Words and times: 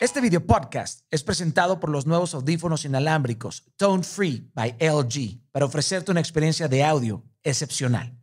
Este 0.00 0.20
video 0.20 0.46
podcast 0.46 1.00
es 1.10 1.24
presentado 1.24 1.80
por 1.80 1.90
los 1.90 2.06
nuevos 2.06 2.32
audífonos 2.32 2.84
inalámbricos 2.84 3.64
Tone 3.76 4.04
Free 4.04 4.48
by 4.54 4.76
LG 4.78 5.40
para 5.50 5.64
ofrecerte 5.64 6.12
una 6.12 6.20
experiencia 6.20 6.68
de 6.68 6.84
audio 6.84 7.24
excepcional. 7.42 8.16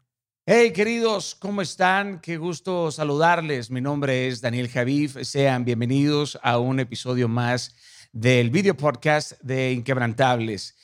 Hey 0.46 0.72
queridos, 0.72 1.36
¿cómo 1.36 1.62
están? 1.62 2.22
Qué 2.22 2.38
gusto 2.38 2.92
saludarles. 2.92 3.70
Mi 3.72 3.82
nombre 3.82 4.30
es 4.30 4.40
Daniel 4.40 4.70
Javif. 4.70 5.18
Sean 5.24 5.66
bienvenidos 5.66 6.40
a 6.42 6.60
un 6.60 6.80
episodio 6.80 7.28
más 7.28 7.76
del 8.14 8.52
video 8.52 8.78
podcast 8.78 9.34
de 9.42 9.74
Inquebrantables. 9.74 10.78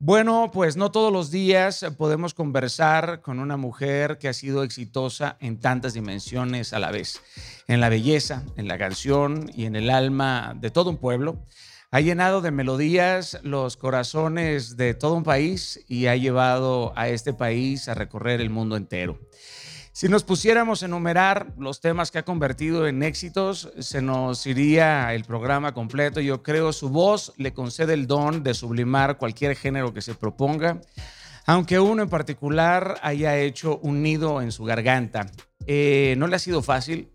Bueno, 0.00 0.50
pues 0.52 0.76
no 0.76 0.90
todos 0.90 1.12
los 1.12 1.30
días 1.30 1.86
podemos 1.96 2.34
conversar 2.34 3.22
con 3.22 3.38
una 3.38 3.56
mujer 3.56 4.18
que 4.18 4.28
ha 4.28 4.32
sido 4.32 4.64
exitosa 4.64 5.36
en 5.40 5.60
tantas 5.60 5.94
dimensiones 5.94 6.72
a 6.72 6.80
la 6.80 6.90
vez, 6.90 7.22
en 7.68 7.80
la 7.80 7.88
belleza, 7.88 8.42
en 8.56 8.66
la 8.66 8.76
canción 8.76 9.48
y 9.54 9.66
en 9.66 9.76
el 9.76 9.90
alma 9.90 10.54
de 10.60 10.70
todo 10.70 10.90
un 10.90 10.98
pueblo. 10.98 11.46
Ha 11.92 12.00
llenado 12.00 12.40
de 12.40 12.50
melodías 12.50 13.38
los 13.44 13.76
corazones 13.76 14.76
de 14.76 14.94
todo 14.94 15.14
un 15.14 15.22
país 15.22 15.84
y 15.86 16.06
ha 16.06 16.16
llevado 16.16 16.92
a 16.96 17.08
este 17.08 17.32
país 17.32 17.88
a 17.88 17.94
recorrer 17.94 18.40
el 18.40 18.50
mundo 18.50 18.76
entero. 18.76 19.20
Si 19.96 20.08
nos 20.08 20.24
pusiéramos 20.24 20.82
a 20.82 20.86
enumerar 20.86 21.52
los 21.56 21.80
temas 21.80 22.10
que 22.10 22.18
ha 22.18 22.24
convertido 22.24 22.88
en 22.88 23.04
éxitos, 23.04 23.70
se 23.78 24.02
nos 24.02 24.44
iría 24.44 25.14
el 25.14 25.22
programa 25.22 25.72
completo. 25.72 26.20
Yo 26.20 26.42
creo 26.42 26.72
su 26.72 26.88
voz 26.88 27.32
le 27.36 27.54
concede 27.54 27.94
el 27.94 28.08
don 28.08 28.42
de 28.42 28.54
sublimar 28.54 29.18
cualquier 29.18 29.54
género 29.54 29.94
que 29.94 30.02
se 30.02 30.16
proponga, 30.16 30.80
aunque 31.46 31.78
uno 31.78 32.02
en 32.02 32.08
particular 32.08 32.98
haya 33.02 33.38
hecho 33.38 33.78
un 33.84 34.02
nido 34.02 34.42
en 34.42 34.50
su 34.50 34.64
garganta. 34.64 35.30
Eh, 35.64 36.16
no 36.18 36.26
le 36.26 36.34
ha 36.34 36.40
sido 36.40 36.60
fácil, 36.60 37.08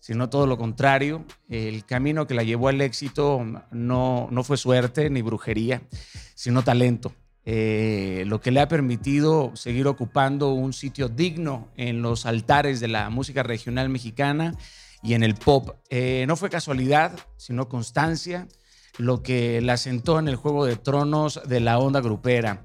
sino 0.00 0.30
todo 0.30 0.46
lo 0.46 0.56
contrario. 0.56 1.26
El 1.50 1.84
camino 1.84 2.26
que 2.26 2.32
la 2.32 2.44
llevó 2.44 2.68
al 2.68 2.80
éxito 2.80 3.44
no, 3.72 4.28
no 4.30 4.42
fue 4.42 4.56
suerte 4.56 5.10
ni 5.10 5.20
brujería, 5.20 5.82
sino 6.34 6.64
talento. 6.64 7.12
Eh, 7.44 8.22
lo 8.26 8.40
que 8.40 8.52
le 8.52 8.60
ha 8.60 8.68
permitido 8.68 9.50
seguir 9.54 9.88
ocupando 9.88 10.52
un 10.52 10.72
sitio 10.72 11.08
digno 11.08 11.68
en 11.76 12.00
los 12.00 12.24
altares 12.24 12.78
de 12.78 12.88
la 12.88 13.10
música 13.10 13.42
regional 13.42 13.88
mexicana 13.88 14.56
y 15.02 15.14
en 15.14 15.24
el 15.24 15.34
pop. 15.34 15.76
Eh, 15.90 16.24
no 16.28 16.36
fue 16.36 16.50
casualidad, 16.50 17.18
sino 17.36 17.68
constancia, 17.68 18.46
lo 18.98 19.22
que 19.22 19.60
la 19.60 19.76
sentó 19.76 20.18
en 20.18 20.28
el 20.28 20.36
juego 20.36 20.66
de 20.66 20.76
tronos 20.76 21.40
de 21.46 21.60
la 21.60 21.78
onda 21.78 22.00
grupera. 22.00 22.64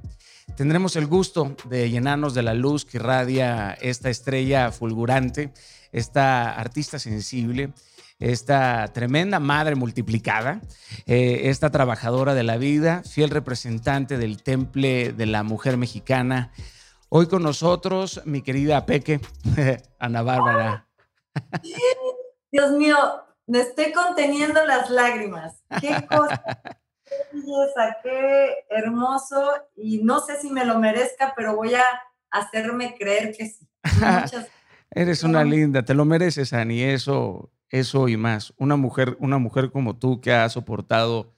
Tendremos 0.55 0.95
el 0.95 1.07
gusto 1.07 1.55
de 1.69 1.89
llenarnos 1.89 2.33
de 2.33 2.43
la 2.43 2.53
luz 2.53 2.85
que 2.85 2.97
irradia 2.97 3.73
esta 3.81 4.09
estrella 4.09 4.71
fulgurante, 4.71 5.51
esta 5.91 6.51
artista 6.53 6.99
sensible 6.99 7.73
esta 8.19 8.87
tremenda 8.93 9.39
madre 9.39 9.75
multiplicada, 9.75 10.61
eh, 11.05 11.41
esta 11.45 11.69
trabajadora 11.69 12.33
de 12.33 12.43
la 12.43 12.57
vida, 12.57 13.03
fiel 13.03 13.29
representante 13.29 14.17
del 14.17 14.41
temple 14.41 15.13
de 15.13 15.25
la 15.25 15.43
mujer 15.43 15.77
mexicana. 15.77 16.51
Hoy 17.09 17.27
con 17.27 17.43
nosotros, 17.43 18.21
mi 18.25 18.41
querida 18.41 18.85
Peque, 18.85 19.21
Ana 19.99 20.23
Bárbara. 20.23 20.87
Dios 22.51 22.71
mío, 22.71 22.97
me 23.45 23.59
estoy 23.61 23.91
conteniendo 23.91 24.65
las 24.65 24.89
lágrimas. 24.89 25.63
Qué 25.79 26.05
cosa, 26.07 26.41
qué 27.05 27.15
belleza, 27.33 27.97
qué 28.01 28.65
hermoso. 28.69 29.51
Y 29.75 30.03
no 30.03 30.19
sé 30.21 30.41
si 30.41 30.49
me 30.49 30.65
lo 30.65 30.79
merezca, 30.79 31.33
pero 31.35 31.55
voy 31.55 31.75
a 31.75 31.83
hacerme 32.31 32.95
creer 32.97 33.35
que 33.37 33.45
sí. 33.47 33.67
Muchas 33.83 34.47
Eres 34.89 35.23
una 35.23 35.43
linda, 35.43 35.83
te 35.83 35.93
lo 35.93 36.05
mereces, 36.05 36.53
Ani, 36.53 36.81
eso 36.81 37.51
eso 37.69 38.07
y 38.07 38.17
más. 38.17 38.53
Una 38.57 38.75
mujer, 38.75 39.17
una 39.19 39.37
mujer 39.37 39.71
como 39.71 39.97
tú 39.97 40.21
que 40.21 40.33
ha 40.33 40.47
soportado 40.49 41.33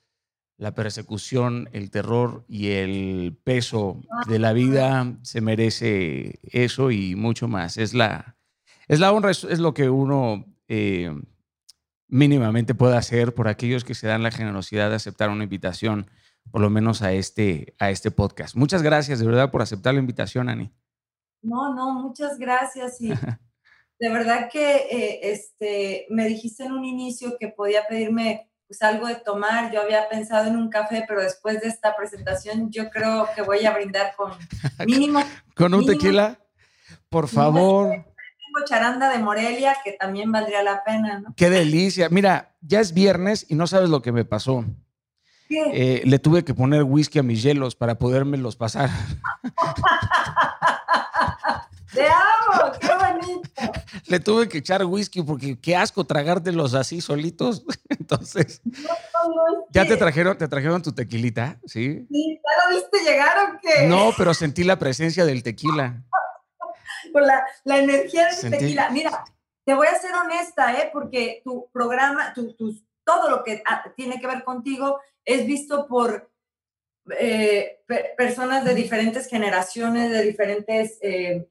la 0.57 0.75
persecución, 0.75 1.69
el 1.71 1.89
terror 1.89 2.43
y 2.49 2.71
el 2.71 3.39
peso 3.43 4.01
de 4.27 4.39
la 4.39 4.51
vida 4.51 5.17
se 5.21 5.39
merece 5.39 6.39
eso 6.43 6.91
y 6.91 7.15
mucho 7.15 7.47
más. 7.47 7.77
Es 7.77 7.93
la, 7.93 8.35
es 8.87 8.99
la 8.99 9.13
honra, 9.13 9.31
es, 9.31 9.59
lo 9.59 9.73
que 9.73 9.89
uno 9.89 10.45
eh, 10.67 11.17
mínimamente 12.09 12.75
puede 12.75 12.97
hacer 12.97 13.33
por 13.33 13.47
aquellos 13.47 13.85
que 13.85 13.95
se 13.95 14.07
dan 14.07 14.21
la 14.21 14.31
generosidad 14.31 14.89
de 14.89 14.97
aceptar 14.97 15.29
una 15.29 15.45
invitación, 15.45 16.07
por 16.51 16.59
lo 16.59 16.69
menos 16.69 17.01
a 17.03 17.13
este, 17.13 17.75
a 17.79 17.89
este 17.89 18.11
podcast. 18.11 18.55
Muchas 18.55 18.81
gracias 18.81 19.19
de 19.19 19.27
verdad 19.27 19.51
por 19.51 19.61
aceptar 19.61 19.93
la 19.93 20.01
invitación, 20.01 20.49
Ani. 20.49 20.73
No, 21.41 21.73
no, 21.73 21.93
muchas 21.93 22.37
gracias. 22.37 22.99
Y 22.99 23.13
de 23.99 24.09
verdad 24.09 24.49
que 24.51 24.75
eh, 24.75 25.19
este, 25.31 26.05
me 26.09 26.27
dijiste 26.27 26.63
en 26.63 26.71
un 26.71 26.85
inicio 26.85 27.37
que 27.37 27.49
podía 27.49 27.85
pedirme 27.87 28.49
pues, 28.67 28.81
algo 28.81 29.07
de 29.07 29.15
tomar. 29.15 29.71
Yo 29.73 29.81
había 29.81 30.07
pensado 30.07 30.47
en 30.47 30.55
un 30.55 30.69
café, 30.69 31.03
pero 31.07 31.21
después 31.21 31.59
de 31.61 31.67
esta 31.67 31.95
presentación 31.95 32.71
yo 32.71 32.89
creo 32.89 33.27
que 33.35 33.41
voy 33.41 33.65
a 33.65 33.73
brindar 33.73 34.15
con 34.15 34.31
mínimo. 34.87 35.21
¿Con 35.53 35.73
un 35.73 35.85
tequila? 35.85 36.39
Por 37.09 37.27
favor. 37.27 37.89
Tengo 37.89 38.65
charanda 38.65 39.11
de 39.11 39.19
Morelia, 39.19 39.75
que 39.83 39.91
también 39.91 40.31
valdría 40.31 40.63
la 40.63 40.83
pena, 40.83 41.19
¿no? 41.19 41.33
Qué 41.35 41.49
delicia. 41.49 42.09
Mira, 42.09 42.55
ya 42.61 42.79
es 42.79 42.93
viernes 42.93 43.45
y 43.49 43.55
no 43.55 43.67
sabes 43.67 43.89
lo 43.89 44.01
que 44.01 44.11
me 44.11 44.23
pasó. 44.25 44.65
Eh, 45.49 46.03
le 46.05 46.19
tuve 46.19 46.45
que 46.45 46.53
poner 46.53 46.83
whisky 46.83 47.17
a 47.17 47.23
mis 47.23 47.41
hielos 47.41 47.75
para 47.75 47.97
podérmelos 47.97 48.55
pasar. 48.55 48.89
¡Te 51.91 52.05
amo! 52.05 52.71
¡Qué 52.79 52.87
bonito! 52.87 53.49
Le 54.05 54.19
tuve 54.19 54.47
que 54.47 54.59
echar 54.59 54.85
whisky 54.85 55.23
porque 55.23 55.59
qué 55.59 55.75
asco 55.75 56.03
tragártelos 56.03 56.75
así 56.75 57.01
solitos. 57.01 57.65
Entonces, 57.89 58.61
¿ya 59.71 59.85
te 59.85 59.97
trajeron, 59.97 60.37
te 60.37 60.47
trajeron 60.47 60.83
tu 60.83 60.91
tequilita? 60.91 61.59
¿Sí? 61.65 62.05
Sí, 62.11 62.39
¿ya 62.43 62.63
lo 62.63 62.75
viste 62.75 62.99
llegar 63.03 63.37
o 63.39 63.59
qué? 63.59 63.87
No, 63.87 64.11
pero 64.15 64.35
sentí 64.35 64.63
la 64.63 64.77
presencia 64.77 65.25
del 65.25 65.41
tequila. 65.41 66.03
Con 67.13 67.25
la, 67.25 67.43
la 67.63 67.79
energía 67.79 68.27
del 68.27 68.51
tequila. 68.51 68.91
Mira, 68.91 69.23
te 69.65 69.73
voy 69.73 69.87
a 69.87 69.95
ser 69.95 70.13
honesta, 70.13 70.73
¿eh? 70.79 70.91
Porque 70.93 71.41
tu 71.43 71.69
programa, 71.71 72.33
tu, 72.35 72.55
todo 73.03 73.29
lo 73.31 73.43
que 73.43 73.63
ah, 73.65 73.83
tiene 73.95 74.19
que 74.19 74.27
ver 74.27 74.43
contigo 74.43 74.99
es 75.33 75.45
visto 75.45 75.87
por 75.87 76.31
eh, 77.19 77.81
personas 78.17 78.65
de 78.65 78.75
diferentes 78.75 79.27
generaciones, 79.27 80.11
de 80.11 80.23
diferentes... 80.23 80.97
Eh, 81.01 81.47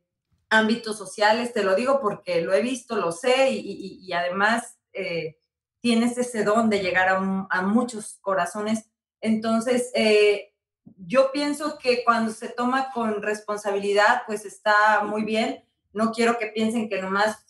ámbitos 0.50 0.96
sociales, 0.96 1.52
te 1.52 1.62
lo 1.62 1.74
digo 1.74 2.00
porque 2.00 2.40
lo 2.40 2.52
he 2.52 2.62
visto, 2.62 2.96
lo 2.96 3.12
sé 3.12 3.50
y, 3.50 4.12
además 4.12 4.78
eh, 4.92 5.38
tienes 5.80 6.16
ese 6.18 6.44
don 6.44 6.70
de 6.70 6.80
llegar 6.80 7.08
a, 7.08 7.62
muchos 7.62 8.18
corazones. 8.20 8.90
Entonces, 9.20 9.90
eh, 9.94 10.54
yo 10.96 11.30
pienso 11.32 11.78
que 11.78 12.02
cuando 12.04 12.32
se 12.32 12.48
toma 12.48 12.90
con 12.92 13.22
responsabilidad, 13.22 14.22
pues 14.26 14.44
está 14.44 15.02
muy 15.04 15.22
bien. 15.24 15.64
No 15.92 16.12
quiero 16.12 16.38
que 16.38 16.48
piensen 16.48 16.88
que 16.88 17.00
nomás 17.00 17.46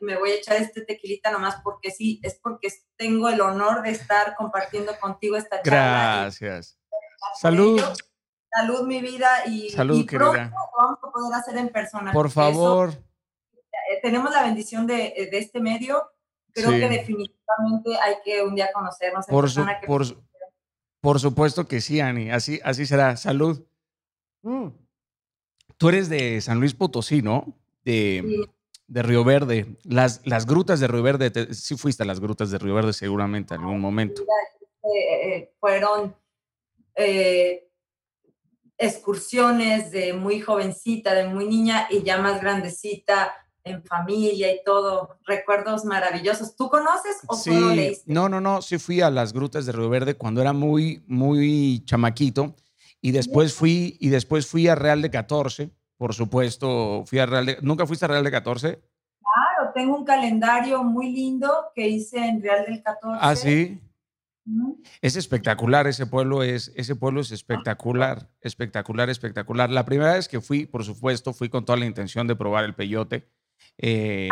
me, 0.00 0.16
voy 0.16 0.30
a 0.30 0.34
echar 0.34 0.56
este 0.56 0.82
tequilita 0.82 1.30
nomás 1.30 1.56
porque 1.62 1.90
sí, 1.90 2.20
es 2.22 2.38
porque 2.42 2.68
tengo 2.96 3.28
el 3.28 3.40
honor 3.40 3.82
de 3.82 3.90
estar 3.90 4.36
compartiendo 4.36 4.92
contigo 5.00 5.36
esta 5.36 5.62
charla. 5.62 6.20
Gracias. 6.22 6.78
Salud. 7.40 7.80
Salud, 8.52 8.86
mi 8.86 9.00
vida, 9.00 9.28
y, 9.46 9.70
Salud, 9.70 10.04
pronto 10.06 10.50
vamos 10.76 10.98
a 11.02 11.12
poder 11.12 11.34
hacer 11.34 11.56
en 11.56 11.68
persona. 11.68 12.12
Por 12.12 12.30
favor. 12.30 12.90
Eh, 12.92 14.00
tenemos 14.02 14.32
la 14.32 14.42
bendición 14.42 14.86
de, 14.86 15.14
eh, 15.16 15.28
de 15.30 15.38
este 15.38 15.60
medio. 15.60 16.02
Creo 16.52 16.70
que 16.70 16.88
definitivamente 16.88 17.96
hay 18.02 18.16
que 18.24 18.42
un 18.42 18.56
día 18.56 18.70
conocernos 18.72 19.28
en 19.28 19.32
por 19.32 19.44
persona. 19.44 19.80
por, 19.86 20.04
por, 21.00 21.20
supuesto 21.20 21.68
que 21.68 21.80
sí, 21.80 22.00
Ani. 22.00 22.32
Así, 22.32 22.60
así 22.64 22.86
será. 22.86 23.16
Salud. 23.16 23.64
Mm. 24.42 24.68
Tú 25.76 25.88
eres 25.88 26.08
de 26.08 26.40
San 26.40 26.58
Luis 26.58 26.74
Potosí, 26.74 27.22
¿no? 27.22 27.56
De, 27.84 28.46
de 28.86 29.02
Río 29.02 29.24
Verde. 29.24 29.78
Las, 29.84 30.20
las 30.24 30.46
grutas 30.46 30.80
de 30.80 30.88
Río 30.88 31.02
Verde, 31.02 31.54
sí 31.54 31.76
fuiste 31.76 32.02
a 32.02 32.06
las 32.06 32.20
grutas 32.20 32.50
de 32.50 32.58
Río 32.58 32.74
Verde 32.74 32.92
seguramente 32.92 33.54
en 33.54 33.60
algún 33.60 33.80
momento. 33.80 34.22
Eh, 34.82 35.52
fueron 35.60 36.14
excursiones 38.76 39.90
de 39.90 40.12
muy 40.12 40.40
jovencita, 40.40 41.14
de 41.14 41.28
muy 41.28 41.46
niña 41.46 41.86
y 41.90 42.02
ya 42.02 42.18
más 42.18 42.40
grandecita, 42.40 43.34
en 43.62 43.84
familia 43.84 44.52
y 44.52 44.60
todo, 44.64 45.18
recuerdos 45.26 45.84
maravillosos. 45.84 46.56
¿Tú 46.56 46.68
conoces 46.70 47.18
o 47.26 47.36
sí, 47.36 47.50
leíste? 47.50 48.10
No, 48.12 48.28
no, 48.28 48.40
no, 48.40 48.62
sí 48.62 48.78
fui 48.78 49.00
a 49.00 49.10
las 49.10 49.32
grutas 49.32 49.66
de 49.66 49.72
Río 49.72 49.90
Verde 49.90 50.14
cuando 50.14 50.40
era 50.40 50.52
muy, 50.52 51.02
muy 51.06 51.82
chamaquito 51.84 52.54
y 53.02 53.12
después 53.12 53.54
fui, 53.54 53.96
y 54.00 54.08
después 54.08 54.46
fui 54.46 54.68
a 54.68 54.74
Real 54.74 55.02
de 55.02 55.10
14, 55.10 55.70
por 56.00 56.14
supuesto, 56.14 57.04
fui 57.04 57.18
a 57.18 57.26
Real 57.26 57.44
de, 57.44 57.58
¿nunca 57.60 57.86
fuiste 57.86 58.06
a 58.06 58.08
Real 58.08 58.24
de 58.24 58.30
14? 58.30 58.68
Claro, 58.70 59.72
tengo 59.74 59.98
un 59.98 60.04
calendario 60.06 60.82
muy 60.82 61.12
lindo 61.12 61.52
que 61.74 61.86
hice 61.86 62.16
en 62.26 62.42
Real 62.42 62.64
del 62.64 62.82
14. 62.82 63.18
Ah, 63.20 63.36
sí. 63.36 63.78
Es 65.02 65.16
espectacular, 65.16 65.86
ese 65.86 66.06
pueblo 66.06 66.42
es, 66.42 66.72
ese 66.74 66.96
pueblo 66.96 67.20
es 67.20 67.32
espectacular, 67.32 68.30
espectacular, 68.40 69.10
espectacular. 69.10 69.68
La 69.68 69.84
primera 69.84 70.14
vez 70.14 70.26
que 70.26 70.40
fui, 70.40 70.64
por 70.64 70.84
supuesto, 70.84 71.34
fui 71.34 71.50
con 71.50 71.66
toda 71.66 71.78
la 71.78 71.84
intención 71.84 72.26
de 72.26 72.34
probar 72.34 72.64
el 72.64 72.74
peyote. 72.74 73.28
Eh, 73.76 74.30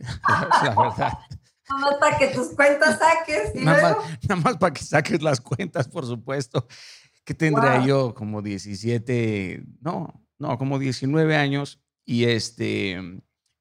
la 0.64 0.74
verdad, 0.76 1.18
Nada 1.70 1.80
más 1.80 1.94
para 2.00 2.18
que 2.18 2.26
tus 2.34 2.48
cuentas 2.56 2.98
saques. 2.98 3.54
nada, 3.54 3.98
más, 4.42 4.56
para 4.56 4.72
que 4.72 4.82
saques 4.82 5.22
las 5.22 5.40
cuentas, 5.40 5.86
por 5.86 6.06
supuesto. 6.06 6.66
Que 7.24 7.34
tendría 7.34 7.86
yo 7.86 8.14
como 8.14 8.42
17, 8.42 9.62
no, 9.80 10.23
no, 10.38 10.58
como 10.58 10.78
19 10.78 11.36
años. 11.36 11.80
Y 12.04 12.24
este, 12.24 13.00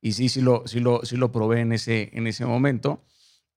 y 0.02 0.12
sí, 0.12 0.28
sí 0.28 0.42
lo, 0.42 0.68
sí 0.68 0.82
lo, 0.82 1.06
sí 1.06 1.16
lo 1.16 1.32
probé 1.32 1.62
en 1.62 1.72
ese, 1.72 2.10
en 2.14 2.28
ese 2.28 2.46
momento. 2.46 3.06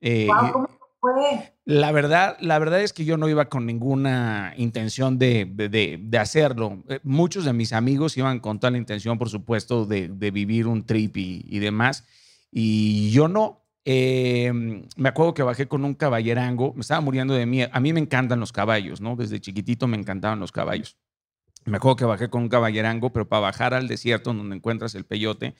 Eh, 0.00 0.28
¿Cómo 0.52 0.68
fue? 1.00 1.56
La 1.64 1.90
verdad, 1.90 2.36
la 2.40 2.60
verdad 2.60 2.80
es 2.80 2.92
que 2.92 3.04
yo 3.04 3.16
no 3.16 3.28
iba 3.28 3.48
con 3.48 3.66
ninguna 3.66 4.54
intención 4.56 5.18
de, 5.18 5.44
de, 5.44 5.98
de, 6.00 6.18
hacerlo. 6.18 6.84
Eh, 6.88 7.00
muchos 7.02 7.44
de 7.44 7.52
mis 7.52 7.72
amigos 7.72 8.16
iban 8.16 8.38
con 8.38 8.60
toda 8.60 8.70
la 8.70 8.78
intención, 8.78 9.18
por 9.18 9.28
supuesto, 9.28 9.86
de, 9.86 10.06
vivir 10.08 10.68
un 10.68 10.86
trip 10.86 11.16
y, 11.16 11.44
y, 11.48 11.58
demás. 11.58 12.04
Y 12.52 13.10
yo 13.10 13.26
no. 13.26 13.64
Eh, 13.84 14.52
me 14.96 15.08
acuerdo 15.08 15.34
que 15.34 15.42
bajé 15.42 15.66
con 15.66 15.84
un 15.84 15.94
caballerango, 15.94 16.74
me 16.74 16.82
estaba 16.82 17.00
muriendo 17.00 17.34
de 17.34 17.46
miedo. 17.46 17.70
A 17.72 17.80
mí 17.80 17.92
me 17.92 18.00
encantan 18.00 18.38
los 18.38 18.52
caballos, 18.52 19.00
¿no? 19.00 19.16
Desde 19.16 19.40
chiquitito 19.40 19.88
me 19.88 19.96
encantaban 19.96 20.38
los 20.38 20.52
caballos. 20.52 20.96
Me 21.66 21.78
acuerdo 21.78 21.96
que 21.96 22.04
bajé 22.04 22.30
con 22.30 22.42
un 22.42 22.48
caballerango, 22.48 23.12
pero 23.12 23.28
para 23.28 23.40
bajar 23.40 23.74
al 23.74 23.88
desierto 23.88 24.32
donde 24.32 24.54
encuentras 24.54 24.94
el 24.94 25.04
peyote, 25.04 25.56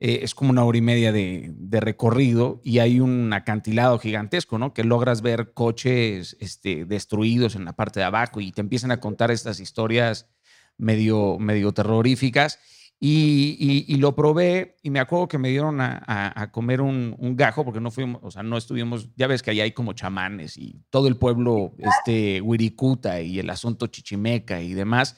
eh, 0.00 0.20
es 0.22 0.34
como 0.34 0.50
una 0.50 0.64
hora 0.64 0.76
y 0.76 0.82
media 0.82 1.12
de, 1.12 1.54
recorrido 1.80 2.60
y 2.62 2.80
hay 2.80 3.00
un 3.00 3.32
acantilado 3.32 3.98
gigantesco, 3.98 4.58
¿no? 4.58 4.74
Que 4.74 4.84
logras 4.84 5.22
ver 5.22 5.54
coches 5.54 6.36
este, 6.40 6.84
destruidos 6.84 7.56
en 7.56 7.64
la 7.64 7.72
parte 7.72 8.00
de 8.00 8.06
abajo 8.06 8.42
y 8.42 8.52
te 8.52 8.60
empiezan 8.60 8.90
a 8.90 9.00
contar 9.00 9.30
estas 9.30 9.60
historias 9.60 10.28
medio, 10.76 11.38
medio 11.38 11.72
terroríficas. 11.72 12.58
Y, 13.00 13.96
lo 13.98 14.14
probé 14.14 14.76
y 14.82 14.88
me 14.88 14.98
acuerdo 14.98 15.28
que 15.28 15.36
me 15.36 15.50
dieron 15.50 15.78
a, 15.80 16.50
comer 16.52 16.80
un, 16.80 17.16
gajo 17.36 17.64
porque 17.64 17.80
no 17.80 17.90
fuimos, 17.90 18.20
o 18.24 18.30
sea, 18.30 18.42
no 18.42 18.56
estuvimos, 18.56 19.10
ya 19.16 19.26
ves 19.26 19.42
que 19.42 19.50
allá 19.50 19.64
hay 19.64 19.72
como 19.72 19.92
chamanes 19.92 20.56
y 20.56 20.82
todo 20.90 21.08
el 21.08 21.16
pueblo, 21.16 21.74
este, 21.78 22.40
Wirikuta 22.40 23.20
y 23.20 23.38
el 23.38 23.50
asunto 23.50 23.88
chichimeca 23.88 24.60
y 24.62 24.72
demás. 24.72 25.16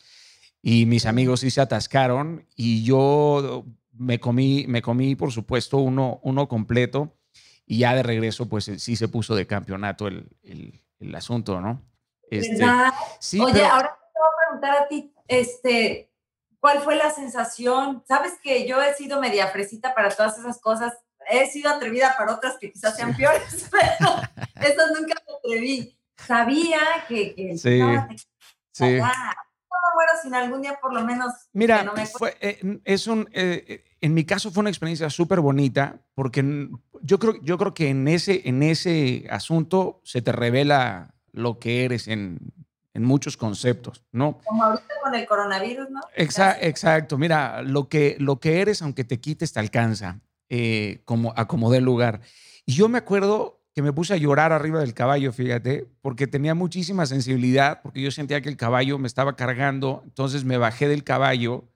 Y 0.63 0.87
mis 0.87 1.07
amigos 1.07 1.41
sí 1.41 1.51
se 1.51 1.61
atascaron 1.61 2.45
y 2.57 2.83
yo 2.83 3.65
me 3.93 4.19
comí, 4.19 4.65
me 4.67 4.83
comí, 4.83 5.15
por 5.15 5.31
supuesto, 5.31 5.79
uno, 5.79 6.21
uno 6.25 6.49
completo 6.49 7.17
y 7.67 7.79
ya 7.79 7.95
de 7.95 8.03
regreso, 8.03 8.49
pues 8.49 8.65
sí 8.65 8.97
se 8.97 9.09
puso 9.09 9.35
de 9.35 9.47
campeonato 9.47 10.07
el, 10.09 10.29
el, 10.43 11.15
asunto, 11.15 11.61
¿no? 11.61 11.83
Este, 12.31 12.65
sí, 13.21 13.41
Oye, 13.41 13.65
ahora 13.65 13.97
te 13.97 14.19
voy 14.19 14.29
a 14.29 14.49
preguntar 14.49 14.83
a 14.83 14.89
ti, 14.89 15.13
este, 15.29 16.11
¿cuál 16.61 16.81
fue 16.81 16.97
la 16.97 17.11
sensación? 17.11 18.05
Sabes 18.07 18.35
que 18.43 18.67
yo 18.67 18.83
he 18.83 18.95
sido 18.95 19.21
media 19.21 19.49
fresita 19.49 19.95
para 19.95 20.11
todas 20.11 20.39
esas 20.39 20.61
cosas, 20.61 20.95
he 21.29 21.47
sido 21.51 21.71
atrevida 21.71 22.15
para 22.17 22.35
otras 22.35 22.57
que 22.59 22.73
quizás 22.73 22.97
sean 22.97 23.17
peores, 23.17 23.69
pero 23.71 24.17
esas 24.57 24.91
nunca 24.99 25.15
me 25.27 25.35
atreví. 25.37 25.99
Sabía 26.17 26.81
que, 27.09 27.35
que 27.35 27.59
sí, 27.59 27.81
sí 28.73 28.99
muero 29.97 30.13
sin 30.23 30.35
algún 30.35 30.63
día 30.63 30.79
por 30.81 30.93
lo 30.93 31.05
menos. 31.05 31.33
Mira, 31.53 31.93
fue, 32.19 32.37
eh, 32.41 32.81
es 32.85 33.07
un, 33.07 33.29
eh, 33.33 33.65
eh, 33.67 33.85
en 34.01 34.15
mi 34.15 34.25
caso 34.25 34.51
fue 34.51 34.61
una 34.61 34.71
experiencia 34.71 35.11
súper 35.11 35.41
bonita 35.41 36.01
porque 36.15 36.69
yo 37.03 37.19
creo, 37.19 37.41
yo 37.43 37.59
creo 37.59 37.75
que 37.75 37.89
en 37.89 38.07
ese, 38.09 38.43
en 38.49 38.63
ese 38.63 39.27
asunto 39.31 40.01
se 40.05 40.23
te 40.23 40.33
revela 40.33 41.15
lo 41.33 41.59
que 41.59 41.85
eres 41.85 42.09
en, 42.09 42.39
en 42.97 43.05
muchos 43.05 43.37
conceptos, 43.37 44.03
¿no? 44.11 44.39
Como 44.45 44.65
ahorita 44.65 44.95
con 45.03 45.15
el 45.15 45.27
coronavirus, 45.27 45.91
¿no? 45.91 46.01
exacto, 46.15 47.19
mira, 47.19 47.61
lo 47.63 47.91
que, 47.91 48.17
lo 48.19 48.41
que 48.41 48.63
eres, 48.63 48.81
aunque 48.81 49.05
te 49.05 49.21
quites, 49.21 49.53
te 49.53 49.61
alcanza, 49.61 50.21
como 51.05 51.35
a 51.37 51.47
como 51.47 51.71
dé 51.71 51.83
lugar. 51.83 52.23
Y 52.65 52.73
yo 52.73 52.89
me 52.89 52.97
acuerdo 52.97 53.61
que 53.75 53.83
me 53.83 53.93
puse 53.93 54.15
a 54.15 54.17
llorar 54.17 54.53
arriba 54.53 54.81
del 54.81 54.95
caballo, 54.95 55.31
fíjate, 55.31 55.87
porque 56.01 56.27
tenía 56.27 56.55
muchísima 56.55 57.05
sensibilidad, 57.05 57.83
porque 57.83 58.01
yo 58.01 58.11
sentía 58.11 58.41
que 58.41 58.49
el 58.49 58.57
caballo 58.57 58.99
me 58.99 59.07
estaba 59.07 59.37
cargando, 59.37 60.01
entonces 60.05 60.45
me 60.45 60.57
bajé 60.57 60.89
del 60.89 61.05
caballo 61.05 61.69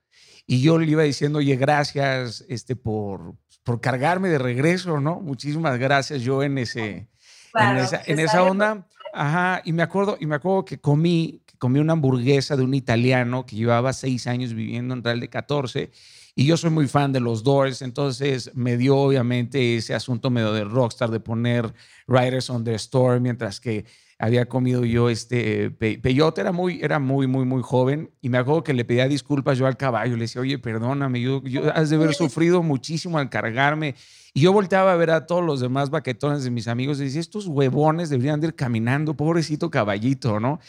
y 0.47 0.63
yo 0.63 0.79
le 0.79 0.91
iba 0.91 1.03
diciendo, 1.03 1.41
oye, 1.41 1.57
gracias 1.57 2.47
este, 2.49 2.77
por, 2.77 3.35
por 3.63 3.83
cargarme 3.83 4.31
de 4.31 4.39
regreso, 4.39 4.99
¿no? 4.99 5.21
Muchísimas 5.21 5.79
gracias 5.79 6.23
yo 6.23 6.43
en, 6.43 6.57
ese, 6.57 7.11
en 7.53 7.77
esa, 7.77 8.01
en 8.07 8.19
esa 8.19 8.43
onda. 8.45 8.87
Ajá, 9.13 9.63
y 9.65 9.73
me 9.73 9.83
acuerdo, 9.83 10.17
y 10.21 10.27
me 10.27 10.37
acuerdo 10.37 10.65
que 10.65 10.79
comí, 10.79 11.43
que 11.47 11.57
comí 11.59 11.79
una 11.81 11.95
hamburguesa 11.95 12.57
de 12.57 12.63
un 12.63 12.75
italiano 12.75 13.45
que 13.45 13.57
llevaba 13.57 13.93
seis 13.93 14.27
años 14.27 14.55
viviendo 14.55 14.95
en 14.95 15.03
Real 15.03 15.21
de 15.21 15.29
14 15.29 15.91
y 16.35 16.47
yo 16.47 16.57
soy 16.57 16.71
muy 16.71 16.87
fan 16.87 17.13
de 17.13 17.21
los 17.21 17.43
Doors, 17.43 17.83
entonces 17.83 18.53
me 18.55 18.77
dio 18.77 18.97
obviamente 18.97 19.77
ese 19.77 19.95
asunto 19.95 20.31
medio 20.31 20.53
de 20.53 20.65
rockstar 20.65 21.11
de 21.11 21.21
poner 21.21 21.75
Riders 22.07 22.51
on 22.51 22.65
the 22.65 22.75
Storm 22.75 23.23
mientras 23.23 23.61
que 23.61 23.85
había 24.19 24.47
comido 24.47 24.85
yo 24.85 25.09
este 25.09 25.71
peyote, 25.71 26.43
era 26.43 26.53
muy, 26.53 26.81
era 26.83 26.99
muy, 26.99 27.27
muy, 27.27 27.47
muy 27.47 27.63
joven 27.63 28.11
y 28.21 28.29
me 28.29 28.39
acuerdo 28.39 28.63
que 28.63 28.75
le 28.75 28.85
pedía 28.85 29.09
disculpas 29.09 29.59
yo 29.59 29.67
al 29.67 29.79
caballo, 29.79 30.15
le 30.15 30.23
decía, 30.23 30.43
oye, 30.43 30.59
perdóname, 30.59 31.21
yo, 31.21 31.43
yo 31.43 31.75
has 31.75 31.91
de 31.91 31.97
haber 31.97 32.15
sufrido 32.15 32.63
muchísimo 32.63 33.19
al 33.19 33.31
cargarme. 33.31 33.95
Y 34.33 34.43
yo 34.43 34.53
volteaba 34.53 34.93
a 34.93 34.97
ver 34.97 35.11
a 35.11 35.27
todos 35.27 35.45
los 35.45 35.61
demás 35.61 35.91
baquetones 35.91 36.45
de 36.45 36.51
mis 36.51 36.69
amigos 36.69 37.01
y 37.01 37.05
decía, 37.05 37.21
estos 37.21 37.47
huevones 37.47 38.11
deberían 38.11 38.43
ir 38.43 38.55
caminando, 38.55 39.15
pobrecito 39.15 39.71
caballito, 39.71 40.39
¿no? 40.39 40.61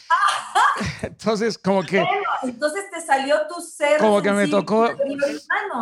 Entonces, 1.02 1.58
como 1.58 1.82
que... 1.82 2.04
entonces 2.42 2.84
te 2.90 3.00
salió 3.00 3.36
tu 3.48 3.60
ser. 3.60 3.98
Como 3.98 4.20
que 4.22 4.32
me 4.32 4.48
tocó... 4.48 4.88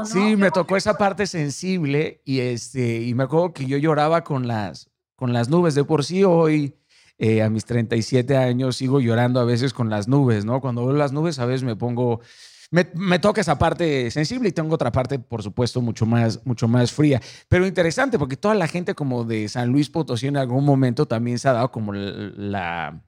Sí, 0.04 0.36
me 0.36 0.50
tocó 0.50 0.76
esa 0.76 0.94
parte 0.94 1.26
sensible 1.26 2.20
y, 2.24 2.40
este, 2.40 3.00
y 3.02 3.14
me 3.14 3.24
acuerdo 3.24 3.52
que 3.52 3.66
yo 3.66 3.78
lloraba 3.78 4.24
con 4.24 4.46
las, 4.46 4.90
con 5.16 5.32
las 5.32 5.48
nubes. 5.48 5.74
De 5.74 5.84
por 5.84 6.04
sí 6.04 6.24
hoy, 6.24 6.76
eh, 7.18 7.42
a 7.42 7.50
mis 7.50 7.64
37 7.64 8.36
años, 8.36 8.76
sigo 8.76 9.00
llorando 9.00 9.40
a 9.40 9.44
veces 9.44 9.72
con 9.72 9.90
las 9.90 10.08
nubes, 10.08 10.44
¿no? 10.44 10.60
Cuando 10.60 10.84
veo 10.84 10.96
las 10.96 11.12
nubes 11.12 11.38
a 11.38 11.46
veces 11.46 11.62
me 11.62 11.76
pongo... 11.76 12.20
Me, 12.70 13.18
toca 13.18 13.40
esa 13.40 13.58
parte 13.58 14.12
sensible 14.12 14.48
y 14.48 14.52
tengo 14.52 14.74
otra 14.74 14.92
parte, 14.92 15.18
por 15.18 15.42
supuesto, 15.42 15.80
mucho 15.80 16.06
más, 16.06 16.46
mucho 16.46 16.68
más 16.68 16.92
fría. 16.92 17.20
Pero 17.48 17.66
interesante 17.66 18.18
porque 18.18 18.36
toda 18.36 18.54
la 18.54 18.68
gente 18.68 18.94
como 18.94 19.24
de 19.24 19.48
San 19.48 19.70
Luis 19.70 19.90
Potosí 19.90 20.28
en 20.28 20.36
algún 20.36 20.64
momento 20.64 21.06
también 21.06 21.40
se 21.40 21.48
ha 21.48 21.52
dado 21.52 21.72
como 21.72 21.92
la 21.92 23.02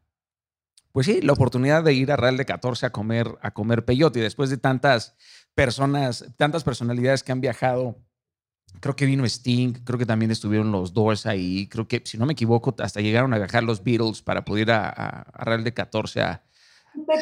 pues 0.92 1.06
sí, 1.06 1.22
la 1.22 1.32
oportunidad 1.32 1.82
de 1.82 1.94
ir 1.94 2.12
a 2.12 2.16
Real 2.16 2.36
de 2.36 2.44
14 2.44 2.86
a 2.86 2.90
comer, 2.90 3.38
a 3.40 3.52
comer 3.52 3.84
peyote. 3.84 4.18
Y 4.18 4.22
después 4.22 4.50
de 4.50 4.58
tantas 4.58 5.16
personas, 5.54 6.26
tantas 6.36 6.64
personalidades 6.64 7.22
que 7.22 7.32
han 7.32 7.40
viajado, 7.40 7.96
creo 8.80 8.94
que 8.94 9.06
vino 9.06 9.24
Sting, 9.24 9.72
creo 9.84 9.98
que 9.98 10.06
también 10.06 10.30
estuvieron 10.30 10.70
los 10.70 10.92
Doors 10.92 11.26
ahí, 11.26 11.66
creo 11.68 11.88
que, 11.88 12.02
si 12.04 12.18
no 12.18 12.26
me 12.26 12.34
equivoco, 12.34 12.74
hasta 12.78 13.00
llegaron 13.00 13.32
a 13.32 13.38
viajar 13.38 13.62
los 13.64 13.82
Beatles 13.82 14.20
para 14.20 14.44
poder 14.44 14.68
ir 14.68 14.72
a, 14.72 15.26
Real 15.34 15.64
de 15.64 15.72
14 15.72 16.20
a... 16.20 16.44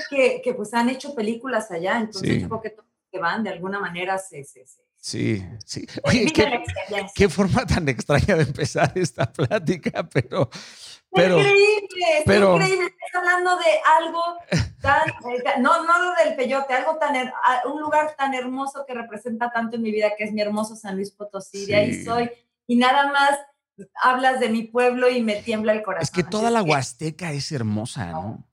Que, 0.09 0.41
que, 0.43 0.55
pues 0.55 0.75
han 0.75 0.89
hecho 0.89 1.15
películas 1.15 1.71
allá, 1.71 1.99
entonces 2.01 2.43
yo 2.43 2.49
creo 2.49 2.61
que 2.61 2.71
todos 2.71 2.91
que 3.11 3.19
van 3.19 3.45
de 3.45 3.51
alguna 3.51 3.81
manera 3.81 4.19
se... 4.19 4.45
se, 4.45 4.65
Sí, 5.03 5.43
sí. 5.65 5.87
Oye, 6.05 6.31
qué, 6.31 6.63
qué, 7.15 7.29
forma 7.31 7.65
tan 7.65 7.89
extraña 7.89 8.37
de 8.37 8.43
empezar 8.43 8.93
esta 8.97 9.33
plática, 9.33 10.07
pero, 10.07 10.51
pero, 11.11 11.39
increíble, 11.39 12.23
pero, 12.27 12.57
increíble. 12.57 12.85
Estás 12.85 13.23
hablando 13.23 13.57
de 13.57 13.81
algo 13.99 14.23
tan, 14.83 15.09
eh, 15.09 15.43
no, 15.59 15.85
no 15.87 16.03
lo 16.03 16.15
del 16.23 16.37
peyote, 16.37 16.75
algo 16.75 16.99
tan, 16.99 17.33
un 17.73 17.81
lugar 17.81 18.15
tan 18.15 18.35
hermoso 18.35 18.85
que 18.87 18.93
representa 18.93 19.51
tanto 19.51 19.77
en 19.77 19.83
mi 19.83 19.91
vida, 19.91 20.13
que 20.19 20.25
es 20.25 20.33
mi 20.33 20.43
hermoso 20.43 20.77
San 20.77 20.97
Luis 20.97 21.13
Potosí, 21.13 21.65
de 21.65 21.77
ahí 21.77 22.05
soy, 22.05 22.31
y 22.67 22.77
nada 22.77 23.11
más 23.11 23.39
hablas 24.03 24.39
de 24.39 24.51
mi 24.51 24.65
pueblo 24.65 25.09
y 25.09 25.23
me 25.23 25.37
tiembla 25.37 25.73
el 25.73 25.83
corazón. 25.83 26.03
Es 26.03 26.11
que 26.11 26.25
toda 26.25 26.51
la 26.51 26.63
Huasteca 26.63 27.33
es 27.33 27.51
hermosa, 27.53 28.13
¿no? 28.13 28.50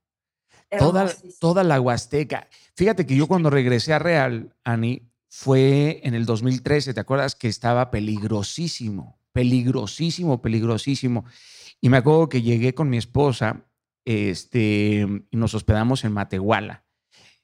Toda, 0.78 1.14
toda 1.40 1.64
la 1.64 1.80
Huasteca. 1.80 2.48
Fíjate 2.76 3.06
que 3.06 3.16
yo 3.16 3.28
cuando 3.28 3.50
regresé 3.50 3.94
a 3.94 4.00
Real, 4.00 4.54
Ani, 4.64 5.10
fue 5.30 6.00
en 6.04 6.14
el 6.14 6.26
2013, 6.26 6.94
¿te 6.94 7.00
acuerdas? 7.00 7.36
Que 7.36 7.48
estaba 7.48 7.92
peligrosísimo, 7.92 9.20
peligrosísimo, 9.34 10.42
peligrosísimo. 10.42 11.26
Y 11.80 11.90
me 11.90 11.98
acuerdo 11.98 12.30
que 12.30 12.42
llegué 12.42 12.74
con 12.74 12.90
mi 12.90 12.98
esposa 12.98 13.66
este, 14.06 15.06
y 15.30 15.38
nos 15.38 15.54
hospedamos 15.54 16.04
en 16.06 16.14
Matehuala. 16.14 16.86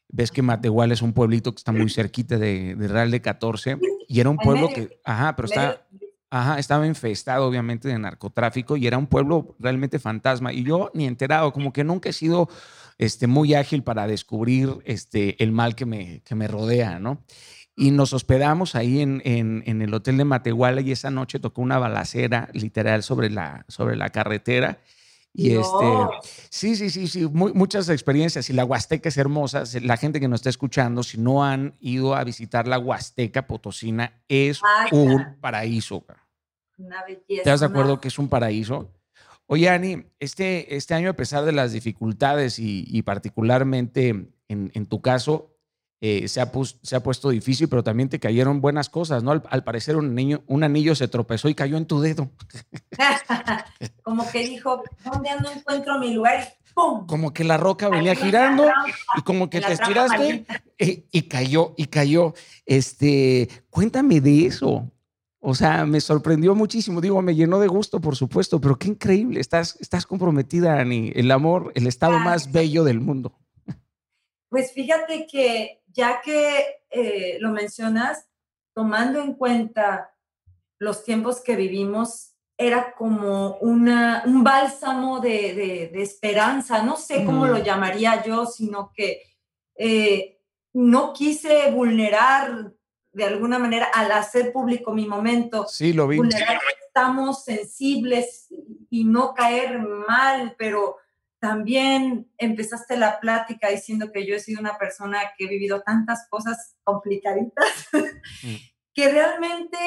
Ves 0.10 0.32
que 0.32 0.42
Matehuala 0.42 0.94
es 0.94 1.02
un 1.02 1.14
pueblito 1.14 1.52
que 1.52 1.58
está 1.58 1.72
muy 1.72 1.90
cerquita 1.90 2.38
de, 2.38 2.76
Real 2.80 3.12
de 3.12 3.22
14 3.22 3.78
y 4.08 4.20
era 4.20 4.30
un 4.30 4.38
pueblo 4.38 4.70
que, 4.70 5.00
ajá, 5.04 5.36
pero 5.36 5.48
está, 5.48 5.86
ajá, 6.30 6.60
estaba 6.60 6.88
infestado 6.88 7.48
obviamente 7.48 7.88
de 7.88 7.98
narcotráfico 7.98 8.78
y 8.78 8.88
era 8.88 8.98
un 8.98 9.08
pueblo 9.08 9.56
realmente 9.60 10.00
fantasma. 10.00 10.54
Y 10.54 10.64
yo 10.64 10.92
ni 10.94 11.06
enterado, 11.06 11.52
como 11.52 11.74
que 11.74 11.84
nunca 11.84 12.10
he 12.10 12.14
sido 12.14 12.48
este, 12.98 13.28
muy 13.28 13.54
ágil 13.54 13.84
para 13.84 14.08
descubrir 14.08 14.78
este, 14.86 15.42
el 15.44 15.52
mal 15.52 15.76
que 15.76 15.86
me, 15.86 16.22
que 16.22 16.36
me 16.36 16.48
rodea, 16.48 17.00
¿no? 17.00 17.24
Y 17.76 17.92
nos 17.92 18.14
hospedamos 18.14 18.76
ahí 18.76 19.02
en, 19.02 19.22
en, 19.26 19.82
el 19.82 19.94
hotel 19.94 20.18
de 20.18 20.26
Matehuala 20.26 20.82
y 20.82 20.92
esa 20.92 21.10
noche 21.10 21.40
tocó 21.40 21.62
una 21.62 21.80
balacera 21.80 22.50
literal 22.54 23.02
sobre 23.02 23.32
la, 23.32 23.66
sobre 23.68 23.96
la 23.96 24.12
carretera. 24.12 24.80
Y 25.36 25.54
este, 25.54 25.86
sí, 26.52 26.76
sí, 26.76 26.92
sí, 26.92 27.08
sí, 27.08 27.26
muchas 27.26 27.90
experiencias. 27.90 28.48
Y 28.52 28.54
la 28.54 28.64
Huasteca 28.64 29.10
es 29.10 29.18
hermosa. 29.18 29.64
La 29.82 29.98
gente 29.98 30.20
que 30.20 30.28
nos 30.28 30.42
está 30.42 30.52
escuchando, 30.52 31.02
si 31.02 31.18
no 31.18 31.44
han 31.44 31.76
ido 31.80 32.16
a 32.16 32.24
visitar 32.24 32.68
la 32.68 32.78
Huasteca 32.78 33.48
Potosina, 33.48 34.22
es 34.28 34.62
un 34.92 35.38
paraíso. 35.42 36.06
una 36.78 37.04
belleza. 37.04 37.44
¿Te 37.44 37.58
de 37.58 37.66
acuerdo 37.66 38.00
que 38.00 38.10
es 38.10 38.20
un 38.20 38.30
paraíso? 38.30 38.92
Oye, 39.54 39.70
Ani, 39.70 40.04
este, 40.20 40.76
este 40.76 40.96
año, 40.96 41.12
a 41.12 41.16
pesar 41.16 41.46
de 41.46 41.52
las 41.52 41.74
dificultades 41.74 42.58
y, 42.58 43.04
particularmente 43.04 44.32
en, 44.48 44.86
tu 44.88 45.00
caso, 45.00 45.56
eh, 46.02 46.28
se, 46.28 46.42
ha 46.42 46.52
se, 46.82 46.96
ha 46.96 47.04
puesto 47.04 47.30
difícil, 47.30 47.70
pero 47.70 47.84
también 47.84 48.10
te 48.10 48.20
cayeron 48.20 48.62
buenas 48.62 48.90
cosas, 48.90 49.22
¿no? 49.22 49.30
Al, 49.32 49.64
parecer 49.64 49.96
un, 49.96 50.16
niño, 50.16 50.42
un 50.48 50.64
anillo 50.64 50.96
se 50.96 51.08
tropezó 51.08 51.50
y 51.50 51.54
cayó 51.54 51.78
en 51.78 51.86
tu 51.86 52.02
dedo. 52.02 52.32
Como 54.02 54.28
que 54.32 54.40
dijo, 54.40 54.82
¿dónde 55.06 55.30
no 55.40 55.52
encuentro 55.52 56.00
mi 56.00 56.16
lugar? 56.16 56.52
¡Pum! 56.74 57.06
Como 57.06 57.32
que 57.32 57.44
la 57.44 57.58
roca 57.58 57.90
venía 57.90 58.16
girando 58.16 58.66
y 59.16 59.22
como 59.22 59.52
que 59.52 59.62
te 59.62 59.74
estiraste 59.74 60.48
y, 60.80 61.06
y, 61.12 61.22
cayó, 61.28 61.76
y 61.78 61.86
cayó. 61.86 62.34
Este, 62.66 63.48
cuéntame 63.70 64.20
de 64.20 64.48
eso. 64.48 64.92
O 65.46 65.54
sea, 65.54 65.86
me 65.86 66.00
sorprendió 66.00 66.56
muchísimo. 66.56 67.02
Digo, 67.02 67.22
me 67.22 67.36
llenó 67.36 67.60
de 67.60 67.68
gusto, 67.68 68.00
por 68.00 68.16
supuesto, 68.16 68.62
pero 68.62 68.78
qué 68.78 68.88
increíble. 68.88 69.42
Estás, 69.42 69.78
estás 69.82 70.06
comprometida, 70.06 70.80
Ani. 70.80 71.12
El 71.14 71.30
amor, 71.32 71.74
el 71.76 71.86
estado 71.86 72.18
más 72.18 72.50
bello 72.54 72.86
del 72.86 73.02
mundo. 73.02 73.38
Pues 74.48 74.72
fíjate 74.72 75.28
que 75.30 75.82
ya 75.88 76.22
que 76.22 76.84
eh, 76.90 77.38
lo 77.42 77.52
mencionas, 77.52 78.30
tomando 78.74 79.20
en 79.20 79.34
cuenta 79.34 80.16
los 80.80 81.04
tiempos 81.04 81.42
que 81.42 81.58
vivimos, 81.58 82.36
era 82.58 82.94
como 82.94 83.58
una, 83.58 84.24
un 84.26 84.46
bálsamo 84.46 85.20
de, 85.20 85.92
esperanza. 85.96 86.84
No 86.84 86.96
sé 86.96 87.26
cómo 87.26 87.48
lo 87.48 87.58
llamaría 87.58 88.24
yo, 88.24 88.46
sino 88.46 88.94
que 88.96 89.24
eh, 89.76 90.40
no 90.72 91.12
quise 91.12 91.70
vulnerar 91.72 92.72
de 93.14 93.26
alguna 93.26 93.60
manera 93.60 93.86
al 93.94 94.12
hacer 94.12 94.52
público 94.52 94.94
mi 94.94 95.08
momento. 95.08 95.68
Sí, 95.68 95.94
lo 95.94 96.08
vi. 96.08 96.20
Estamos 96.88 97.44
sensibles 97.44 98.48
y 98.90 99.06
no 99.06 99.34
caer 99.34 99.80
mal, 99.80 100.56
pero 100.58 100.98
también 101.40 102.32
empezaste 102.38 102.96
la 102.98 103.20
plática 103.20 103.70
diciendo 103.70 104.12
que 104.12 104.26
yo 104.26 104.36
he 104.36 104.40
sido 104.40 104.62
una 104.62 104.78
persona 104.78 105.20
que 105.38 105.46
he 105.46 105.50
vivido 105.50 105.82
tantas 105.82 106.28
cosas 106.30 106.78
complicaditas 106.84 107.90
mm. 107.92 108.56
que 108.94 109.10
realmente 109.10 109.78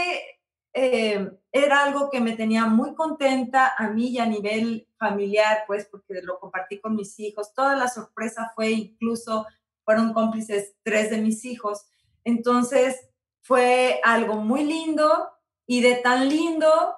eh, 0.74 1.30
era 1.50 1.84
algo 1.84 2.10
que 2.10 2.20
me 2.20 2.36
tenía 2.36 2.66
muy 2.66 2.94
contenta 2.94 3.72
a 3.78 3.88
mí 3.88 4.08
y 4.08 4.18
a 4.18 4.26
nivel 4.26 4.86
familiar, 4.98 5.64
pues 5.66 5.86
porque 5.86 6.20
lo 6.22 6.38
compartí 6.38 6.80
con 6.80 6.94
mis 6.94 7.18
hijos. 7.18 7.54
Toda 7.54 7.74
la 7.76 7.88
sorpresa 7.88 8.52
fue 8.54 8.72
incluso, 8.72 9.46
fueron 9.84 10.12
cómplices 10.12 10.74
tres 10.82 11.08
de 11.08 11.22
mis 11.22 11.46
hijos. 11.46 11.86
Entonces, 12.24 13.08
fue 13.46 14.00
algo 14.02 14.34
muy 14.34 14.64
lindo 14.64 15.30
y 15.68 15.80
de 15.80 15.94
tan 15.94 16.28
lindo 16.28 16.96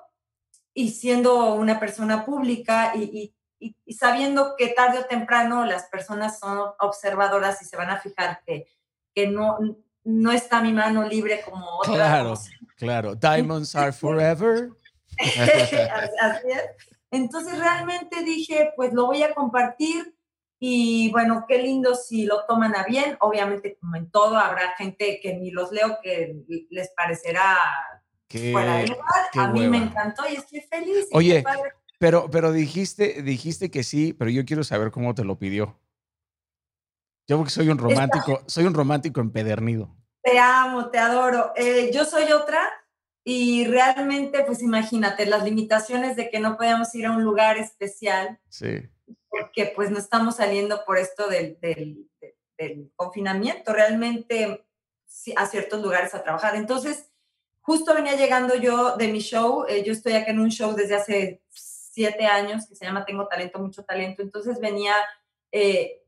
y 0.73 0.93
siendo 0.93 1.52
una 1.52 1.78
persona 1.78 2.25
pública 2.25 2.95
y, 2.97 3.35
sabiendo 3.88 4.55
que 4.57 4.69
tarde 4.69 5.00
o 5.00 5.05
temprano 5.05 5.67
las 5.67 5.87
personas 5.87 6.38
son 6.38 6.71
observadoras 6.78 7.61
y 7.61 7.64
se 7.64 7.76
van 7.76 7.90
a 7.90 7.99
fijar 7.99 8.40
que, 8.47 8.67
que 9.14 9.26
no, 9.26 9.59
no 10.05 10.33
está 10.33 10.62
mi 10.62 10.73
mano 10.73 11.07
libre 11.07 11.43
como 11.45 11.67
otra. 11.81 11.95
Claro, 11.95 12.35
claro. 12.76 13.14
Diamonds 13.14 13.75
are 13.75 13.93
forever. 13.93 14.71
Así 15.19 16.47
es. 16.47 16.62
Entonces 17.11 17.59
realmente 17.59 18.23
dije, 18.23 18.73
pues 18.76 18.95
lo 18.95 19.07
voy 19.07 19.23
a 19.23 19.35
compartir 19.35 20.17
y 20.61 21.11
bueno, 21.12 21.45
qué 21.47 21.62
lindo 21.62 21.95
si 21.95 22.25
lo 22.25 22.45
toman 22.47 22.75
a 22.75 22.85
bien. 22.85 23.17
Obviamente, 23.21 23.77
como 23.81 23.97
en 23.97 24.11
todo, 24.11 24.37
habrá 24.37 24.75
gente 24.77 25.21
que 25.23 25.35
ni 25.35 25.50
los 25.50 25.71
leo 25.71 25.99
que 26.03 26.35
les 26.71 26.91
parecerá 26.91 27.57
fuera 28.29 28.79
de 28.79 28.88
lugar. 28.88 29.29
A 29.37 29.49
mí 29.49 29.69
me 29.69 29.79
encantó 29.79 30.25
y 30.29 30.35
estoy 30.35 30.61
feliz. 30.62 31.07
Oye, 31.12 31.45
pero, 31.99 32.29
pero 32.31 32.50
dijiste, 32.50 33.23
dijiste 33.23 33.71
que 33.71 33.85
sí, 33.85 34.12
pero 34.12 34.31
yo 34.31 34.45
quiero 34.45 34.65
saber 34.65 34.91
cómo 34.91 35.15
te 35.15 35.25
lo 35.25 35.38
pidió. 35.38 35.79
Yo 37.29 37.37
porque 37.37 37.53
soy 37.53 37.69
un 37.69 37.79
romántico, 37.79 38.43
soy 38.47 38.65
un 38.65 38.75
romántico 38.75 39.21
empedernido. 39.21 39.95
Te 40.23 40.38
amo, 40.41 40.91
te 40.91 40.99
adoro. 40.99 41.53
Eh, 41.55 41.91
yo 41.93 42.05
soy 42.05 42.33
otra 42.33 42.69
y 43.23 43.65
realmente, 43.67 44.43
pues 44.45 44.62
imagínate, 44.62 45.27
las 45.27 45.45
limitaciones 45.45 46.17
de 46.17 46.31
que 46.31 46.41
no 46.41 46.57
podíamos 46.57 46.93
ir 46.97 47.07
a 47.07 47.12
un 47.12 47.23
lugar 47.23 47.59
especial. 47.59 48.41
Sí 48.49 48.88
porque 49.29 49.73
pues 49.75 49.91
no 49.91 49.99
estamos 49.99 50.37
saliendo 50.37 50.85
por 50.85 50.99
esto 50.99 51.29
del, 51.29 51.59
confinamiento, 52.97 53.73
realmente 53.73 54.67
a 55.37 55.47
ciertos 55.47 55.81
lugares 55.81 56.15
a 56.15 56.23
trabajar. 56.23 56.57
Entonces, 56.57 57.11
justo 57.61 57.95
venía 57.95 58.17
llegando 58.17 58.57
yo 58.57 58.97
de 58.97 59.09
mi 59.09 59.21
show, 59.21 59.65
eh, 59.69 59.85
yo 59.85 59.93
estoy 59.93 60.15
acá 60.15 60.33
en 60.33 60.41
un 60.41 60.51
show 60.51 60.75
desde 60.75 60.97
hace 60.97 61.43
siete 61.51 62.27
años 62.27 62.67
que 62.67 62.75
se 62.75 62.85
llama 62.85 63.05
Tengo 63.05 63.29
Talento, 63.29 63.59
Mucho 63.59 63.85
Talento, 63.85 64.23
entonces 64.23 64.59
venía, 64.61 64.95
eh, 65.53 66.03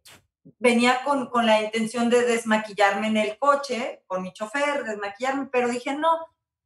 venía 0.59 1.03
con, 1.05 1.29
con 1.29 1.47
la 1.47 1.63
intención 1.63 2.11
de 2.11 2.23
desmaquillarme 2.23 3.07
en 3.09 3.17
el 3.17 3.39
coche, 3.39 4.03
con 4.07 4.23
mi 4.23 4.33
chofer, 4.33 4.85
desmaquillarme, 4.85 5.49
pero 5.53 5.69
dije, 5.69 5.95
no, 5.95 6.19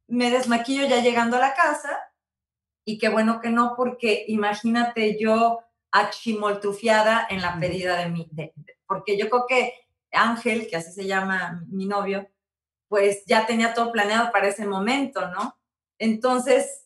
me 0.07 0.31
desmaquillo 0.31 0.87
ya 0.87 1.01
llegando 1.01 1.37
a 1.37 1.41
la 1.41 1.53
casa 1.53 1.99
y 2.85 2.97
qué 2.97 3.09
bueno 3.09 3.41
que 3.41 3.49
no, 3.49 3.73
porque 3.75 4.25
imagínate 4.27 5.19
yo 5.19 5.64
achimoltrufiada 5.95 7.25
en 7.29 7.41
la 7.41 7.57
pedida 7.57 7.97
de 7.97 8.09
mí, 8.09 8.29
porque 8.85 9.17
yo 9.17 9.29
creo 9.29 9.45
que 9.47 9.73
Ángel, 10.11 10.67
que 10.67 10.75
así 10.75 10.91
se 10.91 11.05
llama 11.05 11.63
mi 11.67 11.85
novio, 11.85 12.27
pues 12.89 13.23
ya 13.25 13.45
tenía 13.45 13.73
todo 13.73 13.93
planeado 13.93 14.31
para 14.31 14.47
ese 14.47 14.65
momento, 14.65 15.29
¿no? 15.29 15.57
Entonces, 15.97 16.85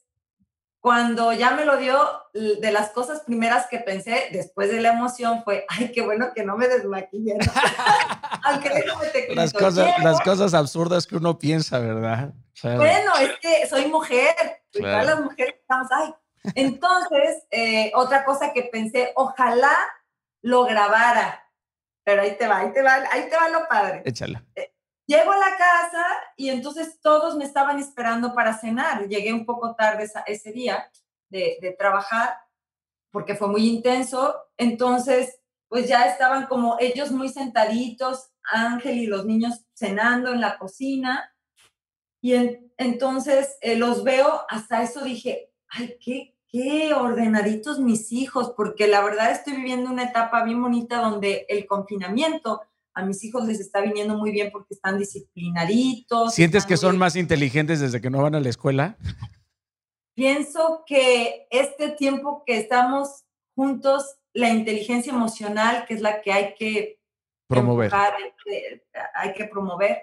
cuando 0.80 1.34
ya 1.34 1.52
me 1.52 1.66
lo 1.66 1.78
dio, 1.78 2.00
de 2.34 2.72
las 2.72 2.92
cosas 2.92 3.22
primeras 3.22 3.66
que 3.68 3.80
pensé 3.80 4.30
después 4.32 4.72
de 4.72 4.80
la 4.80 4.94
emoción 4.94 5.44
fue, 5.44 5.66
ay, 5.68 5.92
qué 5.92 6.04
bueno 6.04 6.28
que 6.36 6.44
no 6.44 6.56
me 6.56 6.68
desmaquillé. 6.68 7.38
Aunque 8.44 8.70
te 9.14 9.36
las 9.36 9.54
cosas, 9.54 10.04
las 10.04 10.22
cosas 10.22 10.54
absurdas 10.54 11.08
que 11.08 11.16
uno 11.16 11.40
piensa, 11.40 11.80
¿verdad? 11.80 12.34
bueno, 12.62 13.14
es 13.20 13.32
que 13.40 13.68
soy 13.68 13.88
mujer, 13.88 14.36
y 14.72 14.82
todas 14.82 15.06
las 15.06 15.20
mujeres 15.22 15.56
estamos, 15.60 15.88
ay, 15.92 16.14
entonces, 16.56 17.46
eh, 17.52 17.92
otra 17.96 18.26
cosa 18.26 18.54
que 18.54 18.64
pensé, 18.64 19.12
ojalá 19.16 19.76
lo 20.42 20.64
grabara, 20.66 21.52
pero 22.04 22.22
ahí 22.22 22.38
te 22.38 22.48
va, 22.48 22.60
ahí 22.60 22.74
te 22.74 22.82
va, 22.82 22.96
ahí 23.12 23.30
te 23.30 23.36
va 23.36 23.50
lo 23.50 23.68
padre. 23.68 24.02
Échala. 24.06 24.44
Eh, 24.56 24.74
llego 25.06 25.32
a 25.32 25.38
la 25.38 25.58
casa 25.58 26.06
y 26.38 26.50
entonces 26.50 27.00
todos 27.02 27.36
me 27.36 27.46
estaban 27.46 27.80
esperando 27.80 28.34
para 28.34 28.58
cenar. 28.58 29.08
Llegué 29.08 29.34
un 29.34 29.46
poco 29.46 29.76
tarde 29.76 30.10
ese 30.28 30.52
día 30.52 30.90
de, 31.30 31.58
de 31.62 31.72
trabajar 31.72 32.38
porque 33.12 33.36
fue 33.36 33.48
muy 33.48 33.68
intenso. 33.68 34.36
Entonces, 34.58 35.40
pues 35.68 35.88
ya 35.88 36.06
estaban 36.06 36.48
como 36.48 36.78
ellos 36.80 37.12
muy 37.12 37.30
sentaditos, 37.30 38.32
Ángel 38.44 38.98
y 38.98 39.06
los 39.06 39.26
niños 39.26 39.66
cenando 39.74 40.34
en 40.34 40.42
la 40.42 40.58
cocina. 40.58 41.34
Y 42.22 42.34
entonces 42.78 43.58
eh, 43.62 43.76
los 43.76 44.04
veo, 44.04 44.46
hasta 44.50 44.82
eso 44.82 45.02
dije, 45.04 45.49
ay, 45.70 45.98
qué, 46.04 46.36
qué 46.48 46.94
ordenaditos 46.94 47.80
mis 47.80 48.12
hijos, 48.12 48.54
porque 48.56 48.88
la 48.88 49.04
verdad 49.04 49.32
estoy 49.32 49.56
viviendo 49.56 49.90
una 49.90 50.04
etapa 50.04 50.44
bien 50.44 50.62
bonita 50.62 51.02
donde 51.02 51.46
el 51.50 51.66
confinamiento 51.66 52.62
a 52.94 53.06
mis 53.06 53.24
hijos 53.24 53.46
les 53.46 53.60
está 53.60 53.82
viniendo 53.82 54.18
muy 54.18 54.32
bien 54.32 54.52
porque 54.52 54.74
están 54.74 54.98
disciplinaditos. 54.98 56.34
¿Sientes 56.34 56.66
que 56.66 56.78
son 56.78 56.98
más 56.98 57.16
inteligentes 57.16 57.80
desde 57.80 58.02
que 58.02 58.10
no 58.10 58.22
van 58.22 58.36
a 58.36 58.40
la 58.40 58.50
escuela? 58.50 58.98
Pienso 60.16 60.84
que 60.86 61.48
este 61.50 61.92
tiempo 61.92 62.44
que 62.46 62.58
estamos 62.58 63.24
juntos, 63.56 64.18
la 64.34 64.50
inteligencia 64.50 65.14
emocional, 65.14 65.86
que 65.88 65.94
es 65.94 66.02
la 66.02 66.22
que 66.22 66.34
hay 66.34 66.56
que 66.56 67.00
promover, 67.48 67.92
hay, 67.94 69.34
que, 69.34 69.46
promover, 69.46 69.98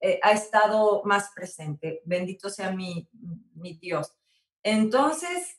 eh, 0.00 0.20
ha 0.22 0.32
estado 0.32 1.02
más 1.04 1.30
presente. 1.34 2.02
Bendito 2.04 2.50
sea 2.50 2.72
mi, 2.72 3.08
mi 3.54 3.74
Dios. 3.74 4.12
Entonces, 4.64 5.58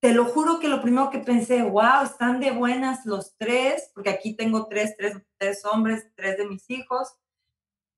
te 0.00 0.14
lo 0.14 0.24
juro 0.24 0.58
que 0.58 0.68
lo 0.68 0.80
primero 0.80 1.10
que 1.10 1.18
pensé, 1.18 1.62
wow, 1.62 2.04
están 2.04 2.40
de 2.40 2.50
buenas 2.50 3.04
los 3.04 3.36
tres, 3.36 3.90
porque 3.94 4.08
aquí 4.08 4.34
tengo 4.34 4.66
tres, 4.66 4.96
tres, 4.96 5.16
tres 5.36 5.64
hombres, 5.66 6.08
tres 6.16 6.38
de 6.38 6.46
mis 6.46 6.68
hijos. 6.70 7.14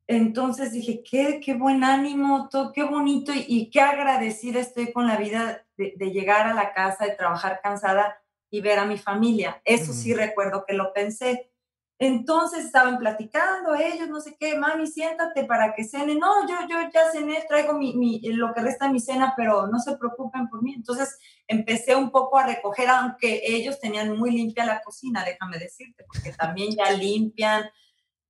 Entonces 0.09 0.73
dije, 0.73 1.03
qué, 1.09 1.41
qué 1.43 1.55
buen 1.55 1.85
ánimo, 1.85 2.49
todo, 2.51 2.73
qué 2.73 2.83
bonito 2.83 3.33
y, 3.35 3.71
qué 3.71 3.81
agradecida 3.81 4.59
estoy 4.59 4.93
con 4.93 5.07
la 5.07 5.17
vida 5.17 5.65
de, 5.77 5.95
llegar 6.11 6.49
a 6.49 6.55
la 6.55 6.73
casa, 6.75 7.05
de 7.05 7.15
trabajar 7.15 7.61
cansada 7.63 8.21
y 8.51 8.61
ver 8.61 8.81
a 8.81 8.85
mi 8.85 8.99
familia. 8.99 9.63
Eso 9.65 9.93
sí 9.93 10.13
recuerdo 10.13 10.65
que 10.67 10.75
lo 10.75 10.93
pensé. 10.93 11.52
Entonces 11.99 12.65
estaban 12.65 12.99
platicando 12.99 13.75
ellos, 13.75 14.09
no 14.09 14.21
sé 14.21 14.37
qué, 14.39 14.59
mami, 14.59 14.87
siéntate 14.87 15.45
para 15.45 15.73
que 15.75 15.85
cenen. 15.85 16.19
No, 16.19 16.49
yo, 16.49 16.57
yo 16.69 16.79
ya 16.93 17.11
cené, 17.13 17.45
traigo 17.49 17.75
mi, 17.75 17.95
mi, 17.95 18.21
lo 18.33 18.53
que 18.53 18.61
resta 18.61 18.87
de 18.87 18.93
mi 18.93 19.01
cena, 19.01 19.35
pero 19.37 19.69
no 19.69 19.79
se 19.79 19.97
preocupen 19.97 20.49
por 20.49 20.63
mí. 20.63 20.75
Entonces 20.75 21.19
empecé 21.47 21.95
un 21.95 22.11
poco 22.11 22.39
a 22.39 22.47
recoger, 22.47 22.89
aunque 22.89 23.43
ellos 23.45 23.79
tenían 23.79 24.17
muy 24.17 24.33
limpia 24.33 24.65
la 24.65 24.83
cocina, 24.83 25.25
déjame 25.25 25.59
decirte, 25.59 26.05
porque 26.05 26.33
también 26.33 26.75
ya 26.75 26.91
limpian 26.91 27.65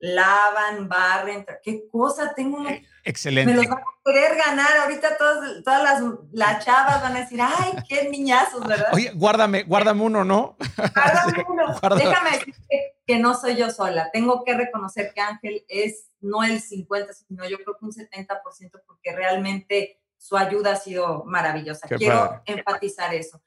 lavan, 0.02 0.88
barren, 0.88 1.46
qué 1.62 1.86
cosa, 1.88 2.34
tengo 2.34 2.58
uno. 2.58 2.70
Excelente. 3.04 3.52
Me 3.52 3.56
los 3.56 3.68
van 3.68 3.78
a 3.78 3.84
querer 4.04 4.36
ganar. 4.36 4.76
Ahorita 4.78 5.16
todas, 5.16 5.62
todas 5.62 5.82
las, 5.82 6.02
las 6.32 6.64
chavas 6.64 7.00
van 7.00 7.16
a 7.16 7.20
decir, 7.20 7.40
ay, 7.40 7.72
qué 7.88 8.08
niñazos, 8.10 8.66
¿verdad? 8.66 8.88
Oye, 8.92 9.12
guárdame, 9.14 9.62
guárdame 9.62 10.02
uno, 10.02 10.24
¿no? 10.24 10.56
Guárdame 10.76 11.44
uno. 11.48 11.96
Déjame 11.96 12.30
decirte 12.32 12.96
que 13.06 13.18
no 13.20 13.34
soy 13.34 13.54
yo 13.54 13.70
sola. 13.70 14.10
Tengo 14.12 14.42
que 14.44 14.54
reconocer 14.54 15.12
que 15.14 15.20
Ángel 15.20 15.64
es 15.68 16.10
no 16.20 16.42
el 16.42 16.60
50, 16.60 17.12
sino 17.12 17.48
yo 17.48 17.58
creo 17.58 17.76
que 17.78 17.84
un 17.84 17.92
70%, 17.92 18.82
porque 18.84 19.12
realmente 19.14 20.00
su 20.18 20.36
ayuda 20.36 20.72
ha 20.72 20.76
sido 20.76 21.22
maravillosa. 21.24 21.86
Quiero 21.86 22.42
enfatizar 22.44 23.14
eso. 23.14 23.40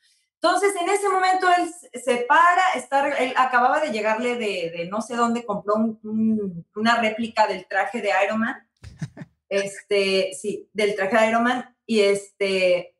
Entonces, 0.45 0.75
en 0.79 0.87
ese 0.89 1.09
momento 1.09 1.47
él 1.57 1.73
se 1.99 2.17
para, 2.17 2.61
está, 2.75 3.09
él 3.17 3.33
acababa 3.35 3.79
de 3.79 3.91
llegarle 3.91 4.35
de, 4.35 4.87
no 4.91 5.01
sé 5.01 5.15
dónde, 5.15 5.43
compró 5.43 5.73
una 5.73 7.01
réplica 7.01 7.47
del 7.47 7.65
traje 7.67 7.99
de 8.01 8.11
Iron 8.23 8.39
Man. 8.39 8.55
Este, 9.47 10.33
sí, 10.33 10.69
del 10.73 10.95
traje 10.95 11.17
de 11.17 11.29
Iron 11.29 11.43
Man. 11.43 11.75
Y 11.85 12.01
este, 12.01 12.95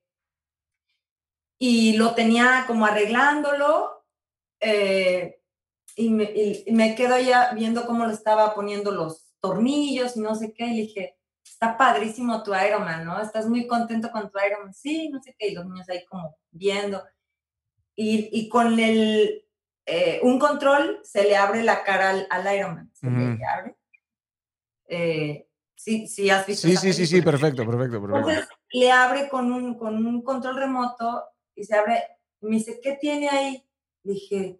y 1.59 1.97
lo 1.97 2.15
tenía 2.15 2.63
como 2.65 2.87
arreglándolo. 2.87 4.05
Eh, 4.59 5.39
y, 5.95 6.09
me, 6.09 6.23
y, 6.23 6.71
me, 6.71 6.95
quedo 6.95 7.19
ya 7.19 7.51
viendo 7.53 7.85
cómo 7.85 8.05
lo 8.05 8.11
estaba 8.11 8.55
poniendo 8.55 8.91
los 8.91 9.35
tornillos 9.39 10.17
y 10.17 10.21
no 10.21 10.33
sé 10.33 10.51
qué. 10.53 10.65
Y 10.65 10.75
le 10.75 10.81
dije, 10.83 11.17
está 11.43 11.77
padrísimo 11.77 12.41
tu 12.41 12.55
Iron 12.55 12.85
Man, 12.85 13.05
¿no? 13.05 13.21
Estás 13.21 13.47
muy 13.47 13.67
contento 13.67 14.11
con 14.11 14.31
tu 14.31 14.39
Iron 14.39 14.63
Man. 14.63 14.73
Sí, 14.73 15.09
no 15.09 15.21
sé 15.21 15.35
qué. 15.37 15.49
Y 15.49 15.55
los 15.55 15.65
niños 15.65 15.87
ahí 15.89 16.03
como 16.05 16.35
viendo 16.49 17.03
y, 17.95 18.49
con 18.49 18.79
el, 18.79 19.45
eh, 19.85 20.19
un 20.23 20.37
control 20.39 20.99
se 21.03 21.23
le 21.23 21.37
abre 21.37 21.63
la 21.63 21.83
cara 21.83 22.09
al, 22.09 22.27
al 22.29 22.55
Ironman. 22.55 22.91
Se 22.93 23.09
le 23.09 23.45
abre. 23.45 23.75
Eh, 24.87 25.47
sí, 25.75 26.07
sí, 26.07 26.29
has 26.29 26.45
visto. 26.45 26.67
Sí, 26.67 26.75
sí, 26.77 26.93
sí, 26.93 27.07
sí, 27.07 27.21
perfecto, 27.21 27.65
perfecto, 27.65 28.01
perfecto. 28.01 28.29
Entonces 28.29 28.49
le 28.71 28.91
abre 28.91 29.29
con 29.29 29.51
un, 29.51 29.77
con 29.77 30.05
un 30.05 30.21
control 30.21 30.57
remoto 30.57 31.23
y 31.55 31.63
se 31.63 31.75
abre. 31.75 32.03
me 32.41 32.57
dice, 32.57 32.79
¿qué 32.81 32.93
tiene 32.93 33.29
ahí? 33.29 33.67
Dije, 34.03 34.59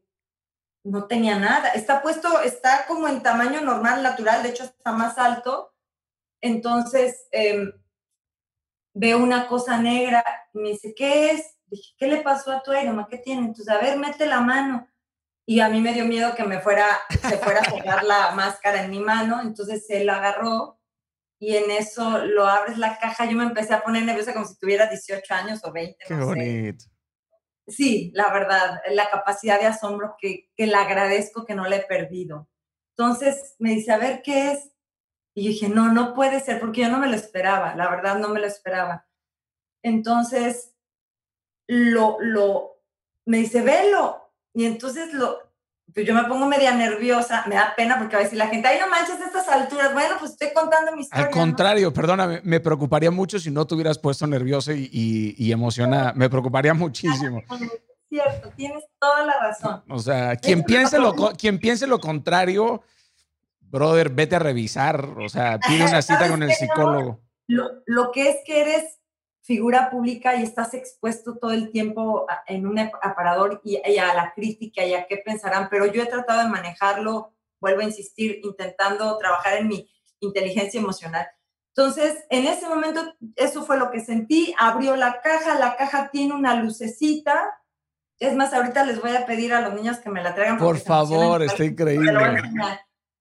no 0.84 1.08
tenía 1.08 1.38
nada. 1.38 1.70
Está 1.70 2.01
puesto, 2.01 2.42
está 2.42 2.86
como 2.88 3.08
en 3.08 3.22
tamaño 3.22 3.62
normal, 3.62 4.04
natural, 4.04 4.44
de 4.44 4.50
hecho 4.50 4.63
está 4.63 4.92
más 4.92 5.18
alto. 5.18 5.74
Entonces 6.42 7.27
eh, 7.32 7.74
veo 8.94 9.18
una 9.18 9.48
cosa 9.48 9.82
negra 9.82 10.24
y 10.54 10.60
me 10.60 10.70
dice, 10.70 10.94
¿qué 10.96 11.32
es? 11.32 11.55
Dije, 11.75 11.94
¿qué 11.98 12.08
le 12.08 12.22
pasó 12.22 12.51
a 12.51 12.63
tu 12.63 12.74
Iron 12.74 13.05
¿Qué 13.10 13.17
tiene? 13.17 13.41
Entonces, 13.41 13.67
a 13.67 13.79
ver, 13.79 13.98
mete 13.98 14.25
la 14.25 14.39
mano. 14.39 14.88
Y 15.46 15.60
a 15.60 15.70
mí 15.70 15.82
me 15.82 15.94
dio 15.94 16.05
miedo 16.05 16.34
que 16.36 16.44
me 16.44 16.60
fuera, 16.60 16.88
se 17.10 17.38
fuera 17.38 17.60
a 17.62 17.72
pegar 17.72 18.03
la 18.03 18.32
máscara 18.36 18.84
en 18.84 18.89
mi 18.89 19.00
mano. 19.00 19.41
Entonces 19.41 19.86
él 19.89 20.08
lo 20.08 20.13
agarró 20.13 20.79
y 21.38 21.55
en 21.55 21.70
eso 21.70 22.25
lo 22.25 22.48
abres 22.48 22.77
la 22.77 22.98
caja. 22.98 23.25
Yo 23.25 23.38
me 23.38 23.44
empecé 23.44 23.74
a 23.74 23.84
poner 23.84 24.03
nerviosa 24.03 24.34
como 24.34 24.46
si 24.46 24.58
tuviera 24.58 24.88
18 24.88 25.34
años 25.34 25.62
o 25.65 25.72
20. 25.72 25.98
Qué 26.08 26.13
bonito. 26.15 26.86
Sí, 27.67 28.12
la 28.13 28.32
verdad, 28.32 28.79
la 28.91 29.10
capacidad 29.10 29.60
de 29.60 29.65
asombro 29.65 30.15
que, 30.20 30.50
que 30.55 30.67
le 30.67 30.75
agradezco 30.75 31.46
que 31.46 31.55
no 31.55 31.65
le 31.67 31.77
he 31.77 31.84
perdido. 31.84 32.48
Entonces 32.98 33.55
me 33.60 33.72
dice, 33.72 33.91
a 33.91 33.98
ver, 33.98 34.22
¿qué 34.22 34.51
es? 34.51 34.72
Y 35.36 35.44
yo 35.44 35.50
dije, 35.50 35.67
no, 35.67 35.91
no 35.91 36.13
puede 36.13 36.39
ser, 36.39 36.62
porque 36.62 36.82
yo 36.82 36.89
no 36.89 37.00
me 37.00 37.08
lo 37.08 37.15
esperaba, 37.15 37.75
la 37.75 37.89
verdad 37.89 38.17
no 38.20 38.29
me 38.29 38.39
lo 38.39 38.48
esperaba. 38.48 39.05
Entonces 39.84 40.75
lo, 41.67 42.17
lo, 42.19 42.81
me 43.25 43.38
dice, 43.38 43.62
velo. 43.62 44.31
Y 44.53 44.65
entonces 44.65 45.13
lo, 45.13 45.39
pues 45.93 46.05
yo 46.05 46.13
me 46.13 46.24
pongo 46.25 46.45
media 46.45 46.74
nerviosa, 46.74 47.45
me 47.48 47.55
da 47.55 47.74
pena 47.75 47.98
porque 47.98 48.15
va 48.15 48.22
a 48.22 48.24
decir 48.24 48.38
la 48.38 48.48
gente, 48.48 48.67
ay, 48.67 48.79
no 48.79 48.89
manches 48.89 49.19
a 49.22 49.25
estas 49.25 49.48
alturas. 49.48 49.93
Bueno, 49.93 50.15
pues 50.19 50.31
estoy 50.31 50.50
contando 50.53 50.91
mi 50.93 51.01
historia. 51.01 51.25
Al 51.25 51.31
contrario, 51.31 51.93
perdóname, 51.93 52.41
me 52.43 52.60
preocuparía 52.60 53.12
mucho 53.12 53.39
si 53.39 53.50
no 53.50 53.65
te 53.65 53.75
hubieras 53.75 53.98
puesto 53.98 54.27
nervioso 54.27 54.74
y, 54.74 54.89
y, 54.91 55.51
emocionada. 55.51 56.13
Me 56.13 56.29
preocuparía 56.29 56.74
muchísimo. 56.74 57.41
cierto, 58.10 58.50
tienes 58.55 58.84
toda 59.00 59.25
la 59.25 59.39
razón. 59.39 59.84
O 59.89 59.99
sea, 59.99 60.36
quien 60.36 60.63
piense, 60.63 60.99
lo, 60.99 61.13
quien 61.38 61.60
piense 61.60 61.88
lo 61.88 61.99
contrario, 61.99 62.82
brother, 63.62 64.10
vete 64.10 64.36
a 64.36 64.39
revisar. 64.39 65.01
O 65.17 65.30
sea, 65.30 65.60
pide 65.60 65.86
una 65.86 66.01
cita 66.01 66.30
con 66.30 66.43
el 66.43 66.51
psicólogo. 66.51 67.21
Lo, 67.47 67.69
lo 67.86 68.12
que 68.12 68.30
es 68.30 68.38
que 68.45 68.62
eres 68.62 68.99
figura 69.45 69.91
pública 69.91 70.36
y 70.36 70.43
estás 70.43 70.73
expuesto 70.73 71.38
todo 71.38 71.51
el 71.51 71.71
tiempo 71.71 72.25
en 72.47 72.65
un 72.65 72.79
aparador 72.79 73.62
y, 73.63 73.77
a 73.77 74.13
la 74.13 74.34
crítica 74.34 74.84
y 74.84 74.95
a 74.95 75.05
qué 75.05 75.17
pensarán, 75.17 75.69
pero 75.69 75.86
yo 75.86 76.01
he 76.01 76.08
tratado 76.08 76.41
de 76.41 76.49
manejarlo, 76.49 77.31
vuelvo 77.62 77.81
a 77.81 77.86
insistir, 77.86 78.39
intentando 78.43 79.15
trabajar 79.19 79.58
en 79.58 79.67
mi 79.67 79.88
inteligencia 80.19 80.79
emocional. 80.79 81.27
Entonces, 81.75 82.25
en 82.29 82.47
ese 82.47 82.67
momento, 82.67 83.01
eso 83.36 83.63
fue 83.63 83.77
lo 83.77 83.91
que 83.91 83.99
sentí, 83.99 84.55
abrió 84.58 84.95
la 84.95 85.21
caja, 85.21 85.60
la 85.60 85.75
caja 85.75 86.10
tiene 86.10 86.34
una 86.34 86.55
lucecita, 86.55 87.62
es 88.17 88.34
más, 88.34 88.53
ahorita 88.53 88.84
les 88.86 88.99
voy 88.99 89.15
a 89.15 89.25
pedir 89.27 89.53
a 89.53 89.62
los 89.62 89.73
niños 89.73 89.99
que 89.99 90.10
me 90.10 90.23
la 90.23 90.34
traigan. 90.34 90.58
Por 90.58 90.79
favor, 90.79 91.43
está 91.43 91.63
increíble. 91.63 92.13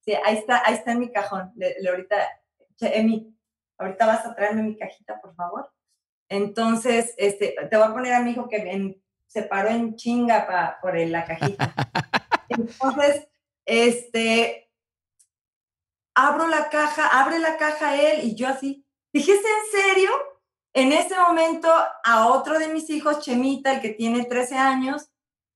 Sí, 0.01 0.15
ahí 0.25 0.37
está, 0.37 0.63
ahí 0.65 0.75
está 0.75 0.93
en 0.93 1.01
mi 1.01 1.11
cajón. 1.11 1.53
Le, 1.57 1.77
ahorita, 1.87 2.17
Emi, 2.81 3.35
ahorita 3.77 4.07
vas 4.07 4.25
a 4.25 4.35
traerme 4.35 4.63
mi 4.63 4.79
cajita, 4.79 5.21
por 5.21 5.35
favor. 5.35 5.74
Entonces, 6.29 7.15
este, 7.17 7.55
te 7.71 7.77
voy 7.77 7.87
a 7.87 7.93
poner 7.93 8.15
a 8.15 8.21
mi 8.21 8.33
hijo 8.33 8.49
que 8.49 8.99
se 9.27 9.43
paró 9.43 9.69
en 9.69 9.97
chinga 9.97 10.79
por 10.81 10.99
la 10.99 11.25
cajita. 11.25 11.75
Entonces, 12.49 13.29
este, 13.65 14.71
abro 16.15 16.47
la 16.47 16.69
caja, 16.69 17.21
abre 17.21 17.39
la 17.39 17.57
caja 17.57 17.97
él 17.97 18.25
y 18.25 18.35
yo 18.35 18.49
así, 18.49 18.87
dije, 19.13 19.33
¿es 19.33 19.39
en 19.39 19.81
serio? 19.81 20.11
En 20.73 20.93
ese 20.93 21.17
momento 21.17 21.69
a 22.05 22.27
otro 22.29 22.59
de 22.59 22.69
mis 22.69 22.91
hijos, 22.91 23.21
Chemita, 23.21 23.75
el 23.75 23.81
que 23.81 23.91
tiene 23.91 24.25
13 24.25 24.57
años, 24.57 25.11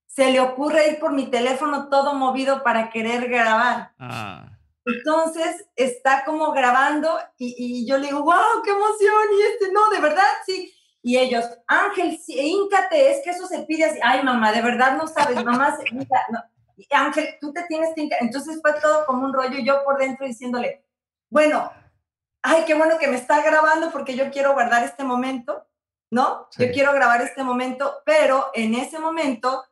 se 0.07 0.31
le 0.31 0.41
ocurre 0.41 0.91
ir 0.91 0.99
por 0.99 1.13
mi 1.13 1.27
teléfono 1.27 1.89
todo 1.89 2.15
movido 2.15 2.63
para 2.63 2.91
querer 2.91 3.29
grabar. 3.29 3.93
Ah. 3.99 4.58
Entonces 4.97 5.67
está 5.77 6.25
como 6.25 6.53
grabando 6.53 7.19
y, 7.37 7.87
yo 7.87 7.99
le 7.99 8.07
digo, 8.07 8.23
wow, 8.23 8.63
qué 8.65 8.71
emoción. 8.71 9.23
Y 9.39 9.43
este, 9.43 9.73
no, 9.73 9.89
de 9.91 10.01
verdad, 10.01 10.25
sí. 10.47 10.73
Y 11.03 11.17
ellos, 11.17 11.45
Ángel, 11.67 12.19
sí, 12.19 12.39
híncate, 12.39 13.13
es 13.13 13.23
que 13.23 13.31
eso 13.31 13.47
se 13.47 13.61
pide 13.61 13.85
así. 13.85 13.99
Ay, 14.03 14.23
mamá, 14.23 14.53
de 14.53 14.63
verdad 14.63 14.97
no 14.97 15.07
sabes, 15.07 15.45
mamá, 15.45 15.77
se, 15.77 15.85
Ángel, 16.91 17.37
tú 17.41 17.53
te 17.53 17.65
tienes 17.65 17.91
que 17.95 18.09
Entonces 18.21 18.61
fue 18.63 18.73
todo 18.81 19.07
como 19.07 19.25
un 19.25 19.33
rollo, 19.33 19.59
yo 19.61 19.85
por 19.85 19.99
dentro 19.99 20.27
diciéndole, 20.27 20.85
bueno, 21.31 21.71
ay, 22.43 22.65
qué 22.67 22.75
bueno 22.75 22.99
que 22.99 23.09
me 23.09 23.17
está 23.17 23.43
grabando 23.43 23.91
porque 23.91 24.17
yo 24.17 24.31
quiero 24.31 24.53
guardar 24.53 24.85
este 24.85 25.05
momento, 25.05 25.67
¿no? 26.11 26.49
Yo 26.57 26.71
quiero 26.73 26.93
grabar 26.93 27.21
este 27.21 27.43
momento, 27.43 28.03
pero 28.05 28.51
en 28.55 28.75
ese 28.75 28.99
momento 28.99 29.65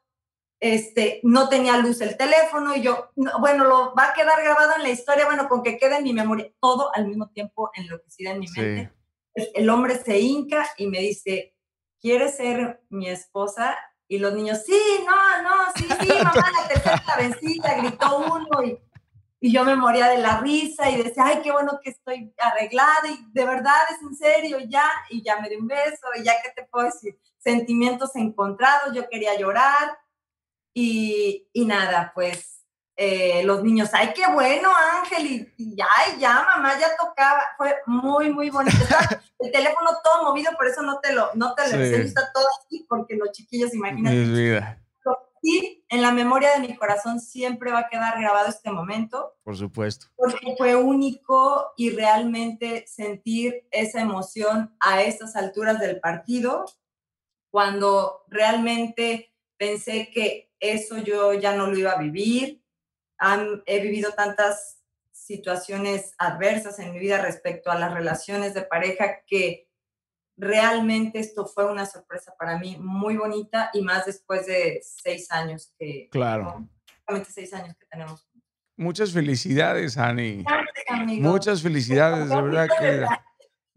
este, 0.61 1.21
no 1.23 1.49
tenía 1.49 1.77
luz 1.79 2.01
el 2.01 2.17
teléfono 2.17 2.75
y 2.75 2.83
yo, 2.83 3.11
bueno, 3.41 3.65
lo 3.65 3.95
va 3.95 4.11
a 4.11 4.15
quedar 4.15 4.43
grabado 4.43 4.73
en 4.77 4.83
la 4.83 4.91
historia, 4.91 5.27
bueno, 5.27 5.49
con 5.49 5.63
que 5.63 5.79
quede 5.79 5.97
en 5.97 6.05
mi 6.05 6.13
memoria, 6.13 6.51
todo 6.61 6.91
al 6.95 7.07
mismo 7.07 7.29
tiempo 7.29 7.71
enloquecida 7.75 8.31
en 8.31 8.41
mi 8.41 8.49
mente. 8.49 8.93
El, 9.35 9.69
hombre 9.69 9.97
se 9.99 10.19
hinca 10.19 10.67
y 10.79 10.87
me 10.87 11.01
dice, 11.01 11.55
¿quieres 12.01 12.37
ser 12.37 12.81
mi 12.89 13.09
esposa? 13.11 13.77
Y 14.09 14.19
los 14.19 14.33
niños, 14.33 14.63
sí, 14.65 14.81
no, 15.05 15.43
no, 15.43 15.51
sí, 15.75 15.87
sí, 16.01 16.09
mamá, 16.23 16.51
la 16.63 16.69
tercera 16.69 17.03
la 17.07 17.17
vencida, 17.17 17.75
gritó 17.75 18.19
uno 18.19 18.63
y, 18.65 18.79
y 19.41 19.53
yo 19.53 19.63
me 19.65 19.77
moría 19.77 20.09
de 20.09 20.19
la 20.19 20.41
risa 20.41 20.89
y 20.89 21.03
decía, 21.03 21.25
ay, 21.27 21.41
qué 21.43 21.53
bueno 21.53 21.79
que 21.83 21.91
estoy 21.91 22.33
arreglada 22.39 23.09
y 23.11 23.31
de 23.33 23.45
verdad 23.45 23.75
es 23.91 24.01
en 24.01 24.17
serio, 24.17 24.59
ya, 24.67 24.89
y 25.11 25.23
ya 25.23 25.39
me 25.39 25.51
dio 25.51 25.59
un 25.59 25.67
beso 25.67 26.07
y 26.19 26.23
ya, 26.23 26.33
¿qué 26.43 26.51
te 26.55 26.67
puedo 26.67 26.87
decir? 26.87 27.19
Sentimientos 27.37 28.17
encontrados, 28.17 28.95
yo 28.95 29.07
quería 29.11 29.39
llorar, 29.39 29.99
y, 30.79 31.65
nada, 31.65 32.13
pues 32.15 32.63
eh, 32.97 33.43
los 33.45 33.65
niños, 33.65 33.89
ay, 33.95 34.13
qué 34.15 34.31
bueno, 34.31 34.71
Ángel, 35.01 35.27
y, 35.57 35.75
ya, 35.75 35.87
ya, 36.19 36.45
mamá, 36.45 36.79
ya 36.79 36.95
tocaba, 36.97 37.41
fue 37.57 37.77
muy, 37.87 38.31
muy 38.31 38.51
bonito. 38.51 38.77
el 39.39 39.53
teléfono 39.53 39.91
todo 40.05 40.25
movido, 40.25 40.53
por 40.55 40.67
eso 40.67 40.83
no 40.83 41.01
te 41.01 41.15
lo, 41.15 41.31
no 41.35 41.55
te 41.55 41.75
lo 41.75 41.83
está 41.83 42.31
todo 42.31 42.45
así, 42.61 42.85
porque 42.91 43.17
los 43.17 43.33
chiquillos, 43.33 43.73
imagínate. 43.73 44.77
Sí, 45.43 45.85
en 45.89 46.03
la 46.03 46.13
memoria 46.13 46.53
de 46.53 46.67
mi 46.67 46.77
corazón 46.77 47.21
siempre 47.21 47.71
va 47.71 47.81
a 47.81 47.89
quedar 47.89 48.19
grabado 48.19 48.49
este 48.49 48.71
momento. 48.71 49.37
Por 49.45 49.57
supuesto. 49.57 50.09
Porque 50.17 50.57
fue 50.59 50.75
único 50.75 51.73
y 51.77 51.91
realmente 51.91 52.85
sentir 52.87 53.67
esa 53.71 54.01
emoción 54.01 54.77
a 54.81 55.03
estas 55.03 55.37
alturas 55.37 55.79
del 55.79 56.01
partido, 56.01 56.65
cuando 57.51 58.25
realmente 58.29 59.33
pensé 59.57 60.11
que 60.11 60.46
eso 60.61 60.99
yo 60.99 61.35
ya 61.35 61.55
no 61.55 61.67
lo 61.67 61.77
iba 61.77 61.93
a 61.93 61.99
vivir. 61.99 62.63
he 63.67 63.81
vivido 63.81 64.13
tantas 64.13 64.83
situaciones 65.13 66.15
adversas 66.19 66.79
en 66.79 66.93
mi 66.93 66.99
vida 66.99 67.21
respecto 67.21 67.71
a 67.71 67.79
las 67.79 67.93
relaciones 67.93 68.55
de 68.55 68.63
pareja 68.63 69.23
que 69.27 69.69
realmente 70.37 71.19
esto 71.19 71.47
fue 71.47 71.71
una 71.71 71.87
sorpresa 71.87 72.35
para 72.39 72.59
mí 72.59 72.77
muy 72.79 73.17
bonita 73.17 73.71
y 73.73 73.81
más 73.81 74.07
después 74.07 74.47
de 74.47 74.81
seis 74.83 75.31
años 75.33 75.73
que... 75.79 76.09
Claro. 76.11 76.69
Seis 77.29 77.55
años 77.55 77.77
que 77.79 77.87
tenemos. 77.87 78.29
muchas 78.77 79.13
felicidades, 79.13 79.97
Ani. 79.97 80.45
Muchas 81.21 81.63
felicidades, 81.63 82.29
de 82.29 82.43
verdad 82.43 82.69
que 82.79 83.07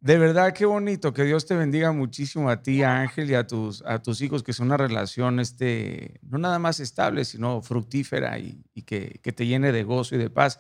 de 0.02 0.18
verdad 0.18 0.54
qué 0.54 0.66
bonito, 0.66 1.14
que 1.14 1.24
Dios 1.24 1.46
te 1.46 1.56
bendiga 1.56 1.92
muchísimo 1.92 2.50
a 2.50 2.62
ti, 2.62 2.84
a 2.84 3.02
Ángel 3.02 3.30
y 3.30 3.36
a 3.36 3.46
tus 3.46 3.84
a 3.86 4.02
tus 4.02 4.22
hijos, 4.22 4.44
que 4.44 4.52
es 4.52 4.60
una 4.60 4.78
relación 4.78 5.40
este 5.40 6.20
no 6.22 6.38
nada 6.38 6.60
más 6.60 6.80
estable, 6.80 7.26
sino 7.26 7.62
fructífera 7.62 8.40
y, 8.40 8.64
que, 8.86 9.20
te 9.20 9.46
llene 9.46 9.72
de 9.72 9.84
gozo 9.84 10.16
y 10.16 10.18
de 10.18 10.30
paz. 10.30 10.60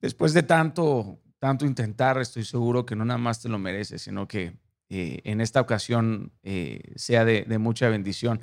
Después 0.00 0.32
de 0.32 0.42
tanto 0.42 1.20
tanto 1.38 1.66
intentar, 1.66 2.18
estoy 2.18 2.44
seguro 2.44 2.86
que 2.86 2.96
no 2.96 3.04
nada 3.04 3.18
más 3.18 3.40
te 3.40 3.48
lo 3.48 3.58
mereces, 3.58 4.02
sino 4.02 4.28
que 4.28 4.56
eh, 4.88 5.20
en 5.24 5.40
esta 5.40 5.60
ocasión 5.60 6.32
eh, 6.42 6.92
sea 6.96 7.24
de, 7.24 7.44
de 7.48 7.58
mucha 7.58 7.88
bendición. 7.88 8.40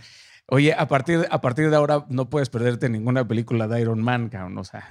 Oye, 0.48 0.74
a 0.74 0.88
partir, 0.88 1.28
a 1.30 1.42
partir 1.42 1.70
de 1.70 1.76
ahora 1.76 2.06
no 2.10 2.30
puedes 2.30 2.50
perderte 2.50 2.90
ninguna 2.90 3.28
película 3.28 3.68
de 3.68 3.82
Iron 3.82 4.02
Man, 4.02 4.30
cabrón, 4.30 4.58
o 4.58 4.64
sea. 4.64 4.90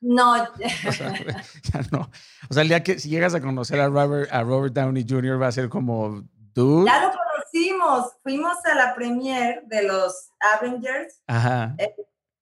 No. 0.00 0.34
O 0.88 0.92
sea, 0.92 1.12
ya 1.72 1.80
no. 1.90 2.10
O 2.48 2.54
sea, 2.54 2.62
el 2.62 2.68
día 2.68 2.82
que 2.82 2.98
si 2.98 3.08
llegas 3.08 3.34
a 3.34 3.40
conocer 3.40 3.80
a 3.80 3.88
Robert, 3.88 4.32
a 4.32 4.42
Robert 4.42 4.74
Downey 4.74 5.06
Jr. 5.08 5.40
va 5.40 5.48
a 5.48 5.52
ser 5.52 5.68
como, 5.68 6.22
dude. 6.54 6.86
Ya 6.86 7.02
lo 7.02 7.12
conocimos. 7.12 8.12
Fuimos 8.22 8.56
a 8.64 8.74
la 8.74 8.94
premiere 8.94 9.62
de 9.66 9.82
los 9.82 10.30
Avengers. 10.40 11.22
Ajá. 11.26 11.74
Eh, 11.78 11.94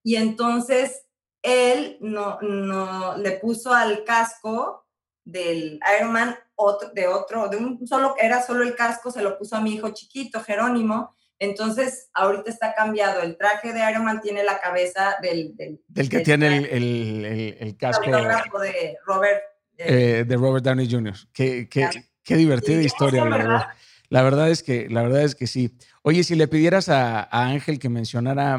y 0.03 0.17
entonces 0.17 1.05
él 1.43 1.99
no, 2.01 2.39
no 2.41 3.17
le 3.17 3.33
puso 3.33 3.73
al 3.73 4.05
casco 4.05 4.87
del 5.25 5.79
Iron 5.99 6.13
Man 6.13 6.37
otro, 6.55 6.91
de 6.91 7.07
otro, 7.07 7.49
de 7.49 7.57
un 7.57 7.87
solo, 7.87 8.15
era 8.19 8.43
solo 8.43 8.63
el 8.65 8.75
casco, 8.75 9.11
se 9.11 9.23
lo 9.23 9.39
puso 9.39 9.57
a 9.57 9.61
mi 9.61 9.75
hijo 9.75 9.91
chiquito, 9.91 10.41
Jerónimo, 10.41 11.15
entonces, 11.41 12.11
ahorita 12.15 12.51
está 12.51 12.75
cambiado. 12.75 13.23
El 13.23 13.37
traje 13.37 13.73
de 13.73 13.91
Iron 13.91 14.05
Man 14.05 14.21
tiene 14.21 14.43
la 14.43 14.61
cabeza 14.61 15.17
del... 15.23 15.55
Del, 15.57 16.09
que 16.09 16.21
tiene 16.21 16.59
el, 16.59 16.65
el, 16.67 17.57
el, 17.61 17.77
casco... 17.77 18.11
de 18.11 18.97
Robert. 19.07 19.43
Eh, 19.77 20.25
de 20.27 20.37
Robert 20.37 20.65
Downey 20.65 20.91
Jr. 20.91 21.15
Qué, 21.33 21.69
qué, 21.69 21.89
qué 22.25 22.37
divertida 22.37 22.83
historia, 22.83 23.25
la 23.25 23.37
verdad. 23.37 23.67
La 24.09 24.23
verdad, 24.23 24.51
es 24.51 24.63
que, 24.63 24.89
la 24.89 25.03
verdad 25.03 25.23
es 25.23 25.35
que 25.35 25.47
sí. 25.47 25.77
Oye, 26.03 26.25
si 26.25 26.35
le 26.35 26.49
pidieras 26.49 26.89
a, 26.89 27.29
Ángel 27.31 27.79
que 27.79 27.89
mencionara 27.89 28.59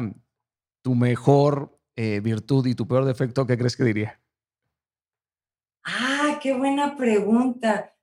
tu 0.82 0.94
mejor 0.94 1.78
eh, 1.96 2.20
virtud 2.20 2.66
y 2.66 2.74
tu 2.74 2.88
peor 2.88 3.04
defecto, 3.04 3.46
¿qué 3.46 3.58
crees 3.58 3.76
que 3.76 3.84
diría? 3.84 4.20
Ah, 5.84 6.38
qué 6.40 6.54
buena 6.54 6.96
pregunta. 6.96 7.94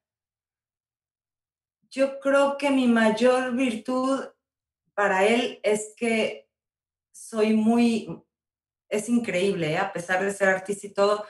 Yo 1.89 2.19
creo 2.19 2.57
que 2.57 2.69
mi 2.69 2.87
mayor 2.87 3.55
virtud 3.55 4.25
para 4.97 5.25
él 5.25 5.59
es 5.61 5.93
que 5.95 6.49
soy 7.11 7.53
muy, 7.53 8.19
es 8.89 9.09
increíble, 9.09 9.73
¿eh? 9.73 9.77
a 9.77 9.93
pesar 9.93 10.23
de 10.23 10.33
ser 10.33 10.49
artista 10.49 10.87
y 10.87 10.93
todo, 10.93 11.23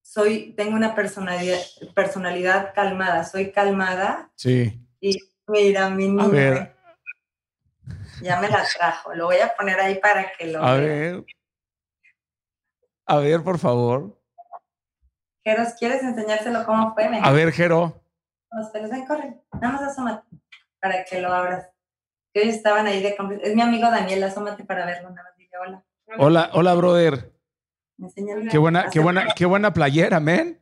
soy, 0.00 0.54
tengo 0.56 0.74
una 0.74 0.96
personalidad, 0.96 1.60
personalidad 1.94 2.74
calmada, 2.74 3.22
soy 3.22 3.52
calmada. 3.52 4.32
Sí. 4.34 4.84
Y 4.98 5.20
mira, 5.46 5.88
mi 5.88 6.08
niño. 6.08 6.24
A 6.24 6.28
ver. 6.28 6.76
Ya 8.22 8.40
me 8.40 8.48
la 8.48 8.66
trajo, 8.76 9.14
lo 9.14 9.26
voy 9.26 9.38
a 9.38 9.54
poner 9.54 9.78
ahí 9.78 10.00
para 10.00 10.32
que 10.36 10.48
lo 10.48 10.60
A 10.60 10.74
ver. 10.74 11.24
A 13.06 13.18
ver, 13.18 13.44
por 13.44 13.60
favor. 13.60 14.20
Jeros, 15.44 15.74
¿quieres 15.78 16.02
enseñárselo 16.02 16.66
cómo 16.66 16.92
fue? 16.92 17.04
a 17.04 17.30
ver, 17.30 17.52
Jero. 17.52 18.02
Los 18.50 18.70
pelos, 18.70 18.90
ven, 18.90 19.06
corre. 19.06 19.40
Nada 19.60 19.74
más 19.74 19.82
asómate 19.82 20.26
para 20.80 21.04
que 21.04 21.20
lo 21.20 21.32
abras 21.32 21.71
que 22.32 22.40
hoy 22.40 22.48
estaban 22.48 22.86
ahí 22.86 23.02
de 23.02 23.16
Es 23.42 23.54
mi 23.54 23.62
amigo 23.62 23.90
Daniel, 23.90 24.22
asómate 24.24 24.64
para 24.64 24.86
verlo, 24.86 25.10
nada 25.10 25.28
más 25.28 25.36
dile 25.36 25.50
hola. 25.58 25.84
Hola, 26.18 26.50
hola, 26.54 26.74
brother. 26.74 27.32
Qué 28.50 28.58
buena, 28.58 28.90
qué 28.90 28.98
buena, 28.98 29.26
qué 29.36 29.46
buena 29.46 29.72
playera, 29.72 30.18
men. 30.18 30.60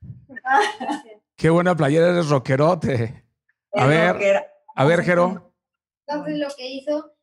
qué 1.36 1.50
buena 1.50 1.74
playera, 1.74 2.08
eres 2.08 2.28
rockerote. 2.28 3.24
A 3.72 3.86
ver, 3.86 4.46
a 4.74 4.84
ver, 4.84 5.02
Jero. 5.02 5.52
Entonces 6.06 6.38
lo 6.38 6.48
que 6.56 6.66
hizo 6.68 7.16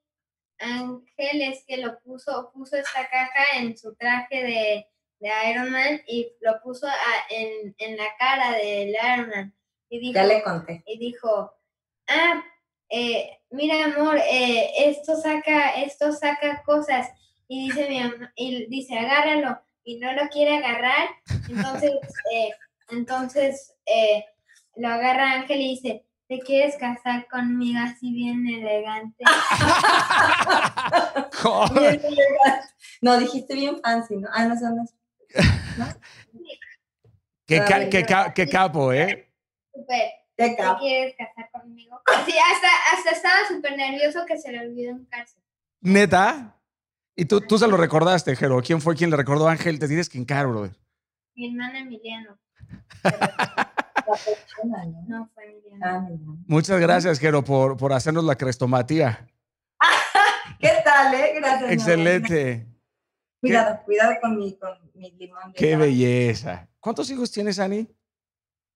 Ángel 0.59 1.41
es 1.41 1.63
que 1.65 1.77
lo 1.77 1.99
puso, 1.99 2.51
puso 2.53 2.77
esta 2.77 3.07
caja 3.09 3.57
en 3.57 3.77
su 3.77 3.95
traje 3.95 4.43
de, 4.43 4.87
de 5.19 5.49
Iron 5.49 5.71
Man 5.71 6.01
y 6.07 6.31
lo 6.41 6.61
puso 6.61 6.87
en, 7.29 7.75
en, 7.77 7.97
la 7.97 8.05
cara 8.17 8.51
del 8.53 8.89
Iron 8.89 9.29
Man. 9.29 9.55
Y 9.89 9.99
dijo, 9.99 10.13
ya 10.13 10.25
le 10.25 10.43
conté. 10.43 10.83
Y 10.85 10.97
dijo, 10.97 11.53
ah, 12.07 12.43
eh, 12.89 13.39
mira 13.51 13.85
amor, 13.85 14.17
eh, 14.17 14.71
esto 14.77 15.15
saca, 15.15 15.71
esto 15.81 16.11
saca 16.11 16.63
cosas. 16.63 17.09
Y 17.47 17.69
dice 17.69 17.89
mi 17.89 18.01
y 18.35 18.65
dice, 18.67 18.97
agárralo, 18.97 19.59
y 19.83 19.97
no 19.97 20.13
lo 20.13 20.27
quiere 20.29 20.57
agarrar. 20.57 21.09
Entonces, 21.49 21.91
eh, 22.33 22.51
entonces 22.89 23.75
lo 24.75 24.87
agarra 24.87 25.33
Ángel 25.33 25.61
y 25.61 25.69
dice, 25.69 26.05
¿te 26.27 26.39
quieres 26.39 26.77
casar 26.77 27.27
conmigo 27.27 27.79
así 27.83 28.11
bien 28.11 28.47
elegante? 28.47 29.23
No, 33.01 33.17
dijiste 33.17 33.53
bien 33.55 33.81
fancy, 33.81 34.15
¿no? 34.15 34.29
Ah, 34.31 34.45
no 34.45 34.57
son 34.57 34.77
las... 34.77 34.95
Qué, 37.45 38.47
capo, 38.49 38.93
¿eh? 38.93 39.29
Super. 39.73 40.22
¿Te 40.35 40.55
quieres 40.79 41.15
casar 41.15 41.49
conmigo? 41.51 42.01
Sí, 42.25 42.33
hasta, 42.53 42.67
hasta 42.93 43.11
estaba 43.11 43.47
súper 43.47 43.77
nervioso 43.77 44.25
que 44.25 44.37
se 44.37 44.51
le 44.51 44.61
olvidó 44.61 44.91
en 44.91 45.05
cárcel. 45.05 45.43
¿Neta? 45.81 46.59
¿Y 47.15 47.25
tú, 47.25 47.41
tú 47.41 47.59
se 47.59 47.67
lo 47.67 47.77
recordaste, 47.77 48.35
Jero? 48.35 48.61
¿Quién 48.61 48.81
fue 48.81 48.95
quien 48.95 49.11
le 49.11 49.17
recordó 49.17 49.47
a 49.47 49.51
Ángel? 49.51 49.77
Te 49.77 49.87
tienes 49.87 50.09
que 50.09 50.17
encar, 50.17 50.47
brother. 50.47 50.75
Mi 51.35 51.49
hermana 51.49 51.79
Emiliano. 51.79 52.39
no, 55.07 55.29
fue 55.33 55.45
Emiliano. 55.45 55.85
Ah, 55.85 56.07
Muchas 56.47 56.79
gracias, 56.79 57.19
Jero, 57.19 57.43
por, 57.43 57.77
por 57.77 57.93
hacernos 57.93 58.23
la 58.23 58.35
crestomatía. 58.35 59.27
¿Qué 60.59 60.71
tal, 60.83 61.13
eh? 61.13 61.33
Gracias. 61.35 61.71
Excelente. 61.71 62.67
Cuidado, 63.39 63.81
cuidado 63.85 64.13
con 64.21 64.37
mi, 64.37 64.57
con 64.57 64.71
mi 64.95 65.11
limón. 65.11 65.53
Qué 65.53 65.75
belleza. 65.75 66.67
¿Cuántos 66.79 67.11
hijos 67.11 67.31
tienes, 67.31 67.59
Ani? 67.59 67.87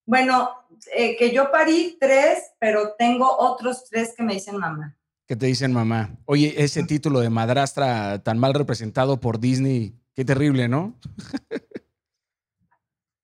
Bueno, 0.08 0.50
eh, 0.96 1.18
que 1.18 1.34
yo 1.34 1.52
parí 1.52 1.98
tres, 2.00 2.54
pero 2.60 2.96
tengo 2.98 3.30
otros 3.38 3.84
tres 3.90 4.14
que 4.16 4.24
me 4.24 4.36
dicen 4.36 4.58
mamá. 4.58 4.98
¿Qué 5.28 5.36
te 5.36 5.48
dicen 5.48 5.74
mamá? 5.74 6.16
Oye, 6.24 6.56
ese 6.64 6.84
título 6.84 7.20
de 7.20 7.30
madrastra 7.30 8.24
tan 8.24 8.40
mal 8.40 8.54
representado 8.54 9.20
por 9.20 9.38
Disney, 9.38 9.94
qué 10.16 10.24
terrible, 10.24 10.70
¿no? 10.70 10.98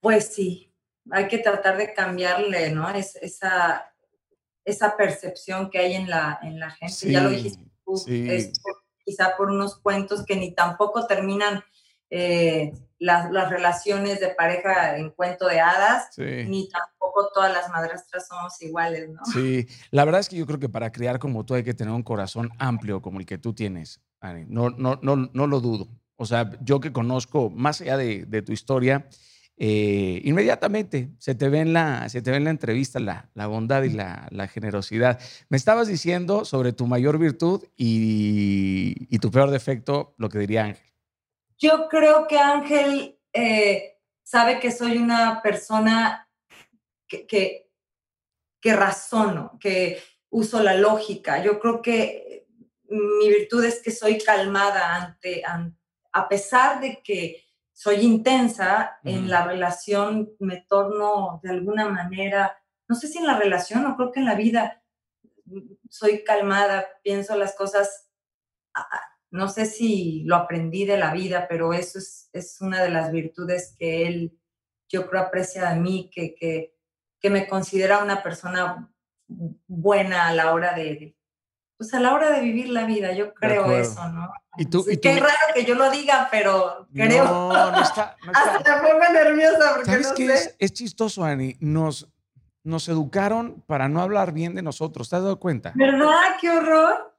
pues 0.02 0.28
sí, 0.28 0.74
hay 1.10 1.30
que 1.30 1.38
tratar 1.38 1.78
de 1.78 1.94
cambiarle, 1.94 2.72
¿no? 2.72 2.90
Es, 2.90 3.16
esa, 3.16 3.96
esa 4.66 4.98
percepción 4.98 5.70
que 5.70 5.80
hay 5.80 5.94
en 5.94 6.10
la, 6.10 6.38
en 6.44 6.60
la 6.60 6.70
gente. 6.70 7.10
ya 7.10 7.22
lo 7.22 7.30
dijiste 7.30 7.64
tú, 7.86 7.94
es 8.08 8.52
quizá 9.06 9.38
por 9.38 9.50
unos 9.50 9.80
cuentos 9.80 10.26
que 10.26 10.36
ni 10.36 10.54
tampoco 10.54 11.08
terminan 11.08 11.64
eh, 12.16 12.72
las, 13.00 13.50
relaciones 13.50 14.20
de 14.20 14.30
pareja 14.30 14.98
en 14.98 15.10
cuento 15.10 15.48
de 15.48 15.60
hadas, 15.60 16.10
ni 16.18 16.70
tampoco 16.70 17.30
todas 17.34 17.52
las 17.52 17.70
madrastras 17.70 18.28
somos 18.28 18.62
iguales, 18.62 19.10
¿no? 19.10 19.20
Sí, 19.34 19.66
la 19.90 20.06
verdad 20.06 20.22
es 20.22 20.30
que 20.30 20.36
yo 20.36 20.46
creo 20.46 20.60
que 20.60 20.70
para 20.70 20.92
criar 20.92 21.18
como 21.18 21.44
tú 21.44 21.56
hay 21.56 21.64
que 21.64 21.74
tener 21.74 21.92
un 21.92 22.04
corazón 22.04 22.52
amplio 22.60 23.02
como 23.02 23.20
el 23.20 23.26
que 23.26 23.40
tú 23.40 23.54
tienes, 23.54 24.00
Ani. 24.22 24.46
No, 24.48 24.70
no, 24.70 25.00
no, 25.02 25.16
no 25.16 25.48
lo 25.48 25.60
dudo. 25.60 25.88
O 26.16 26.28
sea, 26.28 26.52
yo 26.62 26.80
que 26.80 26.94
conozco 26.94 27.50
más 27.50 27.82
allá 27.82 27.98
de, 27.98 28.42
tu 28.46 28.52
historia, 28.52 29.10
eh, 29.58 30.22
inmediatamente 30.24 31.10
se 31.18 31.34
te 31.34 31.50
ve 31.50 31.62
en 31.62 31.74
la, 31.74 32.08
se 32.10 32.22
te 32.22 32.30
ve 32.30 32.38
en 32.38 32.44
la 32.44 32.52
entrevista 32.52 33.00
la, 33.00 33.32
la 33.34 33.48
bondad 33.48 33.82
y 33.84 33.90
la, 33.90 34.28
la, 34.30 34.48
generosidad. 34.48 35.20
Me 35.50 35.58
estabas 35.58 35.88
diciendo 35.88 36.46
sobre 36.46 36.74
tu 36.74 36.86
mayor 36.86 37.18
virtud 37.18 37.64
y, 37.76 39.08
y 39.10 39.18
tu 39.18 39.32
peor 39.32 39.50
defecto, 39.50 40.14
lo 40.20 40.30
que 40.30 40.38
diría 40.38 40.66
Ángel. 40.66 40.93
Yo 41.64 41.88
creo 41.88 42.28
que 42.28 42.40
Ángel 42.40 43.18
eh, 43.32 43.98
sabe 44.22 44.60
que 44.60 44.70
soy 44.70 44.98
una 44.98 45.42
persona 45.42 46.30
que, 47.08 47.26
que, 48.60 48.76
razono, 48.76 49.58
que 49.62 50.04
uso 50.30 50.62
la 50.62 50.76
lógica. 50.76 51.42
Yo 51.42 51.62
creo 51.62 51.82
que 51.82 52.48
mi 52.90 53.30
virtud 53.30 53.64
es 53.64 53.82
que 53.82 53.92
soy 53.92 54.18
calmada 54.18 54.94
ante, 54.94 55.42
a 56.12 56.28
pesar 56.28 56.82
de 56.82 57.02
que 57.02 57.46
soy 57.72 58.02
intensa 58.02 59.00
en 59.06 59.30
la 59.30 59.46
relación, 59.48 60.34
me 60.40 60.66
torno 60.68 61.40
de 61.44 61.52
alguna 61.52 61.88
manera, 61.88 62.58
no 62.90 62.96
sé 62.98 63.08
si 63.08 63.20
en 63.20 63.28
la 63.28 63.38
relación 63.38 63.86
o 63.86 63.96
creo 63.96 64.12
que 64.12 64.20
en 64.20 64.26
la 64.26 64.36
vida, 64.36 64.84
soy 65.90 66.26
calmada, 66.26 66.86
pienso 67.04 67.38
las 67.38 67.56
cosas 67.56 68.10
no 69.34 69.50
sé 69.50 69.66
si 69.66 70.24
lo 70.26 70.36
aprendí 70.36 70.86
de 70.86 70.96
la 70.96 71.12
vida, 71.12 71.48
pero 71.50 71.74
eso 71.74 71.98
es, 71.98 72.30
es 72.34 72.62
una 72.62 72.84
de 72.84 72.92
las 72.92 73.12
virtudes 73.12 73.76
que 73.80 74.06
él, 74.06 74.40
yo 74.88 75.10
creo, 75.10 75.24
aprecia 75.24 75.72
de 75.72 75.80
mí, 75.80 76.12
que, 76.14 76.36
que, 76.36 76.76
que 77.20 77.30
me 77.32 77.48
considera 77.48 78.04
una 78.04 78.22
persona 78.22 78.94
buena 79.28 80.28
a 80.28 80.36
la 80.36 80.54
hora 80.54 80.74
de, 80.74 81.18
pues 81.78 81.92
a 81.96 82.00
la 82.00 82.14
hora 82.14 82.30
de 82.30 82.42
vivir 82.42 82.70
la 82.70 82.86
vida, 82.86 83.12
yo 83.14 83.34
creo 83.34 83.72
eso, 83.72 84.08
¿no? 84.10 84.32
¿Y 84.56 84.66
tú, 84.66 84.86
y 84.88 84.98
Qué 84.98 85.20
raro 85.20 85.34
que 85.56 85.66
yo 85.66 85.74
lo 85.74 85.90
diga, 85.90 86.28
pero 86.30 86.88
creo. 86.94 87.26
No, 87.26 87.72
no 87.72 87.82
está. 87.82 88.16
No 88.24 88.32
está. 88.32 88.56
Hasta 88.58 88.84
me 88.84 88.90
pongo 88.90 89.10
nerviosa 89.12 89.74
porque 89.74 89.86
¿Sabes 89.90 90.10
no 90.10 90.14
qué 90.14 90.28
sé? 90.28 90.34
Es, 90.34 90.56
es 90.60 90.74
chistoso, 90.74 91.24
Ani. 91.24 91.58
Nos, 91.60 92.08
nos 92.64 92.88
educaron 92.88 93.64
para 93.66 93.90
no 93.90 94.00
hablar 94.00 94.32
bien 94.32 94.54
de 94.54 94.62
nosotros. 94.62 95.10
¿Te 95.10 95.16
has 95.16 95.24
dado 95.24 95.40
cuenta? 95.40 95.72
¿Verdad? 95.74 96.38
¡Qué 96.40 96.52
horror! 96.52 97.18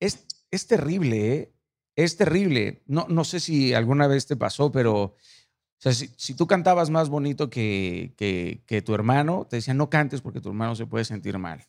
Es, 0.00 0.26
es 0.54 0.66
terrible, 0.66 1.34
¿eh? 1.34 1.54
Es 1.96 2.16
terrible. 2.16 2.82
No, 2.86 3.06
no 3.08 3.24
sé 3.24 3.40
si 3.40 3.74
alguna 3.74 4.06
vez 4.06 4.26
te 4.26 4.36
pasó, 4.36 4.72
pero 4.72 5.02
o 5.02 5.16
sea, 5.78 5.92
si, 5.92 6.34
tú 6.34 6.46
cantabas 6.46 6.90
más 6.90 7.08
bonito 7.08 7.50
que, 7.50 8.14
que, 8.16 8.62
que, 8.66 8.82
tu 8.82 8.94
hermano, 8.94 9.46
te 9.48 9.56
decían 9.56 9.76
no 9.76 9.90
cantes 9.90 10.22
porque 10.22 10.40
tu 10.40 10.48
hermano 10.48 10.74
se 10.74 10.86
puede 10.86 11.04
sentir 11.04 11.38
mal. 11.38 11.64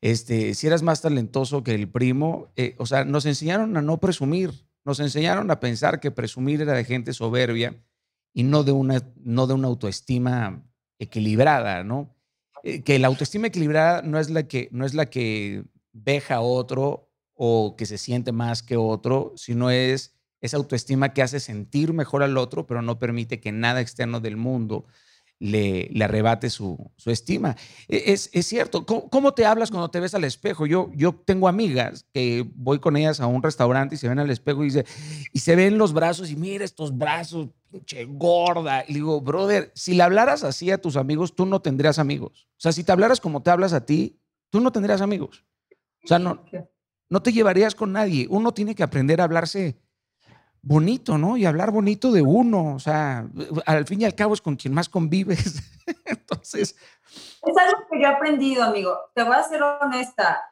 Este, 0.00 0.54
si 0.54 0.66
eras 0.66 0.82
más 0.82 1.00
talentoso 1.00 1.62
que 1.64 1.74
el 1.74 1.88
primo, 1.88 2.52
eh, 2.56 2.74
o 2.78 2.86
sea, 2.86 3.04
nos 3.04 3.26
enseñaron 3.26 3.76
a 3.76 3.82
no 3.82 3.98
presumir, 3.98 4.52
nos 4.84 5.00
enseñaron 5.00 5.50
a 5.50 5.60
pensar 5.60 6.00
que 6.00 6.10
presumir 6.10 6.60
era 6.60 6.74
de 6.74 6.84
gente 6.84 7.12
soberbia 7.12 7.82
y 8.32 8.42
no 8.42 8.64
de 8.64 8.72
una, 8.72 9.02
no 9.16 9.46
de 9.46 9.54
una 9.54 9.68
autoestima 9.68 10.62
equilibrada, 10.98 11.84
¿no? 11.84 12.14
Eh, 12.62 12.82
que 12.82 12.98
la 12.98 13.08
autoestima 13.08 13.48
equilibrada 13.48 14.02
no 14.02 14.18
es 14.18 14.30
la 14.30 14.44
que, 14.46 14.68
no 14.72 14.84
es 14.84 14.94
la 14.94 15.06
que 15.06 15.64
deja 15.92 16.36
a 16.36 16.40
otro 16.40 17.07
o 17.40 17.76
que 17.76 17.86
se 17.86 17.98
siente 17.98 18.32
más 18.32 18.64
que 18.64 18.76
otro, 18.76 19.32
sino 19.36 19.70
es 19.70 20.12
esa 20.40 20.56
autoestima 20.56 21.14
que 21.14 21.22
hace 21.22 21.38
sentir 21.38 21.92
mejor 21.92 22.24
al 22.24 22.36
otro, 22.36 22.66
pero 22.66 22.82
no 22.82 22.98
permite 22.98 23.38
que 23.38 23.52
nada 23.52 23.80
externo 23.80 24.18
del 24.18 24.36
mundo 24.36 24.86
le, 25.38 25.88
le 25.92 26.04
arrebate 26.04 26.50
su, 26.50 26.90
su 26.96 27.12
estima. 27.12 27.56
E, 27.86 28.12
Es, 28.12 28.28
es 28.32 28.44
cierto. 28.44 28.84
¿Cómo, 28.84 29.08
¿Cómo, 29.08 29.34
te 29.34 29.46
hablas 29.46 29.70
cuando 29.70 29.88
te 29.88 30.00
ves 30.00 30.16
al 30.16 30.24
espejo? 30.24 30.66
Yo, 30.66 30.90
yo 30.96 31.12
tengo 31.12 31.46
amigas 31.46 32.06
que 32.12 32.44
voy 32.56 32.80
con 32.80 32.96
ellas 32.96 33.20
a 33.20 33.28
un 33.28 33.40
restaurante 33.40 33.94
y 33.94 33.98
se 33.98 34.08
ven 34.08 34.18
al 34.18 34.30
espejo 34.30 34.64
y, 34.64 34.66
dice, 34.66 34.84
y 35.32 35.38
se 35.38 35.54
ven 35.54 35.78
los 35.78 35.92
brazos 35.92 36.32
y 36.32 36.34
mira 36.34 36.64
estos 36.64 36.98
brazos, 36.98 37.50
pinche 37.70 38.04
gorda. 38.04 38.84
Y 38.88 38.94
digo, 38.94 39.20
brother, 39.20 39.70
si 39.76 39.94
le 39.94 40.02
hablaras 40.02 40.42
así 40.42 40.72
a 40.72 40.78
tus 40.78 40.96
amigos, 40.96 41.36
tú 41.36 41.46
no 41.46 41.62
tendrías 41.62 42.00
amigos. 42.00 42.48
O 42.56 42.60
sea, 42.60 42.72
si 42.72 42.82
te 42.82 42.90
hablaras 42.90 43.20
como 43.20 43.44
te 43.44 43.50
hablas 43.50 43.72
a 43.72 43.86
ti, 43.86 44.18
tú 44.50 44.60
no 44.60 44.72
tendrías 44.72 45.00
amigos. 45.00 45.44
O 46.02 46.08
sea, 46.08 46.18
no, 46.18 46.42
no 47.08 47.22
te 47.22 47.32
llevarías 47.32 47.74
con 47.74 47.92
nadie. 47.92 48.26
Uno 48.30 48.52
tiene 48.52 48.74
que 48.74 48.82
aprender 48.82 49.20
a 49.20 49.24
hablarse 49.24 49.78
bonito, 50.62 51.18
¿no? 51.18 51.36
Y 51.36 51.46
hablar 51.46 51.70
bonito 51.70 52.12
de 52.12 52.22
uno, 52.22 52.74
o 52.74 52.78
sea, 52.78 53.28
al 53.66 53.86
fin 53.86 54.02
y 54.02 54.04
al 54.04 54.14
cabo 54.14 54.34
es 54.34 54.40
con 54.40 54.56
quien 54.56 54.74
más 54.74 54.88
convives. 54.88 55.62
Entonces... 56.04 56.76
Es 57.42 57.56
algo 57.56 57.86
que 57.90 58.00
yo 58.00 58.08
he 58.08 58.12
aprendido, 58.12 58.64
amigo. 58.64 58.98
Te 59.14 59.22
voy 59.22 59.36
a 59.36 59.42
ser 59.42 59.62
honesta. 59.62 60.42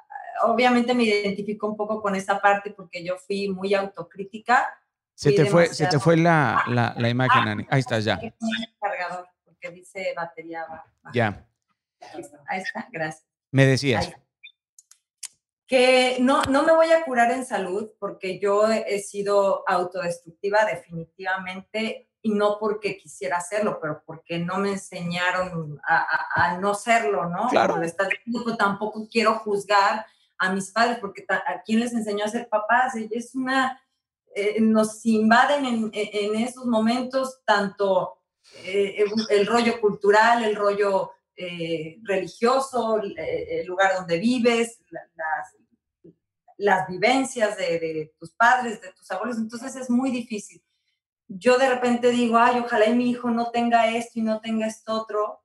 Obviamente 0.45 0.95
me 0.95 1.05
identifico 1.05 1.67
un 1.67 1.77
poco 1.77 2.01
con 2.01 2.15
esa 2.15 2.41
parte 2.41 2.71
porque 2.71 3.05
yo 3.05 3.17
fui 3.19 3.49
muy 3.49 3.75
autocrítica. 3.75 4.69
Se 5.15 5.33
te, 5.33 5.47
fue, 5.47 5.67
se 5.69 5.87
te 5.87 5.99
fue 5.99 6.17
la, 6.17 6.63
la, 6.69 6.95
la 6.97 7.09
imagen, 7.09 7.49
ah, 7.49 7.53
Ani. 7.53 7.67
Ahí 7.71 7.81
estás 7.81 8.05
ya. 8.05 8.21
cargador, 8.81 9.29
porque 9.45 9.71
dice 9.71 10.13
batería 10.15 10.67
baja. 10.69 10.93
Ya. 11.15 11.47
Ahí 12.47 12.61
está, 12.61 12.89
gracias. 12.93 13.27
Me 13.51 13.65
decías. 13.65 14.07
Ahí 14.07 14.15
que 15.67 16.19
no, 16.21 16.43
no 16.45 16.63
me 16.63 16.73
voy 16.73 16.91
a 16.93 17.05
curar 17.05 17.33
en 17.33 17.45
salud 17.45 17.91
porque 17.99 18.39
yo 18.39 18.69
he 18.69 19.01
sido 19.01 19.65
autodestructiva 19.69 20.65
definitivamente 20.65 22.09
y 22.23 22.31
no 22.31 22.59
porque 22.59 22.99
quisiera 22.99 23.39
hacerlo, 23.39 23.79
pero 23.81 24.03
porque 24.05 24.39
no 24.39 24.59
me 24.59 24.73
enseñaron 24.73 25.81
a, 25.87 25.97
a, 25.99 26.55
a 26.55 26.59
no 26.59 26.75
serlo, 26.75 27.29
¿no? 27.29 27.49
Claro. 27.49 27.77
Pues 27.77 27.97
tampoco 28.59 29.09
quiero 29.11 29.35
juzgar 29.41 30.07
a 30.39 30.53
mis 30.53 30.71
padres 30.71 30.99
porque 31.01 31.25
a 31.29 31.63
quién 31.65 31.81
les 31.81 31.93
enseñó 31.93 32.25
a 32.25 32.29
ser 32.29 32.49
papás. 32.49 32.95
Es 33.11 33.35
una, 33.35 33.81
eh, 34.35 34.61
nos 34.61 35.05
invaden 35.07 35.65
en, 35.65 35.91
en, 35.93 36.35
esos 36.37 36.67
momentos 36.67 37.41
tanto 37.45 38.19
eh, 38.65 39.05
el 39.31 39.47
rollo 39.47 39.81
cultural, 39.81 40.45
el 40.45 40.57
rollo 40.57 41.13
eh, 41.37 41.99
religioso, 42.03 42.99
el, 42.99 43.19
el, 43.19 43.67
lugar 43.67 43.95
donde 43.95 44.19
vives, 44.19 44.81
las, 46.57 46.89
vivencias 46.89 47.57
de, 47.57 48.15
tus 48.19 48.33
padres, 48.33 48.81
de 48.81 48.93
tus 48.93 49.11
abuelos, 49.11 49.37
entonces 49.37 49.77
es 49.77 49.91
muy 49.91 50.11
difícil. 50.11 50.63
Yo 51.29 51.59
de 51.59 51.69
repente 51.69 52.11
digo, 52.11 52.39
ay, 52.39 52.61
ojalá 52.61 52.87
y 52.87 52.95
mi 52.95 53.11
hijo 53.11 53.31
no 53.31 53.51
tenga 53.51 53.89
esto 53.95 54.19
y 54.19 54.23
no 54.23 54.41
tenga 54.41 54.67
esto 54.67 54.95
otro, 54.95 55.43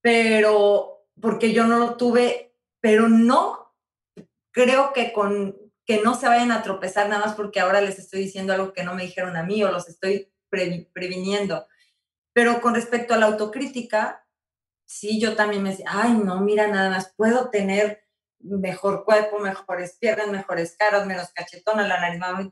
pero 0.00 1.06
porque 1.20 1.52
yo 1.52 1.66
no 1.66 1.78
lo 1.78 1.96
tuve, 1.96 2.54
pero 2.80 3.08
no 3.08 3.74
creo 4.50 4.92
que 4.92 5.12
con 5.12 5.56
que 5.88 6.02
no 6.02 6.14
se 6.14 6.28
vayan 6.28 6.52
a 6.52 6.62
tropezar 6.62 7.08
nada 7.08 7.24
más 7.24 7.34
porque 7.34 7.60
ahora 7.60 7.80
les 7.80 7.98
estoy 7.98 8.20
diciendo 8.20 8.52
algo 8.52 8.74
que 8.74 8.82
no 8.82 8.94
me 8.94 9.04
dijeron 9.04 9.38
a 9.38 9.42
mí 9.42 9.64
o 9.64 9.72
los 9.72 9.88
estoy 9.88 10.30
pre 10.50 10.90
previniendo. 10.92 11.66
Pero 12.34 12.60
con 12.60 12.74
respecto 12.74 13.14
a 13.14 13.16
la 13.16 13.24
autocrítica, 13.24 14.27
sí, 14.88 15.20
yo 15.20 15.36
también 15.36 15.62
me 15.62 15.70
decía, 15.70 15.86
ay, 15.88 16.12
no, 16.12 16.40
mira, 16.40 16.66
nada 16.66 16.90
más 16.90 17.12
puedo 17.14 17.50
tener 17.50 18.02
mejor 18.40 19.04
cuerpo, 19.04 19.38
mejores 19.38 19.96
piernas, 19.98 20.28
mejores 20.28 20.76
caras, 20.76 21.06
menos 21.06 21.30
cachetona, 21.30 21.86
la 21.86 22.00
nariz 22.00 22.18
más 22.18 22.46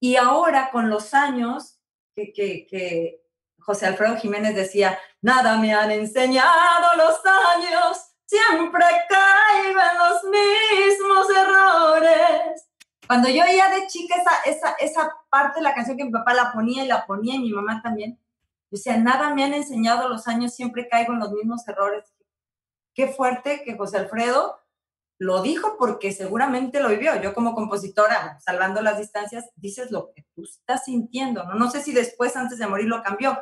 Y 0.00 0.16
ahora, 0.16 0.70
con 0.72 0.90
los 0.90 1.14
años, 1.14 1.78
que, 2.16 2.32
que, 2.32 2.66
que 2.66 3.22
José 3.60 3.86
Alfredo 3.86 4.16
Jiménez 4.16 4.56
decía, 4.56 4.98
nada 5.20 5.56
me 5.56 5.72
han 5.72 5.92
enseñado 5.92 6.96
los 6.96 7.20
años, 7.24 8.10
siempre 8.26 8.84
caigo 9.08 9.80
en 9.80 9.98
los 9.98 10.24
mismos 10.24 11.26
errores. 11.30 12.68
Cuando 13.06 13.28
yo 13.28 13.44
oía 13.44 13.68
de 13.68 13.86
chica 13.86 14.16
esa, 14.16 14.50
esa, 14.50 14.72
esa 14.80 15.16
parte 15.30 15.60
de 15.60 15.62
la 15.62 15.74
canción 15.74 15.96
que 15.96 16.04
mi 16.04 16.10
papá 16.10 16.34
la 16.34 16.52
ponía 16.52 16.84
y 16.84 16.88
la 16.88 17.06
ponía 17.06 17.36
y 17.36 17.40
mi 17.40 17.52
mamá 17.52 17.80
también, 17.82 18.18
yo 18.72 18.78
decía, 18.78 18.96
nada 18.96 19.34
me 19.34 19.44
han 19.44 19.52
enseñado 19.52 20.08
los 20.08 20.26
años, 20.26 20.54
siempre 20.54 20.88
caigo 20.88 21.12
en 21.12 21.18
los 21.18 21.30
mismos 21.30 21.68
errores. 21.68 22.10
Qué 22.94 23.06
fuerte 23.06 23.64
que 23.66 23.76
José 23.76 23.98
Alfredo 23.98 24.58
lo 25.18 25.42
dijo 25.42 25.76
porque 25.78 26.10
seguramente 26.10 26.80
lo 26.80 26.88
vivió. 26.88 27.20
Yo 27.20 27.34
como 27.34 27.54
compositora, 27.54 28.40
salvando 28.40 28.80
las 28.80 28.96
distancias, 28.96 29.50
dices 29.56 29.90
lo 29.90 30.14
que 30.14 30.24
tú 30.34 30.44
estás 30.44 30.86
sintiendo. 30.86 31.44
No, 31.44 31.54
no 31.56 31.70
sé 31.70 31.82
si 31.82 31.92
después, 31.92 32.34
antes 32.34 32.58
de 32.58 32.66
morir, 32.66 32.86
lo 32.86 33.02
cambió, 33.02 33.38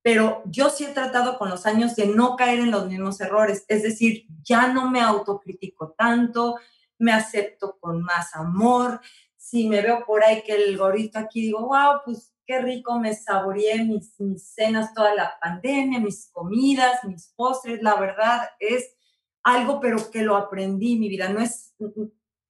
pero 0.00 0.42
yo 0.46 0.70
sí 0.70 0.84
he 0.84 0.92
tratado 0.92 1.38
con 1.38 1.50
los 1.50 1.66
años 1.66 1.96
de 1.96 2.06
no 2.06 2.36
caer 2.36 2.60
en 2.60 2.70
los 2.70 2.86
mismos 2.86 3.20
errores. 3.20 3.64
Es 3.66 3.82
decir, 3.82 4.26
ya 4.44 4.68
no 4.68 4.88
me 4.92 5.00
autocritico 5.00 5.90
tanto, 5.98 6.54
me 6.98 7.12
acepto 7.12 7.78
con 7.80 8.00
más 8.00 8.36
amor. 8.36 9.00
Si 9.36 9.68
me 9.68 9.82
veo 9.82 10.04
por 10.06 10.22
ahí 10.22 10.42
que 10.42 10.54
el 10.54 10.78
gorrito 10.78 11.18
aquí, 11.18 11.40
digo, 11.40 11.66
wow, 11.66 12.00
pues 12.04 12.32
qué 12.48 12.62
rico, 12.62 12.98
me 12.98 13.14
saboreé 13.14 13.84
mis, 13.84 14.14
cenas 14.42 14.94
toda 14.94 15.14
la 15.14 15.38
pandemia, 15.38 16.00
mis 16.00 16.30
comidas, 16.32 17.04
mis 17.04 17.30
postres. 17.36 17.82
La 17.82 17.94
verdad 17.96 18.48
es 18.58 18.96
algo, 19.42 19.80
pero 19.80 20.10
que 20.10 20.22
lo 20.22 20.34
aprendí, 20.34 20.98
mi 20.98 21.10
vida. 21.10 21.28
No 21.28 21.40
es, 21.40 21.74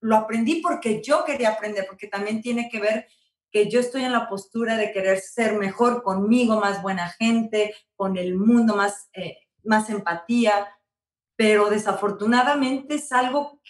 lo 0.00 0.16
aprendí 0.16 0.60
porque 0.62 1.02
yo 1.02 1.24
quería 1.24 1.50
aprender, 1.50 1.84
porque 1.88 2.06
también 2.06 2.40
tiene 2.40 2.68
que 2.70 2.78
ver 2.78 3.08
que 3.50 3.68
yo 3.68 3.80
estoy 3.80 4.04
en 4.04 4.12
la 4.12 4.28
postura 4.28 4.76
de 4.76 4.92
querer 4.92 5.18
ser 5.18 5.54
mejor 5.54 6.04
conmigo, 6.04 6.60
más 6.60 6.80
buena 6.80 7.08
gente, 7.08 7.74
con 7.96 8.16
el 8.16 8.36
mundo, 8.36 8.76
más, 8.76 9.08
eh, 9.14 9.38
más 9.64 9.90
empatía, 9.90 10.68
pero 11.34 11.70
desafortunadamente 11.70 12.94
es 12.94 13.10
algo 13.10 13.60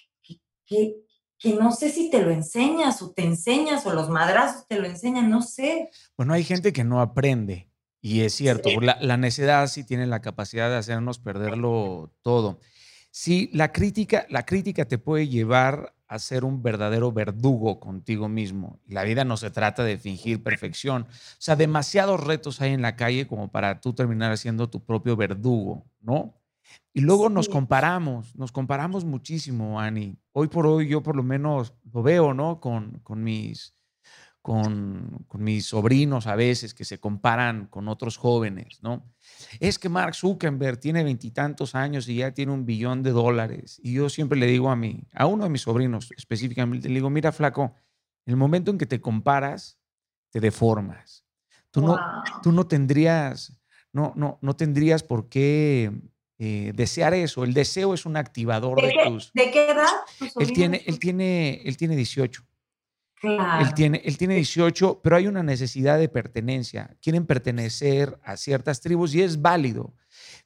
que, 0.67 1.07
que, 1.39 1.55
no 1.55 1.73
sé 1.73 1.91
si 1.91 2.11
te 2.11 2.23
lo 2.23 2.31
enseñas 2.31 3.01
o 3.03 3.13
te 3.13 3.25
enseñas 3.25 3.87
o 3.87 3.93
los 3.93 4.09
madrazos 4.09 4.67
te 4.67 4.79
lo 4.79 4.87
enseñan, 4.87 5.31
no 5.31 5.43
sé. 5.43 5.91
Bueno, 6.17 6.35
hay 6.35 6.45
gente 6.45 6.73
que 6.73 6.85
no 6.85 7.01
aprende 7.01 7.69
y 8.01 8.21
es 8.21 8.35
cierto, 8.35 8.69
sí. 8.69 8.77
la, 8.81 8.99
la 9.01 9.17
necedad 9.17 9.67
sí 9.67 9.85
tiene 9.85 10.07
la 10.07 10.21
capacidad 10.21 10.69
de 10.69 10.77
hacernos 10.77 11.19
perderlo 11.19 12.13
todo. 12.23 12.61
Sí, 13.11 13.51
la 13.53 13.73
crítica, 13.73 14.27
la 14.29 14.45
crítica 14.45 14.85
te 14.85 14.99
puede 14.99 15.29
llevar 15.29 15.95
a 16.09 16.19
ser 16.19 16.45
un 16.45 16.63
verdadero 16.63 17.13
verdugo 17.13 17.81
contigo 17.81 18.29
mismo. 18.29 18.81
La 18.87 19.05
vida 19.05 19.25
no 19.25 19.37
se 19.37 19.51
trata 19.51 19.85
de 19.85 19.99
fingir 19.99 20.43
perfección. 20.43 21.03
O 21.03 21.37
sea, 21.39 21.55
demasiados 21.55 22.25
retos 22.25 22.61
hay 22.61 22.73
en 22.73 22.83
la 22.83 22.97
calle 22.97 23.27
como 23.27 23.51
para 23.51 23.81
tú 23.81 23.93
terminar 23.93 24.37
siendo 24.39 24.71
tu 24.71 24.85
propio 24.85 25.17
verdugo, 25.17 25.87
¿no? 26.01 26.35
Y 26.93 27.01
luego 27.01 27.29
sí. 27.29 27.35
nos 27.35 27.49
comparamos, 27.49 28.35
nos 28.37 28.53
comparamos 28.53 29.05
muchísimo, 29.05 29.81
Ani. 29.81 30.19
Hoy 30.33 30.49
por 30.49 30.67
hoy 30.67 30.89
yo 30.89 31.03
por 31.03 31.17
lo 31.17 31.23
menos 31.23 31.75
lo 31.93 32.03
veo, 32.03 32.35
¿no? 32.35 32.61
Con, 32.61 33.01
con 33.05 33.23
mis, 33.23 33.75
con, 34.43 35.25
con, 35.29 35.45
mis 35.45 35.67
sobrinos 35.67 36.27
a 36.27 36.35
veces 36.35 36.75
que 36.75 36.85
se 36.85 36.99
comparan 36.99 37.67
con 37.67 37.89
otros 37.89 38.17
jóvenes, 38.17 38.83
¿no? 38.83 39.05
Es 39.61 39.79
que 39.79 39.89
Mark 39.89 40.15
Zuckerberg 40.15 40.81
tiene 40.81 41.05
veintitantos 41.05 41.75
años 41.75 42.09
y 42.09 42.17
ya 42.17 42.33
tiene 42.33 42.53
un 42.53 42.65
billón 42.65 43.03
de 43.03 43.11
dólares. 43.11 43.81
Y 43.83 43.93
yo 43.93 44.09
siempre 44.09 44.39
le 44.39 44.47
digo 44.47 44.71
a 44.71 44.77
mí, 44.77 45.07
a 45.13 45.27
uno 45.27 45.45
de 45.45 45.51
mis 45.51 45.63
sobrinos 45.63 46.11
específicamente, 46.17 46.89
le 46.89 46.95
digo, 46.95 47.11
mira, 47.11 47.31
flaco, 47.33 47.75
el 48.27 48.37
momento 48.37 48.71
en 48.71 48.79
que 48.79 48.87
te 48.87 49.01
comparas, 49.01 49.79
te 50.31 50.41
deformas. 50.41 51.25
Tú, 51.71 51.83
wow. 51.83 51.91
no, 51.91 52.01
tú 52.43 52.53
no 52.53 52.67
tendrías, 52.67 53.57
no, 53.93 54.13
no, 54.17 54.39
no 54.43 54.57
tendrías 54.57 55.03
por 55.03 55.29
qué 55.29 55.93
eh, 56.39 56.73
desear 56.75 57.15
eso. 57.15 57.45
El 57.45 57.55
deseo 57.55 57.95
es 57.95 58.07
un 58.07 58.17
activador 58.17 58.81
de, 58.81 58.89
de, 58.89 58.95
tus... 59.07 59.33
¿De 59.33 59.51
qué 59.51 59.71
edad? 59.71 59.87
Él 60.39 60.53
tiene, 60.53 60.83
él, 60.87 60.99
tiene, 60.99 61.63
él 61.65 61.77
tiene 61.77 61.97
18. 61.97 62.45
Él, 63.23 63.75
tiene, 63.75 64.01
él 64.05 64.17
tiene 64.17 64.37
18, 64.37 65.01
pero 65.03 65.17
hay 65.17 65.27
una 65.27 65.43
necesidad 65.43 65.99
de 65.99 66.09
pertenencia. 66.09 66.97
Quieren 67.03 67.27
pertenecer 67.27 68.19
a 68.23 68.37
ciertas 68.37 68.81
tribus 68.81 69.15
y 69.15 69.23
es 69.23 69.43
válido. 69.43 69.95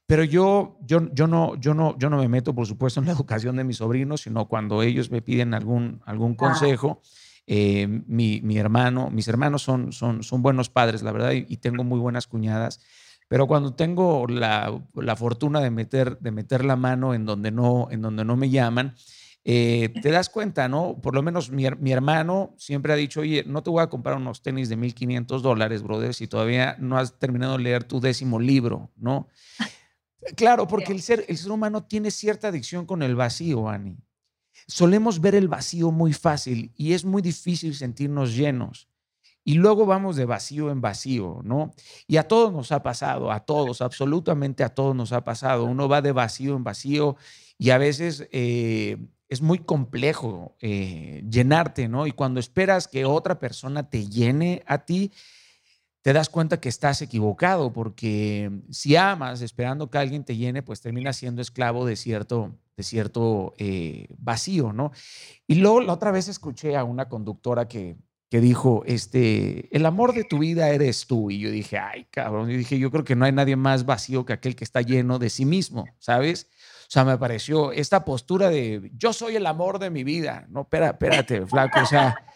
Pero 0.07 0.25
yo, 0.25 0.79
yo, 0.83 1.13
yo, 1.13 1.27
no, 1.27 1.55
yo, 1.57 1.75
no, 1.75 1.97
yo 1.99 2.09
no 2.09 2.17
me 2.17 2.29
meto, 2.29 2.55
por 2.55 2.67
supuesto, 2.67 3.01
en 3.01 3.07
la 3.07 3.13
educación 3.19 3.57
de 3.57 3.65
mis 3.65 3.79
sobrinos, 3.79 4.23
sino 4.23 4.49
cuando 4.49 4.83
ellos 4.83 5.11
me 5.11 5.23
piden 5.23 5.55
algún, 5.55 6.01
algún 6.07 6.35
consejo. 6.35 7.03
Eh, 7.47 7.87
mi, 8.07 8.41
mi, 8.41 8.57
hermano, 8.57 9.11
mis 9.11 9.27
hermanos 9.29 9.63
son, 9.63 9.93
son, 9.93 10.23
son 10.23 10.43
buenos 10.43 10.71
padres, 10.71 11.03
la 11.03 11.13
verdad, 11.13 11.33
y, 11.33 11.57
tengo 11.57 11.85
muy 11.85 11.99
buenas 11.99 12.27
cuñadas. 12.27 12.81
Pero 13.33 13.47
cuando 13.47 13.73
tengo 13.73 14.27
la, 14.27 14.79
la, 14.93 15.17
fortuna 15.17 15.61
de 15.61 15.71
meter, 15.71 16.19
de 16.19 16.31
meter 16.31 16.67
la 16.67 16.77
mano 16.77 17.15
en 17.15 17.25
donde 17.25 17.51
no, 17.51 17.89
en 17.91 18.03
donde 18.03 18.27
no 18.27 18.37
me 18.37 18.51
llaman, 18.51 18.95
eh, 19.43 19.91
te 20.03 20.11
das 20.11 20.29
cuenta, 20.29 20.69
¿no? 20.69 21.01
Por 21.01 21.15
lo 21.15 21.23
menos 21.23 21.51
mi, 21.51 21.65
mi, 21.81 21.93
hermano 21.93 22.55
siempre 22.59 22.93
ha 22.93 22.97
dicho, 22.97 23.21
oye, 23.21 23.43
no 23.47 23.63
te 23.63 23.71
voy 23.71 23.83
a 23.83 23.87
comprar 23.87 24.19
unos 24.19 24.43
tenis 24.43 24.69
de 24.69 24.77
1.500 24.77 25.41
dólares, 25.41 25.83
brother, 25.83 26.13
si 26.13 26.27
todavía 26.27 26.77
no 26.79 26.99
has 26.99 27.19
terminado 27.19 27.57
de 27.57 27.63
leer 27.63 27.85
tu 27.85 28.03
décimo 28.03 28.39
libro, 28.39 28.93
¿no? 28.97 29.29
Claro, 30.37 30.69
porque 30.69 30.93
el 30.93 31.01
ser, 31.01 31.25
el 31.27 31.39
ser 31.39 31.53
humano 31.53 31.85
tiene 31.85 32.11
cierta 32.11 32.49
adicción 32.49 32.85
con 32.85 33.03
el 33.03 33.17
vacío, 33.17 33.71
Ani. 33.71 33.97
Solemos 34.67 35.23
ver 35.23 35.35
el 35.35 35.49
vacío 35.49 35.91
muy 35.91 36.13
fácil 36.13 36.71
y 36.77 36.93
es 36.93 37.07
muy 37.07 37.23
difícil 37.23 37.75
sentirnos 37.75 38.37
llenos. 38.37 38.92
Y 39.45 39.55
luego 39.55 39.87
vamos 39.87 40.17
de 40.17 40.25
vacío 40.25 40.71
en 40.71 40.81
vacío, 40.81 41.41
¿no? 41.43 41.73
Y 42.07 42.17
a 42.17 42.29
todos 42.29 42.53
nos 42.53 42.71
ha 42.71 42.83
pasado, 42.83 43.33
a 43.33 43.41
todos, 43.41 43.83
absolutamente 43.83 44.63
a 44.63 44.69
todos 44.69 44.95
nos 44.95 45.13
ha 45.13 45.25
pasado. 45.25 45.65
Uno 45.65 45.89
va 45.89 46.01
de 46.01 46.13
vacío 46.13 46.55
en 46.55 46.63
vacío 46.63 47.17
y 47.59 47.71
a 47.71 47.79
veces 47.79 48.29
eh, 48.31 48.99
es 49.29 49.41
muy 49.41 49.59
complejo 49.59 50.57
eh, 50.61 51.25
llenarte, 51.29 51.89
¿no? 51.89 52.07
Y 52.07 52.13
cuando 52.13 52.39
esperas 52.39 52.87
que 52.87 53.05
otra 53.05 53.39
persona 53.39 53.89
te 53.89 54.07
llene 54.07 54.63
a 54.67 54.85
ti, 54.85 55.11
te 56.03 56.13
das 56.13 56.29
cuenta 56.29 56.61
que 56.61 56.69
estás 56.69 57.01
equivocado, 57.01 57.73
porque 57.73 58.51
si 58.71 58.97
amas 58.97 59.41
esperando 59.41 59.91
que 59.91 59.99
alguien 59.99 60.25
te 60.25 60.37
llene, 60.37 60.63
pues 60.63 60.81
terminas 60.81 61.17
siendo 61.17 61.41
esclavo 61.41 61.87
de 61.87 61.97
cierto, 61.97 62.59
de 62.77 62.83
cierto 62.83 63.55
eh, 63.57 64.09
vacío, 64.19 64.73
¿no? 64.73 64.93
Y 65.47 65.57
luego 65.57 65.81
la 65.81 65.93
otra 65.93 66.11
vez 66.11 66.29
escuché 66.29 66.77
a 66.77 66.85
una 66.85 67.09
conductora 67.09 67.69
que, 67.69 67.97
que 68.33 68.41
dijo, 68.41 68.83
este, 68.87 69.69
el 69.77 69.85
amor 69.85 70.15
de 70.15 70.25
tu 70.25 70.39
vida 70.39 70.71
eres 70.71 71.07
tú. 71.07 71.31
Y 71.31 71.39
yo 71.39 71.51
dije, 71.51 71.77
ay, 71.77 72.07
cabrón, 72.11 72.49
yo 72.49 72.57
dije, 72.57 72.79
yo 72.79 72.91
creo 72.91 73.05
que 73.05 73.15
no 73.15 73.27
hay 73.27 73.33
nadie 73.33 73.57
más 73.57 73.85
vacío 73.85 74.25
que 74.25 74.33
aquel 74.33 74.57
que 74.57 74.65
está 74.65 74.81
lleno 74.81 75.19
de 75.19 75.29
sí 75.29 75.45
mismo, 75.45 75.85
¿sabes? 75.99 76.49
O 76.89 76.91
sea, 76.91 77.05
me 77.05 77.19
pareció 77.19 77.73
esta 77.73 78.07
postura 78.07 78.49
de 78.49 78.91
yo 78.97 79.13
soy 79.13 79.37
el 79.37 79.45
amor 79.45 79.79
de 79.79 79.91
mi 79.91 80.03
vida. 80.03 80.47
No, 80.49 80.63
espera, 80.63 80.87
espérate, 80.87 81.47
flaco, 81.47 81.81
o 81.83 81.85
sea. 81.85 82.17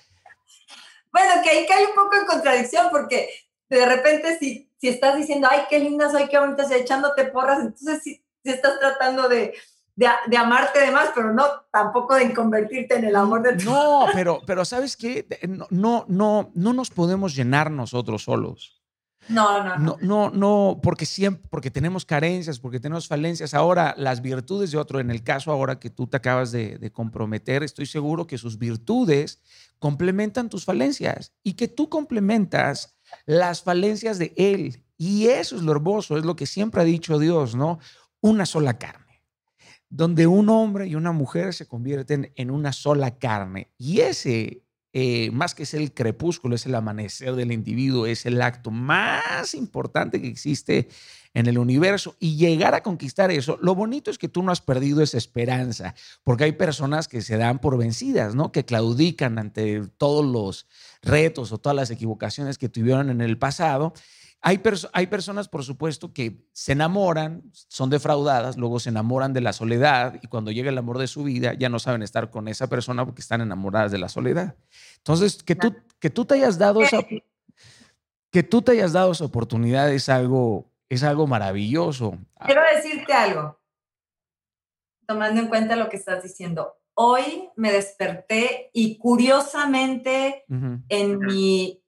Bueno, 1.11 1.43
que 1.43 1.49
ahí 1.49 1.67
cae 1.67 1.87
un 1.87 1.95
poco 1.95 2.15
en 2.15 2.27
contradicción 2.27 2.89
porque 2.91 3.31
de 3.71 3.87
repente 3.87 4.39
si, 4.39 4.71
si 4.79 4.89
estás 4.89 5.17
diciendo, 5.17 5.49
ay, 5.51 5.61
qué 5.71 5.79
linda 5.79 6.11
soy, 6.11 6.29
qué 6.29 6.39
bonita 6.39 6.69
soy, 6.69 6.81
echándote 6.81 7.25
porras, 7.25 7.61
entonces 7.61 8.03
si, 8.03 8.23
si 8.45 8.51
estás 8.51 8.79
tratando 8.79 9.27
de, 9.27 9.55
de, 9.97 10.07
de, 10.29 10.37
amarte 10.37 10.79
de 10.79 10.93
más, 10.93 11.11
pero 11.15 11.33
no 11.33 11.45
tampoco 11.73 12.15
de 12.15 12.33
convertirte 12.33 12.97
en 12.97 13.05
el 13.05 13.17
amor 13.17 13.43
de 13.43 13.55
tu 13.55 13.65
No, 13.65 14.07
pero, 14.13 14.41
pero 14.47 14.65
¿sabes 14.65 14.97
qué? 14.97 15.27
No, 15.71 16.05
no, 16.09 16.51
no 16.55 16.73
nos 16.73 16.91
podemos 16.91 17.35
llenar 17.35 17.71
nosotros 17.71 18.25
solos. 18.25 18.77
No, 19.29 19.65
no, 19.65 19.77
no. 19.79 19.97
No, 20.01 20.31
no, 20.31 20.81
porque 20.83 21.05
siempre, 21.05 21.49
porque 21.51 21.71
tenemos 21.71 22.05
carencias, 22.05 22.61
porque 22.61 22.79
tenemos 22.79 23.09
falencias. 23.09 23.55
Ahora, 23.55 23.95
las 23.99 24.23
virtudes 24.23 24.71
de 24.71 24.79
otro, 24.79 25.01
en 25.01 25.11
el 25.11 25.25
caso 25.25 25.51
ahora 25.51 25.81
que 25.81 25.91
tú 25.91 26.07
te 26.07 26.17
acabas 26.17 26.53
de, 26.53 26.79
de, 26.79 26.93
comprometer, 26.93 27.63
estoy 27.63 27.87
seguro 27.87 28.27
que 28.27 28.39
sus 28.39 28.59
virtudes 28.59 29.43
complementan 29.79 30.49
tus 30.49 30.65
falencias 30.65 31.33
y 31.43 31.55
que 31.55 31.69
tú 31.69 31.89
complementas 31.89 32.97
las 33.25 33.63
falencias 33.63 34.19
de 34.19 34.33
él. 34.37 34.85
Y 34.97 35.27
eso 35.27 35.57
es 35.57 35.63
lo 35.63 35.73
hermoso, 35.73 36.17
es 36.17 36.25
lo 36.25 36.37
que 36.37 36.47
siempre 36.47 36.81
ha 36.81 36.85
dicho 36.85 37.19
Dios, 37.19 37.55
¿no? 37.55 37.79
Una 38.21 38.47
sola 38.47 38.79
carne, 38.79 39.06
donde 39.89 40.27
un 40.27 40.49
hombre 40.49 40.87
y 40.87 40.95
una 40.95 41.13
mujer 41.13 41.55
se 41.55 41.67
convierten 41.67 42.33
en 42.37 42.51
una 42.51 42.73
sola 42.73 43.19
carne. 43.19 43.71
Y 43.79 44.01
ese 44.01 44.67
eh, 44.99 45.31
más 45.31 45.55
que 45.55 45.67
ser 45.67 45.83
el 45.83 45.93
crepúsculo, 45.93 46.55
es 46.55 46.65
el 46.65 46.75
amanecer 46.75 47.35
del 47.35 47.53
individuo, 47.53 48.07
es 48.07 48.25
el 48.25 48.41
acto 48.41 48.71
más 48.71 49.53
importante 49.53 50.23
que 50.23 50.29
existe 50.29 50.89
en 51.35 51.45
el 51.49 51.59
universo 51.59 52.17
y 52.19 52.37
llegar 52.37 52.75
a 52.75 52.83
conquistar 52.83 53.31
eso, 53.31 53.59
lo 53.61 53.75
bonito 53.75 54.11
es 54.11 54.17
que 54.17 54.31
tú 54.31 54.43
no 54.43 54.53
has 54.53 54.63
perdido 54.63 55.03
esa 55.03 55.19
esperanza, 55.19 55.95
porque 56.25 56.45
hay 56.45 56.53
personas 56.53 57.09
que 57.09 57.21
se 57.21 57.37
dan 57.37 57.59
por 57.59 57.77
vencidas, 57.77 58.35
¿no? 58.35 58.53
Que 58.53 58.65
claudican 58.65 59.39
ante 59.39 59.83
todos 59.99 60.25
los 60.25 60.67
retos 61.03 61.53
o 61.53 61.59
todas 61.59 61.77
las 61.77 61.91
equivocaciones 61.91 62.57
que 62.57 62.71
tuvieron 62.71 63.11
en 63.11 63.21
el 63.21 63.37
pasado 63.37 63.93
hay, 64.43 64.63
hay 64.93 65.07
personas, 65.07 65.49
por 65.49 65.65
supuesto, 65.65 66.13
que 66.13 66.47
se 66.53 66.73
enamoran, 66.73 67.43
son 67.53 67.91
defraudadas, 67.91 68.57
luego 68.57 68.79
se 68.79 68.91
enamoran 68.91 69.33
de 69.33 69.41
la 69.41 69.53
soledad 69.53 70.19
y 70.23 70.29
cuando 70.29 70.51
llega 70.51 70.71
el 70.71 70.79
amor 70.79 70.99
de 70.99 71.07
su 71.07 71.25
vida 71.25 71.55
ya 71.55 71.69
no 71.69 71.79
saben 71.79 72.03
estar 72.03 72.31
con 72.31 72.47
esa 72.49 72.69
persona 72.69 73.05
porque 73.05 73.23
están 73.23 73.41
enamoradas 73.41 73.93
de 73.93 73.99
la 73.99 74.09
soledad. 74.09 74.55
Entonces, 74.99 75.43
que 75.43 75.57
tú, 75.57 75.75
que 75.99 76.11
tú 76.11 76.25
te 76.25 76.35
hayas 76.35 76.59
dado 76.59 76.83
esa, 76.83 76.99
que 78.31 78.43
tú 78.43 78.63
te 78.63 78.73
hayas 78.73 78.93
dado 78.93 79.13
esa 79.13 79.25
oportunidad 79.25 79.91
es 79.91 80.09
algo, 80.09 80.71
es 80.89 81.03
algo 81.03 81.27
maravilloso. 81.27 82.19
Quiero 82.45 82.63
decirte 82.75 83.13
algo, 83.13 83.59
tomando 85.07 85.41
en 85.41 85.49
cuenta 85.49 85.77
lo 85.77 85.89
que 85.89 85.97
estás 85.97 86.23
diciendo. 86.23 86.77
Hoy 86.95 87.51
me 87.57 87.73
desperté 87.73 88.71
y 88.73 88.97
curiosamente 88.99 90.45
en, 90.49 91.19
mi, 91.19 91.83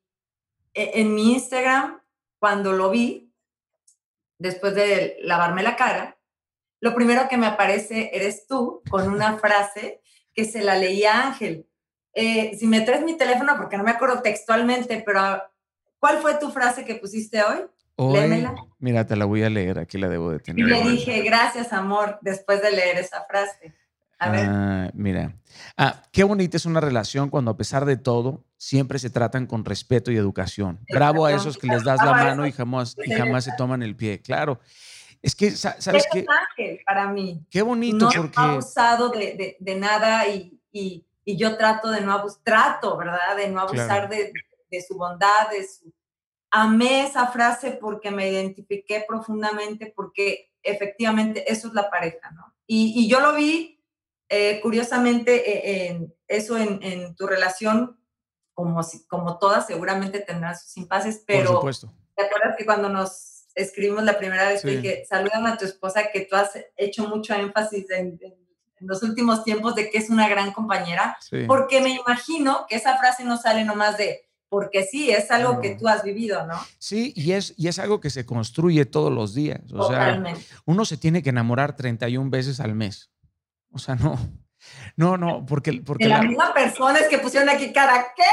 e, 0.75 1.01
en 1.01 1.15
mi 1.15 1.35
Instagram 1.35 1.98
cuando 2.39 2.73
lo 2.73 2.91
vi, 2.91 3.33
después 4.39 4.75
de 4.75 5.17
lavarme 5.23 5.63
la 5.63 5.77
cara, 5.77 6.19
lo 6.81 6.95
primero 6.95 7.29
que 7.29 7.37
me 7.37 7.47
aparece 7.47 8.11
eres 8.13 8.47
tú 8.47 8.83
con 8.91 9.09
una 9.09 9.37
frase 9.39 10.01
que 10.33 10.45
se 10.45 10.63
la 10.63 10.77
leía 10.77 11.27
Ángel. 11.27 11.67
Eh, 12.15 12.57
si 12.59 12.67
me 12.67 12.81
traes 12.81 13.03
mi 13.03 13.17
teléfono, 13.17 13.57
porque 13.57 13.77
no 13.77 13.85
me 13.85 13.91
acuerdo 13.91 14.23
textualmente, 14.23 15.03
pero 15.05 15.21
¿cuál 15.99 16.19
fue 16.19 16.37
tu 16.37 16.51
frase 16.51 16.85
que 16.85 16.95
pusiste 16.97 17.43
hoy? 17.43 17.59
Hoy, 17.97 18.47
mira, 18.79 19.07
te 19.07 19.17
la 19.17 19.25
voy 19.25 19.43
a 19.43 19.51
leer, 19.51 19.81
aquí 19.81 19.99
la 19.99 20.09
debo 20.09 20.31
de 20.31 20.39
tener. 20.39 20.65
Y 20.65 20.69
le 20.69 20.83
dije, 20.83 21.21
gracias, 21.23 21.73
amor, 21.73 22.19
después 22.23 22.63
de 22.63 22.71
leer 22.71 22.99
esa 22.99 23.25
frase. 23.25 23.75
A 24.19 24.31
ver. 24.31 24.47
Ah, 24.49 24.91
mira. 24.95 25.37
Ah, 25.77 26.03
qué 26.13 26.25
bonita 26.25 26.57
es 26.57 26.67
una 26.67 26.81
relación 26.81 27.31
cuando 27.31 27.53
a 27.53 27.57
pesar 27.57 27.85
de 27.85 27.97
todo 27.97 28.45
siempre 28.57 28.99
se 28.99 29.11
tratan 29.11 29.47
con 29.47 29.65
respeto 29.65 30.11
y 30.11 30.17
educación. 30.17 30.81
Bravo 30.93 31.25
a 31.25 31.33
esos 31.33 31.57
que 31.57 31.69
les 31.69 31.85
das 31.85 32.05
la 32.05 32.13
mano 32.13 32.47
y 32.47 32.53
jamás, 32.53 32.97
y 33.05 33.13
jamás 33.13 33.45
se 33.45 33.53
toman 33.57 33.83
el 33.83 33.97
pie. 33.97 34.21
Claro. 34.21 34.61
Es 35.23 35.35
que, 35.35 35.51
¿sabes 35.51 36.07
qué? 36.13 36.25
ángel 36.29 36.81
para 36.85 37.09
mí. 37.09 37.45
Qué 37.51 37.63
bonito 37.63 38.07
no 38.07 38.11
porque... 38.11 38.35
ha 38.37 38.53
abusado 38.53 39.09
de, 39.11 39.35
de, 39.35 39.57
de 39.59 39.75
nada 39.75 40.27
y, 40.29 40.61
y, 40.71 41.05
y, 41.25 41.37
yo 41.37 41.57
trato 41.57 41.91
de 41.91 42.01
no 42.01 42.13
abusar, 42.13 42.43
trato, 42.45 42.97
¿verdad? 42.97 43.37
De 43.37 43.49
no 43.49 43.61
abusar 43.61 43.87
claro. 43.87 44.09
de, 44.09 44.33
de, 44.71 44.83
su 44.83 44.97
bondad, 44.97 45.51
de 45.51 45.67
su... 45.67 45.93
Amé 46.51 47.05
esa 47.05 47.27
frase 47.27 47.73
porque 47.73 48.11
me 48.11 48.31
identifiqué 48.31 49.05
profundamente 49.07 49.93
porque 49.95 50.53
efectivamente 50.63 51.51
eso 51.51 51.69
es 51.69 51.75
la 51.75 51.91
pareja, 51.91 52.31
¿no? 52.31 52.55
Y, 52.67 52.95
y 52.97 53.09
yo 53.09 53.21
lo 53.21 53.35
vi 53.35 53.78
eh, 54.29 54.61
curiosamente, 54.61 55.51
eh, 55.51 55.89
en, 55.89 56.15
eso 56.27 56.59
en, 56.59 56.83
en, 56.83 57.15
tu 57.17 57.27
relación, 57.27 57.99
como, 58.53 58.83
si, 58.83 59.07
como 59.07 59.39
todas, 59.39 59.67
seguramente 59.67 60.21
tendrán 60.21 60.57
sus 60.57 60.77
impases, 60.77 61.23
pero 61.27 61.47
Por 61.47 61.57
supuesto. 61.57 61.93
¿te 62.17 62.25
acuerdas 62.25 62.57
que 62.59 62.67
cuando 62.67 62.89
nos 62.89 63.47
escribimos 63.55 64.05
la 64.05 64.19
primera 64.19 64.49
vez, 64.49 64.61
sí. 64.61 64.69
dije, 64.69 65.05
saludan 65.09 65.47
a 65.47 65.57
tu 65.57 65.65
esposa, 65.65 66.11
que 66.13 66.23
tú 66.23 66.37
has 66.37 66.51
hecho 66.77 67.09
mucho 67.09 67.35
énfasis 67.35 67.91
en, 67.91 68.19
en, 68.21 68.35
en 68.81 68.87
los 68.87 69.03
últimos 69.03 69.45
tiempos 69.45 69.75
de 69.75 69.91
que 69.91 69.99
es 69.99 70.11
una 70.11 70.29
gran 70.29 70.53
compañera? 70.53 71.17
Sí. 71.21 71.45
Porque 71.47 71.81
me 71.81 71.91
imagino 71.91 72.67
que 72.69 72.77
esa 72.77 72.99
frase 72.99 73.25
no 73.25 73.37
sale 73.37 73.65
nomás 73.65 73.97
de, 73.97 74.29
porque 74.49 74.85
sí, 74.85 75.11
es 75.11 75.31
algo 75.31 75.55
no. 75.55 75.61
que 75.61 75.77
tú 75.77 75.89
has 75.89 76.03
vivido, 76.03 76.47
¿no? 76.47 76.55
Sí, 76.79 77.13
y 77.15 77.33
es, 77.33 77.55
y 77.57 77.69
es 77.69 77.79
algo 77.79 78.01
que 78.01 78.11
se 78.11 78.25
construye 78.25 78.87
todos 78.87 79.13
los 79.13 79.35
días. 79.35 79.61
O 79.73 79.89
Totalmente. 79.89 80.41
sea, 80.41 80.59
uno 80.65 80.85
se 80.85 80.97
tiene 80.97 81.23
que 81.23 81.31
enamorar 81.31 81.77
31 81.77 82.31
veces 82.31 82.61
al 82.61 82.75
mes. 82.75 83.11
O 83.73 83.79
sea, 83.79 83.95
no. 83.95 84.19
No, 84.97 85.17
no, 85.17 85.47
porque... 85.47 85.83
porque 85.85 86.05
de 86.05 86.11
la, 86.11 86.19
la, 86.19 86.25
misma 86.25 86.53
persona 86.53 86.99
es 86.99 87.09
que 87.09 87.19
pusieron 87.19 87.49
aquí 87.49 87.73
cara, 87.73 88.13
¿qué? 88.17 88.25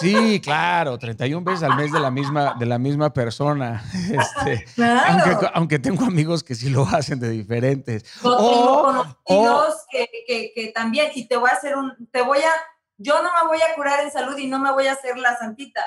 Sí, 0.00 0.40
claro, 0.40 0.98
31 0.98 1.44
veces 1.44 1.62
al 1.62 1.76
mes 1.76 1.92
de 1.92 2.00
la 2.00 2.10
misma, 2.10 2.54
de 2.58 2.66
la 2.66 2.78
misma 2.78 3.12
persona. 3.12 3.82
Este, 4.06 4.64
claro. 4.74 5.24
aunque, 5.28 5.50
aunque, 5.54 5.78
tengo 5.78 6.04
amigos 6.04 6.42
que 6.42 6.54
sí 6.54 6.70
lo 6.70 6.84
hacen 6.86 7.20
de 7.20 7.30
diferentes. 7.30 8.04
Yo 8.22 8.36
tengo 8.36 8.82
conocidos 8.82 9.74
o, 9.74 9.86
que, 9.90 10.08
que, 10.26 10.52
que, 10.54 10.72
también, 10.72 11.10
y 11.14 11.28
te 11.28 11.36
voy 11.36 11.50
a 11.50 11.54
hacer 11.54 11.76
un, 11.76 12.08
te 12.10 12.22
voy 12.22 12.38
a, 12.38 12.50
yo 12.96 13.22
no 13.22 13.30
me 13.42 13.48
voy 13.48 13.58
a 13.58 13.74
curar 13.74 14.00
en 14.00 14.10
salud 14.10 14.36
y 14.38 14.46
no 14.46 14.58
me 14.58 14.72
voy 14.72 14.86
a 14.86 14.92
hacer 14.92 15.18
la 15.18 15.36
santita. 15.36 15.82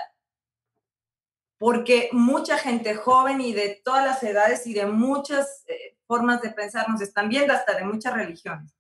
porque 1.58 2.10
mucha 2.12 2.58
gente 2.58 2.96
joven 2.96 3.42
y 3.42 3.54
de 3.54 3.82
todas 3.84 4.06
las 4.06 4.24
edades 4.24 4.66
y 4.68 4.74
de 4.74 4.86
muchas 4.86 5.66
eh, 5.68 5.99
formas 6.10 6.42
de 6.42 6.50
pensar 6.50 6.90
nos 6.90 7.02
están 7.02 7.30
viendo, 7.30 7.54
hasta 7.54 7.76
de 7.76 7.86
muchas 7.86 8.16
religiones. 8.16 8.74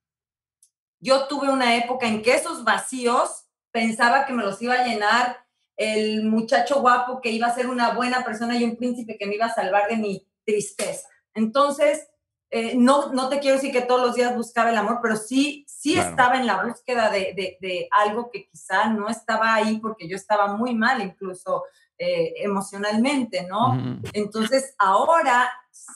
Yo 0.99 1.27
tuve 1.27 1.51
una 1.51 1.75
época 1.75 2.07
en 2.07 2.23
que 2.23 2.34
esos 2.34 2.63
vacíos 2.63 3.45
pensaba 3.71 4.25
que 4.25 4.34
me 4.34 4.43
los 4.43 4.59
iba 4.63 4.73
a 4.73 4.84
llenar 4.84 5.38
el 5.77 6.23
muchacho 6.23 6.82
guapo 6.82 7.21
que 7.21 7.30
iba 7.30 7.45
a 7.45 7.53
ser 7.53 7.67
una 7.67 7.93
buena 7.93 8.25
persona 8.25 8.57
y 8.57 8.63
un 8.63 8.75
príncipe 8.75 9.15
que 9.15 9.27
me 9.27 9.36
iba 9.36 9.45
a 9.45 9.53
salvar 9.53 9.88
de 9.89 9.97
mi 9.97 10.27
tristeza. 10.43 11.07
Entonces, 11.36 12.09
eh, 12.49 12.73
no, 12.75 13.13
no 13.13 13.30
te 13.30 13.39
quiero 13.39 13.57
decir 13.57 13.71
que 13.71 13.84
todos 13.84 14.01
los 14.01 14.15
días 14.15 14.36
buscaba 14.36 14.71
el 14.71 14.77
amor, 14.77 14.97
pero 14.99 15.15
sí, 15.15 15.67
sí 15.67 15.99
estaba 15.99 16.36
en 16.38 16.47
la 16.47 16.63
búsqueda 16.63 17.11
de, 17.11 17.57
de, 17.61 17.88
algo 17.91 18.32
que 18.32 18.47
quizá 18.47 18.89
no 18.89 19.07
estaba 19.07 19.53
ahí 19.53 19.77
porque 19.77 20.09
yo 20.09 20.15
estaba 20.15 20.47
muy 20.57 20.73
mal 20.73 20.99
incluso 20.99 21.63
eh, 21.99 22.34
emocionalmente, 22.38 23.45
¿no? 23.47 24.01
Entonces, 24.13 24.73
ahora 24.80 25.47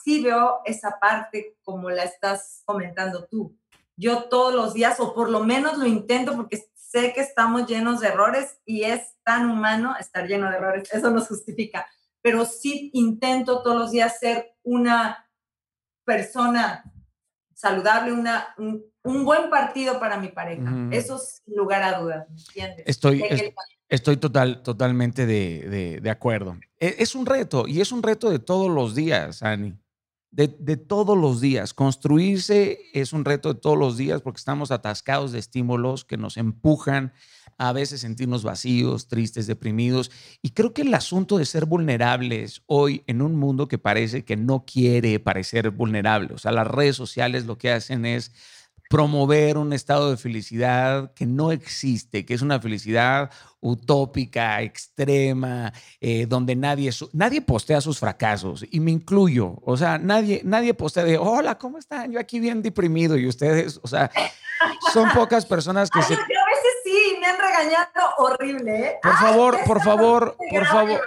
sí 0.02 0.22
veo 0.22 0.60
esa 0.64 0.98
parte 0.98 1.56
como 1.62 1.90
la 1.90 2.04
estás 2.04 2.62
comentando 2.64 3.26
tú. 3.26 3.56
Yo 3.96 4.24
todos 4.24 4.54
los 4.54 4.74
días, 4.74 4.98
o 5.00 5.14
por 5.14 5.30
lo 5.30 5.44
menos 5.44 5.78
lo 5.78 5.86
intento 5.86 6.34
porque 6.34 6.64
sé 6.74 7.12
que 7.12 7.20
estamos 7.20 7.66
llenos 7.66 8.00
de 8.00 8.08
errores 8.08 8.60
y 8.64 8.82
es 8.82 9.14
tan 9.24 9.50
humano 9.50 9.94
estar 9.98 10.26
lleno 10.26 10.50
de 10.50 10.56
errores, 10.56 10.92
eso 10.92 11.10
nos 11.10 11.28
justifica, 11.28 11.86
pero 12.22 12.44
sí 12.44 12.90
intento 12.94 13.62
todos 13.62 13.76
los 13.76 13.90
días 13.90 14.18
ser 14.18 14.54
una 14.62 15.28
persona 16.04 16.84
saludable, 17.54 18.12
una, 18.12 18.54
un, 18.58 18.84
buen 19.24 19.50
partido 19.50 20.00
para 20.00 20.18
mi 20.18 20.28
pareja. 20.28 20.88
Eso 20.90 21.18
sin 21.18 21.56
lugar 21.56 21.82
a 21.82 21.98
dudas, 21.98 22.26
¿me 22.30 22.36
entiendes? 22.36 22.84
Estoy, 22.86 23.22
estoy 23.88 24.16
total, 24.16 24.62
totalmente 24.62 25.26
de, 25.26 26.00
de, 26.00 26.10
acuerdo. 26.10 26.56
Es, 26.78 26.96
es, 26.98 27.14
un 27.14 27.26
reto 27.26 27.66
y 27.66 27.80
es 27.80 27.92
un 27.92 28.02
reto 28.02 28.30
de 28.30 28.38
todos 28.38 28.70
los 28.70 28.94
días, 28.94 29.42
Ani 29.42 29.78
de, 30.34 30.76
todos 30.76 31.16
los 31.16 31.40
días. 31.40 31.74
Construirse 31.74 32.78
es 32.92 33.12
un 33.12 33.24
reto 33.24 33.54
de 33.54 33.60
todos 33.60 33.78
los 33.78 33.96
días 33.96 34.20
porque 34.20 34.38
estamos 34.38 34.70
atascados 34.70 35.32
de 35.32 35.38
estímulos 35.38 36.04
que 36.04 36.16
nos 36.16 36.36
empujan 36.36 37.12
a 37.56 37.72
veces 37.72 38.00
sentirnos 38.00 38.42
vacíos, 38.42 39.06
tristes, 39.06 39.46
deprimidos. 39.46 40.10
Y 40.42 40.50
creo 40.50 40.74
que 40.74 40.82
el 40.82 40.92
asunto 40.92 41.38
de 41.38 41.46
ser 41.46 41.66
vulnerables 41.66 42.62
hoy 42.66 43.04
en 43.06 43.22
un 43.22 43.36
mundo 43.36 43.68
que 43.68 43.78
parece 43.78 44.24
que 44.24 44.36
no 44.36 44.64
quiere 44.66 45.20
parecer 45.20 45.70
vulnerable, 45.70 46.34
o 46.34 46.38
sea, 46.38 46.50
las 46.50 46.66
redes 46.66 46.96
sociales 46.96 47.46
lo 47.46 47.56
que 47.56 47.70
hacen 47.70 48.04
es 48.04 48.32
promover 48.88 49.58
un 49.58 49.72
estado 49.72 50.10
de 50.10 50.16
felicidad 50.16 51.12
que 51.14 51.26
no 51.26 51.52
existe, 51.52 52.24
que 52.24 52.34
es 52.34 52.42
una 52.42 52.60
felicidad 52.60 53.30
utópica, 53.60 54.60
extrema, 54.62 55.72
eh, 56.00 56.26
donde 56.26 56.54
nadie, 56.54 56.90
nadie 57.12 57.40
postea 57.40 57.80
sus 57.80 57.98
fracasos, 57.98 58.64
y 58.70 58.80
me 58.80 58.90
incluyo, 58.90 59.56
o 59.64 59.76
sea, 59.76 59.98
nadie, 59.98 60.42
nadie 60.44 60.74
postea 60.74 61.04
de, 61.04 61.16
hola, 61.16 61.56
¿cómo 61.56 61.78
están? 61.78 62.12
Yo 62.12 62.20
aquí 62.20 62.40
bien 62.40 62.62
deprimido, 62.62 63.16
y 63.16 63.26
ustedes, 63.26 63.80
o 63.82 63.88
sea, 63.88 64.10
son 64.92 65.10
pocas 65.12 65.46
personas 65.46 65.90
que 65.90 66.02
se... 66.02 66.14
Yo 66.14 66.20
a 66.20 66.24
veces 66.24 66.72
sí, 66.84 67.16
me 67.20 67.26
han 67.26 67.38
regañado 67.38 68.16
horrible. 68.18 68.86
¿eh? 68.86 68.98
Por 69.02 69.16
favor, 69.16 69.58
por 69.66 69.82
favor, 69.82 70.36
por 70.50 70.66
favor. 70.66 71.00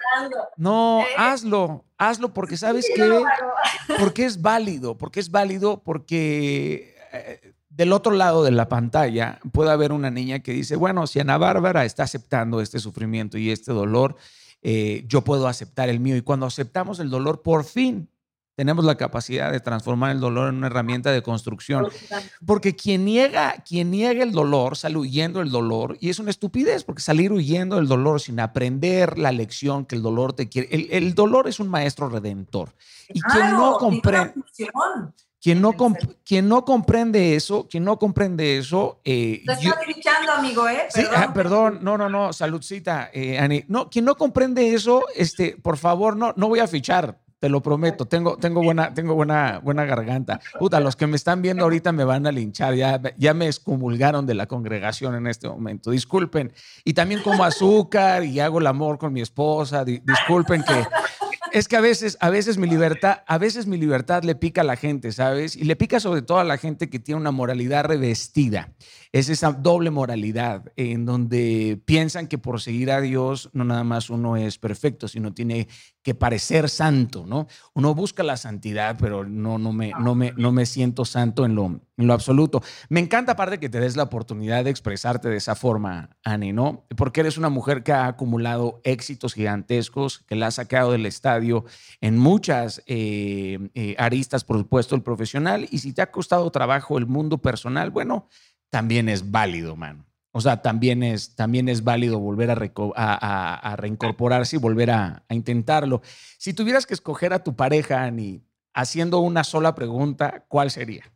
No, 0.58 1.02
¿Eh? 1.02 1.14
hazlo, 1.16 1.86
hazlo, 1.98 2.34
porque 2.34 2.58
sabes 2.58 2.88
que, 2.94 3.24
porque 4.00 4.26
es 4.26 4.42
válido, 4.42 4.98
porque 4.98 5.20
es 5.20 5.30
válido, 5.30 5.84
porque 5.84 6.98
del 7.78 7.94
otro 7.94 8.12
lado 8.12 8.44
de 8.44 8.50
la 8.50 8.68
pantalla 8.68 9.40
puede 9.52 9.70
haber 9.70 9.92
una 9.92 10.10
niña 10.10 10.40
que 10.40 10.52
dice, 10.52 10.76
bueno, 10.76 11.06
si 11.06 11.20
Ana 11.20 11.38
Bárbara 11.38 11.86
está 11.86 12.04
aceptando 12.04 12.60
este 12.60 12.80
sufrimiento 12.80 13.38
y 13.38 13.52
este 13.52 13.72
dolor, 13.72 14.16
eh, 14.64 15.06
yo 15.08 15.24
puedo 15.24 15.48
aceptar 15.48 15.88
el 15.88 16.00
mío. 16.00 16.18
Y 16.18 16.24
cuando 16.24 16.48
aceptamos 16.48 17.00
el 17.00 17.12
dolor, 17.12 17.44
por 17.44 17.64
fin 17.64 18.10
tenemos 18.56 18.84
la 18.84 18.96
capacidad 18.96 19.52
de 19.52 19.60
transformar 19.60 20.10
el 20.10 20.20
dolor 20.20 20.50
en 20.50 20.56
una 20.56 20.66
herramienta 20.66 21.12
de 21.12 21.22
construcción. 21.22 21.88
Porque 22.48 22.76
quien 22.76 23.06
niega, 23.06 23.54
quien 23.64 23.92
niega 23.92 24.24
el 24.24 24.32
dolor 24.32 24.76
sale 24.76 24.98
huyendo 24.98 25.38
del 25.38 25.52
dolor 25.52 26.00
y 26.02 26.10
es 26.10 26.18
una 26.18 26.32
estupidez, 26.32 26.84
porque 26.84 27.04
salir 27.04 27.32
huyendo 27.32 27.76
del 27.76 27.88
dolor 27.88 28.20
sin 28.20 28.40
aprender 28.40 29.20
la 29.20 29.32
lección 29.32 29.86
que 29.86 29.96
el 29.96 30.02
dolor 30.02 30.34
te 30.34 30.50
quiere. 30.50 30.70
El, 30.98 31.14
dolor 31.14 31.48
es 31.48 31.60
un 31.60 31.68
maestro 31.68 32.10
redentor. 32.10 32.74
Y 33.14 33.22
quien 33.22 33.52
no 33.52 33.78
comprende. 33.78 34.34
Quien 35.42 35.62
no, 35.62 35.74
quien 36.26 36.50
no 36.50 36.66
comprende 36.66 37.36
eso, 37.36 37.68
quien 37.70 37.84
no 37.84 38.00
comprende 38.00 38.58
eso. 38.58 39.00
Eh, 39.06 39.44
Te 39.46 39.54
amigo, 40.32 40.68
¿eh? 40.68 40.88
Perdón. 40.94 41.12
Sí, 41.12 41.16
ah, 41.16 41.34
perdón, 41.34 41.80
no, 41.82 41.98
no, 41.98 42.10
no, 42.10 42.34
saludcita, 42.34 43.10
eh, 43.14 43.38
Ani. 43.38 43.64
No, 43.68 43.90
quien 43.90 44.06
no 44.06 44.16
comprende 44.16 44.74
eso, 44.74 45.04
este, 45.16 45.56
por 45.62 45.78
favor, 45.78 46.16
no, 46.16 46.34
no 46.36 46.48
voy 46.48 46.60
a 46.60 46.68
fichar, 46.68 47.20
te 47.40 47.50
lo 47.50 47.62
prometo. 47.62 48.06
Tengo, 48.06 48.38
tengo, 48.38 48.64
buena, 48.64 48.94
tengo 48.94 49.14
buena, 49.14 49.60
buena 49.60 49.86
garganta. 49.86 50.40
Puta, 50.60 50.80
los 50.80 50.96
que 50.96 51.08
me 51.08 51.16
están 51.16 51.42
viendo 51.42 51.64
ahorita 51.64 51.92
me 51.92 52.04
van 52.04 52.26
a 52.26 52.32
linchar, 52.32 52.74
ya, 52.74 53.00
ya 53.18 53.34
me 53.34 53.48
excomulgaron 53.48 54.26
de 54.26 54.34
la 54.34 54.48
congregación 54.48 55.16
en 55.16 55.28
este 55.28 55.48
momento. 55.48 55.92
Disculpen. 55.92 56.52
Y 56.84 56.94
también 56.94 57.22
como 57.22 57.44
azúcar 57.44 58.24
y 58.24 58.40
hago 58.40 58.60
el 58.60 58.68
amor 58.68 58.98
con 58.98 59.14
mi 59.14 59.22
esposa. 59.22 59.86
disculpen 59.86 60.64
que 60.64 60.86
es 61.52 61.68
que 61.68 61.76
a 61.76 61.82
veces, 61.82 62.18
a 62.22 62.30
veces 62.30 62.58
mi 62.58 62.68
libertad, 62.68 63.20
a 63.26 63.38
veces 63.38 63.68
mi 63.68 63.78
libertad 63.78 64.24
le 64.24 64.36
pica 64.36 64.62
a 64.62 64.64
la 64.64 64.76
gente, 64.76 65.12
¿sabes? 65.12 65.56
Y 65.56 65.64
le 65.64 65.76
pica 65.76 66.00
sobre 66.00 66.22
todo 66.22 66.40
a 66.40 66.44
la 66.44 66.58
gente 66.58 66.90
que 66.90 67.00
tiene 67.00 67.22
una 67.22 67.32
moralidad 67.32 67.86
revestida. 67.86 68.74
Es 69.12 69.30
esa 69.30 69.52
doble 69.52 69.92
moralidad 69.92 70.72
en 70.76 71.06
donde 71.06 71.82
piensan 71.86 72.28
que 72.28 72.38
por 72.38 72.62
seguir 72.62 72.92
a 72.92 73.02
Dios 73.02 73.50
no 73.54 73.64
nada 73.64 73.84
más 73.84 74.10
uno 74.10 74.38
es 74.38 74.58
perfecto, 74.58 75.08
sino 75.08 75.34
tiene 75.34 75.68
que 76.08 76.16
parecer 76.16 76.70
santo, 76.70 77.26
¿no? 77.28 77.48
Uno 77.74 77.94
busca 77.94 78.24
la 78.24 78.38
santidad, 78.38 78.96
pero 78.98 79.26
no, 79.26 79.58
no, 79.58 79.74
me, 79.74 79.92
no, 80.00 80.16
me, 80.16 80.32
no 80.38 80.54
me 80.54 80.66
siento 80.66 81.04
santo 81.04 81.44
en 81.44 81.54
lo, 81.54 81.66
en 81.66 82.08
lo 82.08 82.14
absoluto. 82.14 82.64
Me 82.88 83.02
encanta 83.02 83.34
aparte 83.34 83.60
que 83.60 83.68
te 83.68 83.82
des 83.82 83.98
la 83.98 84.04
oportunidad 84.04 84.64
de 84.64 84.70
expresarte 84.70 85.28
de 85.28 85.36
esa 85.36 85.56
forma, 85.56 86.16
Ani, 86.24 86.54
¿no? 86.54 86.86
Porque 86.96 87.20
eres 87.20 87.38
una 87.38 87.50
mujer 87.50 87.84
que 87.84 87.92
ha 87.92 88.08
acumulado 88.08 88.80
éxitos 88.86 89.34
gigantescos, 89.34 90.20
que 90.20 90.36
la 90.36 90.48
ha 90.48 90.52
sacado 90.52 90.94
del 90.94 91.06
estadio 91.06 91.66
en 92.00 92.18
muchas 92.18 92.82
eh, 92.86 93.60
eh, 93.74 93.96
aristas, 93.98 94.46
por 94.46 94.60
supuesto, 94.60 94.96
el 94.96 95.04
profesional. 95.04 95.68
Y 95.72 95.80
si 95.80 95.92
te 95.92 96.02
ha 96.02 96.10
costado 96.10 96.50
trabajo 96.52 96.98
el 96.98 97.06
mundo 97.06 97.40
personal, 97.40 97.90
bueno, 97.92 98.30
también 98.70 99.10
es 99.10 99.32
válido, 99.32 99.76
mano. 99.76 100.08
O 100.32 100.42
sea, 100.42 100.62
también 100.62 101.02
es, 101.02 101.36
también 101.36 101.68
es 101.68 101.84
válido 101.84 102.20
volver 102.20 102.52
a, 102.52 103.76
reincorporarse 103.76 104.58
y 104.58 104.60
volver 104.60 104.92
a, 104.92 105.24
intentarlo. 105.30 106.02
Si 106.38 106.54
tuvieras 106.54 106.86
que 106.86 106.94
escoger 106.94 107.34
a 107.34 107.44
tu 107.44 107.56
pareja, 107.56 108.04
Ani, 108.04 108.44
haciendo 108.74 109.20
una 109.20 109.44
sola 109.44 109.74
pregunta, 109.74 110.46
¿cuál 110.48 110.70
sería? 110.70 111.12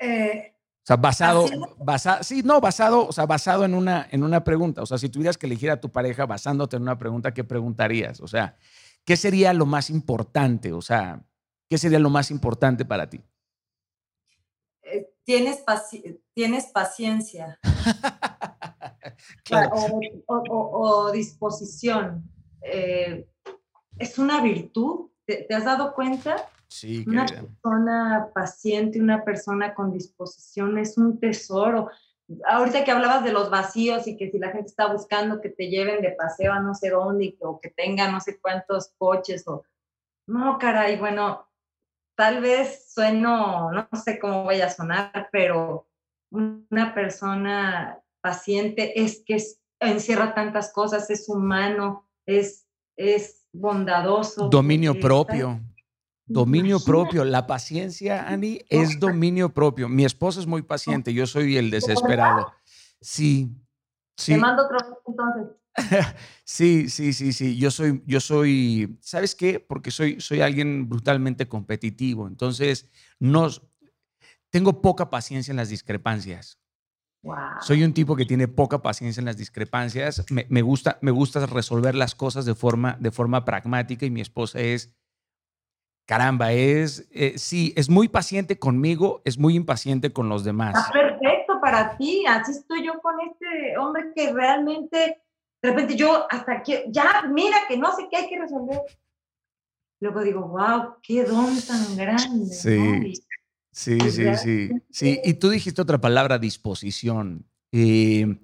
Eh, 0.00 0.54
o 0.56 0.86
sea, 0.88 0.96
basado, 0.96 1.46
basado, 1.78 2.24
sí, 2.24 2.42
no, 2.42 2.60
basado, 2.60 3.06
o 3.06 3.12
sea, 3.12 3.26
basado 3.26 3.64
en 3.64 3.74
una, 3.74 4.08
en 4.10 4.24
una 4.24 4.42
pregunta. 4.42 4.82
O 4.82 4.86
sea, 4.86 4.98
si 4.98 5.08
tuvieras 5.08 5.38
que 5.38 5.46
elegir 5.46 5.70
a 5.70 5.80
tu 5.80 5.92
pareja 5.92 6.26
basándote 6.26 6.74
en 6.74 6.82
una 6.82 6.98
pregunta, 6.98 7.32
¿qué 7.32 7.44
preguntarías? 7.44 8.20
O 8.20 8.26
sea, 8.26 8.56
¿qué 9.04 9.16
sería 9.16 9.52
lo 9.52 9.66
más 9.66 9.90
importante? 9.90 10.72
O 10.72 10.82
sea, 10.82 11.22
¿qué 11.68 11.78
sería 11.78 12.00
lo 12.00 12.10
más 12.10 12.32
importante 12.32 12.84
para 12.84 13.08
ti? 13.08 13.22
Tienes, 15.28 15.62
tienes 16.32 16.66
paciencia 16.68 17.60
o, 20.26 21.10
disposición. 21.12 22.24
Eh, 22.62 23.28
es 23.98 24.18
una 24.18 24.40
virtud. 24.40 25.10
¿Te, 25.26 25.46
has 25.54 25.66
dado 25.66 25.92
cuenta? 25.92 26.48
Sí, 26.68 27.04
una 27.06 27.26
persona 27.26 28.30
paciente, 28.34 29.02
una 29.02 29.22
persona 29.22 29.74
con 29.74 29.92
disposición 29.92 30.78
es 30.78 30.96
un 30.96 31.20
tesoro. 31.20 31.90
Ahorita 32.46 32.82
que 32.82 32.90
hablabas 32.90 33.22
de 33.22 33.32
los 33.32 33.50
vacíos 33.50 34.08
y 34.08 34.16
que 34.16 34.30
si 34.30 34.38
la 34.38 34.50
gente 34.50 34.68
está 34.68 34.90
buscando 34.90 35.42
que 35.42 35.50
te 35.50 35.68
lleven 35.68 36.00
de 36.00 36.12
paseo 36.12 36.54
a 36.54 36.60
no 36.60 36.74
sé 36.74 36.88
dónde 36.88 37.36
o 37.40 37.60
que 37.60 37.68
tenga 37.68 38.10
no 38.10 38.20
sé 38.20 38.40
cuántos 38.40 38.94
coches 38.96 39.46
o 39.46 39.62
no, 40.26 40.58
caray, 40.58 40.98
bueno, 40.98 41.47
tal 42.18 42.40
vez 42.40 42.92
sueno, 42.92 43.70
no 43.70 43.88
sé 43.96 44.18
cómo 44.18 44.42
voy 44.42 44.60
a 44.60 44.68
sonar, 44.68 45.28
pero 45.30 45.86
una 46.30 46.92
persona 46.92 48.00
paciente 48.20 49.00
es 49.00 49.22
que 49.24 49.40
encierra 49.78 50.34
tantas 50.34 50.72
cosas, 50.72 51.08
es 51.10 51.28
humano, 51.28 52.08
es, 52.26 52.66
es 52.96 53.46
bondadoso. 53.52 54.48
Dominio 54.48 54.98
propio. 54.98 55.60
Dominio 56.26 56.80
propio. 56.80 57.24
La 57.24 57.46
paciencia, 57.46 58.28
Ani, 58.28 58.62
es 58.68 58.98
dominio 58.98 59.54
propio. 59.54 59.88
Mi 59.88 60.04
esposa 60.04 60.40
es 60.40 60.46
muy 60.48 60.62
paciente, 60.62 61.14
yo 61.14 61.24
soy 61.24 61.56
el 61.56 61.70
desesperado. 61.70 62.52
Sí, 63.00 63.48
sí. 64.16 64.32
Te 64.32 64.38
mando 64.38 64.64
otro 64.64 64.78
entonces. 65.06 65.56
sí, 66.44 66.88
sí, 66.88 67.12
sí, 67.12 67.32
sí. 67.32 67.56
Yo 67.56 67.70
soy, 67.70 68.02
yo 68.06 68.20
soy, 68.20 68.98
¿sabes 69.00 69.34
qué? 69.34 69.60
Porque 69.60 69.90
soy, 69.90 70.20
soy 70.20 70.40
alguien 70.40 70.88
brutalmente 70.88 71.48
competitivo. 71.48 72.26
Entonces, 72.26 72.90
no, 73.18 73.48
tengo 74.50 74.80
poca 74.80 75.10
paciencia 75.10 75.52
en 75.52 75.56
las 75.56 75.68
discrepancias. 75.68 76.58
Soy 77.60 77.82
un 77.82 77.92
tipo 77.92 78.16
que 78.16 78.24
tiene 78.24 78.48
poca 78.48 78.80
paciencia 78.80 79.20
en 79.20 79.26
las 79.26 79.36
discrepancias. 79.36 80.24
Me, 80.30 80.62
gusta, 80.62 80.98
me 81.02 81.10
gusta 81.10 81.44
resolver 81.46 81.94
las 81.94 82.14
cosas 82.14 82.44
de 82.44 82.54
forma, 82.54 82.96
de 83.00 83.10
forma 83.10 83.44
pragmática 83.44 84.06
y 84.06 84.10
mi 84.10 84.20
esposa 84.20 84.60
es, 84.60 84.94
caramba, 86.06 86.52
es, 86.52 87.08
eh, 87.12 87.34
sí, 87.36 87.74
es 87.76 87.90
muy 87.90 88.08
paciente 88.08 88.58
conmigo, 88.58 89.20
es 89.24 89.36
muy 89.36 89.56
impaciente 89.56 90.12
con 90.12 90.28
los 90.28 90.44
demás. 90.44 90.78
Está 90.78 90.92
perfecto 90.92 91.60
para 91.60 91.96
ti. 91.96 92.24
Así 92.26 92.52
estoy 92.52 92.86
yo 92.86 93.00
con 93.02 93.16
este 93.20 93.76
hombre 93.76 94.12
que 94.14 94.32
realmente, 94.32 95.20
de 95.62 95.70
repente 95.70 95.96
yo 95.96 96.26
hasta 96.30 96.62
que, 96.62 96.86
ya, 96.88 97.24
mira 97.28 97.56
que 97.68 97.76
no 97.76 97.94
sé 97.94 98.08
qué 98.10 98.16
hay 98.18 98.28
que 98.28 98.38
resolver. 98.38 98.80
Luego 100.00 100.22
digo, 100.22 100.48
wow, 100.48 100.94
qué 101.02 101.24
don 101.24 101.60
tan 101.62 101.96
grande. 101.96 102.46
Sí. 102.46 103.14
Sí, 103.72 103.98
sí, 104.10 104.34
sí, 104.36 104.70
sí. 104.90 105.20
Y 105.22 105.34
tú 105.34 105.50
dijiste 105.50 105.80
otra 105.80 105.98
palabra, 105.98 106.38
disposición. 106.38 107.46
Eh, 107.70 108.40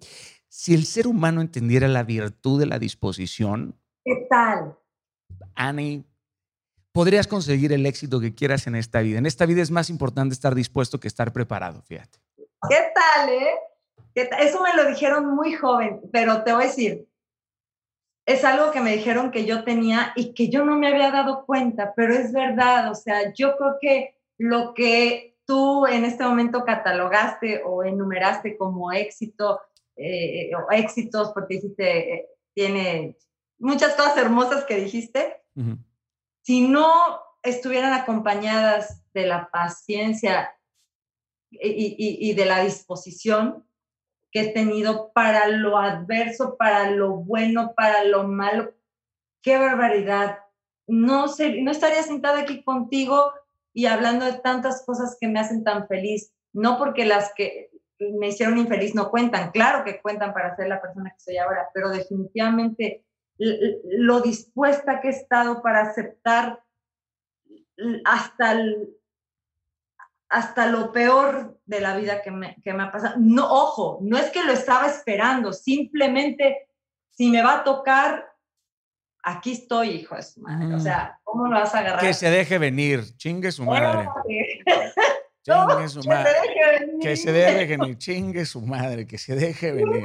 si 0.48 0.74
el 0.74 0.84
ser 0.84 1.08
humano 1.08 1.40
entendiera 1.40 1.88
la 1.88 2.04
virtud 2.04 2.60
de 2.60 2.66
la 2.66 2.78
disposición. 2.78 3.76
¿Qué 4.04 4.26
tal? 4.30 4.78
Annie, 5.56 6.04
podrías 6.92 7.26
conseguir 7.26 7.72
el 7.72 7.84
éxito 7.86 8.20
que 8.20 8.34
quieras 8.34 8.68
en 8.68 8.76
esta 8.76 9.00
vida. 9.00 9.18
En 9.18 9.26
esta 9.26 9.46
vida 9.46 9.62
es 9.62 9.72
más 9.72 9.90
importante 9.90 10.32
estar 10.32 10.54
dispuesto 10.54 11.00
que 11.00 11.08
estar 11.08 11.32
preparado, 11.32 11.82
fíjate. 11.82 12.20
¿Qué 12.36 12.78
tal, 12.94 13.28
eh? 13.30 13.54
Eso 14.14 14.62
me 14.62 14.74
lo 14.74 14.88
dijeron 14.88 15.34
muy 15.34 15.54
joven, 15.54 16.00
pero 16.12 16.44
te 16.44 16.52
voy 16.52 16.64
a 16.64 16.66
decir, 16.66 17.06
es 18.26 18.44
algo 18.44 18.70
que 18.70 18.80
me 18.80 18.96
dijeron 18.96 19.30
que 19.30 19.44
yo 19.44 19.64
tenía 19.64 20.12
y 20.16 20.32
que 20.34 20.48
yo 20.48 20.64
no 20.64 20.78
me 20.78 20.88
había 20.88 21.10
dado 21.10 21.44
cuenta, 21.44 21.92
pero 21.94 22.14
es 22.14 22.32
verdad, 22.32 22.90
o 22.90 22.94
sea, 22.94 23.32
yo 23.34 23.56
creo 23.56 23.76
que 23.80 24.16
lo 24.38 24.72
que 24.72 25.36
tú 25.46 25.86
en 25.86 26.04
este 26.04 26.24
momento 26.24 26.64
catalogaste 26.64 27.62
o 27.64 27.84
enumeraste 27.84 28.56
como 28.56 28.92
éxito 28.92 29.60
eh, 29.96 30.50
o 30.56 30.72
éxitos, 30.72 31.32
porque 31.32 31.56
dijiste, 31.56 32.14
eh, 32.14 32.26
tiene 32.54 33.16
muchas 33.58 33.94
cosas 33.94 34.16
hermosas 34.16 34.64
que 34.64 34.76
dijiste, 34.76 35.42
si 36.42 36.66
no 36.66 36.90
estuvieran 37.42 37.92
acompañadas 37.92 39.02
de 39.12 39.26
la 39.26 39.48
paciencia 39.50 40.50
y, 41.50 42.32
de 42.34 42.46
la 42.46 42.64
disposición 42.64 43.64
que 44.34 44.40
he 44.40 44.52
tenido 44.52 45.12
para 45.12 45.46
lo 45.46 45.78
adverso, 45.78 46.56
para 46.58 46.90
lo 46.90 47.12
bueno, 47.12 47.72
para 47.76 48.02
lo 48.02 48.24
malo, 48.24 48.74
qué 49.40 49.56
barbaridad. 49.56 50.40
No, 50.88 51.28
sé, 51.28 51.62
no 51.62 51.70
estaría 51.70 52.02
sentada 52.02 52.40
aquí 52.40 52.64
contigo 52.64 53.32
y 53.72 53.86
hablando 53.86 54.24
de 54.24 54.40
tantas 54.40 54.84
cosas 54.84 55.16
que 55.20 55.28
me 55.28 55.38
hacen 55.38 55.62
tan 55.62 55.86
feliz, 55.86 56.34
no 56.52 56.78
porque 56.78 57.04
las 57.04 57.32
que 57.34 57.70
me 58.00 58.28
hicieron 58.28 58.58
infeliz 58.58 58.92
no 58.96 59.08
cuentan, 59.08 59.52
claro 59.52 59.84
que 59.84 60.02
cuentan 60.02 60.34
para 60.34 60.56
ser 60.56 60.66
la 60.66 60.82
persona 60.82 61.10
que 61.10 61.20
soy 61.20 61.38
ahora, 61.38 61.68
pero 61.72 61.90
definitivamente 61.90 63.04
lo 63.38 64.20
dispuesta 64.20 65.00
que 65.00 65.08
he 65.08 65.12
estado 65.12 65.62
para 65.62 65.82
aceptar 65.82 66.60
hasta, 68.04 68.56
hasta 70.34 70.66
lo 70.66 70.90
peor 70.90 71.60
de 71.64 71.80
la 71.80 71.96
vida 71.96 72.20
que 72.20 72.32
me, 72.32 72.56
que 72.60 72.72
me 72.72 72.82
ha 72.82 72.90
pasado. 72.90 73.14
No, 73.18 73.48
ojo, 73.48 73.98
no 74.02 74.18
es 74.18 74.30
que 74.30 74.42
lo 74.42 74.52
estaba 74.52 74.88
esperando, 74.88 75.52
simplemente 75.52 76.66
si 77.10 77.30
me 77.30 77.40
va 77.40 77.60
a 77.60 77.64
tocar, 77.64 78.26
aquí 79.22 79.52
estoy, 79.52 79.90
hijo 79.90 80.16
de 80.16 80.22
su 80.24 80.40
madre. 80.40 80.74
O 80.74 80.80
sea, 80.80 81.20
¿cómo 81.22 81.46
lo 81.46 81.52
vas 81.52 81.72
a 81.76 81.78
agarrar? 81.78 82.00
Que 82.00 82.12
se 82.12 82.30
deje 82.30 82.58
venir, 82.58 83.16
chingue 83.16 83.52
su 83.52 83.62
madre. 83.64 84.08
Chingue 85.44 85.88
su 85.88 86.02
madre. 86.08 86.32
Que 87.02 87.16
se 87.16 87.30
deje 87.30 87.76
venir, 87.76 87.98
chingue 87.98 88.46
su 88.46 88.62
madre, 88.62 89.06
que 89.06 89.18
se 89.18 89.36
deje 89.36 89.72
venir. 89.72 90.02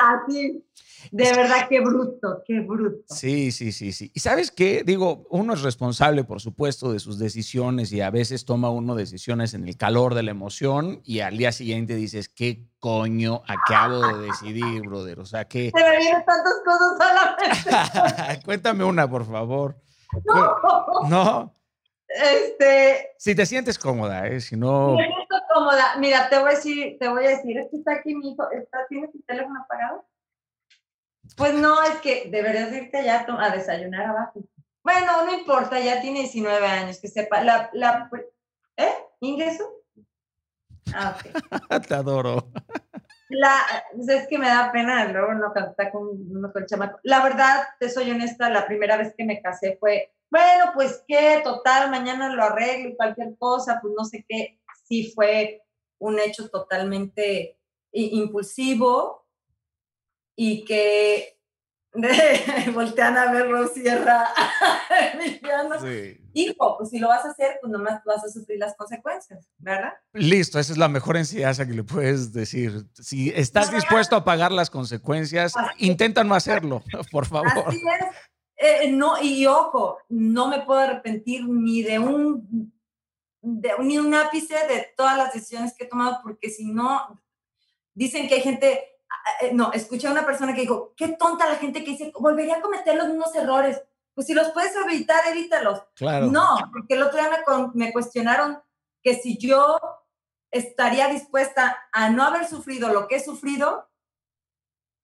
Así. 0.00 0.64
De 1.10 1.24
verdad, 1.32 1.66
qué 1.68 1.80
bruto, 1.80 2.42
qué 2.46 2.60
bruto. 2.60 3.14
Sí, 3.14 3.52
sí, 3.52 3.72
sí, 3.72 3.92
sí. 3.92 4.10
Y 4.14 4.20
sabes 4.20 4.50
qué, 4.50 4.82
digo, 4.84 5.26
uno 5.30 5.54
es 5.54 5.62
responsable, 5.62 6.24
por 6.24 6.40
supuesto, 6.40 6.92
de 6.92 6.98
sus 6.98 7.18
decisiones 7.18 7.92
y 7.92 8.00
a 8.00 8.10
veces 8.10 8.44
toma 8.44 8.70
uno 8.70 8.94
decisiones 8.94 9.54
en 9.54 9.66
el 9.66 9.76
calor 9.76 10.14
de 10.14 10.22
la 10.22 10.30
emoción 10.30 11.00
y 11.04 11.20
al 11.20 11.36
día 11.36 11.52
siguiente 11.52 11.94
dices, 11.94 12.28
¿qué 12.28 12.66
coño 12.78 13.42
acabo 13.46 14.06
de 14.06 14.26
decidir, 14.26 14.82
brother? 14.82 15.20
O 15.20 15.26
sea, 15.26 15.46
que... 15.46 15.70
Se 15.74 15.82
me 15.82 15.98
vienen 15.98 16.24
tantas 16.24 16.54
cosas 16.64 16.98
solamente. 16.98 18.42
Cuéntame 18.44 18.84
una, 18.84 19.08
por 19.08 19.26
favor. 19.26 19.76
No. 20.24 21.08
¿No? 21.08 21.59
Este... 22.10 23.14
Si 23.18 23.34
te 23.34 23.46
sientes 23.46 23.78
cómoda, 23.78 24.26
¿eh? 24.26 24.40
Si 24.40 24.56
no... 24.56 24.96
Me 24.96 25.04
siento 25.04 25.36
cómoda. 25.52 25.96
Mira, 25.98 26.28
te 26.28 26.38
voy 26.38 26.52
a 26.52 26.54
decir, 26.54 26.98
te 26.98 27.08
voy 27.08 27.24
a 27.24 27.30
decir, 27.30 27.58
es 27.58 27.68
que 27.70 27.76
está 27.76 27.94
aquí 27.94 28.14
mi 28.14 28.32
hijo, 28.32 28.50
está, 28.50 28.86
¿tienes 28.88 29.12
tu 29.12 29.20
teléfono 29.22 29.60
apagado? 29.62 30.04
Pues 31.36 31.54
no, 31.54 31.82
es 31.84 32.00
que 32.00 32.28
deberías 32.30 32.72
irte 32.72 33.04
ya 33.04 33.26
a 33.26 33.50
desayunar 33.50 34.06
abajo. 34.06 34.40
Bueno, 34.82 35.24
no 35.24 35.32
importa, 35.32 35.78
ya 35.78 36.00
tiene 36.00 36.20
19 36.20 36.66
años, 36.66 36.98
que 37.00 37.08
sepa. 37.08 37.44
La, 37.44 37.70
la, 37.72 38.10
¿Eh? 38.76 38.92
¿Ingreso? 39.20 39.70
Ah, 40.94 41.16
ok. 41.16 41.86
Te 41.86 41.94
adoro. 41.94 42.50
La, 43.28 43.60
pues 43.94 44.08
es 44.08 44.26
que 44.26 44.38
me 44.38 44.48
da 44.48 44.72
pena 44.72 45.04
luego 45.04 45.34
no 45.34 45.52
cantar 45.52 45.92
con, 45.92 46.08
uno 46.08 46.52
con 46.52 46.62
el 46.62 46.68
chamaco. 46.68 46.98
La 47.04 47.22
verdad, 47.22 47.62
te 47.78 47.88
soy 47.88 48.10
honesta, 48.10 48.50
la 48.50 48.66
primera 48.66 48.96
vez 48.96 49.14
que 49.16 49.24
me 49.24 49.40
casé 49.40 49.76
fue, 49.78 50.12
bueno, 50.30 50.72
pues 50.74 51.04
qué, 51.06 51.40
total, 51.42 51.90
mañana 51.90 52.34
lo 52.34 52.42
arreglo 52.42 52.90
y 52.90 52.96
cualquier 52.96 53.36
cosa, 53.38 53.78
pues 53.82 53.94
no 53.96 54.04
sé 54.04 54.24
qué. 54.28 54.60
Sí 54.88 55.12
fue 55.14 55.62
un 55.98 56.18
hecho 56.18 56.48
totalmente 56.48 57.58
impulsivo, 57.92 59.20
y 60.42 60.64
que 60.64 61.38
voltean 62.74 63.18
a 63.18 63.30
ver 63.30 63.68
Sierra 63.68 64.26
sí. 65.82 66.16
Hijo, 66.32 66.78
pues 66.78 66.88
si 66.88 66.98
lo 66.98 67.08
vas 67.08 67.26
a 67.26 67.30
hacer, 67.30 67.58
pues 67.60 67.70
nomás 67.70 68.02
vas 68.06 68.24
a 68.24 68.28
sufrir 68.30 68.58
las 68.58 68.74
consecuencias, 68.74 69.46
¿verdad? 69.58 69.92
Listo, 70.14 70.58
esa 70.58 70.72
es 70.72 70.78
la 70.78 70.88
mejor 70.88 71.18
enseñanza 71.18 71.66
que 71.66 71.74
le 71.74 71.84
puedes 71.84 72.32
decir. 72.32 72.86
Si 72.94 73.30
estás 73.30 73.70
dispuesto 73.70 74.16
a 74.16 74.24
pagar 74.24 74.50
las 74.50 74.70
consecuencias, 74.70 75.52
intenta 75.76 76.24
no 76.24 76.34
hacerlo, 76.34 76.82
por 77.12 77.26
favor. 77.26 77.64
Así 77.66 77.82
es. 78.00 78.16
Eh, 78.62 78.90
no, 78.90 79.20
y 79.22 79.46
ojo, 79.46 79.98
no 80.10 80.48
me 80.48 80.60
puedo 80.60 80.80
arrepentir 80.80 81.48
ni 81.48 81.82
de 81.82 81.98
un, 81.98 82.72
de, 83.40 83.72
ni 83.78 83.96
un 83.96 84.14
ápice 84.14 84.54
de 84.66 84.92
todas 84.94 85.16
las 85.16 85.32
decisiones 85.32 85.74
que 85.74 85.84
he 85.84 85.88
tomado, 85.88 86.18
porque 86.22 86.50
si 86.50 86.66
no, 86.70 87.18
dicen 87.94 88.28
que 88.28 88.34
hay 88.34 88.42
gente 88.42 88.90
eh, 89.40 89.52
no, 89.52 89.72
escuché 89.72 90.08
a 90.08 90.12
una 90.12 90.26
persona 90.26 90.54
que 90.54 90.62
dijo, 90.62 90.94
qué 90.96 91.08
tonta 91.08 91.48
la 91.48 91.56
gente 91.56 91.84
que 91.84 91.92
dice, 91.92 92.12
volvería 92.18 92.56
a 92.56 92.60
cometer 92.60 92.96
los 92.96 93.08
mismos 93.08 93.34
errores. 93.34 93.82
Pues 94.14 94.26
si 94.26 94.34
los 94.34 94.50
puedes 94.50 94.74
evitar, 94.76 95.20
evítalos. 95.28 95.82
Claro. 95.94 96.26
No, 96.26 96.56
porque 96.72 96.94
el 96.94 97.02
otro 97.02 97.18
día 97.18 97.30
me, 97.30 97.70
me 97.74 97.92
cuestionaron 97.92 98.60
que 99.02 99.14
si 99.14 99.38
yo 99.38 99.78
estaría 100.50 101.08
dispuesta 101.08 101.76
a 101.92 102.10
no 102.10 102.24
haber 102.24 102.46
sufrido 102.46 102.92
lo 102.92 103.08
que 103.08 103.16
he 103.16 103.24
sufrido, 103.24 103.88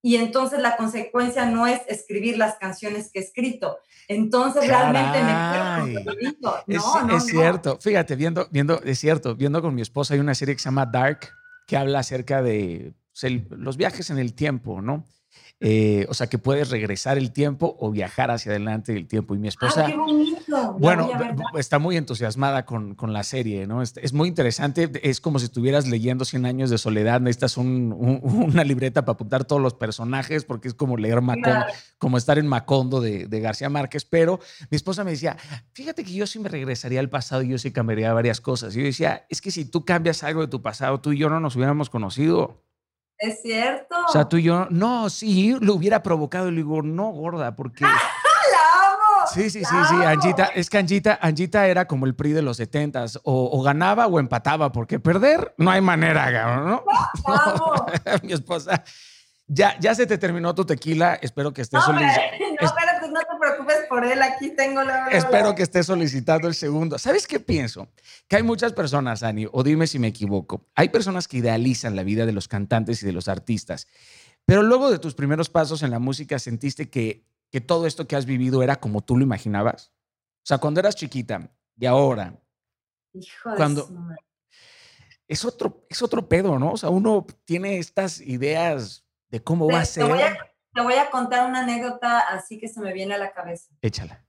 y 0.07 0.15
entonces 0.15 0.61
la 0.61 0.77
consecuencia 0.77 1.47
no 1.47 1.67
es 1.67 1.81
escribir 1.89 2.39
las 2.39 2.59
canciones 2.59 3.11
que 3.11 3.19
he 3.19 3.23
escrito. 3.23 3.81
Entonces 4.07 4.69
realmente 4.69 5.19
me 5.21 6.31
quedo 6.31 6.63
no, 6.65 6.65
es, 6.69 7.05
no, 7.09 7.17
es 7.17 7.27
cierto. 7.27 7.77
Fíjate, 7.81 8.15
viendo, 8.15 8.47
viendo, 8.53 8.81
es 8.85 9.01
cierto, 9.01 9.35
viendo 9.35 9.61
con 9.61 9.75
mi 9.75 9.83
esposa 9.83 10.15
hay 10.15 10.21
una 10.21 10.37
serie 10.37 10.55
que 10.55 10.61
se 10.61 10.67
llama 10.67 10.87
Dark, 10.87 11.31
que 11.67 11.77
habla 11.77 11.99
acerca 11.99 12.41
de 12.41 12.95
los 13.51 13.77
viajes 13.77 14.09
en 14.11 14.19
el 14.19 14.35
tiempo, 14.35 14.81
¿no? 14.81 15.05
Eh, 15.59 16.05
o 16.11 16.15
sea, 16.15 16.27
que 16.27 16.37
puedes 16.37 16.69
regresar 16.69 17.17
el 17.17 17.33
tiempo 17.33 17.79
o 17.81 17.91
viajar 17.91 18.31
hacia 18.31 18.53
adelante 18.53 18.95
el 18.95 19.09
tiempo. 19.09 19.35
Y 19.35 19.39
mi 19.39 19.49
esposa, 19.49 19.87
bueno, 20.79 21.09
está 21.57 21.79
muy 21.79 21.97
entusiasmada 21.97 22.67
con, 22.67 22.95
con, 22.95 23.15
la 23.15 23.23
serie, 23.23 23.67
¿no? 23.67 23.81
Es, 23.81 23.95
es, 23.97 24.13
muy 24.13 24.29
interesante. 24.29 24.91
Es 25.03 25.19
como 25.23 25.39
si 25.39 25.47
estuvieras 25.47 25.87
leyendo 25.87 26.27
100 26.27 26.45
años 26.45 26.69
de 26.69 26.77
soledad. 26.77 27.23
Necesitas 27.23 27.57
una 27.57 28.65
libreta 28.65 29.07
para 29.07 29.15
apuntar 29.15 29.47
todos 29.47 29.63
los 29.63 29.73
personajes 29.73 30.45
porque 30.45 30.69
es 30.69 30.75
como 30.75 30.99
leer 30.99 31.23
Macondo, 31.23 31.65
como 31.97 32.19
estar 32.19 32.39
en 32.39 32.49
Macondo 32.49 33.01
de, 33.01 33.27
de, 33.27 33.41
García 33.41 33.71
Márquez. 33.71 34.05
Pero 34.05 34.41
mi 34.71 34.77
esposa 34.77 35.05
me 35.05 35.13
decía, 35.13 35.39
fíjate 35.73 36.05
que 36.05 36.13
yo 36.13 36.27
sí 36.27 36.39
me 36.39 36.51
regresaría 36.51 37.01
al 37.01 37.09
pasado 37.09 37.43
y 37.43 37.49
yo 37.49 37.57
sí 37.57 37.73
cambiaría 37.73 38.13
varias 38.13 38.43
cosas. 38.43 38.77
Y 38.77 38.81
yo 38.81 38.85
decía, 38.85 39.25
es 39.31 39.41
que 39.41 39.51
si 39.51 39.65
tú 39.65 39.87
cambias 39.87 40.23
algo 40.23 40.43
de 40.43 40.49
tu 40.49 40.61
pasado, 40.61 41.01
tú 41.01 41.13
y 41.13 41.19
yo 41.19 41.31
no 41.31 41.41
nos 41.41 41.57
hubiéramos 41.57 41.89
conocido. 41.89 42.66
Es 43.19 43.43
cierto. 43.43 43.97
O 44.07 44.13
sea, 44.13 44.29
tú 44.29 44.37
y 44.37 44.45
yo, 44.45 44.67
no, 44.71 45.09
sí, 45.09 45.57
lo 45.61 45.75
hubiera 45.75 46.03
provocado. 46.03 46.49
Y 46.49 46.51
le 46.53 46.57
digo, 46.59 46.83
no, 46.83 47.11
gorda, 47.11 47.57
porque. 47.57 47.85
¡La 47.85 47.89
amo! 47.89 49.27
Sí, 49.33 49.51
sí, 49.51 49.65
sí, 49.65 49.77
sí. 49.89 49.95
Angita, 50.05 50.47
es 50.55 50.71
que 50.71 50.79
Angita, 50.79 51.19
Angita 51.21 51.67
era 51.67 51.87
como 51.87 52.07
el 52.07 52.15
PRI 52.15 52.33
de 52.33 52.43
los 52.43 52.59
setentas. 52.59 53.19
O, 53.25 53.51
o, 53.53 53.63
ganaba 53.63 54.07
o 54.07 54.21
empataba, 54.21 54.71
porque 54.71 55.01
perder 55.01 55.55
no 55.57 55.71
hay 55.71 55.81
manera, 55.81 56.57
¿no? 56.59 56.85
amo. 57.27 57.87
Mi 58.23 58.33
esposa. 58.33 58.85
Ya, 59.49 59.79
ya 59.79 59.95
se 59.95 60.07
te 60.07 60.19
terminó 60.19 60.55
tu 60.55 60.65
tequila. 60.65 61.19
Espero 61.23 61.53
que 61.53 61.63
estés 61.63 61.81
no, 61.87 61.93
No, 61.93 62.01
espérate, 62.01 63.09
no 63.09 63.21
te 63.21 63.36
preocupes 63.47 63.79
por 63.89 64.05
él, 64.05 64.21
aquí 64.23 64.51
tengo 64.51 64.83
la... 64.83 65.09
Espero 65.09 65.55
que 65.55 65.63
esté 65.63 65.83
solicitando 65.83 66.49
el 66.49 66.55
segundo. 66.55 66.99
¿Sabes 66.99 67.27
qué 67.27 67.41
pienso? 67.41 67.89
Que 68.29 68.37
hay 68.37 68.43
muchas 68.43 68.73
personas, 68.73 69.23
Ani, 69.23 69.47
o 69.51 69.63
dime 69.63 69.87
si 69.87 69.99
me 69.99 70.09
equivoco, 70.09 70.67
hay 70.75 70.89
personas 70.89 71.29
que 71.29 71.39
idealizan 71.39 71.95
la 71.97 72.03
vida 72.03 72.27
de 72.27 72.33
los 72.33 72.49
cantantes 72.49 73.03
y 73.03 73.07
de 73.07 73.13
los 73.13 73.29
artistas, 73.29 73.87
pero 74.45 74.63
luego 74.63 74.91
de 74.91 74.99
tus 74.99 75.15
primeros 75.15 75.49
pasos 75.51 75.83
en 75.83 75.91
la 75.91 75.99
música, 75.99 76.39
¿sentiste 76.39 76.89
que, 76.91 77.25
que 77.51 77.61
todo 77.61 77.87
esto 77.87 78.07
que 78.07 78.17
has 78.17 78.27
vivido 78.27 78.63
era 78.63 78.77
como 78.77 79.03
tú 79.03 79.17
lo 79.17 79.23
imaginabas? 79.23 79.93
O 80.39 80.47
sea, 80.47 80.59
cuando 80.59 80.81
eras 80.81 80.95
chiquita 80.97 81.51
y 81.79 81.87
ahora, 81.87 82.39
Hijo 83.13 83.51
de 83.51 83.57
cuando- 83.57 83.87
su 83.87 83.93
madre. 83.95 84.23
es 85.29 85.45
otro, 85.45 85.85
es 85.89 86.03
otro 86.03 86.29
pedo, 86.29 86.59
¿no? 86.59 86.73
O 86.73 86.77
sea, 86.77 86.91
uno 86.91 87.27
tiene 87.45 87.79
estas 87.79 88.21
ideas 88.21 89.05
de 89.29 89.43
cómo 89.43 89.69
va 89.69 89.81
a 89.81 89.85
ser. 89.85 90.05
Te 90.07 90.11
voy 90.13 90.23
a, 90.23 90.37
te 90.77 90.83
voy 90.83 90.95
a 90.95 91.11
contar 91.11 91.49
una 91.49 91.61
anécdota 91.61 92.21
así 92.21 92.59
que 92.61 92.69
se 92.69 92.81
me 92.81 92.93
viene 92.93 93.15
a 93.15 93.19
la 93.19 93.33
cabeza. 93.33 93.75
Échala. 93.81 94.23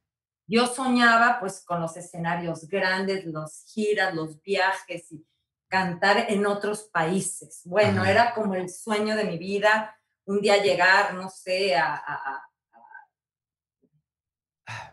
Yo 0.47 0.65
soñaba 0.65 1.39
pues 1.41 1.63
con 1.65 1.81
los 1.81 1.97
escenarios 1.97 2.67
grandes, 2.69 3.25
los 3.25 3.63
giras, 3.65 4.15
los 4.15 4.41
viajes 4.41 5.11
y 5.11 5.27
cantar 5.67 6.25
en 6.29 6.45
otros 6.45 6.83
países. 6.83 7.61
Bueno, 7.65 8.01
Ajá. 8.01 8.11
era 8.11 8.33
como 8.33 8.55
el 8.55 8.69
sueño 8.69 9.15
de 9.17 9.25
mi 9.25 9.37
vida, 9.37 9.99
un 10.25 10.39
día 10.39 10.57
llegar, 10.63 11.13
no 11.15 11.29
sé, 11.29 11.75
a, 11.75 11.93
a- 11.93 12.31
a- 12.33 12.43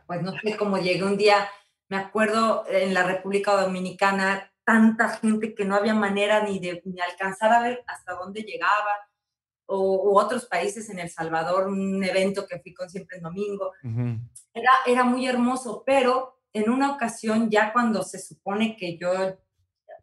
pues 0.07 0.23
no 0.23 0.33
sé 0.33 0.57
cómo 0.57 0.79
llegué 0.79 1.05
un 1.05 1.17
día, 1.17 1.49
me 1.89 1.97
acuerdo 1.97 2.65
en 2.69 2.93
la 2.95 3.05
República 3.05 3.53
Dominicana, 3.53 4.53
tanta 4.65 5.09
gente 5.19 5.55
que 5.55 5.65
no 5.65 5.77
había 5.77 5.95
manera 5.95 6.43
ni 6.43 6.59
de 6.59 6.83
ni 6.85 7.01
alcanzar 7.01 7.53
a 7.53 7.61
ver 7.61 7.85
hasta 7.87 8.15
dónde 8.15 8.43
llegaba, 8.43 9.09
o 9.67 10.11
u 10.11 10.19
otros 10.19 10.45
países 10.47 10.89
en 10.91 10.99
El 10.99 11.11
Salvador, 11.11 11.69
un 11.69 12.03
evento 12.05 12.47
que 12.47 12.59
fui 12.61 12.75
con 12.75 12.89
siempre 12.91 13.17
en 13.19 13.23
domingo, 13.23 13.73
Ujú. 13.83 14.19
era, 14.53 14.71
era 14.87 15.05
muy 15.05 15.27
hermoso, 15.27 15.83
pero 15.87 16.41
en 16.53 16.71
una 16.71 16.93
ocasión, 16.93 17.51
ya 17.51 17.73
cuando 17.73 18.03
se 18.03 18.19
supone 18.19 18.77
que 18.77 18.97
yo, 18.99 19.39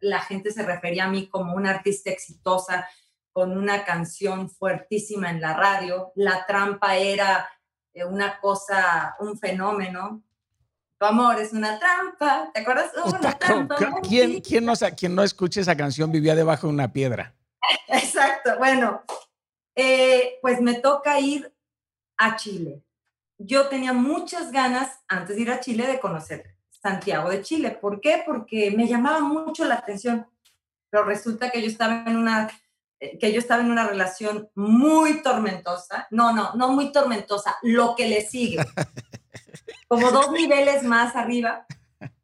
la 0.00 0.20
gente 0.20 0.50
se 0.50 0.64
refería 0.64 1.04
a 1.04 1.08
mí 1.10 1.28
como 1.28 1.54
una 1.54 1.70
artista 1.70 2.10
exitosa, 2.10 2.88
con 3.32 3.56
una 3.56 3.84
canción 3.84 4.50
fuertísima 4.50 5.30
en 5.30 5.40
la 5.40 5.54
radio, 5.54 6.12
la 6.16 6.44
trampa 6.44 6.96
era 6.96 7.48
eh, 7.94 8.04
una 8.04 8.38
cosa, 8.40 9.14
un 9.20 9.38
fenómeno. 9.38 10.22
Tu 10.98 11.06
amor 11.06 11.40
es 11.40 11.52
una 11.52 11.78
trampa, 11.78 12.50
¿te 12.52 12.60
acuerdas? 12.60 12.90
Una 13.06 13.38
trampa, 13.38 13.76
¿co- 13.76 13.84
co- 13.84 13.90
muy 13.90 14.00
¿Quién, 14.02 14.40
quién, 14.40 14.64
no, 14.66 14.74
quien 14.96 15.14
no 15.14 15.22
escuche 15.22 15.60
esa 15.62 15.76
canción 15.76 16.12
vivía 16.12 16.34
debajo 16.34 16.66
de 16.66 16.72
una 16.74 16.92
piedra? 16.92 17.34
Exacto, 17.88 18.58
bueno, 18.58 19.02
eh, 19.74 20.38
pues 20.42 20.60
me 20.60 20.74
toca 20.74 21.18
ir 21.20 21.52
a 22.16 22.36
Chile. 22.36 22.82
Yo 23.38 23.68
tenía 23.68 23.92
muchas 23.92 24.52
ganas, 24.52 25.00
antes 25.08 25.36
de 25.36 25.42
ir 25.42 25.50
a 25.50 25.60
Chile, 25.60 25.86
de 25.86 26.00
conocer 26.00 26.52
Santiago 26.70 27.30
de 27.30 27.42
Chile. 27.42 27.70
¿Por 27.70 28.00
qué? 28.00 28.22
Porque 28.26 28.70
me 28.72 28.86
llamaba 28.86 29.20
mucho 29.20 29.64
la 29.64 29.76
atención. 29.76 30.26
Pero 30.90 31.04
resulta 31.04 31.50
que 31.50 31.62
yo 31.62 31.68
estaba 31.68 32.04
en 32.06 32.16
una, 32.16 32.50
eh, 33.00 33.18
que 33.18 33.32
yo 33.32 33.38
estaba 33.38 33.62
en 33.62 33.70
una 33.70 33.86
relación 33.86 34.50
muy 34.54 35.22
tormentosa. 35.22 36.06
No, 36.10 36.32
no, 36.32 36.54
no 36.54 36.68
muy 36.68 36.92
tormentosa, 36.92 37.56
lo 37.62 37.94
que 37.96 38.08
le 38.08 38.22
sigue. 38.22 38.58
Como 39.88 40.10
dos 40.10 40.32
niveles 40.32 40.82
más 40.82 41.16
arriba. 41.16 41.66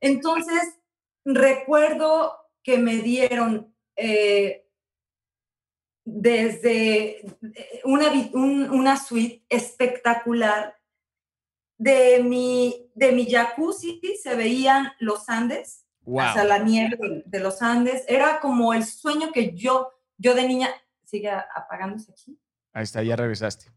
Entonces, 0.01 0.79
recuerdo 1.25 2.35
que 2.63 2.79
me 2.79 2.97
dieron 2.97 3.75
eh, 3.97 4.68
desde 6.11 7.21
eh, 7.21 7.81
una, 7.85 8.11
un- 8.33 8.71
una 8.71 8.97
suite 8.97 9.45
espectacular. 9.49 10.75
De 11.81 12.25
mi, 12.25 12.91
de 12.97 13.13
mi 13.13 13.25
jacuzzi 13.31 14.01
se 14.21 14.35
veían 14.35 14.93
los 14.99 15.29
Andes, 15.29 15.85
Wow. 16.03 16.31
o 16.31 16.33
sea, 16.33 16.43
la 16.45 16.59
nieve 16.59 16.97
de, 17.25 17.39
los 17.41 17.63
Andes. 17.63 18.05
Era 18.09 18.41
como 18.41 18.73
el 18.75 18.85
sueño 18.85 19.31
que 19.31 19.55
yo, 19.55 19.93
yo 20.17 20.35
de 20.35 20.49
niña, 20.49 20.71
sigue 21.05 21.31
apagándose 21.31 22.11
aquí. 22.11 22.37
Ahí 22.73 22.83
está, 22.83 23.03
ya 23.05 23.15
regresaste. 23.15 23.71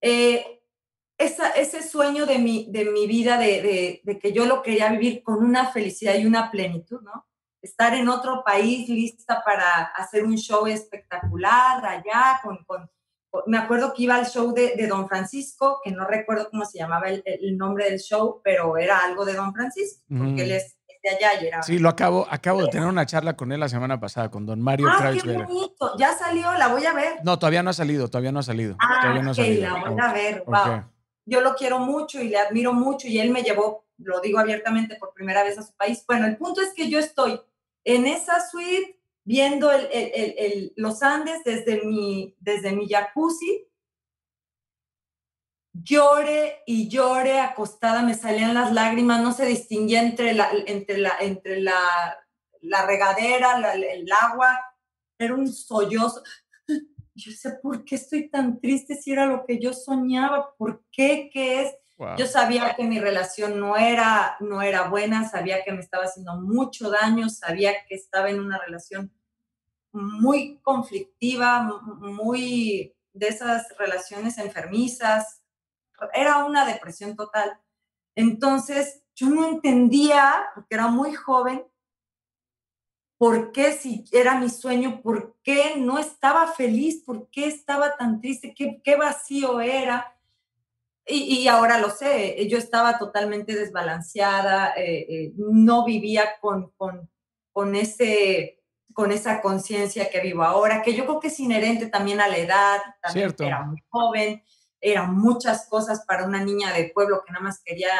Eh, 0.00 0.62
esa- 1.18 1.50
ese 1.52 1.82
sueño 1.82 2.26
de 2.26 2.38
mi, 2.38 2.66
de 2.70 2.84
mi 2.84 3.06
vida, 3.06 3.38
de, 3.38 3.62
de- 3.62 4.00
de 4.04 4.18
que 4.18 4.32
yo 4.32 4.44
lo 4.46 4.62
quería 4.62 4.90
vivir 4.92 5.22
con 5.22 5.42
una 5.44 5.72
felicidad 5.72 6.14
y 6.16 6.26
una 6.26 6.50
plenitud, 6.50 7.00
¿no? 7.02 7.26
Estar 7.62 7.94
en 7.94 8.08
otro 8.08 8.42
país 8.44 8.88
lista 8.88 9.42
para 9.44 9.84
hacer 9.96 10.24
un 10.24 10.36
show 10.36 10.66
espectacular 10.66 11.84
allá, 11.86 12.40
con, 12.42 12.64
con- 12.64 12.90
me 13.46 13.56
acuerdo 13.56 13.94
que 13.94 14.02
iba 14.02 14.16
al 14.16 14.26
show 14.26 14.52
de, 14.52 14.74
de 14.76 14.86
Don 14.86 15.08
Francisco, 15.08 15.80
que 15.82 15.90
no 15.90 16.04
recuerdo 16.06 16.50
cómo 16.50 16.64
se 16.64 16.78
llamaba 16.78 17.08
el, 17.08 17.22
el 17.24 17.56
nombre 17.56 17.88
del 17.88 17.98
show, 17.98 18.40
pero 18.44 18.76
era 18.76 18.98
algo 18.98 19.24
de 19.24 19.34
Don 19.34 19.54
Francisco, 19.54 20.02
porque 20.08 20.42
él 20.42 20.50
Ujú. 20.50 20.56
es 20.56 20.76
de 21.02 21.08
allá 21.10 21.42
y 21.42 21.46
era... 21.46 21.62
Sí, 21.62 21.78
lo 21.78 21.88
acabo, 21.88 22.26
acabo 22.30 22.62
de 22.62 22.68
tener 22.68 22.86
una 22.86 23.06
charla 23.06 23.36
con 23.36 23.50
él 23.52 23.60
la 23.60 23.68
semana 23.68 23.98
pasada, 23.98 24.30
con 24.30 24.46
don 24.46 24.60
Mario 24.60 24.88
ah, 24.90 25.12
qué 25.12 25.32
bonito, 25.32 25.96
ya 25.98 26.14
salió, 26.14 26.52
la 26.52 26.68
voy 26.68 26.84
a 26.84 26.92
ver. 26.92 27.20
No, 27.24 27.38
todavía 27.38 27.62
no 27.62 27.70
ha 27.70 27.74
salido, 27.74 28.08
todavía 28.08 28.32
no 28.32 28.40
ha 28.40 28.44
salido. 28.44 28.76
Ah, 28.78 28.98
todavía 29.00 29.22
no 29.22 29.30
ha 29.30 29.34
salido. 29.34 29.62
la 29.62 29.90
voy 29.90 30.00
a 30.00 30.12
ver, 30.12 30.44
wow. 30.46 30.84
yo 31.24 31.40
lo 31.40 31.54
quiero 31.54 31.78
mucho 31.78 32.20
y 32.20 32.28
le 32.28 32.38
admiro 32.38 32.72
mucho 32.72 33.08
y 33.08 33.18
él 33.18 33.30
me 33.30 33.42
llevó, 33.42 33.86
lo 33.98 34.20
digo 34.20 34.38
abiertamente, 34.38 34.96
por 34.96 35.12
primera 35.14 35.42
vez 35.42 35.58
a 35.58 35.62
su 35.62 35.72
país. 35.74 36.04
Bueno, 36.06 36.26
el 36.26 36.36
punto 36.36 36.60
es 36.60 36.72
que 36.74 36.88
yo 36.88 36.98
estoy 36.98 37.40
en 37.84 38.06
esa 38.06 38.46
suite 38.48 38.98
viendo 39.24 39.70
el- 39.70 39.88
el- 39.92 40.34
el- 40.38 40.72
los 40.76 41.02
Andes 41.02 41.44
desde 41.44 41.82
mi, 41.84 42.34
desde 42.40 42.72
mi 42.72 42.88
jacuzzi. 42.88 43.68
Llore 45.74 46.62
y 46.66 46.88
llore 46.88 47.40
acostada, 47.40 48.02
me 48.02 48.14
salían 48.14 48.54
las 48.54 48.72
lágrimas, 48.72 49.22
no 49.22 49.32
se 49.32 49.46
distinguía 49.46 50.02
entre 50.02 50.34
la, 50.34 50.50
entre 50.66 50.98
la, 50.98 51.12
entre 51.20 51.60
la, 51.60 51.80
la 52.60 52.86
regadera, 52.86 53.58
la- 53.58 53.74
el 53.74 54.10
agua, 54.12 54.58
era 55.18 55.34
un 55.34 55.50
sollozo. 55.50 56.22
Yo 57.14 57.32
sé 57.32 57.52
por 57.62 57.84
qué 57.84 57.94
estoy 57.94 58.28
tan 58.28 58.60
triste 58.60 58.96
si 58.96 59.12
era 59.12 59.26
lo 59.26 59.44
que 59.46 59.58
yo 59.58 59.72
soñaba, 59.72 60.54
por 60.56 60.84
qué, 60.90 61.30
qué 61.32 61.62
es. 61.62 61.74
Yo 62.16 62.26
sabía 62.26 62.74
que 62.74 62.84
mi 62.84 63.00
relación 63.00 63.58
no 63.58 63.76
era, 63.76 64.36
no 64.40 64.62
era 64.62 64.88
buena, 64.88 65.28
sabía 65.28 65.62
que 65.64 65.72
me 65.72 65.80
estaba 65.80 66.04
haciendo 66.04 66.36
mucho 66.36 66.90
daño, 66.90 67.28
sabía 67.28 67.72
que 67.86 67.94
estaba 67.94 68.30
en 68.30 68.40
una 68.40 68.58
relación 68.58 69.12
muy 69.92 70.58
conflictiva, 70.62 71.62
muy 71.84 72.94
de 73.12 73.28
esas 73.28 73.66
relaciones 73.78 74.38
enfermizas. 74.38 75.42
Era 76.12 76.44
una 76.44 76.66
depresión 76.66 77.14
total. 77.14 77.58
Entonces, 78.14 79.02
yo 79.14 79.28
no 79.28 79.46
entendía, 79.46 80.46
porque 80.54 80.74
era 80.74 80.88
muy 80.88 81.14
joven, 81.14 81.64
por 83.18 83.52
qué 83.52 83.72
si 83.72 84.04
era 84.10 84.38
mi 84.38 84.48
sueño, 84.48 85.00
por 85.00 85.36
qué 85.44 85.76
no 85.76 85.98
estaba 85.98 86.48
feliz, 86.48 87.04
por 87.04 87.30
qué 87.30 87.46
estaba 87.46 87.96
tan 87.96 88.20
triste, 88.20 88.52
qué, 88.52 88.80
qué 88.82 88.96
vacío 88.96 89.60
era. 89.60 90.11
Y, 91.06 91.40
y 91.40 91.48
ahora 91.48 91.78
lo 91.78 91.90
sé, 91.90 92.46
yo 92.48 92.58
estaba 92.58 92.98
totalmente 92.98 93.54
desbalanceada, 93.54 94.72
eh, 94.76 95.06
eh, 95.08 95.32
no 95.36 95.84
vivía 95.84 96.38
con, 96.40 96.70
con, 96.76 97.10
con, 97.52 97.74
ese, 97.74 98.62
con 98.92 99.10
esa 99.10 99.40
conciencia 99.40 100.10
que 100.10 100.20
vivo 100.20 100.44
ahora, 100.44 100.80
que 100.82 100.94
yo 100.94 101.04
creo 101.04 101.18
que 101.18 101.28
es 101.28 101.40
inherente 101.40 101.86
también 101.86 102.20
a 102.20 102.28
la 102.28 102.38
edad, 102.38 102.78
también 103.00 103.30
Cierto. 103.30 103.44
era 103.44 103.62
muy 103.64 103.80
joven, 103.88 104.44
eran 104.80 105.16
muchas 105.16 105.66
cosas 105.68 106.04
para 106.06 106.24
una 106.24 106.44
niña 106.44 106.72
de 106.72 106.92
pueblo 106.94 107.22
que 107.26 107.32
nada 107.32 107.44
más 107.44 107.60
quería, 107.64 107.90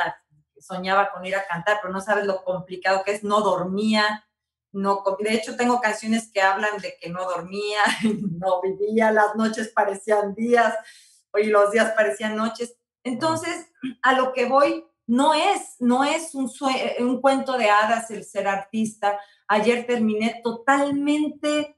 soñaba 0.58 1.10
con 1.10 1.26
ir 1.26 1.34
a 1.34 1.46
cantar, 1.46 1.78
pero 1.82 1.92
no 1.92 2.00
sabes 2.00 2.24
lo 2.24 2.44
complicado 2.44 3.02
que 3.04 3.12
es, 3.12 3.24
no 3.24 3.40
dormía, 3.40 4.24
no, 4.72 5.04
de 5.18 5.34
hecho 5.34 5.54
tengo 5.56 5.80
canciones 5.80 6.30
que 6.32 6.40
hablan 6.40 6.78
de 6.80 6.96
que 7.00 7.10
no 7.10 7.24
dormía, 7.24 7.82
no 8.38 8.60
vivía, 8.62 9.12
las 9.12 9.34
noches 9.36 9.68
parecían 9.68 10.34
días 10.34 10.74
y 11.34 11.46
los 11.46 11.70
días 11.72 11.92
parecían 11.92 12.36
noches. 12.36 12.76
Entonces, 13.04 13.66
a 14.02 14.14
lo 14.14 14.32
que 14.32 14.46
voy 14.46 14.84
no 15.06 15.34
es, 15.34 15.76
no 15.80 16.04
es 16.04 16.34
un, 16.34 16.48
sue- 16.48 16.96
un 17.00 17.20
cuento 17.20 17.58
de 17.58 17.68
hadas 17.70 18.10
el 18.10 18.24
ser 18.24 18.46
artista. 18.48 19.18
Ayer 19.48 19.86
terminé 19.86 20.40
totalmente 20.42 21.76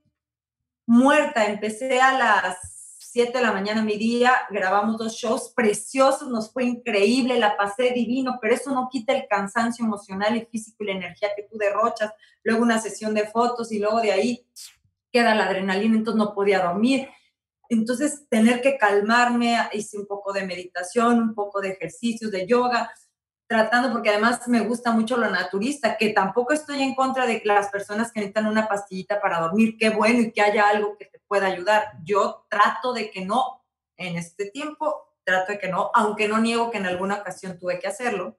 muerta, 0.87 1.47
empecé 1.47 2.01
a 2.01 2.16
las 2.18 2.59
7 2.99 3.39
de 3.39 3.45
la 3.45 3.53
mañana 3.53 3.83
mi 3.83 3.97
día, 3.97 4.33
grabamos 4.51 4.99
dos 4.99 5.14
shows 5.14 5.53
preciosos, 5.55 6.29
nos 6.29 6.53
fue 6.53 6.64
increíble, 6.64 7.39
la 7.39 7.57
pasé 7.57 7.91
divino, 7.93 8.39
pero 8.41 8.55
eso 8.55 8.72
no 8.72 8.89
quita 8.91 9.12
el 9.14 9.27
cansancio 9.29 9.85
emocional 9.85 10.37
y 10.37 10.45
físico 10.47 10.83
y 10.83 10.89
la 10.89 10.93
energía 10.95 11.29
que 11.37 11.45
tú 11.45 11.57
derrochas, 11.57 12.12
luego 12.43 12.62
una 12.62 12.81
sesión 12.81 13.14
de 13.14 13.27
fotos 13.27 13.70
y 13.72 13.79
luego 13.79 14.01
de 14.01 14.12
ahí 14.12 14.47
queda 15.12 15.35
la 15.35 15.47
adrenalina, 15.47 15.97
entonces 15.97 16.18
no 16.18 16.35
podía 16.35 16.61
dormir. 16.61 17.09
Entonces, 17.69 18.27
tener 18.29 18.61
que 18.61 18.77
calmarme, 18.77 19.57
hice 19.73 19.99
un 19.99 20.07
poco 20.07 20.33
de 20.33 20.47
meditación, 20.47 21.21
un 21.21 21.35
poco 21.35 21.61
de 21.61 21.71
ejercicios, 21.71 22.31
de 22.31 22.47
yoga, 22.47 22.91
tratando, 23.47 23.93
porque 23.93 24.11
además 24.11 24.47
me 24.49 24.61
gusta 24.61 24.93
mucho 24.93 25.17
lo 25.17 25.31
naturista, 25.31 25.97
que 25.97 26.11
tampoco 26.11 26.53
estoy 26.53 26.83
en 26.83 26.95
contra 26.95 27.27
de 27.27 27.43
las 27.45 27.69
personas 27.69 28.11
que 28.11 28.21
necesitan 28.21 28.47
una 28.47 28.69
pastillita 28.69 29.21
para 29.21 29.41
dormir, 29.41 29.77
qué 29.79 29.91
bueno 29.91 30.21
y 30.21 30.33
que 30.33 30.41
haya 30.41 30.69
algo 30.69 30.97
que 30.97 31.07
te 31.07 31.21
pueda 31.27 31.47
ayudar. 31.47 31.93
Yo 32.05 32.47
trato 32.49 32.93
de 32.93 33.11
que 33.11 33.25
no, 33.25 33.65
en 33.97 34.17
este 34.17 34.51
tiempo, 34.51 35.15
trato 35.25 35.53
de 35.53 35.59
que 35.59 35.69
no, 35.69 35.91
aunque 35.95 36.29
no 36.29 36.39
niego 36.39 36.71
que 36.71 36.79
en 36.79 36.87
alguna 36.87 37.17
ocasión 37.17 37.59
tuve 37.59 37.79
que 37.79 37.87
hacerlo. 37.87 38.39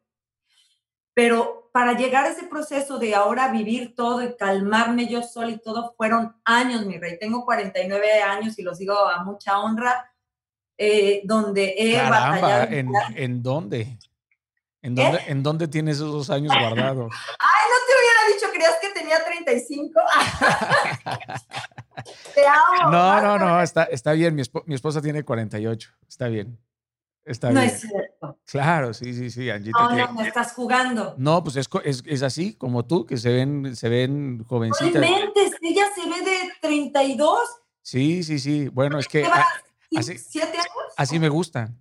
Pero 1.15 1.69
para 1.71 1.93
llegar 1.93 2.25
a 2.25 2.29
ese 2.29 2.43
proceso 2.43 2.99
de 2.99 3.15
ahora 3.15 3.47
vivir 3.47 3.95
todo 3.95 4.21
y 4.21 4.35
calmarme 4.35 5.07
yo 5.07 5.23
sola 5.23 5.49
y 5.49 5.57
todo, 5.57 5.95
fueron 5.97 6.35
años, 6.43 6.85
mi 6.85 6.99
rey. 6.99 7.17
Tengo 7.17 7.43
49 7.45 8.21
años 8.21 8.59
y 8.59 8.61
los 8.61 8.77
digo 8.77 8.95
a 8.97 9.23
mucha 9.23 9.59
honra, 9.59 10.13
eh, 10.77 11.21
donde 11.23 11.73
he 11.77 11.97
batallado. 11.97 12.71
¿en, 12.71 12.91
¿en 13.15 13.41
dónde? 13.41 13.97
¿En 14.81 14.93
dónde, 14.93 15.19
¿En 15.27 15.41
dónde 15.41 15.67
tienes 15.67 15.95
esos 15.95 16.11
dos 16.11 16.29
años 16.29 16.53
guardados? 16.59 17.11
Ay, 17.39 17.69
no 17.71 17.77
te 17.87 17.93
hubiera 17.97 18.35
dicho, 18.35 18.51
creías 18.53 18.77
que 18.79 18.89
tenía 18.89 19.23
35. 19.23 19.99
te 22.35 22.45
amo. 22.45 22.91
No, 22.91 23.21
no, 23.21 23.39
no, 23.39 23.61
está, 23.61 23.85
está 23.85 24.11
bien. 24.11 24.35
Mi, 24.35 24.43
mi 24.65 24.75
esposa 24.75 25.01
tiene 25.01 25.23
48. 25.23 25.89
Está 26.07 26.27
bien. 26.27 26.59
Está 27.25 27.49
no 27.49 27.59
bien. 27.59 27.73
es 27.73 27.81
cierto. 27.81 28.39
Claro, 28.45 28.93
sí, 28.93 29.13
sí, 29.13 29.31
sí, 29.31 29.49
Angita. 29.49 29.79
No, 29.79 29.95
no, 29.95 30.13
me 30.13 30.27
estás 30.27 30.53
jugando. 30.53 31.15
No, 31.17 31.43
pues 31.43 31.55
es, 31.55 31.67
es, 31.83 32.03
es, 32.05 32.21
así, 32.21 32.53
como 32.53 32.85
tú, 32.85 33.05
que 33.05 33.17
se 33.17 33.33
ven, 33.33 33.75
se 33.75 33.89
ven 33.89 34.43
jovencitas. 34.47 35.01
No 35.01 35.07
ella 35.61 35.87
se 35.95 36.07
ve 36.07 36.21
de 36.21 36.51
32. 36.61 37.39
Sí, 37.81 38.23
sí, 38.23 38.37
sí. 38.37 38.67
Bueno, 38.69 38.99
es 38.99 39.07
que... 39.07 39.25
así, 39.97 40.17
¿Siete 40.19 40.57
años? 40.57 40.93
Así 40.95 41.19
me 41.19 41.29
gusta. 41.29 41.73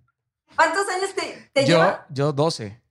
¿Cuántos 0.55 0.87
años 0.89 1.13
te, 1.13 1.49
te 1.53 1.65
yo, 1.65 1.77
lleva? 1.77 2.07
Yo 2.09 2.33
12. 2.33 2.81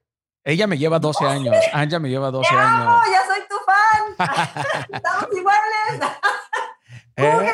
Ella 0.45 0.67
me 0.67 0.79
lleva 0.79 0.99
12 0.99 1.25
años. 1.25 1.57
Anja 1.73 1.99
me 1.99 2.09
lleva 2.09 2.31
12 2.31 2.55
años. 2.55 2.85
¡No, 2.85 3.01
ya 3.11 3.27
soy 3.27 3.41
tu 3.49 3.57
fan! 3.65 4.85
¡Estamos 4.93 5.29
iguales! 5.33 6.11
¿Eh? 7.17 7.53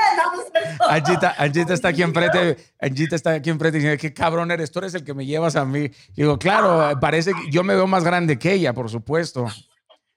Angita, 0.89 1.35
Angita, 1.37 1.75
está 1.75 1.89
aquí 1.89 2.03
enfrente, 2.03 2.57
Angita 2.81 3.17
está 3.17 3.33
aquí 3.33 3.51
enfrente 3.51 3.79
diciendo, 3.79 4.01
qué 4.01 4.15
cabrón 4.15 4.51
eres, 4.51 4.71
tú 4.71 4.79
eres 4.79 4.95
el 4.95 5.05
que 5.05 5.15
me 5.15 5.27
llevas 5.27 5.57
a 5.57 5.65
mí. 5.65 5.91
digo, 6.15 6.39
claro, 6.39 6.99
parece 6.99 7.33
que 7.33 7.51
yo 7.51 7.63
me 7.63 7.75
veo 7.75 7.87
más 7.87 8.05
grande 8.05 8.39
que 8.39 8.53
ella, 8.53 8.73
por 8.73 8.89
supuesto. 8.89 9.47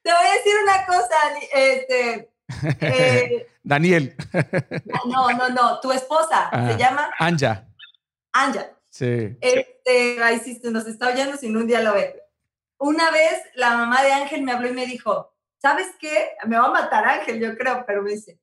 Te 0.01 0.11
voy 0.11 0.25
a 0.25 0.33
decir 0.33 0.53
una 0.63 0.85
cosa, 0.85 1.15
este... 1.53 2.29
Eh, 2.81 3.47
Daniel. 3.63 4.15
no, 5.05 5.31
no, 5.31 5.49
no, 5.49 5.79
tu 5.79 5.91
esposa, 5.91 6.49
¿se 6.51 6.57
ah, 6.57 6.77
llama? 6.77 7.09
Anja. 7.17 7.65
Anja. 8.33 8.69
Sí. 8.89 9.35
Este, 9.41 10.21
ahí 10.21 10.39
sí, 10.39 10.59
nos 10.65 10.85
está 10.85 11.07
oyendo 11.07 11.37
sin 11.37 11.57
un 11.57 11.65
día 11.65 11.81
lo 11.81 11.93
ve. 11.93 12.21
Una 12.77 13.09
vez 13.11 13.41
la 13.55 13.75
mamá 13.75 14.03
de 14.03 14.11
Ángel 14.11 14.43
me 14.43 14.51
habló 14.51 14.67
y 14.67 14.73
me 14.73 14.85
dijo, 14.85 15.33
¿sabes 15.57 15.87
qué? 15.99 16.31
Me 16.45 16.59
va 16.59 16.65
a 16.65 16.71
matar 16.71 17.05
Ángel, 17.05 17.39
yo 17.39 17.57
creo, 17.57 17.85
pero 17.87 18.03
me 18.03 18.11
dice, 18.11 18.37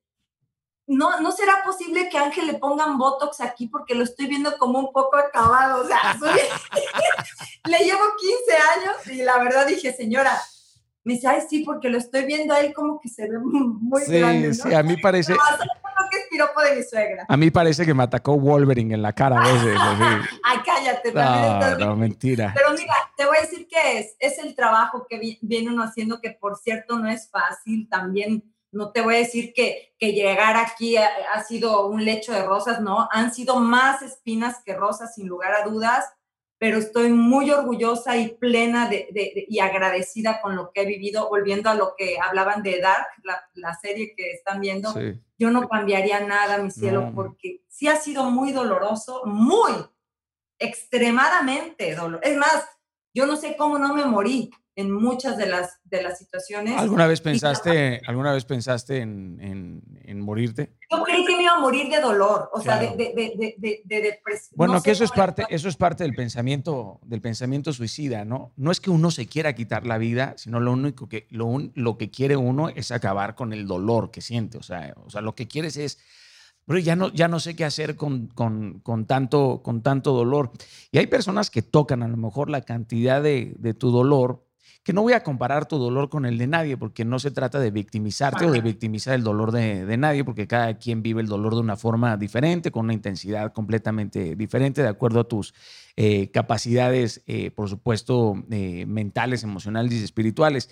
no, 0.91 1.21
no 1.21 1.31
será 1.31 1.63
posible 1.63 2.09
que 2.09 2.17
Ángel 2.17 2.47
le 2.47 2.55
pongan 2.55 2.97
Botox 2.97 3.39
aquí 3.39 3.67
porque 3.67 3.95
lo 3.95 4.03
estoy 4.03 4.27
viendo 4.27 4.57
como 4.57 4.77
un 4.79 4.91
poco 4.91 5.17
acabado. 5.17 5.83
O 5.83 5.87
sea, 5.87 6.17
le 7.65 7.77
llevo 7.79 8.01
15 8.19 8.53
años 8.53 9.07
y 9.07 9.23
la 9.23 9.37
verdad 9.39 9.65
dije, 9.65 9.93
señora, 9.93 10.37
me 11.03 11.13
dice, 11.13 11.27
ay, 11.29 11.41
sí, 11.49 11.63
porque 11.63 11.89
lo 11.89 11.97
estoy 11.97 12.25
viendo 12.25 12.53
ahí 12.53 12.73
como 12.73 12.99
que 12.99 13.07
se 13.07 13.27
ve 13.27 13.39
muy 13.39 14.01
sí, 14.01 14.19
grande. 14.19 14.53
Sí, 14.53 14.73
a 14.73 14.83
mí 14.83 14.97
parece. 14.97 15.33
que 15.33 16.17
es 16.17 16.27
piropo 16.29 16.61
de 16.61 16.75
mi 16.75 16.83
suegra. 16.83 17.25
A 17.27 17.37
mí 17.37 17.49
parece 17.49 17.85
que 17.85 17.93
me 17.93 18.03
atacó 18.03 18.37
Wolverine 18.37 18.95
en 18.95 19.01
la 19.01 19.13
cara 19.13 19.41
a 19.41 19.47
veces. 19.47 19.77
ay, 20.43 20.57
cállate. 20.65 21.13
No, 21.13 21.77
no, 21.77 21.95
mentira. 21.95 22.53
Pero 22.53 22.71
mira, 22.73 22.93
te 23.15 23.25
voy 23.25 23.37
a 23.37 23.41
decir 23.41 23.65
que 23.65 23.99
es. 23.99 24.15
Es 24.19 24.37
el 24.39 24.55
trabajo 24.55 25.07
que 25.09 25.37
viene 25.41 25.69
uno 25.69 25.83
haciendo, 25.83 26.19
que 26.19 26.31
por 26.31 26.57
cierto 26.57 26.99
no 26.99 27.07
es 27.07 27.29
fácil. 27.29 27.87
También 27.89 28.50
no 28.71 28.91
te 28.91 29.01
voy 29.01 29.15
a 29.15 29.19
decir 29.19 29.53
que, 29.53 29.93
que 29.97 30.13
llegar 30.13 30.55
aquí 30.57 30.97
ha, 30.97 31.09
ha, 31.33 31.43
sido 31.43 31.87
un 31.87 32.05
lecho 32.05 32.31
de 32.31 32.43
rosas, 32.43 32.81
no, 32.81 33.07
han 33.11 33.33
sido 33.33 33.59
más 33.59 34.01
espinas 34.01 34.63
que 34.63 34.73
rosas, 34.73 35.15
sin 35.15 35.27
lugar 35.27 35.53
a 35.53 35.67
dudas, 35.67 36.05
pero 36.57 36.77
estoy 36.77 37.11
muy 37.11 37.49
orgullosa 37.49 38.17
y 38.17 38.29
plena 38.29 38.87
de, 38.87 39.07
de, 39.11 39.45
y 39.47 39.59
agradecida 39.59 40.41
con 40.41 40.55
lo 40.55 40.71
que 40.71 40.81
he 40.81 40.85
vivido, 40.85 41.27
volviendo 41.27 41.69
a 41.69 41.75
lo 41.75 41.95
que 41.97 42.17
hablaban 42.19 42.61
de 42.61 42.79
Dark, 42.79 43.07
la, 43.23 43.43
la 43.55 43.73
serie 43.73 44.13
que 44.15 44.31
están 44.31 44.61
viendo, 44.61 44.93
yo 45.39 45.49
no 45.49 45.67
cambiaría 45.67 46.19
nada, 46.19 46.59
mi 46.59 46.69
cielo, 46.69 47.11
porque 47.15 47.63
sí 47.67 47.87
ha 47.87 47.95
sido 47.95 48.25
muy 48.29 48.51
doloroso, 48.51 49.23
muy, 49.25 49.71
extremadamente 50.59 51.95
doloroso. 51.95 52.29
Es 52.29 52.37
más, 52.37 52.65
yo 53.13 53.25
no 53.25 53.35
sé 53.35 53.57
cómo 53.57 53.79
no 53.79 53.93
me 53.95 54.05
morí, 54.05 54.51
en 54.75 54.91
muchas 54.91 55.37
de 55.37 55.47
las, 55.47 55.79
de 55.83 56.01
las 56.01 56.17
situaciones. 56.17 56.77
¿Alguna 56.77 57.05
vez 57.05 57.19
pensaste, 57.21 58.01
¿alguna 58.07 58.31
vez 58.31 58.45
pensaste 58.45 58.99
en, 58.99 59.83
en, 60.05 60.21
morirte? 60.21 60.73
Yo 60.89 61.03
creí 61.03 61.25
que 61.25 61.35
me 61.35 61.43
iba 61.43 61.53
a 61.53 61.59
morir 61.59 61.89
de 61.89 61.99
dolor, 61.99 62.49
o 62.53 62.61
sea, 62.61 62.77
de, 62.77 62.95
de, 62.95 63.55
de, 63.57 63.81
de 63.83 64.01
depresión. 64.01 64.53
Bueno, 64.55 64.81
que 64.81 64.91
eso 64.91 65.03
es, 65.03 65.11
parte, 65.11 65.45
eso 65.49 65.67
es 65.67 65.75
parte 65.75 66.03
del 66.03 66.13
pensamiento, 66.13 66.99
del 67.03 67.21
pensamiento 67.21 67.73
suicida, 67.73 68.23
¿no? 68.23 68.53
No 68.55 68.71
es 68.71 68.79
que 68.79 68.89
uno 68.89 69.11
se 69.11 69.27
quiera 69.27 69.53
quitar 69.53 69.85
la 69.85 69.97
vida, 69.97 70.35
sino 70.37 70.59
lo 70.59 70.71
único 70.71 71.09
que, 71.09 71.27
lo, 71.29 71.51
lo 71.73 71.97
que 71.97 72.09
quiere 72.09 72.37
uno 72.37 72.69
es 72.69 72.91
acabar 72.91 73.35
con 73.35 73.51
el 73.51 73.67
dolor 73.67 74.11
que 74.11 74.21
siente, 74.21 74.57
o 74.57 74.63
sea, 74.63 74.93
o 75.03 75.09
sea 75.09 75.21
lo 75.21 75.35
que 75.35 75.47
quieres 75.47 75.77
es 75.77 75.99
pero 76.65 76.79
ya 76.79 76.95
no, 76.95 77.11
ya 77.11 77.27
no 77.27 77.39
sé 77.39 77.55
qué 77.55 77.65
hacer 77.65 77.95
con, 77.95 78.27
con, 78.27 78.79
con, 78.81 79.05
tanto, 79.05 79.61
con 79.63 79.81
tanto 79.81 80.13
dolor. 80.13 80.51
Y 80.91 80.99
hay 80.99 81.07
personas 81.07 81.49
que 81.49 81.63
tocan 81.63 82.03
a 82.03 82.07
lo 82.07 82.17
mejor 82.17 82.49
la 82.49 82.61
cantidad 82.61 83.21
de, 83.21 83.55
de 83.57 83.73
tu 83.73 83.91
dolor 83.91 84.45
que 84.83 84.93
no 84.93 85.03
voy 85.03 85.13
a 85.13 85.21
comparar 85.23 85.67
tu 85.67 85.77
dolor 85.77 86.09
con 86.09 86.25
el 86.25 86.39
de 86.39 86.47
nadie, 86.47 86.75
porque 86.75 87.05
no 87.05 87.19
se 87.19 87.29
trata 87.29 87.59
de 87.59 87.69
victimizarte 87.69 88.45
o 88.45 88.51
de 88.51 88.61
victimizar 88.61 89.13
el 89.13 89.23
dolor 89.23 89.51
de, 89.51 89.97
nadie, 89.97 90.23
porque 90.23 90.47
cada 90.47 90.77
quien 90.77 91.03
vive 91.03 91.21
el 91.21 91.27
dolor 91.27 91.53
de 91.53 91.61
una 91.61 91.77
forma 91.77 92.17
diferente, 92.17 92.71
con 92.71 92.85
una 92.85 92.93
intensidad 92.93 93.53
completamente 93.53 94.35
diferente, 94.35 94.81
de 94.81 94.87
acuerdo 94.87 95.19
a 95.19 95.23
tus 95.25 95.53
eh, 95.97 96.31
capacidades, 96.31 97.21
eh, 97.27 97.51
por 97.51 97.69
supuesto, 97.69 98.43
eh, 98.49 98.85
mentales, 98.87 99.43
emocionales 99.43 99.93
y 99.93 100.03
espirituales. 100.03 100.69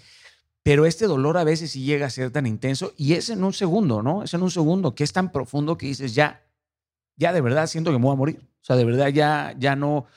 Pero 0.64 0.88
este 0.88 1.06
dolor 1.06 1.38
a 1.38 1.44
veces 1.44 1.72
sí 1.72 1.84
llega 1.84 2.08
a 2.08 2.10
ser 2.10 2.32
tan 2.32 2.48
intenso 2.48 2.94
y 2.98 3.14
es 3.14 3.30
en 3.30 3.44
un 3.44 3.54
segundo, 3.54 4.02
¿no? 4.02 4.24
Es 4.24 4.34
en 4.34 4.42
un 4.42 4.52
segundo 4.52 4.96
que 4.96 5.04
es 5.04 5.14
tan 5.14 5.32
profundo 5.32 5.78
que 5.78 5.86
dices, 5.86 6.16
ya, 6.16 6.44
ya 7.16 7.32
de 7.32 7.42
verdad 7.42 7.68
siento 7.68 7.92
que 7.92 8.00
me 8.00 8.06
voy 8.06 8.14
a 8.14 8.18
morir. 8.18 8.40
O 8.62 8.66
sea, 8.66 8.76
de 8.76 8.86
verdad 8.86 9.08
ya, 9.10 9.56
ya 9.58 9.76
no, 9.76 10.08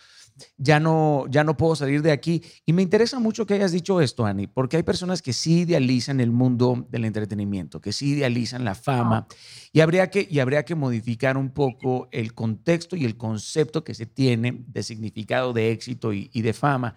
ya 0.57 0.81
no, 0.81 1.27
ya 1.29 1.45
no 1.45 1.57
puedo 1.57 1.77
salir 1.77 2.03
de 2.03 2.13
aquí. 2.13 2.43
Y 2.67 2.73
me 2.73 2.83
interesa 2.83 3.19
mucho 3.19 3.47
que 3.47 3.55
hayas 3.55 3.73
dicho 3.73 4.01
esto, 4.01 4.27
Ani, 4.27 4.47
porque 4.47 4.77
hay 4.77 4.83
personas 4.83 5.23
que 5.23 5.33
sí 5.33 5.61
idealizan 5.61 6.21
el 6.21 6.31
mundo 6.31 6.87
del 6.91 7.05
entretenimiento, 7.05 7.81
que 7.81 7.93
sí 7.93 8.15
idealizan 8.15 8.65
la 8.65 8.75
fama, 8.75 9.27
y, 9.73 9.81
habría 9.81 10.11
que, 10.11 10.27
y 10.31 10.41
habría 10.41 10.65
que 10.65 10.75
modificar 10.75 11.37
un 11.37 11.51
poco 11.51 12.09
el 12.13 12.35
contexto 12.35 12.97
y 12.97 13.05
el 13.05 13.17
concepto 13.17 13.85
que 13.85 13.95
se 13.95 14.07
tiene 14.07 14.65
de 14.67 14.83
significado 14.83 15.53
de 15.53 15.71
éxito 15.71 16.13
y, 16.13 16.29
de 16.29 16.53
fama. 16.53 16.95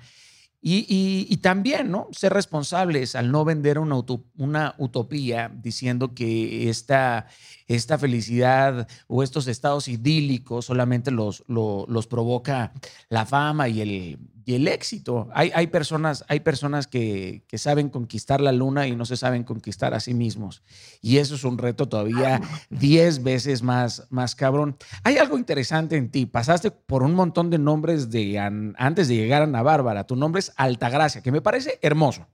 Y, 0.67 1.37
también, 1.43 1.91
¿no? 1.91 2.07
Ser 2.11 2.33
responsables 2.33 3.13
al 3.13 3.31
no 3.31 3.45
vender 3.45 3.77
una, 3.77 4.01
una 4.35 4.73
utopía 4.79 5.51
diciendo 5.53 6.15
que 6.15 6.71
esta, 6.71 7.27
esta 7.67 7.99
felicidad 7.99 8.87
o 9.05 9.21
estos 9.21 9.47
estados 9.47 9.87
idílicos 9.87 10.65
solamente 10.65 11.11
los, 11.11 11.43
los, 11.47 12.07
provoca 12.07 12.73
la 13.09 13.27
fama 13.27 13.69
y 13.69 13.81
el, 13.81 14.17
y 14.45 14.53
el 14.53 14.67
éxito. 14.67 15.27
Hay, 15.33 15.51
hay 15.55 15.67
personas, 15.67 16.23
hay 16.27 16.39
personas 16.41 16.87
que, 16.87 17.43
que, 17.47 17.57
saben 17.57 17.89
conquistar 17.89 18.41
la 18.41 18.51
luna 18.51 18.87
y 18.87 18.95
no 18.95 19.05
se 19.05 19.17
saben 19.17 19.43
conquistar 19.43 19.95
a 19.95 19.99
sí 19.99 20.13
mismos. 20.13 20.61
Y 21.01 21.17
eso 21.17 21.35
es 21.35 21.43
un 21.43 21.57
reto 21.57 21.89
todavía 21.89 22.39
diez 22.69 23.23
veces 23.23 23.63
más, 23.63 24.05
más 24.11 24.35
cabrón. 24.35 24.77
Hay 25.03 25.17
algo 25.17 25.37
interesante 25.37 25.97
en 25.97 26.11
ti. 26.11 26.27
Pasaste 26.27 26.69
por 26.69 27.01
un 27.01 27.15
montón 27.15 27.49
de 27.49 27.57
nombres 27.57 28.11
de 28.11 28.37
antes 28.37 29.07
de 29.07 29.15
llegar 29.15 29.41
a 29.41 29.45
Ana 29.45 29.63
Bárbara. 29.63 30.05
Tu 30.05 30.15
nombre 30.15 30.39
es 30.39 30.53
Altagracia, 30.55 31.21
que 31.21 31.31
me 31.31 31.41
parece 31.41 31.79
hermoso. 31.81 32.27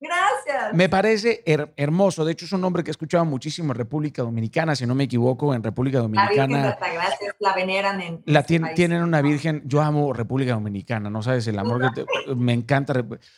Gracias. 0.00 0.72
Me 0.72 0.88
parece 0.88 1.42
hermoso. 1.76 2.24
De 2.24 2.32
hecho, 2.32 2.46
es 2.46 2.52
un 2.52 2.62
nombre 2.62 2.82
que 2.82 2.90
he 2.90 2.92
escuchado 2.92 3.24
muchísimo 3.26 3.72
en 3.72 3.78
República 3.78 4.22
Dominicana, 4.22 4.74
si 4.74 4.86
no 4.86 4.94
me 4.94 5.04
equivoco, 5.04 5.54
en 5.54 5.62
República 5.62 5.98
Dominicana. 5.98 6.76
La 6.80 6.88
Virgen 6.88 7.34
la 7.38 7.54
veneran 7.54 8.00
en. 8.00 8.22
La 8.24 8.42
tienen 8.42 9.02
una 9.02 9.20
virgen. 9.20 9.62
Yo 9.66 9.82
amo 9.82 10.12
República 10.14 10.52
Dominicana, 10.52 11.10
no 11.10 11.22
sabes 11.22 11.46
el 11.48 11.58
amor 11.58 11.92
que 11.92 12.06
me 12.34 12.54
encanta. 12.54 12.94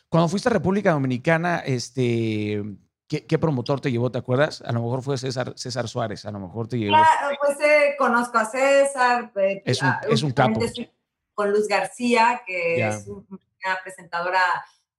Cuando 0.09 0.29
fuiste 0.29 0.49
a 0.49 0.53
República 0.53 0.93
Dominicana, 0.93 1.59
este. 1.59 2.63
¿Qué, 3.09 3.39
promotor 3.39 3.79
te 3.79 3.91
llevó? 3.91 4.11
¿Te 4.11 4.19
acuerdas? 4.19 4.63
A 4.63 4.73
lo 4.73 4.81
mejor 4.81 5.03
fue 5.03 5.19
César, 5.19 5.53
César 5.55 5.87
Suárez, 5.87 6.25
a 6.25 6.31
lo 6.31 6.39
mejor 6.39 6.67
te 6.67 6.79
llevó. 6.79 6.97
pues 7.39 7.61
eh, 7.61 7.95
conozco 7.99 8.39
a 8.39 8.47
César. 8.47 9.31
Eh, 9.37 9.63
es 9.67 9.83
un, 9.83 9.93
es 10.09 10.23
un 10.23 10.31
capo. 10.31 10.61
Con 11.35 11.51
Luz 11.51 11.69
García, 11.69 12.43
que 12.47 12.87
es 12.87 13.07
una 13.07 13.79
presentadora 13.83 14.41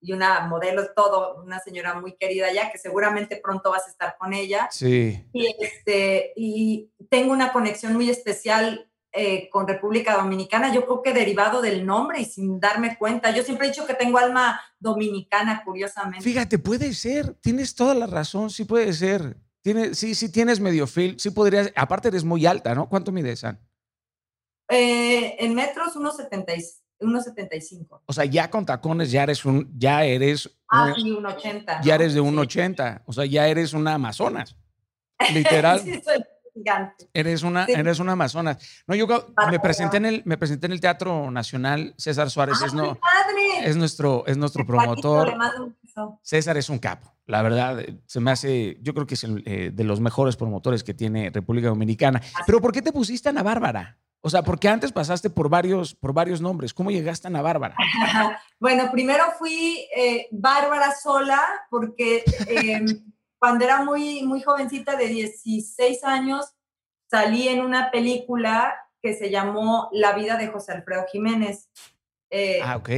y 0.04 0.12
una 0.12 0.48
modelo, 0.48 0.94
todo, 0.94 1.42
una 1.42 1.60
señora 1.60 2.00
muy 2.00 2.18
querida 2.18 2.52
ya, 2.52 2.72
que 2.72 2.78
seguramente 2.78 3.40
pronto 3.42 3.72
vas 3.72 3.88
a 3.88 3.90
estar 3.90 4.18
con 4.20 4.34
ella. 4.34 4.68
Sí. 4.70 5.26
Y, 5.32 5.56
este, 5.60 6.34
y 6.36 6.92
tengo 7.10 7.32
una 7.32 7.54
conexión 7.54 7.94
muy 7.94 8.10
especial 8.10 8.90
eh, 9.14 9.48
con 9.50 9.68
República 9.68 10.18
Dominicana, 10.18 10.74
yo 10.74 10.86
creo 10.86 11.02
que 11.02 11.14
derivado 11.14 11.62
del 11.62 11.86
nombre 11.86 12.20
y 12.20 12.26
sin 12.26 12.60
darme 12.60 12.98
cuenta. 12.98 13.30
Yo 13.32 13.44
siempre 13.44 13.68
he 13.68 13.70
dicho 13.70 13.86
que 13.86 13.94
tengo 13.94 14.18
alma 14.18 14.60
dominicana, 14.80 15.64
curiosamente. 15.64 16.24
Fíjate, 16.24 16.60
puede 16.60 16.94
ser, 16.94 17.36
tienes 17.36 17.76
toda 17.76 17.94
la 17.94 18.08
razón, 18.08 18.50
sí 18.50 18.66
puede 18.66 18.92
ser. 18.92 19.38
Tiene, 19.62 19.96
sí, 19.96 20.16
sí 20.16 20.30
tienes 20.30 20.60
medio 20.60 20.86
feel, 20.88 21.18
sí 21.18 21.30
podrías, 21.30 21.72
aparte 21.76 22.10
eres 22.10 22.26
muy 22.26 22.46
alta, 22.46 22.76
¿no? 22.76 22.90
¿Cuánto 22.90 23.14
mides, 23.14 23.40
San? 23.40 23.62
Eh, 24.68 25.38
en 25.40 25.54
metros, 25.56 25.96
1,75. 27.04 28.02
O 28.06 28.14
sea, 28.14 28.26
ya 28.26 28.50
con 28.50 28.66
tacones 28.66 29.12
ya 29.12 29.24
eres 29.24 29.46
un, 29.46 29.72
ya 29.78 30.04
eres. 30.04 30.50
Ah, 30.70 30.94
sí, 30.96 31.04
1,80. 31.12 31.82
Ya 31.84 31.96
eres 31.96 32.14
de 32.14 32.22
1,80. 32.22 33.02
O 33.06 33.14
sea, 33.14 33.26
ya 33.26 33.48
eres 33.48 33.74
una 33.74 33.94
Amazonas. 33.96 34.56
Literal. 35.34 35.80
sí, 35.80 36.02
soy 36.04 36.24
gigante. 36.54 37.10
Eres 37.14 37.44
una, 37.44 37.66
Sí. 37.66 37.74
eres 37.74 38.00
una 38.00 38.14
Amazonas. 38.14 38.84
No, 38.88 38.96
yo 38.96 39.08
me 39.50 39.60
presenté 39.60 39.98
en 39.98 40.06
el, 40.06 40.22
me 40.26 40.38
presenté 40.38 40.66
en 40.68 40.74
el 40.74 40.82
Teatro 40.82 41.32
Nacional. 41.32 41.94
César 41.98 42.30
Suárez 42.30 42.58
¡Ah, 42.62 42.66
es, 42.68 42.74
no, 42.74 42.98
nuestro, 43.78 44.24
es 44.28 44.38
nuestro 44.38 44.66
promotor. 44.66 45.34
un. 45.60 45.76
César 46.24 46.58
es 46.58 46.70
un 46.70 46.80
capo, 46.80 47.14
la 47.28 47.44
verdad, 47.44 47.80
eh, 47.80 48.02
se 48.08 48.20
me 48.20 48.32
hace, 48.32 48.80
yo 48.82 48.96
creo 48.96 49.06
que 49.06 49.14
es 49.14 49.24
el, 49.24 49.44
eh, 49.46 49.70
de 49.72 49.84
los 49.84 50.00
mejores 50.00 50.36
promotores 50.36 50.84
que 50.84 50.96
tiene 50.96 51.30
República 51.32 51.68
Dominicana. 51.68 52.20
Pero 52.48 52.60
¿por 52.62 52.72
qué 52.72 52.82
te 52.82 52.92
pusiste 52.92 53.30
Ana 53.30 53.44
Bárbara? 53.44 54.00
O 54.26 54.30
sea, 54.30 54.42
porque 54.42 54.70
antes 54.70 54.94
pasaste 54.94 55.30
por 55.30 55.50
varios, 55.50 55.94
por 55.94 56.14
varios 56.14 56.40
nombres. 56.40 56.74
¿Cómo 56.74 56.92
llegaste 56.92 57.28
a 57.28 57.30
Ana 57.30 57.42
Bárbara? 57.42 57.76
Bueno, 58.60 58.90
primero 58.94 59.26
fui 59.38 59.86
eh, 59.94 60.30
Bárbara 60.32 60.96
sola 60.96 61.42
porque 61.70 62.24
eh, 62.48 62.86
cuando 63.38 63.66
era 63.66 63.84
muy, 63.84 64.24
muy 64.24 64.42
jovencita, 64.42 64.96
de 64.96 65.10
16 65.10 66.06
años, 66.06 66.54
salí 67.12 67.50
en 67.50 67.60
una 67.60 67.92
película 67.92 68.74
que 69.02 69.14
se 69.14 69.30
llamó 69.30 69.90
La 69.92 70.14
vida 70.14 70.38
de 70.38 70.48
José 70.48 70.72
Alfredo 70.72 71.04
Jiménez. 71.12 71.70
Eh, 72.30 72.62
Ah, 72.64 72.78
ok. 72.78 72.90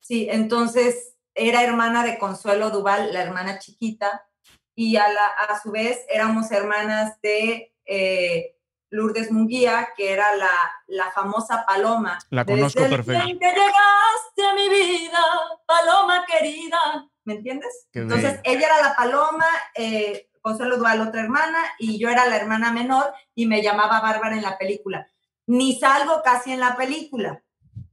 Sí, 0.00 0.26
entonces 0.28 1.14
era 1.36 1.62
hermana 1.62 2.02
de 2.02 2.18
Consuelo 2.18 2.70
Duval, 2.70 3.12
la 3.12 3.22
hermana 3.22 3.60
chiquita, 3.60 4.26
y 4.74 4.96
a, 4.96 5.06
la, 5.08 5.26
a 5.48 5.60
su 5.60 5.70
vez 5.70 6.00
éramos 6.08 6.50
hermanas 6.50 7.20
de 7.22 7.72
eh, 7.84 8.56
Lourdes 8.92 9.32
Munguía, 9.32 9.88
que 9.96 10.12
era 10.12 10.36
la, 10.36 10.50
la 10.86 11.10
famosa 11.12 11.64
Paloma. 11.66 12.18
La 12.28 12.44
conozco 12.44 12.82
Desde 12.82 12.96
perfecto. 12.96 13.24
El 13.24 13.30
en 13.30 13.38
que 13.38 13.46
llegaste 13.46 14.46
a 14.46 14.54
mi 14.54 14.68
vida, 14.68 15.18
Paloma 15.66 16.26
querida. 16.26 17.08
¿Me 17.24 17.34
entiendes? 17.34 17.86
Qué 17.90 18.00
Entonces 18.00 18.38
ella 18.44 18.66
era 18.66 18.82
la 18.82 18.94
Paloma, 18.94 19.46
eh, 19.74 20.28
Consuelo 20.42 20.76
Duval 20.76 21.00
otra 21.00 21.22
hermana, 21.22 21.58
y 21.78 21.98
yo 21.98 22.10
era 22.10 22.26
la 22.26 22.36
hermana 22.36 22.70
menor 22.70 23.14
y 23.34 23.46
me 23.46 23.62
llamaba 23.62 24.00
Bárbara 24.00 24.36
en 24.36 24.42
la 24.42 24.58
película. 24.58 25.06
Ni 25.46 25.78
salgo 25.78 26.20
casi 26.22 26.52
en 26.52 26.60
la 26.60 26.76
película. 26.76 27.42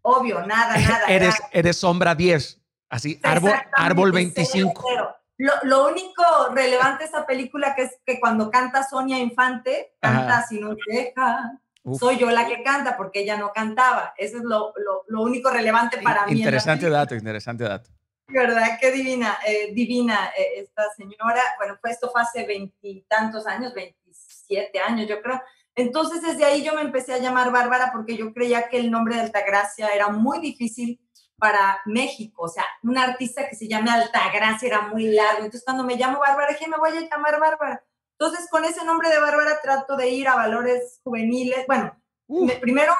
Obvio, 0.01 0.45
nada, 0.45 0.77
nada. 0.77 1.05
Eres, 1.07 1.39
nada. 1.39 1.49
eres 1.53 1.77
sombra 1.77 2.13
10, 2.13 2.61
así, 2.89 3.19
árbol, 3.23 3.53
árbol 3.71 4.09
cero, 4.09 4.33
25. 4.35 4.83
cero. 4.85 5.15
Lo, 5.39 5.53
lo 5.63 5.87
único 5.87 6.21
relevante 6.53 7.05
de 7.05 7.09
esa 7.09 7.25
película 7.25 7.73
que 7.73 7.83
es 7.83 7.97
que 8.05 8.19
cuando 8.19 8.51
canta 8.51 8.83
Sonia 8.83 9.17
Infante, 9.17 9.93
canta 10.01 10.39
Ajá. 10.39 10.47
Si 10.47 10.59
no 10.59 10.75
deja. 10.85 11.57
Uf. 11.81 11.97
Soy 11.97 12.17
yo 12.17 12.29
la 12.29 12.45
que 12.45 12.61
canta 12.61 12.97
porque 12.97 13.21
ella 13.21 13.37
no 13.37 13.53
cantaba. 13.53 14.13
Eso 14.17 14.37
es 14.37 14.43
lo, 14.43 14.73
lo, 14.75 15.05
lo 15.07 15.21
único 15.21 15.49
relevante 15.49 16.01
para 16.01 16.27
mí. 16.27 16.39
Interesante 16.39 16.89
dato, 16.89 17.15
interesante 17.15 17.63
dato. 17.63 17.89
¿Verdad? 18.27 18.77
Qué 18.81 18.91
divina, 18.91 19.37
eh, 19.47 19.73
divina 19.73 20.29
eh, 20.37 20.59
esta 20.59 20.83
señora. 20.97 21.41
Bueno, 21.57 21.77
pues 21.81 21.93
esto 21.93 22.11
fue 22.11 22.21
hace 22.21 22.45
veintitantos 22.45 23.47
años, 23.47 23.73
27 23.73 24.77
años, 24.77 25.07
yo 25.07 25.21
creo. 25.21 25.41
Entonces, 25.73 26.21
desde 26.21 26.43
ahí 26.43 26.63
yo 26.65 26.73
me 26.75 26.81
empecé 26.81 27.13
a 27.13 27.19
llamar 27.19 27.49
Bárbara 27.49 27.91
porque 27.93 28.17
yo 28.17 28.33
creía 28.33 28.67
que 28.67 28.77
el 28.77 28.91
nombre 28.91 29.15
de 29.15 29.21
Altagracia 29.21 29.87
era 29.87 30.09
muy 30.09 30.39
difícil 30.39 30.99
para 31.39 31.79
México. 31.85 32.43
O 32.43 32.47
sea, 32.49 32.65
una 32.83 33.03
artista 33.03 33.47
que 33.49 33.55
se 33.55 33.67
llame 33.67 33.89
Altagracia 33.91 34.67
era 34.67 34.81
muy 34.83 35.05
largo. 35.11 35.39
Entonces, 35.39 35.63
cuando 35.63 35.83
me 35.83 35.95
llamo 35.95 36.19
Bárbara, 36.19 36.49
dije, 36.49 36.67
me 36.69 36.77
voy 36.77 36.95
a 36.97 37.01
llamar 37.09 37.39
Bárbara. 37.39 37.83
Entonces, 38.19 38.47
con 38.51 38.65
ese 38.65 38.83
nombre 38.85 39.09
de 39.09 39.19
Bárbara 39.19 39.59
trato 39.63 39.95
de 39.95 40.09
ir 40.09 40.27
a 40.27 40.35
valores 40.35 40.99
juveniles. 41.03 41.65
Bueno, 41.67 41.95
me- 42.27 42.55
primero, 42.57 42.93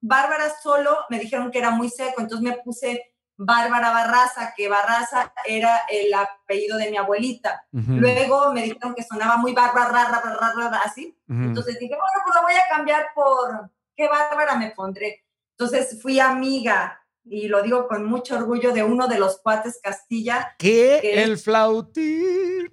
Bárbara 0.00 0.44
solo 0.62 0.98
me 1.08 1.18
dijeron 1.18 1.50
que 1.50 1.58
era 1.58 1.70
muy 1.70 1.88
seco, 1.88 2.20
entonces 2.20 2.42
me 2.48 2.58
puse 2.58 3.14
Bárbara 3.38 3.90
Barraza, 3.90 4.54
que 4.56 4.68
Barraza 4.68 5.32
era 5.46 5.80
el 5.90 6.12
apellido 6.14 6.76
de 6.78 6.90
mi 6.90 6.96
abuelita. 6.96 7.66
ujú, 7.72 7.92
Luego 7.92 8.52
me 8.52 8.62
dijeron 8.62 8.94
que 8.94 9.02
sonaba 9.02 9.36
muy 9.36 9.52
Bárbara, 9.52 9.88
ra, 9.90 10.08
ra, 10.08 10.20
ra, 10.20 10.52
ra, 10.54 10.68
ra, 10.70 10.78
así. 10.84 11.18
ujú. 11.28 11.42
Entonces 11.42 11.78
dije, 11.78 11.94
bueno, 11.94 12.20
pues 12.24 12.34
lo 12.34 12.42
voy 12.42 12.54
a 12.54 12.68
cambiar 12.74 13.08
por 13.14 13.70
qué 13.96 14.08
Bárbara 14.08 14.54
me 14.56 14.70
pondré. 14.70 15.24
Entonces 15.58 16.00
fui 16.02 16.20
amiga, 16.20 17.02
y 17.28 17.48
lo 17.48 17.62
digo 17.62 17.88
con 17.88 18.04
mucho 18.04 18.36
orgullo, 18.36 18.72
de 18.72 18.82
uno 18.82 19.08
de 19.08 19.18
los 19.18 19.38
cuates 19.38 19.80
Castilla, 19.82 20.54
¿Qué? 20.58 20.98
que- 21.02 21.22
El 21.22 21.38
flautín. 21.38 22.72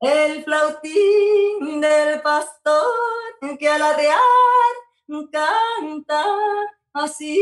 el 0.00 0.44
flautín 0.44 1.80
del 1.80 2.20
pastor 2.22 2.82
que 3.58 3.68
al 3.68 3.82
canta 5.30 6.24
así. 6.92 7.38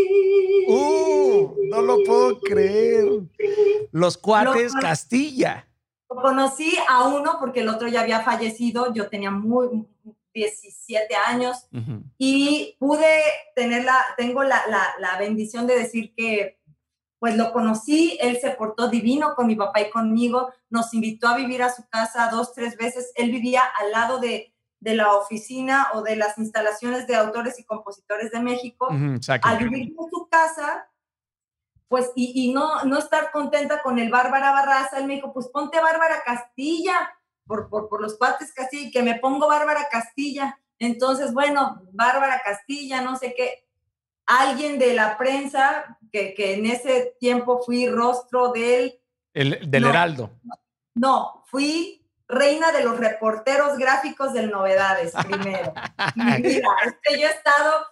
Uh, 0.68 1.54
no 1.70 1.82
lo 1.82 2.02
puedo 2.04 2.38
creer. 2.40 3.06
Los 3.92 4.18
cuates 4.18 4.74
Lo- 4.74 4.80
Castilla. 4.80 5.66
Conocí 6.06 6.76
a 6.88 7.06
uno 7.08 7.36
porque 7.38 7.60
el 7.60 7.68
otro 7.68 7.86
ya 7.88 8.00
había 8.00 8.20
fallecido, 8.22 8.92
yo 8.92 9.08
tenía 9.08 9.30
muy 9.30 9.86
17 10.34 11.14
años 11.14 11.66
y 12.18 12.76
pude 12.78 13.22
tener 13.54 13.84
la, 13.84 14.04
tengo 14.16 14.42
la, 14.42 14.62
la, 14.68 14.94
la 14.98 15.18
bendición 15.18 15.66
de 15.66 15.78
decir 15.78 16.14
que 16.14 16.60
pues 17.20 17.36
lo 17.36 17.52
conocí, 17.52 18.18
él 18.20 18.38
se 18.40 18.50
portó 18.52 18.88
divino 18.88 19.34
con 19.36 19.46
mi 19.46 19.54
papá 19.54 19.82
y 19.82 19.90
conmigo, 19.90 20.50
nos 20.70 20.94
invitó 20.94 21.28
a 21.28 21.36
vivir 21.36 21.62
a 21.62 21.70
su 21.70 21.86
casa 21.88 22.30
dos, 22.32 22.54
tres 22.54 22.78
veces, 22.78 23.12
él 23.14 23.30
vivía 23.30 23.60
al 23.78 23.92
lado 23.92 24.20
de, 24.20 24.54
de 24.80 24.94
la 24.94 25.14
oficina 25.14 25.88
o 25.92 26.02
de 26.02 26.16
las 26.16 26.38
instalaciones 26.38 27.06
de 27.06 27.16
autores 27.16 27.58
y 27.58 27.64
compositores 27.64 28.30
de 28.30 28.40
México, 28.40 28.88
al 29.42 29.58
vivir 29.58 29.94
en 29.98 30.10
su 30.10 30.28
casa, 30.30 30.88
pues, 31.88 32.10
y, 32.16 32.32
y 32.34 32.54
no, 32.54 32.84
no 32.84 32.98
estar 32.98 33.30
contenta 33.32 33.82
con 33.82 33.98
el 33.98 34.10
Bárbara 34.10 34.52
Barraza, 34.52 34.96
él 34.96 35.06
me 35.06 35.16
dijo, 35.16 35.34
pues 35.34 35.48
ponte 35.48 35.78
Bárbara 35.78 36.22
Castilla, 36.24 36.94
por, 37.50 37.68
por, 37.68 37.88
por 37.88 38.00
los 38.00 38.16
cuates 38.16 38.54
y 38.70 38.92
que 38.92 39.02
me 39.02 39.16
pongo 39.18 39.48
Bárbara 39.48 39.88
Castilla. 39.90 40.56
Entonces, 40.78 41.34
bueno, 41.34 41.82
Bárbara 41.90 42.40
Castilla, 42.44 43.00
no 43.00 43.16
sé 43.16 43.34
qué, 43.36 43.66
alguien 44.24 44.78
de 44.78 44.94
la 44.94 45.18
prensa, 45.18 45.98
que, 46.12 46.32
que 46.34 46.54
en 46.54 46.66
ese 46.66 47.16
tiempo 47.18 47.60
fui 47.66 47.88
rostro 47.88 48.52
del, 48.52 49.00
El, 49.34 49.68
del 49.68 49.82
No. 49.82 49.88
Heraldo. 49.90 50.30
no, 50.94 51.42
fui 51.46 52.06
reina 52.28 52.70
de 52.70 52.84
los 52.84 52.96
reporteros 52.98 53.76
gráficos 53.76 54.32
del 54.32 54.48
Novedades 54.52 55.12
primero. 55.26 55.74
Mi 56.14 56.36
vida, 56.42 56.68
es 56.86 56.94
que 57.02 57.18
yo 57.20 57.26
he 57.26 57.30
estado, 57.32 57.84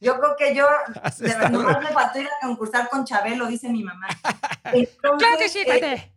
yo 0.00 0.18
creo 0.18 0.34
que 0.36 0.54
yo 0.56 0.66
de 0.66 0.92
verdad, 1.28 1.44
estado- 1.44 1.62
nomás 1.62 1.80
me 1.82 1.90
faltó 1.92 2.18
ir 2.18 2.26
a 2.26 2.44
concursar 2.44 2.90
con 2.90 3.04
Chabelo, 3.04 3.46
dice 3.46 3.68
mi 3.68 3.84
mamá. 3.84 4.08
Entonces, 4.72 5.54
eh, 5.54 6.12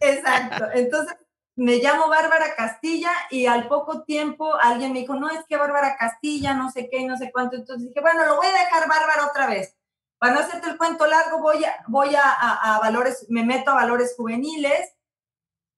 exacto. 0.00 0.66
Entonces 0.74 1.16
me 1.56 1.76
llamo 1.78 2.08
Bárbara 2.08 2.54
Castilla 2.54 3.10
y 3.30 3.46
al 3.46 3.66
poco 3.68 4.02
tiempo 4.04 4.54
alguien 4.60 4.92
me 4.92 5.00
dijo, 5.00 5.14
no, 5.14 5.28
es 5.30 5.44
que 5.48 5.56
Bárbara 5.56 5.96
Castilla, 5.98 6.54
no 6.54 6.70
sé 6.70 6.88
qué, 6.90 6.98
y 6.98 7.06
no 7.06 7.16
sé 7.16 7.32
cuánto. 7.32 7.56
Entonces 7.56 7.88
dije, 7.88 8.00
bueno, 8.00 8.24
lo 8.26 8.36
voy 8.36 8.46
a 8.46 8.52
dejar 8.52 8.88
Bárbara 8.88 9.26
otra 9.26 9.46
vez. 9.46 9.74
Para 10.18 10.34
no 10.34 10.40
hacerte 10.40 10.68
el 10.70 10.78
cuento 10.78 11.06
largo, 11.06 11.40
voy 11.40 11.64
a, 11.64 11.74
voy 11.88 12.14
a, 12.14 12.22
a- 12.22 12.76
a 12.76 12.78
valores, 12.80 13.26
me 13.28 13.44
meto 13.44 13.70
a 13.70 13.74
valores 13.74 14.14
juveniles 14.16 14.92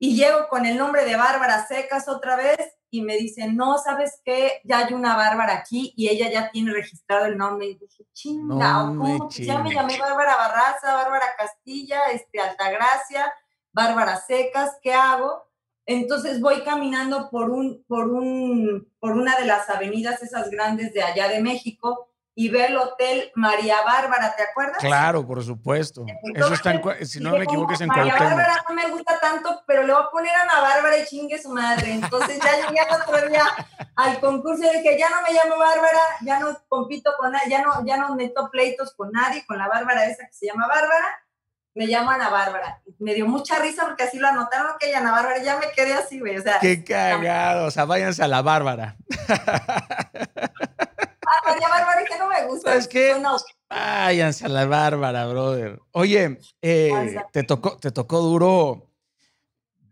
y 0.01 0.17
llego 0.17 0.49
con 0.49 0.67
el 0.67 0.77
nombre 0.77 1.05
de 1.05 1.17
Bárbara 1.17 1.67
Secas 1.67 2.09
otra 2.09 2.37
vez 2.37 2.59
y 2.91 3.03
me 3.03 3.17
dicen, 3.17 3.57
no, 3.57 3.79
¿sabes 3.79 4.21
qué? 4.25 4.61
Ya 4.65 4.79
hay 4.79 4.95
una 4.95 5.17
Bárbara 5.17 5.55
aquí 5.55 5.93
y 5.97 6.09
ella 6.09 6.31
ya 6.31 6.51
tiene 6.51 6.73
registrado 6.73 7.27
el 7.27 7.37
nombre. 7.37 7.67
Y 7.69 7.79
dije, 7.79 8.05
chinga, 8.13 8.55
No 8.85 8.95
me 8.95 9.19
¿cómo? 9.19 9.29
Pues 9.29 9.39
ya 9.47 9.59
me 9.59 9.73
llamé 9.75 9.99
Bárbara 9.99 10.37
Barraza, 10.37 10.95
Bárbara 10.95 11.27
Castilla, 11.37 12.07
este, 12.13 12.41
Altagracia, 12.41 13.33
Bárbara 13.73 14.17
Secas, 14.17 14.79
¿qué 14.83 14.95
hago? 14.95 15.48
Entonces 15.91 16.43
voy 16.43 16.61
caminando 16.65 17.31
por, 17.31 17.49
un, 17.49 17.83
por, 17.89 18.09
un, 18.11 18.93
por 19.01 19.13
una 19.13 19.37
de 19.37 19.47
las 19.47 19.71
avenidas 19.71 20.23
esas 20.23 20.51
grandes 20.51 20.93
de 20.93 21.03
allá 21.03 21.29
de 21.29 21.41
México 21.41 22.11
y 22.35 22.51
veo 22.51 22.67
el 22.67 22.77
hotel 22.77 23.33
María 23.35 23.77
Bárbara, 23.87 24.35
¿te 24.37 24.43
acuerdas? 24.43 24.77
Claro, 24.81 25.27
por 25.27 25.43
supuesto. 25.43 26.05
Eso 26.35 26.53
está 26.53 26.73
en, 26.73 27.07
si 27.07 27.21
no 27.21 27.31
me 27.31 27.45
equivoco, 27.45 27.73
es 27.73 27.81
en 27.81 27.89
María 27.89 28.15
Cuauhtémoc. 28.17 28.37
Bárbara 28.37 28.65
no 28.69 28.75
me 28.75 28.91
gusta 28.91 29.19
tanto, 29.19 29.63
pero 29.67 29.83
le 29.83 29.95
voy 29.95 30.03
a 30.03 30.11
poner 30.11 30.35
a 30.37 30.43
Ana 30.43 30.61
Bárbara 30.61 30.99
y 30.99 31.07
chingue 31.07 31.41
su 31.41 31.49
madre. 31.49 31.95
Entonces 31.95 32.39
ya 32.39 32.69
llegué 32.69 32.81
al 32.81 33.01
otro 33.01 33.27
día 33.27 33.45
al 33.97 34.21
concurso 34.21 34.65
y 34.65 34.77
dije, 34.77 34.99
ya 34.99 35.09
no 35.09 35.17
me 35.23 35.33
llamo 35.33 35.59
Bárbara, 35.59 36.03
ya 36.21 36.39
no 36.39 36.55
compito 36.69 37.13
con 37.19 37.33
nadie, 37.33 37.49
ya 37.49 37.63
no, 37.63 37.85
ya 37.87 37.97
no 37.97 38.15
meto 38.15 38.51
pleitos 38.51 38.93
con 38.95 39.11
nadie, 39.11 39.43
con 39.47 39.57
la 39.57 39.69
Bárbara 39.69 40.05
esa 40.05 40.27
que 40.27 40.35
se 40.35 40.47
llama 40.49 40.69
Bárbara, 40.69 41.19
me 41.75 41.87
llamo 41.87 42.11
Ana 42.11 42.29
Bárbara. 42.29 42.81
Me 42.99 43.15
dio 43.15 43.27
mucha 43.27 43.59
risa 43.59 43.85
porque 43.87 44.05
así 44.05 44.19
lo 44.19 44.29
anotaron, 44.29 44.73
que 44.81 44.95
Ana 44.95 45.13
Bárbara, 45.13 45.43
ya 45.43 45.59
me 45.59 45.71
quedé 45.71 45.95
así, 45.95 46.21
güey. 46.21 46.39
O 46.39 46.43
sea, 46.43 46.59
Qué 46.61 46.83
cagado. 46.83 47.67
O 47.67 47.71
sea, 47.71 47.85
váyanse 47.85 48.23
a 48.23 48.29
la 48.29 48.43
Bárbara. 48.43 48.97
ah, 49.29 51.41
María 51.47 51.69
Bárbara, 51.69 52.05
que 52.05 52.19
no 52.19 52.29
me 52.29 52.47
gusta. 52.47 52.71
¿Sabes 52.71 52.89
qué? 52.89 53.17
No, 53.21 53.37
Váyanse 53.71 54.47
a 54.47 54.49
la 54.49 54.67
Bárbara, 54.67 55.27
brother. 55.27 55.79
Oye, 55.93 56.39
eh, 56.63 57.21
te 57.33 57.43
tocó, 57.43 57.77
te 57.77 57.93
tocó 57.93 58.21
duro 58.21 58.88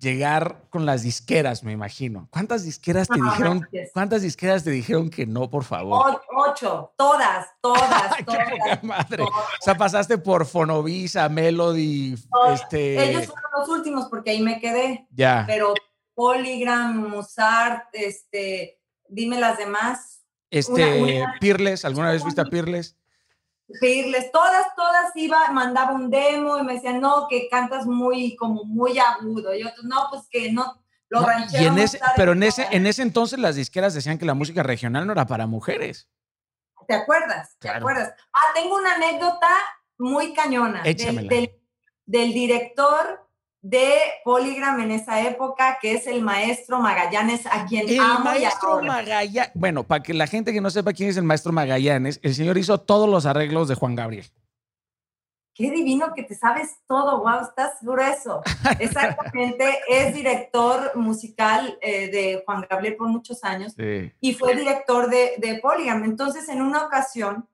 llegar 0.07 0.63
con 0.71 0.87
las 0.87 1.03
disqueras, 1.03 1.65
me 1.65 1.73
imagino. 1.73 2.29
¿Cuántas 2.31 2.63
disqueras 2.63 3.09
te 3.09 3.21
dijeron? 3.21 3.67
¿Cuántas 3.93 4.23
disqueras 4.23 4.63
te 4.63 4.71
dijeron 4.71 5.11
que 5.11 5.27
no, 5.27 5.51
por 5.51 5.65
favor? 5.65 6.23
ocho, 6.33 6.93
todas, 6.97 7.49
todas, 7.61 8.25
todas. 8.25 8.85
madre. 8.85 9.25
O 9.25 9.31
sea, 9.61 9.77
pasaste 9.77 10.17
por 10.19 10.47
Fonovisa, 10.47 11.29
Melody, 11.29 12.15
este. 12.53 13.11
Ellos 13.11 13.27
fueron 13.27 13.51
los 13.59 13.69
últimos 13.69 14.07
porque 14.07 14.31
ahí 14.31 14.41
me 14.41 14.61
quedé. 14.61 15.09
Ya. 15.11 15.43
Pero 15.45 15.75
Polygram, 16.15 17.09
Mozart, 17.09 17.89
este, 17.93 18.79
dime 19.09 19.41
las 19.41 19.59
demás. 19.59 20.25
Este, 20.51 21.25
Pirles, 21.41 21.85
¿alguna 21.85 22.13
vez 22.13 22.25
viste 22.25 22.41
a 22.41 22.45
Pirles? 22.45 22.97
Pirles, 23.81 24.31
todas, 24.31 24.75
todas 24.77 25.11
iba, 25.17 25.51
mandaba 25.51 25.93
un 25.93 26.09
demo 26.09 26.59
y 26.59 26.63
me 26.63 26.75
decían, 26.75 27.01
no, 27.01 27.27
que 27.29 27.49
cantas 27.49 27.85
muy, 27.87 28.37
como 28.37 28.65
muy 28.65 28.99
agudo. 28.99 29.55
Y 29.55 29.65
otros, 29.65 29.85
no, 29.85 30.07
pues 30.11 30.29
que 30.31 30.53
no, 30.53 30.81
lo 31.09 31.21
no, 31.23 31.29
y 31.53 31.65
en 31.65 31.79
ese, 31.79 32.01
Pero 32.17 32.33
en 32.33 32.43
ese, 32.43 32.69
en 32.71 32.87
ese 32.87 33.03
entonces 33.03 33.39
las 33.39 33.57
disqueras 33.57 33.95
decían 33.95 34.19
que 34.19 34.25
la 34.25 34.35
música 34.35 34.63
regional 34.63 35.07
no 35.07 35.13
era 35.13 35.27
para 35.27 35.47
mujeres. 35.47 36.09
¿Te 36.87 36.95
acuerdas? 36.95 37.57
¿Te 37.59 37.69
acuerdas? 37.69 38.15
Ah, 38.33 38.53
tengo 38.55 38.77
una 38.77 38.95
anécdota 38.95 39.49
muy 39.99 40.33
cañona. 40.33 40.83
Del, 40.83 41.29
del, 41.29 41.51
del 42.05 42.33
director 42.33 43.26
de 43.69 43.95
Polygram 44.25 44.79
en 44.81 44.93
esa 44.93 45.21
época, 45.23 45.79
que 45.81 45.95
es 45.95 46.07
el 46.07 46.23
maestro 46.23 46.79
Magallanes, 46.79 47.47
a 47.47 47.67
quien 47.67 47.89
el 47.89 47.99
maestro 48.23 48.81
Magallanes, 48.81 49.51
bueno, 49.55 49.83
para 49.83 50.03
que 50.03 50.15
la 50.15 50.29
gente 50.29 50.53
que 50.53 50.61
no 50.61 50.71
sepa 50.71 50.93
quién 50.93 51.09
es 51.09 51.17
el 51.17 51.25
maestro 51.25 51.53
Magallanes, 51.53 52.21
el 52.23 52.35
señor 52.35 52.59
hizo 52.59 52.79
todos 52.79 53.09
los 53.09 53.27
arreglos 53.27 53.67
de 53.67 53.75
Juan 53.75 53.97
Gabriel. 53.97 54.27
Qué 55.53 55.71
divino 55.71 56.13
que 56.15 56.23
te 56.23 56.35
sabes 56.37 56.77
todo, 56.87 57.23
wow, 57.23 57.41
estás 57.43 57.79
grueso. 57.81 58.43
Exactamente, 58.79 59.81
es 59.89 60.15
director 60.15 60.93
musical 60.95 61.77
eh, 61.81 62.09
de 62.11 62.43
Juan 62.45 62.67
Gabriel 62.71 62.95
por 62.95 63.09
muchos 63.09 63.43
años 63.43 63.75
y 64.21 64.35
fue 64.35 64.55
director 64.55 65.11
de, 65.11 65.33
de 65.39 65.59
Polygram. 65.59 66.05
Entonces, 66.05 66.49
en 66.51 66.63
una 66.63 66.85
ocasión, 66.85 67.49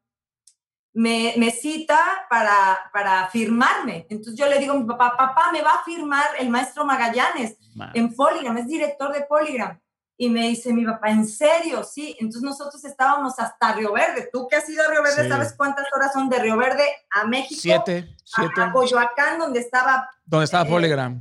me, 0.95 1.35
me, 1.39 1.51
cita 1.51 1.99
para, 2.29 2.79
para 2.93 3.29
firmarme. 3.29 4.07
Entonces 4.11 4.35
yo 4.39 4.47
le 4.47 4.59
digo 4.59 4.75
a 4.75 4.79
mi 4.79 4.85
papá, 4.85 5.17
papá, 5.17 5.51
me 5.53 5.63
va 5.63 5.75
a 5.75 5.85
firmar 5.85 6.25
el 6.39 6.51
maestro 6.51 6.85
Magallanes 6.85 7.57
en 7.95 8.15
Polygram, 8.15 8.59
es 8.59 8.67
director 8.67 9.13
de 9.13 9.23
Polygram. 9.23 9.79
Y 10.19 10.29
me 10.29 10.49
dice 10.49 10.73
mi 10.73 10.85
papá, 10.85 11.11
¿en 11.11 11.27
serio? 11.27 11.83
Sí. 11.83 12.15
Entonces 12.21 12.43
nosotros 12.43 12.85
estábamos 12.85 13.39
hasta 13.39 13.73
Río 13.73 13.93
Verde. 13.93 14.29
Tú 14.33 14.47
que 14.47 14.57
has 14.57 14.69
ido 14.69 14.85
a 14.85 14.91
Río 14.91 15.03
Verde, 15.03 15.29
¿sabes 15.29 15.55
cuántas 15.57 15.87
horas 15.93 16.13
son 16.13 16.29
de 16.29 16.39
Río 16.39 16.57
Verde 16.57 16.85
a 17.11 17.25
México? 17.25 17.61
Siete. 17.61 18.15
siete. 18.23 18.61
A, 18.61 18.71
Coyoacán, 18.71 19.39
donde 19.39 19.61
estaba... 19.61 20.09
Donde 20.25 20.45
estaba 20.45 20.69
eh, 20.69 20.71
Polygram. 20.71 21.21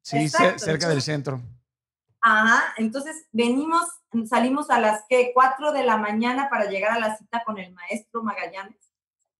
Sí, 0.00 0.28
cerca 0.28 0.88
del 0.88 1.02
centro. 1.02 1.40
Ajá. 2.20 2.74
Entonces 2.78 3.26
venimos, 3.30 3.86
salimos 4.28 4.70
a 4.70 4.80
las 4.80 5.04
que 5.08 5.30
4 5.34 5.70
de 5.72 5.84
la 5.84 5.98
mañana 5.98 6.48
para 6.48 6.64
llegar 6.64 6.92
a 6.92 6.98
la 6.98 7.16
cita 7.16 7.44
con 7.44 7.58
el 7.58 7.72
maestro 7.72 8.24
Magallanes 8.24 8.91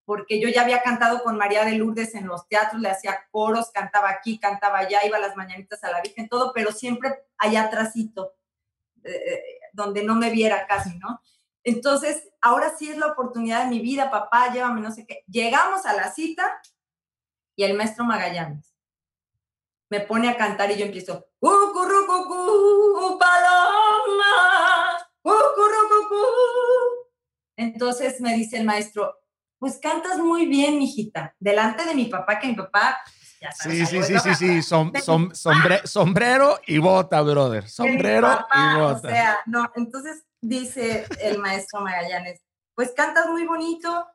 porque 0.04 0.40
yo 0.40 0.48
ya 0.48 0.62
había 0.62 0.82
cantado 0.82 1.22
con 1.22 1.36
María 1.36 1.64
de 1.64 1.72
Lourdes 1.72 2.14
en 2.14 2.26
los 2.26 2.48
teatros, 2.48 2.80
le 2.80 2.90
hacía 2.90 3.26
coros, 3.30 3.70
cantaba 3.72 4.10
aquí, 4.10 4.38
cantaba 4.38 4.78
allá, 4.78 5.00
iba 5.06 5.18
las 5.18 5.36
mañanitas 5.36 5.82
a 5.84 5.90
la 5.90 6.00
Virgen, 6.00 6.28
todo, 6.28 6.52
pero 6.52 6.72
siempre 6.72 7.14
allá 7.38 7.64
atrásito, 7.64 8.34
eh, 9.04 9.10
eh, 9.10 9.42
donde 9.72 10.02
no 10.02 10.14
me 10.14 10.30
viera 10.30 10.66
casi, 10.66 10.98
¿no? 10.98 11.20
Entonces, 11.64 12.28
ahora 12.40 12.74
sí 12.76 12.90
es 12.90 12.98
la 12.98 13.06
oportunidad 13.06 13.64
de 13.64 13.70
mi 13.70 13.80
vida, 13.80 14.10
papá, 14.10 14.52
llévame, 14.52 14.80
no 14.80 14.90
sé 14.90 15.06
qué. 15.06 15.22
Llegamos 15.28 15.86
a 15.86 15.94
la 15.94 16.12
cita 16.12 16.60
y 17.54 17.62
el 17.62 17.74
maestro 17.74 18.04
Magallanes 18.04 18.72
me 19.92 20.00
pone 20.00 20.30
a 20.30 20.38
cantar 20.38 20.70
y 20.70 20.76
yo 20.78 20.86
empiezo, 20.86 21.26
paloma, 21.38 22.18
Entonces 27.56 28.18
me 28.22 28.34
dice 28.34 28.56
el 28.56 28.64
maestro, 28.64 29.21
pues 29.62 29.78
cantas 29.78 30.18
muy 30.18 30.46
bien, 30.46 30.76
mijita, 30.76 31.36
delante 31.38 31.84
de 31.84 31.94
mi 31.94 32.06
papá, 32.06 32.40
que 32.40 32.48
mi 32.48 32.56
papá... 32.56 33.00
Pues, 33.04 33.38
ya 33.40 33.52
sí, 33.52 33.86
sí, 33.86 34.02
sí, 34.02 34.18
sí, 34.18 34.34
sí, 34.34 34.62
sombrero 35.84 36.58
y 36.66 36.78
bota, 36.78 37.22
brother. 37.22 37.68
Sombrero 37.68 38.44
y 38.52 38.80
bota. 38.80 38.96
O 38.96 39.10
sea, 39.12 39.38
no, 39.46 39.70
entonces 39.76 40.24
dice 40.40 41.06
el 41.20 41.38
maestro 41.38 41.80
Magallanes, 41.80 42.40
pues 42.74 42.90
cantas 42.90 43.28
muy 43.28 43.46
bonito, 43.46 44.08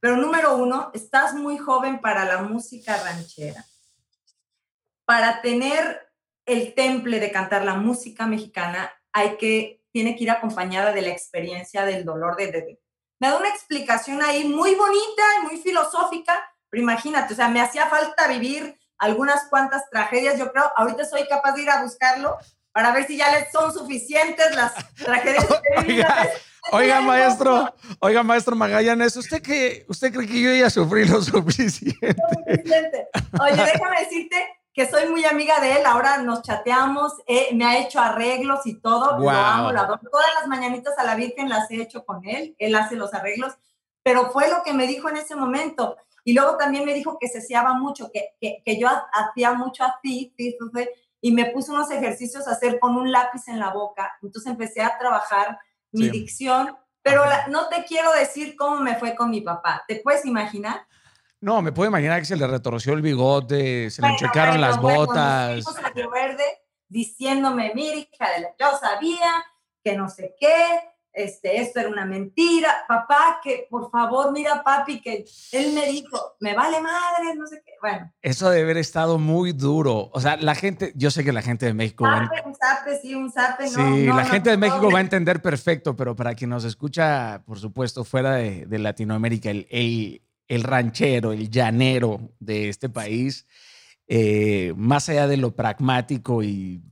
pero 0.00 0.16
número 0.16 0.56
uno, 0.56 0.90
estás 0.94 1.34
muy 1.34 1.58
joven 1.58 2.00
para 2.00 2.24
la 2.24 2.40
música 2.40 2.96
ranchera. 2.96 3.66
Para 5.04 5.42
tener 5.42 6.10
el 6.46 6.72
temple 6.72 7.20
de 7.20 7.30
cantar 7.30 7.66
la 7.66 7.74
música 7.74 8.26
mexicana, 8.26 8.90
hay 9.12 9.36
que, 9.36 9.82
tiene 9.92 10.16
que 10.16 10.24
ir 10.24 10.30
acompañada 10.30 10.92
de 10.92 11.02
la 11.02 11.10
experiencia 11.10 11.84
del 11.84 12.06
dolor 12.06 12.36
de, 12.36 12.50
de, 12.50 12.80
me 13.18 13.28
da 13.28 13.36
una 13.38 13.48
explicación 13.48 14.22
ahí 14.22 14.44
muy 14.44 14.74
bonita 14.74 15.22
y 15.40 15.46
muy 15.46 15.56
filosófica, 15.58 16.32
pero 16.68 16.82
imagínate, 16.82 17.32
o 17.32 17.36
sea, 17.36 17.48
me 17.48 17.60
hacía 17.60 17.86
falta 17.86 18.28
vivir 18.28 18.78
algunas 18.98 19.44
cuantas 19.48 19.88
tragedias, 19.90 20.38
yo 20.38 20.52
creo, 20.52 20.70
ahorita 20.76 21.04
soy 21.04 21.26
capaz 21.28 21.52
de 21.52 21.62
ir 21.62 21.70
a 21.70 21.82
buscarlo 21.82 22.38
para 22.72 22.92
ver 22.92 23.06
si 23.06 23.16
ya 23.16 23.30
les 23.32 23.50
son 23.50 23.72
suficientes 23.72 24.54
las 24.54 24.74
tragedias. 24.96 25.46
oiga, 25.86 26.28
oiga 26.72 27.00
maestro, 27.00 27.74
oiga, 28.00 28.22
maestro 28.22 28.56
Magallanes, 28.56 29.16
¿usted, 29.16 29.40
que, 29.42 29.84
¿usted 29.88 30.12
cree 30.12 30.26
que 30.26 30.40
yo 30.40 30.54
ya 30.54 30.70
sufrí 30.70 31.06
lo 31.06 31.22
suficiente? 31.22 31.98
Oye, 33.40 33.64
déjame 33.64 34.00
decirte 34.00 34.46
que 34.76 34.86
soy 34.86 35.08
muy 35.08 35.24
amiga 35.24 35.58
de 35.58 35.78
él, 35.78 35.86
ahora 35.86 36.18
nos 36.18 36.42
chateamos, 36.42 37.14
eh, 37.26 37.48
me 37.54 37.64
ha 37.64 37.78
hecho 37.78 37.98
arreglos 37.98 38.66
y 38.66 38.74
todo, 38.74 39.18
lo 39.18 39.30
amo, 39.30 39.72
lo 39.72 39.80
adoro. 39.80 40.00
Todas 40.12 40.26
las 40.38 40.48
mañanitas 40.48 40.98
a 40.98 41.04
la 41.04 41.14
Virgen 41.14 41.48
las 41.48 41.70
he 41.70 41.80
hecho 41.80 42.04
con 42.04 42.28
él, 42.28 42.54
él 42.58 42.74
hace 42.74 42.94
los 42.94 43.14
arreglos, 43.14 43.54
pero 44.02 44.30
fue 44.32 44.50
lo 44.50 44.62
que 44.62 44.74
me 44.74 44.86
dijo 44.86 45.08
en 45.08 45.16
ese 45.16 45.34
momento. 45.34 45.96
Y 46.24 46.34
luego 46.34 46.58
también 46.58 46.84
me 46.84 46.92
dijo 46.92 47.16
que 47.18 47.26
se 47.26 47.40
seaba 47.40 47.72
mucho, 47.72 48.10
que, 48.12 48.34
que, 48.38 48.78
yo 48.78 48.88
hacía 49.14 49.54
mucho 49.54 49.82
así, 49.82 50.34
y 51.22 51.32
me 51.32 51.46
puso 51.46 51.72
unos 51.72 51.90
ejercicios 51.90 52.46
a 52.46 52.52
hacer 52.52 52.78
con 52.78 52.96
un 52.96 53.10
lápiz 53.10 53.48
en 53.48 53.58
la 53.58 53.70
boca. 53.70 54.18
Entonces 54.20 54.52
empecé 54.52 54.82
a 54.82 54.98
trabajar 54.98 55.58
mi 55.90 56.10
dicción, 56.10 56.76
pero 57.00 57.22
no 57.48 57.68
te 57.68 57.84
quiero 57.86 58.12
decir 58.12 58.54
cómo 58.56 58.76
me 58.80 58.96
fue 58.96 59.16
con 59.16 59.30
mi 59.30 59.40
papá. 59.40 59.84
¿Te 59.88 60.00
puedes 60.04 60.26
imaginar? 60.26 60.86
No, 61.46 61.62
me 61.62 61.70
puedo 61.70 61.88
imaginar 61.88 62.18
que 62.18 62.26
se 62.26 62.34
le 62.34 62.44
retorció 62.44 62.92
el 62.92 63.02
bigote, 63.02 63.88
se 63.88 64.02
le 64.02 64.08
enchecaron 64.08 64.60
las 64.60 64.80
botas. 64.80 65.62
Bueno, 65.62 66.10
Verde 66.10 66.42
diciéndome, 66.88 67.70
mira, 67.72 67.94
hija 67.94 68.30
de 68.34 68.40
la, 68.40 68.48
yo 68.58 68.76
sabía 68.80 69.44
que 69.84 69.96
no 69.96 70.08
sé 70.08 70.34
qué, 70.40 70.80
este, 71.12 71.60
esto 71.60 71.78
era 71.78 71.88
una 71.88 72.04
mentira, 72.04 72.84
papá, 72.88 73.38
que 73.44 73.68
por 73.70 73.92
favor, 73.92 74.32
mira, 74.32 74.64
papi, 74.64 75.00
que 75.00 75.24
él 75.52 75.72
me 75.72 75.86
dijo, 75.86 76.18
me 76.40 76.52
vale 76.52 76.80
madre, 76.80 77.36
no 77.36 77.46
sé 77.46 77.62
qué, 77.64 77.74
bueno. 77.80 78.12
Eso 78.22 78.50
debe 78.50 78.64
haber 78.64 78.78
estado 78.78 79.16
muy 79.16 79.52
duro, 79.52 80.10
o 80.12 80.20
sea, 80.20 80.36
la 80.36 80.56
gente, 80.56 80.92
yo 80.96 81.12
sé 81.12 81.22
que 81.22 81.32
la 81.32 81.42
gente 81.42 81.66
de 81.66 81.74
México... 81.74 82.06
Zape, 82.06 82.42
un 82.44 82.54
zape, 82.56 82.98
sí, 83.00 83.14
un 83.14 83.30
zape, 83.30 83.68
Sí, 83.68 84.06
la 84.06 84.24
gente 84.24 84.50
de 84.50 84.56
México 84.56 84.90
va 84.90 84.98
a 84.98 85.02
entender 85.02 85.40
perfecto, 85.40 85.94
pero 85.94 86.16
para 86.16 86.34
quien 86.34 86.50
nos 86.50 86.64
escucha, 86.64 87.44
por 87.46 87.60
supuesto, 87.60 88.02
fuera 88.02 88.32
de, 88.32 88.66
de 88.66 88.78
Latinoamérica, 88.80 89.50
el, 89.50 89.68
el, 89.70 90.25
el 90.48 90.62
ranchero, 90.62 91.32
el 91.32 91.50
llanero 91.50 92.32
de 92.38 92.68
este 92.68 92.88
país, 92.88 93.46
eh, 94.06 94.72
más 94.76 95.08
allá 95.08 95.26
de 95.26 95.36
lo 95.36 95.54
pragmático 95.54 96.42
y 96.42 96.82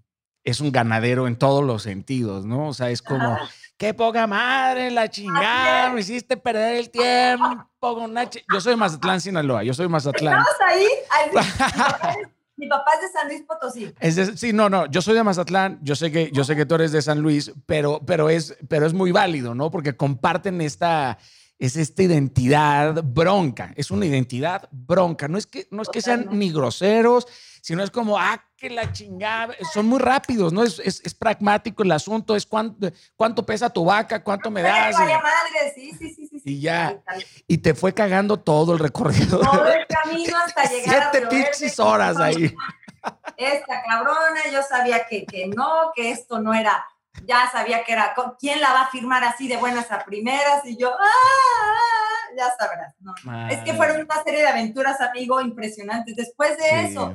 es 0.43 0.61
un 0.61 0.73
ganadero 0.73 1.27
en 1.27 1.37
todos 1.37 1.65
los 1.65 1.83
sentidos, 1.83 2.45
¿no? 2.45 2.69
O 2.69 2.75
sea, 2.75 2.91
es 2.91 3.01
como, 3.01 3.39
qué 3.79 3.95
poca 3.95 4.27
madre, 4.27 4.91
la 4.91 5.09
chingada, 5.09 5.91
me 5.91 6.01
hiciste 6.01 6.37
perder 6.37 6.77
el 6.77 6.91
tiempo 6.91 7.67
con 7.81 8.15
Yo 8.53 8.61
soy 8.61 8.73
de 8.73 8.77
Mazatlán, 8.77 9.21
Sinaloa, 9.21 9.63
yo 9.63 9.73
soy 9.73 9.87
de 9.87 9.89
Mazatlán. 9.91 10.41
¿Estamos 10.41 10.61
ahí? 10.67 12.25
Mi 12.57 12.69
papá 12.69 12.93
es 12.95 13.01
de 13.01 13.19
San 13.19 13.29
Luis 13.29 13.43
Potosí. 13.43 14.37
sí, 14.37 14.53
no, 14.53 14.69
no, 14.69 14.87
yo 14.87 15.03
soy 15.03 15.15
de 15.15 15.25
Mazatlán, 15.25 15.81
yo 15.83 15.97
sé 15.97 16.13
que, 16.13 16.31
yo 16.33 16.45
sé 16.45 16.55
que 16.55 16.67
tú 16.67 16.77
eres 16.77 16.93
de 16.93 17.03
San 17.03 17.21
Luis, 17.21 17.53
pero, 17.67 18.01
pero, 18.07 18.31
es, 18.31 18.57
pero 18.69 18.87
es 18.87 18.93
muy 18.93 19.11
válido, 19.11 19.55
¿no? 19.55 19.71
Porque 19.71 19.97
comparten 19.97 20.61
esta, 20.61 21.19
es 21.59 21.77
esta 21.77 22.03
identidad 22.03 23.03
bronca, 23.03 23.73
es 23.77 23.91
una 23.91 24.07
identidad 24.07 24.69
bronca. 24.71 25.29
No 25.29 25.39
es 25.39 25.47
que, 25.47 25.69
no 25.71 25.83
es 25.83 25.89
que 25.89 26.03
sean 26.03 26.29
ni 26.33 26.51
groseros, 26.51 27.27
sino 27.63 27.83
es 27.83 27.91
como, 27.91 28.19
ah, 28.19 28.45
que 28.57 28.69
la 28.69 28.93
chingada, 28.93 29.55
son 29.73 29.87
muy 29.87 29.99
rápidos, 29.99 30.53
¿no? 30.53 30.63
Es, 30.63 30.79
es, 30.81 31.15
pragmático 31.15 31.83
el 31.83 31.93
asunto, 31.93 32.37
es 32.37 32.45
cuánto, 32.45 32.91
cuánto 33.17 33.45
pesa 33.47 33.71
tu 33.71 33.85
vaca, 33.85 34.23
cuánto 34.23 34.51
me 34.51 34.63
das. 34.63 34.95
madre, 34.95 35.73
sí, 35.75 35.93
sí, 35.99 36.15
sí, 36.15 36.29
sí. 36.29 36.43
Y 36.45 36.61
ya, 36.61 37.03
y 37.47 37.59
te 37.59 37.75
fue 37.75 37.95
cagando 37.95 38.39
todo 38.39 38.75
el 38.75 38.79
recorrido. 38.79 39.39
Todo 39.39 39.67
el 39.67 39.87
camino 39.89 40.37
hasta 40.45 40.65
llegar 40.65 41.11
Siete 41.11 41.27
pinches 41.29 41.79
horas 41.79 42.19
ahí. 42.19 42.55
Esta 43.37 43.83
cabrona, 43.83 44.41
yo 44.53 44.63
sabía 44.63 45.07
que, 45.07 45.27
que 45.27 45.47
no, 45.49 45.93
que 45.95 46.11
esto 46.11 46.41
no 46.41 46.55
era 46.55 46.85
ya 47.27 47.51
sabía 47.51 47.85
que 47.85 47.93
era, 47.93 48.15
¿quién 48.39 48.61
la 48.61 48.73
va 48.73 48.83
a 48.83 48.91
firmar 48.91 49.25
así 49.25 49.49
de 49.49 49.57
buenas 49.57 49.91
a 49.93 50.05
primeras? 50.05 50.65
Y 50.67 50.77
yo, 50.77 50.93
¡ah! 50.93 52.35
Ya 52.37 52.51
sabrás, 52.59 52.95
¿no? 53.01 53.15
Es 53.49 53.61
que 53.61 53.75
fueron 53.75 54.01
una 54.03 54.23
serie 54.25 54.41
de 54.41 54.49
aventuras, 54.49 55.01
amigo, 55.01 55.41
impresionantes. 55.41 56.17
Después 56.17 56.59
de 56.59 56.87
eso, 56.87 57.15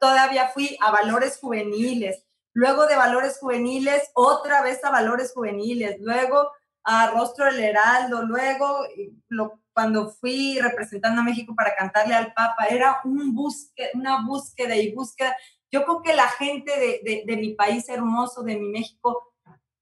todavía 0.00 0.48
fui 0.48 0.76
a 0.80 0.90
valores 0.90 1.38
juveniles, 1.40 2.24
luego 2.52 2.86
de 2.86 2.96
valores 2.96 3.38
juveniles, 3.38 4.10
otra 4.14 4.62
vez 4.62 4.84
a 4.84 4.90
valores 4.90 5.32
juveniles, 5.32 5.96
luego 6.00 6.50
a 6.84 7.06
Rostro 7.08 7.44
del 7.44 7.60
Heraldo, 7.60 8.22
luego 8.22 8.84
lo, 9.28 9.60
cuando 9.72 10.10
fui 10.10 10.58
representando 10.60 11.20
a 11.20 11.24
México 11.24 11.54
para 11.54 11.74
cantarle 11.74 12.14
al 12.14 12.32
Papa, 12.34 12.66
era 12.68 13.00
un 13.04 13.34
busque, 13.34 13.90
una 13.94 14.26
búsqueda 14.26 14.76
y 14.76 14.92
búsqueda. 14.92 15.36
Yo 15.72 15.84
creo 15.84 16.02
que 16.02 16.14
la 16.14 16.28
gente 16.28 16.70
de, 17.02 17.24
de, 17.26 17.36
mi 17.36 17.54
país 17.54 17.88
hermoso, 17.88 18.42
de 18.42 18.58
mi 18.58 18.68
México, 18.68 19.34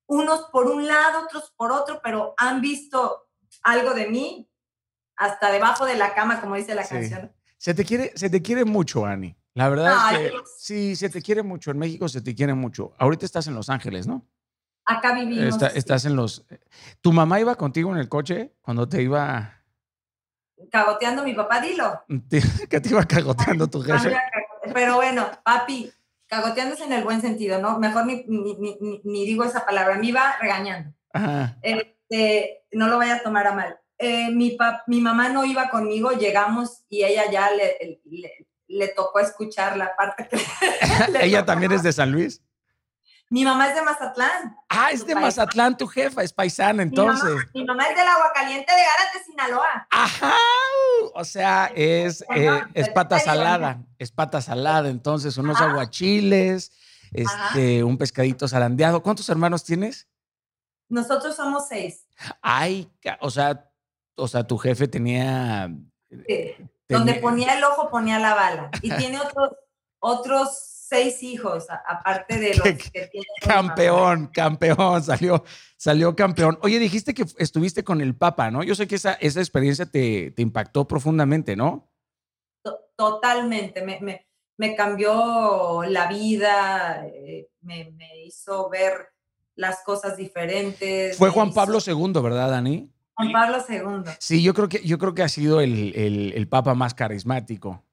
unos 0.07 0.43
por 0.53 0.67
un 0.67 0.87
lado, 0.87 1.25
otros 1.25 1.53
por 1.57 1.73
otro, 1.73 2.01
pero 2.03 2.35
han 2.37 2.61
visto 2.61 3.29
algo 3.63 3.93
de 3.93 4.07
mí 4.09 4.49
hasta 5.17 5.51
debajo 5.51 5.85
de 5.85 5.97
la 5.97 6.15
cama, 6.15 6.41
como 6.41 6.55
dice 6.55 6.77
la 6.77 6.87
canción. 6.87 7.33
Se 7.59 7.75
te 7.75 7.85
quiere, 7.85 8.13
se 8.15 8.31
te 8.31 8.41
quiere 8.41 8.65
mucho, 8.65 9.05
Ani. 9.05 9.37
La 9.55 9.69
verdad 9.69 10.15
es 10.15 10.31
que 10.31 10.39
sí, 10.57 10.97
se 10.97 11.11
te 11.11 11.21
quiere 11.21 11.43
mucho. 11.43 11.73
En 11.73 11.79
México 11.79 12.09
se 12.09 12.21
te 12.23 12.37
quiere 12.37 12.55
mucho. 12.55 12.95
Ahorita 12.97 13.27
estás 13.27 13.49
en 13.49 13.55
Los 13.55 13.69
Ángeles, 13.69 14.07
¿no? 14.07 14.25
Acá 14.87 15.13
vivimos. 15.13 15.61
Estás 15.75 16.05
en 16.05 16.15
los. 16.17 16.47
¿Tu 17.01 17.13
mamá 17.13 17.41
iba 17.41 17.57
contigo 17.57 17.91
en 17.93 17.99
el 17.99 18.09
coche 18.09 18.55
cuando 18.63 18.89
te 18.89 19.03
iba 19.03 19.61
cagoteando 20.71 21.23
mi 21.25 21.35
papá, 21.35 21.61
dilo. 21.61 22.05
que 22.69 22.81
te 22.81 22.89
iba 22.89 23.05
cagoteando 23.05 23.69
tu 23.69 23.83
jefe. 23.83 24.17
Pero 24.73 24.97
bueno, 24.97 25.31
papi, 25.45 25.93
cagoteándose 26.27 26.85
en 26.85 26.93
el 26.93 27.05
buen 27.05 27.21
sentido, 27.21 27.61
¿no? 27.61 27.79
Mejor 27.79 28.07
ni, 28.07 28.25
ni, 28.27 29.27
digo 29.27 29.45
esa 29.45 29.67
palabra, 29.67 29.97
me 29.97 30.07
iba 30.07 30.37
regañando. 30.41 30.95
Este, 31.63 32.63
no 32.73 32.89
lo 32.89 32.99
vaya 32.99 33.17
a 33.17 33.23
tomar 33.23 33.47
a 33.47 33.53
mal. 33.53 33.79
Eh, 33.99 34.31
mi, 34.31 34.57
mi 34.87 35.01
mamá 35.01 35.29
no 35.29 35.45
iba 35.45 35.69
conmigo, 35.69 36.13
llegamos 36.13 36.85
y 36.89 37.05
ella 37.05 37.31
ya 37.31 37.51
le, 37.51 38.01
le, 38.67 38.89
tocó 38.89 39.21
escuchar 39.21 39.77
la 39.77 39.95
parte 39.95 40.29
que... 40.29 40.39
¿Ella 41.21 41.45
también 41.45 41.73
es 41.73 41.83
de 41.83 41.93
San 41.93 42.13
Luis? 42.13 42.43
Mi 43.33 43.45
mamá 43.45 43.69
es 43.69 43.77
de 43.77 43.83
Mazatlán. 43.83 44.57
Ah, 44.69 44.91
es 44.91 45.07
de 45.07 45.15
Mazatlán 45.15 45.77
tu 45.77 45.87
jefa, 45.87 46.25
es 46.25 46.33
paisana 46.33 46.83
entonces. 46.83 47.31
Mi 47.55 47.65
mamá, 47.65 47.85
es 47.87 47.97
del 47.97 48.09
agua 48.09 48.33
caliente 48.35 48.73
de 48.73 48.83
Garas 48.83 49.15
de 49.15 49.25
Sinaloa. 49.25 49.87
Ajá, 49.89 50.35
o 51.15 51.25
sea, 51.25 51.71
es, 51.77 52.25
eh, 52.35 52.61
es 52.75 52.89
pata 52.89 53.21
salada, 53.21 53.85
es 53.99 54.11
pata 54.11 54.43
salada, 54.43 54.89
entonces 54.89 55.39
unos 55.39 55.61
aguachiles, 55.61 56.73
este, 57.13 57.85
un 57.85 57.97
pescadito 57.97 58.49
zarandeado. 58.49 59.01
¿Cuántos 59.01 59.29
hermanos 59.29 59.63
tienes? 59.63 60.09
Nosotros 60.89 61.37
somos 61.37 61.69
seis. 61.69 62.09
Ay, 62.43 62.91
o 63.21 63.31
sea, 63.31 63.71
o 64.17 64.27
sea, 64.27 64.43
tu 64.43 64.59
jefe 64.59 64.89
tenía... 64.89 65.71
Donde 66.89 67.15
ponía 67.15 67.57
el 67.57 67.63
ojo 67.63 67.91
ponía 67.91 68.19
la 68.19 68.35
bala. 68.35 68.71
Y 68.83 68.91
tiene 68.91 69.21
otros, 69.21 69.53
otros 70.01 70.70
seis 70.91 71.23
hijos, 71.23 71.67
aparte 71.87 72.39
de 72.39 72.55
los 72.57 72.67
que 72.91 73.07
tiene. 73.07 73.27
Campeón, 73.41 74.27
campeón, 74.27 75.03
salió, 75.03 75.45
salió 75.77 76.17
campeón. 76.17 76.59
Oye, 76.63 76.81
dijiste 76.81 77.15
que 77.15 77.25
estuviste 77.39 77.85
con 77.85 78.01
el 78.01 78.17
Papa, 78.17 78.51
¿no? 78.51 78.65
Yo 78.65 78.75
sé 78.75 78.89
que 78.89 78.97
esa, 78.97 79.15
esa 79.15 79.39
experiencia 79.39 79.87
te, 79.87 80.33
te 80.33 80.43
impactó 80.43 80.89
profundamente, 80.89 81.55
¿no? 81.55 81.89
Totalmente, 82.97 83.83
me, 83.83 84.01
me, 84.01 84.27
me 84.59 84.75
cambió 84.75 85.85
la 85.85 86.09
vida, 86.09 87.07
eh, 87.07 87.49
me, 87.63 87.93
me, 87.93 88.25
hizo 88.25 88.69
ver 88.69 88.93
las 89.55 89.83
cosas 89.85 90.17
diferentes. 90.17 91.17
Fue 91.17 91.31
Juan 91.31 91.55
Pablo 91.55 91.79
II, 91.85 92.21
¿verdad, 92.21 92.51
Dani? 92.51 92.91
Juan 93.15 93.33
Pablo 93.33 93.59
II. 93.67 94.13
Sí, 94.19 94.43
yo 94.43 94.53
creo 94.53 94.69
que, 94.69 94.83
yo 94.85 94.99
creo 94.99 95.15
que 95.15 95.23
ha 95.23 95.29
sido 95.29 95.61
el, 95.61 95.95
el, 95.95 96.33
el 96.35 96.49
Papa 96.49 96.75
más 96.75 96.95
carismático. 96.95 97.85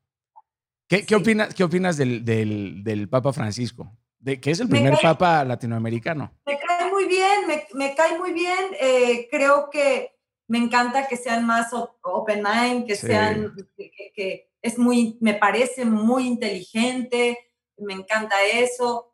¿Qué, 0.88 1.16
opinas, 1.16 1.54
qué 1.54 1.64
opinas 1.64 1.98
del, 1.98 2.24
del, 2.24 3.10
Papa 3.10 3.34
Francisco? 3.34 3.92
De, 4.20 4.40
que 4.40 4.52
es 4.52 4.60
el 4.62 4.70
primer 4.70 4.98
Papa 5.02 5.44
latinoamericano. 5.44 6.32
Me 6.46 6.58
cae 6.58 6.90
muy 6.90 7.06
bien, 7.06 7.42
me, 7.74 7.94
cae 7.94 8.18
muy 8.18 8.32
bien. 8.32 8.58
Eh, 8.80 9.28
creo 9.30 9.70
que 9.70 10.16
me 10.48 10.58
encanta 10.58 11.08
que 11.08 11.18
sean 11.18 11.46
más 11.46 11.74
open 11.74 12.42
mind, 12.42 12.88
que 12.88 12.96
sean, 12.96 13.54
que, 13.76 14.50
es 14.62 14.78
muy, 14.78 15.18
me 15.20 15.34
parece 15.34 15.84
muy 15.84 16.26
inteligente, 16.26 17.38
me 17.78 17.94
encanta 17.94 18.36
eso. 18.46 19.14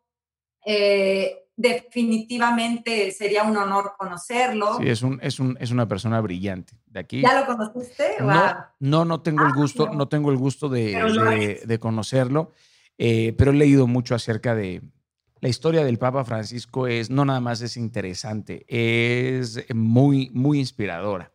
Eh, 0.64 1.48
definitivamente 1.56 3.10
sería 3.10 3.42
un 3.42 3.56
honor 3.56 3.94
conocerlo. 3.98 4.78
Sí, 4.78 4.88
es, 4.88 5.02
un, 5.02 5.18
es, 5.22 5.40
un, 5.40 5.56
es 5.60 5.72
una 5.72 5.88
persona 5.88 6.20
brillante. 6.20 6.74
De 6.94 7.00
aquí. 7.00 7.20
¿Ya 7.22 7.40
lo 7.40 7.44
conociste? 7.44 8.04
No, 8.78 9.04
no, 9.04 9.20
tengo 9.20 9.42
el 9.42 9.50
ah, 9.50 9.54
gusto, 9.56 9.90
no. 9.92 10.06
tengo 10.06 10.30
el 10.30 10.36
gusto 10.36 10.68
de, 10.68 11.60
de, 11.66 11.78
conocerlo, 11.80 12.52
eh, 12.98 13.34
pero 13.36 13.50
he 13.50 13.54
leído 13.54 13.88
mucho 13.88 14.14
acerca 14.14 14.54
de 14.54 14.80
la 15.40 15.48
historia 15.48 15.84
del 15.84 15.98
Papa 15.98 16.24
Francisco. 16.24 16.86
Es 16.86 17.10
no 17.10 17.24
nada 17.24 17.40
más 17.40 17.62
es 17.62 17.76
interesante, 17.76 18.64
es 18.68 19.66
muy, 19.74 20.30
muy 20.32 20.60
inspiradora. 20.60 21.32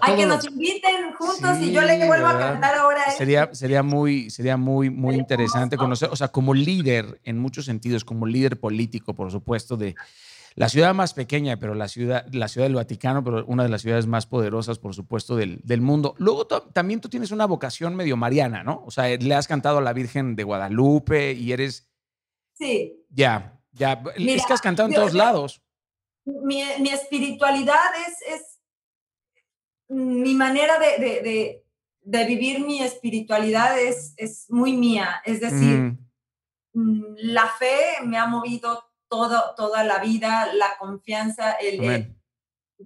Hay 0.00 0.16
que 0.16 0.24
nos 0.24 0.46
inviten 0.46 1.12
juntos 1.12 1.58
y 1.60 1.70
yo 1.70 1.82
le 1.82 2.06
vuelvo 2.06 2.26
a 2.26 2.38
cantar 2.38 2.74
ahora. 2.74 3.10
Sería, 3.10 3.50
sería 3.52 3.82
muy, 3.82 4.30
sería 4.30 4.56
muy, 4.56 4.88
muy 4.88 5.16
interesante 5.16 5.76
conocer, 5.76 6.08
o 6.10 6.16
sea, 6.16 6.28
como 6.28 6.54
líder 6.54 7.20
en 7.24 7.38
muchos 7.38 7.66
sentidos, 7.66 8.06
como 8.06 8.24
líder 8.24 8.58
político, 8.58 9.12
por 9.12 9.30
supuesto, 9.30 9.76
de 9.76 9.94
la 10.56 10.68
ciudad 10.68 10.94
más 10.94 11.14
pequeña, 11.14 11.58
pero 11.58 11.74
la 11.74 11.88
ciudad, 11.88 12.26
la 12.32 12.46
ciudad 12.46 12.66
del 12.66 12.76
Vaticano, 12.76 13.24
pero 13.24 13.44
una 13.46 13.64
de 13.64 13.68
las 13.68 13.82
ciudades 13.82 14.06
más 14.06 14.26
poderosas, 14.26 14.78
por 14.78 14.94
supuesto, 14.94 15.34
del, 15.34 15.60
del 15.64 15.80
mundo. 15.80 16.14
Luego 16.18 16.46
también 16.46 17.00
tú 17.00 17.08
tienes 17.08 17.32
una 17.32 17.46
vocación 17.46 17.96
medio 17.96 18.16
mariana, 18.16 18.62
¿no? 18.62 18.82
O 18.86 18.90
sea, 18.90 19.08
le 19.08 19.34
has 19.34 19.48
cantado 19.48 19.78
a 19.78 19.82
la 19.82 19.92
Virgen 19.92 20.36
de 20.36 20.44
Guadalupe 20.44 21.32
y 21.32 21.52
eres... 21.52 21.88
Sí. 22.52 23.04
Ya, 23.10 23.60
ya. 23.72 24.00
es 24.16 24.46
que 24.46 24.52
has 24.52 24.60
cantado 24.60 24.88
en 24.88 24.94
todos 24.94 25.12
lados. 25.12 25.60
Mi, 26.24 26.62
mi 26.80 26.90
espiritualidad 26.90 27.90
es, 28.06 28.34
es 28.34 28.60
mi 29.88 30.34
manera 30.34 30.78
de, 30.78 31.64
vivir 32.26 32.60
mi 32.60 32.80
espiritualidad 32.80 33.78
es, 33.78 34.14
es 34.16 34.46
muy 34.50 34.74
mía. 34.76 35.20
Es 35.24 35.40
decir, 35.40 35.96
mm, 36.72 37.14
la 37.16 37.48
fe 37.48 38.04
me 38.04 38.18
ha 38.18 38.26
movido 38.26 38.84
todo, 39.14 39.54
toda 39.56 39.84
la 39.84 39.98
vida, 39.98 40.52
la 40.54 40.76
confianza, 40.78 41.52
el, 41.52 42.16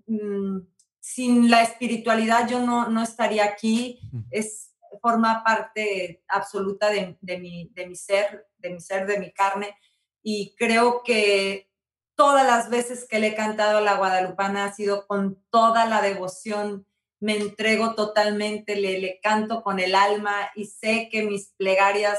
mm, 0.06 0.58
sin 1.00 1.50
la 1.50 1.62
espiritualidad 1.62 2.48
yo 2.48 2.60
no, 2.60 2.88
no 2.88 3.02
estaría 3.02 3.44
aquí. 3.44 3.98
Es, 4.30 4.66
forma 5.00 5.44
parte 5.44 6.24
absoluta 6.28 6.90
de, 6.90 7.16
mi, 7.38 7.70
de 7.72 7.86
mi 7.86 7.94
ser, 7.94 8.46
de 8.56 8.70
mi 8.70 8.80
ser, 8.80 9.06
de 9.06 9.18
mi 9.18 9.32
carne. 9.32 9.76
Y 10.22 10.54
creo 10.56 11.02
que 11.02 11.70
todas 12.14 12.46
las 12.46 12.68
veces 12.68 13.06
que 13.08 13.20
le 13.20 13.28
he 13.28 13.34
cantado 13.34 13.78
a 13.78 13.82
la 13.82 13.96
guadalupana 13.96 14.64
ha 14.64 14.72
sido 14.72 15.06
con 15.06 15.42
toda 15.50 15.86
la 15.86 16.02
devoción 16.02 16.86
me 17.20 17.36
entrego 17.36 17.94
totalmente, 17.94 18.76
le, 18.76 18.98
le 19.00 19.20
canto 19.20 19.62
con 19.62 19.80
el 19.80 19.94
alma 19.94 20.50
y 20.54 20.66
sé 20.66 21.08
que 21.10 21.24
mis 21.24 21.52
plegarias 21.56 22.18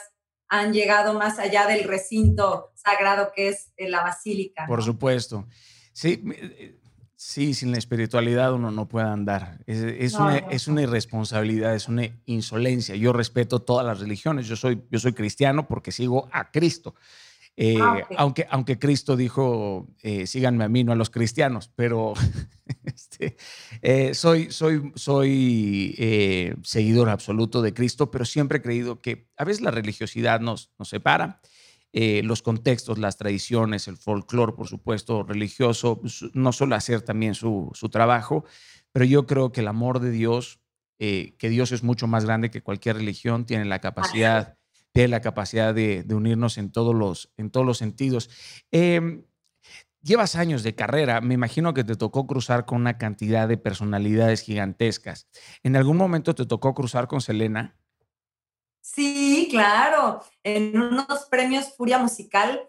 han 0.49 0.73
llegado 0.73 1.13
más 1.13 1.39
allá 1.39 1.67
del 1.67 1.83
recinto 1.83 2.71
sagrado 2.75 3.31
que 3.35 3.49
es 3.49 3.71
eh, 3.77 3.87
la 3.87 4.01
basílica. 4.01 4.65
Por 4.67 4.83
supuesto. 4.83 5.47
Sí, 5.93 6.23
eh, 6.35 6.79
sí, 7.15 7.53
sin 7.53 7.71
la 7.71 7.77
espiritualidad 7.77 8.53
uno 8.53 8.71
no 8.71 8.87
puede 8.87 9.07
andar. 9.07 9.59
Es, 9.67 9.77
es, 9.83 10.13
una, 10.15 10.37
es, 10.37 10.67
una, 10.67 10.81
irresponsabilidad, 10.81 11.75
es 11.75 11.87
una 11.87 12.09
insolencia. 12.25 12.95
Yo 12.95 13.13
respeto 13.13 13.61
todas 13.61 13.85
las 13.85 13.99
religiones. 13.99 14.47
Yo 14.47 14.55
soy, 14.55 14.83
yo 14.89 14.99
soy 14.99 15.13
cristiano 15.13 15.67
porque 15.67 15.91
sigo 15.91 16.27
a 16.31 16.51
Cristo. 16.51 16.95
Eh, 17.61 17.75
ah, 17.81 18.07
aunque, 18.15 18.47
aunque 18.49 18.79
Cristo 18.79 19.17
dijo, 19.17 19.89
eh, 20.01 20.25
síganme 20.27 20.63
a 20.63 20.69
mí, 20.69 20.85
no 20.85 20.93
a 20.93 20.95
los 20.95 21.09
cristianos, 21.09 21.69
pero 21.75 22.13
este, 22.85 23.35
eh, 23.81 24.13
soy, 24.13 24.49
soy, 24.49 24.93
soy 24.95 26.55
seguidor 26.63 27.09
absoluto 27.09 27.61
de 27.61 27.73
Cristo, 27.73 28.09
pero 28.09 28.23
siempre 28.23 28.59
he 28.59 28.61
creído 28.61 29.01
que 29.01 29.27
a 29.35 29.43
veces 29.43 29.61
la 29.61 29.71
religiosidad 29.71 30.39
nos, 30.39 30.71
nos 30.79 30.87
separa. 30.87 31.41
los 31.91 32.41
contextos, 32.41 32.97
las 32.97 33.17
tradiciones, 33.17 33.89
el 33.89 33.97
folclore, 33.97 34.53
por 34.53 34.69
supuesto, 34.69 35.23
religioso, 35.23 35.99
pues, 35.99 36.23
no 36.33 36.53
suele 36.53 36.75
hacer 36.75 37.01
también 37.01 37.35
su, 37.35 37.71
su, 37.73 37.89
trabajo, 37.89 38.45
pero 38.93 39.03
yo 39.03 39.25
creo 39.25 39.51
que 39.51 39.59
el 39.59 39.67
amor 39.67 39.99
de 39.99 40.11
Dios, 40.11 40.61
que 40.97 41.49
Dios 41.49 41.73
es 41.73 41.83
mucho 41.83 42.07
más 42.07 42.23
grande 42.23 42.51
que 42.51 42.61
cualquier 42.61 42.95
religión, 42.95 43.45
tiene 43.45 43.65
la 43.65 43.79
capacidad 43.79 44.58
tiene 44.91 45.09
la 45.09 45.21
capacidad 45.21 45.73
de, 45.73 46.05
unirnos 46.09 46.57
en 46.57 46.71
todos 46.71 46.95
los, 46.95 47.31
en 47.37 47.51
todos 47.51 47.65
los 47.65 47.77
sentidos. 47.77 48.29
Em, 48.71 49.23
llevas 50.01 50.35
años 50.35 50.63
de 50.63 50.75
carrera, 50.75 51.21
me 51.21 51.33
imagino 51.33 51.73
que 51.73 51.83
te 51.83 51.95
tocó 51.95 52.27
cruzar 52.27 52.65
con 52.65 52.81
una 52.81 52.97
cantidad 52.97 53.47
de 53.47 53.57
personalidades 53.57 54.41
gigantescas. 54.41 55.27
¿En 55.63 55.75
algún 55.75 55.97
momento 55.97 56.35
te 56.35 56.45
tocó 56.45 56.73
cruzar 56.73 57.07
con 57.07 57.21
Selena? 57.21 57.77
Sí, 58.81 59.47
claro. 59.51 60.21
En 60.43 60.79
unos 60.79 61.27
premios 61.29 61.75
Furia 61.75 61.99
Musical 61.99 62.61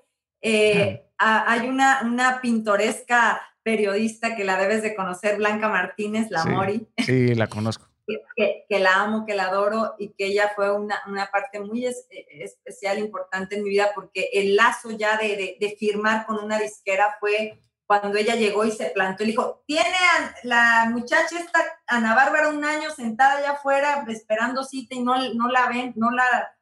eh, 0.43 1.07
hay 1.19 1.69
una, 1.69 2.01
una 2.05 2.41
pintoresca 2.41 3.41
periodista 3.63 4.37
que 4.37 4.45
la 4.45 4.59
debes 4.59 4.83
de 4.83 4.95
conocer, 4.95 5.37
Blanca 5.37 5.69
Martínez, 5.69 6.31
la 6.31 6.45
Mori. 6.45 6.89
Sí, 6.99 7.35
la 7.35 7.47
conozco. 7.47 7.90
Que, 8.37 8.79
la 8.79 9.03
amo, 9.03 9.25
que 9.27 9.35
la 9.35 9.45
adoro 9.45 9.95
y 9.99 10.11
que 10.11 10.27
ella 10.27 10.53
fue 10.55 10.73
una, 10.73 11.03
una 11.07 11.31
parte 11.31 11.61
muy 11.61 11.87
es, 11.87 12.07
especial, 12.11 12.99
importante 12.99 13.57
en 13.57 13.65
mi 13.65 13.71
vida 13.71 13.93
porque 13.95 14.31
el 14.33 14.57
lazo 14.57 14.91
ya 14.91 15.17
de, 15.17 15.57
de, 15.59 15.77
firmar 15.79 16.27
con 16.27 16.43
una 16.43 16.59
disquera 16.59 17.17
fue 17.21 17.63
cuando 17.87 18.17
ella 18.19 18.37
llegó 18.37 18.65
y 18.65 18.71
se 18.71 18.91
plantó 18.91 19.25
y 19.25 19.29
dijo, 19.29 19.65
tiene 19.67 19.97
la 20.45 20.89
muchacha 20.91 21.39
esta, 21.39 21.61
Ana 21.87 22.15
Bárbara, 22.15 22.49
un 22.49 22.65
año 22.65 22.91
sentada 22.91 23.39
allá 23.39 23.53
afuera 23.53 24.05
esperando 24.09 24.63
cita 24.63 24.95
y 24.95 25.03
no, 25.03 25.17
no 25.35 25.49
la 25.49 25.67
ven, 25.69 25.93
no 25.97 26.11
la 26.11 26.55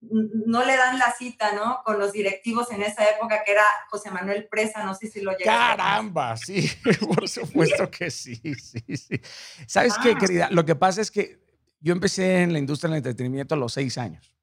no 0.00 0.64
le 0.64 0.76
dan 0.76 0.98
la 0.98 1.12
cita, 1.12 1.52
¿no? 1.52 1.82
Con 1.84 1.98
los 1.98 2.12
directivos 2.12 2.70
en 2.72 2.82
esa 2.82 3.04
época, 3.04 3.42
que 3.44 3.52
era 3.52 3.64
José 3.90 4.10
Manuel 4.10 4.48
Presa, 4.48 4.84
no 4.84 4.94
sé 4.94 5.08
si 5.08 5.20
lo 5.20 5.32
llegaste 5.32 5.76
Caramba, 5.76 6.36
sí, 6.36 6.70
por 7.14 7.28
supuesto 7.28 7.90
que 7.90 8.10
sí, 8.10 8.36
sí, 8.54 8.96
sí. 8.96 9.20
¿Sabes 9.66 9.94
qué, 10.02 10.12
ah. 10.16 10.18
querida? 10.18 10.48
Lo 10.50 10.64
que 10.64 10.74
pasa 10.74 11.00
es 11.00 11.10
que 11.10 11.40
yo 11.80 11.92
empecé 11.92 12.42
en 12.42 12.52
la 12.52 12.58
industria 12.58 12.88
del 12.90 12.98
entretenimiento 12.98 13.54
a 13.54 13.58
los 13.58 13.72
seis 13.72 13.98
años. 13.98 14.34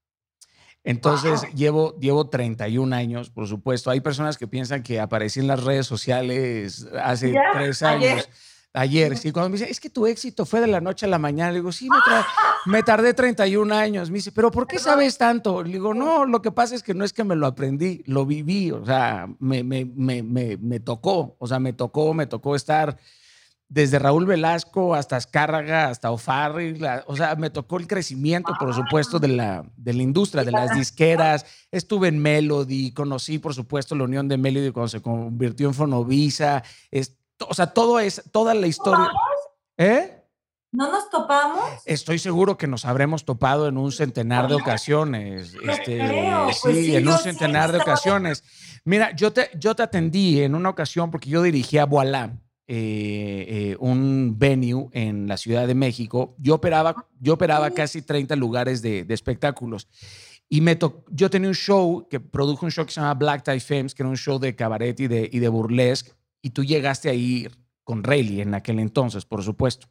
Entonces, 0.83 1.41
llevo, 1.53 1.99
llevo 1.99 2.29
31 2.29 2.95
años, 2.95 3.29
por 3.29 3.45
supuesto. 3.45 3.89
Hay 3.91 3.99
personas 3.99 4.37
que 4.37 4.47
piensan 4.47 4.83
que 4.83 5.01
aparecí 5.01 5.41
en 5.41 5.47
las 5.47 5.61
redes 5.61 5.85
sociales 5.85 6.87
hace 7.03 7.35
tres 7.53 7.83
años. 7.83 8.03
Ayer, 8.03 8.29
sí, 9.15 9.31
cuando 9.31 9.49
me 9.49 9.57
dice, 9.57 9.69
es 9.69 9.79
que 9.79 9.89
tu 9.89 10.05
éxito 10.05 10.45
fue 10.45 10.61
de 10.61 10.67
la 10.67 10.81
noche 10.81 11.05
a 11.05 11.09
la 11.09 11.17
mañana, 11.17 11.51
le 11.51 11.59
digo, 11.59 11.71
sí, 11.71 11.89
me, 12.65 12.83
tardé 12.83 13.13
31 13.13 13.73
años. 13.73 14.09
Me 14.09 14.15
dice, 14.15 14.31
pero 14.31 14.51
¿por 14.51 14.67
qué 14.67 14.79
sabes 14.79 15.17
tanto? 15.17 15.63
Le 15.63 15.73
digo, 15.73 15.93
no, 15.93 16.25
lo 16.25 16.41
que 16.41 16.51
pasa 16.51 16.75
es 16.75 16.83
que 16.83 16.93
no 16.93 17.03
es 17.03 17.13
que 17.13 17.23
me 17.23 17.35
lo 17.35 17.47
aprendí, 17.47 18.03
lo 18.05 18.25
viví, 18.25 18.71
o 18.71 18.85
sea, 18.85 19.27
me, 19.39 19.63
me, 19.63 19.85
me, 19.85 20.23
me 20.23 20.79
tocó, 20.79 21.35
o 21.39 21.47
sea, 21.47 21.59
me 21.59 21.73
tocó, 21.73 22.13
me 22.13 22.27
tocó 22.27 22.55
estar 22.55 22.97
desde 23.69 23.99
Raúl 23.99 24.25
Velasco 24.25 24.95
hasta 24.95 25.17
Escárraga, 25.17 25.89
hasta 25.89 26.11
Ofarri, 26.11 26.79
o 27.05 27.15
sea, 27.17 27.35
me 27.35 27.49
tocó 27.49 27.77
el 27.77 27.87
crecimiento, 27.87 28.53
por 28.57 28.73
supuesto, 28.73 29.19
de 29.19 29.27
la, 29.27 29.65
de 29.75 29.93
la 29.93 30.03
industria, 30.03 30.45
de 30.45 30.51
las 30.51 30.73
disqueras. 30.73 31.45
Estuve 31.69 32.07
en 32.07 32.19
Melody, 32.19 32.91
conocí, 32.91 33.39
por 33.39 33.53
supuesto, 33.53 33.93
la 33.95 34.05
unión 34.05 34.27
de 34.29 34.37
Melody 34.37 34.71
cuando 34.71 34.87
se 34.87 35.01
convirtió 35.01 35.67
en 35.67 35.73
Fonovisa. 35.73 36.63
Es, 36.91 37.16
o 37.39 37.53
sea, 37.53 37.67
todo 37.67 37.99
es, 37.99 38.23
toda 38.31 38.53
la 38.53 38.67
historia. 38.67 39.11
¿Eh? 39.77 40.13
¿No 40.71 40.91
nos 40.91 41.09
topamos? 41.09 41.63
Estoy 41.85 42.19
seguro 42.19 42.57
que 42.57 42.67
nos 42.67 42.85
habremos 42.85 43.25
topado 43.25 43.67
en 43.67 43.77
un 43.77 43.91
centenar 43.91 44.47
de 44.47 44.55
ocasiones. 44.55 45.55
Este, 45.67 45.97
pues 46.43 46.61
sí, 46.61 46.95
en 46.95 47.07
un 47.07 47.17
centenar 47.17 47.71
de 47.71 47.79
ocasiones. 47.79 48.43
Mira, 48.83 49.15
yo 49.15 49.31
te, 49.31 49.49
yo 49.57 49.75
te 49.75 49.83
atendí 49.83 50.41
en 50.41 50.55
una 50.55 50.69
ocasión 50.69 51.09
porque 51.09 51.29
yo 51.29 51.41
dirigía 51.41 51.85
Voilà, 51.85 52.37
eh, 52.67 53.45
eh, 53.47 53.77
un 53.79 54.35
venue 54.37 54.89
en 54.91 55.27
la 55.27 55.37
Ciudad 55.37 55.67
de 55.67 55.75
México. 55.75 56.35
Yo 56.37 56.55
operaba, 56.55 57.07
yo 57.19 57.35
operaba 57.35 57.71
casi 57.71 58.01
30 58.01 58.35
lugares 58.35 58.81
de, 58.81 59.05
espectáculos. 59.09 59.87
Y 60.49 60.61
me 60.61 60.77
yo 61.11 61.29
tenía 61.29 61.49
un 61.49 61.55
show 61.55 62.07
que 62.09 62.19
produjo 62.19 62.65
un 62.65 62.71
show 62.71 62.85
que 62.85 62.91
se 62.91 62.99
llama 62.99 63.13
Black 63.13 63.43
Tie 63.43 63.59
Films, 63.59 63.95
que 63.95 64.03
era 64.03 64.09
un 64.09 64.17
show 64.17 64.37
de 64.37 64.55
cabaret 64.55 64.99
y 64.99 65.07
de, 65.07 65.29
y 65.31 65.39
de 65.39 65.47
burlesque 65.47 66.16
y 66.47 66.51
tú 66.51 66.63
llegaste 66.63 67.09
a 67.09 67.13
ir 67.13 67.57
con 67.83 68.05
Rayleigh 68.05 68.39
en 68.39 68.53
aquel 68.53 68.79
entonces, 68.79 69.25
por 69.25 69.43
supuesto. 69.43 69.89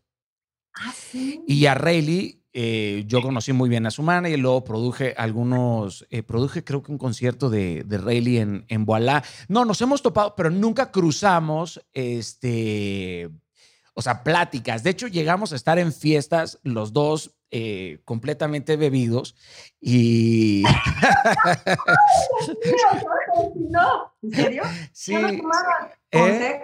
Ah, 0.72 0.90
sí. 0.94 1.42
Y 1.46 1.66
a 1.66 1.74
Rayleigh 1.74 2.40
eh, 2.54 3.04
yo 3.06 3.20
conocí 3.20 3.52
muy 3.52 3.68
bien 3.68 3.84
a 3.84 3.90
su 3.90 4.02
mano 4.02 4.26
y 4.26 4.38
luego 4.38 4.64
produje 4.64 5.14
algunos, 5.18 6.06
eh, 6.08 6.22
produje 6.22 6.64
creo 6.64 6.82
que 6.82 6.92
un 6.92 6.96
concierto 6.96 7.50
de, 7.50 7.84
de 7.84 7.98
Rayleigh 7.98 8.38
en, 8.38 8.64
en 8.68 8.86
Voilà. 8.86 9.22
No, 9.48 9.66
nos 9.66 9.82
hemos 9.82 10.00
topado, 10.00 10.34
pero 10.34 10.48
nunca 10.48 10.90
cruzamos, 10.90 11.84
este, 11.92 13.28
o 13.92 14.00
sea, 14.00 14.24
pláticas. 14.24 14.82
De 14.82 14.88
hecho, 14.88 15.08
llegamos 15.08 15.52
a 15.52 15.56
estar 15.56 15.78
en 15.78 15.92
fiestas 15.92 16.58
los 16.62 16.94
dos 16.94 17.32
eh, 17.50 18.00
completamente 18.06 18.76
bebidos 18.76 19.36
y... 19.78 20.64
no, 23.68 24.14
¿en 24.22 24.32
serio? 24.32 24.62
Sí. 24.92 25.14
¿Eh? 26.16 26.60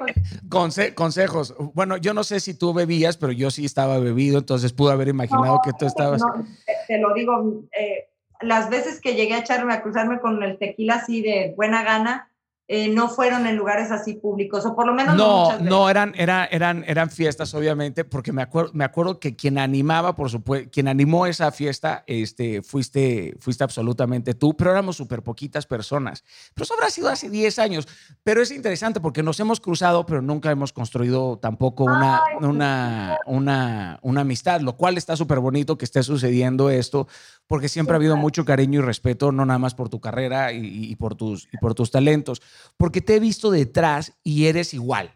Consejos. 0.49 0.95
consejos. 0.95 1.55
Bueno, 1.75 1.97
yo 1.97 2.15
no 2.15 2.25
sé 2.25 2.41
si 2.41 2.55
tú 2.55 2.73
bebías, 2.73 3.17
pero 3.17 3.33
yo 3.33 3.51
sí 3.51 3.65
estaba 3.65 3.99
bebido, 3.99 4.39
entonces 4.39 4.73
pude 4.73 4.93
haber 4.93 5.09
imaginado 5.09 5.61
que 5.65 5.73
tú 5.79 5.87
estabas... 5.87 6.21
No, 6.21 6.45
te 6.87 6.99
lo 6.99 7.15
digo, 7.15 7.65
eh, 7.79 8.09
las 8.41 8.71
veces 8.71 9.01
que 9.01 9.15
llegué 9.15 9.35
a 9.35 9.39
echarme, 9.39 9.73
a 9.73 9.83
cruzarme 9.83 10.21
con 10.21 10.43
el 10.43 10.59
tequila 10.59 10.97
así 10.97 11.23
de 11.23 11.55
buena 11.57 11.83
gana, 11.83 12.32
eh, 12.69 12.89
no 12.89 13.09
fueron 13.09 13.47
en 13.47 13.57
lugares 13.57 13.91
así 13.91 14.15
públicos, 14.15 14.65
o 14.65 14.75
por 14.75 14.87
lo 14.87 14.95
menos 14.95 15.17
no. 15.17 15.59
No, 15.59 15.91
eran, 15.91 16.15
eran, 16.17 16.49
eran, 16.51 16.85
eran 16.87 17.11
fiestas, 17.11 17.53
obviamente, 17.55 18.05
porque 18.05 18.33
me 18.33 18.43
acuerdo, 18.43 18.71
me 18.73 18.85
acuerdo 18.85 19.19
que 19.19 19.37
quien 19.37 19.59
animaba, 19.59 20.15
por 20.15 20.31
supuesto, 20.31 20.71
quien 20.71 20.89
animó 20.89 21.27
esa 21.27 21.51
fiesta, 21.53 22.05
este, 22.07 22.63
fuiste, 22.63 23.35
fuiste 23.41 23.65
absolutamente 23.65 24.35
tú, 24.35 24.57
pero 24.57 24.71
éramos 24.71 24.97
súper 24.97 25.23
poquitas 25.23 25.67
personas. 25.67 26.25
Pero 26.55 26.65
eso 26.65 26.75
habrá 26.75 26.89
sido 26.89 27.09
hace 27.09 27.29
10 27.29 27.59
años. 27.59 27.89
Pero 28.23 28.41
es 28.41 28.51
interesante 28.51 29.01
porque 29.01 29.23
nos 29.23 29.39
hemos 29.41 29.61
cruzado, 29.61 30.07
pero 30.07 30.23
nunca 30.23 30.51
hemos 30.51 30.73
construido 30.73 31.39
tampoco 31.39 31.85
una, 31.85 32.23
una, 32.41 33.19
una, 33.27 33.99
una 34.03 34.21
amistad, 34.21 34.61
lo 34.61 34.77
cual 34.77 34.97
está 34.97 35.17
súper 35.17 35.41
bonito 35.41 35.77
que 35.77 35.85
esté 35.85 36.03
sucediendo 36.03 36.71
esto, 36.71 37.09
porque 37.47 37.69
siempre 37.69 37.95
ha 37.95 37.97
habido 37.97 38.17
mucho 38.17 38.45
cariño 38.45 38.81
y 38.81 38.83
respeto, 38.83 39.33
no 39.33 39.45
nada 39.45 39.59
más 39.59 39.75
por 39.75 39.89
tu 39.89 40.01
carrera 40.01 40.53
y, 40.53 40.95
por, 40.97 41.15
tus, 41.15 41.49
y 41.53 41.59
por 41.59 41.75
tus 41.75 41.91
talentos, 41.91 42.41
porque 42.77 43.01
te 43.01 43.17
he 43.17 43.21
visto 43.21 43.51
detrás 43.51 44.13
y 44.23 44.47
eres 44.47 44.75
igual. 44.75 45.15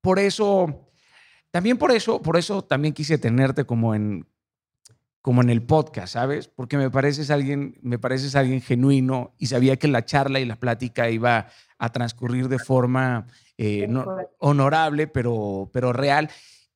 Por 0.00 0.18
eso, 0.18 0.88
también 1.50 1.78
por 1.78 1.92
eso, 1.92 2.22
por 2.22 2.36
eso 2.36 2.62
también 2.62 2.94
quise 2.94 3.18
tenerte 3.18 3.64
como 3.64 3.94
en, 3.94 4.26
como 5.22 5.40
en 5.40 5.50
el 5.50 5.62
podcast, 5.62 6.14
¿sabes? 6.14 6.48
Porque 6.48 6.76
me 6.76 6.90
pareces 6.90 7.30
alguien, 7.30 7.78
me 7.80 7.98
pareces 7.98 8.34
alguien 8.34 8.60
genuino 8.60 9.34
y 9.38 9.46
sabía 9.46 9.76
que 9.76 9.86
la 9.86 10.04
charla 10.04 10.40
y 10.40 10.44
la 10.44 10.56
plática 10.56 11.08
iba 11.08 11.46
a 11.78 11.88
transcurrir 11.90 12.48
de 12.48 12.58
forma 12.58 13.26
eh, 13.56 13.88
honorable, 14.38 15.06
pero, 15.06 15.70
pero 15.72 15.92
real. 15.92 16.28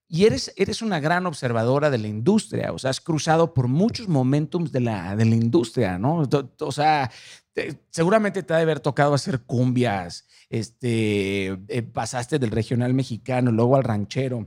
Y 0.09 0.25
eres, 0.25 0.53
eres 0.57 0.83
una 0.83 1.01
gran 1.01 1.27
observadora 1.27 1.91
de 1.91 1.99
la 1.99 2.07
industria, 2.07 2.73
o 2.73 2.79
sea, 2.79 2.91
has 2.91 3.01
cruzado 3.01 3.53
por 3.53 3.67
muchos 3.67 4.07
momentos 4.07 4.71
de 4.71 4.81
la, 4.81 5.17
de 5.17 5.25
la 5.25 5.35
industria, 5.35 5.99
¿no? 5.99 6.23
O 6.61 6.73
sea, 6.73 7.11
seguramente 7.91 8.43
te 8.43 8.55
ha 8.55 8.57
de 8.57 8.63
haber 8.63 8.81
tocado 8.81 9.15
hacer 9.15 9.43
cumbias, 9.43 10.27
este, 10.51 11.47
eh, 11.69 11.83
pasaste 11.83 12.39
del 12.39 12.51
regional 12.51 12.95
mexicano, 12.95 13.51
luego 13.51 13.77
al 13.77 13.85
ranchero, 13.85 14.47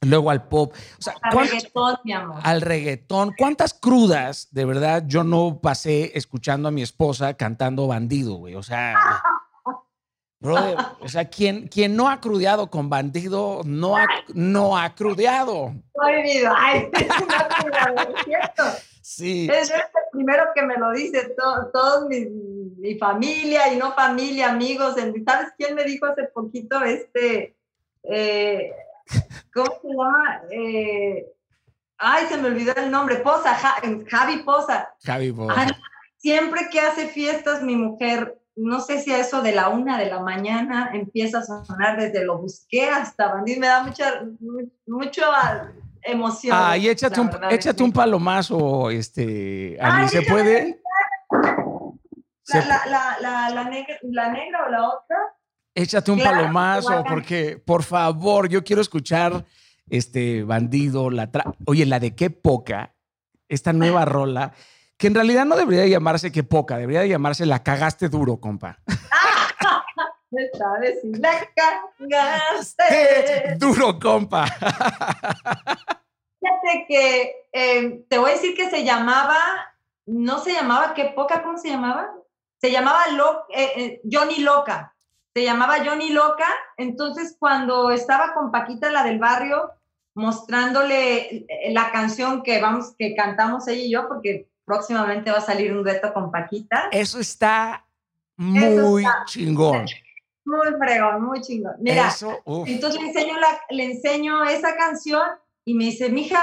luego 0.00 0.30
al 0.30 0.48
pop. 0.48 0.74
al 1.22 1.38
reggaetón, 1.38 1.96
mi 2.04 2.12
amor. 2.12 2.40
Al 2.42 2.60
reggaetón. 2.60 3.34
¿Cuántas 3.38 3.74
crudas, 3.74 4.48
de 4.50 4.64
verdad, 4.64 5.04
yo 5.06 5.24
no 5.24 5.60
pasé 5.60 6.12
escuchando 6.14 6.68
a 6.68 6.72
mi 6.72 6.82
esposa 6.82 7.34
cantando 7.34 7.86
bandido, 7.86 8.34
güey? 8.34 8.54
O 8.54 8.62
sea... 8.62 8.94
Brother, 10.40 10.76
o 11.00 11.08
sea, 11.08 11.30
quien, 11.30 11.68
quien 11.68 11.96
no 11.96 12.10
ha 12.10 12.20
crudeado 12.20 12.68
con 12.68 12.90
bandido, 12.90 13.62
no 13.64 13.96
ha, 13.96 14.06
no 14.34 14.76
ha 14.76 14.94
crudeado. 14.94 15.72
No 15.94 16.08
he 16.08 16.22
vivido. 16.22 16.52
Ay, 16.54 16.90
es 16.92 18.24
cierto. 18.26 18.62
Sí. 19.04 19.46
Es 19.52 19.70
el 19.70 19.82
primero 20.12 20.44
que 20.54 20.62
me 20.62 20.78
lo 20.78 20.90
dice, 20.92 21.36
todos 21.36 22.08
mi, 22.08 22.24
mi, 22.24 22.98
familia 22.98 23.70
y 23.70 23.76
no 23.76 23.92
familia, 23.92 24.48
amigos. 24.48 24.94
¿Sabes 24.94 25.52
quién 25.58 25.74
me 25.74 25.84
dijo 25.84 26.06
hace 26.06 26.24
poquito? 26.24 26.82
Este, 26.82 27.54
eh, 28.04 28.72
¿cómo 29.52 29.78
se 29.82 29.88
llama? 29.88 30.42
Eh, 30.50 31.26
ay, 31.98 32.26
se 32.28 32.38
me 32.38 32.48
olvidó 32.48 32.72
el 32.76 32.90
nombre, 32.90 33.16
Poza, 33.16 33.54
Javi 33.54 34.38
Poza. 34.38 34.94
Javi 35.04 35.32
Poza. 35.32 35.66
siempre 36.16 36.70
que 36.72 36.80
hace 36.80 37.06
fiestas, 37.06 37.62
mi 37.62 37.76
mujer 37.76 38.40
no 38.56 38.80
sé 38.80 39.00
si 39.00 39.12
a 39.12 39.18
eso 39.18 39.42
de 39.42 39.52
la 39.52 39.68
una 39.68 39.98
de 39.98 40.06
la 40.06 40.20
mañana 40.20 40.92
empieza 40.94 41.40
a 41.40 41.64
sonar 41.64 42.00
desde 42.00 42.24
lo 42.24 42.38
busqué 42.38 42.88
hasta 42.88 43.34
Bandit, 43.34 43.58
me 43.58 43.66
da 43.66 43.82
mucha, 43.82 44.24
mucho 44.86 45.22
emoción. 46.04 46.56
Ah, 46.58 46.76
y 46.76 46.88
échate 46.88 47.20
un, 47.20 47.30
échate 47.50 47.82
un 47.82 47.92
palomazo, 47.92 48.90
este, 48.90 49.78
a 49.80 50.08
¿se 50.08 50.22
puede? 50.22 50.80
La, 52.46 52.82
la, 53.20 53.50
la, 53.50 53.64
negra, 53.64 53.96
¿La 54.02 54.30
negra 54.30 54.66
o 54.66 54.70
la 54.70 54.88
otra? 54.88 55.16
Échate 55.74 56.10
un 56.12 56.20
palomazo, 56.20 57.02
porque, 57.08 57.56
por 57.64 57.82
favor, 57.82 58.48
yo 58.48 58.62
quiero 58.62 58.82
escuchar 58.82 59.44
este 59.88 60.44
bandido, 60.44 61.10
la 61.10 61.30
Oye, 61.66 61.86
la 61.86 61.98
de 61.98 62.14
qué 62.14 62.30
poca, 62.30 62.94
esta 63.48 63.72
nueva 63.72 64.04
rola 64.04 64.52
que 64.96 65.08
en 65.08 65.14
realidad 65.14 65.44
no 65.44 65.56
debería 65.56 65.86
llamarse 65.86 66.30
que 66.30 66.44
poca, 66.44 66.78
debería 66.78 67.04
llamarse 67.06 67.46
la 67.46 67.62
cagaste 67.62 68.08
duro, 68.08 68.38
compa. 68.38 68.78
¿Sabes? 70.56 70.98
La 71.02 71.48
cagaste 71.54 73.56
duro, 73.58 73.98
compa. 73.98 74.46
Fíjate 76.40 76.86
que 76.88 77.46
eh, 77.52 78.04
te 78.08 78.18
voy 78.18 78.30
a 78.30 78.34
decir 78.34 78.54
que 78.54 78.70
se 78.70 78.84
llamaba, 78.84 79.36
no 80.06 80.38
se 80.38 80.52
llamaba 80.52 80.94
qué 80.94 81.06
poca, 81.06 81.42
¿cómo 81.42 81.58
se 81.58 81.68
llamaba? 81.68 82.12
Se 82.60 82.70
llamaba 82.70 83.04
eh, 83.54 83.72
eh, 83.76 84.00
Johnny 84.10 84.38
Loca. 84.38 84.94
Se 85.34 85.42
llamaba 85.42 85.84
Johnny 85.84 86.10
Loca. 86.10 86.46
Entonces, 86.76 87.36
cuando 87.38 87.90
estaba 87.90 88.34
con 88.34 88.52
Paquita, 88.52 88.90
la 88.90 89.04
del 89.04 89.18
barrio, 89.18 89.72
mostrándole 90.14 91.46
la 91.70 91.90
canción 91.90 92.42
que 92.42 92.60
vamos, 92.60 92.94
que 92.96 93.16
cantamos 93.16 93.66
ella 93.66 93.82
y 93.82 93.90
yo, 93.90 94.06
porque 94.06 94.48
próximamente 94.64 95.30
va 95.30 95.38
a 95.38 95.42
salir 95.42 95.72
un 95.72 95.82
dueto 95.82 96.12
con 96.12 96.30
Paquita. 96.30 96.88
Eso 96.92 97.18
está 97.18 97.84
muy 98.36 99.04
chingón. 99.26 99.86
Muy 100.44 100.68
fregón, 100.78 101.24
muy 101.24 101.40
chingón. 101.40 101.74
Mira, 101.78 102.14
entonces 102.66 103.00
le 103.00 103.08
enseño, 103.08 103.38
la, 103.38 103.60
le 103.70 103.84
enseño 103.84 104.44
esa 104.44 104.76
canción 104.76 105.22
y 105.64 105.74
me 105.74 105.84
dice, 105.84 106.10
mija, 106.10 106.40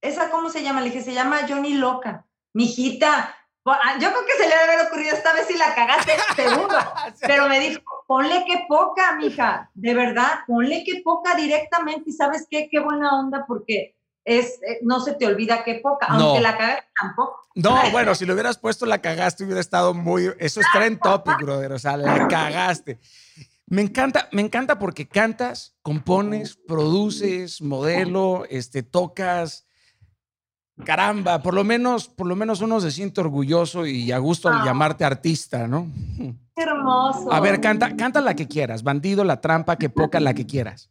¿esa 0.00 0.30
cómo 0.30 0.48
se 0.48 0.62
llama? 0.62 0.80
Le 0.80 0.86
dije, 0.86 1.02
se 1.02 1.14
llama 1.14 1.46
Johnny 1.48 1.74
Loca. 1.74 2.26
Mijita, 2.54 3.36
ah, 3.66 3.98
yo 4.00 4.10
creo 4.10 4.24
que 4.26 4.32
se 4.32 4.48
le 4.48 4.56
debe 4.56 4.72
haber 4.72 4.86
ocurrido 4.86 5.14
esta 5.14 5.32
vez 5.34 5.46
si 5.46 5.58
la 5.58 5.74
cagaste, 5.74 6.12
seguro. 6.36 6.76
Pero 7.20 7.48
me 7.48 7.60
dijo, 7.60 7.82
ponle 8.06 8.44
que 8.46 8.64
poca, 8.68 9.16
mija, 9.16 9.70
de 9.74 9.94
verdad, 9.94 10.40
ponle 10.46 10.82
que 10.84 11.02
poca 11.02 11.34
directamente 11.34 12.10
y 12.10 12.12
sabes 12.14 12.46
qué, 12.50 12.68
qué 12.70 12.80
buena 12.80 13.18
onda 13.18 13.44
porque 13.46 13.97
es, 14.28 14.60
eh, 14.62 14.78
no 14.82 15.00
se 15.00 15.14
te 15.14 15.26
olvida 15.26 15.64
que 15.64 15.76
poca, 15.76 16.06
aunque 16.06 16.40
la 16.40 16.56
cagaste 16.56 16.86
tampoco. 17.00 17.40
No, 17.54 17.90
bueno, 17.90 18.14
si 18.14 18.26
lo 18.26 18.34
hubieras 18.34 18.58
puesto 18.58 18.84
la 18.84 18.98
cagaste 18.98 19.42
hubiera 19.44 19.60
estado 19.60 19.94
muy, 19.94 20.30
eso 20.38 20.60
es 20.60 20.66
trend 20.72 21.00
topic, 21.00 21.38
brother, 21.40 21.72
o 21.72 21.78
sea, 21.78 21.96
la 21.96 22.28
cagaste. 22.28 22.98
Me 23.66 23.82
encanta, 23.82 24.28
me 24.32 24.42
encanta 24.42 24.78
porque 24.78 25.08
cantas, 25.08 25.74
compones, 25.82 26.56
produces, 26.56 27.62
modelo, 27.62 28.44
este, 28.50 28.82
tocas. 28.82 29.66
Caramba, 30.84 31.42
por 31.42 31.54
lo 31.54 31.64
menos, 31.64 32.08
por 32.08 32.26
lo 32.26 32.36
menos 32.36 32.60
uno 32.60 32.80
se 32.80 32.90
siente 32.90 33.20
orgulloso 33.20 33.84
y 33.84 34.12
a 34.12 34.18
gusto 34.18 34.48
al 34.48 34.60
ah. 34.60 34.64
llamarte 34.64 35.04
artista, 35.04 35.66
¿no? 35.66 35.88
Qué 36.54 36.62
hermoso. 36.62 37.32
A 37.32 37.40
ver, 37.40 37.60
canta, 37.60 37.96
canta 37.96 38.20
la 38.20 38.34
que 38.34 38.46
quieras. 38.46 38.82
Bandido, 38.82 39.24
la 39.24 39.40
trampa, 39.40 39.76
que 39.76 39.88
poca, 39.90 40.20
la 40.20 40.34
que 40.34 40.46
quieras. 40.46 40.90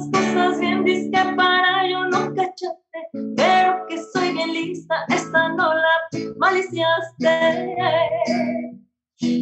Las 0.00 0.08
cosas 0.10 0.60
bien, 0.60 0.84
disque 0.84 1.18
para 1.36 1.88
yo 1.88 2.06
no 2.06 2.34
cacharte, 2.34 3.00
pero 3.36 3.86
que 3.88 4.02
soy 4.12 4.32
bien 4.32 4.52
lista, 4.52 5.04
esta 5.08 5.48
no 5.50 5.74
la 5.74 6.08
maliciaste. 6.36 7.76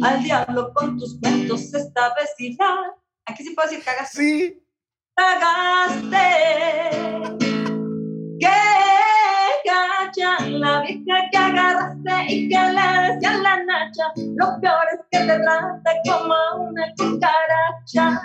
Al 0.03 0.23
diablo 0.23 0.73
con 0.73 0.97
tus 0.97 1.17
cuentos 1.21 1.73
esta 1.73 2.13
vez 2.15 2.33
y 2.37 2.57
ya. 2.57 2.93
Aquí 3.25 3.43
sí 3.43 3.51
puedo 3.55 3.69
decir 3.69 3.83
cagaste. 3.85 4.21
Sí. 4.21 4.63
Cagaste. 5.15 6.17
Que 8.39 8.49
cachan 9.65 10.59
la 10.59 10.81
vieja 10.81 11.29
que 11.31 11.37
agarraste 11.37 12.33
y 12.33 12.49
que 12.49 12.59
le 12.59 13.13
decía 13.13 13.37
la 13.37 13.63
nacha. 13.63 14.11
Lo 14.35 14.59
peor 14.59 14.85
es 14.93 14.99
que 15.11 15.19
te 15.19 15.39
trate 15.39 15.91
como 16.05 16.35
una 16.67 16.93
cucaracha. 16.97 18.21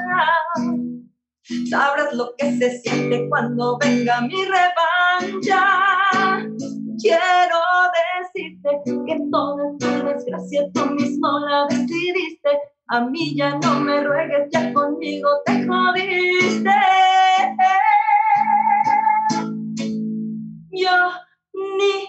Sabrás 1.68 2.14
lo 2.14 2.34
que 2.38 2.56
se 2.56 2.78
siente 2.78 3.28
cuando 3.28 3.76
venga 3.76 4.22
mi 4.22 4.46
revancha. 4.46 5.62
Quiero 6.98 7.60
decirte 8.32 8.70
que 9.06 9.20
toda 9.30 9.64
tu 9.78 10.06
desgracia 10.06 10.62
tú 10.72 10.86
mismo 10.86 11.28
la 11.40 11.66
decidiste. 11.68 12.48
A 12.88 13.02
mí 13.02 13.36
ya 13.36 13.58
no 13.58 13.80
me 13.80 14.02
ruegues, 14.02 14.48
ya 14.52 14.72
conmigo 14.72 15.28
te 15.44 15.66
jodiste. 15.66 16.70
Yo 20.72 21.10
ni 21.52 22.08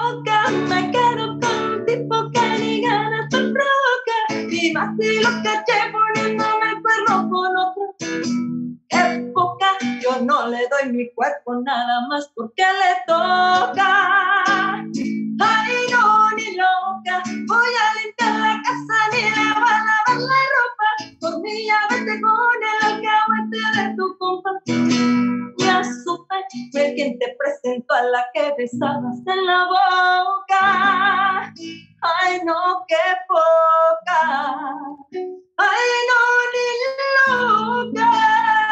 loca 0.00 0.50
me 0.50 0.90
quedo 0.90 1.38
con 1.40 1.72
un 1.72 1.84
tipo 1.84 2.30
que 2.32 2.58
ni 2.58 2.80
ganas 2.80 3.28
te 3.28 3.36
provoca. 3.36 4.48
Y 4.50 4.72
más 4.72 4.96
si 4.98 5.20
lo 5.20 5.28
caché 5.42 5.92
poniéndome 5.92 6.70
el 6.70 6.82
cuerno 6.82 7.28
con 7.28 7.56
otro 7.56 8.51
época. 8.92 9.66
Yo 10.02 10.20
no 10.20 10.48
le 10.48 10.68
doy 10.68 10.92
mi 10.92 11.10
cuerpo 11.14 11.54
nada 11.56 12.06
más 12.08 12.30
porque 12.34 12.62
le 12.62 12.94
toca. 13.06 14.84
Ay, 15.40 15.74
no, 15.90 16.30
ni 16.36 16.54
loca, 16.54 17.22
voy 17.48 17.72
a 17.74 18.02
limpiar 18.02 18.34
la 18.38 18.62
casa 18.62 18.98
ni 19.12 19.22
le 19.22 19.54
voy 19.54 19.72
a 19.72 19.84
lavar 19.88 20.20
la 20.20 20.40
ropa. 20.54 21.18
Por 21.20 21.40
mí 21.40 21.66
ya 21.66 21.78
vete 21.90 22.20
con 22.20 22.62
el 22.70 22.78
alcahuete 22.92 23.60
de 23.76 23.96
tu 23.96 24.16
compa. 24.18 24.50
Ya 25.58 25.82
supe, 25.82 26.36
fue 26.70 26.94
quien 26.94 27.18
te 27.18 27.36
presentó 27.38 27.94
a 27.94 28.02
la 28.02 28.24
que 28.34 28.52
besabas 28.58 29.18
en 29.26 29.46
la 29.46 29.64
boca. 29.66 31.52
Ay, 32.02 32.40
no, 32.44 32.84
qué 32.86 32.96
poca. 33.26 34.20
Ay, 35.56 35.88
no, 36.08 36.20
ni 36.52 37.92
loca. 37.92 38.71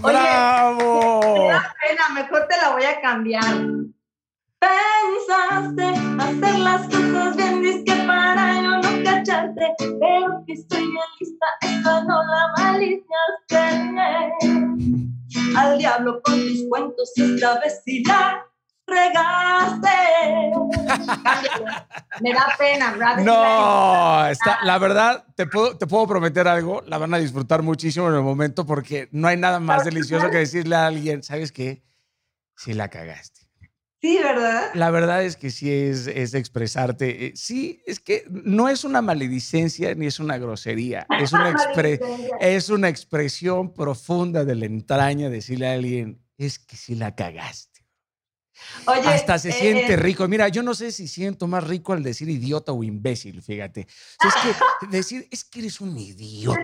¡Bravo! 0.00 1.20
Oye, 1.20 1.52
pena, 1.82 2.08
mejor 2.14 2.46
te 2.48 2.56
la 2.56 2.70
voy 2.72 2.84
a 2.84 3.00
cambiar. 3.00 3.54
Pensaste 4.58 5.84
hacer 6.18 6.58
las 6.58 6.86
cosas 6.86 7.36
bien, 7.36 7.62
disque 7.62 7.94
para 8.06 8.62
yo 8.62 8.76
no 8.78 9.04
cacharte, 9.04 9.74
pero 9.78 10.42
que 10.46 10.52
estoy 10.54 10.80
bien 10.80 11.04
lista, 11.20 11.46
esta 11.62 12.04
no 12.04 12.22
la 12.22 12.52
maliciaste. 12.56 13.58
Al 15.56 15.78
diablo 15.78 16.20
con 16.22 16.34
tus 16.34 16.68
cuentos, 16.68 17.12
esta 17.16 17.60
vez 17.60 17.82
regaste. 18.86 19.88
Me 22.20 22.32
da 22.32 22.46
pena, 22.58 22.94
No, 23.24 24.26
está, 24.28 24.58
la 24.62 24.78
verdad, 24.78 25.24
te 25.34 25.46
puedo, 25.46 25.76
te 25.76 25.86
puedo 25.86 26.06
prometer 26.06 26.46
algo, 26.46 26.82
la 26.86 26.98
van 26.98 27.14
a 27.14 27.18
disfrutar 27.18 27.62
muchísimo 27.62 28.08
en 28.08 28.14
el 28.14 28.22
momento 28.22 28.66
porque 28.66 29.08
no 29.10 29.28
hay 29.28 29.36
nada 29.36 29.58
más 29.58 29.84
delicioso 29.84 30.30
que 30.30 30.38
decirle 30.38 30.76
a 30.76 30.86
alguien, 30.86 31.22
¿sabes 31.22 31.50
qué? 31.50 31.82
Sí 32.56 32.72
la 32.72 32.88
cagaste. 32.88 33.44
Sí, 34.04 34.18
¿verdad? 34.22 34.70
La 34.74 34.90
verdad 34.90 35.24
es 35.24 35.36
que 35.36 35.50
sí 35.50 35.72
es, 35.72 36.08
es 36.08 36.34
expresarte. 36.34 37.26
Eh, 37.26 37.32
sí, 37.36 37.80
es 37.86 38.00
que 38.00 38.24
no 38.28 38.68
es 38.68 38.84
una 38.84 39.00
maledicencia 39.00 39.94
ni 39.94 40.04
es 40.04 40.20
una 40.20 40.36
grosería. 40.36 41.06
Es 41.18 41.32
una, 41.32 41.54
es 42.40 42.68
una 42.68 42.90
expresión 42.90 43.72
profunda 43.72 44.44
de 44.44 44.56
la 44.56 44.66
entraña 44.66 45.30
decirle 45.30 45.68
a 45.68 45.72
alguien, 45.72 46.20
es 46.36 46.58
que 46.58 46.76
sí 46.76 46.96
la 46.96 47.14
cagaste. 47.14 47.73
Hasta 48.86 49.38
se 49.38 49.52
siente 49.52 49.94
eh, 49.94 49.96
rico. 49.96 50.26
Mira, 50.28 50.48
yo 50.48 50.62
no 50.62 50.74
sé 50.74 50.92
si 50.92 51.08
siento 51.08 51.46
más 51.46 51.64
rico 51.64 51.92
al 51.92 52.02
decir 52.02 52.28
idiota 52.28 52.72
o 52.72 52.82
imbécil, 52.82 53.42
fíjate. 53.42 53.80
es 53.80 54.34
que 54.42 54.86
decir, 54.90 55.28
es 55.30 55.44
que 55.44 55.60
eres 55.60 55.80
un 55.80 55.96
idiota. 55.96 56.62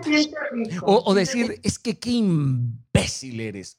O, 0.83 1.13
decir, 1.13 1.59
es 1.63 1.79
que 1.79 1.99
qué 1.99 2.11
imbécil 2.11 3.39
eres. 3.39 3.77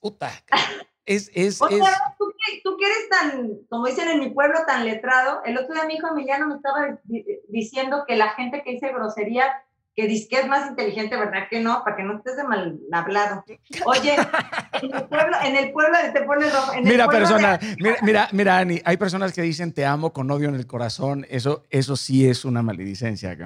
Es, 1.05 1.31
es, 1.35 1.61
o 1.61 1.69
sea, 1.69 2.15
¿tú, 2.17 2.33
tú, 2.63 2.77
que 2.77 2.87
eres 2.87 3.09
tan, 3.11 3.49
como 3.69 3.87
dicen 3.87 4.09
en 4.09 4.21
mi 4.21 4.31
pueblo, 4.31 4.61
tan 4.67 4.85
letrado. 4.85 5.43
El 5.45 5.59
otro 5.59 5.75
día 5.75 5.85
mi 5.85 5.95
hijo 5.95 6.09
Emiliano 6.09 6.47
me 6.47 6.55
estaba 6.55 7.01
diciendo 7.49 8.05
que 8.07 8.17
la 8.17 8.31
gente 8.31 8.63
que 8.63 8.73
dice 8.73 8.93
grosería 8.93 9.53
que 9.95 10.07
dice 10.07 10.29
que 10.29 10.41
es 10.41 10.49
más 10.49 10.69
inteligente, 10.69 11.17
¿verdad 11.17 11.49
que 11.51 11.61
no? 11.61 11.83
Para 11.85 11.97
que 11.97 12.03
no 12.03 12.17
estés 12.17 12.37
de 12.37 12.45
mal 12.45 12.79
hablado. 12.93 13.45
Oye, 13.85 14.15
en 14.83 14.95
el 14.95 15.09
pueblo, 15.09 15.37
en 15.45 15.57
el 15.57 15.73
pueblo 15.73 15.99
te 16.13 16.23
pones 16.23 16.53
rojo. 16.53 16.73
mira, 16.83 17.09
persona, 17.09 17.59
mira, 17.79 17.97
mira, 18.03 18.29
mira, 18.33 18.59
Ani, 18.59 18.81
hay 18.85 18.97
personas 18.97 19.33
que 19.33 19.43
dicen 19.43 19.73
te 19.73 19.85
amo 19.85 20.13
con 20.13 20.31
odio 20.31 20.49
en 20.49 20.55
el 20.55 20.67
corazón. 20.67 21.27
Eso, 21.29 21.65
eso 21.71 21.97
sí 21.97 22.29
es 22.29 22.45
una 22.45 22.63
maledicencia, 22.63 23.37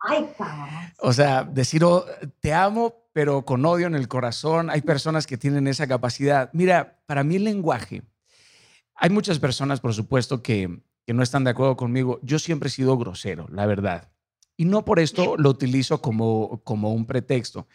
Ay, 0.00 0.28
cabrón. 0.38 0.68
O 1.00 1.12
sea, 1.12 1.42
decir 1.42 1.82
oh, 1.82 2.04
te 2.40 2.54
amo, 2.54 2.94
pero 3.12 3.44
con 3.44 3.64
odio 3.66 3.88
en 3.88 3.96
el 3.96 4.06
corazón. 4.06 4.70
Hay 4.70 4.82
personas 4.82 5.26
que 5.26 5.36
tienen 5.36 5.66
esa 5.66 5.88
capacidad. 5.88 6.50
Mira, 6.52 7.00
para 7.06 7.24
mí 7.24 7.36
el 7.36 7.44
lenguaje, 7.44 8.02
hay 8.94 9.10
muchas 9.10 9.40
personas, 9.40 9.80
por 9.80 9.94
supuesto, 9.94 10.42
que, 10.42 10.80
que 11.04 11.14
no 11.14 11.24
están 11.24 11.42
de 11.42 11.50
acuerdo 11.50 11.76
conmigo. 11.76 12.20
Yo 12.22 12.38
siempre 12.38 12.68
he 12.68 12.70
sido 12.70 12.96
grosero, 12.96 13.48
la 13.50 13.66
verdad. 13.66 14.08
Y 14.60 14.64
no 14.64 14.84
por 14.84 14.98
esto 14.98 15.36
lo 15.38 15.50
utilizo 15.50 16.02
como, 16.02 16.60
como 16.64 16.92
un 16.92 17.06
pretexto. 17.06 17.68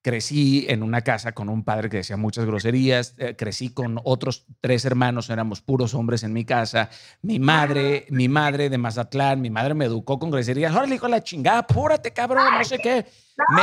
Crecí 0.00 0.66
en 0.68 0.84
una 0.84 1.00
casa 1.00 1.32
con 1.32 1.48
un 1.48 1.64
padre 1.64 1.90
que 1.90 1.96
decía 1.96 2.16
muchas 2.16 2.46
groserías, 2.46 3.14
eh, 3.18 3.34
crecí 3.36 3.70
con 3.70 4.00
otros 4.04 4.46
tres 4.60 4.84
hermanos, 4.84 5.30
éramos 5.30 5.60
puros 5.60 5.94
hombres 5.94 6.22
en 6.22 6.32
mi 6.32 6.44
casa. 6.44 6.90
Mi 7.22 7.40
madre, 7.40 8.06
mi 8.10 8.28
madre 8.28 8.70
de 8.70 8.78
Mazatlán, 8.78 9.40
mi 9.40 9.50
madre 9.50 9.74
me 9.74 9.86
educó 9.86 10.20
con 10.20 10.30
groserías. 10.30 10.72
Órale, 10.72 10.94
hijo 10.94 11.06
de 11.06 11.10
la 11.10 11.24
chingada, 11.24 11.58
apúrate, 11.58 12.12
cabrón, 12.12 12.44
no 12.56 12.64
sé 12.64 12.78
qué. 12.78 13.04
Me, 13.56 13.62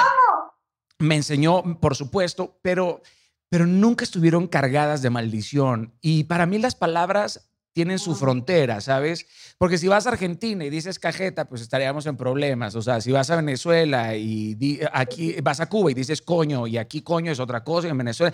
me 0.99 1.15
enseñó, 1.15 1.79
por 1.79 1.95
supuesto, 1.95 2.59
pero, 2.61 3.01
pero 3.47 3.65
nunca 3.65 4.03
estuvieron 4.03 4.47
cargadas 4.47 5.01
de 5.01 5.11
maldición. 5.11 5.93
Y 6.01 6.25
para 6.25 6.45
mí 6.45 6.57
las 6.57 6.75
palabras 6.75 7.54
tienen 7.75 7.99
su 7.99 8.15
frontera, 8.15 8.79
¿sabes? 8.79 9.27
Porque 9.57 9.77
si 9.77 9.89
vas 9.89 10.07
a 10.07 10.11
Argentina 10.11 10.63
y 10.63 10.69
dices 10.69 10.97
cajeta, 10.97 11.49
pues 11.49 11.61
estaríamos 11.61 12.05
en 12.05 12.15
problemas. 12.15 12.73
O 12.75 12.81
sea, 12.81 13.01
si 13.01 13.11
vas 13.11 13.29
a 13.29 13.35
Venezuela 13.35 14.15
y 14.15 14.79
aquí 14.93 15.35
vas 15.43 15.59
a 15.59 15.67
Cuba 15.67 15.91
y 15.91 15.93
dices 15.93 16.21
coño 16.21 16.67
y 16.67 16.77
aquí 16.77 17.01
coño 17.01 17.33
es 17.33 17.39
otra 17.41 17.65
cosa 17.65 17.87
y 17.87 17.91
en 17.91 17.97
Venezuela. 17.97 18.33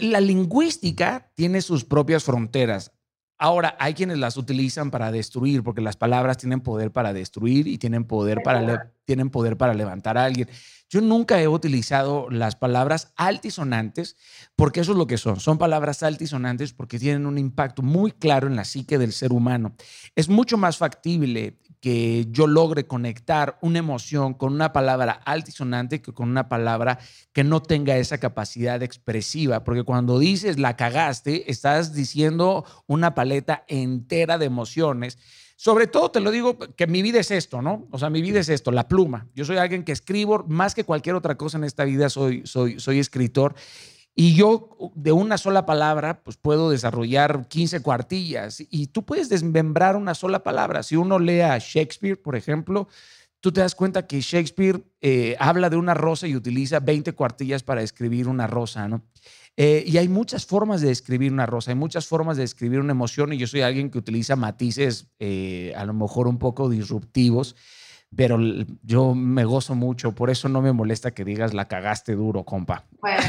La 0.00 0.20
lingüística 0.20 1.30
tiene 1.36 1.62
sus 1.62 1.84
propias 1.84 2.24
fronteras. 2.24 2.90
Ahora, 3.38 3.76
hay 3.78 3.92
quienes 3.92 4.18
las 4.18 4.38
utilizan 4.38 4.90
para 4.90 5.12
destruir, 5.12 5.62
porque 5.62 5.82
las 5.82 5.96
palabras 5.96 6.38
tienen 6.38 6.60
poder 6.60 6.90
para 6.90 7.12
destruir 7.12 7.66
y 7.66 7.76
tienen 7.76 8.04
poder 8.04 8.42
para, 8.42 8.92
tienen 9.04 9.28
poder 9.28 9.58
para 9.58 9.74
levantar 9.74 10.16
a 10.16 10.24
alguien. 10.24 10.48
Yo 10.88 11.00
nunca 11.00 11.40
he 11.42 11.48
utilizado 11.48 12.30
las 12.30 12.56
palabras 12.56 13.12
altisonantes, 13.16 14.16
porque 14.54 14.80
eso 14.80 14.92
es 14.92 14.98
lo 14.98 15.06
que 15.06 15.18
son. 15.18 15.40
Son 15.40 15.58
palabras 15.58 16.02
altisonantes 16.02 16.72
porque 16.72 16.98
tienen 16.98 17.26
un 17.26 17.36
impacto 17.38 17.82
muy 17.82 18.12
claro 18.12 18.46
en 18.46 18.56
la 18.56 18.64
psique 18.64 18.96
del 18.96 19.12
ser 19.12 19.32
humano. 19.32 19.74
Es 20.14 20.28
mucho 20.28 20.56
más 20.56 20.78
factible 20.78 21.58
que 21.80 22.26
yo 22.30 22.46
logre 22.46 22.86
conectar 22.86 23.58
una 23.60 23.78
emoción 23.78 24.34
con 24.34 24.52
una 24.52 24.72
palabra 24.72 25.12
altisonante 25.24 26.02
que 26.02 26.12
con 26.12 26.28
una 26.28 26.48
palabra 26.48 26.98
que 27.32 27.44
no 27.44 27.62
tenga 27.62 27.96
esa 27.96 28.18
capacidad 28.18 28.82
expresiva, 28.82 29.64
porque 29.64 29.82
cuando 29.82 30.18
dices 30.18 30.58
la 30.58 30.76
cagaste, 30.76 31.50
estás 31.50 31.92
diciendo 31.94 32.64
una 32.86 33.14
paleta 33.14 33.64
entera 33.68 34.38
de 34.38 34.46
emociones. 34.46 35.18
Sobre 35.56 35.86
todo 35.86 36.10
te 36.10 36.20
lo 36.20 36.30
digo 36.30 36.58
que 36.58 36.86
mi 36.86 37.00
vida 37.00 37.20
es 37.20 37.30
esto, 37.30 37.62
¿no? 37.62 37.88
O 37.90 37.98
sea, 37.98 38.10
mi 38.10 38.20
vida 38.20 38.40
es 38.40 38.48
esto, 38.50 38.70
la 38.70 38.88
pluma. 38.88 39.28
Yo 39.34 39.44
soy 39.44 39.56
alguien 39.56 39.84
que 39.84 39.92
escribo 39.92 40.44
más 40.48 40.74
que 40.74 40.84
cualquier 40.84 41.14
otra 41.14 41.36
cosa 41.36 41.56
en 41.56 41.64
esta 41.64 41.84
vida, 41.84 42.10
soy, 42.10 42.42
soy, 42.44 42.78
soy 42.78 42.98
escritor. 42.98 43.54
Y 44.18 44.34
yo 44.34 44.70
de 44.94 45.12
una 45.12 45.36
sola 45.36 45.66
palabra, 45.66 46.22
pues 46.24 46.38
puedo 46.38 46.70
desarrollar 46.70 47.48
15 47.48 47.82
cuartillas 47.82 48.62
y 48.70 48.86
tú 48.86 49.04
puedes 49.04 49.28
desmembrar 49.28 49.94
una 49.94 50.14
sola 50.14 50.42
palabra. 50.42 50.82
Si 50.82 50.96
uno 50.96 51.18
lee 51.18 51.42
a 51.42 51.58
Shakespeare, 51.58 52.16
por 52.16 52.34
ejemplo, 52.34 52.88
tú 53.40 53.52
te 53.52 53.60
das 53.60 53.74
cuenta 53.74 54.06
que 54.06 54.22
Shakespeare 54.22 54.82
eh, 55.02 55.36
habla 55.38 55.68
de 55.68 55.76
una 55.76 55.92
rosa 55.92 56.26
y 56.26 56.34
utiliza 56.34 56.80
20 56.80 57.12
cuartillas 57.12 57.62
para 57.62 57.82
escribir 57.82 58.26
una 58.26 58.46
rosa, 58.46 58.88
¿no? 58.88 59.04
Eh, 59.58 59.84
y 59.86 59.98
hay 59.98 60.08
muchas 60.08 60.46
formas 60.46 60.80
de 60.80 60.90
escribir 60.90 61.30
una 61.30 61.44
rosa, 61.44 61.70
hay 61.70 61.76
muchas 61.76 62.06
formas 62.06 62.38
de 62.38 62.44
escribir 62.44 62.80
una 62.80 62.92
emoción 62.92 63.34
y 63.34 63.38
yo 63.38 63.46
soy 63.46 63.60
alguien 63.60 63.90
que 63.90 63.98
utiliza 63.98 64.34
matices 64.34 65.08
eh, 65.18 65.74
a 65.76 65.84
lo 65.84 65.92
mejor 65.92 66.26
un 66.26 66.38
poco 66.38 66.70
disruptivos 66.70 67.54
pero 68.14 68.38
yo 68.82 69.14
me 69.14 69.44
gozo 69.44 69.74
mucho, 69.74 70.14
por 70.14 70.30
eso 70.30 70.48
no 70.48 70.62
me 70.62 70.72
molesta 70.72 71.12
que 71.12 71.24
digas 71.24 71.54
la 71.54 71.68
cagaste 71.68 72.14
duro, 72.14 72.44
compa. 72.44 72.84
Bueno, 73.00 73.22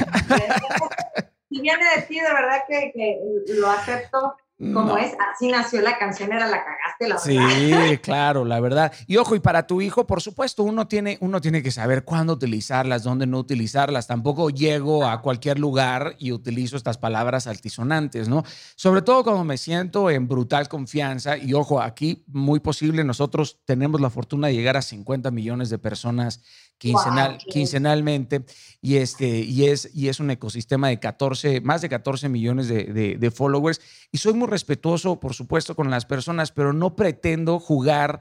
si 1.49 1.61
viene 1.61 1.83
de 1.95 2.01
ti, 2.03 2.19
de 2.19 2.33
verdad 2.33 2.61
que, 2.67 2.91
que 2.93 3.19
lo 3.59 3.69
acepto 3.69 4.37
como 4.59 4.97
es, 4.97 5.13
así 5.34 5.49
nació 5.49 5.81
la 5.81 5.99
canción, 5.99 6.34
era 6.34 6.47
la 6.47 6.63
cagaste, 6.63 7.07
la 7.07 7.15
verdad. 7.23 7.89
Sí, 7.91 7.97
claro, 8.01 8.43
la 8.43 8.59
verdad. 8.59 8.91
Y 9.05 9.17
ojo, 9.17 9.35
y 9.35 9.39
para 9.39 9.67
tu 9.67 9.81
hijo, 9.81 10.07
por 10.07 10.19
supuesto, 10.19 10.63
uno 10.63 10.88
tiene, 10.88 11.19
uno 11.21 11.39
tiene 11.39 11.61
que 11.61 11.69
saber 11.69 12.03
cuándo 12.03 12.34
utilizarlas, 12.34 13.03
dónde 13.03 13.27
no 13.27 13.38
utilizarlas. 13.38 14.07
Tampoco 14.07 14.49
llego 14.49 15.05
a 15.05 15.21
cualquier 15.21 15.59
lugar 15.59 16.15
y 16.17 16.31
utilizo 16.31 16.75
estas 16.75 16.97
palabras 16.97 17.45
altisonantes, 17.45 18.29
¿no? 18.29 18.43
Sobre 18.75 19.03
todo 19.03 19.23
cuando 19.23 19.43
me 19.43 19.57
siento 19.57 20.09
en 20.09 20.27
brutal 20.27 20.67
confianza. 20.67 21.38
Y 21.38 21.53
ojo, 21.53 21.79
aquí 21.79 22.23
muy 22.25 22.59
posible, 22.59 23.03
nosotros 23.03 23.59
tenemos 23.63 24.01
la 24.01 24.09
fortuna 24.09 24.47
de 24.47 24.55
llegar 24.55 24.75
a 24.75 24.81
50 24.81 25.29
millones 25.29 25.69
de 25.69 25.77
personas 25.77 26.41
quincenal, 26.77 27.37
quincenalmente 27.37 28.45
y, 28.81 28.97
este, 28.97 29.27
y, 29.39 29.65
es, 29.65 29.89
y 29.93 30.09
es 30.09 30.19
un 30.19 30.31
ecosistema 30.31 30.89
de 30.89 30.99
14, 30.99 31.61
más 31.61 31.81
de 31.81 31.89
14 31.89 32.29
millones 32.29 32.67
de, 32.67 33.17
de, 33.17 33.31
followers. 33.31 33.81
Y 34.11 34.17
soy 34.17 34.33
muy 34.33 34.47
respetuoso, 34.47 35.19
por 35.19 35.33
supuesto, 35.33 35.75
con 35.75 35.89
las 35.89 36.05
personas, 36.05 36.51
pero 36.51 36.73
no 36.73 36.95
pretendo 36.95 37.59
jugar 37.59 38.19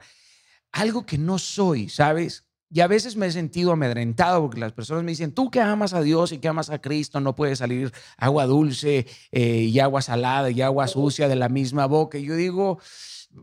algo 0.71 1.05
que 1.05 1.17
no 1.17 1.39
soy, 1.39 1.89
¿sabes? 1.89 2.45
Y 2.69 2.81
a 2.81 2.87
veces 2.87 3.15
me 3.15 3.27
he 3.27 3.31
sentido 3.31 3.71
amedrentado 3.71 4.41
porque 4.41 4.59
las 4.59 4.73
personas 4.73 5.03
me 5.03 5.11
dicen, 5.11 5.31
tú 5.31 5.49
que 5.49 5.61
amas 5.61 5.93
a 5.93 6.01
Dios 6.01 6.33
y 6.33 6.39
que 6.39 6.49
amas 6.49 6.69
a 6.69 6.81
Cristo, 6.81 7.21
no 7.21 7.33
puede 7.33 7.55
salir 7.55 7.93
agua 8.17 8.45
dulce 8.45 9.07
eh, 9.31 9.61
y 9.61 9.79
agua 9.79 10.01
salada 10.01 10.51
y 10.51 10.61
agua 10.61 10.87
sucia 10.87 11.29
de 11.29 11.37
la 11.37 11.47
misma 11.47 11.85
boca. 11.85 12.17
Y 12.17 12.25
yo 12.25 12.35
digo, 12.35 12.79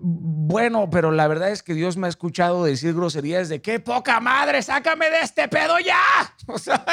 bueno, 0.01 0.91
pero 0.91 1.11
la 1.11 1.27
verdad 1.29 1.51
es 1.51 1.63
que 1.63 1.75
Dios 1.75 1.97
me 1.97 2.07
ha 2.07 2.11
escuchado 2.11 2.65
decir 2.65 2.95
groserías 2.95 3.49
de 3.49 3.63
qué 3.63 3.81
poca 3.81 4.21
madre, 4.21 4.63
sácame 4.63 5.09
de 5.11 5.21
este 5.21 5.49
pedo 5.49 5.79
ya. 5.79 5.97
O 6.47 6.59
sea, 6.59 6.85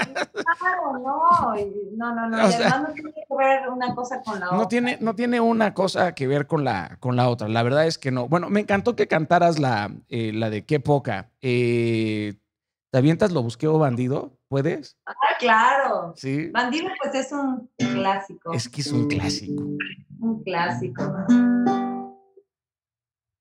no, 0.64 0.98
no, 0.98 2.14
no, 2.15 2.30
no, 2.30 2.38
no 2.38 2.94
tiene 2.94 3.11
que 3.14 3.36
ver 3.38 3.69
una 3.69 3.94
cosa 3.94 4.22
con 4.23 4.40
la 4.40 4.45
no 4.45 4.52
otra. 4.53 4.68
Tiene, 4.69 4.98
no 5.02 5.14
tiene 5.14 5.41
una 5.41 5.73
cosa 5.73 6.15
que 6.15 6.26
ver 6.26 6.48
con 6.48 6.64
la, 6.64 6.95
con 7.02 7.18
la 7.18 7.28
otra. 7.28 7.49
La 7.49 7.61
verdad 7.61 7.86
es 7.86 7.98
que 7.98 8.11
no. 8.11 8.30
Bueno, 8.30 8.49
me 8.49 8.61
encantó 8.61 8.95
que 8.95 9.10
cantaras 9.10 9.60
la, 9.60 9.91
eh, 10.07 10.32
la 10.34 10.49
de 10.49 10.65
qué 10.65 10.80
poca. 10.80 11.32
Eh, 11.41 12.36
¿Te 12.91 12.98
avientas 12.98 13.32
lo 13.32 13.44
busqueo 13.44 13.78
bandido? 13.78 14.38
¿Puedes? 14.48 14.98
Ah, 15.06 15.14
claro. 15.38 16.14
Sí. 16.15 16.49
Bandido, 16.49 16.88
pues 17.02 17.14
es 17.15 17.32
un 17.34 17.69
clásico. 17.78 18.53
Es 18.53 18.69
que 18.69 18.82
es 18.82 18.91
un 18.91 19.07
clásico. 19.07 19.64
Un 20.19 20.44
clásico. 20.44 21.03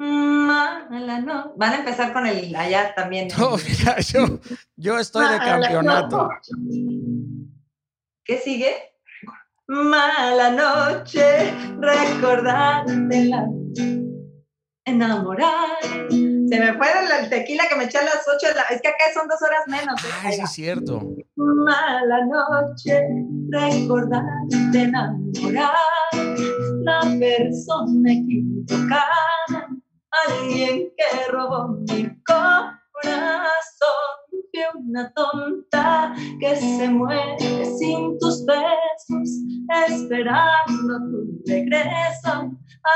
Van 0.01 1.73
a 1.75 1.77
empezar 1.77 2.13
con 2.15 2.27
el 2.27 2.55
allá 2.57 2.95
también. 2.95 3.29
No, 3.39 3.57
mira, 3.69 4.01
yo, 4.01 4.41
yo 4.77 4.99
estoy 4.99 5.31
de 5.31 5.39
campeonato. 5.39 6.31
¿Qué 8.25 8.39
sigue? 8.39 8.75
Mala 9.67 10.51
noche, 10.51 11.53
recordártela, 11.79 13.47
enamorar. 14.85 15.79
Se 15.81 16.59
me 16.59 16.75
fue 16.75 16.87
el 17.23 17.29
tequila 17.29 17.65
que 17.69 17.77
me 17.77 17.85
eché 17.85 17.99
a 17.99 18.03
las 18.03 18.27
8 18.27 18.47
Es 18.71 18.83
que 18.83 18.89
acá 18.89 19.05
son 19.15 19.29
dos 19.29 19.41
horas 19.43 19.69
menos. 19.69 20.01
Ah, 20.25 20.33
sí, 20.33 20.41
es 20.41 20.51
cierto. 20.51 21.15
Mala 21.37 22.25
noche, 22.25 23.07
recordarte, 23.51 24.83
enamorar. 24.83 25.75
La 26.83 27.01
persona 27.21 28.13
equivocada 28.13 29.40
alguien 30.28 30.91
que 30.97 31.32
robó 31.32 31.69
mi 31.89 32.09
corazón. 32.24 32.78
Fui 34.31 34.51
una 34.85 35.12
tonta 35.15 36.15
que 36.41 36.57
se 36.57 36.89
muere 36.89 37.65
sin 37.78 38.19
tus 38.19 38.45
besos, 38.47 39.31
esperando 39.89 40.99
tu 41.11 41.43
regreso, 41.47 42.51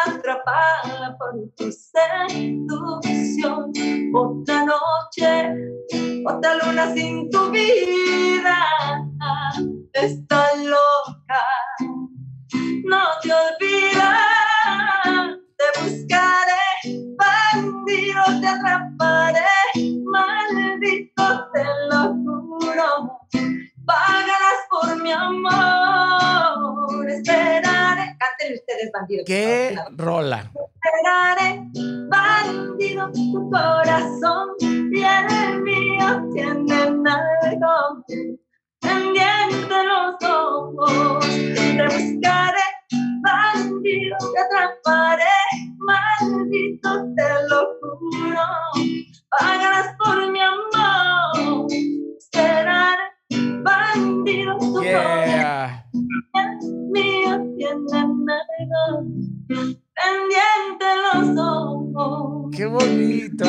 atrapada 0.07 1.16
por 1.19 1.35
tu 1.57 1.70
seducción. 1.73 3.73
Otra 4.15 4.65
noche, 4.65 5.53
otra 6.27 6.55
luna 6.57 6.93
sin 6.95 7.31
tu 7.31 7.51
vida, 7.51 8.57
está 9.95 10.57
loca, 10.57 11.43
no 12.85 12.99
te 13.23 13.32
olvidas, 13.32 14.19
te 15.57 15.65
buscaré 15.82 16.54
bandido 17.85 18.40
te 18.40 18.47
atraparé, 18.47 19.40
maldito 20.05 21.51
te 21.52 21.65
lo 21.90 22.15
juro. 22.15 23.20
Pagarás 23.85 24.61
por 24.70 25.02
mi 25.02 25.12
amor, 25.12 27.09
esperaré. 27.11 28.16
Canten 28.19 28.55
ustedes, 28.55 28.90
bandido. 28.93 29.24
¿Qué 29.27 29.77
rola? 29.97 30.51
Esperaré, 30.55 31.62
bandido, 32.09 33.11
tu 33.12 33.51
corazón 33.51 34.51
y 34.61 35.02
el 35.02 35.62
mío 35.62 36.31
tienen 36.32 37.06
algo 37.06 38.05
pendiente 38.81 39.74
los 39.85 40.31
ojos. 40.31 41.27
Te 41.27 41.85
buscaré 41.85 42.61
bandido, 43.25 44.17
te 44.33 44.41
atraparé, 44.41 45.25
maldito, 45.79 46.91
te 47.17 47.29
lo 47.49 47.61
juro. 47.81 48.47
Pagarás 49.31 49.97
por 49.99 50.31
mi 50.31 50.41
amor, 50.41 51.67
esperaré, 52.19 53.03
bandido, 53.63 54.59
tu 54.59 54.83
yeah. 54.83 55.87
mío 56.93 57.43
tiene 57.57 57.99
algo 57.99 59.07
pendiente 59.95 60.85
los 61.13 61.39
ojos. 61.39 62.51
¡Qué 62.55 62.67
bonito! 62.67 63.45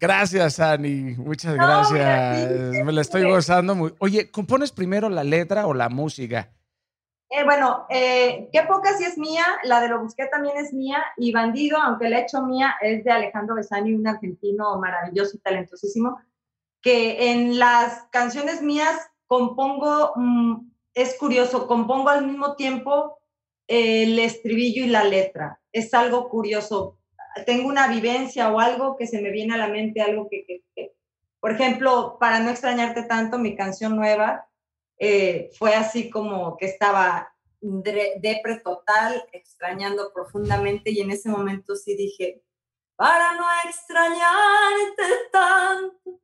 Gracias, 0.00 0.58
Ani. 0.58 1.14
Muchas 1.16 1.54
gracias. 1.54 2.84
Me 2.84 2.92
la 2.92 3.00
estoy 3.00 3.22
gozando 3.30 3.74
muy. 3.74 3.94
Oye, 4.00 4.30
¿compones 4.30 4.72
primero 4.72 5.08
la 5.08 5.22
letra 5.22 5.66
o 5.66 5.74
la 5.74 5.88
música? 5.88 6.50
Eh, 7.34 7.44
bueno, 7.44 7.86
eh, 7.88 8.50
Qué 8.52 8.62
poca 8.64 8.94
sí 8.94 9.04
es 9.04 9.16
mía, 9.16 9.44
la 9.64 9.80
de 9.80 9.88
Lo 9.88 10.02
Busqué 10.02 10.26
también 10.26 10.58
es 10.58 10.74
mía, 10.74 11.02
y 11.16 11.32
Bandido, 11.32 11.78
aunque 11.78 12.10
la 12.10 12.18
he 12.18 12.22
hecho 12.24 12.42
mía, 12.42 12.74
es 12.82 13.04
de 13.04 13.10
Alejandro 13.10 13.54
Besani, 13.54 13.94
un 13.94 14.06
argentino 14.06 14.78
maravilloso 14.78 15.38
y 15.38 15.40
talentosísimo, 15.40 16.20
que 16.82 17.32
en 17.32 17.58
las 17.58 18.02
canciones 18.10 18.60
mías 18.60 19.10
compongo, 19.26 20.12
mm, 20.14 20.70
es 20.92 21.16
curioso, 21.18 21.66
compongo 21.66 22.10
al 22.10 22.26
mismo 22.26 22.54
tiempo 22.54 23.18
el 23.66 24.18
estribillo 24.18 24.84
y 24.84 24.88
la 24.88 25.04
letra. 25.04 25.58
Es 25.72 25.94
algo 25.94 26.28
curioso. 26.28 26.98
Tengo 27.46 27.66
una 27.66 27.88
vivencia 27.88 28.52
o 28.52 28.60
algo 28.60 28.96
que 28.96 29.06
se 29.06 29.22
me 29.22 29.30
viene 29.30 29.54
a 29.54 29.58
la 29.58 29.68
mente, 29.68 30.02
algo 30.02 30.28
que 30.28 30.62
por 31.40 31.50
ejemplo, 31.50 32.18
para 32.20 32.38
no 32.38 32.50
extrañarte 32.50 33.02
tanto, 33.02 33.36
mi 33.36 33.56
canción 33.56 33.96
nueva, 33.96 34.46
eh, 34.98 35.50
fue 35.58 35.74
así 35.74 36.10
como 36.10 36.56
que 36.56 36.66
estaba 36.66 37.32
depre 37.62 38.60
total, 38.60 39.24
extrañando 39.32 40.12
profundamente 40.12 40.90
y 40.90 41.00
en 41.00 41.12
ese 41.12 41.28
momento 41.28 41.76
sí 41.76 41.96
dije, 41.96 42.42
para 42.96 43.34
no 43.36 43.44
extrañarte 43.68 45.30
tanto, 45.30 46.20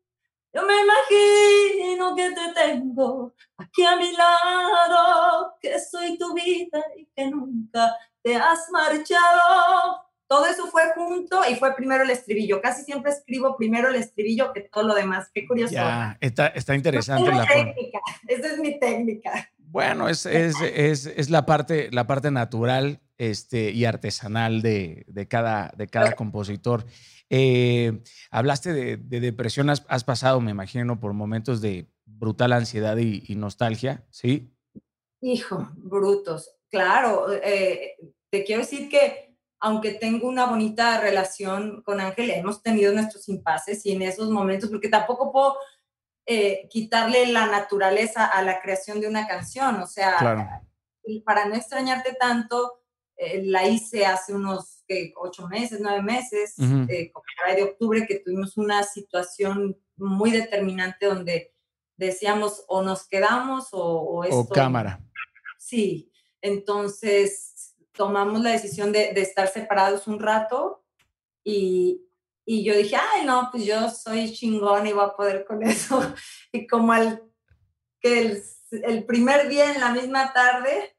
yo 0.52 0.62
me 0.66 0.74
imagino 0.80 2.16
que 2.16 2.30
te 2.32 2.52
tengo 2.54 3.32
aquí 3.56 3.84
a 3.84 3.96
mi 3.96 4.12
lado, 4.12 5.54
que 5.60 5.78
soy 5.78 6.18
tu 6.18 6.34
vida 6.34 6.82
y 6.96 7.06
que 7.06 7.26
nunca 7.26 7.96
te 8.22 8.34
has 8.34 8.68
marchado. 8.70 10.07
Todo 10.28 10.46
eso 10.46 10.66
fue 10.66 10.82
junto 10.94 11.40
y 11.50 11.55
fue 11.55 11.74
primero 11.74 12.05
el 12.05 12.10
estribillo. 12.10 12.60
Casi 12.60 12.84
siempre 12.84 13.10
escribo 13.10 13.56
primero 13.56 13.88
el 13.88 13.94
estribillo 13.94 14.52
que 14.52 14.60
todo 14.60 14.84
lo 14.84 14.94
demás. 14.94 15.30
Qué 15.32 15.46
curioso. 15.46 15.72
Ya, 15.72 16.18
está, 16.20 16.48
está 16.48 16.74
interesante. 16.74 17.30
la 17.32 17.46
técnica. 17.46 17.98
Esa 18.26 18.48
es 18.48 18.59
mi 18.59 18.78
técnica. 18.78 19.50
Bueno, 19.56 20.09
es, 20.09 20.26
es, 20.26 20.55
es, 20.60 21.06
es, 21.06 21.30
la, 21.30 21.46
parte, 21.46 21.88
la 21.92 22.06
parte 22.06 22.30
natural 22.30 23.00
este, 23.16 23.70
y 23.70 23.86
artesanal 23.86 24.60
de, 24.60 25.05
de 25.09 25.28
cada, 25.28 25.72
de 25.76 25.86
cada 25.88 26.12
compositor. 26.12 26.84
Eh, 27.30 28.02
hablaste 28.30 28.72
de, 28.72 28.96
de 28.96 29.20
depresión, 29.20 29.70
has, 29.70 29.84
has, 29.88 30.05
pasado, 30.05 30.40
me 30.40 30.50
imagino, 30.50 31.00
por 31.00 31.12
momentos 31.12 31.60
de 31.60 31.86
brutal 32.05 32.52
ansiedad 32.52 32.96
y, 32.96 33.22
y 33.28 33.34
nostalgia, 33.34 34.06
¿sí? 34.10 34.50
Hijo, 35.20 35.70
brutos. 35.76 36.55
Claro, 36.70 37.26
eh, 37.32 37.96
te 38.30 38.44
quiero 38.44 38.62
decir 38.62 38.88
que 38.88 39.27
aunque 39.60 39.93
tengo 39.93 40.28
una 40.28 40.47
bonita 40.47 41.01
relación 41.01 41.82
con 41.82 42.01
Ángel, 42.01 42.30
hemos 42.30 42.62
tenido 42.62 42.93
nuestros 42.93 43.28
impases 43.28 43.85
y 43.86 43.93
en 43.93 44.02
esos 44.02 44.30
momentos, 44.30 44.70
porque 44.70 44.89
tampoco 44.89 45.32
puedo 45.32 45.56
eh, 46.26 46.68
quitarle 46.70 47.26
la 47.26 47.47
naturaleza 47.47 48.26
a 48.26 48.43
la 48.43 48.60
creación 48.60 49.01
de 49.01 49.09
una 49.09 49.26
canción, 49.26 49.76
o 49.80 49.86
sea, 49.86 50.62
para 51.24 51.47
no 51.47 51.55
extrañarte 51.55 52.14
tanto, 52.14 52.82
eh, 53.16 53.43
la 53.44 53.66
hice 53.66 54.06
hace 54.06 54.32
unos 54.32 54.85
ocho 55.16 55.48
meses, 55.48 55.80
nueve 55.82 56.02
meses, 56.02 56.55
eh, 56.89 57.10
como 57.12 57.24
de 57.55 57.62
octubre, 57.62 58.06
que 58.06 58.20
tuvimos 58.20 58.56
una 58.56 58.85
situación 58.85 59.76
muy 59.97 60.30
determinante 60.30 61.06
donde 61.06 61.55
decíamos 61.97 62.64
o 62.68 62.82
nos 62.82 63.09
quedamos 63.09 63.68
o, 63.72 63.80
o 63.80 64.24
esto. 64.24 64.39
O 64.39 64.48
cámara. 64.48 65.01
Sí, 65.59 66.12
entonces 66.40 67.52
tomamos 67.98 68.40
la 68.40 68.52
decisión 68.52 68.92
de, 68.92 69.12
de 69.12 69.20
estar 69.20 69.48
separados 69.48 70.06
un 70.06 70.20
rato 70.20 70.82
y, 71.44 72.08
y 72.46 72.64
yo 72.64 72.74
dije, 72.74 72.96
ay, 72.96 73.26
no, 73.26 73.50
pues 73.52 73.66
yo 73.66 73.90
soy 73.90 74.32
chingón 74.32 74.86
y 74.86 74.94
voy 74.94 75.04
a 75.04 75.14
poder 75.14 75.44
con 75.44 75.62
eso. 75.74 76.00
Y 76.50 76.66
como 76.66 76.92
al 76.92 77.22
que 78.00 78.20
el, 78.20 78.42
el 78.70 79.04
primer 79.04 79.48
día 79.48 79.74
en 79.74 79.80
la 79.80 79.90
misma 79.90 80.32
tarde, 80.32 80.96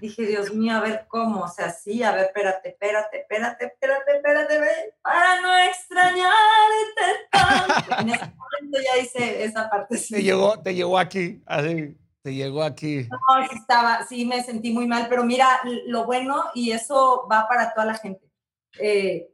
dije, 0.00 0.26
Dios 0.26 0.52
mío, 0.52 0.74
a 0.74 0.80
ver 0.80 1.06
cómo, 1.08 1.42
o 1.42 1.48
sea, 1.48 1.70
sí, 1.70 2.02
a 2.02 2.12
ver, 2.12 2.26
espérate, 2.26 2.70
espérate, 2.70 3.20
espérate, 3.20 3.64
espérate, 3.66 4.12
espérate, 4.16 4.94
para 5.02 5.40
no 5.40 5.56
extrañarte 5.58 7.28
tanto. 7.30 8.00
En 8.00 8.08
ese 8.08 8.24
momento 8.24 8.78
ya 8.84 9.02
hice 9.02 9.44
esa 9.44 9.70
parte. 9.70 9.96
Te 9.96 10.22
llegó, 10.22 10.60
te 10.60 10.74
llegó 10.74 10.98
aquí, 10.98 11.42
así, 11.46 11.96
te 12.22 12.34
llegó 12.34 12.62
aquí. 12.62 13.08
No, 13.10 13.48
sí 13.48 13.56
estaba, 13.56 14.06
sí 14.06 14.26
me 14.26 14.42
sentí 14.42 14.72
muy 14.72 14.86
mal, 14.86 15.06
pero 15.08 15.24
mira, 15.24 15.60
lo 15.86 16.04
bueno, 16.04 16.44
y 16.54 16.72
eso 16.72 17.26
va 17.30 17.46
para 17.48 17.72
toda 17.72 17.86
la 17.86 17.94
gente. 17.94 18.30
Eh, 18.78 19.32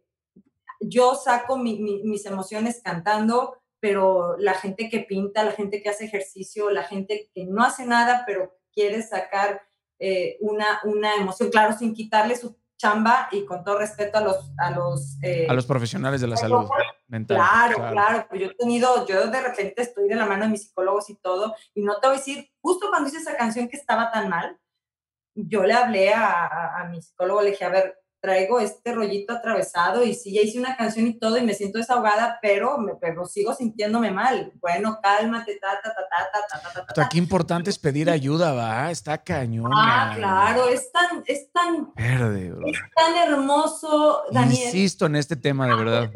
yo 0.81 1.15
saco 1.15 1.57
mis 1.59 2.27
emociones 2.27 2.81
cantando, 2.83 3.59
pero 3.81 4.37
la 4.39 4.55
gente 4.55 4.89
que 4.89 5.01
pinta, 5.01 5.45
la 5.45 5.53
gente 5.53 5.83
que 5.83 5.89
hace 5.89 6.05
ejercicio, 6.05 6.71
la 6.71 6.85
gente 6.85 7.31
que 7.35 7.45
no 7.45 7.65
hace 7.65 7.87
nada, 7.87 8.25
pero 8.27 8.57
quiere 8.73 9.03
sacar 9.03 9.63
eh, 9.99 10.37
una, 10.41 10.81
una 10.85 11.15
emoción, 11.17 11.51
claro, 11.51 11.77
sin 11.77 11.95
quitarle 11.95 12.37
su 12.37 12.57
chamba 12.77 13.29
y 13.33 13.45
con 13.45 13.65
todo 13.65 13.79
respeto 13.79 14.19
a 14.19 14.21
los... 14.21 14.51
A 14.59 14.71
los, 14.71 15.19
eh, 15.23 15.47
a 15.49 15.55
los 15.55 15.67
profesionales 15.67 16.21
de 16.21 16.27
la 16.27 16.37
salud 16.37 16.69
mental. 17.09 17.37
Claro, 17.37 17.77
claro, 17.91 18.29
Yo 18.33 18.47
he 18.47 18.55
tenido, 18.55 19.07
yo 19.07 19.29
de 19.29 19.41
repente 19.41 19.83
estoy 19.83 20.09
de 20.09 20.15
la 20.15 20.27
mano 20.27 20.45
de 20.45 20.51
mis 20.51 20.63
psicólogos 20.65 21.09
y 21.11 21.17
todo, 21.17 21.55
y 21.75 21.83
no 21.83 21.99
te 21.99 22.09
voy 22.09 22.17
a 22.17 22.19
decir, 22.19 22.51
justo 22.61 22.89
cuando 22.91 23.09
hice 23.09 23.19
esa 23.19 23.37
canción 23.37 23.69
que 23.69 23.77
estaba 23.77 24.11
tan 24.11 24.29
mal, 24.29 24.59
yo 25.35 25.65
le 25.65 25.75
hablé 25.75 26.13
a, 26.13 26.47
a, 26.47 26.81
a 26.81 26.85
mi 26.89 27.03
psicólogo, 27.03 27.43
le 27.43 27.51
dije, 27.51 27.65
a 27.65 27.69
ver, 27.69 27.99
traigo 28.21 28.59
este 28.59 28.93
rollito 28.93 29.33
atravesado 29.35 30.03
y 30.03 30.15
sí, 30.15 30.33
ya 30.33 30.41
hice 30.41 30.59
una 30.59 30.77
canción 30.77 31.07
y 31.07 31.19
todo 31.19 31.39
y 31.39 31.43
me 31.43 31.55
siento 31.55 31.79
desahogada, 31.79 32.39
pero, 32.43 32.77
me, 32.79 32.95
pero 32.97 33.25
sigo 33.25 33.55
sintiéndome 33.55 34.11
mal. 34.11 34.53
Bueno, 34.61 34.99
cálmate, 35.01 35.59
ta, 35.61 35.81
ta, 35.83 35.95
ta, 35.95 36.03
ta, 36.09 36.61
ta, 36.61 36.73
ta, 36.73 36.87
ta. 36.93 37.05
Aquí 37.05 37.19
importante 37.19 37.71
es 37.71 37.79
pedir 37.79 38.11
ayuda, 38.11 38.53
va, 38.53 38.91
está 38.91 39.19
cañón. 39.19 39.71
Ah, 39.73 40.13
claro, 40.17 40.69
es 40.69 40.91
tan, 40.91 41.23
es 41.27 41.53
tan, 41.53 41.93
Verde, 41.95 42.53
es 42.67 42.79
tan 42.95 43.17
hermoso, 43.17 44.25
Daniel. 44.33 44.65
Insisto 44.65 45.07
en 45.07 45.17
este 45.17 45.37
tema, 45.37 45.69
de 45.69 45.77
verdad. 45.77 46.11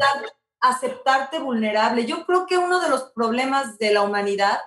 Aceptarte 0.60 1.38
vulnerable. 1.38 2.06
Yo 2.06 2.26
creo 2.26 2.46
que 2.46 2.58
uno 2.58 2.80
de 2.80 2.88
los 2.88 3.10
problemas 3.14 3.78
de 3.78 3.92
la 3.92 4.02
humanidad 4.02 4.58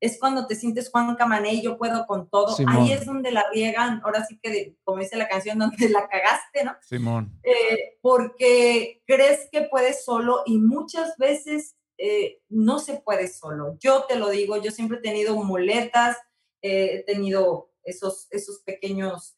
es 0.00 0.18
cuando 0.18 0.46
te 0.46 0.54
sientes 0.54 0.90
Juan 0.90 1.16
Camané 1.16 1.54
y 1.54 1.62
yo 1.62 1.76
puedo 1.76 2.06
con 2.06 2.28
todo. 2.28 2.56
Ahí 2.68 2.92
es 2.92 3.04
donde 3.04 3.32
la 3.32 3.44
riegan, 3.50 4.00
ahora 4.04 4.24
sí 4.24 4.38
que, 4.40 4.76
como 4.84 5.00
dice 5.00 5.16
la 5.16 5.28
canción, 5.28 5.58
donde 5.58 5.88
la 5.88 6.08
cagaste, 6.08 6.64
¿no? 6.64 6.76
Simón. 6.82 7.32
Eh, 7.42 7.98
porque 8.00 9.02
crees 9.06 9.48
que 9.50 9.62
puedes 9.62 10.04
solo 10.04 10.42
y 10.46 10.58
muchas 10.58 11.16
veces 11.16 11.76
eh, 11.96 12.40
no 12.48 12.78
se 12.78 13.00
puede 13.00 13.28
solo. 13.28 13.76
Yo 13.80 14.04
te 14.04 14.16
lo 14.16 14.30
digo, 14.30 14.56
yo 14.62 14.70
siempre 14.70 14.98
he 14.98 15.02
tenido 15.02 15.34
muletas, 15.42 16.16
eh, 16.62 16.98
he 16.98 17.02
tenido 17.04 17.72
esos, 17.82 18.28
esos 18.30 18.60
pequeños, 18.60 19.34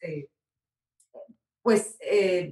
pues, 1.63 1.95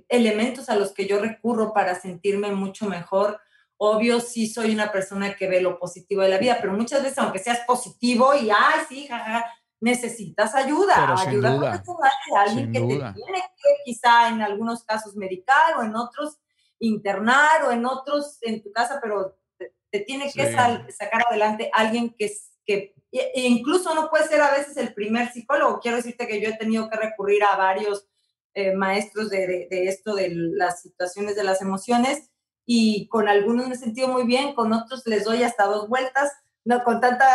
elementos 0.07 0.69
a 0.69 0.75
los 0.75 0.93
que 0.93 1.05
yo 1.05 1.19
recurro 1.19 1.73
para 1.73 1.99
sentirme 1.99 2.51
mucho 2.53 2.85
mejor 2.85 3.39
obvio 3.81 4.19
sí 4.19 4.47
soy 4.47 4.73
una 4.73 4.91
persona 4.91 5.35
que 5.35 5.47
ve 5.47 5.61
lo 5.61 5.79
positivo 5.79 6.21
de 6.21 6.29
la 6.29 6.37
vida, 6.37 6.57
pero 6.59 6.73
muchas 6.73 7.01
veces, 7.01 7.17
aunque 7.17 7.39
seas 7.39 7.61
positivo 7.65 8.35
y, 8.35 8.49
ay, 8.49 8.81
sí, 8.89 9.07
jaja, 9.07 9.45
necesitas 9.79 10.53
ayuda, 10.53 11.15
ayuda 11.17 11.57
profesional 11.57 12.11
de 12.29 12.37
alguien 12.37 12.71
que 12.73 12.79
te 12.79 12.85
tiene 12.87 13.39
que 13.55 13.69
quizá 13.85 14.27
en 14.27 14.41
algunos 14.41 14.83
casos 14.83 15.15
medicar 15.15 15.77
o 15.77 15.83
en 15.83 15.95
otros 15.95 16.37
internar 16.79 17.63
o 17.63 17.71
en 17.71 17.85
otros 17.85 18.37
en 18.41 18.61
tu 18.61 18.71
casa, 18.73 18.99
pero 19.01 19.37
te, 19.57 19.99
tiene 20.01 20.29
que 20.29 20.51
sacar 20.51 21.23
adelante 21.29 21.69
alguien 21.73 22.13
que, 22.17 22.29
que 22.65 22.93
e 23.11 23.47
incluso 23.47 23.95
no 23.95 24.09
puede 24.09 24.27
ser 24.27 24.41
a 24.41 24.51
veces 24.51 24.75
el 24.75 24.93
primer 24.93 25.31
psicólogo. 25.31 25.79
Quiero 25.79 25.97
decirte 25.97 26.27
que 26.27 26.41
yo 26.41 26.49
he 26.49 26.57
tenido 26.57 26.89
que 26.89 26.97
recurrir 26.97 27.43
a 27.45 27.55
varios 27.55 28.05
eh, 28.53 28.75
maestros 28.75 29.29
de, 29.29 29.47
de, 29.47 29.67
de 29.69 29.87
esto, 29.87 30.15
de 30.15 30.31
las 30.33 30.81
situaciones 30.81 31.37
de 31.37 31.45
las 31.45 31.61
emociones, 31.61 32.29
y 32.71 33.07
con 33.07 33.27
algunos 33.27 33.67
me 33.67 33.73
he 33.73 33.77
sentido 33.79 34.09
muy 34.09 34.27
bien, 34.27 34.53
con 34.53 34.71
otros 34.71 35.01
les 35.07 35.23
doy 35.23 35.41
hasta 35.41 35.65
dos 35.65 35.89
vueltas, 35.89 36.31
no 36.63 36.83
con 36.83 37.01
tanta 37.01 37.25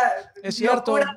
es 0.41 0.55
cierto, 0.55 0.97
locura, 0.97 1.13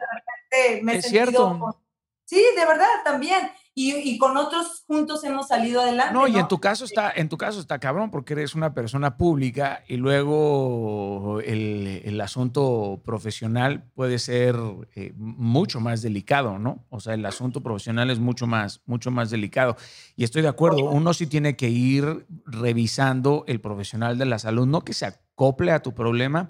me 0.82 0.94
he 0.94 0.96
es 0.96 1.06
cierto. 1.06 1.80
sí, 2.24 2.44
de 2.56 2.66
verdad, 2.66 2.88
también. 3.04 3.48
Y, 3.78 3.94
y, 3.94 4.18
con 4.18 4.36
otros 4.36 4.82
juntos 4.88 5.22
hemos 5.22 5.46
salido 5.46 5.80
adelante. 5.80 6.12
No, 6.12 6.26
y 6.26 6.36
en 6.36 6.48
tu 6.48 6.58
caso 6.58 6.84
está, 6.84 7.12
en 7.14 7.28
tu 7.28 7.38
caso 7.38 7.60
está 7.60 7.78
cabrón, 7.78 8.10
porque 8.10 8.32
eres 8.32 8.56
una 8.56 8.74
persona 8.74 9.16
pública 9.16 9.84
y 9.86 9.98
luego 9.98 11.40
el, 11.44 12.02
el 12.04 12.20
asunto 12.20 13.00
profesional 13.04 13.84
puede 13.94 14.18
ser 14.18 14.56
eh, 14.96 15.12
mucho 15.16 15.78
más 15.78 16.02
delicado, 16.02 16.58
¿no? 16.58 16.84
O 16.90 16.98
sea, 16.98 17.14
el 17.14 17.24
asunto 17.24 17.62
profesional 17.62 18.10
es 18.10 18.18
mucho 18.18 18.48
más, 18.48 18.80
mucho 18.84 19.12
más 19.12 19.30
delicado. 19.30 19.76
Y 20.16 20.24
estoy 20.24 20.42
de 20.42 20.48
acuerdo, 20.48 20.90
uno 20.90 21.14
sí 21.14 21.28
tiene 21.28 21.54
que 21.54 21.68
ir 21.68 22.26
revisando 22.46 23.44
el 23.46 23.60
profesional 23.60 24.18
de 24.18 24.26
la 24.26 24.40
salud, 24.40 24.66
no 24.66 24.80
que 24.80 24.92
se 24.92 25.06
acople 25.06 25.70
a 25.70 25.82
tu 25.84 25.94
problema, 25.94 26.48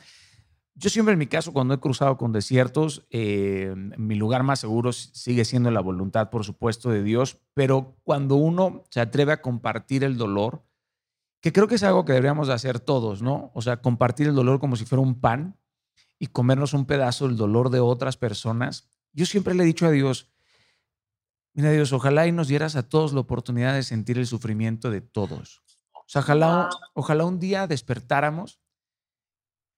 yo 0.79 0.91
siempre 0.91 1.15
en 1.15 1.19
mi 1.19 1.27
caso, 1.27 1.53
cuando 1.53 1.75
he 1.75 1.81
cruzado 1.81 2.17
con 2.17 2.31
desiertos, 2.31 3.05
eh, 3.11 3.75
mi 3.97 4.15
lugar 4.15 4.45
más 4.45 4.61
seguro 4.61 4.93
sigue 4.93 5.45
siendo 5.45 5.73
la 5.73 5.81
voluntad, 5.81 6.31
por 6.31 6.45
supuesto, 6.45 6.91
de 6.91 7.03
Dios, 7.03 7.39
pero 7.53 7.97
cuando 8.05 8.37
uno 8.37 8.85
se 8.91 9.01
atreve 9.01 9.33
a 9.33 9.43
compartir 9.43 10.05
el 10.05 10.17
dolor, 10.17 10.63
que 11.41 11.53
creo 11.53 11.67
que 11.67 11.75
es 11.75 11.83
algo 11.83 12.05
que 12.05 12.13
deberíamos 12.13 12.49
hacer 12.49 12.79
todos, 12.79 13.23
¿no? 13.23 13.51
O 13.55 13.63
sea, 13.63 13.83
compartir 13.83 14.29
el 14.29 14.37
dolor 14.37 14.61
como 14.61 14.77
si 14.77 14.85
fuera 14.85 15.03
un 15.03 15.21
pan 15.21 15.59
y 16.21 16.29
comernos 16.29 16.75
un 16.75 16.87
pedazo 16.87 17.27
del 17.27 17.37
dolor 17.37 17.71
de 17.71 17.81
otras 17.81 18.17
personas. 18.17 18.89
Yo 19.13 19.27
siempre 19.27 19.55
le 19.55 19.65
he 19.65 19.67
dicho 19.67 19.85
a 19.85 19.91
Dios, 19.91 20.31
mira 21.55 21.73
Dios, 21.73 21.93
ojalá 21.93 22.29
y 22.29 22.33
nos 22.33 22.47
dieras 22.47 22.77
a 22.77 22.89
todos 22.89 23.13
la 23.13 23.21
oportunidad 23.21 23.75
de 23.75 23.83
sentir 23.83 24.17
el 24.17 24.29
sufrimiento 24.29 24.93
de 24.93 25.01
todos. 25.01 25.61
O 25.93 26.05
sea, 26.07 26.23
ojalá, 26.23 26.71
ojalá 26.95 27.25
un 27.25 27.41
día 27.41 27.67
despertáramos 27.67 28.61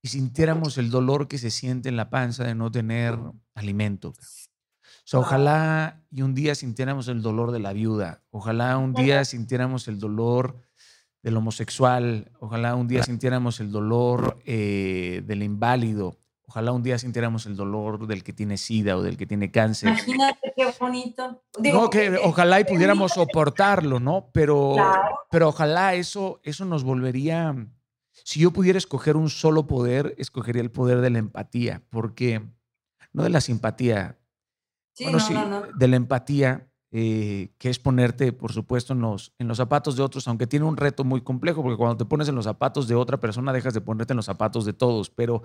y 0.02 0.08
sintiéramos 0.08 0.78
el 0.78 0.90
dolor 0.90 1.28
que 1.28 1.38
se 1.38 1.50
siente 1.50 1.88
en 1.88 1.96
la 1.96 2.10
panza 2.10 2.44
de 2.44 2.54
no 2.54 2.70
tener 2.70 3.18
alimento. 3.54 4.10
O 4.10 5.02
sea, 5.04 5.20
ojalá 5.20 6.02
y 6.10 6.22
un 6.22 6.34
día 6.34 6.54
sintiéramos 6.54 7.08
el 7.08 7.22
dolor 7.22 7.52
de 7.52 7.60
la 7.60 7.72
viuda, 7.72 8.22
ojalá 8.30 8.78
un 8.78 8.94
día 8.94 9.24
sintiéramos 9.24 9.88
el 9.88 9.98
dolor 9.98 10.56
del 11.22 11.36
homosexual, 11.36 12.30
ojalá 12.40 12.74
un 12.74 12.88
día 12.88 13.02
sintiéramos 13.02 13.60
el 13.60 13.70
dolor 13.70 14.40
eh, 14.46 15.22
del 15.26 15.42
inválido, 15.42 16.16
ojalá 16.46 16.72
un 16.72 16.82
día 16.82 16.98
sintiéramos 16.98 17.46
el 17.46 17.56
dolor 17.56 18.06
del 18.06 18.24
que 18.24 18.32
tiene 18.32 18.56
sida 18.56 18.96
o 18.96 19.02
del 19.02 19.16
que 19.16 19.26
tiene 19.26 19.50
cáncer. 19.50 19.90
Imagínate 19.90 20.52
qué 20.56 20.72
bonito. 20.78 21.42
no, 21.58 21.90
que 21.90 22.16
ojalá 22.24 22.60
y 22.60 22.64
pudiéramos 22.64 23.12
soportarlo, 23.12 24.00
¿no? 24.00 24.30
Pero, 24.32 24.76
pero 25.30 25.48
ojalá 25.48 25.94
eso, 25.94 26.40
eso 26.42 26.64
nos 26.64 26.84
volvería, 26.84 27.54
si 28.24 28.40
yo 28.40 28.52
pudiera 28.52 28.78
escoger 28.78 29.16
un 29.16 29.30
solo 29.30 29.66
poder, 29.66 30.14
escogería 30.18 30.62
el 30.62 30.70
poder 30.70 31.00
de 31.00 31.10
la 31.10 31.18
empatía, 31.18 31.82
porque, 31.90 32.42
no 33.12 33.22
de 33.22 33.30
la 33.30 33.40
simpatía, 33.40 34.18
sí, 34.92 35.06
no, 35.06 35.20
sí, 35.20 35.34
de 35.76 35.88
la 35.88 35.96
empatía, 35.96 36.70
eh, 36.92 37.54
que 37.58 37.70
es 37.70 37.78
ponerte, 37.78 38.32
por 38.32 38.52
supuesto, 38.52 38.94
en 38.94 39.00
los, 39.00 39.32
en 39.38 39.46
los 39.46 39.58
zapatos 39.58 39.96
de 39.96 40.02
otros, 40.02 40.26
aunque 40.26 40.46
tiene 40.46 40.66
un 40.66 40.76
reto 40.76 41.04
muy 41.04 41.20
complejo, 41.20 41.62
porque 41.62 41.76
cuando 41.76 41.96
te 41.96 42.04
pones 42.04 42.28
en 42.28 42.34
los 42.34 42.46
zapatos 42.46 42.88
de 42.88 42.96
otra 42.96 43.20
persona, 43.20 43.52
dejas 43.52 43.74
de 43.74 43.80
ponerte 43.80 44.12
en 44.12 44.16
los 44.16 44.26
zapatos 44.26 44.64
de 44.64 44.72
todos, 44.72 45.10
pero 45.10 45.42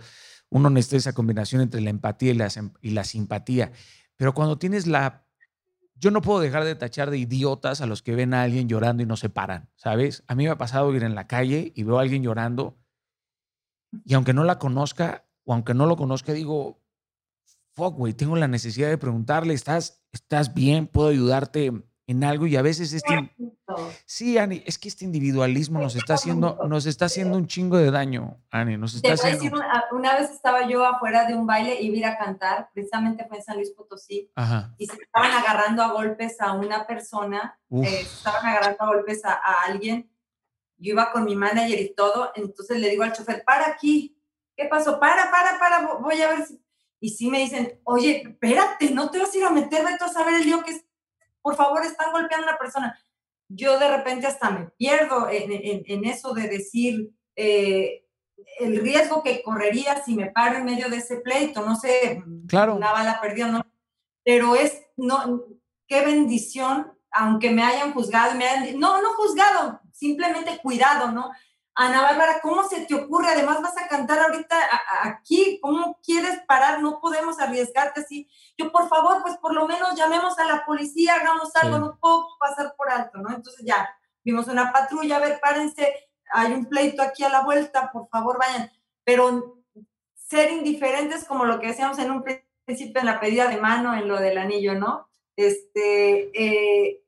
uno 0.49 0.69
necesita 0.69 0.97
esa 0.97 1.14
combinación 1.14 1.61
entre 1.61 1.81
la 1.81 1.91
empatía 1.91 2.31
y 2.31 2.35
la, 2.35 2.49
y 2.81 2.89
la 2.91 3.03
simpatía. 3.03 3.72
Pero 4.15 4.34
cuando 4.34 4.57
tienes 4.57 4.88
la... 4.88 5.24
Yo 5.95 6.11
no 6.11 6.22
puedo 6.22 6.39
dejar 6.39 6.65
de 6.65 6.76
tachar 6.76 7.09
de 7.09 7.17
idiotas 7.17 7.81
a 7.81 7.85
los 7.85 8.01
que 8.01 8.15
ven 8.15 8.34
a 8.34 8.43
alguien 8.43 8.67
llorando 8.67 9.01
y 9.01 9.05
no 9.05 9.15
se 9.15 9.30
paran, 9.30 9.69
¿sabes? 9.76 10.23
A 10.27 10.35
mí 10.35 10.43
me 10.43 10.49
ha 10.49 10.57
pasado 10.57 10.93
ir 10.93 11.03
en 11.03 11.15
la 11.15 11.27
calle 11.27 11.72
y 11.76 11.84
veo 11.84 11.97
a 11.97 12.01
alguien 12.01 12.22
llorando 12.23 12.77
y 14.03 14.13
aunque 14.13 14.34
no 14.34 14.43
la 14.43 14.59
conozca 14.59 15.26
o 15.45 15.53
aunque 15.53 15.73
no 15.73 15.85
lo 15.85 15.95
conozca, 15.95 16.34
digo, 16.34 16.81
fuck, 17.73 17.95
güey, 17.95 18.13
tengo 18.13 18.35
la 18.35 18.47
necesidad 18.47 18.89
de 18.89 18.97
preguntarle, 18.97 19.53
¿estás, 19.53 20.03
¿estás 20.11 20.53
bien? 20.53 20.88
¿Puedo 20.88 21.09
ayudarte 21.09 21.72
en 22.07 22.23
algo? 22.23 22.45
Y 22.48 22.56
a 22.56 22.61
veces 22.61 22.94
este... 22.94 23.36
Sí, 24.06 24.38
Ani, 24.38 24.64
es 24.65 24.77
que 24.77 24.88
este 24.88 25.06
individualismo 25.06 25.80
nos 25.80 25.95
está 25.95 26.14
haciendo, 26.14 26.57
nos 26.68 26.86
está 26.86 27.06
haciendo 27.06 27.38
un 27.38 27.48
chingo 27.48 27.77
de 27.77 27.91
daño, 27.91 28.38
Ani, 28.52 28.77
nos 28.77 28.95
está 28.95 29.14
haciendo... 29.14 29.44
Decir, 29.44 29.53
una, 29.91 30.15
vez 30.18 30.30
estaba 30.30 30.68
yo 30.68 30.86
afuera 30.86 31.26
de 31.26 31.36
un 31.36 31.48
baile 31.48 31.82
y 31.82 31.90
vi 31.90 32.03
a 32.03 32.18
cantar, 32.18 32.69
precisamente 32.73 33.26
fue 33.26 33.38
en 33.38 33.44
San 33.44 33.56
Luis 33.57 33.72
Potosí, 33.72 34.32
y 34.77 34.86
se 34.86 35.02
estaban 35.02 35.32
agarrando 35.32 35.84
a 35.84 35.91
golpes 35.91 36.40
a 36.40 36.53
una 36.53 36.86
persona, 36.86 37.60
eh, 37.72 37.86
se 37.86 38.02
estaban 38.02 38.45
agarrando 38.45 38.77
a 38.80 38.88
golpes 38.88 39.26
a, 39.26 39.34
a 39.34 39.64
alguien, 39.65 40.10
yo 40.77 40.94
iba 40.94 41.11
con 41.11 41.26
mi 41.26 41.36
manager 41.36 41.80
y 41.80 41.94
todo, 41.95 42.32
entonces 42.36 42.80
le 42.80 42.90
digo 42.90 43.03
al 43.03 43.14
chofer, 43.14 43.44
para 43.44 43.68
aquí, 43.68 44.22
¿qué 44.56 44.65
pasó? 44.65 44.99
Para, 44.99 45.32
para, 45.32 45.57
para, 45.57 45.98
voy 45.98 46.22
a 46.22 46.30
ver 46.30 46.45
si 46.45 46.61
y 47.06 47.10
sí 47.10 47.30
me 47.30 47.38
dicen, 47.40 47.80
oye, 47.84 48.23
espérate, 48.26 48.90
no 48.90 49.11
te 49.11 49.19
vas 49.19 49.32
a 49.32 49.38
ir 49.38 49.44
a 49.44 49.52
meter, 49.52 49.86
vete 49.86 50.03
a 50.03 50.07
saber 50.07 50.36
el 50.36 50.45
lío 50.45 50.64
que 50.64 50.72
es, 50.72 50.86
por 51.45 51.55
favor, 51.55 51.85
están 51.85 52.11
golpeando 52.11 52.47
a 52.47 52.49
una 52.49 52.57
persona. 52.57 52.99
Yo 53.47 53.77
de 53.77 53.95
repente 53.95 54.26
hasta 54.26 54.49
me 54.49 54.65
pierdo 54.72 55.30
en, 55.30 55.84
en, 55.85 56.05
eso 56.05 56.34
de 56.34 56.49
decir 56.49 57.11
eh, 57.35 58.03
el 58.57 58.81
riesgo 58.81 59.22
que 59.22 59.43
correría 59.43 60.03
si 60.03 60.15
me 60.15 60.31
paro 60.31 60.57
en 60.57 60.65
medio 60.65 60.89
de 60.89 60.97
ese 60.97 61.17
pleito, 61.17 61.63
no 61.63 61.76
sé, 61.76 62.23
claro. 62.47 62.73
una 62.73 62.91
bala 62.91 63.22
perdida, 63.22 63.45
no, 63.49 63.63
pero 64.23 64.55
es, 64.55 64.81
no, 64.97 65.45
qué 65.88 66.03
bendición, 66.03 66.91
aunque 67.11 67.51
me 67.51 67.61
hayan 67.61 67.93
juzgado, 67.93 68.34
me 68.34 68.47
hayan, 68.47 68.80
no, 68.80 68.99
no 69.03 69.13
juzgado, 69.13 69.81
simplemente 69.93 70.57
cuidado, 70.63 71.11
¿no? 71.11 71.30
Ana 71.77 72.03
Bárbara, 72.03 72.39
¿cómo 72.41 72.64
se 72.64 72.85
te 72.85 72.95
ocurre? 72.95 73.27
Además 73.27 73.61
vas 73.61 73.77
a 73.77 73.89
cantar 73.89 74.19
ahorita 74.19 74.57
aquí, 75.03 75.60
¿cómo 75.61 75.99
quieres 76.02 76.39
parar? 76.47 76.81
No 76.81 77.02
podemos 77.02 77.38
arriesgarte 77.39 77.99
así. 77.99 78.30
Yo, 78.57 78.72
por 78.72 78.88
favor, 78.88 79.22
pues 79.22 79.35
por 79.38 79.53
lo 79.53 79.68
menos 79.68 79.93
llamemos 79.95 80.39
a 80.39 80.45
la 80.45 80.65
policía, 80.65 81.15
hagamos 81.15 81.53
algo, 81.57 81.77
no 81.77 81.99
puedo 81.99 82.27
pasar 82.39 82.76
por 82.77 82.89
alto, 82.89 83.18
¿no? 83.18 83.30
Entonces 83.30 83.65
ya, 83.65 83.89
vimos 84.23 84.47
una 84.47 84.72
patrulla, 84.72 85.18
a 85.18 85.19
ver, 85.19 85.39
párense, 85.41 86.10
hay 86.31 86.53
un 86.53 86.65
pleito 86.65 87.02
aquí 87.02 87.26
a 87.26 87.30
la 87.30 87.43
vuelta, 87.43 87.91
por 87.91 88.07
favor, 88.07 88.39
vayan. 88.39 88.72
Pero 89.03 89.57
ser 90.15 90.52
indiferentes, 90.52 91.26
como 91.26 91.43
lo 91.43 91.60
que 91.60 91.68
decíamos 91.68 91.99
en 91.99 92.10
un 92.10 92.23
principio 92.64 93.02
en 93.02 93.06
la 93.06 93.19
pedida 93.19 93.49
de 93.49 93.57
mano, 93.57 93.93
en 93.95 94.07
lo 94.07 94.18
del 94.18 94.38
anillo, 94.38 94.76
¿no? 94.76 95.10
Este, 95.35 96.31
eh, 96.34 97.05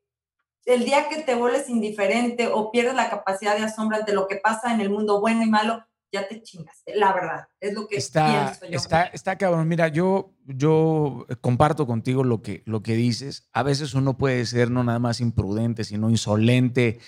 el 0.67 0.83
día 0.83 1.07
que 1.09 1.23
te 1.23 1.33
vuelves 1.33 1.69
indiferente 1.69 2.47
o 2.47 2.71
pierdes 2.71 2.93
la 2.93 3.09
capacidad 3.09 3.57
de 3.57 3.63
asombro 3.63 3.97
ante 3.97 4.13
lo 4.13 4.27
que 4.27 4.35
pasa 4.35 4.73
en 4.73 4.81
el 4.81 4.89
mundo 4.89 5.21
bueno 5.21 5.41
y 5.43 5.49
malo, 5.49 5.83
ya 6.11 6.27
te 6.27 6.41
chingaste, 6.41 6.95
la 6.95 7.13
verdad, 7.13 7.47
es 7.59 7.73
lo 7.73 7.87
que 7.87 7.97
está, 7.97 8.55
pienso 8.59 8.65
yo. 8.65 8.77
Está, 8.77 9.03
está 9.05 9.37
cabrón, 9.37 9.67
mira, 9.67 9.87
yo, 9.87 10.33
yo 10.45 11.25
comparto 11.41 11.87
contigo 11.87 12.23
lo 12.23 12.41
que, 12.41 12.63
lo 12.65 12.83
que 12.83 12.95
dices. 12.95 13.49
A 13.53 13.63
veces 13.63 13.93
uno 13.93 14.17
puede 14.17 14.45
ser 14.45 14.69
no 14.69 14.83
nada 14.83 14.99
más 14.99 15.21
imprudente, 15.21 15.83
sino 15.83 16.09
insolente 16.09 16.99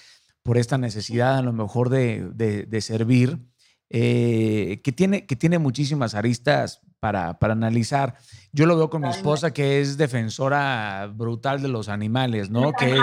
por 0.44 0.58
esta 0.58 0.78
necesidad 0.78 1.38
a 1.38 1.42
lo 1.42 1.54
mejor 1.54 1.90
de, 1.90 2.30
de, 2.34 2.82
servir, 2.82 3.40
eh, 3.90 4.82
que, 4.84 4.92
tiene, 4.92 5.26
que 5.26 5.36
tiene 5.36 5.58
muchísimas 5.58 6.14
aristas 6.14 6.82
para, 7.00 7.40
para 7.40 7.54
analizar. 7.54 8.16
Yo 8.52 8.66
lo 8.66 8.76
veo 8.76 8.90
con 8.90 9.02
mi 9.02 9.10
esposa, 9.10 9.52
que 9.52 9.82
es 9.82 9.98
defensora 9.98 11.10
brutal 11.14 11.62
de 11.62 11.70
los 11.70 11.90
animales, 11.90 12.50
¿no? 12.50 12.74
Que, 12.74 12.98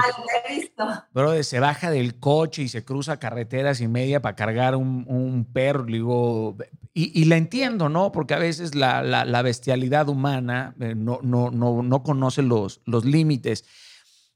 pero 1.12 1.42
se 1.42 1.60
baja 1.60 1.90
del 1.90 2.18
coche 2.18 2.62
y 2.62 2.68
se 2.68 2.84
cruza 2.84 3.18
carreteras 3.18 3.80
y 3.80 3.88
media 3.88 4.20
para 4.20 4.36
cargar 4.36 4.76
un, 4.76 5.04
un 5.08 5.44
perro, 5.44 5.84
digo, 5.84 6.56
y, 6.92 7.20
y, 7.20 7.24
la 7.26 7.36
entiendo, 7.36 7.88
¿no? 7.88 8.12
Porque 8.12 8.34
a 8.34 8.38
veces 8.38 8.74
la, 8.74 9.02
la, 9.02 9.24
la 9.24 9.42
bestialidad 9.42 10.08
humana 10.08 10.74
eh, 10.80 10.94
no, 10.94 11.20
no, 11.22 11.50
no, 11.50 11.82
no, 11.82 12.02
conoce 12.02 12.42
los, 12.42 12.80
los 12.86 13.04
límites. 13.04 13.64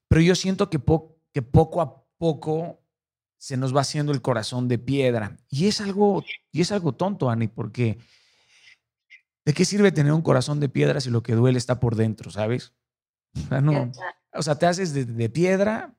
Pero 0.08 0.20
yo 0.20 0.34
siento 0.34 0.68
que, 0.68 0.80
que 1.32 1.42
poco 1.42 1.80
a 1.80 2.04
poco 2.18 2.79
se 3.40 3.56
nos 3.56 3.74
va 3.74 3.80
haciendo 3.80 4.12
el 4.12 4.20
corazón 4.20 4.68
de 4.68 4.78
piedra. 4.78 5.36
Y 5.48 5.66
es 5.66 5.80
algo, 5.80 6.22
y 6.52 6.60
es 6.60 6.70
algo 6.70 6.92
tonto, 6.92 7.30
Ani, 7.30 7.48
porque 7.48 7.98
¿De 9.44 9.54
qué 9.54 9.64
sirve 9.64 9.90
tener 9.92 10.12
un 10.12 10.22
corazón 10.22 10.60
de 10.60 10.68
piedra 10.68 11.00
si 11.00 11.10
lo 11.10 11.22
que 11.22 11.34
duele 11.34 11.58
está 11.58 11.80
por 11.80 11.96
dentro, 11.96 12.30
sabes? 12.30 12.72
O 14.32 14.42
sea, 14.44 14.54
te 14.56 14.66
haces 14.66 14.94
de, 14.94 15.28
piedra, 15.28 15.96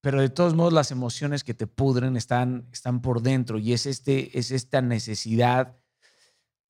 pero 0.00 0.20
de 0.20 0.28
todos 0.28 0.54
modos 0.54 0.72
las 0.72 0.92
emociones 0.92 1.42
que 1.42 1.52
te 1.52 1.66
pudren 1.66 2.16
están, 2.16 2.68
están 2.72 3.02
por 3.02 3.22
dentro 3.22 3.58
y 3.58 3.72
es, 3.72 3.86
este, 3.86 4.38
es 4.38 4.52
esta 4.52 4.80
necesidad. 4.80 5.76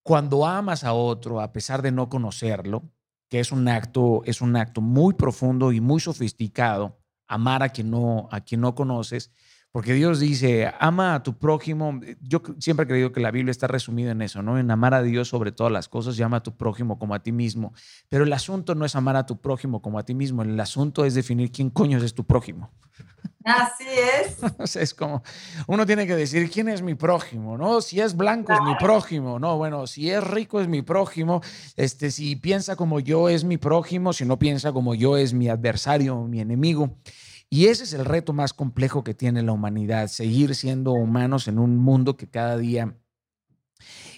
Cuando 0.02 0.46
amas 0.46 0.84
a 0.84 0.94
otro, 0.94 1.42
a 1.42 1.52
pesar 1.52 1.82
de 1.82 1.92
no 1.92 2.08
conocerlo, 2.08 2.90
que 3.28 3.40
es 3.40 3.52
un 3.52 3.68
acto, 3.68 4.22
es 4.24 4.40
un 4.40 4.56
acto 4.56 4.80
muy 4.80 5.12
profundo 5.12 5.70
y 5.70 5.82
muy 5.82 6.00
sofisticado, 6.00 6.98
amar 7.26 7.62
a 7.62 7.68
quien 7.68 7.90
no, 7.90 8.30
a 8.32 8.40
quien 8.40 8.62
no 8.62 8.74
conoces, 8.74 9.30
porque 9.72 9.94
Dios 9.94 10.20
dice, 10.20 10.70
ama 10.78 11.14
a 11.14 11.22
tu 11.22 11.38
prójimo. 11.38 11.98
Yo 12.20 12.42
siempre 12.58 12.84
he 12.84 12.86
creído 12.86 13.10
que 13.10 13.20
la 13.20 13.30
Biblia 13.30 13.50
está 13.50 13.66
resumida 13.66 14.10
en 14.10 14.20
eso, 14.20 14.42
¿no? 14.42 14.58
En 14.58 14.70
amar 14.70 14.92
a 14.92 15.02
Dios 15.02 15.28
sobre 15.28 15.50
todas 15.50 15.72
las 15.72 15.88
cosas 15.88 16.18
y 16.18 16.22
ama 16.22 16.36
a 16.36 16.42
tu 16.42 16.54
prójimo 16.54 16.98
como 16.98 17.14
a 17.14 17.22
ti 17.22 17.32
mismo. 17.32 17.72
Pero 18.10 18.24
el 18.24 18.32
asunto 18.34 18.74
no 18.74 18.84
es 18.84 18.94
amar 18.96 19.16
a 19.16 19.24
tu 19.24 19.40
prójimo 19.40 19.80
como 19.80 19.98
a 19.98 20.04
ti 20.04 20.14
mismo. 20.14 20.42
El 20.42 20.60
asunto 20.60 21.06
es 21.06 21.14
definir 21.14 21.50
quién 21.50 21.70
coño 21.70 21.96
es 21.96 22.12
tu 22.12 22.24
prójimo. 22.24 22.70
Así 23.44 23.86
es. 23.88 24.36
o 24.58 24.66
sea, 24.66 24.82
es 24.82 24.92
como, 24.92 25.22
uno 25.66 25.86
tiene 25.86 26.06
que 26.06 26.16
decir 26.16 26.50
quién 26.50 26.68
es 26.68 26.82
mi 26.82 26.94
prójimo, 26.94 27.56
¿no? 27.56 27.80
Si 27.80 27.98
es 27.98 28.14
blanco 28.14 28.52
es 28.52 28.60
mi 28.60 28.74
prójimo, 28.76 29.38
no, 29.38 29.56
bueno, 29.56 29.86
si 29.86 30.10
es 30.10 30.22
rico 30.22 30.60
es 30.60 30.68
mi 30.68 30.82
prójimo, 30.82 31.40
este, 31.76 32.10
si 32.10 32.36
piensa 32.36 32.76
como 32.76 33.00
yo 33.00 33.28
es 33.28 33.42
mi 33.42 33.56
prójimo, 33.56 34.12
si 34.12 34.24
no 34.26 34.38
piensa 34.38 34.72
como 34.72 34.94
yo 34.94 35.16
es 35.16 35.32
mi 35.32 35.48
adversario, 35.48 36.22
mi 36.24 36.40
enemigo. 36.40 36.96
Y 37.52 37.66
ese 37.66 37.84
es 37.84 37.92
el 37.92 38.06
reto 38.06 38.32
más 38.32 38.54
complejo 38.54 39.04
que 39.04 39.12
tiene 39.12 39.42
la 39.42 39.52
humanidad, 39.52 40.08
seguir 40.08 40.54
siendo 40.54 40.92
humanos 40.92 41.48
en 41.48 41.58
un 41.58 41.76
mundo 41.76 42.16
que 42.16 42.26
cada 42.26 42.56
día 42.56 42.96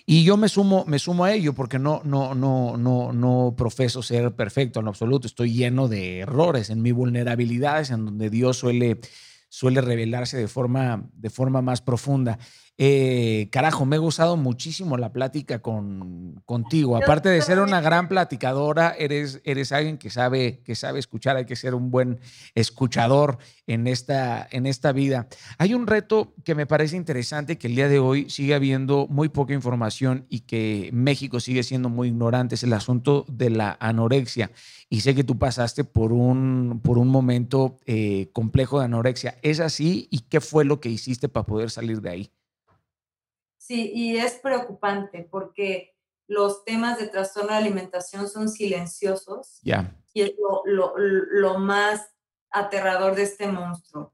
y 0.07 0.23
yo 0.23 0.37
me 0.37 0.49
sumo, 0.49 0.85
me 0.87 0.99
sumo 0.99 1.25
a 1.25 1.33
ello 1.33 1.55
porque 1.55 1.79
no, 1.79 2.03
no, 2.05 2.35
no, 2.35 2.77
no, 2.77 3.13
no 3.13 3.55
profeso 3.57 4.03
ser 4.03 4.37
perfecto 4.37 4.81
en 4.81 4.89
absoluto. 4.89 5.27
Estoy 5.27 5.55
lleno 5.55 5.89
de 5.89 6.21
errores 6.21 6.69
en 6.69 6.83
mi 6.83 6.93
vulnerabilidades, 6.93 7.91
en 7.91 8.05
donde 8.05 8.29
Dios 8.29 8.59
suele, 8.59 9.01
suele 9.49 9.81
revelarse 9.81 10.37
de 10.37 10.47
forma, 10.47 11.09
de 11.15 11.31
forma 11.31 11.63
más 11.63 11.81
profunda. 11.81 12.39
Eh, 12.77 13.51
carajo, 13.53 13.87
me 13.87 13.95
ha 13.95 14.01
gustado 14.01 14.37
muchísimo 14.37 14.97
la 14.97 15.13
plática 15.13 15.61
con, 15.63 16.43
contigo. 16.45 16.97
Aparte 16.97 17.29
de 17.29 17.41
ser 17.41 17.61
una 17.61 17.81
gran 17.81 18.09
platicadora, 18.09 18.97
eres, 18.99 19.41
eres 19.45 19.71
alguien 19.71 19.97
que 19.97 20.11
sabe, 20.11 20.61
que 20.65 20.75
sabe 20.75 20.99
escuchar. 20.99 21.37
Hay 21.37 21.45
que 21.45 21.55
ser 21.55 21.75
un 21.77 21.93
buen 21.93 22.19
escuchador 22.57 23.39
en 23.69 23.87
esta, 23.87 24.47
en 24.51 24.67
esta 24.67 24.91
vida. 24.91 25.29
Hay 25.59 25.73
un 25.73 25.87
reto 25.87 26.35
que 26.45 26.57
me 26.57 26.67
parece 26.67 26.97
interesante, 26.97 27.59
que 27.59 27.69
el 27.69 27.77
día 27.77 27.89
de 27.89 28.01
hoy 28.01 28.29
sigue 28.29 28.55
habiendo 28.55 29.07
muy 29.09 29.29
poca 29.29 29.55
información 29.55 30.27
y 30.29 30.41
que 30.41 30.91
México 30.93 31.39
sigue 31.39 31.63
siendo 31.63 31.89
muy 31.89 32.09
ignorante, 32.09 32.57
es 32.57 32.65
el 32.65 32.73
asunto 32.73 33.25
de 33.29 33.51
la 33.51 33.77
anorexia. 33.79 34.51
Y 34.91 35.01
sé 35.01 35.15
que 35.15 35.23
tú 35.23 35.39
pasaste 35.39 35.85
por 35.85 36.13
un, 36.13 36.81
por 36.83 36.99
un 36.99 37.09
momento 37.09 37.79
eh, 37.87 38.31
complejo 38.33 38.81
de 38.81 38.87
anorexia. 38.87 39.39
¿Es 39.43 39.61
así? 39.61 40.09
¿Y 40.11 40.21
qué 40.21 40.41
fue 40.41 40.65
lo 40.65 40.81
que 40.81 40.89
hiciste 40.89 41.29
para 41.29 41.47
poder 41.47 41.71
salir 41.71 42.01
de 42.01 42.11
ahí? 42.11 42.31
Sí, 43.67 43.91
y 43.95 44.19
es 44.19 44.35
preocupante 44.35 45.27
porque 45.31 45.97
los 46.27 46.67
temas 46.67 46.99
de 46.99 47.09
trastorno 47.09 47.53
de 47.53 47.57
alimentación 47.57 48.29
son 48.29 48.51
silenciosos. 48.51 49.59
Ya. 49.63 49.97
Y 50.13 50.21
es 50.21 50.33
lo, 50.67 51.59
más 51.59 52.15
aterrador 52.51 53.15
de 53.15 53.23
este 53.23 53.47
monstruo. 53.47 54.13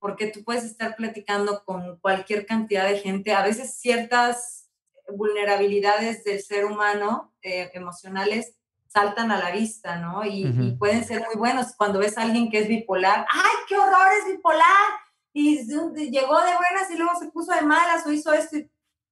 Porque 0.00 0.26
tú 0.26 0.42
puedes 0.42 0.64
estar 0.64 0.96
platicando 0.96 1.64
con 1.64 2.00
cualquier 2.00 2.46
cantidad 2.46 2.88
de 2.88 2.98
gente, 2.98 3.32
a 3.32 3.44
veces 3.44 3.76
ciertas 3.76 4.68
vulnerabilidades 5.08 6.24
del 6.24 6.42
ser 6.42 6.64
humano 6.64 7.32
eh, 7.42 7.70
emocionales 7.74 8.56
saltan 8.88 9.30
a 9.30 9.38
la 9.38 9.52
vista, 9.52 9.98
¿no? 9.98 10.24
Y, 10.24 10.46
y, 10.46 10.72
pueden 10.72 11.04
ser 11.04 11.24
muy 11.26 11.36
buenos. 11.36 11.76
Cuando 11.76 12.00
ves 12.00 12.18
a 12.18 12.22
alguien 12.22 12.50
que 12.50 12.58
es 12.58 12.68
bipolar, 12.68 13.24
¡ay, 13.30 13.52
qué 13.68 13.76
horror 13.76 14.08
es 14.18 14.32
bipolar! 14.32 15.04
Y 15.36 15.66
llegó 15.66 16.40
de 16.40 16.56
buenas 16.56 16.90
y 16.90 16.96
luego 16.96 17.18
se 17.18 17.30
puso 17.30 17.52
de 17.52 17.62
malas 17.62 18.06
o 18.06 18.12
hizo 18.12 18.32
esto. 18.32 18.56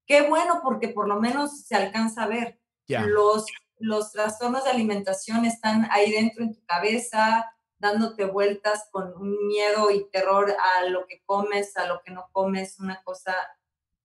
Qué 0.06 0.22
bueno, 0.28 0.60
porque 0.62 0.88
por 0.88 1.08
lo 1.08 1.20
menos 1.20 1.62
se 1.62 1.74
alcanza 1.74 2.22
a 2.22 2.28
ver. 2.28 2.60
Los, 2.86 3.46
los 3.78 4.12
trastornos 4.12 4.64
de 4.64 4.70
alimentación 4.70 5.44
están 5.44 5.88
ahí 5.90 6.12
dentro 6.12 6.44
en 6.44 6.54
tu 6.54 6.64
cabeza, 6.64 7.52
dándote 7.78 8.24
vueltas 8.24 8.88
con 8.92 9.12
un 9.16 9.48
miedo 9.48 9.90
y 9.90 10.08
terror 10.10 10.54
a 10.58 10.84
lo 10.88 11.06
que 11.06 11.22
comes, 11.26 11.76
a 11.76 11.86
lo 11.86 12.00
que 12.04 12.12
no 12.12 12.28
comes, 12.30 12.78
una 12.78 13.02
cosa 13.02 13.34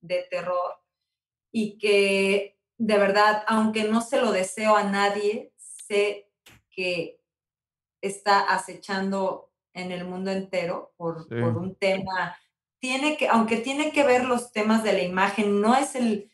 de 0.01 0.25
terror. 0.29 0.81
Y 1.51 1.77
que 1.77 2.57
de 2.77 2.97
verdad, 2.97 3.43
aunque 3.47 3.83
no 3.83 4.01
se 4.01 4.21
lo 4.21 4.31
deseo 4.31 4.75
a 4.75 4.83
nadie, 4.83 5.53
sé 5.57 6.31
que 6.69 7.19
está 8.01 8.39
acechando 8.39 9.46
en 9.77 9.91
el 9.91 10.05
mundo 10.05 10.31
entero 10.31 10.93
por, 10.97 11.27
por 11.27 11.57
un 11.57 11.75
tema. 11.75 12.35
Tiene 12.79 13.17
que, 13.17 13.27
aunque 13.27 13.57
tiene 13.57 13.91
que 13.91 14.03
ver 14.03 14.25
los 14.25 14.51
temas 14.51 14.83
de 14.83 14.93
la 14.93 15.03
imagen, 15.03 15.61
no 15.61 15.75
es 15.75 15.95
el, 15.95 16.29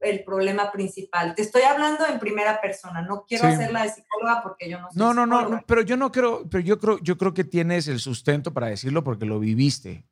el 0.00 0.24
problema 0.24 0.70
principal. 0.70 1.34
Te 1.34 1.42
estoy 1.42 1.62
hablando 1.62 2.06
en 2.06 2.18
primera 2.18 2.60
persona, 2.60 3.02
no 3.02 3.24
quiero 3.26 3.48
hacerla 3.48 3.82
de 3.82 3.90
psicóloga 3.90 4.42
porque 4.42 4.68
yo 4.68 4.80
no 4.80 4.88
soy 4.90 4.98
No, 4.98 5.14
no, 5.14 5.26
no, 5.26 5.62
pero 5.66 5.82
yo 5.82 5.96
no 5.96 6.12
creo, 6.12 6.48
pero 6.48 6.62
yo 6.62 6.78
creo, 6.78 6.98
yo 7.00 7.16
creo 7.16 7.34
que 7.34 7.44
tienes 7.44 7.88
el 7.88 8.00
sustento 8.00 8.52
para 8.52 8.68
decirlo 8.68 9.02
porque 9.02 9.26
lo 9.26 9.40
viviste. 9.40 10.04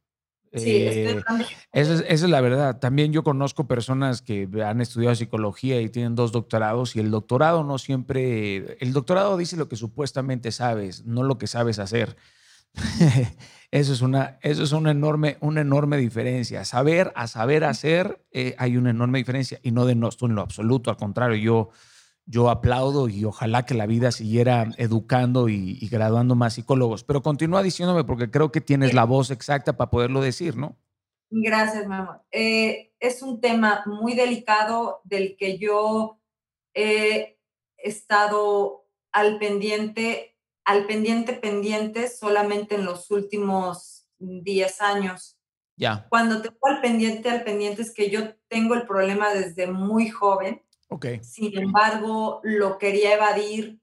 Sí, 0.53 0.71
eh, 0.71 1.23
esa, 1.73 1.95
es, 1.95 2.01
esa 2.01 2.05
es 2.09 2.23
la 2.23 2.41
verdad. 2.41 2.79
También 2.79 3.13
yo 3.13 3.23
conozco 3.23 3.67
personas 3.67 4.23
que 4.23 4.49
han 4.65 4.81
estudiado 4.81 5.15
psicología 5.15 5.81
y 5.81 5.91
tienen 5.91 6.15
dos 6.15 6.33
doctorados 6.33 6.97
y 6.97 7.01
el 7.01 7.11
doctorado 7.11 7.63
no 7.63 7.79
siempre, 7.79 8.79
el 8.81 8.93
doctorado 8.93 9.37
dice 9.37 9.57
lo 9.57 9.69
que 9.69 9.77
supuestamente 9.77 10.53
sabes, 10.53 11.05
no 11.05 11.25
lo 11.25 11.37
que 11.37 11.47
sabes 11.47 11.79
hacer. 11.79 12.17
eso 13.70 13.93
es 13.93 14.01
una, 14.01 14.39
eso 14.43 14.62
es 14.62 14.73
una 14.73 14.90
enorme, 14.90 15.36
una 15.40 15.62
enorme 15.62 15.97
diferencia. 15.97 16.65
Saber 16.65 17.12
a 17.15 17.27
saber 17.27 17.65
hacer 17.65 18.24
eh, 18.31 18.55
hay 18.59 18.77
una 18.77 18.90
enorme 18.90 19.19
diferencia 19.19 19.59
y 19.62 19.70
no 19.70 19.86
de 19.86 19.94
no 19.94 20.11
en 20.20 20.35
lo 20.35 20.43
absoluto. 20.43 20.90
Al 20.90 20.97
contrario, 20.97 21.36
yo, 21.36 21.70
yo 22.27 22.51
aplaudo 22.51 23.09
y 23.09 23.24
ojalá 23.24 23.65
que 23.65 23.74
la 23.74 23.86
vida 23.86 24.12
siguiera 24.12 24.70
educando 24.77 25.48
y, 25.48 25.86
graduando 25.89 26.35
más 26.35 26.55
psicólogos. 26.55 27.05
Pero 27.05 27.23
continúa 27.23 27.62
diciéndome 27.62 28.05
porque 28.05 28.31
creo 28.31 28.53
que 28.53 28.61
tienes 28.61 28.94
la 28.94 29.05
voz 29.05 29.31
exacta 29.31 29.77
para 29.77 29.90
poderlo 29.90 30.20
decir, 30.20 30.57
¿no? 30.57 30.77
Gracias, 31.31 31.89
mamá. 31.89 32.23
Eh, 32.31 32.93
es 33.01 33.23
un 33.23 33.40
tema 33.40 33.82
muy 33.86 34.15
delicado 34.15 35.01
del 35.05 35.36
que 35.36 35.59
yo 35.59 36.20
he 36.73 37.40
estado 37.77 38.86
al 39.11 39.39
pendiente 39.39 40.36
al 40.67 40.85
pendiente 40.85 41.33
pendiente 41.33 42.09
solamente 42.09 42.75
en 42.75 42.85
los 42.85 43.11
últimos 43.11 44.09
10 44.19 44.83
años. 44.83 45.39
Ya. 45.77 46.07
Cuando 46.11 46.43
tengo 46.43 46.59
al 46.63 46.81
pendiente 46.81 47.31
al 47.31 47.45
pendiente 47.45 47.83
es 47.83 47.95
que 47.95 48.11
yo 48.11 48.35
tengo 48.49 48.75
el 48.75 48.87
problema 48.87 49.33
desde 49.33 49.69
muy 49.69 50.11
joven. 50.11 50.63
Ok. 50.89 51.07
Sin 51.23 51.57
embargo, 51.57 52.41
lo 52.43 52.79
quería 52.79 53.15
evadir 53.15 53.81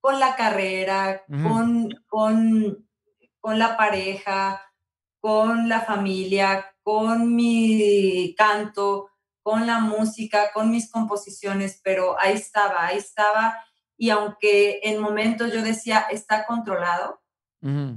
con 0.00 0.20
la 0.20 0.36
carrera, 0.36 1.24
con, 1.26 1.88
con, 2.06 2.86
con 3.40 3.58
la 3.58 3.76
pareja, 3.76 4.60
con 5.20 5.68
la 5.68 5.80
familia, 5.80 6.76
con 6.82 7.34
mi 7.34 8.34
canto, 8.36 9.08
con 9.42 9.66
la 9.66 9.80
música, 9.80 10.52
con 10.52 10.70
mis 10.70 10.90
composiciones, 10.90 11.80
pero 11.82 12.20
ahí 12.20 12.34
estaba, 12.34 12.86
ahí 12.86 12.98
estaba 12.98 13.65
y 13.96 14.10
aunque 14.10 14.80
en 14.82 15.00
momentos 15.00 15.52
yo 15.52 15.62
decía, 15.62 16.06
está 16.10 16.46
controlado, 16.46 17.22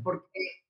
porque 0.03 0.63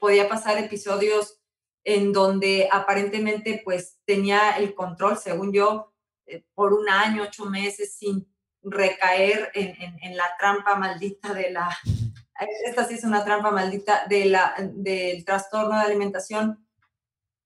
podía 0.00 0.28
pasar 0.28 0.58
episodios 0.58 1.40
en 1.84 2.12
donde 2.12 2.68
aparentemente 2.70 3.62
pues 3.64 3.98
tenía 4.04 4.52
el 4.52 4.74
control, 4.74 5.16
según 5.16 5.52
yo, 5.52 5.92
eh, 6.26 6.44
por 6.54 6.72
un 6.72 6.88
año, 6.88 7.22
ocho 7.22 7.46
meses, 7.46 7.96
sin 7.96 8.26
recaer 8.62 9.50
en, 9.54 10.16
la 10.16 10.24
trampa 10.38 10.74
maldita 10.76 11.32
de 11.32 11.50
la, 11.50 11.74
esta 12.66 12.84
sí 12.84 12.94
es 12.94 13.04
una 13.04 13.24
trampa 13.24 13.50
maldita 13.50 14.06
de 14.08 14.26
la, 14.26 14.54
del 14.58 15.24
trastorno 15.24 15.76
de 15.78 15.84
alimentación, 15.84 16.66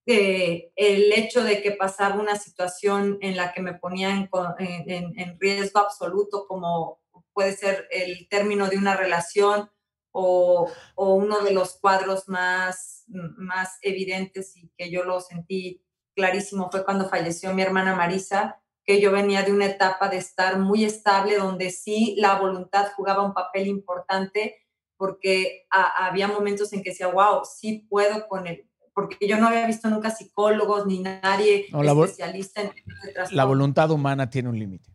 de 0.05 0.71
el 0.75 1.11
hecho 1.13 1.43
de 1.43 1.61
que 1.61 1.71
pasaba 1.71 2.15
una 2.15 2.35
situación 2.35 3.19
en 3.21 3.37
la 3.37 3.53
que 3.53 3.61
me 3.61 3.73
ponía 3.73 4.09
en, 4.09 5.19
en 5.19 5.39
riesgo 5.39 5.79
absoluto 5.79 6.47
como 6.47 6.99
puede 7.39 7.55
ser 7.55 7.87
el 7.89 8.27
término 8.27 8.67
de 8.67 8.75
una 8.75 8.97
relación 8.97 9.69
o, 10.11 10.69
uno 10.97 11.39
de 11.39 11.53
los 11.53 11.77
cuadros 11.79 12.27
más, 12.27 13.05
más 13.07 13.77
evidentes 13.81 14.57
y 14.57 14.69
que 14.77 14.91
yo 14.91 15.05
lo 15.05 15.21
sentí 15.21 15.81
clarísimo 16.13 16.69
fue 16.69 16.83
cuando 16.83 17.07
falleció 17.07 17.53
mi 17.53 17.61
hermana 17.61 17.95
Marisa, 17.95 18.61
que 18.83 18.99
yo 18.99 19.13
venía 19.13 19.43
de 19.43 19.53
una 19.53 19.67
etapa 19.67 20.09
de 20.09 20.17
estar 20.17 20.59
muy 20.59 20.83
estable, 20.83 21.37
donde 21.37 21.69
sí 21.69 22.15
la 22.17 22.37
voluntad 22.37 22.91
jugaba 22.97 23.23
un 23.23 23.33
papel 23.33 23.67
importante, 23.67 24.57
porque 24.97 25.65
había 25.69 26.27
momentos 26.27 26.73
en 26.73 26.83
que 26.83 26.89
decía, 26.89 27.07
wow, 27.07 27.45
sí 27.45 27.87
puedo 27.89 28.27
con 28.27 28.47
él, 28.47 28.69
porque 28.93 29.29
yo 29.29 29.37
no 29.37 29.47
había 29.47 29.65
visto 29.65 29.89
nunca 29.89 30.11
psicólogos 30.11 30.85
ni 30.85 30.99
nadie 30.99 31.67
especialista 31.71 32.63
en 32.63 32.73
este 32.75 33.33
La 33.33 33.45
voluntad 33.45 33.91
humana 33.91 34.29
tiene 34.29 34.49
un 34.49 34.59
límite. 34.59 34.91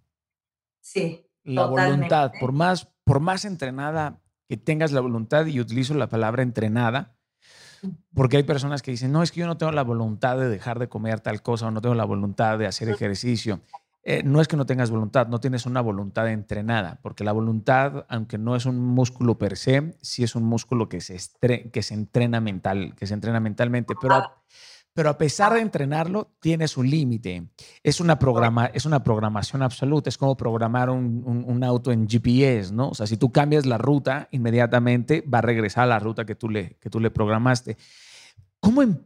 Sí 0.82 1.23
la 1.44 1.66
voluntad, 1.66 2.32
por 2.40 2.52
más, 2.52 2.88
por 3.04 3.20
más 3.20 3.44
entrenada 3.44 4.20
que 4.48 4.56
tengas 4.56 4.92
la 4.92 5.00
voluntad, 5.00 5.46
y 5.46 5.60
utilizo 5.60 5.94
la 5.94 6.08
palabra 6.08 6.42
entrenada, 6.42 7.16
porque 8.14 8.38
hay 8.38 8.42
personas 8.42 8.82
que 8.82 8.90
dicen, 8.90 9.12
no, 9.12 9.22
es 9.22 9.30
que 9.30 9.40
yo 9.40 9.46
no 9.46 9.56
tengo 9.56 9.72
la 9.72 9.82
voluntad 9.82 10.38
de 10.38 10.48
dejar 10.48 10.78
de 10.78 10.88
comer 10.88 11.20
tal 11.20 11.42
cosa 11.42 11.66
o 11.66 11.70
no 11.70 11.80
tengo 11.80 11.94
la 11.94 12.04
voluntad 12.04 12.58
de 12.58 12.66
hacer 12.66 12.88
ejercicio. 12.88 13.60
Eh, 14.06 14.22
no 14.22 14.42
es 14.42 14.48
que 14.48 14.56
no 14.56 14.66
tengas 14.66 14.90
voluntad, 14.90 15.28
no 15.28 15.40
tienes 15.40 15.64
una 15.64 15.80
voluntad 15.80 16.28
entrenada, 16.28 16.98
porque 17.02 17.24
la 17.24 17.32
voluntad, 17.32 18.04
aunque 18.08 18.36
no 18.36 18.54
es 18.54 18.66
un 18.66 18.78
músculo 18.78 19.38
per 19.38 19.56
se, 19.56 19.96
sí 20.02 20.22
es 20.22 20.34
un 20.34 20.44
músculo 20.44 20.90
que 20.90 21.00
se, 21.00 21.18
que 21.70 21.82
se 21.82 21.94
entrena 21.94 22.40
mental, 22.40 22.94
que 22.96 23.06
se 23.06 23.14
entrena 23.14 23.40
mentalmente, 23.40 23.94
pero 23.98 24.30
pero 24.94 25.10
a 25.10 25.18
pesar 25.18 25.52
de 25.52 25.60
entrenarlo, 25.60 26.30
tiene 26.40 26.68
su 26.68 26.84
límite. 26.84 27.48
Es 27.82 28.00
una, 28.00 28.16
programa, 28.16 28.66
es 28.66 28.86
una 28.86 29.02
programación 29.02 29.62
absoluta, 29.62 30.08
es 30.08 30.16
como 30.16 30.36
programar 30.36 30.88
un, 30.88 31.64
auto 31.64 31.90
en 31.90 32.08
GPS, 32.08 32.72
¿no? 32.72 32.90
O 32.90 32.94
sea, 32.94 33.06
si 33.08 33.16
tú 33.16 33.32
cambias 33.32 33.66
la 33.66 33.76
ruta, 33.76 34.28
inmediatamente 34.30 35.22
va 35.22 35.38
a 35.38 35.42
regresar 35.42 35.84
a 35.84 35.86
la 35.86 35.98
ruta 35.98 36.24
que 36.24 36.36
tú 36.36 36.48
le, 36.48 36.76
que 36.80 36.90
tú 36.90 37.00
le 37.00 37.10
programaste. 37.10 37.76
¿Cómo, 38.60 38.82
em, 38.82 38.98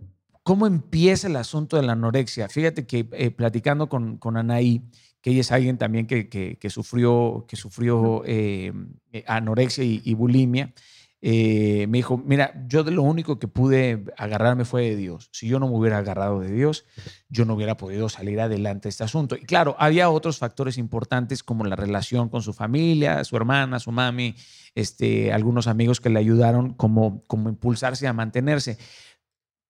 ¿Cómo 0.42 0.66
empieza 0.66 1.26
el 1.26 1.36
asunto 1.36 1.76
de 1.76 1.82
la 1.82 1.92
anorexia? 1.92 2.48
Fíjate 2.48 2.86
que 2.86 3.08
eh, 3.12 3.30
platicando 3.30 3.88
con, 3.88 4.18
con 4.18 4.36
Anaí, 4.36 4.82
que 5.22 5.30
ella 5.30 5.40
es 5.40 5.52
alguien 5.52 5.78
también 5.78 6.06
que, 6.06 6.28
que, 6.28 6.70
sufrió, 6.70 7.46
que 7.48 7.56
sufrió 7.56 8.22
eh, 8.26 8.72
eh, 9.12 9.24
anorexia 9.26 9.84
y 9.84 10.14
bulimia, 10.14 10.72
eh, 11.20 11.86
me 11.88 11.98
dijo, 11.98 12.16
mira, 12.16 12.64
yo 12.68 12.84
de 12.84 12.92
lo 12.92 13.02
único 13.02 13.40
que 13.40 13.48
pude 13.48 14.04
agarrarme 14.16 14.64
fue 14.64 14.82
de 14.82 14.96
Dios. 14.96 15.30
Si 15.32 15.48
yo 15.48 15.58
no 15.58 15.66
me 15.68 15.76
hubiera 15.76 15.98
agarrado 15.98 16.38
de 16.40 16.52
Dios, 16.52 16.84
yo 17.28 17.44
no 17.44 17.54
hubiera 17.54 17.76
podido 17.76 18.08
salir 18.08 18.40
adelante 18.40 18.84
de 18.84 18.90
este 18.90 19.02
asunto. 19.02 19.34
Y 19.34 19.44
claro, 19.44 19.74
había 19.80 20.10
otros 20.10 20.38
factores 20.38 20.78
importantes 20.78 21.42
como 21.42 21.64
la 21.64 21.74
relación 21.74 22.28
con 22.28 22.42
su 22.42 22.52
familia, 22.52 23.24
su 23.24 23.36
hermana, 23.36 23.80
su 23.80 23.90
mami, 23.90 24.36
este, 24.76 25.32
algunos 25.32 25.66
amigos 25.66 26.00
que 26.00 26.10
le 26.10 26.20
ayudaron 26.20 26.74
como, 26.74 27.24
como 27.26 27.48
impulsarse 27.48 28.06
a 28.06 28.12
mantenerse. 28.12 28.78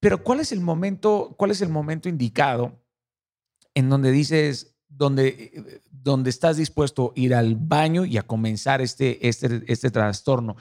Pero 0.01 0.23
¿cuál 0.23 0.41
es 0.41 0.53
el 0.53 0.61
momento, 0.61 1.35
cuál 1.39 1.51
es 1.51 1.62
el 1.62 1.70
momento 1.70 2.11
indicado 2.11 2.85
en 3.75 3.89
donde 3.89 4.11
dices, 4.11 4.77
donde, 4.87 5.81
donde 5.91 6.29
estás 6.29 6.59
dispuesto 6.59 7.15
a 7.16 7.20
ir 7.20 7.35
al 7.35 7.57
baño 7.57 8.05
y 8.05 8.19
a 8.19 8.23
comenzar 8.23 8.83
este, 8.83 9.27
este, 9.27 9.62
este 9.66 9.91
trastorno? 9.91 10.57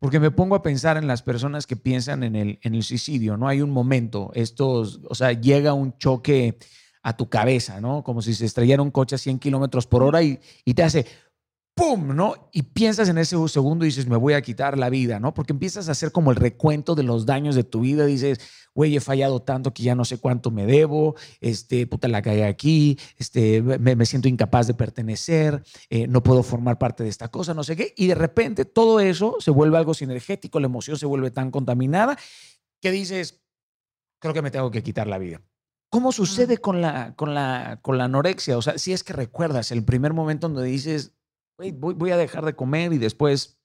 Porque 0.00 0.18
me 0.18 0.30
pongo 0.30 0.56
a 0.56 0.62
pensar 0.62 0.96
en 0.96 1.06
las 1.06 1.22
personas 1.22 1.66
que 1.66 1.76
piensan 1.76 2.24
en 2.24 2.34
el, 2.34 2.58
en 2.62 2.74
el 2.74 2.82
suicidio, 2.82 3.36
¿no? 3.36 3.46
Hay 3.46 3.60
un 3.60 3.70
momento, 3.70 4.30
estos, 4.34 5.00
o 5.08 5.14
sea, 5.14 5.32
llega 5.32 5.74
un 5.74 5.96
choque 5.98 6.58
a 7.02 7.16
tu 7.16 7.28
cabeza, 7.28 7.80
¿no? 7.80 8.02
Como 8.02 8.22
si 8.22 8.34
se 8.34 8.46
estrellara 8.46 8.82
un 8.82 8.90
coche 8.90 9.14
a 9.14 9.18
100 9.18 9.38
kilómetros 9.38 9.86
por 9.86 10.02
hora 10.02 10.22
y, 10.22 10.40
y 10.64 10.74
te 10.74 10.82
hace 10.82 11.06
¡pum! 11.80 12.14
¿no? 12.14 12.50
Y 12.52 12.62
piensas 12.62 13.08
en 13.08 13.16
ese 13.16 13.36
segundo 13.48 13.84
y 13.84 13.88
dices, 13.88 14.06
me 14.06 14.16
voy 14.16 14.34
a 14.34 14.42
quitar 14.42 14.76
la 14.76 14.90
vida, 14.90 15.18
¿no? 15.18 15.32
Porque 15.32 15.52
empiezas 15.52 15.88
a 15.88 15.92
hacer 15.92 16.12
como 16.12 16.30
el 16.30 16.36
recuento 16.36 16.94
de 16.94 17.02
los 17.02 17.24
daños 17.24 17.54
de 17.54 17.64
tu 17.64 17.80
vida. 17.80 18.04
Dices, 18.04 18.38
güey, 18.74 18.96
he 18.96 19.00
fallado 19.00 19.40
tanto 19.40 19.72
que 19.72 19.82
ya 19.82 19.94
no 19.94 20.04
sé 20.04 20.18
cuánto 20.18 20.50
me 20.50 20.66
debo, 20.66 21.16
este, 21.40 21.86
puta 21.86 22.06
la 22.08 22.20
caí 22.20 22.42
aquí, 22.42 22.98
este, 23.16 23.62
me, 23.62 24.06
siento 24.06 24.28
incapaz 24.28 24.66
de 24.66 24.74
pertenecer, 24.74 25.62
eh, 25.88 26.06
no 26.06 26.22
puedo 26.22 26.42
formar 26.42 26.78
parte 26.78 27.02
de 27.02 27.08
esta 27.08 27.28
cosa, 27.28 27.54
no 27.54 27.64
sé 27.64 27.76
qué. 27.76 27.94
Y 27.96 28.08
de 28.08 28.14
repente 28.14 28.64
todo 28.66 29.00
eso 29.00 29.36
se 29.40 29.50
vuelve 29.50 29.78
algo 29.78 29.94
sinergético, 29.94 30.60
la 30.60 30.66
emoción 30.66 30.98
se 30.98 31.06
vuelve 31.06 31.30
tan 31.30 31.50
contaminada 31.50 32.18
que 32.82 32.90
dices, 32.90 33.42
creo 34.20 34.34
que 34.34 34.42
me 34.42 34.50
tengo 34.50 34.70
que 34.70 34.82
quitar 34.82 35.06
la 35.06 35.18
vida. 35.18 35.40
¿Cómo 35.88 36.12
sucede 36.12 36.58
con 36.58 36.80
la, 36.80 37.16
con, 37.16 37.34
la, 37.34 37.80
con 37.82 37.98
la 37.98 38.04
anorexia? 38.04 38.56
O 38.56 38.62
sea, 38.62 38.78
si 38.78 38.92
es 38.92 39.02
que 39.02 39.12
recuerdas 39.12 39.72
el 39.72 39.84
primer 39.84 40.12
momento 40.12 40.48
donde 40.48 40.68
dices, 40.68 41.14
voy, 41.72 41.94
voy 41.94 42.10
a 42.10 42.16
dejar 42.16 42.44
de 42.44 42.54
comer 42.54 42.92
y 42.92 42.98
después 42.98 43.60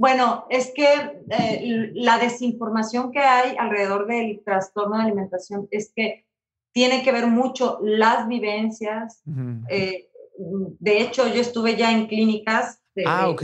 bueno, 0.00 0.46
es 0.48 0.72
que 0.74 0.86
eh, 1.28 1.90
la 1.92 2.16
desinformación 2.16 3.12
que 3.12 3.18
hay 3.18 3.54
alrededor 3.58 4.06
del 4.06 4.40
trastorno 4.42 4.96
de 4.96 5.02
alimentación 5.02 5.68
es 5.70 5.92
que 5.94 6.24
tiene 6.72 7.02
que 7.02 7.12
ver 7.12 7.26
mucho 7.26 7.78
las 7.82 8.26
vivencias. 8.26 9.22
Eh, 9.68 10.08
de 10.38 11.02
hecho, 11.02 11.28
yo 11.28 11.42
estuve 11.42 11.76
ya 11.76 11.92
en 11.92 12.06
clínicas. 12.06 12.82
De, 12.94 13.04
ah, 13.06 13.28
ok. 13.28 13.42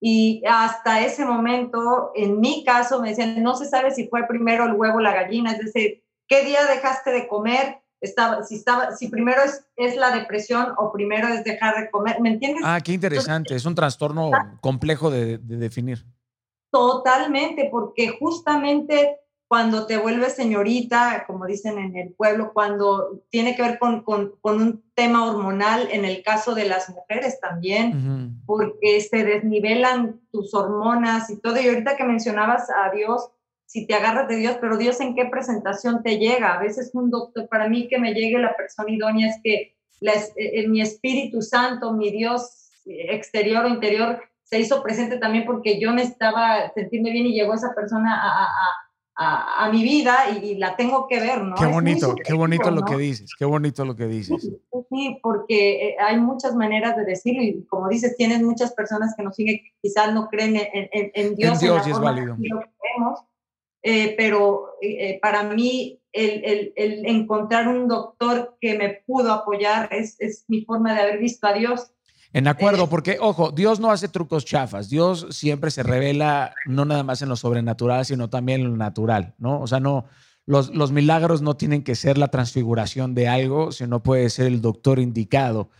y 0.00 0.42
hasta 0.48 1.04
ese 1.06 1.24
momento, 1.24 2.10
en 2.16 2.40
mi 2.40 2.64
caso, 2.64 3.00
me 3.00 3.10
decían, 3.10 3.40
no 3.40 3.54
se 3.54 3.66
sabe 3.66 3.92
si 3.92 4.08
fue 4.08 4.26
primero 4.26 4.64
el 4.64 4.72
huevo 4.72 4.96
o 4.96 5.00
la 5.00 5.14
gallina, 5.14 5.52
es 5.52 5.60
decir, 5.60 6.02
¿qué 6.26 6.44
día 6.44 6.66
dejaste 6.66 7.12
de 7.12 7.28
comer? 7.28 7.78
Estaba, 8.00 8.42
si, 8.44 8.56
estaba, 8.56 8.96
si 8.96 9.08
primero 9.08 9.42
es, 9.42 9.64
es 9.76 9.96
la 9.96 10.14
depresión 10.14 10.74
o 10.76 10.92
primero 10.92 11.28
es 11.28 11.44
dejar 11.44 11.76
de 11.80 11.90
comer, 11.90 12.20
¿me 12.20 12.30
entiendes? 12.30 12.62
Ah, 12.64 12.80
qué 12.80 12.92
interesante, 12.92 13.54
es 13.54 13.64
un 13.64 13.74
trastorno 13.74 14.30
complejo 14.60 15.10
de, 15.10 15.38
definir. 15.38 16.04
Totalmente, 16.70 17.68
porque 17.70 18.08
justamente 18.08 19.16
cuando 19.48 19.86
te 19.86 19.96
vuelves 19.96 20.34
señorita, 20.34 21.24
como 21.26 21.46
dicen 21.46 21.78
en 21.78 21.96
el 21.96 22.12
pueblo, 22.12 22.52
cuando 22.52 23.22
tiene 23.30 23.56
que 23.56 23.62
ver 23.62 23.78
con, 23.78 24.02
con, 24.02 24.34
con 24.42 24.60
un 24.60 24.84
tema 24.94 25.24
hormonal, 25.24 25.88
en 25.90 26.04
el 26.04 26.22
caso 26.22 26.54
de 26.54 26.66
las 26.66 26.90
mujeres 26.90 27.40
también, 27.40 28.42
porque 28.44 29.00
se 29.00 29.24
desnivelan 29.24 30.20
tus 30.30 30.52
hormonas 30.52 31.30
y 31.30 31.40
todo. 31.40 31.58
Y 31.58 31.66
ahorita 31.66 31.96
que 31.96 32.04
mencionabas 32.04 32.68
a 32.68 32.90
Dios, 32.90 33.30
si 33.68 33.86
te 33.86 33.94
agarras 33.94 34.28
de 34.28 34.36
Dios, 34.36 34.56
pero 34.62 34.78
Dios 34.78 34.98
en 35.00 35.14
qué 35.14 35.26
presentación 35.26 36.02
te 36.02 36.18
llega. 36.18 36.54
A 36.54 36.58
veces 36.58 36.90
un 36.94 37.10
doctor, 37.10 37.48
para 37.50 37.68
mí 37.68 37.86
que 37.86 37.98
me 37.98 38.14
llegue 38.14 38.38
la 38.38 38.56
persona 38.56 38.90
idónea 38.90 39.28
es 39.28 39.36
que 39.44 39.76
eh, 40.00 40.68
mi 40.68 40.80
Espíritu 40.80 41.42
Santo, 41.42 41.92
mi 41.92 42.10
Dios 42.10 42.70
exterior 42.86 43.66
o 43.66 43.68
interior, 43.68 44.22
se 44.42 44.58
hizo 44.58 44.82
presente 44.82 45.18
también 45.18 45.44
porque 45.44 45.78
yo 45.78 45.92
me 45.92 46.00
estaba 46.00 46.72
sentirme 46.72 47.10
bien 47.10 47.26
y 47.26 47.34
llegó 47.34 47.52
esa 47.52 47.74
persona 47.74 48.18
a, 48.18 48.44
a, 49.16 49.64
a, 49.66 49.70
mi 49.70 49.82
vida 49.82 50.16
y, 50.42 50.54
la 50.54 50.74
tengo 50.74 51.06
que 51.06 51.20
ver, 51.20 51.42
¿no? 51.42 51.54
Qué 51.54 51.66
bonito, 51.66 52.14
qué 52.24 52.32
bonito 52.32 52.70
lo 52.70 52.86
que 52.86 52.96
dices, 52.96 53.34
qué 53.38 53.44
bonito 53.44 53.84
lo 53.84 53.94
que 53.94 54.06
dices. 54.06 54.50
Sí, 54.88 55.18
porque 55.22 55.88
eh, 55.88 55.96
hay 56.00 56.18
muchas 56.18 56.54
maneras 56.54 56.96
de 56.96 57.04
decirlo 57.04 57.42
y 57.42 57.66
como 57.66 57.88
dices, 57.88 58.16
tienes 58.16 58.40
muchas 58.42 58.72
personas 58.72 59.14
que 59.14 59.22
nos 59.22 59.36
siguen, 59.36 59.60
quizás 59.82 60.14
no 60.14 60.28
creen 60.28 60.56
en, 60.56 60.88
en, 60.90 61.10
en 61.12 61.34
Dios. 61.34 61.62
En 61.62 61.68
Dios 61.68 61.86
es 61.86 62.00
válido. 62.00 62.38
Eh, 63.82 64.14
pero 64.16 64.72
eh, 64.82 65.18
para 65.22 65.44
mí 65.44 66.00
el, 66.12 66.72
el, 66.74 67.06
encontrar 67.06 67.68
un 67.68 67.86
doctor 67.86 68.56
que 68.60 68.76
me 68.76 69.02
pudo 69.06 69.32
apoyar 69.32 69.88
es, 69.92 70.16
es, 70.20 70.44
mi 70.48 70.64
forma 70.64 70.94
de 70.94 71.02
haber 71.02 71.18
visto 71.18 71.46
a 71.46 71.52
Dios. 71.52 71.92
En 72.32 72.48
acuerdo, 72.48 72.84
eh, 72.84 72.88
porque, 72.90 73.16
ojo, 73.20 73.52
Dios 73.52 73.78
no 73.78 73.90
hace 73.90 74.08
trucos 74.08 74.44
chafas. 74.44 74.90
Dios 74.90 75.28
siempre 75.30 75.70
se 75.70 75.82
revela 75.82 76.54
no 76.66 76.84
nada 76.84 77.02
más 77.04 77.22
en 77.22 77.28
lo 77.28 77.36
sobrenatural, 77.36 78.04
sino 78.04 78.28
también 78.28 78.62
en 78.62 78.70
lo 78.70 78.76
natural, 78.76 79.34
¿no? 79.38 79.60
O 79.60 79.66
sea, 79.66 79.80
no, 79.80 80.06
los, 80.44 80.74
los 80.74 80.90
milagros 80.90 81.40
no 81.40 81.56
tienen 81.56 81.84
que 81.84 81.94
ser 81.94 82.18
la 82.18 82.28
transfiguración 82.28 83.14
de 83.14 83.28
algo, 83.28 83.70
sino 83.70 84.02
puede 84.02 84.28
ser 84.28 84.46
el 84.46 84.60
doctor 84.60 84.98
indicado. 84.98 85.70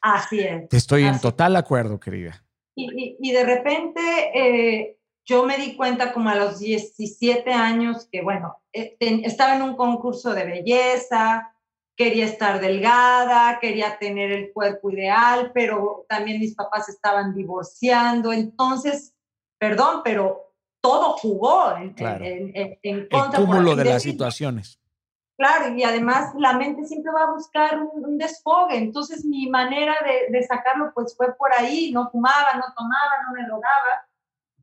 Así 0.00 0.40
es. 0.40 0.72
Estoy 0.72 1.04
en 1.04 1.20
total 1.20 1.54
acuerdo, 1.56 2.00
querida. 2.00 2.42
Y, 2.74 2.84
y, 2.84 3.16
y 3.20 3.32
de 3.32 3.44
repente 3.44 4.96
yo 5.26 5.44
me 5.44 5.58
di 5.58 5.76
cuenta 5.76 6.12
como 6.12 6.30
a 6.30 6.36
los 6.36 6.60
17 6.60 7.52
años 7.52 8.08
que, 8.10 8.22
bueno, 8.22 8.58
eh, 8.72 8.96
estaba 9.00 9.56
en 9.56 9.62
un 9.62 9.76
concurso 9.76 10.32
de 10.32 10.44
belleza, 10.44 11.52
quería 11.96 12.26
estar 12.26 12.60
delgada, 12.60 13.58
quería 13.58 13.98
tener 13.98 14.30
el 14.30 14.52
cuerpo 14.52 14.90
ideal, 14.90 15.50
pero 15.52 16.06
también 16.08 16.38
mis 16.38 16.54
papás 16.54 16.88
estaban 16.88 17.34
divorciando, 17.34 18.32
entonces, 18.32 19.14
perdón, 19.58 20.02
pero 20.04 20.52
todo 20.80 21.14
jugó 21.14 21.76
en, 21.76 21.88
contra. 21.88 22.24
El 22.82 23.08
cúmulo 23.34 23.74
de 23.74 23.84
las 23.84 24.02
situaciones. 24.02 24.78
Claro, 25.36 25.74
y 25.74 25.82
además 25.82 26.32
la 26.38 26.56
mente 26.56 26.84
siempre 26.84 27.12
va 27.12 27.24
a 27.24 27.32
buscar 27.32 27.82
un, 27.82 28.16
desfogue, 28.16 28.76
entonces 28.76 29.24
mi 29.24 29.50
manera 29.50 29.94
de, 30.04 30.38
de, 30.38 30.46
sacarlo 30.46 30.92
pues 30.94 31.14
fue 31.16 31.34
por 31.36 31.52
ahí, 31.52 31.90
no 31.92 32.08
fumaba, 32.10 32.54
no 32.54 32.64
tomaba, 32.74 33.22
no 33.26 33.34
me 33.34 33.46
drogaba, 33.46 34.05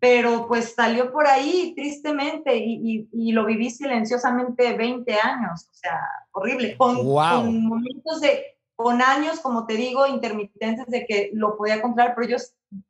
pero 0.03 0.47
pues 0.49 0.73
salió 0.75 1.13
por 1.13 1.27
ahí 1.27 1.73
tristemente 1.77 2.57
y, 2.57 3.07
y, 3.09 3.31
lo 3.31 3.45
viví 3.45 3.69
silenciosamente 3.69 4.73
20 4.73 5.13
años, 5.13 5.69
o 5.71 5.73
sea, 5.73 5.97
horrible, 6.33 6.75
con, 6.75 6.97
con, 6.97 7.65
momentos 7.65 8.19
de, 8.19 8.57
con 8.75 9.01
años, 9.01 9.39
como 9.39 9.65
te 9.65 9.75
digo, 9.75 10.05
intermitentes 10.05 10.87
de 10.87 11.05
que 11.05 11.29
lo 11.31 11.55
podía 11.55 11.81
comprar, 11.81 12.15
pero 12.15 12.27
yo 12.27 12.37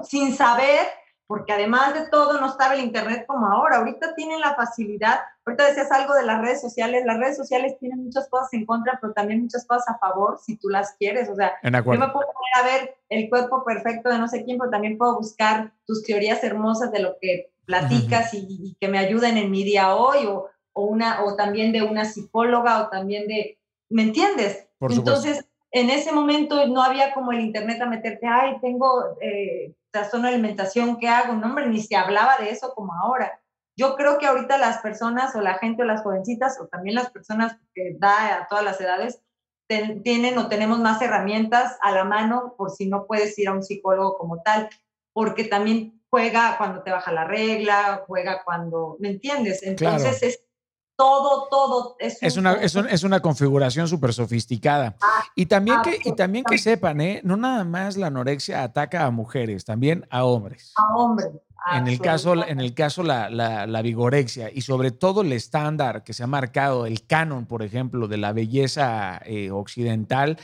sin 0.04 0.34
saber 0.34 0.88
porque 1.28 1.54
además 1.54 1.94
de 1.94 2.08
todo 2.10 2.42
no 2.42 2.48
estaba 2.48 2.74
el 2.74 2.84
Internet 2.84 3.26
como 3.28 3.46
ahora. 3.46 3.78
Ahorita 3.78 4.16
tienen 4.16 4.42
la 4.42 4.56
facilidad, 4.56 5.20
ahorita 5.46 5.68
decías 5.68 5.92
algo 5.92 6.14
de 6.14 6.26
las 6.26 6.42
redes 6.42 6.62
sociales, 6.62 7.04
las 7.06 7.18
redes 7.18 7.38
sociales 7.38 7.78
tienen 7.80 8.04
muchas 8.04 8.30
cosas 8.30 8.54
en 8.54 8.66
contra, 8.66 8.98
pero 9.02 9.14
también 9.14 9.42
muchas 9.42 9.66
cosas 9.66 9.88
a 9.90 9.98
favor 9.98 10.40
si 10.44 10.58
tú 10.58 10.70
las 10.70 10.96
quieres. 10.98 11.30
O 11.30 11.36
sea, 11.36 11.54
yo 11.64 11.72
me 11.72 11.82
puedo 11.82 12.12
poner 12.12 12.54
a 12.56 12.64
ver 12.64 12.96
el 13.10 13.30
cuerpo 13.30 13.64
perfecto 13.64 14.10
de 14.10 14.18
no 14.18 14.28
sé 14.28 14.44
quién, 14.44 14.58
pero 14.58 14.72
también 14.72 14.98
puedo 14.98 15.18
buscar 15.18 15.74
tus 15.86 16.04
teorías 16.04 16.44
hermosas 16.44 16.92
de 16.92 17.00
lo 17.00 17.18
que 17.20 17.52
platicas 17.66 18.34
y, 18.34 18.76
que 18.80 18.88
me 18.88 19.00
ayuden 19.00 19.38
en 19.38 19.52
mi 19.52 19.64
día 19.64 19.96
hoy, 19.96 20.26
o, 20.26 20.50
o, 20.74 20.86
una, 20.86 21.24
o 21.24 21.36
también 21.36 21.72
de 21.72 21.82
una 21.82 22.06
psicóloga, 22.06 22.82
o 22.82 22.90
también 22.90 23.28
de, 23.28 23.58
¿me 23.90 24.04
entiendes? 24.04 24.68
Entonces, 24.80 25.46
en 25.72 25.90
ese 25.90 26.12
momento 26.12 26.68
no 26.68 26.84
había 26.84 27.14
como 27.14 27.32
el 27.32 27.40
internet 27.40 27.82
a 27.82 27.86
meterte, 27.86 28.28
ay, 28.28 28.58
tengo 28.62 29.18
eh, 29.22 29.74
trastorno 29.92 30.28
de 30.28 30.34
alimentación, 30.34 30.98
¿qué 31.00 31.08
hago? 31.08 31.34
No, 31.34 31.48
hombre, 31.48 31.68
ni 31.68 31.82
se 31.82 31.96
hablaba 31.96 32.38
de 32.38 32.50
eso 32.50 32.74
como 32.76 32.94
ahora. 32.94 33.40
Yo 33.76 33.96
creo 33.96 34.18
que 34.20 34.28
ahorita 34.28 34.58
las 34.58 34.80
personas 34.80 35.36
o 35.36 35.42
la 35.42 35.56
gente 35.56 35.84
o 35.84 35.86
las 35.86 36.04
jovencitas 36.04 36.60
o 36.60 36.68
también 36.68 36.96
las 36.96 37.10
personas 37.10 37.58
que 37.74 37.96
da 38.00 38.36
a 38.36 38.48
todas 38.48 38.64
las 38.64 38.80
edades 38.80 39.22
tienen 40.04 40.38
o 40.38 40.48
tenemos 40.48 40.80
más 40.80 41.02
herramientas 41.02 41.78
a 41.82 41.92
la 41.92 42.04
mano 42.04 42.54
por 42.58 42.70
si 42.72 42.88
no 42.88 43.08
puedes 43.08 43.38
ir 43.40 43.48
a 43.48 43.54
un 43.54 43.64
psicólogo 43.64 44.18
como 44.18 44.42
tal, 44.42 44.70
porque 45.14 45.46
también 45.46 46.02
juega 46.10 46.58
cuando 46.58 46.84
te 46.84 46.92
baja 46.92 47.12
la 47.12 47.26
regla, 47.26 48.04
juega 48.06 48.44
cuando, 48.44 48.98
¿me 49.00 49.10
entiendes? 49.10 49.64
Entonces 49.64 50.22
es 50.22 50.40
todo, 50.96 51.48
todo. 51.50 51.96
Es, 52.00 52.22
es, 52.22 52.38
una, 52.38 52.54
es, 52.54 53.04
una 53.04 53.20
configuración 53.20 53.88
súper 53.88 54.14
sofisticada. 54.14 54.96
Ah, 55.02 55.24
y 55.36 55.48
también, 55.48 55.82
que, 55.82 55.98
y 56.04 56.14
también 56.14 56.46
que 56.46 56.60
sepan, 56.60 57.02
¿eh? 57.02 57.22
no 57.24 57.36
nada 57.36 57.64
más 57.64 57.98
la 57.98 58.08
anorexia 58.08 58.64
ataca 58.64 59.06
a 59.06 59.12
mujeres, 59.12 59.66
también 59.66 60.06
a 60.12 60.24
hombres. 60.24 60.74
A 60.76 60.96
hombres. 60.96 61.32
En 61.72 61.88
el 61.88 62.00
caso, 62.00 62.46
en 62.46 62.60
el 62.60 62.74
caso 62.74 63.04
la, 63.04 63.30
la, 63.30 63.82
vigorexia 63.82 64.52
y 64.54 64.62
sobre 64.62 64.92
todo 64.92 65.22
el 65.22 65.32
estándar 65.32 66.04
que 66.04 66.14
se 66.14 66.24
ha 66.24 66.28
marcado, 66.28 66.86
el 66.86 67.06
canon, 67.06 67.46
por 67.46 67.64
ejemplo, 67.64 68.08
de 68.08 68.18
la 68.18 68.34
belleza 68.34 69.22
eh, 69.26 69.50
occidental, 69.50 70.38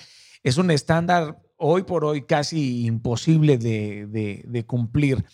es 0.43 0.57
un 0.57 0.71
estándar 0.71 1.41
hoy 1.57 1.83
por 1.83 2.05
hoy 2.05 2.21
casi 2.21 2.85
imposible 2.85 3.57
de, 3.57 4.07
de, 4.07 4.43
de 4.47 4.65
cumplir. 4.65 5.25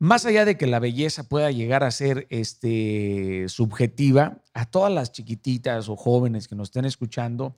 Más 0.00 0.24
allá 0.26 0.44
de 0.44 0.56
que 0.56 0.68
la 0.68 0.78
belleza 0.78 1.28
pueda 1.28 1.50
llegar 1.50 1.82
a 1.82 1.90
ser 1.90 2.28
este, 2.30 3.46
subjetiva, 3.48 4.42
a 4.54 4.64
todas 4.64 4.92
las 4.92 5.10
chiquititas 5.10 5.88
o 5.88 5.96
jóvenes 5.96 6.46
que 6.46 6.54
nos 6.54 6.68
estén 6.68 6.84
escuchando, 6.84 7.56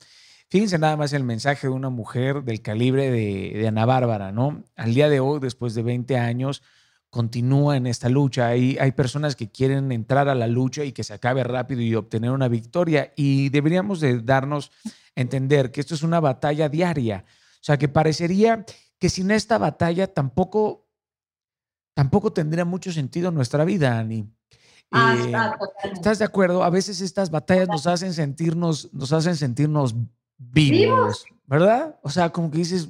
fíjense 0.49 0.79
nada 0.79 0.97
más 0.97 1.13
el 1.13 1.23
mensaje 1.23 1.67
de 1.67 1.73
una 1.73 1.91
mujer 1.91 2.43
del 2.43 2.63
calibre 2.63 3.11
de, 3.11 3.67
Ana 3.67 3.85
Bárbara, 3.85 4.31
¿no? 4.31 4.63
Al 4.75 4.95
día 4.95 5.07
de 5.07 5.19
hoy, 5.19 5.39
después 5.39 5.75
de 5.75 5.83
20 5.83 6.17
años, 6.17 6.63
continúa 7.11 7.77
en 7.77 7.85
esta 7.85 8.09
lucha. 8.09 8.47
Hay, 8.47 8.77
hay 8.79 8.93
personas 8.93 9.35
que 9.35 9.51
quieren 9.51 9.91
entrar 9.91 10.29
a 10.29 10.33
la 10.33 10.47
lucha 10.47 10.83
y 10.83 10.93
que 10.93 11.03
se 11.03 11.13
acabe 11.13 11.43
rápido 11.43 11.81
y 11.81 11.93
obtener 11.93 12.31
una 12.31 12.47
victoria. 12.47 13.13
Y 13.15 13.49
deberíamos 13.49 13.99
de 13.99 14.21
darnos 14.21 14.71
a 15.15 15.21
entender 15.21 15.71
que 15.71 15.81
esto 15.81 15.93
es 15.93 16.01
una 16.01 16.19
batalla 16.19 16.69
diaria. 16.69 17.25
O 17.27 17.63
sea, 17.63 17.77
que 17.77 17.89
parecería 17.89 18.65
que 18.97 19.09
sin 19.09 19.29
esta 19.29 19.59
batalla 19.59 20.07
tampoco 20.07 20.87
tampoco 21.93 22.31
tendría 22.31 22.65
mucho 22.65 22.91
sentido 22.91 23.29
nuestra 23.29 23.65
vida, 23.65 23.99
Ani. 23.99 24.27
Ah, 24.91 25.57
eh, 25.83 25.91
¿Estás 25.93 26.19
de 26.19 26.25
acuerdo? 26.25 26.63
A 26.63 26.69
veces 26.69 27.01
estas 27.01 27.29
batallas 27.29 27.67
nos 27.67 27.87
hacen 27.87 28.13
sentirnos, 28.13 28.89
nos 28.93 29.13
hacen 29.13 29.35
sentirnos 29.35 29.95
vivos, 30.37 31.25
¿verdad? 31.45 31.99
O 32.01 32.09
sea, 32.09 32.31
como 32.31 32.49
que 32.49 32.59
dices, 32.59 32.89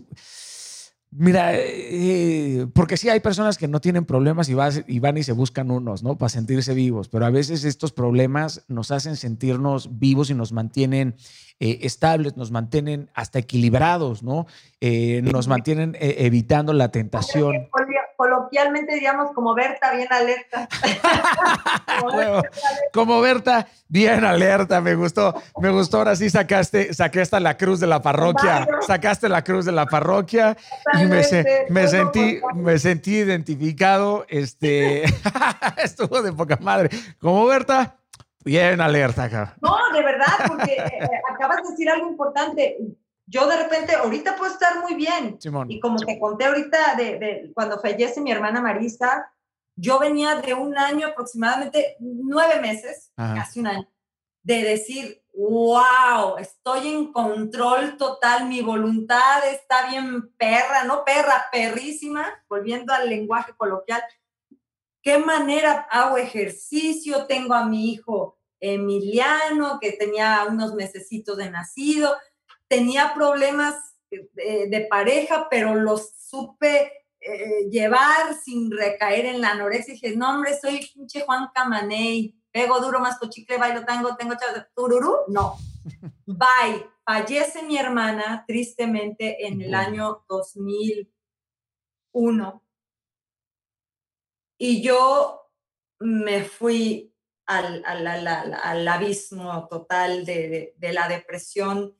mira, 1.12 1.52
eh, 1.54 2.68
porque 2.74 2.98
sí 2.98 3.10
hay 3.10 3.20
personas 3.20 3.58
que 3.58 3.68
no 3.68 3.80
tienen 3.80 4.06
problemas 4.06 4.50
y, 4.50 4.56
y, 4.88 5.00
van 5.00 5.18
y 5.18 5.24
se 5.24 5.34
buscan 5.34 5.72
unos, 5.72 6.04
¿no? 6.04 6.18
Para 6.18 6.30
sentirse 6.30 6.74
vivos, 6.74 7.10
pero 7.10 7.26
a 7.26 7.30
veces 7.30 7.64
estos 7.64 7.92
problemas 7.92 8.64
nos 8.68 8.92
hacen 8.92 9.16
sentirnos 9.16 10.00
vivos 10.00 10.30
y 10.30 10.34
nos 10.34 10.52
mantienen 10.52 11.16
eh, 11.60 11.80
estables, 11.82 12.38
nos 12.38 12.52
mantienen 12.52 13.10
hasta 13.14 13.40
equilibrados, 13.40 14.24
¿no? 14.24 14.48
nos 14.82 15.48
mantienen 15.48 15.96
evitando 16.00 16.74
la 16.74 16.90
tentación 16.90 17.70
coloquialmente 18.22 18.94
diríamos 18.94 19.32
como 19.36 19.56
Berta, 19.56 19.92
bien 19.94 20.08
alerta. 20.12 20.68
como, 22.94 23.20
Berta, 23.20 23.68
bien 23.88 24.24
alerta, 24.24 24.80
me 24.80 24.94
gustó, 24.94 25.34
me 25.60 25.72
gustó, 25.72 25.98
ahora 25.98 26.16
sí 26.16 26.30
sacaste, 26.30 26.94
sacaste 26.94 27.40
la 27.40 27.58
cruz 27.58 27.80
de 27.80 27.88
la 27.88 28.00
parroquia, 28.04 28.68
sacaste 28.86 29.28
la 29.28 29.44
cruz 29.44 29.66
de 29.66 29.72
la 29.72 29.88
parroquia 29.88 30.56
y 30.94 31.06
me, 31.06 31.24
me 31.70 31.88
sentí, 31.88 32.40
me 32.54 32.78
sentí 32.78 33.18
identificado, 33.18 34.24
este, 34.30 35.04
estuvo 35.84 36.22
de 36.22 36.32
poca 36.32 36.58
madre, 36.62 36.92
como 37.20 37.48
Berta, 37.48 37.96
bien 38.46 38.82
alerta 38.82 39.24
acá. 39.24 39.56
No, 39.62 39.76
de 39.94 40.04
verdad, 40.04 40.28
porque 40.48 40.74
eh, 40.74 41.10
acabas 41.34 41.64
de 41.64 41.72
decir 41.72 41.90
algo 41.90 42.08
importante 42.08 42.78
yo 43.32 43.48
de 43.48 43.64
repente, 43.64 43.96
ahorita 43.96 44.36
puedo 44.36 44.52
estar 44.52 44.82
muy 44.82 44.94
bien. 44.94 45.40
Y 45.70 45.80
como 45.80 45.98
te 46.00 46.20
conté 46.20 46.46
ahorita 46.46 46.96
de, 46.96 47.52
cuando 47.56 47.80
fallece 47.80 48.20
mi 48.20 48.30
hermana 48.30 48.62
Marisa, 48.62 49.32
yo 49.78 50.00
venía 50.00 50.36
de 50.36 50.54
un 50.54 50.78
año 50.78 51.08
aproximadamente, 51.08 51.96
nueve 52.00 52.60
meses, 52.60 53.12
casi 53.16 53.62
un 53.62 53.68
año, 53.68 53.90
de 54.44 54.64
decir, 54.64 55.24
wow, 55.34 56.38
estoy 56.40 56.90
en 56.90 57.14
control 57.14 57.96
total, 57.96 58.50
mi 58.50 58.62
voluntad 58.62 59.48
está 59.50 59.90
bien 59.90 60.30
perra, 60.36 60.84
no 60.84 61.06
perra, 61.06 61.46
perrísima, 61.54 62.44
volviendo 62.50 62.94
al 62.94 63.08
lenguaje 63.08 63.54
coloquial. 63.56 64.04
¿Qué 65.02 65.20
manera 65.20 65.88
hago 65.90 66.18
ejercicio? 66.18 67.28
Tengo 67.28 67.54
a 67.54 67.66
mi 67.66 67.94
hijo 67.94 68.38
Emiliano, 68.60 69.80
que 69.80 69.94
tenía 69.94 70.46
unos 70.50 70.76
mesecitos 70.76 71.38
de 71.38 71.50
nacido 71.50 72.14
tenía 72.72 73.14
problemas 73.14 73.76
eh, 74.12 74.70
de, 74.70 74.88
pareja, 74.90 75.48
pero 75.50 75.76
los 75.76 76.14
supe 76.16 76.94
eh, 77.20 77.70
llevar 77.70 78.34
sin 78.34 78.72
recaer 78.72 79.26
en 79.26 79.42
la 79.42 79.52
anorexia. 79.52 79.94
Y 79.94 80.00
dije, 80.00 80.16
no, 80.16 80.30
hombre, 80.30 80.58
soy 80.58 80.90
pinche 80.94 81.26
Juan 81.26 81.50
Camaney, 81.54 82.34
pego 82.50 82.80
duro, 82.80 83.02
más 83.02 83.20
cochicle, 83.20 83.58
bailo 83.58 83.84
tango, 83.84 84.16
tengo 84.16 84.36
tururú. 84.74 85.18
No. 85.28 85.58
Bye. 86.26 86.88
Fallece 87.04 87.64
mi 87.64 87.78
hermana, 87.78 88.46
tristemente, 88.48 89.46
en 89.46 89.62
el 89.62 89.76
año 89.76 90.24
2001. 90.30 92.64
Y 94.58 94.82
yo 94.82 95.52
me 96.00 96.46
fui 96.46 97.14
al, 97.48 97.84
al, 97.86 98.88
abismo 98.88 99.68
total 99.68 100.24
de, 100.24 100.74
de 100.78 100.94
la 100.94 101.10
depresión 101.10 101.98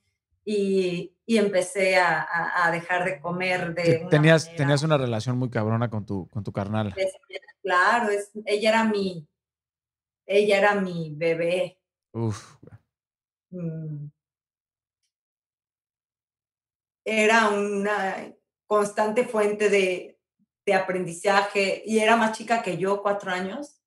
y, 0.52 1.38
empecé 1.38 1.96
a, 1.96 2.70
dejar 2.72 3.06
de 3.06 3.22
comer 3.22 3.74
de 3.74 4.06
tenías, 4.10 4.54
tenías 4.56 4.84
una 4.84 4.98
relación 4.98 5.38
muy 5.38 5.50
cabrona 5.50 5.90
con 5.90 6.06
tu, 6.06 6.28
con 6.28 6.44
tu 6.44 6.52
carnal. 6.52 6.94
claro, 7.62 8.10
es, 8.10 8.32
ella 8.46 8.70
era 8.70 8.84
mi, 8.84 9.28
ella 10.26 10.58
era 10.58 10.76
mi 10.76 11.14
bebé. 11.16 11.80
Uf. 12.12 12.58
Mm. 13.50 14.08
Era 17.06 17.50
una 17.50 18.34
constante 18.68 19.26
fuente 19.26 19.70
de, 19.70 20.20
de 20.66 20.74
aprendizaje 20.74 21.82
y 21.86 22.00
era 22.00 22.18
más 22.18 22.38
chica 22.38 22.62
que 22.62 22.78
yo, 22.78 23.02
cuatro 23.02 23.32
años, 23.32 23.82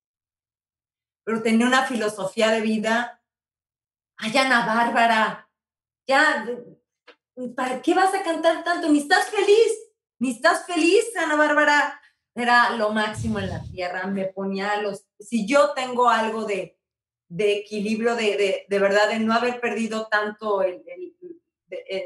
pero 1.24 1.42
tenía 1.42 1.66
una 1.66 1.84
filosofía 1.84 2.50
de 2.50 2.60
vida. 2.60 3.22
Ay, 4.16 4.36
Ana 4.36 4.66
Bárbara, 4.66 5.43
ya, 6.06 6.46
¿para 7.56 7.82
qué 7.82 7.94
vas 7.94 8.14
a 8.14 8.22
cantar 8.22 8.64
tanto? 8.64 8.88
Ni 8.88 8.98
estás 8.98 9.30
feliz, 9.30 9.92
ni 10.18 10.32
estás 10.32 10.66
feliz, 10.66 11.04
Ana 11.16 11.36
Bárbara. 11.36 12.00
Era 12.34 12.70
lo 12.70 12.90
máximo 12.90 13.38
en 13.38 13.48
la 13.48 13.62
tierra, 13.62 14.06
me 14.08 14.24
ponía 14.24 14.80
los, 14.82 15.06
si 15.20 15.46
yo 15.46 15.72
tengo 15.72 16.08
algo 16.08 16.44
de, 16.44 16.76
de 17.28 17.58
equilibrio, 17.58 18.16
de, 18.16 18.36
de, 18.36 18.66
de, 18.68 18.78
verdad, 18.80 19.08
de 19.08 19.20
no 19.20 19.34
haber 19.34 19.60
perdido 19.60 20.08
tanto 20.08 20.62
el, 20.62 20.82
el, 20.86 21.14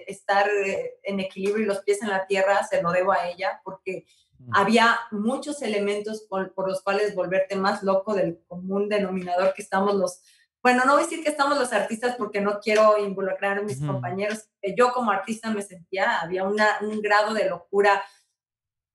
estar 0.07 0.49
eh, 0.49 0.99
en 1.03 1.21
equilibrio 1.21 1.65
y 1.65 1.67
los 1.67 1.81
pies 1.81 2.03
en 2.03 2.11
la 2.11 2.27
tierra, 2.27 2.67
se 2.67 2.83
lo 2.83 2.91
debo 2.93 3.13
a 3.13 3.29
ella, 3.29 3.61
porque 3.65 4.07
había 4.53 4.99
muchos 5.11 5.63
elementos 5.63 6.23
por, 6.29 6.55
por, 6.55 6.69
los 6.69 6.83
cuales 6.83 7.15
volverte 7.15 7.57
más 7.57 7.83
loco 7.83 8.15
del 8.15 8.41
común 8.47 8.89
denominador 8.89 9.53
que 9.55 9.63
estamos 9.63 9.95
los, 9.95 10.23
bueno, 10.63 10.85
no 10.85 10.95
voy 10.95 11.03
a 11.03 11.07
decir 11.07 11.23
que 11.23 11.31
estamos 11.31 11.59
los 11.59 11.73
artistas 11.73 12.17
porque 12.17 12.41
no 12.41 12.61
quiero 12.61 12.99
involucrar 12.99 13.59
a 13.59 13.63
mis 13.63 13.81
compañeros. 13.81 14.49
Yo 14.77 14.93
como 14.93 15.11
artista 15.11 15.51
me 15.51 15.63
sentía, 15.63 16.19
había 16.19 16.45
una, 16.45 16.79
un 16.81 17.01
grado 17.01 17.33
de 17.33 17.49
locura 17.49 18.03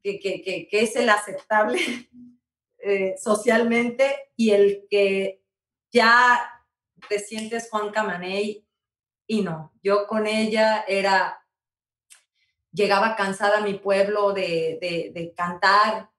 que, 0.02 0.20
que, 0.20 0.42
que, 0.42 0.68
que 0.68 0.82
es 0.82 0.96
el 0.96 1.10
aceptable 1.10 1.80
eh, 2.80 3.16
socialmente 3.18 4.32
y 4.36 4.52
el 4.52 4.86
que 4.90 5.42
ya 5.92 6.50
te 7.08 7.20
sientes 7.20 7.70
Juan 7.70 7.92
Camaney 7.92 8.68
y 9.26 9.42
no, 9.42 9.72
yo 9.82 10.06
con 10.06 10.28
ella 10.28 10.84
era, 10.88 11.46
llegaba 12.72 13.16
cansada 13.16 13.60
a 13.60 13.62
mi 13.62 13.76
pueblo 13.76 14.34
de, 14.34 14.78
de, 14.82 15.12
de 15.14 15.34
cantar 15.34 16.10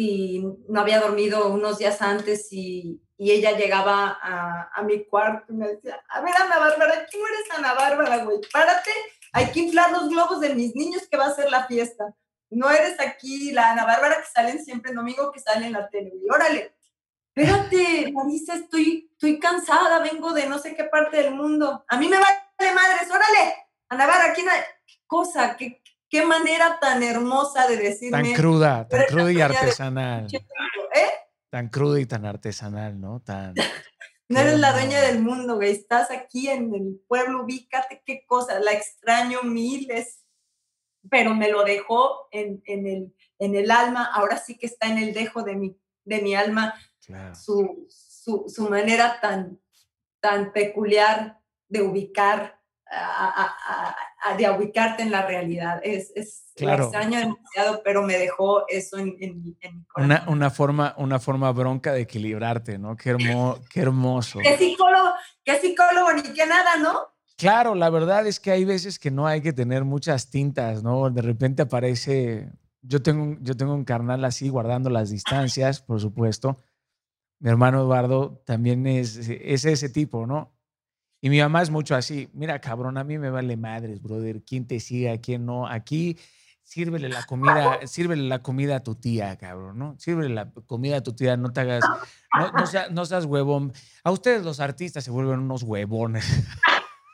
y 0.00 0.42
no 0.68 0.80
había 0.80 1.00
dormido 1.00 1.48
unos 1.48 1.76
días 1.78 2.00
antes 2.00 2.48
y, 2.52 3.02
y 3.18 3.32
ella 3.32 3.52
llegaba 3.52 4.18
a, 4.22 4.70
a, 4.74 4.82
mi 4.82 5.04
cuarto 5.04 5.52
y 5.52 5.56
me 5.56 5.68
decía, 5.68 6.02
a 6.08 6.22
ver, 6.22 6.34
Ana 6.34 6.58
Bárbara, 6.58 7.06
¿quién 7.10 7.22
eres 7.22 7.58
Ana 7.58 7.74
Bárbara, 7.74 8.24
güey? 8.24 8.38
Párate, 8.50 8.90
hay 9.32 9.50
que 9.52 9.60
inflar 9.60 9.92
los 9.92 10.08
globos 10.08 10.40
de 10.40 10.54
mis 10.54 10.74
niños 10.74 11.06
que 11.06 11.18
va 11.18 11.26
a 11.26 11.34
ser 11.34 11.50
la 11.50 11.66
fiesta. 11.66 12.14
No 12.48 12.70
eres 12.70 12.98
aquí 12.98 13.52
la 13.52 13.72
Ana 13.72 13.84
Bárbara 13.84 14.22
que 14.22 14.26
salen 14.32 14.64
siempre 14.64 14.90
en 14.90 14.96
domingo, 14.96 15.30
que 15.32 15.40
sale 15.40 15.66
en 15.66 15.72
la 15.72 15.88
tele, 15.90 16.12
güey. 16.14 16.30
Órale, 16.30 16.74
espérate, 17.34 18.10
Marisa, 18.12 18.54
estoy, 18.54 19.10
estoy 19.12 19.38
cansada, 19.38 19.98
vengo 19.98 20.32
de 20.32 20.46
no 20.46 20.58
sé 20.58 20.74
qué 20.74 20.84
parte 20.84 21.18
del 21.18 21.34
mundo. 21.34 21.84
A 21.88 21.98
mí 21.98 22.08
me 22.08 22.16
vale 22.18 22.74
madres, 22.74 23.10
órale, 23.10 23.54
Ana 23.90 24.06
Bárbara, 24.06 24.32
¿quién 24.32 24.46
¿Qué 24.86 24.96
cosa? 25.06 25.56
¿Qué, 25.58 25.79
qué 26.10 26.24
manera 26.26 26.78
tan 26.80 27.02
hermosa 27.02 27.66
de 27.68 27.76
decirme. 27.76 28.22
Tan 28.22 28.32
cruda, 28.34 28.88
tan 28.88 29.04
cruda 29.06 29.32
y 29.32 29.40
artesanal. 29.40 30.26
¿Eh? 30.32 31.10
Tan 31.48 31.68
cruda 31.68 32.00
y 32.00 32.06
tan 32.06 32.26
artesanal, 32.26 33.00
¿no? 33.00 33.20
Tan. 33.20 33.54
No 34.28 34.38
eres 34.38 34.60
la 34.60 34.72
dueña 34.72 35.00
del 35.00 35.20
mundo, 35.20 35.56
güey. 35.56 35.72
Estás 35.72 36.12
aquí 36.12 36.48
en 36.48 36.72
el 36.72 37.02
pueblo, 37.08 37.42
ubícate 37.42 38.00
qué 38.06 38.24
cosa. 38.24 38.60
La 38.60 38.70
extraño 38.70 39.42
miles, 39.42 40.24
pero 41.10 41.34
me 41.34 41.50
lo 41.50 41.64
dejó 41.64 42.28
en, 42.30 42.62
en, 42.66 42.86
el, 42.86 43.14
en 43.40 43.56
el 43.56 43.72
alma. 43.72 44.04
Ahora 44.04 44.38
sí 44.38 44.56
que 44.56 44.66
está 44.66 44.86
en 44.86 44.98
el 44.98 45.14
dejo 45.14 45.42
de 45.42 45.56
mi, 45.56 45.76
de 46.04 46.22
mi 46.22 46.36
alma 46.36 46.76
su, 47.34 47.86
su, 47.88 48.44
su, 48.46 48.68
manera 48.68 49.20
tan, 49.20 49.58
tan 50.20 50.52
peculiar 50.52 51.40
de 51.68 51.82
ubicar 51.82 52.60
a, 52.88 53.96
de 54.36 54.50
ubicarte 54.50 55.02
en 55.02 55.10
la 55.10 55.26
realidad. 55.26 55.80
Es, 55.82 56.12
es 56.14 56.52
extraño 56.56 57.18
demasiado, 57.18 57.82
pero 57.82 58.02
me 58.02 58.18
dejó 58.18 58.64
eso 58.68 58.98
en, 58.98 59.16
en, 59.20 59.42
mi 59.42 59.54
corazón. 59.54 60.04
Una, 60.04 60.24
una, 60.28 60.50
forma, 60.50 60.94
una 60.98 61.18
forma 61.18 61.50
bronca 61.52 61.92
de 61.92 62.02
equilibrarte, 62.02 62.78
¿no? 62.78 62.96
Qué, 62.96 63.16
qué 63.70 63.80
hermoso. 63.80 64.40
Qué 64.40 64.56
psicólogo, 64.56 65.10
qué 65.44 65.58
psicólogo 65.58 66.12
ni 66.12 66.22
qué 66.22 66.46
nada, 66.46 66.76
¿no? 66.76 67.00
Claro, 67.36 67.74
la 67.74 67.88
verdad 67.88 68.26
es 68.26 68.38
que 68.38 68.50
hay 68.50 68.64
veces 68.66 68.98
que 68.98 69.10
no 69.10 69.26
hay 69.26 69.40
que 69.40 69.54
tener 69.54 69.84
muchas 69.84 70.30
tintas, 70.30 70.82
¿no? 70.82 71.08
De 71.08 71.22
repente 71.22 71.62
aparece, 71.62 72.50
yo 72.82 73.02
tengo, 73.02 73.38
yo 73.40 73.56
tengo 73.56 73.72
un 73.72 73.84
carnal 73.84 74.24
así 74.26 74.50
guardando 74.50 74.90
las 74.90 75.08
distancias, 75.08 75.80
por 75.80 76.00
supuesto. 76.00 76.58
Mi 77.38 77.48
hermano 77.48 77.80
Eduardo 77.80 78.42
también 78.44 78.86
es, 78.86 79.16
es 79.16 79.64
ese 79.64 79.88
tipo, 79.88 80.26
¿no? 80.26 80.52
Y 81.20 81.28
mi 81.28 81.40
mamá 81.40 81.62
es 81.62 81.70
mucho 81.70 81.94
así, 81.94 82.30
mira, 82.32 82.60
cabrón, 82.60 82.96
a 82.96 83.04
mí 83.04 83.18
me 83.18 83.30
vale 83.30 83.56
madres, 83.56 84.00
brother, 84.00 84.42
quién 84.42 84.66
te 84.66 84.80
sigue, 84.80 85.20
quién 85.20 85.44
no. 85.44 85.66
Aquí 85.66 86.18
sírvele 86.62 87.08
la 87.08 87.24
comida, 87.26 87.80
sírvele 87.86 88.22
la 88.22 88.42
comida 88.42 88.76
a 88.76 88.80
tu 88.80 88.94
tía, 88.94 89.36
cabrón, 89.36 89.78
¿no? 89.78 89.96
Sírvele 89.98 90.34
la 90.34 90.50
comida 90.66 90.98
a 90.98 91.02
tu 91.02 91.12
tía, 91.14 91.36
no 91.36 91.52
te 91.52 91.60
hagas, 91.60 91.84
no, 92.38 92.52
no 92.90 93.04
seas 93.04 93.24
huevón. 93.26 93.72
A 94.02 94.10
ustedes 94.10 94.44
los 94.44 94.60
artistas 94.60 95.04
se 95.04 95.10
vuelven 95.10 95.40
unos 95.40 95.62
huevones. 95.62 96.24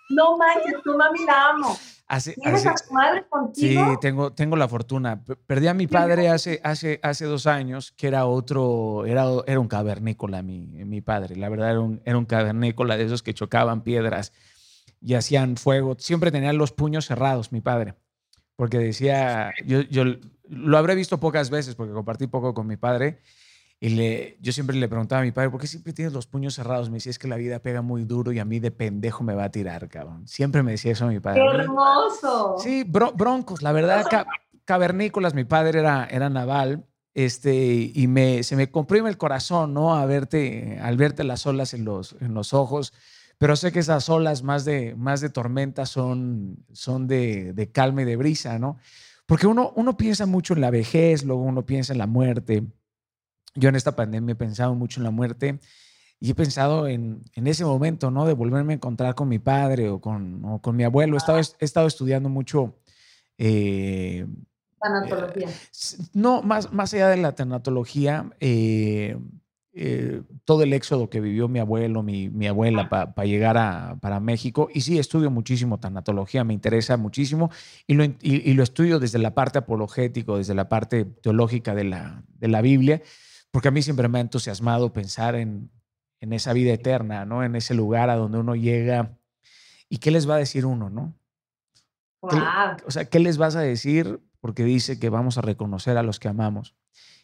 No 0.09 0.37
manches, 0.39 0.81
tu 0.85 0.97
mami 0.97 1.24
la 1.24 1.51
amo. 1.51 1.77
¿Tienes 2.09 2.66
a 2.66 2.74
tu 2.74 2.95
madre 2.95 3.27
contigo? 3.28 3.91
Sí, 3.91 3.97
tengo, 4.01 4.33
tengo 4.33 4.57
la 4.57 4.69
fortuna. 4.69 5.24
Perdí 5.47 5.66
a 5.66 5.74
mi 5.74 5.89
padre 5.89 6.28
hace, 6.28 6.61
hace, 6.62 7.01
hace 7.03 7.24
dos 7.24 7.47
años, 7.47 7.93
que 7.93 8.07
era 8.07 8.27
otro, 8.27 9.05
era, 9.07 9.24
era 9.47 9.59
un 9.59 9.66
cavernícola 9.66 10.43
mi, 10.43 10.66
mi 10.66 11.01
padre. 11.01 11.35
La 11.35 11.49
verdad 11.49 11.70
era 11.70 11.81
un, 11.81 12.01
era 12.05 12.16
un 12.16 12.24
cavernícola 12.24 12.97
de 12.97 13.05
esos 13.05 13.23
que 13.23 13.35
chocaban 13.35 13.83
piedras 13.83 14.33
y 15.01 15.15
hacían 15.15 15.57
fuego. 15.57 15.97
Siempre 15.99 16.31
tenía 16.31 16.53
los 16.53 16.70
puños 16.70 17.07
cerrados, 17.07 17.51
mi 17.51 17.61
padre. 17.61 17.95
Porque 18.55 18.78
decía, 18.78 19.53
yo, 19.65 19.83
yo 19.83 20.05
lo 20.49 20.78
habré 20.78 20.95
visto 20.95 21.19
pocas 21.19 21.51
veces 21.51 21.74
porque 21.74 21.93
compartí 21.93 22.28
poco 22.28 22.55
con 22.55 22.66
mi 22.66 22.77
padre 22.77 23.20
y 23.78 23.90
le, 23.90 24.39
yo 24.40 24.53
siempre 24.53 24.74
le 24.77 24.89
preguntaba 24.89 25.20
a 25.20 25.24
mi 25.24 25.32
padre, 25.32 25.51
¿por 25.51 25.61
qué 25.61 25.66
siempre 25.66 25.93
tienes 25.93 26.15
los 26.15 26.27
puños 26.27 26.55
cerrados? 26.55 26.89
Me 26.89 26.97
decía, 26.97 27.11
es 27.11 27.19
que 27.19 27.28
la 27.28 27.36
vida 27.36 27.59
pega 27.59 27.82
muy 27.82 28.05
duro 28.05 28.32
y 28.32 28.39
a 28.39 28.44
mí 28.44 28.59
de 28.59 28.70
pendejo 28.70 29.23
me 29.23 29.35
va 29.35 29.44
a 29.44 29.51
tirar, 29.51 29.89
cabrón. 29.89 30.27
Siempre 30.27 30.62
me 30.62 30.73
decía 30.73 30.93
eso 30.93 31.07
mi 31.07 31.20
padre. 31.20 31.43
¡Qué 31.43 31.57
hermoso! 31.62 32.57
Sí, 32.59 32.85
broncos, 32.85 33.62
la 33.62 33.73
verdad, 33.73 34.07
cavernícolas. 34.65 35.35
Mi 35.35 35.44
padre 35.44 35.81
era, 35.81 36.07
era 36.07 36.31
naval, 36.31 36.86
este, 37.12 37.93
y 37.94 38.07
me, 38.09 38.43
se 38.43 38.57
me 38.57 38.70
comprime 38.70 39.11
el 39.11 39.19
corazón, 39.19 39.74
¿no? 39.74 39.94
A 39.94 40.07
verte, 40.07 40.78
al 40.82 40.97
verte 40.97 41.23
las 41.23 41.47
olas 41.47 41.74
en 41.74 41.85
los, 41.85 42.16
en 42.20 42.32
los 42.32 42.55
ojos. 42.55 42.94
Pero 43.39 43.57
sé 43.57 43.73
que 43.73 43.81
esas 43.81 44.09
olas 44.09 44.43
más 44.43 44.65
de, 44.65 44.94
más 44.97 45.20
de 45.20 45.28
tormenta 45.28 45.85
son, 45.85 46.65
son 46.73 47.07
de, 47.07 47.53
de 47.53 47.70
calma 47.70 48.03
y 48.03 48.05
de 48.07 48.16
brisa, 48.16 48.59
¿no? 48.59 48.78
Porque 49.27 49.47
uno, 49.47 49.73
uno 49.77 49.98
piensa 49.98 50.24
mucho 50.24 50.55
en 50.55 50.62
la 50.62 50.70
vejez, 50.70 51.24
luego 51.24 51.43
uno 51.43 51.66
piensa 51.66 51.93
en 51.93 51.98
la 51.98 52.07
muerte. 52.07 52.65
Yo 53.57 53.69
en 53.69 53.77
esta 53.77 53.97
pandemia 53.97 54.33
he 54.33 54.37
pensado 54.37 54.74
mucho 54.74 55.01
en 55.01 55.05
la 55.05 55.11
muerte 55.11 55.59
y 56.20 56.31
he 56.31 56.35
pensado 56.35 56.87
en, 56.89 57.23
en 57.35 57.47
ese 57.47 57.65
momento, 57.65 58.11
¿no? 58.11 58.27
De 58.27 58.35
volverme 58.35 58.74
a 58.74 58.77
encontrar 58.77 59.15
con 59.15 59.28
mi 59.28 59.39
padre 59.39 59.89
o 59.89 60.01
con, 60.01 60.45
o 60.45 60.61
con 60.61 60.77
mi 60.77 60.85
abuelo. 60.85 61.15
He 61.15 61.19
estado, 61.19 61.39
he 61.39 61.65
estado 61.65 61.87
estudiando 61.87 62.28
mucho 62.28 62.78
eh, 63.39 64.27
Tanatología. 64.81 65.49
eh, 65.49 65.53
no, 66.12 66.43
más, 66.43 66.73
más 66.73 66.95
allá 66.95 67.09
de 67.09 67.16
la 67.16 67.35
tanatología, 67.35 68.31
eh, 68.41 69.19
eh, 69.73 70.23
todo 70.45 70.62
el 70.62 70.73
éxodo 70.73 71.11
que 71.11 71.20
vivió 71.20 71.49
mi 71.49 71.59
abuelo, 71.59 72.03
mi, 72.03 72.31
mi 72.31 72.47
abuela 72.47 72.89
para 72.89 73.24
llegar 73.27 73.59
a, 73.59 73.99
para 74.01 74.20
México. 74.20 74.69
Y 74.73 74.81
sí, 74.83 74.99
estudio 74.99 75.31
muchísimo 75.31 75.78
tanatología, 75.78 76.45
me 76.45 76.55
interesa 76.55 76.97
muchísimo 76.97 77.51
y 77.87 77.95
lo, 77.95 78.05
y, 78.05 78.16
y 78.23 78.55
lo 78.55 78.62
estudio 78.62 78.99
desde 78.99 79.19
la 79.19 79.35
parte 79.35 79.59
apologético, 79.59 80.39
desde 80.39 80.55
la 80.55 80.69
parte 80.69 81.05
teológica 81.05 81.74
de 81.74 81.85
la, 81.85 82.23
de 82.39 82.49
la 82.49 82.62
Biblia, 82.62 83.03
porque 83.57 83.69
a 83.69 83.70
mí 83.70 83.81
siempre 83.81 84.07
me 84.09 84.19
ha 84.19 84.20
entusiasmado 84.20 84.93
pensar 84.93 85.35
en, 85.35 85.70
en 86.20 86.35
esa 86.35 86.53
vida 86.53 86.74
eterna, 86.74 87.24
¿no? 87.24 87.43
En 87.43 87.57
ese 87.57 87.73
lugar 87.73 88.11
a 88.11 88.16
donde 88.16 88.37
uno 88.37 88.55
llega. 88.55 89.16
¿Y 89.89 89.97
qué 89.97 90.11
les 90.11 90.28
va 90.28 90.35
a 90.35 90.39
decir 90.39 90.66
uno, 90.66 90.91
no? 90.91 91.19
¿Qué 92.28 92.37
le- 92.37 92.43
Wow. 92.43 92.77
o 92.87 92.91
sea, 92.91 93.07
¿qué 93.07 93.19
les 93.19 93.39
vas 93.39 93.57
a 93.57 93.62
decir? 93.62 94.20
Porque 94.43 94.62
dice 94.62 95.01
que 95.01 95.09
vamos 95.09 95.39
a 95.39 95.41
reconocer 95.41 95.97
a 95.97 96.03
los 96.03 96.20
que 96.20 96.28
amamos. 96.28 96.74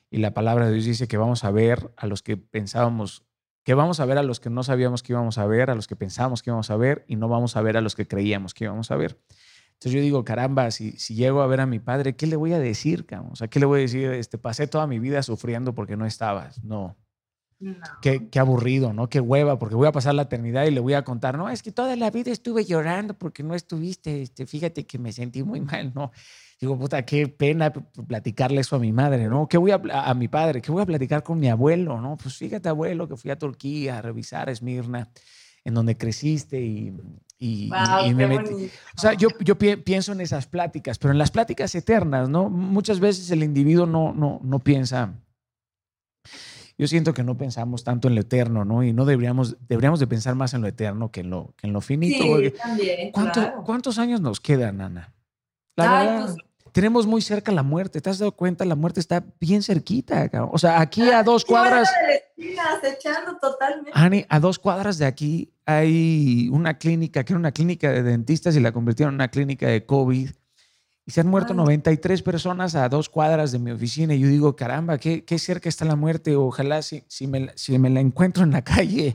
Y 0.09 0.21
la 0.21 0.33
palabra 0.33 0.65
de 0.69 0.73
Dios 0.73 0.87
dice 0.87 1.07
que 1.07 1.19
vamos 1.19 1.45
a 1.45 1.51
ver 1.51 1.93
a 1.99 2.07
los 2.07 2.23
que 2.23 2.39
pensábamos, 2.39 3.27
que 3.63 3.75
vamos 3.75 4.01
a 4.01 4.07
ver 4.07 4.17
a 4.17 4.23
los 4.23 4.41
que 4.41 4.49
no 4.49 4.63
sabíamos 4.63 5.03
que 5.03 5.13
íbamos 5.13 5.37
a 5.37 5.45
ver, 5.45 5.69
a 5.69 5.75
los 5.75 5.87
que 5.87 5.97
pensábamos 5.97 6.43
que 6.43 6.49
íbamos 6.49 6.71
a 6.71 6.77
ver, 6.79 7.05
y 7.09 7.17
no 7.17 7.29
vamos 7.29 7.57
a 7.59 7.61
ver 7.61 7.77
a 7.77 7.83
los 7.83 7.95
que 7.95 8.09
creíamos 8.09 8.55
que 8.55 8.65
íbamos 8.65 8.91
a 8.91 8.97
ver. 8.97 9.21
Entonces 9.83 9.99
yo 9.99 10.01
digo, 10.01 10.25
caramba, 10.25 10.71
si, 10.71 10.93
si 10.93 11.17
llego 11.17 11.43
a 11.43 11.49
ver 11.49 11.61
a 11.61 11.67
mi 11.67 11.81
padre, 11.81 12.15
¿qué 12.15 12.29
le 12.29 12.37
voy 12.37 12.53
a 12.53 12.61
decir? 12.61 13.05
cabrón? 13.05 13.31
O 13.33 13.37
sea, 13.37 13.49
¿qué 13.49 13.59
le 13.59 13.67
voy 13.67 13.81
a 13.81 13.83
decir? 13.83 14.11
Este, 14.13 14.39
pasé 14.39 14.69
toda 14.69 14.87
mi 14.87 15.01
vida 15.01 15.25
sufriendo 15.25 15.75
porque 15.75 15.97
no 15.97 16.07
estabas. 16.07 16.63
No, 16.63 16.97
No. 17.59 17.75
qué, 18.01 18.29
qué 18.29 18.39
aburrido, 18.39 18.93
¿no? 18.93 19.09
Qué 19.09 19.19
hueva, 19.21 19.59
porque 19.59 19.75
voy 19.75 19.89
a 19.89 19.93
pasar 19.93 20.15
la 20.15 20.23
eternidad 20.23 20.67
y 20.67 20.71
le 20.71 20.79
voy 20.79 20.95
a 20.95 21.03
contar, 21.03 21.37
no, 21.37 21.49
es 21.51 21.65
que 21.65 21.73
toda 21.73 21.97
la 21.97 22.13
vida 22.13 22.31
estuve 22.31 22.65
llorando 22.65 23.15
porque 23.15 23.43
no 23.43 23.57
estuviste, 23.57 24.23
este, 24.23 24.47
fíjate 24.47 24.87
que 24.87 25.01
me 25.01 25.13
sentí 25.13 25.43
muy 25.43 25.61
mal, 25.61 25.93
¿no? 25.95 26.13
Digo, 26.61 26.79
puta, 26.79 27.05
qué 27.05 27.27
pena 27.27 27.73
platicarle 27.73 28.61
eso 28.61 28.77
a 28.77 28.79
mi 28.79 28.93
madre, 28.93 29.27
¿no? 29.27 29.49
¿Qué 29.49 29.59
voy 29.59 29.73
a, 29.73 29.81
a 29.93 30.15
mi 30.15 30.29
padre? 30.29 30.63
¿Qué 30.63 30.71
voy 30.71 30.83
a 30.83 30.87
platicar 30.87 31.25
con 31.25 31.41
mi 31.41 31.49
abuelo, 31.49 32.01
no? 32.01 32.17
Pues 32.17 32.37
fíjate, 32.37 32.69
abuelo, 32.69 33.09
que 33.09 33.17
fui 33.17 33.33
a 33.33 33.37
Turquía 33.37 33.99
a 33.99 34.03
revisar 34.03 34.49
Esmirna, 34.49 35.11
en 35.65 35.75
donde 35.75 35.97
creciste 35.97 36.61
y, 36.61 36.93
y- 37.43 37.69
Wow, 37.71 38.07
y 38.07 38.15
me 38.15 38.27
metí. 38.27 38.53
O 38.97 39.01
sea, 39.01 39.15
yo, 39.15 39.29
yo 39.41 39.59
pi- 39.59 39.77
pienso 39.77 40.13
en 40.13 40.21
esas 40.21 40.47
pláticas, 40.47 40.99
pero 40.99 41.13
en 41.13 41.19
las 41.19 41.31
pláticas 41.31 41.75
eternas, 41.75 42.29
¿no? 42.29 42.49
Muchas 42.51 43.01
veces 43.01 43.31
el 43.31 43.43
individuo 43.43 43.87
no, 43.87 44.13
no, 44.13 44.41
no 44.43 44.59
piensa. 44.61 45.15
Yo 46.79 46.87
siento 46.89 47.13
que 47.15 47.23
no 47.23 47.37
pensamos 47.37 47.85
tanto 47.85 48.09
en 48.09 48.15
lo 48.15 48.23
eterno, 48.23 48.65
¿no? 48.65 48.83
Y 48.83 48.93
no 48.93 49.05
deberíamos, 49.05 49.57
deberíamos 49.69 50.01
de 50.01 50.07
pensar 50.07 50.35
más 50.35 50.55
en 50.55 50.63
lo 50.63 50.69
eterno 50.69 51.11
que 51.11 51.21
en 51.21 51.31
lo, 51.31 51.53
que 51.57 51.67
en 51.67 51.73
lo 51.73 51.81
finito. 51.81 52.23
Sí, 52.41 52.51
también. 52.53 53.13
¿cuánto- 53.13 53.33
claro. 53.41 53.63
¿Cuántos 53.65 53.99
años 53.99 54.21
nos 54.21 54.41
quedan, 54.41 54.81
Ana? 54.81 55.13
La 55.77 55.99
Ay, 56.01 56.07
verdad, 56.07 56.25
pues- 56.35 56.37
tenemos 56.73 57.07
muy 57.07 57.23
cerca 57.23 57.53
la 57.53 57.63
muerte. 57.63 58.01
¿Te 58.01 58.11
has 58.11 58.19
dado 58.19 58.33
cuenta? 58.33 58.65
La 58.65 58.75
muerte 58.75 59.01
está 59.01 59.25
bien 59.39 59.63
cerquita. 59.63 60.29
cabrón. 60.29 60.51
O 60.53 60.59
sea, 60.59 60.81
aquí 60.81 61.03
a 61.11 61.23
dos 61.23 61.45
cuadras, 61.45 61.89
acechando 62.77 63.37
totalmente. 63.39 63.91
Ani, 63.95 64.25
a 64.29 64.41
dos 64.41 64.59
cuadras 64.59 64.99
de 64.99 65.07
aquí 65.07 65.53
hay 65.67 66.49
una 66.51 66.79
clínica, 66.79 67.25
que 67.25 67.33
era 67.33 67.39
una 67.39 67.53
clínica 67.53 67.93
de 67.93 68.03
dentistas 68.03 68.57
y 68.57 68.61
la 68.61 68.73
convirtieron 68.73 69.15
en 69.15 69.17
una 69.17 69.29
clínica 69.29 69.69
de 69.69 69.85
COVID. 69.85 70.31
Y 71.05 71.11
se 71.11 71.21
han 71.21 71.27
muerto 71.27 71.53
Ay. 71.53 71.59
93 71.59 72.23
personas 72.23 72.75
a 72.75 72.89
dos 72.89 73.09
cuadras 73.09 73.53
de 73.53 73.59
mi 73.59 73.71
oficina. 73.71 74.15
Y 74.15 74.21
yo 74.21 74.29
digo, 74.29 74.57
caramba, 74.57 74.99
qué, 74.99 75.25
qué 75.25 75.39
cerca 75.39 75.69
está 75.69 75.85
la 75.85 75.97
muerte. 75.97 76.37
Ojalá 76.37 76.81
si, 76.83 77.05
si, 77.09 77.27
me, 77.27 77.51
si 77.55 77.79
me 77.79 77.91
la 77.91 78.01
encuentro 78.01 78.45
en 78.45 78.53
la 78.53 78.63
calle, 78.63 79.15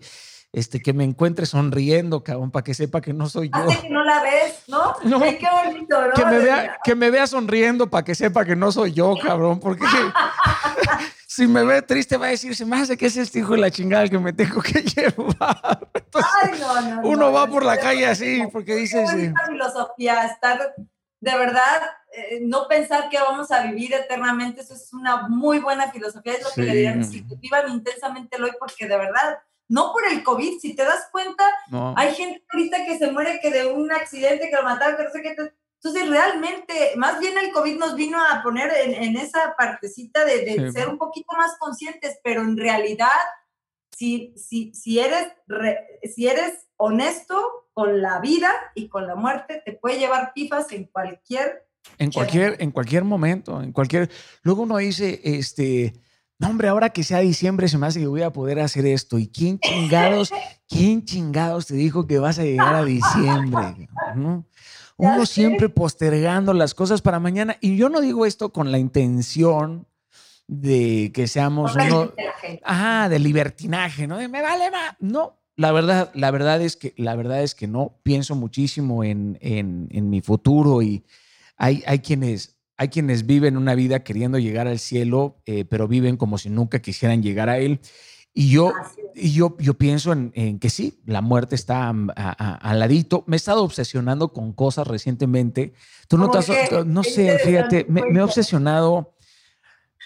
este, 0.54 0.82
que 0.82 0.94
me 0.94 1.04
encuentre 1.04 1.46
sonriendo, 1.46 2.24
cabrón, 2.24 2.52
para 2.52 2.64
que 2.64 2.74
sepa 2.74 3.02
que 3.02 3.14
no 3.14 3.30
soy 3.30 3.50
yo. 3.50 3.70
Hace 3.70 3.82
que 3.82 3.90
no 3.90 4.04
la 4.04 4.22
ves, 4.24 4.64
¿no? 4.68 4.96
No. 5.04 5.20
Ay, 5.22 5.38
qué 5.38 5.48
bonito, 5.50 6.02
¿no? 6.02 6.14
Que 6.14 6.26
me 6.26 6.40
vea, 6.40 6.80
que 6.84 6.96
me 6.96 7.12
vea 7.12 7.28
sonriendo 7.28 7.90
para 7.90 8.04
que 8.06 8.16
sepa 8.16 8.46
que 8.46 8.56
no 8.56 8.72
soy 8.72 8.94
yo, 8.94 9.16
cabrón. 9.22 9.60
Porque 9.60 9.86
si 11.28 11.48
me 11.48 11.64
ve 11.64 11.82
triste 11.82 12.18
va 12.18 12.28
a 12.28 12.30
decir, 12.30 12.56
se 12.56 12.66
me 12.66 12.78
hace 12.78 12.98
que 12.98 13.08
es 13.08 13.18
este 13.18 13.40
hijo 13.40 13.54
de 13.54 13.60
la 13.60 13.72
chingada 13.72 14.08
que 14.08 14.18
me 14.20 14.34
tengo 14.34 14.62
que 14.62 14.82
llevar. 14.82 15.90
Entonces, 15.94 16.32
Ay, 16.44 16.52
no, 16.60 16.82
no, 16.82 17.02
no, 17.02 17.08
uno 17.10 17.32
va 17.32 17.48
por 17.48 17.64
la 17.64 17.78
calle 17.78 18.06
así, 18.08 18.42
porque 18.52 18.68
Qué 18.74 18.76
dices, 18.76 19.14
eh, 19.14 19.34
filosofía, 19.48 20.26
estar 20.26 20.76
de 21.20 21.36
verdad, 21.36 21.82
eh, 22.14 22.40
no 22.42 22.68
pensar 22.68 23.10
que 23.10 23.18
vamos 23.20 23.50
a 23.52 23.64
vivir 23.64 23.92
eternamente, 23.94 24.62
eso 24.62 24.76
es 24.76 24.94
una 24.94 25.28
muy 25.28 25.58
buena 25.60 25.92
filosofía, 25.92 26.34
es 26.34 26.44
lo 26.44 26.50
que 26.52 26.62
le 26.62 26.72
Sí. 26.72 26.76
dirían, 26.78 27.04
si 27.04 27.22
vivan 27.42 27.70
intensamente 27.72 28.38
el 28.38 28.44
hoy, 28.44 28.52
porque 28.60 28.88
de 28.88 28.98
verdad, 28.98 29.40
no 29.70 29.92
por 29.92 30.06
el 30.08 30.24
COVID, 30.24 30.60
si 30.60 30.76
te 30.76 30.84
das 30.84 31.08
cuenta, 31.12 31.44
no. 31.70 31.94
hay 31.98 32.14
gente 32.16 32.44
ahorita 32.54 32.86
que 32.86 32.98
se 32.98 33.12
muere 33.12 33.40
que 33.42 33.52
de 33.52 33.66
un 33.68 33.92
accidente, 33.92 34.50
que 34.50 34.56
lo 34.56 34.64
mataron, 34.64 34.98
que 34.98 35.04
no 35.04 35.10
sé 35.12 35.22
qué. 35.22 35.36
Entonces, 35.84 36.10
realmente, 36.10 36.94
más 36.96 37.20
bien 37.20 37.38
el 37.38 37.52
COVID 37.52 37.78
nos 37.78 37.96
vino 37.96 38.18
a 38.20 38.42
poner 38.42 38.72
en, 38.84 38.94
en 38.96 39.16
esa 39.18 39.56
partecita 39.58 40.26
de, 40.26 40.44
de 40.46 40.68
Sí. 40.68 40.72
ser 40.72 40.90
un 40.90 40.98
poquito 40.98 41.36
más 41.38 41.56
conscientes, 41.60 42.20
pero 42.24 42.42
en 42.42 42.58
realidad, 42.58 43.08
si, 43.96 44.34
si, 44.38 44.74
si, 44.74 45.00
eres, 45.00 45.28
re- 45.48 46.00
si 46.14 46.28
eres 46.28 46.68
honesto 46.78 47.70
con 47.74 48.02
la 48.02 48.20
vida 48.20 48.52
y 48.74 48.88
con 48.90 49.06
la 49.06 49.16
muerte, 49.16 49.62
te 49.66 49.74
puede 49.74 50.00
llevar 50.00 50.34
pifas 50.34 50.72
en 50.72 50.86
cualquier... 50.86 51.68
En 52.00 52.12
cualquier, 52.12 52.56
en 52.60 52.72
cualquier 52.72 53.04
momento, 53.04 53.62
en 53.62 53.72
cualquier. 53.72 54.10
Luego 54.42 54.64
uno 54.64 54.78
dice, 54.78 55.22
este, 55.24 55.94
no, 56.40 56.50
hombre, 56.50 56.68
ahora 56.68 56.92
que 56.92 57.04
sea 57.04 57.20
diciembre 57.20 57.68
se 57.68 57.78
me 57.78 57.88
hace 57.88 58.00
que 58.00 58.08
voy 58.08 58.22
a 58.22 58.32
poder 58.32 58.60
hacer 58.60 58.86
esto. 58.86 59.18
¿Y 59.18 59.28
quién 59.28 59.60
chingados, 59.60 60.32
quién 60.70 61.04
chingados 61.04 61.66
te 61.66 61.74
dijo 61.74 62.06
que 62.06 62.20
vas 62.20 62.38
a 62.38 62.44
llegar 62.44 62.76
a 62.76 62.86
diciembre? 62.86 63.90
Uno 64.98 65.26
siempre 65.26 65.70
postergando 65.70 66.54
las 66.54 66.74
cosas 66.74 67.02
para 67.02 67.20
mañana. 67.20 67.58
Y 67.62 67.78
yo 67.78 67.90
no 67.90 68.02
digo 68.02 68.26
esto 68.26 68.52
con 68.52 68.72
la 68.72 68.80
intención 68.80 69.88
de 70.48 71.12
que 71.14 71.28
seamos 71.28 71.76
uno, 71.76 72.14
ajá, 72.64 73.10
de 73.10 73.20
libertinaje, 73.20 74.08
¿no? 74.08 74.18
De 74.18 74.28
me 74.28 74.42
vale 74.42 74.72
más. 74.72 74.96
No, 75.00 75.40
la 75.56 75.72
verdad, 75.72 76.12
la 76.16 76.32
verdad 76.32 76.62
es 76.62 76.78
que, 76.78 76.94
la 76.98 77.16
verdad 77.16 77.44
es 77.44 77.54
que 77.54 77.68
no. 77.68 78.00
Pienso 78.02 78.36
muchísimo 78.36 79.04
en, 79.04 79.38
en, 79.42 79.88
en 79.92 80.10
mi 80.10 80.22
futuro 80.22 80.82
y 80.82 81.06
hay, 81.58 81.84
hay 81.86 82.00
quienes, 82.00 82.57
hay 82.78 82.90
quienes 82.90 83.26
viven 83.26 83.58
una 83.58 83.76
vida 83.76 84.04
queriendo 84.04 84.38
llegar 84.38 84.68
al 84.68 84.80
cielo, 84.80 85.42
eh, 85.46 85.66
pero 85.66 85.88
viven 85.88 86.16
como 86.18 86.38
si 86.38 86.50
nunca 86.50 86.80
quisieran 86.80 87.22
llegar 87.24 87.50
a 87.50 87.58
él. 87.58 87.80
Y 88.34 88.50
yo, 88.52 88.72
y 89.16 89.32
yo, 89.34 89.58
yo 89.60 89.74
pienso 89.80 90.14
en, 90.14 90.32
en 90.36 90.60
que 90.60 90.70
sí, 90.70 91.02
la 91.06 91.22
muerte 91.22 91.56
está 91.56 91.90
al 91.90 92.80
ladito. 92.80 93.24
Me 93.26 93.36
he 93.36 93.38
estado 93.38 93.64
obsesionando 93.64 94.32
con 94.32 94.54
cosas 94.54 94.86
recientemente. 94.86 95.74
Tú 96.08 96.18
no 96.20 96.30
¿Cómo 96.30 96.44
te 96.46 96.54
has- 96.54 96.86
no 96.86 97.04
sé, 97.04 97.40
fíjate, 97.40 97.88
me, 97.90 98.04
me 98.12 98.20
he 98.20 98.22
obsesionado, 98.22 99.16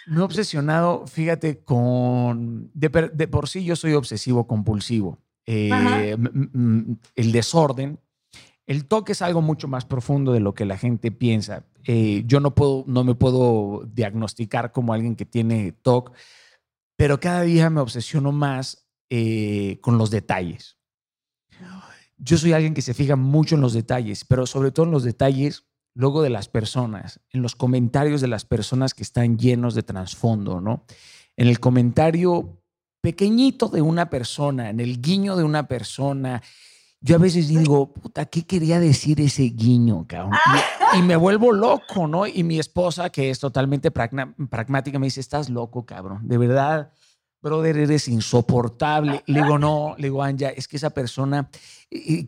me 0.07 0.19
he 0.22 0.23
obsesionado, 0.23 1.06
fíjate, 1.07 1.60
con, 1.64 2.72
de, 2.73 3.11
de 3.14 3.27
por 3.27 3.49
sí 3.49 3.65
yo 3.65 3.76
soy 3.76 3.93
obsesivo 3.93 4.48
compulsivo. 4.48 5.19
Eh, 5.45 6.15
el 7.15 7.31
desorden, 7.34 7.99
el 8.72 8.85
toque 8.85 9.11
es 9.11 9.22
algo 9.22 9.41
mucho 9.41 9.68
más 9.68 9.84
profundo 9.84 10.31
de 10.31 10.39
lo 10.39 10.53
que 10.53 10.64
la 10.64 10.77
gente 10.77 11.11
piensa. 11.11 11.65
Eh, 11.84 12.23
yo 12.26 12.39
no 12.39 12.56
puedo, 12.56 12.85
no 12.88 13.03
me 13.03 13.15
puedo 13.15 13.85
diagnosticar 13.93 14.72
como 14.72 14.93
alguien 14.93 15.18
que 15.18 15.26
tiene 15.26 15.73
TOC, 15.73 16.14
pero 16.95 17.19
cada 17.19 17.41
día 17.41 17.69
me 17.69 17.81
obsesiono 17.81 18.31
más 18.31 18.88
eh, 19.10 19.80
con 19.81 19.98
los 19.98 20.10
detalles. 20.10 20.77
Yo 22.18 22.38
soy 22.38 22.53
alguien 22.53 22.73
que 22.73 22.81
se 22.81 22.93
fija 22.93 23.18
mucho 23.18 23.56
en 23.56 23.61
los 23.61 23.73
detalles, 23.73 24.23
pero 24.23 24.45
sobre 24.45 24.72
todo 24.72 24.85
en 24.85 24.93
los 24.93 25.03
detalles 25.03 25.65
luego 25.93 26.22
de 26.22 26.30
las 26.30 26.48
personas, 26.48 27.19
en 27.31 27.41
los 27.41 27.57
comentarios 27.57 28.22
de 28.22 28.30
las 28.30 28.45
personas 28.45 28.93
que 28.93 29.03
están 29.03 29.38
llenos 29.38 29.76
de 29.76 29.84
trasfondo, 29.84 30.61
¿no? 30.61 30.85
En 31.35 31.49
el 31.49 31.60
comentario 31.60 32.64
pequeñito 33.02 33.68
de 33.68 33.81
una 33.81 34.10
persona, 34.10 34.69
en 34.69 34.80
el 34.80 35.02
guiño 35.02 35.35
de 35.35 35.43
una 35.43 35.68
persona. 35.68 36.41
Yo 37.03 37.15
a 37.15 37.19
veces 37.19 37.47
digo, 37.47 37.91
puta, 37.91 38.25
¿qué 38.25 38.43
quería 38.45 38.79
decir 38.79 39.19
ese 39.21 39.41
guiño, 39.43 40.05
cabrón? 40.07 40.37
Y, 40.93 40.99
y 40.99 41.01
me 41.01 41.15
vuelvo 41.15 41.51
loco, 41.51 42.07
¿no? 42.07 42.27
Y 42.27 42.43
mi 42.43 42.59
esposa, 42.59 43.09
que 43.09 43.31
es 43.31 43.39
totalmente 43.39 43.89
pragna- 43.91 44.35
pragmática, 44.49 44.99
me 44.99 45.07
dice, 45.07 45.19
estás 45.19 45.49
loco, 45.49 45.83
cabrón. 45.83 46.27
De 46.27 46.37
verdad, 46.37 46.91
brother, 47.41 47.75
eres 47.77 48.07
insoportable. 48.07 49.23
Le 49.25 49.41
digo, 49.41 49.57
no, 49.57 49.95
le 49.97 50.03
digo, 50.09 50.21
Anja, 50.21 50.49
es 50.49 50.67
que 50.67 50.77
esa 50.77 50.91
persona 50.91 51.49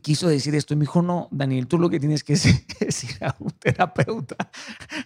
quiso 0.01 0.27
decir 0.27 0.55
esto. 0.55 0.73
Y 0.73 0.77
me 0.77 0.81
dijo, 0.85 1.03
no, 1.03 1.27
Daniel, 1.29 1.67
tú 1.67 1.77
lo 1.77 1.87
que 1.87 1.99
tienes 1.99 2.23
que 2.23 2.33
decir 2.33 2.65
es 2.79 3.03
ir 3.03 3.23
a 3.23 3.35
un 3.37 3.51
terapeuta 3.51 4.35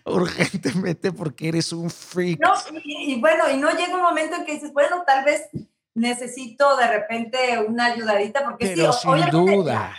urgentemente 0.05 1.11
porque 1.11 1.49
eres 1.49 1.73
un 1.73 1.89
freak. 1.89 2.39
No, 2.39 2.53
y, 2.85 3.19
bueno, 3.19 3.43
y 3.53 3.57
no 3.57 3.69
llega 3.71 3.95
un 3.95 4.01
momento 4.01 4.37
en 4.37 4.45
que 4.45 4.53
dices, 4.53 4.71
bueno, 4.71 5.03
tal 5.05 5.25
vez 5.25 5.41
necesito 5.97 6.77
de 6.77 6.87
repente 6.87 7.59
una 7.67 7.85
ayudadita 7.85 8.43
porque 8.43 8.67
Pero 8.67 8.93
sin 8.93 9.29
duda. 9.31 9.95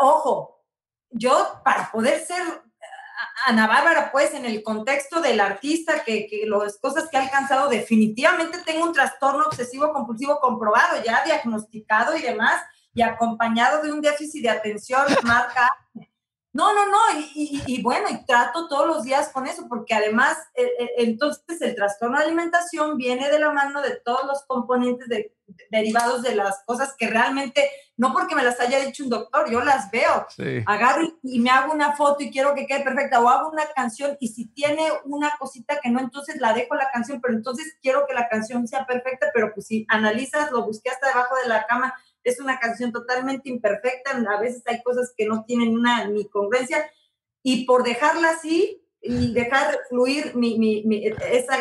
Ojo, 0.00 0.62
yo 1.10 1.60
para 1.64 1.90
poder 1.90 2.20
ser 2.20 2.42
Ana 3.46 3.66
Bárbara, 3.66 4.12
pues 4.12 4.34
en 4.34 4.44
el 4.44 4.62
contexto 4.62 5.20
del 5.20 5.40
artista, 5.40 6.04
que, 6.04 6.26
que 6.26 6.46
las 6.46 6.78
cosas 6.78 7.08
que 7.08 7.16
ha 7.16 7.22
alcanzado, 7.22 7.68
definitivamente 7.68 8.58
tengo 8.64 8.84
un 8.84 8.92
trastorno 8.92 9.46
obsesivo 9.46 9.92
compulsivo 9.92 10.38
comprobado, 10.40 11.02
ya 11.04 11.24
diagnosticado 11.24 12.16
y 12.16 12.20
demás, 12.20 12.60
y 12.92 13.02
acompañado 13.02 13.82
de 13.82 13.92
un 13.92 14.00
déficit 14.00 14.42
de 14.42 14.50
atención, 14.50 15.02
marca. 15.24 15.68
No, 16.58 16.74
no, 16.74 16.86
no, 16.88 17.20
y, 17.36 17.80
bueno, 17.82 18.08
y 18.10 18.26
trato 18.26 18.66
todos 18.66 18.84
los 18.84 19.04
días 19.04 19.28
con 19.28 19.46
eso, 19.46 19.68
porque 19.68 19.94
además, 19.94 20.36
e, 20.56 20.64
e, 20.64 20.90
entonces 21.04 21.62
el 21.62 21.76
trastorno 21.76 22.18
de 22.18 22.24
alimentación 22.24 22.96
viene 22.96 23.30
de 23.30 23.38
la 23.38 23.52
mano 23.52 23.80
de 23.80 23.94
todos 24.04 24.26
los 24.26 24.42
componentes 24.44 25.06
derivados 25.70 26.22
de 26.22 26.34
las 26.34 26.64
cosas 26.64 26.96
que 26.98 27.06
realmente, 27.06 27.70
no 27.96 28.12
porque 28.12 28.34
me 28.34 28.42
las 28.42 28.58
haya 28.58 28.80
dicho 28.80 29.04
un 29.04 29.10
doctor, 29.10 29.48
yo 29.48 29.60
las 29.60 29.88
veo, 29.92 30.26
agarro 30.66 31.02
y, 31.22 31.38
me 31.38 31.50
hago 31.50 31.72
una 31.72 31.92
foto 31.94 32.24
y 32.24 32.30
quiero 32.32 32.56
que 32.56 32.66
quede 32.66 32.82
perfecta, 32.82 33.20
o 33.20 33.28
hago 33.28 33.50
una 33.50 33.66
canción 33.76 34.16
y 34.18 34.26
si 34.26 34.46
tiene 34.48 34.82
una 35.04 35.30
cosita 35.38 35.78
que 35.80 35.90
no, 35.90 36.00
entonces 36.00 36.40
la 36.40 36.54
dejo 36.54 36.74
la 36.74 36.90
canción, 36.90 37.20
pero 37.20 37.34
entonces 37.34 37.76
quiero 37.80 38.04
que 38.04 38.14
la 38.14 38.28
canción 38.28 38.66
sea 38.66 38.84
perfecta, 38.84 39.28
pero 39.32 39.54
pues 39.54 39.68
si 39.68 39.86
analizas, 39.88 40.50
lo 40.50 40.66
busqué 40.66 40.90
hasta 40.90 41.06
debajo 41.06 41.36
de 41.40 41.48
la 41.48 41.66
cama, 41.68 41.94
es 42.28 42.40
una 42.40 42.58
canción 42.58 42.92
totalmente 42.92 43.48
imperfecta, 43.48 44.10
a 44.10 44.40
veces 44.40 44.62
hay 44.66 44.82
cosas 44.82 45.12
que 45.16 45.26
no 45.26 45.44
tienen 45.44 45.74
una 45.74 46.06
ni 46.06 46.28
congruencia, 46.28 46.90
y 47.42 47.64
por 47.64 47.82
dejarla 47.82 48.30
así 48.30 48.82
y 49.00 49.32
dejar 49.32 49.78
fluir 49.88 50.34
mi, 50.34 50.82
esa, 51.30 51.56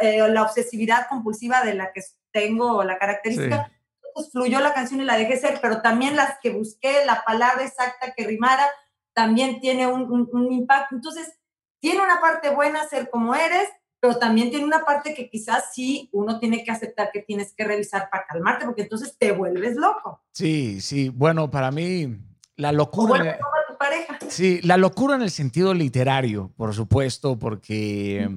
eh, 0.00 0.28
la 0.28 0.42
obsesividad 0.42 1.06
compulsiva 1.08 1.64
de 1.64 1.74
la 1.74 1.92
que 1.92 2.02
tengo 2.32 2.82
la 2.84 2.98
característica, 2.98 3.70
pues 4.12 4.30
fluyó 4.30 4.60
la 4.60 4.74
canción 4.74 5.00
y 5.00 5.04
la 5.04 5.16
dejé 5.16 5.36
ser, 5.36 5.58
pero 5.60 5.82
también 5.82 6.14
las 6.16 6.38
que 6.40 6.50
busqué, 6.50 7.04
la 7.04 7.24
palabra 7.24 7.64
exacta 7.64 8.12
que 8.16 8.26
rimara, 8.26 8.68
también 9.12 9.60
tiene 9.60 9.86
un, 9.86 10.28
un 10.32 10.52
impacto. 10.52 10.94
Entonces, 10.94 11.32
tiene 11.80 12.02
una 12.02 12.20
parte 12.20 12.50
buena 12.50 12.86
ser 12.88 13.10
como 13.10 13.34
eres, 13.34 13.68
pero 14.04 14.18
también 14.18 14.50
tiene 14.50 14.66
una 14.66 14.84
parte 14.84 15.14
que 15.14 15.30
quizás 15.30 15.72
sí 15.72 16.10
uno 16.12 16.38
tiene 16.38 16.62
que 16.62 16.70
aceptar 16.70 17.08
que 17.10 17.22
tienes 17.22 17.54
que 17.54 17.64
revisar 17.64 18.10
para 18.10 18.26
calmarte, 18.26 18.66
porque 18.66 18.82
entonces 18.82 19.16
te 19.16 19.32
vuelves 19.32 19.76
loco. 19.76 20.20
Sí, 20.30 20.82
sí. 20.82 21.08
Bueno, 21.08 21.50
para 21.50 21.70
mí 21.70 22.18
la 22.56 22.70
locura. 22.70 23.38
tu 23.66 23.78
pareja. 23.78 24.18
Sí, 24.28 24.60
la 24.62 24.76
locura 24.76 25.14
en 25.14 25.22
el 25.22 25.30
sentido 25.30 25.72
literario, 25.72 26.52
por 26.54 26.74
supuesto, 26.74 27.38
porque 27.38 28.28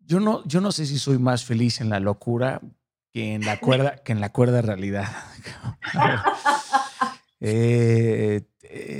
yo 0.00 0.18
no, 0.18 0.42
yo 0.46 0.62
no 0.62 0.72
sé 0.72 0.86
si 0.86 0.98
soy 0.98 1.18
más 1.18 1.44
feliz 1.44 1.82
en 1.82 1.90
la 1.90 2.00
locura 2.00 2.62
que 3.12 3.34
en 3.34 3.44
la 3.44 3.60
cuerda, 3.60 3.96
que 3.96 4.12
en 4.12 4.22
la 4.22 4.32
cuerda 4.32 4.62
realidad. 4.62 5.08
eh, 7.40 8.46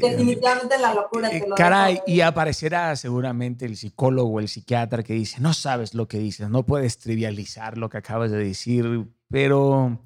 Definitivamente 0.00 0.78
la 0.78 0.94
locura. 0.94 1.30
Te 1.30 1.46
lo 1.46 1.54
caray, 1.54 2.00
y 2.06 2.20
aparecerá 2.20 2.94
seguramente 2.96 3.64
el 3.66 3.76
psicólogo, 3.76 4.40
el 4.40 4.48
psiquiatra 4.48 5.02
que 5.02 5.14
dice, 5.14 5.40
no 5.40 5.54
sabes 5.54 5.94
lo 5.94 6.08
que 6.08 6.18
dices, 6.18 6.48
no 6.48 6.64
puedes 6.64 6.98
trivializar 6.98 7.78
lo 7.78 7.88
que 7.88 7.98
acabas 7.98 8.30
de 8.30 8.38
decir, 8.38 9.06
pero 9.28 10.04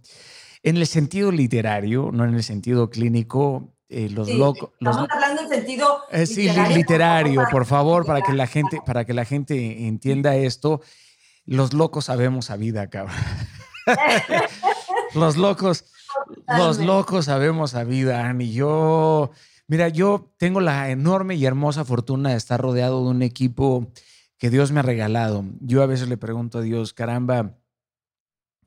en 0.62 0.76
el 0.76 0.86
sentido 0.86 1.32
literario, 1.32 2.10
no 2.12 2.24
en 2.24 2.34
el 2.34 2.42
sentido 2.42 2.90
clínico, 2.90 3.72
eh, 3.88 4.08
los 4.08 4.28
locos. 4.28 4.70
Estamos 4.78 5.08
hablando 5.10 5.42
en 5.42 5.48
sentido 5.48 6.02
eh, 6.10 6.26
sí, 6.26 6.48
literario, 6.74 7.44
por 7.50 7.66
favor, 7.66 8.06
para 8.06 8.22
que 8.22 8.32
la 8.32 8.46
gente, 8.46 8.78
para 8.86 9.04
que 9.04 9.14
la 9.14 9.24
gente 9.24 9.88
entienda 9.88 10.36
esto. 10.36 10.80
Los 11.44 11.72
locos 11.72 12.04
sabemos 12.04 12.50
a 12.50 12.56
vida, 12.56 12.88
cabrón. 12.88 13.16
los 15.14 15.36
locos, 15.36 15.86
los 16.56 16.78
locos 16.78 17.24
sabemos 17.24 17.74
a 17.74 17.82
vida, 17.82 18.32
y 18.38 18.52
yo 18.52 19.32
Mira, 19.70 19.86
yo 19.86 20.34
tengo 20.36 20.60
la 20.60 20.90
enorme 20.90 21.36
y 21.36 21.46
hermosa 21.46 21.84
fortuna 21.84 22.30
de 22.30 22.36
estar 22.36 22.60
rodeado 22.60 23.04
de 23.04 23.10
un 23.10 23.22
equipo 23.22 23.92
que 24.36 24.50
Dios 24.50 24.72
me 24.72 24.80
ha 24.80 24.82
regalado. 24.82 25.44
Yo 25.60 25.84
a 25.84 25.86
veces 25.86 26.08
le 26.08 26.16
pregunto 26.16 26.58
a 26.58 26.62
Dios, 26.62 26.92
caramba, 26.92 27.56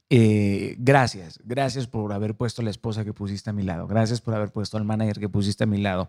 eh, 0.09 0.77
gracias, 0.79 1.41
gracias 1.43 1.87
por 1.87 2.13
haber 2.13 2.35
puesto 2.35 2.61
a 2.61 2.63
la 2.63 2.71
esposa 2.71 3.03
que 3.03 3.11
pusiste 3.11 3.49
a 3.49 3.53
mi 3.53 3.63
lado, 3.63 3.85
gracias 3.85 4.21
por 4.21 4.33
haber 4.33 4.53
puesto 4.53 4.77
al 4.77 4.85
manager 4.85 5.19
que 5.19 5.27
pusiste 5.27 5.65
a 5.65 5.67
mi 5.67 5.79
lado. 5.79 6.07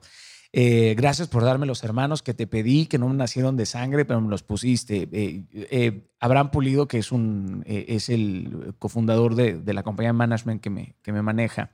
Eh, 0.53 0.95
gracias 0.97 1.27
por 1.27 1.43
darme 1.43 1.67
los 1.67 1.83
hermanos 1.83 2.23
que 2.23 2.33
te 2.33 2.47
pedí, 2.47 2.87
que 2.87 2.99
no 2.99 3.13
nacieron 3.13 3.57
de 3.57 3.67
sangre, 3.67 4.05
pero 4.05 4.21
me 4.21 4.29
los 4.29 4.45
pusiste. 4.45 5.09
Eh, 5.11 6.07
Abraham 6.21 6.53
Pulido, 6.53 6.87
que 6.87 6.99
es, 6.99 7.11
un, 7.11 7.65
es 7.67 8.09
el 8.11 8.77
cofundador 8.79 9.35
de, 9.35 9.55
de, 9.55 9.75
la 9.75 9.83
compañía 9.83 10.11
de 10.11 10.19
management 10.19 10.63
que 10.63 10.71
me, 10.71 10.95
que 11.03 11.13
me 11.13 11.21
maneja, 11.21 11.73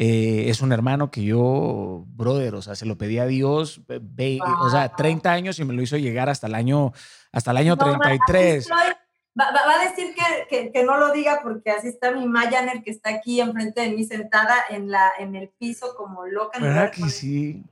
eh, 0.00 0.44
es 0.48 0.60
un 0.60 0.70
hermano 0.70 1.10
que 1.10 1.24
yo, 1.24 2.04
brother, 2.06 2.54
o 2.54 2.62
sea, 2.62 2.76
se 2.76 2.86
lo 2.86 2.96
pedí 2.96 3.18
a 3.18 3.26
Dios, 3.26 3.80
o 3.88 4.70
sea, 4.70 4.94
30 4.96 5.32
años 5.32 5.58
y 5.58 5.64
me 5.64 5.74
lo 5.74 5.82
hizo 5.82 5.96
llegar 5.96 6.28
hasta 6.28 6.46
el 6.46 6.54
año, 6.54 6.92
hasta 7.32 7.50
el 7.50 7.56
año 7.56 7.76
33. 7.76 8.70
Va, 8.70 9.74
a 9.74 9.84
decir 9.88 10.14
que, 10.48 10.70
que, 10.70 10.82
no 10.84 10.98
lo 10.98 11.12
diga 11.12 11.40
porque 11.42 11.72
así 11.72 11.88
está 11.88 12.12
mi 12.12 12.26
Mayaner 12.26 12.84
que 12.84 12.92
está 12.92 13.10
aquí 13.10 13.40
enfrente 13.40 13.80
de 13.80 13.90
mí 13.90 14.04
sentada 14.04 14.54
en, 14.70 14.88
la, 14.88 15.10
en 15.18 15.34
el 15.34 15.48
piso 15.48 15.96
como 15.96 16.26
loca. 16.26 16.60
¿Verdad 16.60 16.92
que 16.92 17.08
sí? 17.08 17.64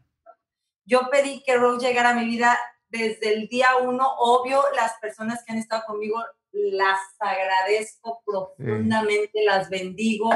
Yo 0.84 1.08
pedí 1.10 1.44
que 1.44 1.56
Rose 1.56 1.86
llegara 1.86 2.10
a 2.10 2.14
mi 2.14 2.24
vida 2.24 2.58
desde 2.88 3.34
el 3.34 3.46
día 3.46 3.68
uno. 3.80 4.04
Obvio, 4.18 4.62
las 4.74 4.94
personas 5.00 5.44
que 5.44 5.52
han 5.52 5.58
estado 5.58 5.84
conmigo 5.86 6.24
las 6.52 6.98
agradezco 7.20 8.22
profundamente, 8.24 9.44
las 9.44 9.68
bendigo. 9.70 10.30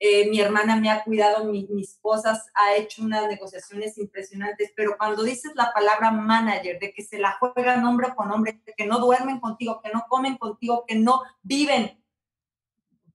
Eh, 0.00 0.30
mi 0.30 0.40
hermana 0.40 0.76
me 0.76 0.90
ha 0.90 1.02
cuidado, 1.02 1.44
mis 1.44 1.98
cosas, 2.00 2.46
ha 2.54 2.76
hecho 2.76 3.02
unas 3.02 3.26
negociaciones 3.26 3.98
impresionantes, 3.98 4.72
pero 4.76 4.96
cuando 4.96 5.24
dices 5.24 5.52
la 5.56 5.72
palabra 5.72 6.12
manager, 6.12 6.78
de 6.78 6.92
que 6.92 7.02
se 7.02 7.18
la 7.18 7.36
juegan 7.40 7.84
hombre 7.84 8.14
con 8.14 8.30
hombre, 8.30 8.62
que 8.76 8.86
no 8.86 9.00
duermen 9.00 9.40
contigo, 9.40 9.80
que 9.82 9.90
no 9.90 10.04
comen 10.08 10.36
contigo, 10.36 10.84
que 10.86 10.94
no 10.94 11.22
viven, 11.42 12.00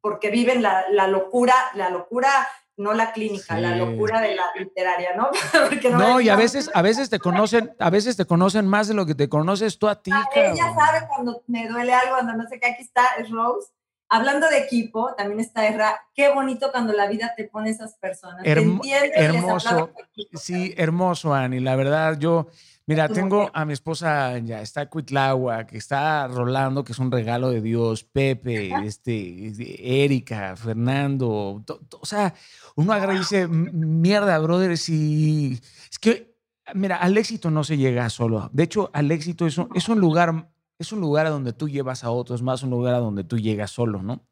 porque 0.02 0.30
viven 0.30 0.62
la, 0.62 1.08
locura, 1.08 1.54
la 1.76 1.90
locura 1.90 2.30
no 2.76 2.94
la 2.94 3.14
clínica, 3.14 3.58
la 3.58 3.78
locura 3.78 4.20
de 4.20 4.36
la 4.36 4.46
literaria, 4.58 5.16
¿no? 5.16 5.30
no, 5.98 6.20
y 6.20 6.28
a 6.28 6.36
veces, 6.36 6.70
a 6.74 6.82
veces 6.82 7.10
te 7.10 7.20
conocen, 7.20 7.74
a 7.80 7.90
veces 7.92 8.18
te 8.18 8.26
conocen 8.26 8.68
más 8.68 8.90
de 8.90 8.96
lo 8.96 9.06
que 9.06 9.16
te 9.16 9.30
conoces 9.30 9.80
tú 9.80 9.88
a 9.88 10.02
ti. 10.02 10.12
Ah, 10.12 10.28
ella 10.36 10.74
sabe 10.76 11.08
cuando 11.08 11.44
me 11.48 11.70
duele 11.70 11.94
algo, 11.94 12.16
cuando 12.16 12.34
no 12.34 12.50
sé 12.50 12.60
qué, 12.60 12.72
aquí 12.72 12.82
está, 12.82 13.06
es 13.20 13.30
Rose 13.30 13.72
Hablando 14.10 14.48
de 14.48 14.60
equipo, 14.60 15.14
también 15.16 15.40
está 15.40 15.68
Erra. 15.68 16.00
Qué 16.14 16.32
bonito 16.32 16.72
cuando 16.72 16.94
la 16.94 17.08
vida 17.08 17.34
te 17.36 17.46
pone 17.46 17.72
esas 17.72 17.96
personas. 17.96 18.46
hermoso. 18.46 19.92
Sí, 20.34 20.74
hermoso, 20.78 21.34
Ani. 21.34 21.60
La 21.60 21.76
verdad, 21.76 22.20
yo, 22.20 22.48
mira, 22.86 23.10
tengo 23.10 23.50
a 23.54 23.66
mi 23.66 23.74
esposa, 23.74 24.38
ya 24.40 24.62
está 24.62 24.88
Cuitlagua, 24.88 25.66
que 25.66 25.78
está 25.78 26.28
Rolando, 26.28 26.84
que 26.84 26.92
es 26.92 27.00
un 27.00 27.12
regalo 27.12 27.50
de 27.50 27.62
Dios, 27.62 28.04
Pepe, 28.04 28.72
este, 28.86 30.04
Erika, 30.04 30.56
Fernando. 30.56 31.64
o 32.00 32.06
sea, 32.06 32.36
uno 32.76 32.94
agradece, 32.94 33.48
mierda, 33.48 34.38
brother, 34.38 34.78
si. 34.78 35.60
Es 35.90 35.98
que, 35.98 36.36
mira, 36.76 36.98
al 36.98 37.18
éxito 37.18 37.50
no 37.50 37.64
se 37.64 37.78
llega 37.78 38.10
solo. 38.12 38.50
De 38.54 38.64
hecho, 38.64 38.92
al 38.94 39.12
éxito 39.12 39.48
es 39.48 39.58
un, 39.58 39.70
es 39.74 39.90
un 39.90 40.00
lugar 40.00 40.53
es 40.80 40.92
un 40.92 41.02
lugar 41.02 41.26
a 41.26 41.30
donde 41.30 41.54
tú 41.54 41.70
llevas 41.70 42.04
a 42.04 42.12
otros, 42.12 42.42
más 42.42 42.64
un 42.64 42.70
lugar 42.70 42.94
a 42.96 43.00
donde 43.00 43.24
tú 43.24 43.38
llegas 43.38 43.72
solo, 43.72 44.02
¿no? 44.02 44.26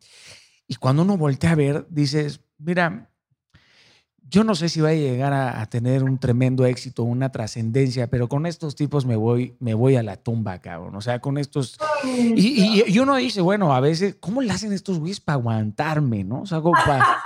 Y 0.68 0.76
cuando 0.76 1.04
uno 1.04 1.18
voltea 1.18 1.52
a 1.52 1.56
ver, 1.56 1.86
dices, 1.90 2.42
mira, 2.58 3.10
yo 4.32 4.46
no 4.46 4.56
sé 4.56 4.70
si 4.70 4.80
va 4.80 4.90
a 4.90 4.94
llegar 4.94 5.34
a, 5.34 5.66
tener 5.66 6.04
un 6.04 6.18
tremendo 6.18 6.66
éxito, 6.66 7.04
una 7.04 7.34
trascendencia, 7.34 8.08
pero 8.08 8.30
con 8.30 8.46
estos 8.46 8.76
tipos 8.76 9.06
me 9.06 9.18
voy, 9.18 9.58
me 9.60 9.74
voy 9.74 9.98
a 9.98 10.04
la 10.04 10.16
tumba, 10.16 10.60
cabrón. 10.60 10.96
O 10.96 11.02
sea, 11.02 11.20
con 11.20 11.38
estos... 11.38 11.78
Y, 12.04 12.84
y, 12.88 13.00
uno 13.00 13.18
dice, 13.18 13.42
bueno, 13.42 13.76
a 13.76 13.82
veces, 13.82 14.16
¿cómo 14.22 14.42
le 14.42 14.52
hacen 14.52 14.72
estos 14.72 15.00
güeyes 15.00 15.20
para 15.20 15.34
aguantarme, 15.34 16.24
no? 16.24 16.44
O 16.44 16.46
sea, 16.46 16.62
para... 16.62 17.22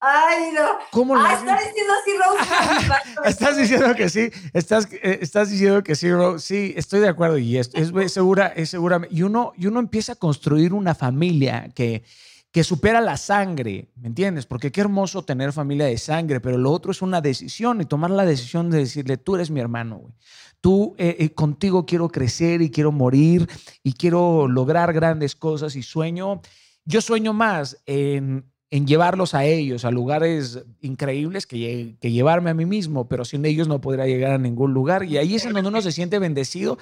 Ay, 0.00 0.52
no. 0.54 0.62
¿Cómo 0.90 1.14
ah, 1.14 1.34
estás 1.34 1.60
diciendo 1.66 1.92
así, 2.00 2.12
Rose. 2.16 2.92
estás 3.28 3.56
diciendo 3.58 3.94
que 3.94 4.08
sí. 4.08 4.30
Estás, 4.54 4.88
eh, 4.92 5.18
estás 5.20 5.50
diciendo 5.50 5.84
que 5.84 5.94
sí, 5.94 6.10
Rose. 6.10 6.46
Sí, 6.46 6.74
estoy 6.74 7.00
de 7.00 7.08
acuerdo. 7.08 7.36
Y 7.36 7.58
es, 7.58 7.70
es, 7.74 7.92
segura, 8.12 8.46
es 8.48 8.70
segura. 8.70 9.02
Y 9.10 9.22
uno, 9.22 9.52
y 9.56 9.66
uno 9.66 9.78
empieza 9.78 10.12
a 10.12 10.16
construir 10.16 10.72
una 10.72 10.94
familia 10.94 11.68
que, 11.74 12.02
que 12.50 12.64
supera 12.64 13.02
la 13.02 13.18
sangre, 13.18 13.90
¿me 13.96 14.08
entiendes? 14.08 14.46
Porque 14.46 14.72
qué 14.72 14.80
hermoso 14.80 15.22
tener 15.22 15.52
familia 15.52 15.84
de 15.84 15.98
sangre, 15.98 16.40
pero 16.40 16.56
lo 16.56 16.72
otro 16.72 16.92
es 16.92 17.02
una 17.02 17.20
decisión 17.20 17.82
y 17.82 17.84
tomar 17.84 18.10
la 18.10 18.24
decisión 18.24 18.70
de 18.70 18.78
decirle, 18.78 19.18
tú 19.18 19.34
eres 19.34 19.50
mi 19.50 19.60
hermano, 19.60 19.98
güey. 19.98 20.14
Tú, 20.62 20.94
eh, 20.98 21.16
eh, 21.18 21.30
contigo 21.32 21.86
quiero 21.86 22.08
crecer 22.08 22.60
y 22.60 22.70
quiero 22.70 22.92
morir 22.92 23.48
y 23.82 23.94
quiero 23.94 24.46
lograr 24.46 24.92
grandes 24.92 25.34
cosas 25.34 25.74
y 25.74 25.82
sueño 25.82 26.42
yo 26.84 27.00
sueño 27.00 27.32
más 27.32 27.80
en, 27.86 28.49
en 28.70 28.86
llevarlos 28.86 29.34
a 29.34 29.44
ellos 29.44 29.84
a 29.84 29.90
lugares 29.90 30.62
increíbles 30.80 31.46
que, 31.46 31.96
que, 32.00 32.10
llevarme 32.12 32.50
a 32.50 32.54
mí 32.54 32.66
mismo, 32.66 33.08
pero 33.08 33.24
sin 33.24 33.44
ellos 33.44 33.66
no 33.66 33.80
podría 33.80 34.06
llegar 34.06 34.32
a 34.32 34.38
ningún 34.38 34.72
lugar. 34.72 35.04
Y 35.04 35.18
ahí 35.18 35.34
es 35.34 35.44
en 35.44 35.52
donde 35.52 35.68
uno 35.68 35.82
se 35.82 35.90
siente 35.90 36.20
bendecido. 36.20 36.78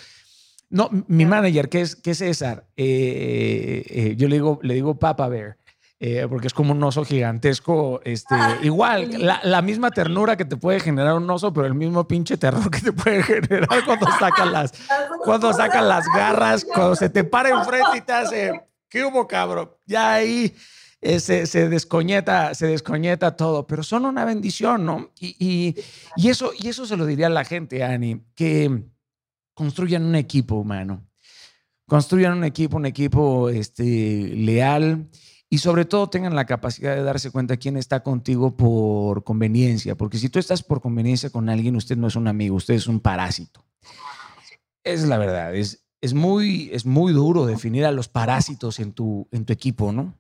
No, 0.69 0.91
mi 1.09 1.25
manager, 1.25 1.71
que 1.71 1.81
es, 1.81 1.97
que 1.97 2.11
es 2.11 2.19
César, 2.19 2.67
eh, 2.77 3.85
eh, 3.89 4.15
yo 4.19 4.29
le 4.29 4.37
digo, 4.37 4.61
le 4.63 4.75
digo 4.75 4.99
Papa 4.99 5.29
Bear. 5.29 5.57
Eh, 6.01 6.27
porque 6.29 6.47
es 6.47 6.55
como 6.55 6.75
un 6.75 6.83
oso 6.85 7.05
gigantesco, 7.05 8.01
este, 8.05 8.37
ah, 8.37 8.57
igual, 8.63 9.11
la, 9.19 9.41
la, 9.43 9.63
misma 9.63 9.91
ternura 9.91 10.37
que 10.37 10.45
te 10.45 10.57
puede 10.57 10.79
generar 10.79 11.15
un 11.15 11.29
oso, 11.29 11.53
pero 11.53 11.67
el 11.67 11.75
mismo 11.75 12.07
pinche 12.07 12.37
terror 12.37 12.71
que 12.71 12.81
te 12.81 12.93
puede 12.93 13.21
generar 13.25 13.85
cuando 13.85 14.07
sacan 14.17 14.53
las, 14.53 14.75
cuando 15.25 15.53
sacan 15.53 15.89
las 15.89 16.07
garras, 16.15 16.65
cuando 16.65 16.95
se 16.95 17.11
te 17.11 17.25
para 17.25 17.49
enfrente 17.49 17.97
y 17.97 18.01
te 18.03 18.13
hace, 18.13 18.63
¿qué 18.89 19.05
hubo, 19.05 19.27
cabrón? 19.27 19.73
Ya 19.87 20.13
ahí 20.13 20.55
eh, 21.01 21.21
se, 21.21 21.47
se, 21.47 21.69
descoñeta, 21.69 22.55
se 22.55 22.67
descoñeta 22.67 23.37
todo, 23.37 23.67
pero 23.67 23.85
son 23.85 24.05
una 24.05 24.25
bendición, 24.25 24.85
¿no? 24.85 25.11
Y, 25.21 25.77
y, 26.17 26.29
eso, 26.29 26.51
y 26.59 26.69
eso 26.69 26.87
se 26.87 26.97
lo 26.97 27.07
diría 27.07 27.29
a 27.29 27.31
la 27.31 27.45
gente, 27.45 27.85
Ani, 27.85 28.25
que 28.35 28.83
construyan 29.55 30.05
un 30.05 30.17
equipo 30.17 30.57
humano, 30.57 31.07
construyan 31.87 32.39
un 32.39 32.45
equipo, 32.45 32.77
un 32.77 32.87
equipo 32.87 33.49
este, 33.49 33.85
leal 33.85 35.09
y 35.49 35.59
sobre 35.59 35.85
todo 35.85 36.11
tengan 36.11 36.35
la 36.35 36.47
capacidad 36.47 36.97
de 36.97 37.03
darse 37.03 37.31
cuenta 37.31 37.57
quién 37.57 37.77
está 37.77 38.03
contigo 38.03 38.57
por 38.57 39.23
conveniencia, 39.23 39.97
porque 39.97 40.19
si 40.19 40.29
tú 40.29 40.41
estás 40.41 40.65
por 40.65 40.81
conveniencia 40.81 41.31
con 41.31 41.49
alguien, 41.49 41.77
usted 41.77 41.97
no 41.97 42.09
es 42.09 42.17
un 42.17 42.27
amigo, 42.27 42.57
usted 42.57 42.75
es 42.75 42.89
un 42.89 42.99
parásito. 42.99 43.65
Es 44.83 45.07
la 45.07 45.19
verdad, 45.19 45.55
es, 45.55 45.87
es, 46.01 46.13
muy, 46.13 46.71
es 46.73 46.87
muy 46.87 47.13
duro 47.13 47.47
definir 47.47 47.85
a 47.85 47.93
los 47.93 48.09
parásitos 48.09 48.81
en 48.81 48.93
tu, 48.93 49.29
en 49.31 49.45
tu 49.45 49.53
equipo, 49.53 49.93
¿no? 49.93 50.15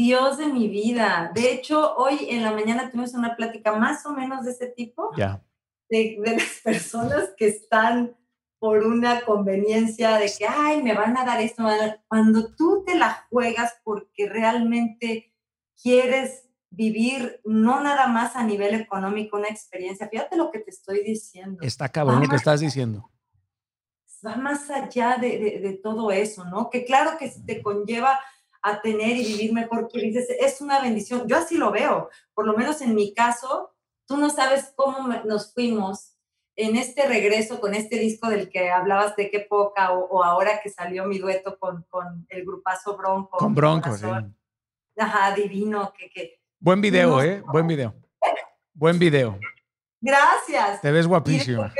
Dios 0.00 0.38
de 0.38 0.46
mi 0.46 0.66
vida. 0.68 1.30
De 1.34 1.52
hecho, 1.52 1.94
hoy 1.96 2.26
en 2.30 2.42
la 2.42 2.52
mañana 2.52 2.90
tuvimos 2.90 3.12
una 3.12 3.36
plática 3.36 3.72
más 3.72 4.06
o 4.06 4.14
menos 4.14 4.46
de 4.46 4.52
ese 4.52 4.68
tipo. 4.68 5.10
Ya. 5.14 5.44
De, 5.90 6.16
de, 6.24 6.36
las 6.38 6.60
personas 6.64 7.34
que 7.36 7.48
están 7.48 8.16
por 8.58 8.86
una 8.86 9.20
conveniencia 9.26 10.16
de 10.16 10.32
que, 10.38 10.46
ay, 10.48 10.82
me 10.82 10.94
van 10.94 11.18
a 11.18 11.26
dar 11.26 11.42
esto. 11.42 11.64
Cuando 12.08 12.54
tú 12.54 12.82
te 12.86 12.94
la 12.94 13.26
juegas 13.28 13.74
porque 13.84 14.26
realmente 14.26 15.34
quieres 15.82 16.48
vivir 16.70 17.42
no 17.44 17.82
nada 17.82 18.06
más 18.06 18.36
a 18.36 18.42
nivel 18.42 18.74
económico 18.74 19.36
una 19.36 19.48
experiencia, 19.48 20.08
fíjate 20.08 20.34
lo 20.34 20.50
que 20.50 20.60
te 20.60 20.70
estoy 20.70 21.04
diciendo. 21.04 21.62
Está 21.62 21.90
cabrón 21.90 22.22
lo 22.22 22.28
que 22.28 22.36
estás 22.36 22.60
diciendo. 22.60 23.10
Va 24.26 24.36
más 24.36 24.70
allá 24.70 25.18
de, 25.20 25.38
de, 25.38 25.60
de 25.60 25.72
todo 25.74 26.10
eso, 26.10 26.46
¿no? 26.46 26.70
Que 26.70 26.86
claro 26.86 27.18
que 27.18 27.30
te 27.44 27.62
conlleva 27.62 28.18
a 28.62 28.80
tener 28.80 29.16
y 29.16 29.24
vivir 29.24 29.52
mejor, 29.52 29.88
que 29.88 30.00
dices, 30.00 30.28
es 30.38 30.60
una 30.60 30.80
bendición. 30.80 31.26
Yo 31.26 31.36
así 31.36 31.56
lo 31.56 31.70
veo, 31.70 32.10
por 32.34 32.46
lo 32.46 32.54
menos 32.54 32.80
en 32.82 32.94
mi 32.94 33.14
caso, 33.14 33.74
tú 34.06 34.16
no 34.16 34.30
sabes 34.30 34.72
cómo 34.76 35.08
nos 35.24 35.52
fuimos 35.54 36.16
en 36.56 36.76
este 36.76 37.06
regreso 37.06 37.60
con 37.60 37.74
este 37.74 37.98
disco 37.98 38.28
del 38.28 38.50
que 38.50 38.70
hablabas 38.70 39.16
de 39.16 39.30
qué 39.30 39.40
poca 39.40 39.92
o, 39.92 40.22
ahora 40.22 40.60
que 40.62 40.68
salió 40.68 41.06
mi 41.06 41.18
dueto 41.18 41.58
con, 41.58 41.84
con 41.88 42.26
el 42.28 42.44
grupazo 42.44 42.96
Bronco. 42.96 43.38
Con 43.38 43.54
Bronco, 43.54 43.96
sí. 43.96 44.06
Ajá, 44.96 45.34
divino. 45.34 45.92
Que, 45.96 46.10
que, 46.10 46.40
Buen 46.58 46.80
video, 46.80 47.22
¿eh? 47.22 47.42
Buen 47.46 47.66
video. 47.66 47.94
Buen 48.74 48.98
video. 48.98 49.38
Gracias. 50.00 50.80
Te 50.80 50.90
ves 50.90 51.06
guapísimo. 51.06 51.70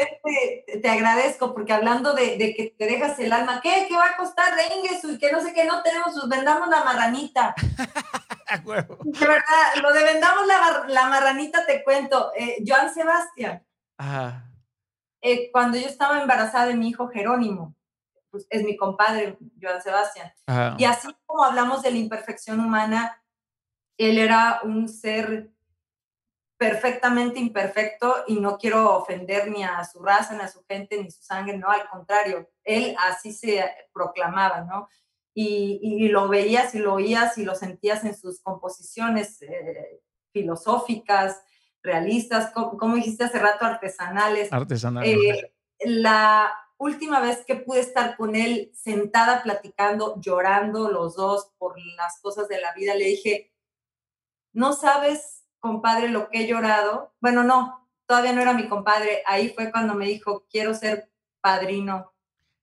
Te, 0.79 0.89
agradezco 0.89 1.53
porque 1.55 1.73
hablando 1.73 2.15
de, 2.15 2.37
de, 2.37 2.55
que 2.55 2.75
te 2.77 2.87
dejas 2.87 3.19
el 3.19 3.33
alma, 3.33 3.61
¿qué? 3.63 3.87
¿Qué 3.89 3.97
va 3.97 4.07
a 4.07 4.17
costar 4.17 4.55
de 4.55 4.63
Y 5.13 5.19
que 5.19 5.33
no 5.33 5.41
sé 5.41 5.53
qué, 5.53 5.65
no 5.65 5.83
tenemos, 5.83 6.13
pues 6.15 6.29
vendamos 6.29 6.69
la 6.69 6.85
marranita. 6.85 7.55
de 8.65 9.27
verdad, 9.27 9.75
lo 9.83 9.93
de 9.93 10.05
vendamos 10.05 10.47
la, 10.47 10.85
la 10.89 11.09
marranita 11.09 11.67
te 11.67 11.85
cuento. 11.85 12.33
Eh, 12.37 12.63
Joan 12.67 12.93
Sebastián. 12.93 13.65
Ajá. 13.99 14.47
Eh, 15.23 15.51
cuando 15.53 15.79
yo 15.79 15.87
estaba 15.87 16.21
embarazada 16.21 16.67
de 16.67 16.75
mi 16.75 16.89
hijo 16.89 17.09
Jerónimo, 17.09 17.75
pues 18.31 18.47
es 18.49 18.63
mi 18.63 18.77
compadre, 18.77 19.39
Joan 19.61 19.83
Sebastián. 19.83 20.33
Ajá. 20.47 20.77
Y 20.79 20.85
así 20.85 21.09
como 21.27 21.45
hablamos 21.45 21.83
de 21.83 21.91
la 21.91 21.99
imperfección 21.99 22.61
humana, 22.61 23.23
él 23.99 24.19
era 24.19 24.61
un 24.63 24.89
ser 24.89 25.51
perfectamente 26.61 27.39
imperfecto 27.39 28.17
y 28.27 28.39
no 28.39 28.59
quiero 28.59 28.95
ofender 28.95 29.51
ni 29.51 29.65
a 29.65 29.83
su 29.83 29.99
raza, 30.03 30.35
ni 30.35 30.43
a 30.43 30.49
su 30.49 30.63
gente, 30.67 31.03
ni 31.03 31.11
su 31.11 31.23
sangre, 31.23 31.57
no, 31.57 31.71
al 31.71 31.89
contrario, 31.89 32.51
él 32.65 32.95
así 33.09 33.33
se 33.33 33.65
proclamaba, 33.95 34.61
¿no? 34.61 34.87
Y, 35.33 35.81
y 35.83 36.09
lo 36.09 36.29
veías 36.29 36.75
y 36.75 36.81
lo 36.81 36.93
oías 36.93 37.39
y 37.39 37.47
lo 37.47 37.55
sentías 37.55 38.05
en 38.05 38.15
sus 38.15 38.43
composiciones 38.43 39.41
eh, 39.41 40.03
filosóficas, 40.35 41.43
realistas, 41.83 42.51
como, 42.53 42.77
como, 42.77 42.97
dijiste 42.97 43.25
hace 43.25 43.39
rato, 43.39 43.65
artesanales. 43.65 44.53
Artesanales. 44.53 45.17
Eh, 45.17 45.55
la 45.87 46.53
última 46.77 47.21
vez 47.21 47.43
que 47.47 47.57
pude 47.57 47.81
estar 47.81 48.19
con 48.19 48.37
él 48.37 48.71
sentada 48.75 49.43
platicando, 49.43 50.21
llorando 50.21 50.91
los 50.91 51.17
dos 51.17 51.53
por 51.57 51.77
las 51.97 52.21
cosas 52.21 52.49
de 52.49 52.61
la 52.61 52.75
vida, 52.75 52.95
le 52.95 53.07
dije, 53.07 53.51
no 54.53 54.75
sabes 54.75 55.40
compadre, 55.61 56.09
lo 56.09 56.29
que 56.29 56.41
he 56.41 56.47
llorado. 56.47 57.15
Bueno, 57.21 57.45
no, 57.45 57.89
todavía 58.07 58.33
no 58.33 58.43
era 58.43 58.53
mi 58.53 58.69
compadre. 58.69 59.23
Ahí 59.27 59.51
fue 59.51 59.71
cuando 59.71 59.95
me 59.95 60.07
dijo, 60.07 60.47
quiero 60.51 60.75
ser 60.75 61.11
padrino 61.41 62.13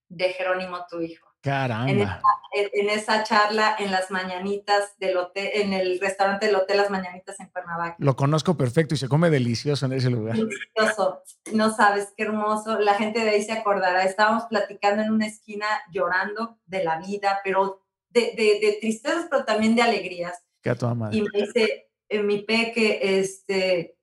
de 0.09 0.29
Jerónimo, 0.29 0.85
tu 0.89 1.01
hijo. 1.01 1.27
Caramba. 1.41 1.89
En 1.89 2.01
esa, 2.01 2.21
en 2.53 2.89
esa, 2.89 3.23
charla 3.23 3.75
en 3.79 3.91
las 3.91 4.11
mañanitas 4.11 4.97
del 4.99 5.15
hotel, 5.17 5.49
en 5.53 5.71
el 5.71 5.99
restaurante 5.99 6.47
del 6.47 6.55
hotel 6.55 6.77
Las 6.77 6.89
Mañanitas 6.89 7.39
en 7.39 7.47
Cuernavaca. 7.47 7.95
Lo 7.99 8.15
conozco 8.15 8.57
perfecto 8.57 8.95
y 8.95 8.97
se 8.97 9.07
come 9.07 9.29
delicioso 9.29 9.85
en 9.85 9.93
ese 9.93 10.09
lugar. 10.09 10.35
Delicioso. 10.35 11.21
No 11.53 11.73
sabes 11.73 12.13
qué 12.17 12.23
hermoso. 12.23 12.79
La 12.79 12.95
gente 12.95 13.23
de 13.23 13.29
ahí 13.29 13.43
se 13.43 13.53
acordará. 13.53 14.03
Estábamos 14.03 14.45
platicando 14.49 15.03
en 15.03 15.11
una 15.11 15.27
esquina 15.27 15.67
llorando 15.91 16.57
de 16.65 16.83
la 16.83 16.99
vida, 16.99 17.39
pero 17.43 17.85
de, 18.09 18.33
de, 18.35 18.59
de 18.59 18.77
tristezas, 18.81 19.27
pero 19.29 19.45
también 19.45 19.75
de 19.75 19.83
alegrías. 19.83 20.43
Qué 20.61 20.71
a 20.71 20.75
toda 20.75 20.95
madre. 20.95 21.17
Y 21.17 21.21
me 21.21 21.29
dice, 21.33 21.87
en 22.09 22.25
mi 22.25 22.43
peque, 22.43 23.19
este, 23.19 23.97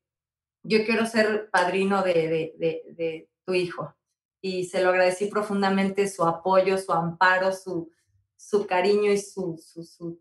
yo 0.63 0.85
quiero 0.85 1.07
ser 1.07 1.51
padrino 1.51 2.03
de, 2.03 2.55
de, 2.59 2.83
de, 2.95 3.29
tu 3.45 3.53
hijo. 3.53 3.95
Y 4.41 4.65
se 4.65 4.83
lo 4.83 4.91
agradecí 4.91 5.27
profundamente 5.27 6.09
su 6.09 6.25
apoyo, 6.25 6.79
su 6.79 6.93
amparo, 6.93 7.53
su, 7.53 7.91
su 8.37 8.67
cariño 8.67 9.13
y 9.13 9.19
su, 9.19 9.59
su, 9.59 9.85
su, 9.85 10.19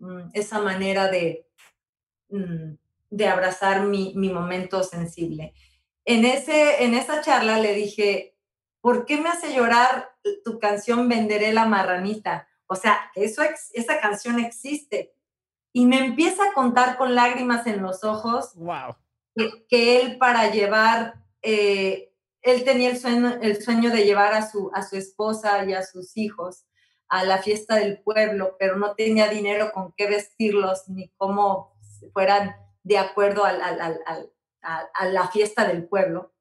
mm, 0.00 0.30
esa 0.34 0.60
manera 0.60 1.10
de, 1.10 1.46
mm, 2.28 2.74
de 3.10 3.26
abrazar 3.26 3.86
mi, 3.86 4.12
mi, 4.14 4.30
momento 4.30 4.82
sensible. 4.82 5.54
En, 6.04 6.24
ese, 6.24 6.84
en 6.84 6.94
esa 6.94 7.22
charla 7.22 7.58
le 7.58 7.74
dije, 7.74 8.36
¿por 8.80 9.06
qué 9.06 9.18
me 9.18 9.30
hace 9.30 9.54
llorar 9.54 10.10
tu 10.44 10.58
canción 10.58 11.08
Venderé 11.08 11.52
la 11.52 11.64
marranita? 11.66 12.48
O 12.66 12.76
sea, 12.76 13.10
eso, 13.14 13.42
esa 13.72 14.00
canción 14.00 14.38
existe, 14.38 15.14
y 15.72 15.86
me 15.86 15.98
empieza 15.98 16.44
a 16.44 16.52
contar 16.54 16.96
con 16.96 17.14
lágrimas 17.14 17.66
en 17.66 17.82
los 17.82 18.04
ojos 18.04 18.54
wow. 18.54 18.96
que, 19.34 19.66
que 19.68 20.00
él 20.00 20.18
para 20.18 20.50
llevar, 20.50 21.22
eh, 21.42 22.12
él 22.42 22.64
tenía 22.64 22.90
el 22.90 22.98
sueño, 22.98 23.38
el 23.40 23.62
sueño 23.62 23.90
de 23.90 24.04
llevar 24.04 24.34
a 24.34 24.48
su, 24.48 24.70
a 24.74 24.82
su 24.82 24.96
esposa 24.96 25.64
y 25.64 25.74
a 25.74 25.82
sus 25.82 26.16
hijos 26.16 26.64
a 27.08 27.24
la 27.24 27.38
fiesta 27.38 27.76
del 27.76 28.00
pueblo, 28.02 28.56
pero 28.58 28.76
no 28.76 28.94
tenía 28.94 29.28
dinero 29.28 29.72
con 29.72 29.92
qué 29.96 30.08
vestirlos 30.08 30.88
ni 30.88 31.08
cómo 31.16 31.74
fueran 32.12 32.54
de 32.82 32.98
acuerdo 32.98 33.44
al, 33.44 33.60
al, 33.62 33.80
al, 34.06 34.32
a, 34.62 35.06
la 35.06 35.28
fiesta 35.28 35.66
del 35.66 35.86
pueblo. 35.86 36.32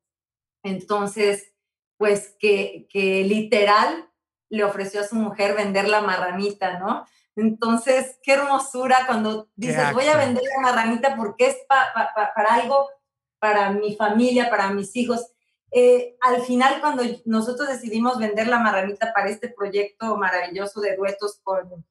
Entonces, 0.64 1.54
pues 1.98 2.36
que, 2.40 2.88
que 2.90 3.24
literal 3.24 4.10
le 4.50 4.64
ofreció 4.64 5.02
a 5.02 5.08
su 5.08 5.16
mujer 5.16 5.56
vender 5.56 5.88
la 5.88 6.02
marranita, 6.02 6.80
¿no? 6.80 7.06
Entonces, 7.38 8.20
qué 8.24 8.34
hermosura 8.34 9.06
cuando 9.06 9.48
dices, 9.56 9.94
voy 9.94 10.08
a 10.08 10.18
vender 10.18 10.44
la 10.44 10.62
marranita 10.62 11.16
porque 11.16 11.46
es 11.46 11.58
pa, 11.70 11.86
pa, 11.94 12.12
pa, 12.16 12.34
para 12.34 12.56
algo, 12.56 12.90
para 13.38 13.70
mi 13.70 13.96
familia, 13.96 14.50
para 14.50 14.72
mis 14.72 14.96
hijos. 14.96 15.28
Eh, 15.70 16.18
al 16.22 16.42
final, 16.42 16.82
cuando 16.82 17.04
nosotros 17.26 17.70
decidimos 17.70 18.18
vender 18.18 18.48
la 18.48 18.58
marranita 18.58 19.14
para 19.14 19.30
este 19.30 19.50
proyecto 19.50 20.18
maravilloso 20.18 20.82
de 20.82 20.96
duetos 20.96 21.40
con, 21.44 21.86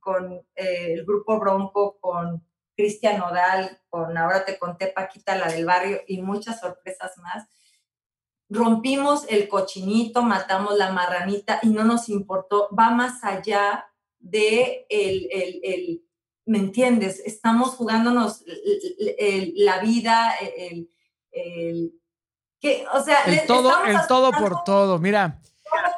con 0.00 0.34
eh, 0.54 0.92
el 0.92 1.06
grupo 1.06 1.38
Bronco, 1.38 1.96
con 1.98 2.46
Cristian 2.76 3.20
Nodal, 3.20 3.80
con 3.88 4.18
Ahora 4.18 4.44
te 4.44 4.58
conté 4.58 4.88
Paquita, 4.88 5.34
la 5.38 5.46
del 5.46 5.64
barrio, 5.64 6.02
y 6.06 6.20
muchas 6.20 6.60
sorpresas 6.60 7.16
más, 7.18 7.48
rompimos 8.50 9.24
el 9.30 9.48
cochinito, 9.48 10.20
matamos 10.20 10.76
la 10.76 10.92
marranita 10.92 11.58
y 11.62 11.68
no 11.68 11.84
nos 11.84 12.10
importó, 12.10 12.68
va 12.78 12.90
más 12.90 13.24
allá 13.24 13.86
de 14.24 14.86
el, 14.88 15.28
el, 15.30 15.60
el, 15.62 16.02
¿me 16.46 16.58
entiendes? 16.58 17.20
Estamos 17.24 17.70
jugándonos 17.70 18.42
la 19.54 19.78
vida, 19.80 20.32
el, 20.56 20.88
que, 22.60 22.86
o 22.92 23.02
sea, 23.02 23.24
el 23.26 23.46
todo, 23.46 23.84
el 23.84 23.98
todo 24.08 24.32
por 24.32 24.64
todo. 24.64 24.98
Mira, 24.98 25.40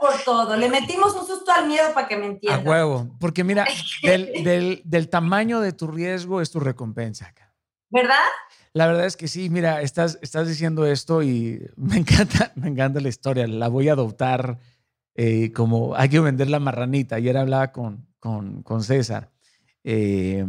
por 0.01 0.23
todo. 0.25 0.57
Le 0.57 0.69
metimos 0.69 1.15
un 1.15 1.27
susto 1.27 1.53
al 1.53 1.69
miedo 1.69 1.93
para 1.95 2.09
que 2.09 2.17
me 2.17 2.27
entienda. 2.27 2.59
A 2.59 2.63
huevo. 2.63 3.17
Porque 3.21 3.45
mira, 3.45 3.67
del, 4.03 4.83
del, 4.85 5.09
tamaño 5.09 5.61
de 5.61 5.73
tu 5.73 5.87
riesgo 5.87 6.41
es 6.41 6.51
tu 6.51 6.61
recompensa. 6.61 7.33
¿Verdad? 7.91 8.25
La 8.73 8.89
verdad 8.89 9.07
es 9.07 9.17
que 9.17 9.29
sí, 9.29 9.49
mira, 9.49 9.81
estás, 9.81 10.19
estás 10.21 10.49
diciendo 10.49 10.85
esto 10.85 11.23
y 11.23 11.63
me 11.77 11.99
encanta, 11.99 12.53
me 12.57 12.69
encanta 12.69 13.01
la 13.01 13.09
historia. 13.09 13.47
La 13.47 13.69
voy 13.69 13.89
a 13.89 13.93
adoptar 13.93 14.59
eh, 15.19 15.51
como 15.53 15.97
hay 15.97 16.11
que 16.11 16.21
vender 16.21 16.51
la 16.51 16.61
marranita. 16.61 17.17
Ayer 17.17 17.39
hablaba 17.39 17.73
con, 17.73 18.07
con, 18.21 18.63
con 18.63 18.83
César. 18.83 19.33
Eh, 19.83 20.47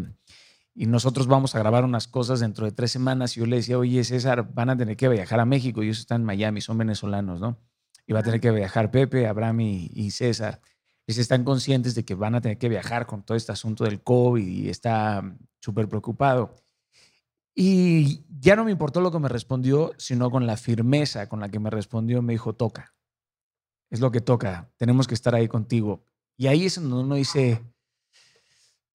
y 0.75 0.85
nosotros 0.87 1.25
vamos 1.27 1.55
a 1.55 1.59
grabar 1.59 1.85
unas 1.85 2.07
cosas 2.07 2.41
dentro 2.41 2.65
de 2.65 2.73
tres 2.73 2.91
semanas. 2.91 3.37
Y 3.37 3.39
yo 3.39 3.45
le 3.45 3.55
decía, 3.55 3.79
oye, 3.79 4.03
César, 4.03 4.53
van 4.53 4.69
a 4.69 4.77
tener 4.77 4.97
que 4.97 5.07
viajar 5.07 5.39
a 5.39 5.45
México. 5.45 5.81
Y 5.81 5.85
ellos 5.85 5.99
están 5.99 6.21
en 6.21 6.25
Miami, 6.25 6.59
son 6.59 6.77
venezolanos, 6.77 7.39
¿no? 7.39 7.57
Y 8.05 8.13
va 8.13 8.19
a 8.19 8.23
tener 8.23 8.41
que 8.41 8.51
viajar 8.51 8.91
Pepe, 8.91 9.25
Abraham 9.25 9.61
y, 9.61 10.11
César. 10.11 10.59
Y 11.07 11.13
se 11.13 11.21
están 11.21 11.45
conscientes 11.45 11.95
de 11.95 12.03
que 12.03 12.15
van 12.15 12.35
a 12.35 12.41
tener 12.41 12.57
que 12.57 12.67
viajar 12.67 13.05
con 13.05 13.23
todo 13.23 13.37
este 13.37 13.53
asunto 13.53 13.85
del 13.85 14.03
COVID 14.03 14.45
y 14.45 14.69
está 14.69 15.23
súper 15.61 15.87
preocupado. 15.87 16.53
Y 17.55 18.25
ya 18.29 18.57
no 18.57 18.65
me 18.65 18.71
importó 18.71 18.99
lo 18.99 19.11
que 19.11 19.19
me 19.19 19.29
respondió, 19.29 19.93
sino 19.97 20.29
con 20.29 20.45
la 20.45 20.57
firmeza 20.57 21.29
con 21.29 21.39
la 21.39 21.49
que 21.49 21.59
me 21.59 21.69
respondió, 21.69 22.21
me 22.21 22.33
dijo, 22.33 22.53
toca. 22.53 22.96
Es 23.89 23.99
lo 23.99 24.11
que 24.11 24.21
toca. 24.21 24.69
Tenemos 24.77 25.07
que 25.07 25.13
estar 25.13 25.33
ahí 25.33 25.47
contigo. 25.47 26.03
Y 26.35 26.47
ahí 26.47 26.65
es 26.65 26.75
donde 26.75 26.95
uno 26.95 27.15
dice, 27.15 27.63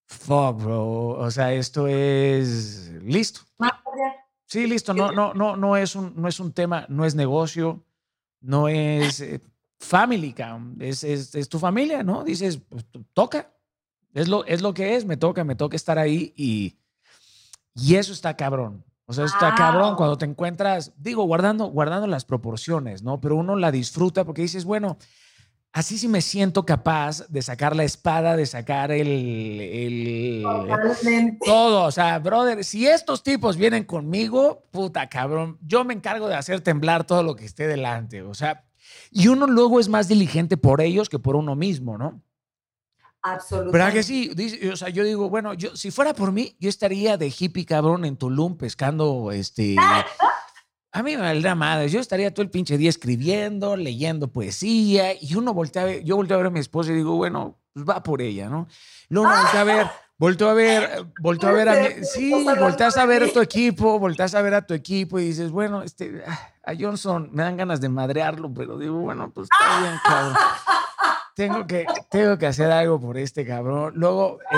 fuck, 0.06 0.62
bro. 0.62 1.10
O 1.10 1.32
sea, 1.32 1.54
esto 1.54 1.88
es 1.88 2.92
listo. 3.02 3.42
Sí, 4.46 4.68
listo. 4.68 4.94
No, 4.94 5.12
no, 5.12 5.34
no, 5.34 5.56
no 5.56 5.78
es 5.78 5.96
un, 5.96 6.14
no 6.16 6.28
es 6.28 6.40
un 6.40 6.52
tema, 6.52 6.86
no 6.90 7.06
es 7.06 7.16
negocio, 7.16 7.86
no 8.42 8.68
es 8.68 9.22
eh, 9.22 9.42
family, 9.80 10.36
es, 10.80 11.04
es, 11.06 11.34
es, 11.36 11.48
tu 11.48 11.58
familia, 11.58 12.04
¿no? 12.04 12.24
Dices, 12.24 12.58
pues, 12.58 12.86
toca. 13.14 13.54
Es 14.14 14.28
lo, 14.28 14.44
es 14.46 14.62
lo 14.62 14.74
que 14.74 14.98
es, 14.98 15.06
me 15.06 15.16
toca, 15.16 15.46
me 15.46 15.56
toca 15.56 15.78
estar 15.78 15.98
ahí 15.98 16.34
y, 16.36 16.76
y 17.76 17.96
eso 17.96 18.12
está 18.12 18.36
cabrón. 18.36 18.84
O 19.12 19.14
sea, 19.14 19.26
está 19.26 19.54
cabrón 19.56 19.98
cuando 19.98 20.18
te 20.18 20.24
encuentras, 20.24 20.94
digo, 20.96 21.26
guardando, 21.26 21.66
guardando 21.66 22.08
las 22.08 22.24
proporciones, 22.24 23.04
¿no? 23.04 23.20
Pero 23.20 23.36
uno 23.36 23.58
la 23.58 23.70
disfruta 23.70 24.24
porque 24.24 24.42
dices, 24.42 24.64
bueno, 24.64 24.98
así 25.74 25.98
sí 25.98 26.08
me 26.08 26.22
siento 26.22 26.66
capaz 26.66 27.28
de 27.28 27.42
sacar 27.42 27.76
la 27.76 27.84
espada, 27.84 28.38
de 28.38 28.46
sacar 28.46 28.90
el, 28.90 29.10
el 29.10 30.46
todo. 31.44 31.84
O 31.84 31.92
sea, 31.92 32.20
brother, 32.20 32.64
si 32.64 32.88
estos 32.88 33.22
tipos 33.22 33.58
vienen 33.58 33.84
conmigo, 33.84 34.64
puta 34.72 35.10
cabrón, 35.10 35.58
yo 35.62 35.84
me 35.84 35.94
encargo 35.94 36.30
de 36.30 36.36
hacer 36.36 36.62
temblar 36.62 37.04
todo 37.04 37.22
lo 37.22 37.36
que 37.36 37.44
esté 37.44 37.68
delante. 37.68 38.22
O 38.22 38.34
sea, 38.34 38.64
y 39.12 39.28
uno 39.28 39.46
luego 39.46 39.82
es 39.82 39.90
más 39.90 40.08
diligente 40.08 40.56
por 40.56 40.80
ellos 40.80 41.10
que 41.10 41.20
por 41.20 41.36
uno 41.36 41.58
mismo, 41.58 41.98
¿no? 41.98 42.22
Absolutamente. 43.24 43.78
¿Verdad 43.78 43.94
que 43.94 44.04
sí? 44.04 44.32
o 44.72 44.76
sea, 44.76 44.90
yo 44.90 45.04
digo, 45.04 45.30
bueno, 45.30 45.54
yo 45.54 45.76
si 45.76 45.92
fuera 45.92 46.14
por 46.14 46.32
mí, 46.32 46.56
yo 46.60 46.70
estaría 46.70 47.18
de 47.18 47.28
hippie 47.28 47.66
cabrón 47.66 48.06
en 48.06 48.18
Tulum 48.18 48.58
pescando 48.58 49.32
este 49.32 49.76
A 50.94 51.04
mí 51.04 51.16
me 51.16 51.22
valdrá 51.22 51.56
madre. 51.56 51.88
Yo 51.88 52.02
estaría 52.02 52.34
todo 52.34 52.44
el 52.44 52.50
pinche 52.50 52.78
día 52.78 52.90
escribiendo, 52.90 53.78
leyendo 53.78 54.28
poesía 54.28 55.14
y 55.14 55.36
uno 55.36 55.54
voltea 55.54 55.84
a 55.84 55.86
ver, 55.86 56.04
yo 56.04 56.18
volteo 56.18 56.36
a 56.36 56.40
ver 56.40 56.48
a 56.48 56.52
mi 56.52 56.60
esposa 56.60 56.92
y 56.92 56.96
digo, 56.96 57.16
bueno, 57.16 57.58
pues 57.74 57.88
va 57.88 58.04
por 58.04 58.22
ella, 58.22 58.50
¿no? 58.50 58.68
Luego 59.08 59.30
uno 59.30 59.42
voltea 59.42 59.62
a 59.62 59.64
ver, 59.64 59.88
volteo 60.18 60.50
a 60.50 60.54
ver, 60.54 61.06
volteo 61.22 61.50
a 61.50 61.54
ver 61.54 61.70
a 61.70 61.76
mi, 61.76 62.04
sí, 62.04 62.46
volteas 62.60 62.98
a 62.98 63.06
ver 63.06 63.24
a 63.24 63.32
tu 63.32 63.40
equipo, 63.40 64.00
volteas 64.00 64.36
a 64.36 64.42
ver 64.42 64.54
a 64.54 64.66
tu 64.66 64.74
equipo 64.74 65.18
y 65.18 65.28
dices, 65.28 65.50
bueno, 65.52 65.82
este, 65.82 66.24
a 66.26 66.74
Johnson 66.78 67.30
me 67.32 67.44
dan 67.44 67.56
ganas 67.56 67.80
de 67.80 67.88
madrearlo, 67.88 68.54
pero 68.54 68.78
digo, 68.78 69.00
bueno, 69.00 69.32
pues 69.32 69.48
está 69.50 69.80
bien, 69.80 69.94
cabrón. 70.04 70.36
Tengo 71.42 71.66
que, 71.66 71.88
tengo 72.12 72.38
que 72.38 72.46
hacer 72.46 72.70
algo 72.70 73.00
por 73.00 73.18
este 73.18 73.44
cabrón. 73.44 73.94
Luego, 73.96 74.38
eh, 74.52 74.58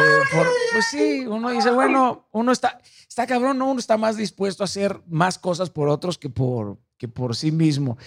pues 0.74 0.86
sí, 0.92 1.26
uno 1.26 1.50
dice, 1.50 1.72
bueno, 1.72 2.28
uno 2.34 2.52
está, 2.52 2.78
está 3.08 3.26
cabrón, 3.26 3.58
¿no? 3.58 3.72
Uno 3.72 3.80
está 3.80 3.96
más 3.96 4.18
dispuesto 4.18 4.64
a 4.64 4.66
hacer 4.66 5.00
más 5.08 5.40
cosas 5.40 5.70
por 5.70 5.88
otros 5.88 6.18
que 6.18 6.30
por, 6.30 6.78
que 6.98 7.08
por 7.08 7.38
sí 7.38 7.54
mismo. 7.54 7.98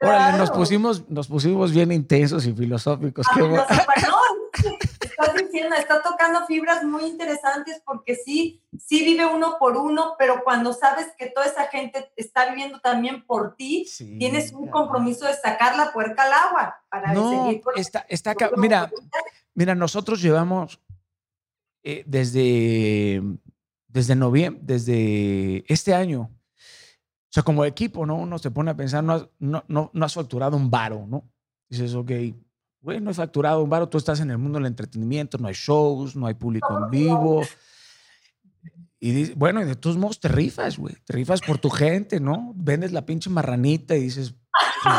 Órale, 0.00 0.36
nos 0.36 0.50
pusimos, 0.50 1.08
nos 1.08 1.28
pusimos 1.28 1.70
bien 1.70 1.92
intensos 1.92 2.44
y 2.44 2.52
filosóficos. 2.52 3.24
Qué 3.32 3.42
bueno. 3.42 3.64
estás 5.18 5.34
diciendo, 5.34 5.74
está 5.76 6.02
tocando 6.02 6.46
fibras 6.46 6.84
muy 6.84 7.04
interesantes 7.04 7.82
porque 7.84 8.16
sí, 8.16 8.62
sí 8.78 9.04
vive 9.04 9.26
uno 9.26 9.56
por 9.58 9.76
uno, 9.76 10.14
pero 10.18 10.42
cuando 10.44 10.72
sabes 10.72 11.08
que 11.16 11.26
toda 11.26 11.46
esa 11.46 11.66
gente 11.68 12.12
está 12.16 12.50
viviendo 12.50 12.80
también 12.80 13.24
por 13.24 13.56
ti, 13.56 13.86
tienes 14.18 14.52
un 14.52 14.68
compromiso 14.68 15.26
de 15.26 15.34
sacar 15.34 15.76
la 15.76 15.92
puerca 15.92 16.24
al 16.24 16.32
agua 16.32 16.76
para 16.88 17.12
no, 17.12 17.46
seguir. 17.46 17.62
está, 17.76 18.04
está 18.08 18.34
mira, 18.56 18.90
mira, 19.54 19.74
nosotros 19.74 20.20
llevamos 20.20 20.80
eh, 21.82 22.02
desde 22.06 23.22
desde 23.94 24.16
noviembre, 24.16 24.60
desde 24.64 25.64
este 25.72 25.94
año. 25.94 26.22
O 26.22 27.30
sea, 27.30 27.44
como 27.44 27.64
equipo, 27.64 28.04
¿no? 28.04 28.16
Uno 28.16 28.38
se 28.38 28.50
pone 28.50 28.72
a 28.72 28.76
pensar, 28.76 29.04
no 29.04 29.12
has, 29.12 29.28
no, 29.38 29.64
no, 29.68 29.90
no 29.92 30.04
has 30.04 30.14
facturado 30.14 30.56
un 30.56 30.68
varo, 30.68 31.06
¿no? 31.06 31.30
Dices, 31.68 31.94
ok, 31.94 32.10
güey, 32.84 33.00
no 33.00 33.10
he 33.10 33.14
facturado 33.14 33.64
un 33.64 33.70
varo, 33.70 33.88
tú 33.88 33.96
estás 33.96 34.20
en 34.20 34.30
el 34.30 34.36
mundo 34.36 34.58
del 34.58 34.66
entretenimiento, 34.66 35.38
no 35.38 35.48
hay 35.48 35.54
shows, 35.54 36.14
no 36.14 36.26
hay 36.26 36.34
público 36.34 36.78
en 36.78 36.90
vivo. 36.90 37.42
Y 39.00 39.32
bueno, 39.32 39.62
y 39.62 39.64
de 39.64 39.74
todos 39.74 39.96
modos 39.96 40.20
te 40.20 40.28
rifas, 40.28 40.76
güey, 40.76 40.94
te 41.04 41.14
rifas 41.14 41.40
por 41.40 41.56
tu 41.56 41.70
gente, 41.70 42.20
¿no? 42.20 42.52
Vendes 42.54 42.92
la 42.92 43.06
pinche 43.06 43.30
marranita 43.30 43.96
y 43.96 44.02
dices, 44.02 44.34
pues, 44.82 44.94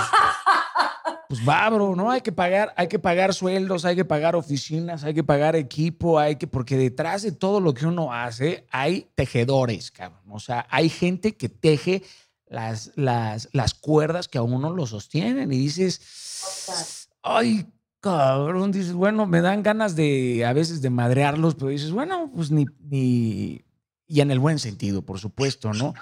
pues 1.29 1.47
va, 1.47 1.69
bro, 1.69 1.95
¿no? 1.95 2.09
Hay 2.09 2.21
que 2.21 2.31
pagar, 2.31 2.73
hay 2.75 2.87
que 2.87 2.97
pagar 2.97 3.35
sueldos, 3.35 3.85
hay 3.85 3.95
que 3.95 4.05
pagar 4.05 4.35
oficinas, 4.35 5.03
hay 5.03 5.13
que 5.13 5.23
pagar 5.23 5.55
equipo, 5.55 6.17
hay 6.17 6.37
que, 6.37 6.47
porque 6.47 6.77
detrás 6.77 7.21
de 7.21 7.33
todo 7.33 7.59
lo 7.59 7.75
que 7.75 7.85
uno 7.85 8.11
hace 8.11 8.65
hay 8.71 9.11
tejedores, 9.13 9.91
cabrón. 9.91 10.23
O 10.31 10.39
sea, 10.39 10.65
hay 10.71 10.89
gente 10.89 11.37
que 11.37 11.49
teje 11.49 12.01
las, 12.47 12.93
las, 12.95 13.49
las 13.53 13.75
cuerdas 13.75 14.27
que 14.27 14.39
a 14.39 14.43
uno 14.43 14.71
lo 14.71 14.87
sostienen 14.87 15.51
y 15.51 15.57
dices, 15.57 17.07
ay, 17.21 17.67
cabrón, 18.05 18.71
dices, 18.71 18.93
bueno, 18.93 19.25
me 19.25 19.41
dan 19.41 19.63
ganas 19.63 19.95
de 19.95 20.45
a 20.45 20.53
veces 20.53 20.83
de 20.83 20.91
madrearlos, 20.91 21.55
pero 21.55 21.69
dices, 21.69 21.91
bueno, 21.91 22.31
pues 22.35 22.51
ni, 22.51 22.67
ni, 22.87 23.65
y 24.05 24.21
en 24.21 24.29
el 24.29 24.37
buen 24.37 24.59
sentido, 24.59 25.01
por 25.01 25.17
supuesto, 25.17 25.73
¿no? 25.73 25.95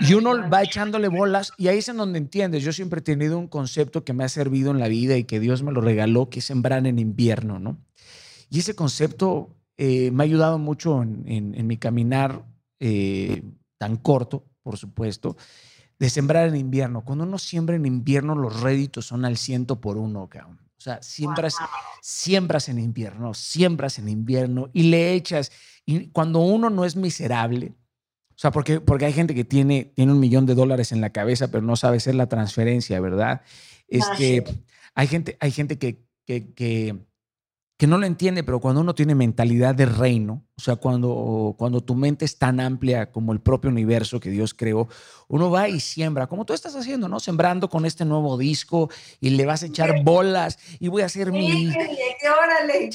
Y 0.00 0.14
uno 0.14 0.48
va 0.48 0.62
echándole 0.62 1.08
bolas 1.08 1.50
y 1.58 1.66
ahí 1.66 1.78
es 1.78 1.88
en 1.88 1.96
donde 1.96 2.18
entiendes. 2.18 2.62
Yo 2.62 2.72
siempre 2.72 3.00
he 3.00 3.02
tenido 3.02 3.36
un 3.36 3.48
concepto 3.48 4.04
que 4.04 4.12
me 4.12 4.22
ha 4.22 4.28
servido 4.28 4.70
en 4.70 4.78
la 4.78 4.86
vida 4.86 5.16
y 5.16 5.24
que 5.24 5.40
Dios 5.40 5.64
me 5.64 5.72
lo 5.72 5.80
regaló, 5.80 6.30
que 6.30 6.38
es 6.38 6.44
sembrar 6.44 6.86
en 6.86 7.00
invierno, 7.00 7.58
¿no? 7.58 7.76
Y 8.50 8.60
ese 8.60 8.76
concepto 8.76 9.56
eh, 9.76 10.12
me 10.12 10.22
ha 10.22 10.26
ayudado 10.26 10.58
mucho 10.58 11.02
en, 11.02 11.66
mi 11.66 11.76
caminar 11.76 12.44
eh, 12.78 13.42
tan 13.78 13.96
corto, 13.96 14.44
por 14.62 14.76
supuesto, 14.76 15.36
de 15.98 16.08
sembrar 16.08 16.46
en 16.48 16.54
invierno. 16.54 17.04
Cuando 17.04 17.24
uno 17.24 17.38
siembra 17.38 17.74
en 17.74 17.84
invierno, 17.84 18.36
los 18.36 18.60
réditos 18.60 19.06
son 19.06 19.24
al 19.24 19.36
ciento 19.36 19.80
por 19.80 19.96
uno, 19.96 20.28
cabrón. 20.28 20.67
O 20.78 20.80
sea, 20.80 21.02
siembras, 21.02 21.56
siembras 22.00 22.68
en 22.68 22.78
invierno, 22.78 23.34
siembras 23.34 23.98
en 23.98 24.08
invierno 24.08 24.70
y 24.72 24.84
le 24.84 25.12
echas 25.14 25.50
y 25.84 26.08
cuando 26.10 26.38
uno 26.40 26.70
no 26.70 26.84
es 26.84 26.94
miserable, 26.94 27.74
o 28.38 28.40
sea, 28.40 28.52
porque, 28.52 28.80
porque 28.80 29.04
hay 29.04 29.12
gente 29.12 29.34
que 29.34 29.44
tiene, 29.44 29.90
tiene 29.96 30.12
un 30.12 30.20
millón 30.20 30.46
de 30.46 30.54
dólares 30.54 30.92
en 30.92 31.00
la 31.00 31.10
cabeza, 31.10 31.50
pero 31.50 31.64
no 31.64 31.74
sabe 31.74 31.96
hacer 31.96 32.14
la 32.14 32.28
transferencia, 32.28 33.00
¿verdad? 33.00 33.42
Este, 33.88 34.44
hay 34.94 35.06
gente, 35.08 35.36
hay 35.40 35.50
gente 35.50 35.76
que, 35.76 36.06
que, 36.24 36.54
que, 36.54 36.96
que 37.76 37.86
no 37.88 37.98
lo 37.98 38.06
entiende, 38.06 38.44
pero 38.44 38.60
cuando 38.60 38.80
uno 38.80 38.94
tiene 38.94 39.16
mentalidad 39.16 39.74
de 39.74 39.86
reino, 39.86 40.46
o 40.56 40.60
sea, 40.60 40.76
cuando, 40.76 41.56
cuando 41.58 41.80
tu 41.80 41.96
mente 41.96 42.24
es 42.24 42.38
tan 42.38 42.60
amplia 42.60 43.10
como 43.10 43.32
el 43.32 43.40
propio 43.40 43.70
universo 43.70 44.20
que 44.20 44.30
Dios 44.30 44.54
creó, 44.54 44.88
uno 45.28 45.50
va 45.50 45.68
y 45.68 45.80
siembra, 45.80 46.26
como 46.26 46.44
tú 46.44 46.54
estás 46.54 46.74
haciendo, 46.74 47.08
¿no? 47.08 47.20
Sembrando 47.20 47.68
con 47.68 47.84
este 47.86 48.04
nuevo 48.04 48.38
disco 48.38 48.90
y 49.20 49.30
le 49.30 49.46
vas 49.46 49.62
a 49.62 49.66
echar 49.66 50.02
bolas 50.02 50.58
y 50.80 50.88
voy 50.88 51.02
a 51.02 51.06
hacer 51.06 51.30
mi... 51.30 51.68
Órale, 51.68 52.90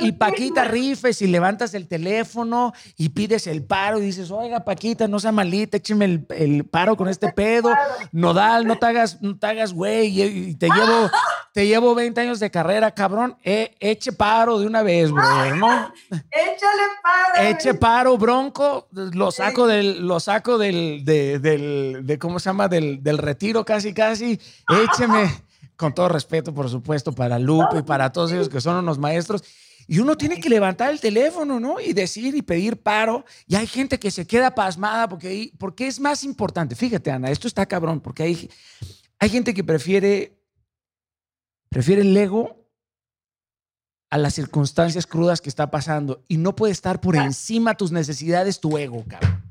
y, 0.00 0.12
Paquita 0.12 0.64
rifes 0.64 1.22
y 1.22 1.26
levantas 1.26 1.74
el 1.74 1.88
teléfono 1.88 2.72
y 2.96 3.08
pides 3.10 3.46
el 3.46 3.64
paro 3.64 3.98
y 3.98 4.02
dices, 4.02 4.30
oiga, 4.30 4.64
Paquita, 4.64 5.08
no 5.08 5.18
sea 5.18 5.32
malita, 5.32 5.78
écheme 5.78 6.04
el, 6.04 6.26
el 6.30 6.64
paro 6.64 6.96
con 6.96 7.08
este 7.08 7.32
pedo. 7.32 7.70
Nodal, 8.12 8.66
no 8.66 8.78
te 8.78 8.86
hagas, 8.86 9.20
no 9.22 9.38
te 9.38 9.46
hagas 9.46 9.72
güey 9.72 10.20
y 10.22 10.54
te 10.54 10.68
llevo, 10.68 11.10
te 11.52 11.66
llevo 11.66 11.94
20 11.94 12.20
años 12.20 12.40
de 12.40 12.50
carrera, 12.50 12.90
cabrón. 12.90 13.36
Eh, 13.42 13.74
eche 13.80 14.12
paro 14.12 14.58
de 14.58 14.66
una 14.66 14.82
vez, 14.82 15.10
bro, 15.10 15.56
¿no? 15.56 15.92
Échale 16.10 16.82
paro. 17.02 17.48
Eche 17.48 17.74
paro, 17.74 18.18
bronco. 18.18 18.88
Lo 18.92 19.30
saco 19.30 19.66
del, 19.66 20.06
lo 20.06 20.20
saco 20.20 20.58
del, 20.58 20.97
del, 21.04 22.00
de, 22.04 22.18
¿cómo 22.18 22.38
se 22.38 22.50
llama? 22.50 22.68
Del, 22.68 23.02
del 23.02 23.18
retiro 23.18 23.64
casi, 23.64 23.92
casi. 23.92 24.38
Écheme, 24.68 25.30
con 25.76 25.94
todo 25.94 26.08
respeto, 26.08 26.52
por 26.52 26.68
supuesto, 26.68 27.12
para 27.12 27.38
Lupe 27.38 27.78
y 27.78 27.82
para 27.82 28.12
todos 28.12 28.32
ellos 28.32 28.48
que 28.48 28.60
son 28.60 28.76
unos 28.76 28.98
maestros. 28.98 29.42
Y 29.86 30.00
uno 30.00 30.16
tiene 30.16 30.38
que 30.38 30.50
levantar 30.50 30.90
el 30.90 31.00
teléfono, 31.00 31.58
¿no? 31.58 31.80
Y 31.80 31.94
decir 31.94 32.34
y 32.34 32.42
pedir 32.42 32.76
paro. 32.82 33.24
Y 33.46 33.56
hay 33.56 33.66
gente 33.66 33.98
que 33.98 34.10
se 34.10 34.26
queda 34.26 34.54
pasmada 34.54 35.08
porque, 35.08 35.50
porque 35.58 35.86
es 35.86 35.98
más 35.98 36.24
importante. 36.24 36.74
Fíjate, 36.74 37.10
Ana, 37.10 37.30
esto 37.30 37.48
está 37.48 37.64
cabrón, 37.64 38.00
porque 38.00 38.22
hay, 38.24 38.50
hay 39.18 39.30
gente 39.30 39.54
que 39.54 39.64
prefiere 39.64 40.38
Prefiere 41.68 42.02
el 42.02 42.16
ego 42.16 42.66
a 44.10 44.16
las 44.16 44.34
circunstancias 44.34 45.06
crudas 45.06 45.40
que 45.40 45.50
está 45.50 45.70
pasando 45.70 46.24
y 46.28 46.38
no 46.38 46.56
puede 46.56 46.72
estar 46.72 47.00
por 47.00 47.14
encima 47.14 47.72
de 47.72 47.76
tus 47.76 47.92
necesidades 47.92 48.60
tu 48.60 48.78
ego, 48.78 49.04
cabrón. 49.06 49.47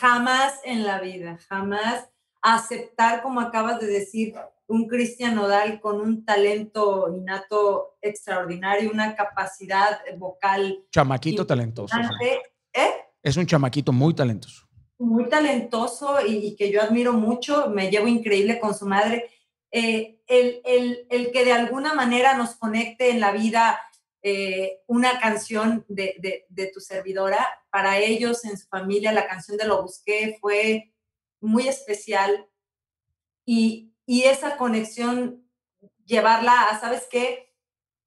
Jamás 0.00 0.60
en 0.64 0.84
la 0.84 1.00
vida, 1.00 1.38
jamás 1.48 2.08
aceptar, 2.40 3.22
como 3.22 3.40
acabas 3.40 3.80
de 3.80 3.88
decir, 3.88 4.34
un 4.68 4.86
Cristian 4.86 5.34
Nodal 5.34 5.80
con 5.80 6.00
un 6.00 6.24
talento 6.24 7.12
innato 7.16 7.96
extraordinario, 8.00 8.92
una 8.92 9.16
capacidad 9.16 9.98
vocal. 10.16 10.84
Chamaquito 10.92 11.46
talentoso. 11.46 11.96
¿Eh? 12.72 12.90
Es 13.22 13.36
un 13.36 13.46
chamaquito 13.46 13.92
muy 13.92 14.14
talentoso. 14.14 14.68
Muy 14.98 15.28
talentoso 15.28 16.18
y, 16.24 16.54
que 16.54 16.70
yo 16.70 16.82
admiro 16.82 17.12
mucho, 17.14 17.68
me 17.70 17.90
llevo 17.90 18.06
increíble 18.06 18.60
con 18.60 18.74
su 18.74 18.86
madre. 18.86 19.30
Eh, 19.72 20.20
el, 20.26 20.60
el, 20.64 21.06
el, 21.10 21.32
que 21.32 21.44
de 21.44 21.52
alguna 21.52 21.94
manera 21.94 22.36
nos 22.36 22.56
conecte 22.56 23.10
en 23.10 23.20
la 23.20 23.32
vida 23.32 23.80
eh, 24.22 24.80
una 24.86 25.20
canción 25.20 25.84
de, 25.88 26.16
de, 26.18 26.46
de, 26.48 26.66
tu 26.66 26.80
servidora, 26.80 27.46
para 27.70 27.98
ellos, 27.98 28.44
en 28.44 28.58
su 28.58 28.66
familia, 28.66 29.12
la 29.12 29.28
canción 29.28 29.56
de 29.56 29.66
Lo 29.66 29.82
Busqué 29.82 30.36
fue 30.40 30.92
muy 31.40 31.68
especial 31.68 32.48
y, 33.44 33.92
y 34.06 34.24
esa 34.24 34.56
conexión, 34.56 35.44
llevarla 36.04 36.68
a, 36.68 36.80
¿sabes 36.80 37.06
qué? 37.10 37.54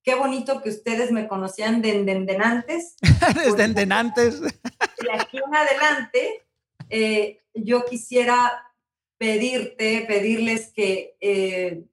Qué 0.04 0.16
bonito 0.16 0.62
que 0.62 0.70
ustedes 0.70 1.12
me 1.12 1.28
conocían 1.28 1.82
de, 1.82 2.38
antes. 2.44 2.96
Desde 3.36 3.94
antes. 3.94 4.42
Y 4.42 5.10
aquí 5.10 5.38
en 5.38 5.56
adelante, 5.56 6.44
eh, 6.90 7.42
yo 7.54 7.86
quisiera 7.86 8.74
pedirte, 9.18 10.04
pedirles 10.08 10.74
que, 10.74 11.16
eh, 11.22 11.84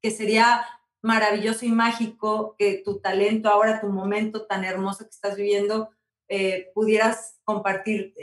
que 0.00 0.10
sería 0.12 0.64
maravilloso 1.02 1.66
y 1.66 1.70
mágico 1.70 2.54
que 2.58 2.82
tu 2.84 3.00
talento, 3.00 3.48
ahora 3.48 3.80
tu 3.80 3.88
momento 3.88 4.46
tan 4.46 4.64
hermoso 4.64 5.04
que 5.04 5.10
estás 5.10 5.36
viviendo, 5.36 5.90
eh, 6.28 6.70
pudieras 6.74 7.38
compartir 7.44 8.14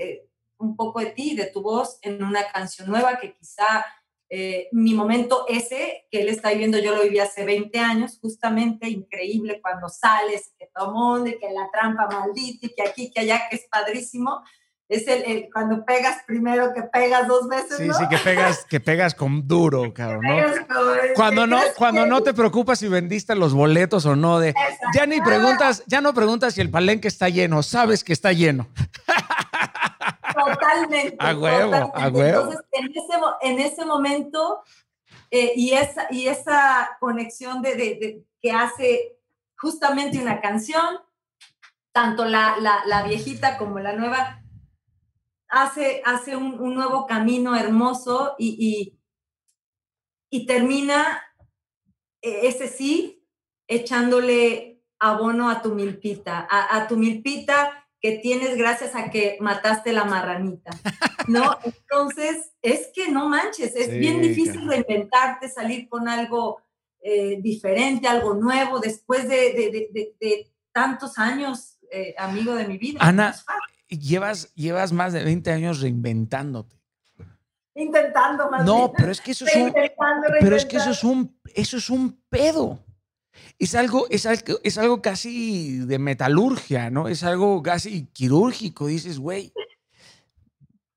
un 0.57 0.75
poco 0.75 0.99
de 0.99 1.07
ti, 1.07 1.35
de 1.35 1.45
tu 1.45 1.61
voz 1.61 1.99
en 2.01 2.23
una 2.23 2.51
canción 2.51 2.89
nueva 2.89 3.19
que 3.19 3.33
quizá 3.35 3.85
eh, 4.29 4.67
mi 4.73 4.93
momento 4.93 5.45
ese 5.47 6.05
que 6.11 6.21
él 6.21 6.29
está 6.29 6.49
viviendo, 6.49 6.77
yo 6.79 6.93
lo 6.93 7.03
viví 7.03 7.19
hace 7.19 7.45
20 7.45 7.79
años, 7.79 8.19
justamente 8.19 8.89
increíble 8.89 9.61
cuando 9.61 9.87
sales, 9.87 10.53
que 10.59 10.69
todo 10.73 10.91
mundo, 10.91 11.29
y 11.29 11.39
que 11.39 11.49
la 11.51 11.69
trampa 11.71 12.07
maldita, 12.07 12.65
y 12.65 12.69
que 12.69 12.83
aquí, 12.83 13.11
que 13.11 13.21
allá, 13.21 13.47
que 13.49 13.55
es 13.55 13.67
padrísimo. 13.69 14.41
Es 14.89 15.05
el, 15.07 15.49
cuando 15.51 15.83
pegas 15.83 16.23
primero 16.25 16.73
que 16.73 16.83
pegas 16.83 17.27
dos 17.27 17.49
veces. 17.49 17.75
Sí, 17.75 17.89
sí, 17.91 18.07
que 18.09 18.17
pegas, 18.19 18.63
que 18.63 18.79
pegas 18.79 19.13
con 19.13 19.45
duro, 19.45 19.93
cabrón, 19.93 20.21
¿no? 20.23 21.13
Cuando 21.13 21.45
no, 21.45 21.59
cuando 21.77 22.05
no 22.05 22.23
te 22.23 22.33
preocupas 22.33 22.79
si 22.79 22.87
vendiste 22.87 23.35
los 23.35 23.53
boletos 23.53 24.05
o 24.05 24.15
no, 24.15 24.39
de 24.39 24.53
ya 24.93 25.05
ni 25.05 25.19
preguntas, 25.19 25.83
ya 25.87 25.99
no 25.99 26.13
preguntas 26.13 26.53
si 26.53 26.61
el 26.61 26.71
palenque 26.71 27.09
está 27.09 27.27
lleno, 27.27 27.63
sabes 27.63 28.03
que 28.03 28.13
está 28.13 28.31
lleno. 28.31 28.67
Totalmente. 30.33 31.17
A 31.19 31.35
huevo, 31.35 31.91
a 31.95 32.07
huevo. 32.09 32.41
Entonces, 32.41 32.65
en 32.71 32.91
ese, 32.91 33.19
en 33.41 33.59
ese 33.59 33.85
momento, 33.85 34.63
eh, 35.31 35.53
y, 35.55 35.73
esa, 35.73 36.07
y 36.11 36.27
esa 36.27 36.97
conexión 36.99 37.61
de, 37.61 37.75
de, 37.75 38.23
que 38.41 38.51
hace 38.51 39.17
justamente 39.57 40.21
una 40.21 40.39
canción, 40.39 40.99
tanto 41.91 42.25
la, 42.25 42.55
la, 42.59 42.83
la 42.85 43.03
viejita 43.03 43.57
como 43.57 43.79
la 43.79 43.93
nueva, 43.93 44.43
hace, 45.49 46.01
hace 46.05 46.35
un, 46.35 46.59
un 46.59 46.75
nuevo 46.75 47.05
camino 47.07 47.55
hermoso 47.55 48.35
y, 48.37 48.57
y, 48.59 48.99
y 50.29 50.45
termina 50.45 51.23
e, 52.21 52.47
ese 52.47 52.67
sí 52.67 53.25
echándole 53.67 54.81
abono 54.99 55.49
a 55.49 55.61
tu 55.61 55.73
milpita, 55.73 56.47
a, 56.49 56.77
a 56.77 56.87
tu 56.87 56.97
milpita 56.97 57.87
que 57.99 58.13
tienes 58.19 58.57
gracias 58.57 58.95
a 58.95 59.09
que 59.09 59.37
mataste 59.39 59.91
la 59.91 60.05
marranita, 60.05 60.71
¿no? 61.27 61.57
Entonces, 61.63 62.51
es 62.61 62.91
que 62.93 63.09
no 63.09 63.27
manches, 63.27 63.75
es 63.75 63.89
bien 63.97 64.21
difícil 64.21 64.67
reinventarte, 64.67 65.49
salir 65.49 65.89
con 65.89 66.07
algo 66.07 66.61
eh, 67.01 67.39
diferente, 67.41 68.07
algo 68.07 68.35
nuevo, 68.35 68.79
después 68.79 69.27
de, 69.27 70.47
tantos 70.71 71.17
años, 71.17 71.79
eh, 71.91 72.13
amigo 72.19 72.53
de 72.53 72.67
mi 72.67 72.77
vida. 72.77 72.99
Ana, 73.01 73.35
llevas, 73.87 74.53
llevas 74.55 74.91
más 74.91 75.13
de 75.13 75.23
20 75.23 75.51
años 75.51 75.81
reinventándote. 75.81 76.75
Intentando 77.75 78.49
más. 78.49 78.65
No, 78.65 78.91
pero 78.95 79.11
es 79.11 79.21
que 79.21 79.31
eso 79.31 79.45
es 79.45 79.55
un, 79.55 79.73
pero 80.39 80.55
es 80.55 80.65
que 80.65 80.77
eso 80.77 80.89
es 80.89 81.03
un, 81.03 81.39
eso 81.53 81.77
es 81.77 81.89
un 81.89 82.19
pedo 82.29 82.83
es 83.59 83.75
algo, 83.75 84.07
es 84.09 84.25
algo, 84.25 84.59
es 84.63 84.77
algo 84.77 85.01
casi 85.01 85.79
de 85.79 85.99
metalurgia, 85.99 86.89
¿no? 86.89 87.07
Es 87.07 87.23
algo 87.23 87.61
casi 87.63 88.07
quirúrgico, 88.07 88.87
dices, 88.87 89.19
güey. 89.19 89.51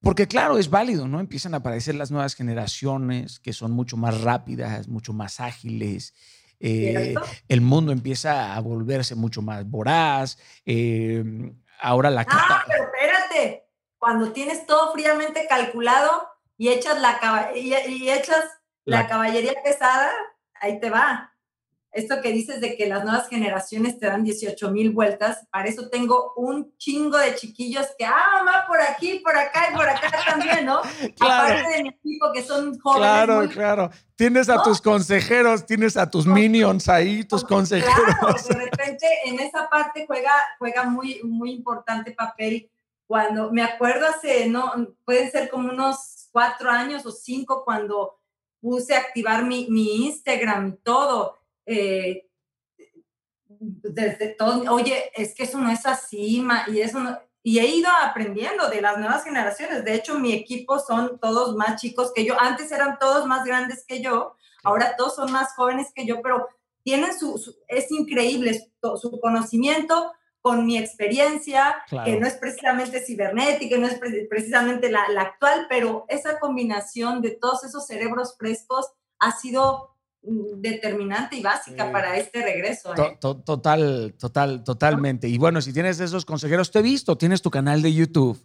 Porque 0.00 0.26
claro, 0.26 0.58
es 0.58 0.70
válido, 0.70 1.08
¿no? 1.08 1.20
Empiezan 1.20 1.54
a 1.54 1.58
aparecer 1.58 1.94
las 1.94 2.10
nuevas 2.10 2.34
generaciones 2.34 3.38
que 3.38 3.52
son 3.52 3.72
mucho 3.72 3.96
más 3.96 4.20
rápidas, 4.22 4.88
mucho 4.88 5.12
más 5.12 5.40
ágiles. 5.40 6.14
Eh, 6.58 7.14
el 7.48 7.60
mundo 7.60 7.92
empieza 7.92 8.54
a 8.54 8.60
volverse 8.60 9.14
mucho 9.14 9.42
más 9.42 9.68
voraz. 9.68 10.38
Eh, 10.64 11.52
ahora 11.80 12.10
la... 12.10 12.26
Ah, 12.28 12.64
pero 12.66 12.84
espérate, 12.84 13.68
cuando 13.98 14.32
tienes 14.32 14.66
todo 14.66 14.92
fríamente 14.92 15.46
calculado 15.48 16.28
y 16.56 16.68
echas 16.68 17.00
la, 17.00 17.50
y, 17.54 18.10
echas 18.10 18.44
la 18.84 19.06
caballería 19.06 19.54
pesada, 19.62 20.10
ahí 20.54 20.80
te 20.80 20.90
va 20.90 21.29
esto 21.92 22.20
que 22.22 22.30
dices 22.30 22.60
de 22.60 22.76
que 22.76 22.86
las 22.86 23.04
nuevas 23.04 23.28
generaciones 23.28 23.98
te 23.98 24.06
dan 24.06 24.22
18 24.22 24.70
mil 24.70 24.90
vueltas, 24.90 25.46
para 25.50 25.68
eso 25.68 25.88
tengo 25.88 26.32
un 26.36 26.72
chingo 26.76 27.18
de 27.18 27.34
chiquillos 27.34 27.86
que, 27.98 28.04
ah, 28.04 28.42
mamá, 28.44 28.64
por 28.68 28.80
aquí, 28.80 29.20
por 29.24 29.36
acá 29.36 29.70
y 29.72 29.76
por 29.76 29.88
acá 29.88 30.10
también, 30.26 30.66
¿no? 30.66 30.82
Claro. 31.16 31.58
Aparte 31.58 31.76
de 31.76 31.82
mi 31.82 31.88
equipo 31.88 32.32
que 32.32 32.42
son 32.42 32.78
jóvenes. 32.78 33.08
Claro, 33.08 33.48
claro. 33.48 33.90
Tienes 34.14 34.48
a 34.48 34.62
tus 34.62 34.80
consejeros, 34.80 35.66
tienes 35.66 35.96
a 35.96 36.08
tus 36.08 36.26
minions 36.26 36.88
ahí, 36.88 37.24
tus 37.24 37.42
consejeros. 37.42 37.94
Claro, 38.20 38.34
de 38.48 38.54
repente 38.66 39.06
en 39.24 39.40
esa 39.40 39.68
parte 39.68 40.04
juega, 40.06 40.32
juega 40.58 40.84
muy, 40.84 41.20
muy 41.24 41.50
importante 41.52 42.12
papel. 42.12 42.70
Cuando, 43.06 43.50
me 43.50 43.64
acuerdo 43.64 44.06
hace, 44.06 44.48
no, 44.48 44.72
pueden 45.04 45.28
ser 45.32 45.50
como 45.50 45.70
unos 45.70 46.28
cuatro 46.30 46.70
años 46.70 47.04
o 47.04 47.10
cinco 47.10 47.64
cuando 47.64 48.20
puse 48.60 48.94
a 48.94 48.98
activar 48.98 49.44
mi, 49.44 49.66
mi 49.68 50.06
Instagram 50.06 50.68
y 50.68 50.76
todo 50.84 51.39
eh, 51.70 52.26
desde 53.48 54.34
todo, 54.34 54.72
oye, 54.72 55.10
es 55.14 55.34
que 55.34 55.44
eso 55.44 55.58
no 55.58 55.70
es 55.70 55.86
así, 55.86 56.44
y 56.68 56.80
eso 56.80 56.98
y 57.42 57.58
he 57.58 57.66
ido 57.66 57.88
aprendiendo 58.02 58.68
de 58.68 58.82
las 58.82 58.98
nuevas 58.98 59.24
generaciones. 59.24 59.84
De 59.84 59.94
hecho, 59.94 60.18
mi 60.18 60.32
equipo 60.32 60.78
son 60.78 61.18
todos 61.18 61.56
más 61.56 61.80
chicos 61.80 62.12
que 62.14 62.24
yo. 62.24 62.38
Antes 62.38 62.70
eran 62.70 62.98
todos 62.98 63.26
más 63.26 63.44
grandes 63.44 63.84
que 63.86 64.02
yo, 64.02 64.36
ahora 64.62 64.94
todos 64.96 65.14
son 65.14 65.32
más 65.32 65.54
jóvenes 65.54 65.92
que 65.94 66.04
yo, 66.04 66.20
pero 66.22 66.48
tienen 66.82 67.18
su, 67.18 67.54
es 67.68 67.90
increíble 67.90 68.60
su, 68.80 69.20
conocimiento 69.20 70.12
con 70.42 70.66
mi 70.66 70.78
experiencia, 70.78 71.82
que 72.04 72.18
no 72.18 72.26
es 72.26 72.34
precisamente 72.34 73.00
cibernética, 73.00 73.76
no 73.76 73.86
es 73.86 73.98
precisamente 74.28 74.90
la, 74.90 75.08
la 75.10 75.22
actual, 75.22 75.66
pero 75.68 76.06
esa 76.08 76.38
combinación 76.40 77.20
de 77.20 77.30
todos 77.32 77.64
esos 77.64 77.86
cerebros 77.86 78.36
frescos 78.38 78.90
ha 79.18 79.32
sido 79.32 79.89
determinante 80.22 81.36
y 81.36 81.42
básica 81.42 81.90
para 81.90 82.16
este 82.16 82.42
regreso. 82.42 82.94
¿eh? 82.94 83.18
total, 83.20 84.14
total, 84.18 84.64
totalmente. 84.64 85.28
Y 85.28 85.38
bueno, 85.38 85.60
si 85.60 85.72
tienes 85.72 86.00
esos 86.00 86.24
consejeros, 86.24 86.70
te 86.70 86.80
he 86.80 86.82
visto, 86.82 87.16
tienes 87.16 87.42
tu 87.42 87.50
canal 87.50 87.82
de 87.82 87.94
YouTube, 87.94 88.38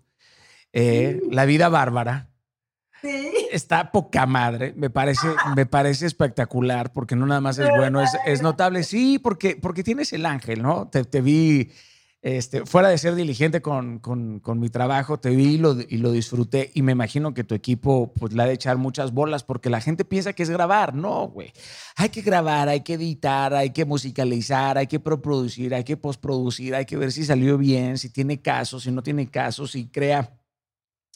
eh, 0.74 1.22
La 1.30 1.46
Vida 1.46 1.70
Bárbara. 1.70 2.30
Sí. 3.02 3.34
Está 3.52 3.92
poca 3.92 4.26
madre, 4.26 4.74
me 4.76 4.90
parece, 4.90 5.28
me 5.56 5.66
parece 5.66 6.08
espectacular 6.08 6.92
porque 6.92 7.16
no 7.16 7.26
nada 7.26 7.42
más 7.42 7.60
es 7.60 7.70
bueno, 7.78 8.02
es, 8.02 8.12
es 8.26 8.42
notable. 8.42 8.84
Sí, 8.84 9.20
porque, 9.20 9.56
porque 9.56 9.84
tienes 9.84 10.14
el 10.14 10.26
ángel, 10.26 10.62
¿no? 10.62 10.88
Te, 10.90 11.04
te 11.04 11.22
vi 11.22 11.72
este, 12.26 12.66
fuera 12.66 12.90
de 12.90 12.98
ser 12.98 13.14
diligente 13.14 13.62
con, 13.62 14.02
mi 14.56 14.70
trabajo, 14.70 15.20
te 15.20 15.30
vi 15.30 15.54
y 15.54 15.58
lo, 15.60 15.80
y 15.80 15.98
lo, 15.98 16.12
disfruté 16.12 16.72
y 16.74 16.82
me 16.82 16.94
imagino 16.94 17.36
que 17.36 17.44
tu 17.44 17.54
equipo 17.54 18.12
pues 18.20 18.34
le 18.34 18.42
ha 18.42 18.48
de 18.48 18.54
echar 18.54 18.78
muchas 18.78 19.12
bolas 19.12 19.44
porque 19.44 19.70
la 19.70 19.80
gente 19.80 20.06
piensa 20.06 20.34
que 20.34 20.42
es 20.42 20.50
grabar. 20.50 20.96
No, 20.96 21.28
güey. 21.28 21.54
Hay 21.96 22.10
que 22.10 22.24
grabar, 22.24 22.68
hay 22.68 22.82
que 22.82 22.96
editar, 22.96 23.54
hay 23.54 23.70
que 23.70 23.86
musicalizar, 23.86 24.80
hay 24.80 24.88
que 24.88 25.00
producir, 25.00 25.76
hay 25.76 25.84
que 25.84 25.98
postproducir, 25.98 26.74
hay 26.74 26.86
que 26.86 26.98
ver 26.98 27.12
si 27.12 27.24
salió 27.24 27.60
bien, 27.60 28.00
si 28.00 28.10
tiene 28.10 28.42
caso, 28.42 28.80
si 28.80 28.90
no 28.90 29.04
tiene 29.04 29.30
caso, 29.30 29.68
si 29.68 29.88
crea, 29.90 30.36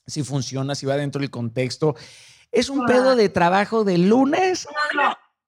si 0.05 0.21
funciona, 0.21 0.75
si 0.75 0.85
va 0.85 0.95
dentro 0.95 1.21
del 1.21 1.31
contexto. 1.31 1.95
Es 2.51 2.69
un 2.69 2.85
pedo 2.85 3.15
de 3.15 3.29
trabajo 3.29 3.83
de 3.83 3.97
lunes 3.97 4.67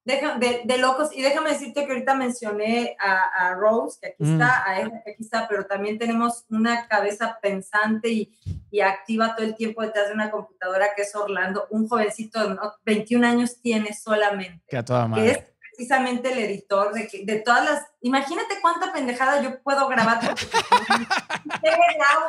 de, 0.04 0.78
locos. 0.78 1.10
Y 1.16 1.22
déjame 1.22 1.52
decirte 1.52 1.86
que 1.86 1.92
ahorita 1.92 2.16
mencioné 2.16 2.96
a, 3.00 3.54
Rose, 3.56 4.00
que 4.02 4.08
aquí 4.10 4.24
está, 4.24 4.66
mm. 4.68 4.98
a 4.98 5.04
que 5.04 5.12
aquí 5.12 5.24
está, 5.24 5.48
pero 5.48 5.66
también 5.66 5.98
tenemos 5.98 6.46
una 6.50 6.88
cabeza 6.88 7.38
pensante 7.42 8.10
y, 8.10 8.32
activa 8.82 9.36
todo 9.36 9.46
el 9.46 9.56
tiempo 9.56 9.82
detrás 9.82 10.08
de 10.08 10.14
una 10.14 10.32
computadora, 10.32 10.96
que 10.96 11.04
es 11.04 11.16
Orlando, 11.16 11.68
un 11.70 11.88
jovencito 11.88 12.48
de 12.48 12.58
21 12.86 13.28
años 13.28 13.62
tiene 13.62 13.94
solamente. 13.94 14.64
Que 14.68 14.78
a 14.78 14.86
toda 14.86 15.14
Que 15.14 15.30
es 15.30 15.40
precisamente 15.72 16.32
el 16.32 16.40
editor 16.40 16.94
de, 16.94 17.10
de 17.24 17.40
todas 17.40 17.64
las, 17.66 17.86
imagínate 18.02 18.56
cuánta 18.62 18.92
pendejada 18.92 19.42
yo 19.42 19.62
puedo 19.62 19.88
grabar 19.88 20.20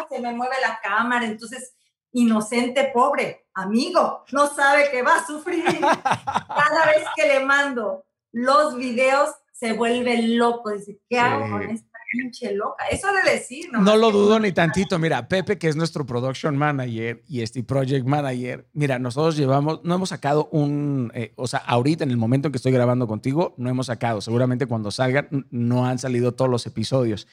porque 0.00 0.16
se 0.16 0.20
me 0.20 0.32
mueve 0.32 0.56
la 0.60 0.78
cámara, 0.82 1.24
entonces 1.24 1.74
inocente, 2.12 2.90
pobre, 2.92 3.46
amigo, 3.54 4.24
no 4.32 4.48
sabe 4.54 4.90
que 4.90 5.02
va 5.02 5.16
a 5.16 5.26
sufrir. 5.26 5.64
Cada 5.64 6.86
vez 6.86 7.04
que 7.16 7.26
le 7.26 7.44
mando 7.44 8.04
los 8.32 8.76
videos, 8.76 9.30
se 9.52 9.74
vuelve 9.74 10.22
loco. 10.22 10.70
Dice, 10.70 10.98
¿qué 11.08 11.18
hago 11.20 11.48
con 11.48 11.62
esta 11.62 11.98
pinche 12.10 12.52
loca? 12.52 12.84
Eso 12.90 13.08
de 13.12 13.30
decir, 13.30 13.70
¿no? 13.70 13.80
No 13.80 13.96
lo 13.96 14.10
dudo 14.10 14.40
ni 14.40 14.50
tantito. 14.50 14.98
Mira, 14.98 15.28
Pepe, 15.28 15.56
que 15.56 15.68
es 15.68 15.76
nuestro 15.76 16.04
production 16.04 16.56
manager 16.56 17.22
y 17.28 17.42
este 17.42 17.62
project 17.62 18.04
manager, 18.04 18.66
mira, 18.72 18.98
nosotros 18.98 19.36
llevamos, 19.36 19.80
no 19.84 19.94
hemos 19.94 20.08
sacado 20.08 20.48
un, 20.50 21.12
eh, 21.14 21.32
o 21.36 21.46
sea, 21.46 21.60
ahorita 21.60 22.02
en 22.02 22.10
el 22.10 22.16
momento 22.16 22.48
en 22.48 22.52
que 22.52 22.56
estoy 22.56 22.72
grabando 22.72 23.06
contigo, 23.06 23.54
no 23.56 23.70
hemos 23.70 23.86
sacado. 23.86 24.20
Seguramente 24.20 24.66
cuando 24.66 24.90
salgan, 24.90 25.46
no 25.50 25.86
han 25.86 26.00
salido 26.00 26.32
todos 26.32 26.50
los 26.50 26.66
episodios. 26.66 27.28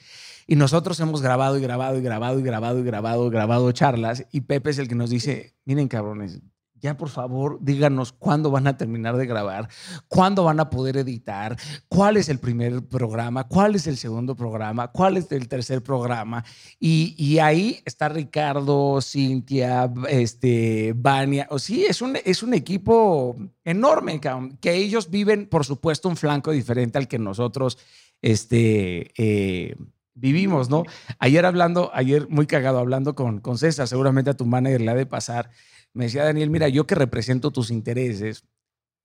Y 0.51 0.55
nosotros 0.55 0.99
hemos 0.99 1.21
grabado 1.21 1.59
y 1.59 1.61
grabado 1.61 1.99
y 1.99 2.01
grabado 2.01 2.39
y 2.39 2.41
grabado 2.41 2.79
y 2.79 2.83
grabado 2.83 3.27
y 3.27 3.29
grabado 3.29 3.71
charlas. 3.71 4.25
Y 4.31 4.41
Pepe 4.41 4.71
es 4.71 4.79
el 4.79 4.87
que 4.87 4.95
nos 4.95 5.11
dice, 5.11 5.53
miren 5.63 5.87
cabrones, 5.87 6.41
ya 6.81 6.97
por 6.97 7.09
favor 7.09 7.59
díganos 7.61 8.13
cuándo 8.13 8.49
van 8.49 8.65
a 8.65 8.75
terminar 8.75 9.15
de 9.15 9.27
grabar, 9.27 9.69
cuándo 10.07 10.43
van 10.45 10.59
a 10.59 10.71
poder 10.71 10.97
editar, 10.97 11.55
cuál 11.87 12.17
es 12.17 12.29
el 12.29 12.39
primer 12.39 12.83
programa, 12.87 13.43
cuál 13.43 13.75
es 13.75 13.85
el 13.85 13.95
segundo 13.95 14.35
programa, 14.35 14.87
cuál 14.87 15.17
es 15.17 15.31
el 15.31 15.47
tercer 15.47 15.83
programa. 15.83 16.43
Y, 16.79 17.37
ahí 17.37 17.79
está 17.85 18.09
Ricardo, 18.09 19.01
Cintia, 19.03 19.93
este, 20.09 20.95
Vania. 20.95 21.45
O 21.51 21.59
sí, 21.59 21.85
es 21.85 22.01
un, 22.01 22.17
es 22.25 22.41
un 22.41 22.55
equipo 22.55 23.35
enorme, 23.63 24.19
que 24.59 24.73
ellos 24.73 25.11
viven, 25.11 25.45
por 25.47 25.63
supuesto, 25.63 26.09
un 26.09 26.17
flanco 26.17 26.49
diferente 26.49 26.97
al 26.97 27.07
que 27.07 27.19
nosotros 27.19 27.77
este, 28.19 29.11
eh, 29.15 29.75
vivimos, 30.19 30.69
¿no? 30.69 30.83
Ayer 31.17 31.45
hablando, 31.45 31.91
ayer 31.93 32.27
muy 32.29 32.45
cagado 32.45 32.79
hablando 32.79 33.15
con, 33.15 33.39
con 33.39 33.57
César, 33.57 33.87
seguramente 33.87 34.29
a 34.29 34.37
tu 34.37 34.45
manager 34.45 34.81
le 34.81 34.91
ha 34.91 34.95
de 34.95 35.05
pasar. 35.05 35.49
Me 35.93 36.05
decía 36.05 36.23
Daniel, 36.23 36.49
mira, 36.49 36.67
yo 36.67 36.85
que 36.85 36.95
represento 36.95 37.51
tus 37.51 37.71
intereses, 37.71 38.43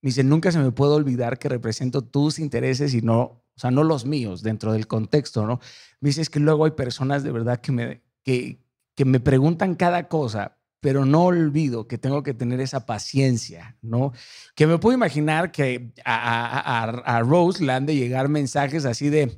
me 0.03 0.09
dice, 0.09 0.23
nunca 0.23 0.53
se 0.53 0.59
me 0.59 0.71
puede 0.71 0.93
olvidar 0.93 1.39
que 1.39 1.49
represento 1.49 2.03
tus 2.03 2.39
intereses 2.39 2.93
y 2.93 3.01
no, 3.01 3.21
o 3.21 3.45
sea, 3.57 3.71
no 3.71 3.85
los 3.85 4.05
míos 4.05 4.43
dentro 4.43 4.73
del 4.73 4.87
contexto, 4.87 5.47
¿no? 5.47 5.61
Me 6.01 6.11
dice, 6.11 6.21
es 6.21 6.29
que 6.29 6.41
luego 6.41 6.67
hay 6.67 6.73
personas 6.73 7.23
de 7.23 7.33
verdad 7.33 7.61
que 7.61 7.73
me, 7.73 8.03
que, 8.23 8.61
que 8.95 9.05
me 9.07 9.21
preguntan 9.21 9.75
cada 9.77 10.09
cosa, 10.09 10.59
pero 10.81 11.07
no 11.07 11.25
olvido 11.25 11.89
que 11.89 11.97
tengo 11.97 12.23
que 12.23 12.35
tener 12.35 12.61
esa 12.61 12.85
paciencia, 12.85 13.79
¿no? 13.81 14.13
Que 14.55 14.67
me 14.67 14.77
puedo 14.77 14.95
imaginar 14.95 15.51
que 15.51 15.93
a, 16.05 16.83
a, 16.83 17.17
a 17.17 17.21
Rose 17.21 17.65
le 17.65 17.73
han 17.73 17.87
de 17.87 17.97
llegar 17.97 18.29
mensajes 18.29 18.85
así 18.85 19.09
de, 19.09 19.35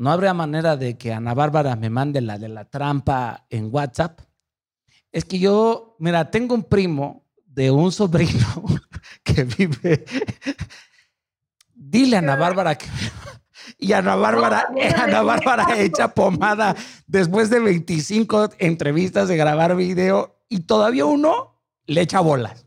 no 0.00 0.10
habría 0.10 0.32
manera 0.32 0.78
de 0.78 0.96
que 0.96 1.12
Ana 1.12 1.34
Bárbara 1.34 1.76
me 1.76 1.90
mande 1.90 2.22
la 2.22 2.38
de 2.38 2.48
la 2.48 2.64
trampa 2.64 3.44
en 3.50 3.68
WhatsApp. 3.70 4.18
Es 5.12 5.26
que 5.26 5.38
yo, 5.38 5.94
mira, 5.98 6.30
tengo 6.30 6.54
un 6.54 6.64
primo 6.64 7.26
de 7.44 7.70
un 7.70 7.92
sobrino 7.92 8.46
que 9.22 9.44
vive. 9.44 10.06
Dile 11.74 12.16
a 12.16 12.20
Ana 12.20 12.36
Bárbara 12.36 12.78
que. 12.78 12.86
Y 13.76 13.92
Ana 13.92 14.16
Bárbara, 14.16 14.68
Ana 14.96 15.20
Bárbara 15.20 15.78
echa 15.78 16.14
pomada 16.14 16.74
después 17.06 17.50
de 17.50 17.60
25 17.60 18.52
entrevistas 18.58 19.28
de 19.28 19.36
grabar 19.36 19.76
video 19.76 20.40
y 20.48 20.60
todavía 20.60 21.04
uno 21.04 21.60
le 21.84 22.00
echa 22.00 22.20
bolas. 22.20 22.64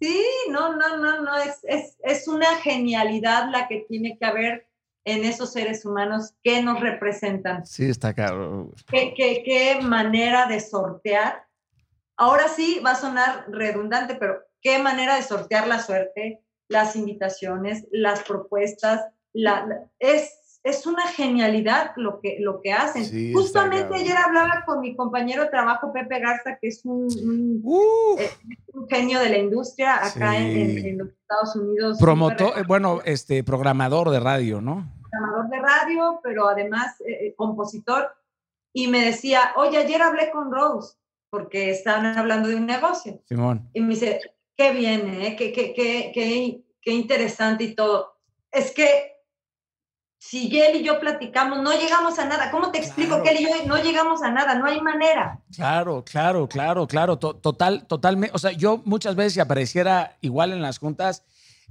Sí, 0.00 0.20
no, 0.50 0.74
no, 0.74 0.96
no, 0.96 1.22
no, 1.22 1.36
es, 1.36 1.60
es, 1.62 1.96
es 2.02 2.26
una 2.26 2.56
genialidad 2.56 3.50
la 3.52 3.68
que 3.68 3.86
tiene 3.88 4.18
que 4.18 4.24
haber 4.24 4.66
en 5.06 5.24
esos 5.24 5.52
seres 5.52 5.86
humanos 5.86 6.34
que 6.42 6.60
nos 6.62 6.80
representan. 6.80 7.64
Sí, 7.64 7.88
está 7.88 8.12
caro. 8.12 8.72
¿Qué, 8.88 9.14
qué, 9.16 9.42
qué 9.44 9.80
manera 9.80 10.46
de 10.46 10.58
sortear. 10.58 11.46
Ahora 12.16 12.48
sí 12.48 12.80
va 12.84 12.90
a 12.90 12.96
sonar 12.96 13.46
redundante, 13.48 14.16
pero 14.16 14.42
qué 14.60 14.80
manera 14.80 15.14
de 15.14 15.22
sortear 15.22 15.68
la 15.68 15.78
suerte, 15.78 16.40
las 16.68 16.96
invitaciones, 16.96 17.86
las 17.92 18.24
propuestas. 18.24 19.06
La, 19.32 19.88
es, 20.00 20.60
es 20.64 20.86
una 20.86 21.06
genialidad 21.06 21.92
lo 21.96 22.18
que, 22.20 22.38
lo 22.40 22.60
que 22.60 22.72
hacen. 22.72 23.32
Justamente 23.32 23.94
ayer 23.94 24.16
hablaba 24.16 24.64
con 24.66 24.80
mi 24.80 24.96
compañero 24.96 25.44
de 25.44 25.50
trabajo, 25.50 25.92
Pepe 25.92 26.18
Garza, 26.18 26.58
que 26.60 26.66
es 26.66 26.84
un, 26.84 27.06
un, 27.62 28.18
eh, 28.18 28.28
genio 28.90 29.20
de 29.20 29.30
la 29.30 29.38
industria 29.38 30.04
acá 30.04 30.36
en, 30.36 30.78
en, 30.78 30.98
los 30.98 31.08
Estados 31.10 31.54
Unidos. 31.54 31.98
Promotor, 32.00 32.58
eh, 32.58 32.64
bueno, 32.66 33.02
este, 33.04 33.44
programador 33.44 34.10
de 34.10 34.18
radio, 34.18 34.60
¿no? 34.60 34.95
Programador 35.16 35.50
de 35.50 35.58
radio, 35.60 36.20
pero 36.22 36.48
además 36.48 37.00
eh, 37.00 37.26
eh, 37.26 37.34
compositor, 37.36 38.14
y 38.72 38.88
me 38.88 39.04
decía, 39.04 39.52
oye, 39.56 39.78
ayer 39.78 40.02
hablé 40.02 40.30
con 40.30 40.52
Rose, 40.52 40.96
porque 41.30 41.70
estaban 41.70 42.06
hablando 42.18 42.48
de 42.48 42.56
un 42.56 42.66
negocio. 42.66 43.22
Simón. 43.26 43.70
Y 43.72 43.80
me 43.80 43.94
dice, 43.94 44.20
qué 44.56 44.72
bien, 44.72 45.08
¿eh? 45.08 45.36
qué, 45.36 45.52
qué, 45.52 45.72
qué, 45.72 46.10
qué, 46.14 46.62
qué 46.80 46.92
interesante 46.92 47.64
y 47.64 47.74
todo. 47.74 48.18
Es 48.50 48.72
que 48.72 49.16
si 50.18 50.58
él 50.60 50.76
y 50.76 50.82
yo 50.82 50.98
platicamos, 50.98 51.62
no 51.62 51.72
llegamos 51.72 52.18
a 52.18 52.24
nada. 52.24 52.50
¿Cómo 52.50 52.70
te 52.70 52.78
explico 52.78 53.22
que 53.22 53.30
él 53.30 53.40
y 53.40 53.44
yo 53.44 53.66
no 53.66 53.76
llegamos 53.76 54.22
a 54.22 54.30
nada? 54.30 54.56
No 54.56 54.66
hay 54.66 54.80
manera. 54.80 55.40
Claro, 55.54 56.04
claro, 56.04 56.48
claro, 56.48 56.86
claro. 56.86 57.18
Total, 57.18 57.86
totalmente. 57.86 58.34
O 58.34 58.38
sea, 58.38 58.52
yo 58.52 58.82
muchas 58.84 59.14
veces 59.14 59.34
si 59.34 59.40
apareciera 59.40 60.16
igual 60.20 60.52
en 60.52 60.62
las 60.62 60.78
juntas, 60.78 61.22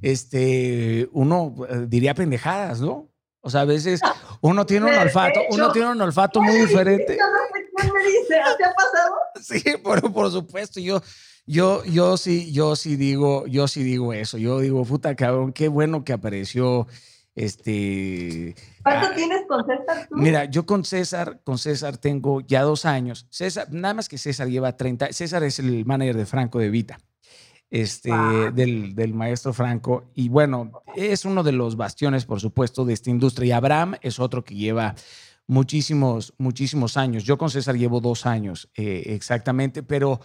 este, 0.02 1.10
uno 1.12 1.54
diría 1.88 2.14
pendejadas, 2.14 2.82
¿no? 2.82 3.10
O 3.46 3.50
sea, 3.52 3.62
a 3.62 3.66
veces 3.66 4.02
uno 4.42 4.66
tiene 4.66 4.88
un 4.88 4.98
olfato, 4.98 5.40
uno 5.52 5.72
tiene 5.72 5.92
un 5.92 6.02
olfato 6.02 6.42
muy 6.42 6.56
diferente. 6.66 7.16
¿Quién 7.76 7.94
me 7.94 8.04
dice? 8.04 8.42
¿Te 8.58 8.66
ha 8.66 8.74
pasado? 8.74 9.16
Sí, 9.40 9.62
por, 9.84 10.12
por 10.12 10.32
supuesto. 10.32 10.80
Yo, 10.80 11.00
yo, 11.46 11.84
yo 11.86 12.18
sí, 12.18 12.52
yo 12.52 12.76
sí 12.76 12.96
digo, 12.96 13.46
yo 13.46 13.68
sí 13.68 13.84
digo 13.84 14.14
eso. 14.14 14.40
Yo 14.40 14.62
digo, 14.62 14.84
puta 14.84 15.16
cabrón, 15.16 15.54
qué 15.54 15.68
bueno 15.68 16.04
que 16.04 16.14
apareció 16.14 16.88
este. 17.36 18.56
¿Cuánto 18.82 19.10
ah, 19.10 19.14
tienes 19.16 19.42
con 19.48 19.64
César 19.64 20.08
tú? 20.10 20.16
Mira, 20.16 20.46
yo 20.46 20.66
con 20.66 20.84
César, 20.84 21.42
con 21.44 21.60
César 21.60 21.98
tengo 21.98 22.42
ya 22.42 22.64
dos 22.64 22.86
años. 22.86 23.28
César, 23.30 23.68
nada 23.70 23.94
más 23.94 24.10
que 24.10 24.18
César 24.18 24.48
lleva 24.48 24.76
30. 24.76 25.14
César 25.14 25.44
es 25.44 25.60
el 25.60 25.86
manager 25.86 26.18
de 26.18 26.26
Franco 26.26 26.58
de 26.58 26.72
Vita 26.72 26.98
este, 27.76 28.10
del, 28.54 28.96
del, 28.96 29.14
maestro 29.14 29.52
Franco. 29.52 30.06
Y 30.14 30.30
bueno, 30.30 30.82
es 30.96 31.26
uno 31.26 31.44
de 31.44 31.52
los 31.52 31.76
bastiones, 31.76 32.24
por 32.24 32.40
supuesto, 32.40 32.86
de 32.86 32.94
esta 32.94 33.10
industria. 33.10 33.48
Y 33.48 33.52
Abraham 33.52 33.96
es 34.02 34.18
otro 34.18 34.46
que 34.46 34.56
lleva 34.56 34.96
muchísimos, 35.46 36.34
muchísimos 36.38 36.96
años. 36.96 37.26
Yo 37.26 37.38
con 37.38 37.50
César 37.50 37.76
llevo 37.76 38.00
dos 38.00 38.26
años 38.26 38.70
eh, 38.78 39.04
exactamente, 39.08 39.84
pero 39.84 40.22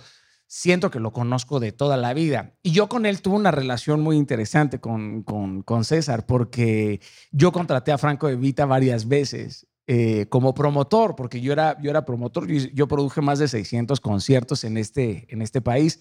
siento 0.46 0.92
que 0.92 1.00
lo 1.00 1.12
conozco 1.12 1.58
de 1.58 1.72
toda 1.72 1.96
la 1.96 2.14
vida. 2.14 2.54
Y 2.62 2.70
yo 2.70 2.88
con 2.88 3.04
él 3.04 3.20
tuve 3.20 3.34
una 3.34 3.50
relación 3.50 4.00
muy 4.00 4.16
interesante 4.16 4.78
con, 4.78 5.24
con, 5.24 5.62
con 5.62 5.84
César, 5.84 6.26
porque 6.26 7.00
yo 7.32 7.50
contraté 7.50 7.90
a 7.90 7.98
Franco 7.98 8.28
de 8.28 8.36
Vita 8.36 8.64
varias 8.64 9.08
veces. 9.08 9.66
Eh, 9.92 10.26
como 10.28 10.54
promotor, 10.54 11.16
porque 11.16 11.40
yo 11.40 11.52
era, 11.52 11.76
yo 11.82 11.90
era 11.90 12.04
promotor, 12.04 12.46
yo, 12.46 12.68
yo, 12.72 12.86
produje 12.86 13.22
más 13.22 13.40
de 13.40 13.48
600 13.48 13.98
conciertos 13.98 14.62
en 14.62 14.76
este, 14.76 15.26
en 15.30 15.42
este 15.42 15.60
país 15.60 16.00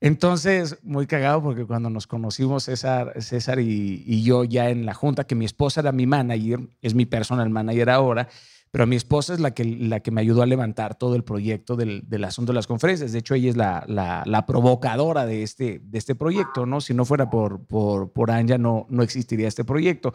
entonces, 0.00 0.78
muy 0.82 1.06
cagado 1.06 1.42
porque 1.42 1.66
cuando 1.66 1.90
nos 1.90 2.06
conocimos 2.06 2.64
César, 2.64 3.60
y, 3.60 4.22
yo 4.22 4.44
ya 4.44 4.70
en 4.70 4.86
la 4.86 4.94
junta, 4.94 5.24
que 5.24 5.34
mi 5.34 5.44
esposa 5.44 5.80
era 5.80 5.92
mi 5.92 6.06
manager, 6.06 6.60
es 6.80 6.94
mi 6.94 7.04
personal 7.04 7.50
manager 7.50 7.90
ahora, 7.90 8.28
pero 8.70 8.86
mi 8.86 8.96
esposa 8.96 9.34
es 9.34 9.40
la 9.40 9.50
que, 9.50 9.64
la 9.64 10.00
que 10.00 10.10
me 10.10 10.22
ayudó 10.22 10.42
a 10.42 10.46
levantar 10.46 10.94
todo 10.94 11.16
el 11.16 11.24
proyecto 11.24 11.76
del, 11.76 12.24
asunto 12.24 12.52
de 12.52 12.56
las 12.56 12.66
conferencias. 12.66 13.12
De 13.12 13.18
hecho, 13.18 13.34
ella 13.34 13.50
es 13.50 13.56
la, 13.56 13.84
la, 14.24 14.46
provocadora 14.46 15.26
de 15.26 15.42
este, 15.42 15.80
de 15.84 15.98
este 15.98 16.14
proyecto, 16.14 16.64
¿no? 16.64 16.80
Si 16.80 16.94
no 16.94 17.04
fuera 17.04 17.28
por, 17.28 17.66
por, 17.66 18.12
por 18.12 18.30
Anja, 18.30 18.56
no, 18.56 18.86
no 18.88 19.02
existiría 19.02 19.48
este 19.48 19.64
proyecto. 19.64 20.14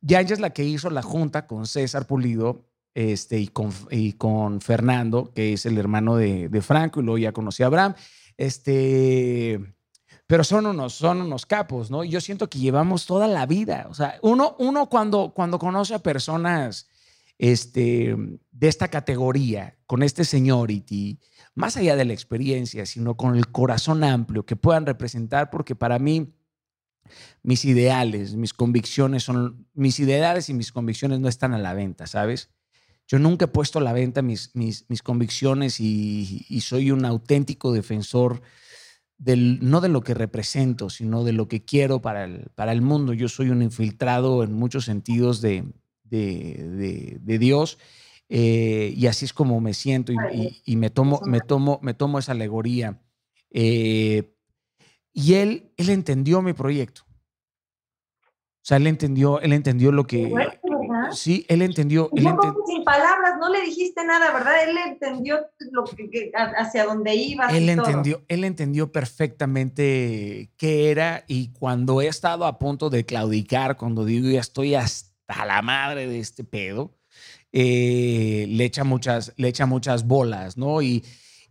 Y 0.00 0.14
Anja 0.14 0.32
es 0.32 0.40
la 0.40 0.50
que 0.50 0.64
hizo 0.64 0.88
la 0.88 1.02
junta 1.02 1.46
con 1.46 1.66
César 1.66 2.06
Pulido 2.06 2.64
este, 2.94 3.38
y, 3.38 3.48
con, 3.48 3.70
y 3.90 4.12
con 4.14 4.62
Fernando, 4.62 5.30
que 5.34 5.52
es 5.52 5.66
el 5.66 5.76
hermano 5.76 6.16
de, 6.16 6.48
de 6.48 6.62
Franco, 6.62 7.00
y 7.00 7.04
luego 7.04 7.18
ya 7.18 7.32
conocí 7.32 7.62
a 7.62 7.66
Abraham. 7.66 7.94
Este, 8.36 9.60
pero 10.26 10.44
son 10.44 10.66
unos, 10.66 10.94
son 10.94 11.22
unos 11.22 11.46
capos, 11.46 11.90
¿no? 11.90 12.04
yo 12.04 12.20
siento 12.20 12.50
que 12.50 12.58
llevamos 12.58 13.06
toda 13.06 13.26
la 13.28 13.46
vida. 13.46 13.86
O 13.88 13.94
sea, 13.94 14.18
uno, 14.22 14.56
uno 14.58 14.88
cuando, 14.88 15.32
cuando 15.34 15.58
conoce 15.58 15.94
a 15.94 16.00
personas 16.00 16.88
este, 17.38 18.16
de 18.50 18.68
esta 18.68 18.88
categoría, 18.88 19.76
con 19.86 20.02
este 20.02 20.24
seniority, 20.24 21.20
más 21.54 21.76
allá 21.76 21.96
de 21.96 22.04
la 22.04 22.12
experiencia, 22.12 22.86
sino 22.86 23.16
con 23.16 23.36
el 23.36 23.50
corazón 23.50 24.04
amplio 24.04 24.44
que 24.44 24.56
puedan 24.56 24.84
representar, 24.84 25.50
porque 25.50 25.74
para 25.74 25.98
mí 25.98 26.34
mis 27.42 27.64
ideales, 27.64 28.34
mis 28.34 28.52
convicciones 28.52 29.22
son, 29.22 29.66
mis 29.74 30.00
ideales 30.00 30.48
y 30.48 30.54
mis 30.54 30.72
convicciones 30.72 31.20
no 31.20 31.28
están 31.28 31.54
a 31.54 31.58
la 31.58 31.72
venta, 31.72 32.06
¿sabes? 32.06 32.50
Yo 33.08 33.18
nunca 33.18 33.44
he 33.44 33.48
puesto 33.48 33.78
a 33.78 33.82
la 33.82 33.92
venta 33.92 34.20
mis, 34.22 34.54
mis, 34.54 34.84
mis 34.88 35.02
convicciones 35.02 35.78
y, 35.80 36.60
soy 36.60 36.90
un 36.90 37.04
auténtico 37.04 37.72
defensor 37.72 38.42
del, 39.16 39.58
no 39.62 39.80
de 39.80 39.88
lo 39.88 40.02
que 40.02 40.14
represento, 40.14 40.90
sino 40.90 41.22
de 41.22 41.32
lo 41.32 41.46
que 41.46 41.64
quiero 41.64 42.02
para 42.02 42.24
el, 42.24 42.50
para 42.54 42.72
el 42.72 42.82
mundo. 42.82 43.12
Yo 43.12 43.28
soy 43.28 43.50
un 43.50 43.62
infiltrado 43.62 44.42
en 44.42 44.52
muchos 44.52 44.84
sentidos 44.84 45.40
de, 45.40 45.64
de, 46.02 47.18
de, 47.20 47.38
Dios. 47.38 47.78
Eh, 48.28 48.92
y 48.96 49.06
así 49.06 49.24
es 49.24 49.32
como 49.32 49.60
me 49.60 49.72
siento 49.72 50.12
y, 50.12 50.76
me, 50.76 50.90
tomo, 50.90 51.20
me, 51.24 51.40
tomo, 51.40 51.78
me 51.82 51.94
tomo 51.94 52.18
esa 52.18 52.32
alegoría. 52.32 53.00
Eh, 53.50 54.34
y 55.12 55.34
él, 55.34 55.72
él 55.76 55.90
entendió 55.90 56.42
mi 56.42 56.54
proyecto. 56.54 57.02
O 57.06 58.68
sea, 58.68 58.78
él 58.78 58.88
entendió, 58.88 59.40
él 59.40 59.52
entendió 59.52 59.92
lo 59.92 60.08
que... 60.08 60.34
Sí, 61.12 61.44
él 61.48 61.62
entendió. 61.62 62.10
Él 62.14 62.26
sin 62.66 62.84
palabras, 62.84 63.34
no 63.40 63.48
le 63.48 63.62
dijiste 63.62 64.04
nada, 64.04 64.32
¿verdad? 64.32 64.68
Él 64.68 64.76
entendió 64.86 65.40
lo 65.70 65.84
que, 65.84 66.32
hacia 66.34 66.84
dónde 66.84 67.14
iba. 67.14 67.46
Él 67.48 67.68
entendió, 67.68 68.22
él 68.28 68.44
entendió 68.44 68.92
perfectamente 68.92 70.50
qué 70.56 70.90
era 70.90 71.24
y 71.26 71.52
cuando 71.52 72.00
he 72.00 72.08
estado 72.08 72.46
a 72.46 72.58
punto 72.58 72.90
de 72.90 73.04
claudicar, 73.04 73.76
cuando 73.76 74.04
digo 74.04 74.28
ya 74.28 74.40
estoy 74.40 74.74
hasta 74.74 75.44
la 75.44 75.62
madre 75.62 76.06
de 76.06 76.20
este 76.20 76.44
pedo, 76.44 76.96
eh, 77.52 78.46
le 78.48 78.64
echa 78.64 78.84
muchas, 78.84 79.32
le 79.36 79.48
echa 79.48 79.66
muchas 79.66 80.06
bolas, 80.06 80.56
¿no? 80.56 80.82
Y, 80.82 81.04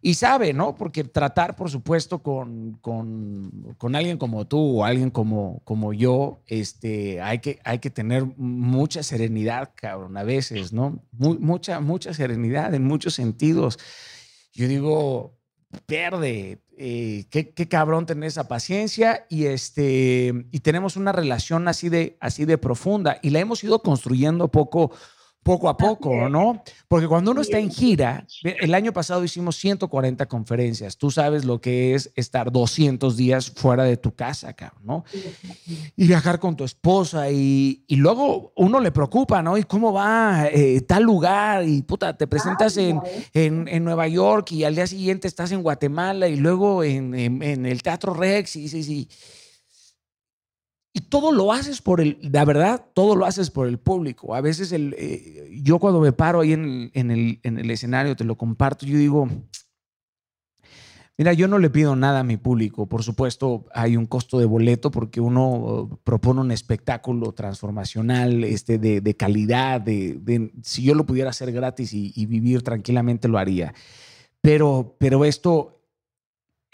y 0.05 0.13
sabe, 0.13 0.53
¿no? 0.53 0.75
Porque 0.75 1.03
tratar, 1.03 1.55
por 1.55 1.71
supuesto, 1.71 2.19
con, 2.19 2.73
con, 2.79 3.95
alguien 3.95 4.19
como 4.19 4.45
tú 4.45 4.81
o 4.81 4.85
alguien 4.85 5.09
como, 5.09 5.63
como 5.63 5.93
yo, 5.93 6.43
este, 6.45 7.21
hay, 7.21 7.39
que, 7.39 7.59
hay 7.63 7.79
que 7.79 7.89
tener 7.89 8.23
mucha 8.37 9.01
serenidad, 9.01 9.71
cabrón, 9.73 10.15
a 10.15 10.21
veces, 10.21 10.73
¿no? 10.73 11.03
mucha, 11.11 11.79
mucha 11.79 12.13
serenidad 12.13 12.75
en 12.75 12.83
muchos 12.83 13.15
sentidos. 13.15 13.79
Yo 14.53 14.67
digo, 14.67 15.39
pierde, 15.87 16.61
eh, 16.77 17.25
qué, 17.31 17.49
qué, 17.49 17.67
cabrón 17.67 18.05
tener 18.05 18.27
esa 18.27 18.47
paciencia 18.47 19.25
y, 19.27 19.45
este, 19.45 20.45
y 20.51 20.59
tenemos 20.59 20.97
una 20.97 21.13
relación 21.13 21.67
así 21.67 21.89
de, 21.89 22.15
así 22.19 22.45
de 22.45 22.59
profunda 22.59 23.17
y 23.23 23.31
la 23.31 23.39
hemos 23.39 23.63
ido 23.63 23.81
construyendo 23.81 24.49
poco 24.49 24.91
poco 25.45 25.69
a 25.69 25.77
poco, 25.77 26.27
¿no? 26.27 26.63
Porque 26.87 27.07
cuando 27.07 27.29
uno 27.29 27.41
está 27.41 27.59
en 27.59 27.69
gira, 27.69 28.25
el 28.43 28.73
año 28.73 28.91
pasado 28.93 29.23
hicimos 29.23 29.55
140 29.57 30.25
conferencias. 30.25 30.97
Tú 30.97 31.11
sabes 31.11 31.45
lo 31.45 31.61
que 31.61 31.93
es 31.93 32.11
estar 32.15 32.51
200 32.51 33.15
días 33.15 33.51
fuera 33.51 33.83
de 33.83 33.95
tu 33.95 34.15
casa, 34.15 34.53
cabrón, 34.53 34.81
¿no? 34.83 35.05
Y 35.95 36.07
viajar 36.07 36.39
con 36.39 36.55
tu 36.55 36.63
esposa 36.63 37.29
y, 37.29 37.83
y 37.85 37.97
luego 37.97 38.53
uno 38.55 38.79
le 38.79 38.91
preocupa, 38.91 39.43
¿no? 39.43 39.55
¿Y 39.55 39.65
cómo 39.65 39.93
va 39.93 40.47
eh, 40.47 40.81
tal 40.81 41.03
lugar? 41.03 41.63
Y 41.63 41.83
puta, 41.83 42.17
te 42.17 42.25
presentas 42.25 42.75
en, 42.77 42.99
en, 43.35 43.67
en, 43.67 43.83
Nueva 43.83 44.07
York 44.07 44.51
y 44.51 44.63
al 44.63 44.73
día 44.73 44.87
siguiente 44.87 45.27
estás 45.27 45.51
en 45.51 45.61
Guatemala 45.61 46.27
y 46.27 46.37
luego 46.37 46.83
en, 46.83 47.13
en 47.13 47.65
el 47.67 47.83
Teatro 47.83 48.15
Rex 48.15 48.55
y 48.55 48.61
dices, 48.61 48.89
y, 48.89 49.07
y 50.95 51.01
todo 51.01 51.33
lo 51.33 51.51
haces 51.51 51.81
por 51.81 51.99
el, 51.99 52.17
la 52.21 52.45
verdad, 52.45 52.85
todo 52.93 53.17
lo 53.17 53.25
haces 53.25 53.51
por 53.51 53.67
el 53.67 53.77
público. 53.79 54.33
A 54.33 54.39
veces 54.39 54.71
el, 54.71 54.95
eh, 54.97 55.59
yo 55.61 55.77
cuando 55.77 55.99
me 55.99 56.13
paro 56.13 56.39
ahí 56.39 56.53
en 56.53 56.63
el, 56.93 57.41
en, 57.43 57.57
el, 57.59 57.69
escenario, 57.69 58.15
te 58.15 58.23
lo 58.23 58.37
comparto, 58.37 58.85
yo 58.85 58.97
digo, 58.97 59.27
mira, 61.17 61.33
yo 61.33 61.49
no 61.49 61.59
le 61.59 61.69
pido 61.69 61.97
nada 61.97 62.21
a 62.21 62.23
mi 62.23 62.37
público. 62.37 62.87
Por 62.87 63.03
supuesto, 63.03 63.65
hay 63.73 63.97
un 63.97 64.05
costo 64.05 64.39
de 64.39 64.45
boleto 64.45 64.89
porque 64.89 65.19
uno 65.19 65.99
propone 66.05 66.39
un 66.39 66.51
espectáculo 66.53 67.33
transformacional, 67.33 68.45
este, 68.45 68.77
de, 68.77 69.17
calidad, 69.17 69.81
de, 69.81 70.53
si 70.63 70.83
yo 70.83 70.95
lo 70.95 71.05
pudiera 71.05 71.31
hacer 71.31 71.51
gratis 71.51 71.91
y, 71.91 72.13
y 72.15 72.25
vivir 72.25 72.61
tranquilamente, 72.61 73.27
lo 73.27 73.37
haría. 73.37 73.73
Pero, 74.39 74.95
pero 74.97 75.25
esto, 75.25 75.74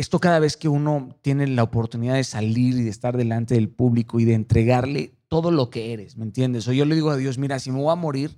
esto 0.01 0.19
cada 0.19 0.39
vez 0.39 0.57
que 0.57 0.67
uno 0.67 1.15
tiene 1.21 1.45
la 1.45 1.61
oportunidad 1.61 2.15
de 2.15 2.23
salir 2.23 2.75
y 2.75 2.81
de 2.81 2.89
estar 2.89 3.15
delante 3.15 3.53
del 3.53 3.69
público 3.69 4.19
y 4.19 4.25
de 4.25 4.33
entregarle 4.33 5.13
todo 5.27 5.51
lo 5.51 5.69
que 5.69 5.93
eres, 5.93 6.17
¿me 6.17 6.25
entiendes? 6.25 6.67
O 6.67 6.73
yo 6.73 6.85
le 6.85 6.95
digo 6.95 7.11
a 7.11 7.17
Dios, 7.17 7.37
mira, 7.37 7.59
si 7.59 7.71
me 7.71 7.79
voy 7.79 7.91
a 7.91 7.95
morir, 7.95 8.37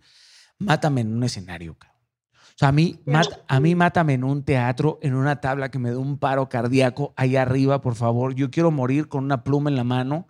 mátame 0.60 1.02
en 1.02 1.14
un 1.14 1.24
escenario, 1.24 1.78
cabrón. 1.78 2.00
O 2.34 2.58
sea, 2.58 2.68
a 2.68 2.72
mí, 2.74 3.00
a 3.48 3.60
mí 3.62 3.76
mátame 3.76 4.14
en 4.14 4.26
un 4.26 4.44
teatro, 4.44 5.00
en 5.02 5.16
una 5.16 5.40
tabla 5.40 5.72
que 5.72 5.80
me 5.80 5.90
dé 5.90 5.96
un 5.96 6.20
paro 6.20 6.50
cardíaco 6.50 7.14
ahí 7.16 7.38
arriba, 7.38 7.82
por 7.82 7.96
favor. 7.96 8.36
Yo 8.36 8.52
quiero 8.52 8.70
morir 8.70 9.08
con 9.08 9.24
una 9.24 9.44
pluma 9.44 9.70
en 9.70 9.78
la 9.78 9.86
mano 9.86 10.28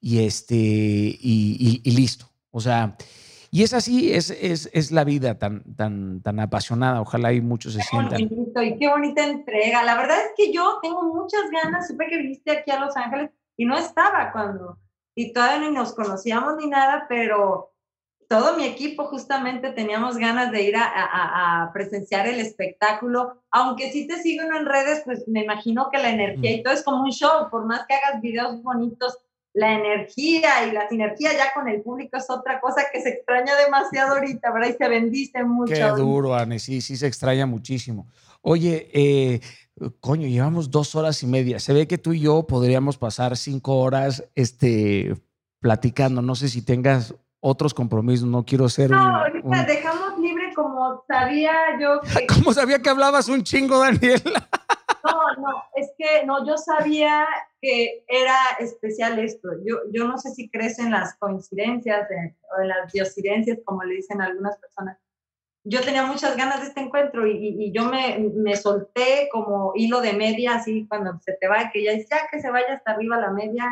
y, 0.00 0.20
este, 0.20 0.56
y 0.56 1.82
listo. 1.84 2.32
O 2.50 2.60
sea, 2.60 2.96
y 3.54 3.64
es 3.64 3.74
así, 3.74 4.14
es, 4.14 4.30
es, 4.30 4.70
es 4.72 4.92
la 4.92 5.04
vida 5.04 5.38
tan, 5.38 5.62
tan, 5.76 6.22
tan 6.22 6.40
apasionada. 6.40 7.02
Ojalá 7.02 7.34
y 7.34 7.42
muchos 7.42 7.74
se 7.74 7.82
sientan. 7.82 8.18
y 8.22 8.78
qué 8.78 8.88
bonita 8.88 9.26
entrega. 9.26 9.84
La 9.84 9.94
verdad 9.94 10.16
es 10.20 10.32
que 10.34 10.50
yo 10.50 10.78
tengo 10.80 11.02
muchas 11.02 11.42
ganas. 11.50 11.86
Supe 11.86 12.06
que 12.08 12.16
viniste 12.16 12.50
aquí 12.50 12.70
a 12.70 12.80
Los 12.80 12.96
Ángeles 12.96 13.30
y 13.58 13.66
no 13.66 13.76
estaba 13.76 14.32
cuando, 14.32 14.78
y 15.14 15.34
todavía 15.34 15.68
ni 15.68 15.74
nos 15.74 15.92
conocíamos 15.94 16.56
ni 16.56 16.66
nada, 16.68 17.04
pero 17.10 17.74
todo 18.26 18.56
mi 18.56 18.64
equipo 18.64 19.04
justamente 19.04 19.72
teníamos 19.72 20.16
ganas 20.16 20.50
de 20.50 20.62
ir 20.62 20.76
a, 20.76 20.84
a, 20.84 21.64
a, 21.64 21.72
presenciar 21.74 22.26
el 22.26 22.40
espectáculo, 22.40 23.42
aunque 23.50 23.92
si 23.92 24.06
te 24.06 24.16
sigo 24.22 24.44
en 24.44 24.64
redes, 24.64 25.02
pues 25.04 25.28
me 25.28 25.44
imagino 25.44 25.90
que 25.92 25.98
la 25.98 26.08
energía 26.08 26.52
y 26.52 26.62
todo 26.62 26.72
es 26.72 26.82
como 26.82 27.02
un 27.02 27.10
show, 27.10 27.50
por 27.50 27.66
más 27.66 27.84
que 27.86 27.92
hagas 27.92 28.22
videos 28.22 28.62
bonitos, 28.62 29.18
la 29.54 29.74
energía 29.74 30.66
y 30.66 30.72
la 30.72 30.88
sinergia 30.88 31.32
ya 31.32 31.52
con 31.52 31.68
el 31.68 31.82
público 31.82 32.16
es 32.16 32.30
otra 32.30 32.60
cosa 32.60 32.84
que 32.92 33.02
se 33.02 33.10
extraña 33.10 33.54
demasiado 33.56 34.14
ahorita, 34.14 34.50
¿verdad? 34.50 34.70
Y 34.70 34.72
se 34.72 34.88
bendice 34.88 35.44
mucho. 35.44 35.74
Qué 35.74 35.82
duro, 35.82 36.34
Anne, 36.34 36.58
sí, 36.58 36.80
sí 36.80 36.96
se 36.96 37.06
extraña 37.06 37.44
muchísimo. 37.44 38.08
Oye, 38.40 38.88
eh, 38.92 39.40
coño, 40.00 40.26
llevamos 40.26 40.70
dos 40.70 40.94
horas 40.94 41.22
y 41.22 41.26
media. 41.26 41.60
Se 41.60 41.72
ve 41.72 41.86
que 41.86 41.98
tú 41.98 42.12
y 42.12 42.20
yo 42.20 42.46
podríamos 42.46 42.96
pasar 42.96 43.36
cinco 43.36 43.76
horas 43.76 44.24
este, 44.34 45.14
platicando. 45.60 46.22
No 46.22 46.34
sé 46.34 46.48
si 46.48 46.62
tengas 46.62 47.14
otros 47.40 47.74
compromisos, 47.74 48.26
no 48.26 48.44
quiero 48.44 48.68
ser 48.68 48.90
no, 48.90 49.16
ahorita 49.16 49.64
dejamos 49.64 50.18
libre 50.20 50.41
como 50.54 51.04
sabía 51.06 51.52
yo 51.80 52.00
que... 52.00 52.26
Como 52.32 52.52
sabía 52.52 52.80
que 52.80 52.90
hablabas 52.90 53.28
un 53.28 53.42
chingo, 53.42 53.78
Daniela. 53.78 54.48
No, 55.04 55.42
no, 55.42 55.64
es 55.74 55.90
que 55.98 56.24
no, 56.24 56.46
yo 56.46 56.56
sabía 56.56 57.26
que 57.60 58.04
era 58.06 58.36
especial 58.60 59.18
esto. 59.18 59.48
Yo, 59.64 59.78
yo 59.92 60.06
no 60.06 60.16
sé 60.16 60.30
si 60.30 60.48
crees 60.48 60.78
en 60.78 60.92
las 60.92 61.16
coincidencias 61.16 62.08
o 62.56 62.62
en 62.62 62.68
las 62.68 62.92
diosidencias, 62.92 63.58
como 63.64 63.82
le 63.82 63.96
dicen 63.96 64.20
algunas 64.20 64.56
personas. 64.58 64.98
Yo 65.64 65.80
tenía 65.80 66.04
muchas 66.06 66.36
ganas 66.36 66.60
de 66.60 66.68
este 66.68 66.82
encuentro 66.82 67.26
y, 67.26 67.36
y, 67.36 67.72
yo 67.72 67.86
me, 67.86 68.30
me, 68.34 68.54
solté 68.54 69.28
como 69.32 69.72
hilo 69.74 70.00
de 70.00 70.12
media, 70.12 70.54
así 70.54 70.86
cuando 70.88 71.18
se 71.20 71.32
te 71.32 71.48
va, 71.48 71.70
que 71.72 71.82
ya, 71.82 71.92
ya 71.94 72.28
que 72.30 72.40
se 72.40 72.50
vaya 72.50 72.74
hasta 72.74 72.92
arriba 72.92 73.16
la 73.16 73.30
media, 73.30 73.70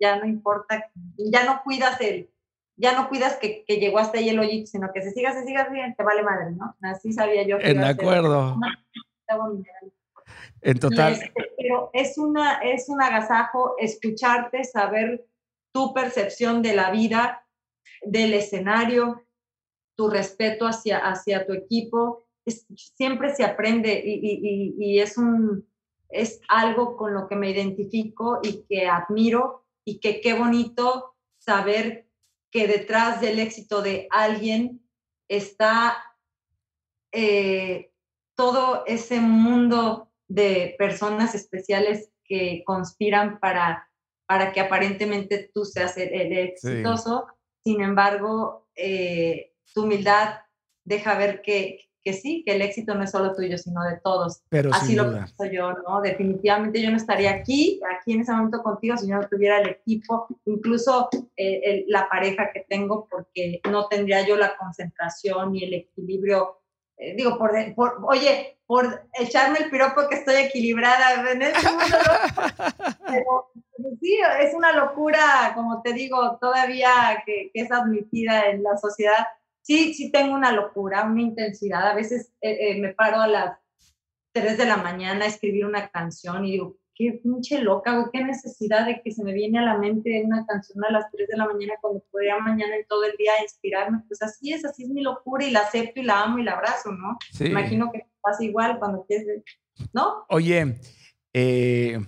ya 0.00 0.16
no 0.16 0.26
importa, 0.26 0.90
ya 1.18 1.44
no 1.44 1.62
cuidas 1.62 2.00
el, 2.00 2.30
ya 2.76 2.92
no 2.92 3.08
cuidas 3.08 3.36
que, 3.36 3.64
que 3.64 3.76
llegó 3.76 3.98
hasta 3.98 4.18
ahí 4.18 4.28
el 4.28 4.38
hoyito, 4.38 4.66
sino 4.66 4.90
que 4.92 5.02
se 5.02 5.12
siga, 5.12 5.32
se 5.32 5.44
siga, 5.44 5.68
bien, 5.68 5.94
te 5.94 6.02
vale 6.02 6.22
madre, 6.22 6.52
¿no? 6.52 6.76
Así 6.82 7.12
sabía 7.12 7.46
yo. 7.46 7.58
Que 7.58 7.70
en 7.70 7.84
acuerdo. 7.84 8.56
En 10.60 10.78
total. 10.78 11.12
Este, 11.12 11.32
pero 11.56 11.90
es, 11.92 12.18
una, 12.18 12.54
es 12.62 12.88
un 12.88 13.00
agasajo 13.00 13.74
escucharte, 13.78 14.64
saber 14.64 15.26
tu 15.72 15.92
percepción 15.92 16.62
de 16.62 16.74
la 16.74 16.90
vida, 16.90 17.46
del 18.02 18.34
escenario, 18.34 19.24
tu 19.96 20.08
respeto 20.08 20.66
hacia, 20.66 20.98
hacia 20.98 21.46
tu 21.46 21.52
equipo. 21.52 22.26
siempre 22.46 23.34
se 23.34 23.44
aprende 23.44 24.02
y, 24.04 24.20
y, 24.22 24.74
y, 24.78 24.98
es, 25.00 25.16
un, 25.16 25.68
es 26.08 26.40
algo 26.48 26.96
con 26.96 27.14
lo 27.14 27.28
que 27.28 27.36
me 27.36 27.50
identifico 27.50 28.40
y 28.42 28.64
que 28.68 28.86
admiro 28.88 29.64
y 29.84 30.00
que 30.00 30.20
qué 30.20 30.34
bonito 30.34 31.14
saber 31.38 32.08
que 32.54 32.68
detrás 32.68 33.20
del 33.20 33.40
éxito 33.40 33.82
de 33.82 34.06
alguien 34.12 34.80
está 35.28 35.96
eh, 37.10 37.90
todo 38.36 38.84
ese 38.86 39.18
mundo 39.18 40.12
de 40.28 40.76
personas 40.78 41.34
especiales 41.34 42.12
que 42.22 42.62
conspiran 42.64 43.40
para, 43.40 43.90
para 44.26 44.52
que 44.52 44.60
aparentemente 44.60 45.50
tú 45.52 45.64
seas 45.64 45.96
el, 45.96 46.32
exitoso. 46.32 47.26
Sin 47.64 47.82
embargo, 47.82 48.68
eh, 48.76 49.52
tu 49.74 49.82
humildad 49.82 50.38
deja 50.84 51.18
ver 51.18 51.42
que, 51.42 51.90
que, 52.04 52.12
sí, 52.12 52.42
que 52.44 52.54
el 52.54 52.62
éxito 52.62 52.94
no 52.94 53.04
es 53.04 53.10
solo 53.10 53.34
tuyo, 53.34 53.56
sino 53.58 53.82
de 53.84 53.96
todos. 54.02 54.42
Pero 54.48 54.70
Así 54.72 54.94
lo 54.94 55.10
pienso 55.10 55.44
yo, 55.46 55.72
¿no? 55.72 56.00
Definitivamente 56.00 56.82
yo 56.82 56.90
no 56.90 56.96
estaría 56.96 57.32
aquí, 57.32 57.80
aquí 57.96 58.12
en 58.12 58.20
ese 58.20 58.32
momento 58.32 58.62
contigo, 58.62 58.96
si 58.96 59.08
yo 59.08 59.16
no 59.16 59.28
tuviera 59.28 59.60
el 59.60 59.68
equipo, 59.70 60.26
incluso 60.44 61.08
eh, 61.36 61.84
la 61.88 62.08
pareja 62.08 62.50
que 62.52 62.66
tengo, 62.68 63.08
porque 63.10 63.60
no 63.70 63.88
tendría 63.88 64.26
yo 64.26 64.36
la 64.36 64.56
concentración 64.56 65.56
y 65.56 65.64
el 65.64 65.74
equilibrio 65.74 66.58
eh, 66.96 67.14
digo, 67.16 67.36
por, 67.38 67.52
por, 67.74 68.00
oye, 68.06 68.58
por 68.66 69.08
echarme 69.18 69.58
el 69.58 69.70
piropo 69.70 70.08
que 70.08 70.16
estoy 70.16 70.36
equilibrada 70.36 71.30
en 71.30 71.42
este 71.42 71.68
mundo, 71.68 71.84
pero 73.06 73.50
sí, 74.00 74.18
es 74.40 74.54
una 74.54 74.72
locura, 74.72 75.52
como 75.54 75.82
te 75.82 75.92
digo, 75.92 76.38
todavía 76.40 77.22
que, 77.26 77.50
que, 77.52 77.62
es 77.62 77.72
admitida 77.72 78.46
en 78.46 78.62
la 78.62 78.76
sociedad. 78.76 79.26
Sí, 79.64 79.94
sí 79.94 80.12
tengo 80.12 80.34
una 80.34 80.52
locura, 80.52 81.04
una 81.04 81.22
intensidad. 81.22 81.88
A 81.88 81.94
veces 81.94 82.34
eh, 82.42 82.56
eh, 82.60 82.80
me 82.80 82.92
paro 82.92 83.20
a 83.20 83.26
las 83.26 83.58
3 84.32 84.58
de 84.58 84.66
la 84.66 84.76
mañana 84.76 85.24
a 85.24 85.28
escribir 85.28 85.64
una 85.64 85.88
canción 85.88 86.44
y 86.44 86.52
digo, 86.52 86.76
qué 86.94 87.18
pinche 87.22 87.62
loca, 87.62 87.94
güey, 87.94 88.06
qué 88.12 88.22
necesidad 88.22 88.84
de 88.84 89.00
que 89.00 89.10
se 89.10 89.24
me 89.24 89.32
viene 89.32 89.58
a 89.58 89.62
la 89.62 89.78
mente 89.78 90.22
una 90.22 90.44
canción 90.44 90.84
a 90.84 90.90
las 90.90 91.10
3 91.10 91.28
de 91.28 91.36
la 91.38 91.46
mañana 91.46 91.72
cuando 91.80 92.04
podría 92.10 92.38
mañana 92.40 92.76
en 92.76 92.86
todo 92.86 93.04
el 93.04 93.16
día 93.16 93.32
inspirarme. 93.42 94.02
Pues 94.06 94.20
así 94.20 94.52
es, 94.52 94.66
así 94.66 94.82
es 94.82 94.90
mi 94.90 95.00
locura 95.00 95.46
y 95.46 95.50
la 95.50 95.60
acepto 95.60 95.98
y 95.98 96.04
la 96.04 96.24
amo 96.24 96.38
y 96.38 96.42
la 96.42 96.52
abrazo, 96.52 96.92
¿no? 96.92 97.16
Imagino 97.40 97.90
que 97.90 98.06
pasa 98.20 98.44
igual 98.44 98.78
cuando 98.78 99.06
quieres, 99.06 99.42
¿no? 99.94 100.26
Oye, 100.28 100.76
eh, 101.32 101.98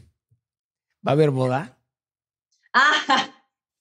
¿va 1.07 1.12
a 1.12 1.12
haber 1.12 1.31
boda? 1.31 1.78
Ah, 2.75 3.33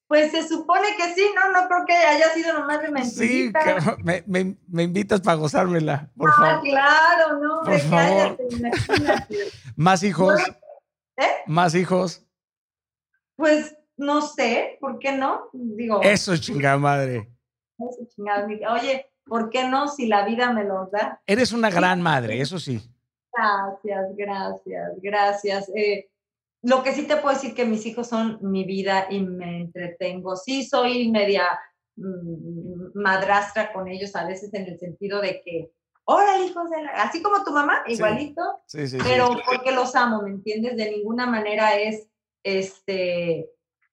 pues 0.07 0.31
se 0.31 0.47
supone 0.47 0.95
que 0.97 1.13
sí, 1.13 1.27
¿no? 1.35 1.51
No 1.51 1.67
creo 1.67 1.85
que 1.85 1.93
haya 1.93 2.29
sido 2.29 2.53
nomás 2.53 2.81
de 2.81 2.91
mentirita. 2.91 3.81
Sí, 3.81 3.91
me, 4.03 4.23
me, 4.27 4.55
me, 4.67 4.83
invitas 4.83 5.21
para 5.21 5.37
gozármela, 5.37 6.11
por 6.15 6.29
ah, 6.29 6.33
favor. 6.33 6.61
claro, 6.63 7.39
no, 7.39 7.61
por 7.63 7.79
favor. 7.79 8.37
¿Más 9.75 10.03
hijos? 10.03 10.39
¿Eh? 11.17 11.23
¿Más 11.47 11.73
hijos? 11.73 12.25
Pues 13.35 13.75
no 13.97 14.21
sé, 14.21 14.77
¿por 14.79 14.99
qué 14.99 15.13
no? 15.13 15.49
Digo. 15.53 16.01
Eso 16.03 16.33
es 16.33 16.41
chingada 16.41 16.77
madre. 16.77 17.31
Eso 17.77 18.07
chingada 18.15 18.47
Oye, 18.73 19.11
¿por 19.25 19.49
qué 19.49 19.67
no 19.67 19.87
si 19.87 20.07
la 20.07 20.25
vida 20.25 20.51
me 20.53 20.63
los 20.63 20.91
da? 20.91 21.21
Eres 21.25 21.51
una 21.51 21.69
gran 21.69 22.01
madre, 22.01 22.39
eso 22.39 22.59
sí. 22.59 22.81
Gracias, 23.33 24.15
gracias, 24.15 24.91
gracias. 25.01 25.71
Eh, 25.75 26.09
lo 26.65 26.81
que 26.81 26.93
sí 26.93 27.03
te 27.03 27.17
puedo 27.17 27.35
decir 27.35 27.53
que 27.53 27.63
mis 27.63 27.85
hijos 27.85 28.07
son 28.07 28.39
mi 28.41 28.63
vida 28.63 29.05
y 29.11 29.21
me 29.21 29.61
entretengo. 29.61 30.35
Sí, 30.35 30.65
soy 30.65 31.11
media 31.11 31.47
mm, 31.95 32.87
madrastra 32.95 33.71
con 33.71 33.87
ellos 33.87 34.15
a 34.15 34.25
veces 34.25 34.51
en 34.55 34.65
el 34.65 34.79
sentido 34.79 35.21
de 35.21 35.41
que, 35.45 35.71
hola 36.05 36.39
hijos 36.39 36.71
de 36.71 36.81
la... 36.81 36.89
Así 37.03 37.21
como 37.21 37.43
tu 37.43 37.51
mamá, 37.51 37.83
igualito, 37.85 38.41
sí, 38.65 38.87
sí, 38.87 38.97
pero 39.03 39.29
porque 39.45 39.73
los 39.73 39.95
amo, 39.95 40.23
¿me 40.23 40.31
entiendes? 40.31 40.75
De 40.75 40.89
ninguna 40.89 41.27
manera 41.27 41.75
es 41.75 42.07
este 42.43 43.47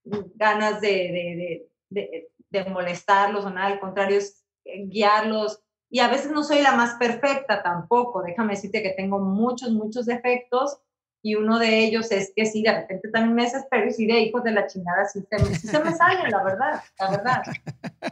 ganas 0.05 0.81
de, 0.81 1.69
de, 1.91 2.31
de 2.49 2.65
molestarlos 2.71 3.45
o 3.45 3.51
nada, 3.51 3.67
al 3.67 3.81
contrario, 3.81 4.17
es 4.17 4.47
guiarlos. 4.65 5.61
Y 5.91 6.01
a 6.01 6.09
veces 6.09 6.33
no 6.33 6.43
soy 6.43 6.63
la 6.63 6.73
más 6.73 6.95
perfecta 6.95 7.63
tampoco, 7.63 8.23
déjame 8.23 8.55
decirte 8.55 8.83
que 8.83 8.95
tengo 8.97 9.19
muchos, 9.19 9.73
muchos 9.73 10.07
defectos, 10.07 10.81
y 11.23 11.37
uno 11.37 11.59
de 11.61 11.85
ellos 11.85 12.11
es 12.11 12.33
que 12.35 12.45
sí, 12.47 12.63
de 12.63 12.73
repente 12.73 13.09
también 13.09 13.35
me 13.35 13.45
desespero 13.45 13.87
y 13.87 13.93
sí, 13.93 14.07
de 14.07 14.21
hijos 14.21 14.43
de 14.43 14.51
la 14.51 14.67
chingada, 14.67 15.07
sí 15.07 15.25
se, 15.31 15.39
me, 15.39 15.55
se 15.55 15.79
me 15.79 15.95
sale, 15.95 16.29
la 16.29 16.43
verdad, 16.43 16.83
la 16.99 17.11
verdad. 17.11 17.43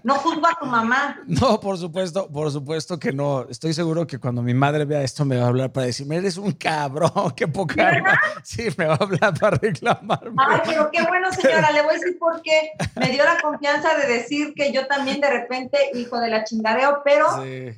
No 0.05 0.15
juzgo 0.15 0.47
a 0.47 0.55
tu 0.61 0.67
mamá. 0.67 1.21
No, 1.27 1.59
por 1.59 1.77
supuesto, 1.77 2.31
por 2.31 2.51
supuesto 2.53 2.99
que 2.99 3.13
no. 3.13 3.49
Estoy 3.49 3.75
seguro 3.75 4.07
que 4.07 4.19
cuando 4.19 4.43
mi 4.43 4.55
madre 4.55 4.85
vea 4.85 5.03
esto 5.03 5.25
me 5.25 5.37
va 5.37 5.47
a 5.47 5.49
hablar 5.49 5.73
para 5.73 5.87
decirme, 5.87 6.17
eres 6.17 6.37
un 6.37 6.53
cabrón, 6.53 7.33
qué 7.37 7.49
poca. 7.49 8.21
Sí, 8.45 8.69
me 8.77 8.87
va 8.87 8.95
a 8.95 9.05
hablar 9.05 9.39
para 9.39 9.57
reclamarme. 9.57 10.37
Ay, 10.39 10.61
pero 10.65 10.91
qué 10.93 11.03
bueno, 11.03 11.33
señora, 11.33 11.73
le 11.73 11.83
voy 11.83 11.91
a 11.91 11.95
decir 11.95 12.19
por 12.19 12.41
qué 12.43 12.71
me 12.97 13.11
dio 13.11 13.25
la 13.25 13.41
confianza 13.41 13.97
de 13.97 14.07
decir 14.07 14.55
que 14.55 14.73
yo 14.73 14.87
también 14.87 15.21
de 15.21 15.31
repente, 15.31 15.79
hijo 15.95 16.19
de 16.21 16.29
la 16.29 16.45
chingadeo, 16.45 17.03
pero... 17.05 17.27
Sí 17.43 17.75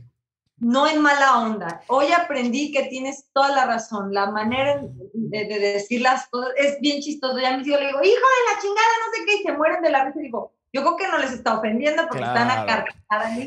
no 0.62 0.88
en 0.88 1.02
mala 1.02 1.40
onda. 1.40 1.82
Hoy 1.88 2.06
aprendí 2.12 2.70
que 2.70 2.84
tienes 2.84 3.26
toda 3.32 3.50
la 3.54 3.66
razón. 3.66 4.14
La 4.14 4.30
manera 4.30 4.80
de, 5.12 5.44
decir 5.58 6.00
las 6.00 6.28
cosas 6.28 6.52
es 6.56 6.78
bien 6.80 7.00
chistoso. 7.00 7.38
Ya 7.38 7.56
me 7.56 7.64
digo, 7.64 7.76
le 7.76 7.88
digo, 7.88 7.98
hijo 7.98 8.04
de 8.04 8.54
la 8.54 8.60
chingada, 8.60 8.86
no 9.04 9.12
sé 9.12 9.24
qué, 9.26 9.40
y 9.40 9.42
se 9.42 9.52
mueren 9.52 9.82
de 9.82 9.90
la 9.90 10.04
risa. 10.04 10.20
Y 10.20 10.24
digo, 10.24 10.54
yo 10.72 10.82
creo 10.82 10.96
que 10.96 11.08
no 11.08 11.18
les 11.18 11.32
está 11.32 11.58
ofendiendo 11.58 12.04
porque 12.08 12.24
están 12.24 12.50
acá. 12.50 12.84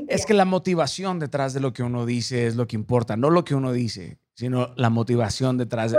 Es 0.10 0.26
que 0.26 0.34
la 0.34 0.46
motivación 0.46 1.20
detrás 1.20 1.54
de 1.54 1.62
lo 1.62 1.72
que 1.72 1.84
uno 1.84 2.06
dice 2.06 2.48
es 2.48 2.58
lo 2.58 2.68
que 2.68 2.76
importa, 2.76 3.16
no 3.16 3.30
lo 3.30 3.46
que 3.46 3.56
uno 3.56 3.72
dice, 3.72 4.20
sino 4.34 4.74
la 4.76 4.90
motivación 4.90 5.58
detrás 5.58 5.94
de... 5.94 5.98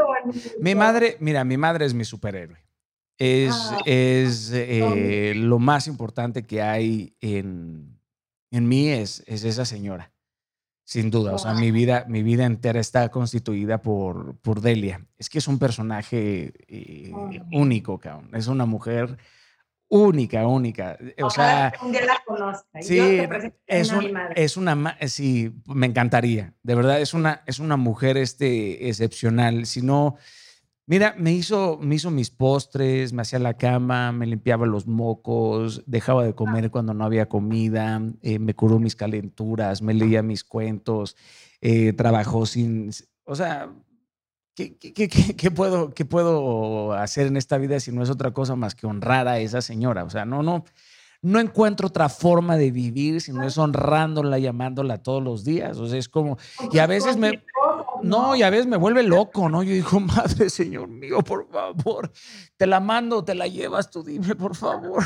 Mi 0.60 0.74
madre, 0.74 1.16
mira, 1.20 1.44
mi 1.44 1.56
madre 1.56 1.86
es 1.86 1.94
mi 1.94 2.04
superhéroe. 2.04 2.62
Es, 3.18 3.54
ah, 3.54 3.78
es 3.86 4.50
eh, 4.52 5.32
lo 5.34 5.58
más 5.58 5.86
importante 5.86 6.46
que 6.46 6.60
hay 6.60 7.16
en, 7.22 7.98
en 8.50 8.68
mí 8.68 8.90
es, 8.90 9.24
es 9.26 9.44
esa 9.44 9.64
señora. 9.64 10.12
Sin 10.88 11.10
duda, 11.10 11.34
o 11.34 11.38
sea, 11.38 11.52
mi 11.52 11.72
vida, 11.72 12.04
mi 12.06 12.22
vida 12.22 12.44
entera 12.44 12.78
está 12.78 13.08
constituida 13.08 13.82
por, 13.82 14.36
por 14.36 14.60
Delia. 14.60 15.04
Es 15.18 15.28
que 15.28 15.38
es 15.38 15.48
un 15.48 15.58
personaje 15.58 16.52
eh, 16.68 17.12
único, 17.50 17.98
cabrón. 17.98 18.30
Es 18.34 18.46
una 18.46 18.66
mujer 18.66 19.18
única, 19.88 20.46
única. 20.46 20.96
O 21.20 21.28
sea, 21.28 21.72
la 21.82 22.22
conozca. 22.24 22.82
Sí, 22.82 23.00
es, 23.66 23.90
una, 23.90 24.28
es 24.28 24.56
una, 24.56 24.96
sí, 25.08 25.52
me 25.66 25.86
encantaría. 25.86 26.54
De 26.62 26.76
verdad, 26.76 27.00
es 27.00 27.14
una, 27.14 27.42
es 27.46 27.58
una 27.58 27.76
mujer 27.76 28.16
este, 28.16 28.88
excepcional. 28.88 29.66
Si 29.66 29.82
no, 29.82 30.14
Mira, 30.88 31.16
me 31.18 31.32
hizo, 31.32 31.78
me 31.82 31.96
hizo 31.96 32.12
mis 32.12 32.30
postres, 32.30 33.12
me 33.12 33.22
hacía 33.22 33.40
la 33.40 33.54
cama, 33.54 34.12
me 34.12 34.24
limpiaba 34.24 34.66
los 34.66 34.86
mocos, 34.86 35.82
dejaba 35.84 36.24
de 36.24 36.32
comer 36.32 36.70
cuando 36.70 36.94
no 36.94 37.04
había 37.04 37.28
comida, 37.28 38.00
eh, 38.22 38.38
me 38.38 38.54
curó 38.54 38.78
mis 38.78 38.94
calenturas, 38.94 39.82
me 39.82 39.94
leía 39.94 40.22
mis 40.22 40.44
cuentos, 40.44 41.16
eh, 41.60 41.92
trabajó 41.92 42.46
sin... 42.46 42.90
O 43.24 43.34
sea, 43.34 43.68
¿qué, 44.54 44.76
qué, 44.76 45.08
qué, 45.36 45.50
puedo, 45.50 45.92
¿qué 45.92 46.04
puedo 46.04 46.92
hacer 46.92 47.26
en 47.26 47.36
esta 47.36 47.58
vida 47.58 47.80
si 47.80 47.90
no 47.90 48.04
es 48.04 48.10
otra 48.10 48.30
cosa 48.30 48.54
más 48.54 48.76
que 48.76 48.86
honrar 48.86 49.26
a 49.26 49.40
esa 49.40 49.62
señora? 49.62 50.04
O 50.04 50.10
sea, 50.10 50.24
no, 50.24 50.44
no, 50.44 50.64
no 51.20 51.40
encuentro 51.40 51.88
otra 51.88 52.08
forma 52.08 52.56
de 52.56 52.70
vivir 52.70 53.20
si 53.20 53.32
no 53.32 53.42
es 53.42 53.58
honrándola, 53.58 54.38
llamándola 54.38 55.02
todos 55.02 55.20
los 55.20 55.44
días. 55.44 55.78
O 55.78 55.88
sea, 55.88 55.98
es 55.98 56.08
como... 56.08 56.38
Y 56.70 56.78
a 56.78 56.86
veces 56.86 57.16
me... 57.16 57.42
No, 58.02 58.36
y 58.36 58.42
a 58.42 58.50
veces 58.50 58.66
me 58.66 58.76
vuelve 58.76 59.02
loco, 59.02 59.48
¿no? 59.48 59.62
Yo 59.62 59.72
digo, 59.72 60.00
madre, 60.00 60.50
Señor 60.50 60.88
mío, 60.88 61.22
por 61.22 61.48
favor, 61.48 62.10
te 62.56 62.66
la 62.66 62.80
mando, 62.80 63.24
te 63.24 63.34
la 63.34 63.46
llevas, 63.46 63.90
tú 63.90 64.02
dime, 64.02 64.34
por 64.34 64.54
favor. 64.54 65.02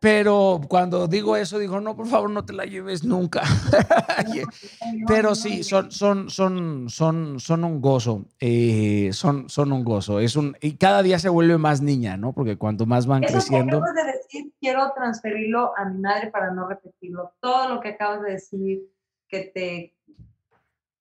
Pero 0.00 0.60
cuando 0.68 1.08
digo 1.08 1.36
eso, 1.36 1.58
digo, 1.58 1.80
no, 1.80 1.96
por 1.96 2.06
favor, 2.06 2.30
no 2.30 2.44
te 2.44 2.52
la 2.52 2.64
lleves 2.64 3.04
nunca. 3.04 3.42
Pero 5.06 5.34
sí, 5.34 5.62
son, 5.64 5.90
son, 5.90 6.30
son, 6.30 6.88
son, 6.88 7.40
son 7.40 7.64
un 7.64 7.80
gozo. 7.80 8.26
Eh, 8.40 9.10
son, 9.12 9.48
son 9.48 9.72
un 9.72 9.84
gozo. 9.84 10.20
Es 10.20 10.36
un, 10.36 10.56
y 10.60 10.76
cada 10.76 11.02
día 11.02 11.18
se 11.18 11.28
vuelve 11.28 11.58
más 11.58 11.80
niña, 11.80 12.16
¿no? 12.16 12.32
Porque 12.32 12.56
cuanto 12.56 12.86
más 12.86 13.06
van 13.06 13.22
creciendo. 13.22 13.80
Que 13.80 13.90
acabas 13.90 13.94
de 13.94 14.12
decir, 14.12 14.52
quiero 14.60 14.92
transferirlo 14.94 15.72
a 15.76 15.84
mi 15.86 16.00
madre 16.00 16.30
para 16.30 16.52
no 16.52 16.68
repetirlo. 16.68 17.32
Todo 17.40 17.68
lo 17.68 17.80
que 17.80 17.90
acabas 17.90 18.22
de 18.22 18.32
decir, 18.32 18.82
que 19.28 19.50
te 19.54 19.94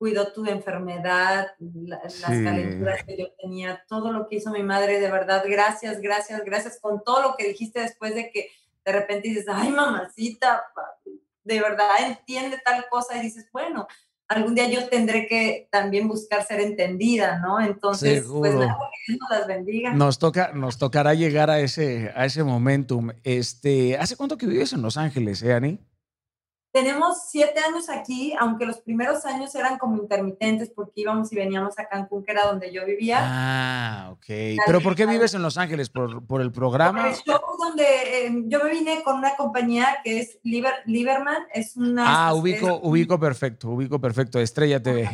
cuidó 0.01 0.33
tu 0.33 0.43
enfermedad, 0.47 1.49
las 1.59 2.23
calenturas 2.23 3.03
que 3.03 3.17
yo 3.19 3.25
tenía, 3.39 3.83
todo 3.87 4.11
lo 4.11 4.27
que 4.27 4.37
hizo 4.37 4.49
mi 4.49 4.63
madre, 4.63 4.99
de 4.99 5.11
verdad, 5.11 5.43
gracias, 5.47 6.01
gracias, 6.01 6.43
gracias 6.43 6.79
con 6.81 7.03
todo 7.03 7.21
lo 7.21 7.35
que 7.37 7.47
dijiste 7.47 7.81
después 7.81 8.15
de 8.15 8.31
que 8.31 8.49
de 8.83 8.91
repente 8.93 9.29
dices, 9.29 9.45
ay, 9.47 9.69
mamacita, 9.69 10.63
de 11.43 11.61
verdad 11.61 11.87
entiende 11.99 12.59
tal 12.65 12.87
cosa 12.89 13.15
y 13.15 13.21
dices, 13.21 13.47
bueno, 13.53 13.87
algún 14.27 14.55
día 14.55 14.67
yo 14.67 14.89
tendré 14.89 15.27
que 15.27 15.69
también 15.71 16.07
buscar 16.07 16.47
ser 16.47 16.61
entendida, 16.61 17.37
¿no? 17.37 17.61
Entonces, 17.61 18.25
pues 18.27 18.55
nada, 18.55 18.79
que 19.05 19.17
nos 19.17 19.29
las 19.29 19.45
bendiga. 19.45 19.93
Nos, 19.93 20.17
toca, 20.17 20.51
nos 20.55 20.79
tocará 20.79 21.13
llegar 21.13 21.51
a 21.51 21.59
ese, 21.59 22.11
a 22.15 22.25
ese 22.25 22.43
momentum. 22.43 23.11
Este, 23.23 23.99
¿Hace 23.99 24.15
cuánto 24.15 24.35
que 24.35 24.47
vives 24.47 24.73
en 24.73 24.81
Los 24.81 24.97
Ángeles, 24.97 25.43
eh, 25.43 25.53
Ani? 25.53 25.79
Tenemos 26.71 27.29
siete 27.29 27.59
años 27.59 27.89
aquí, 27.89 28.33
aunque 28.39 28.65
los 28.65 28.79
primeros 28.79 29.25
años 29.25 29.53
eran 29.55 29.77
como 29.77 30.01
intermitentes 30.01 30.69
porque 30.69 31.01
íbamos 31.01 31.31
y 31.33 31.35
veníamos 31.35 31.77
a 31.77 31.85
Cancún, 31.85 32.23
que 32.23 32.31
era 32.31 32.45
donde 32.45 32.71
yo 32.71 32.85
vivía. 32.85 33.17
Ah, 33.21 34.09
ok. 34.13 34.25
¿Pero 34.65 34.79
por 34.81 34.95
qué 34.95 35.05
vives 35.05 35.33
en 35.33 35.41
Los 35.41 35.57
Ángeles? 35.57 35.89
¿Por, 35.89 36.25
por 36.25 36.39
el 36.39 36.53
programa? 36.53 37.09
el 37.09 37.15
show 37.15 37.41
donde 37.59 38.25
em, 38.25 38.49
yo 38.49 38.63
me 38.63 38.69
vine 38.69 39.03
con 39.03 39.17
una 39.17 39.35
compañía 39.35 39.97
que 40.01 40.19
es 40.19 40.39
Liber, 40.43 40.75
Liberman, 40.85 41.43
es 41.53 41.75
una... 41.75 42.27
Ah, 42.27 42.33
ubico, 42.33 42.79
ubico 42.83 43.19
perfecto, 43.19 43.69
ubico 43.69 43.99
perfecto, 43.99 44.39
Estrella 44.39 44.81
TV. 44.81 45.09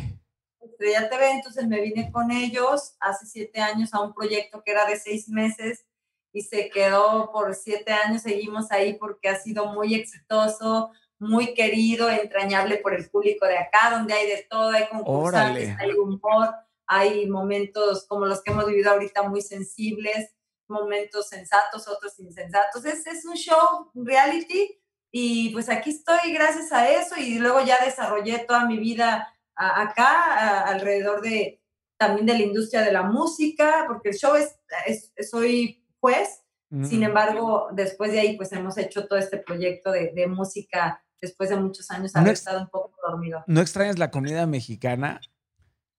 Estrella 0.60 1.10
TV, 1.10 1.30
entonces 1.32 1.66
me 1.66 1.80
vine 1.80 2.12
con 2.12 2.30
ellos 2.30 2.94
hace 3.00 3.26
siete 3.26 3.60
años 3.60 3.92
a 3.94 4.00
un 4.00 4.14
proyecto 4.14 4.62
que 4.62 4.70
era 4.70 4.86
de 4.86 4.96
seis 4.96 5.28
meses 5.28 5.84
y 6.32 6.42
se 6.42 6.70
quedó 6.70 7.32
por 7.32 7.54
siete 7.56 7.92
años, 7.92 8.22
seguimos 8.22 8.70
ahí 8.70 8.94
porque 8.94 9.28
ha 9.28 9.40
sido 9.40 9.66
muy 9.72 9.94
exitoso, 9.94 10.92
muy 11.18 11.54
querido, 11.54 12.08
entrañable 12.08 12.78
por 12.78 12.94
el 12.94 13.08
público 13.10 13.46
de 13.46 13.58
acá, 13.58 13.90
donde 13.90 14.14
hay 14.14 14.28
de 14.28 14.46
todo, 14.48 14.70
hay 14.70 14.88
concursantes, 14.88 15.76
hay 15.78 15.92
humor, 15.92 16.54
hay 16.86 17.26
momentos 17.28 18.06
como 18.06 18.26
los 18.26 18.42
que 18.42 18.52
hemos 18.52 18.66
vivido 18.66 18.90
ahorita 18.90 19.28
muy 19.28 19.42
sensibles, 19.42 20.34
momentos 20.68 21.28
sensatos, 21.28 21.88
otros 21.88 22.18
insensatos. 22.20 22.84
Es, 22.84 23.06
es 23.06 23.24
un 23.24 23.34
show 23.34 23.90
reality 23.94 24.78
y 25.10 25.50
pues 25.50 25.68
aquí 25.68 25.90
estoy 25.90 26.32
gracias 26.32 26.72
a 26.72 26.88
eso 26.88 27.16
y 27.16 27.38
luego 27.38 27.60
ya 27.64 27.84
desarrollé 27.84 28.40
toda 28.40 28.66
mi 28.66 28.78
vida 28.78 29.34
acá 29.54 30.62
alrededor 30.62 31.20
de 31.20 31.60
también 31.96 32.26
de 32.26 32.34
la 32.34 32.42
industria 32.42 32.82
de 32.82 32.92
la 32.92 33.02
música, 33.02 33.84
porque 33.88 34.10
el 34.10 34.14
show 34.14 34.36
es, 34.36 34.56
es 34.86 35.12
soy 35.28 35.84
juez, 35.98 36.44
sin 36.84 37.02
embargo, 37.02 37.68
después 37.72 38.12
de 38.12 38.20
ahí 38.20 38.36
pues 38.36 38.52
hemos 38.52 38.76
hecho 38.76 39.08
todo 39.08 39.18
este 39.18 39.38
proyecto 39.38 39.90
de, 39.90 40.12
de 40.14 40.26
música 40.26 41.02
después 41.20 41.50
de 41.50 41.56
muchos 41.56 41.90
años 41.90 42.14
haber 42.14 42.34
estado 42.34 42.60
un 42.60 42.68
poco 42.68 42.92
dormido. 43.06 43.44
¿No 43.46 43.60
extrañas 43.60 43.98
la 43.98 44.10
comida 44.10 44.46
mexicana? 44.46 45.20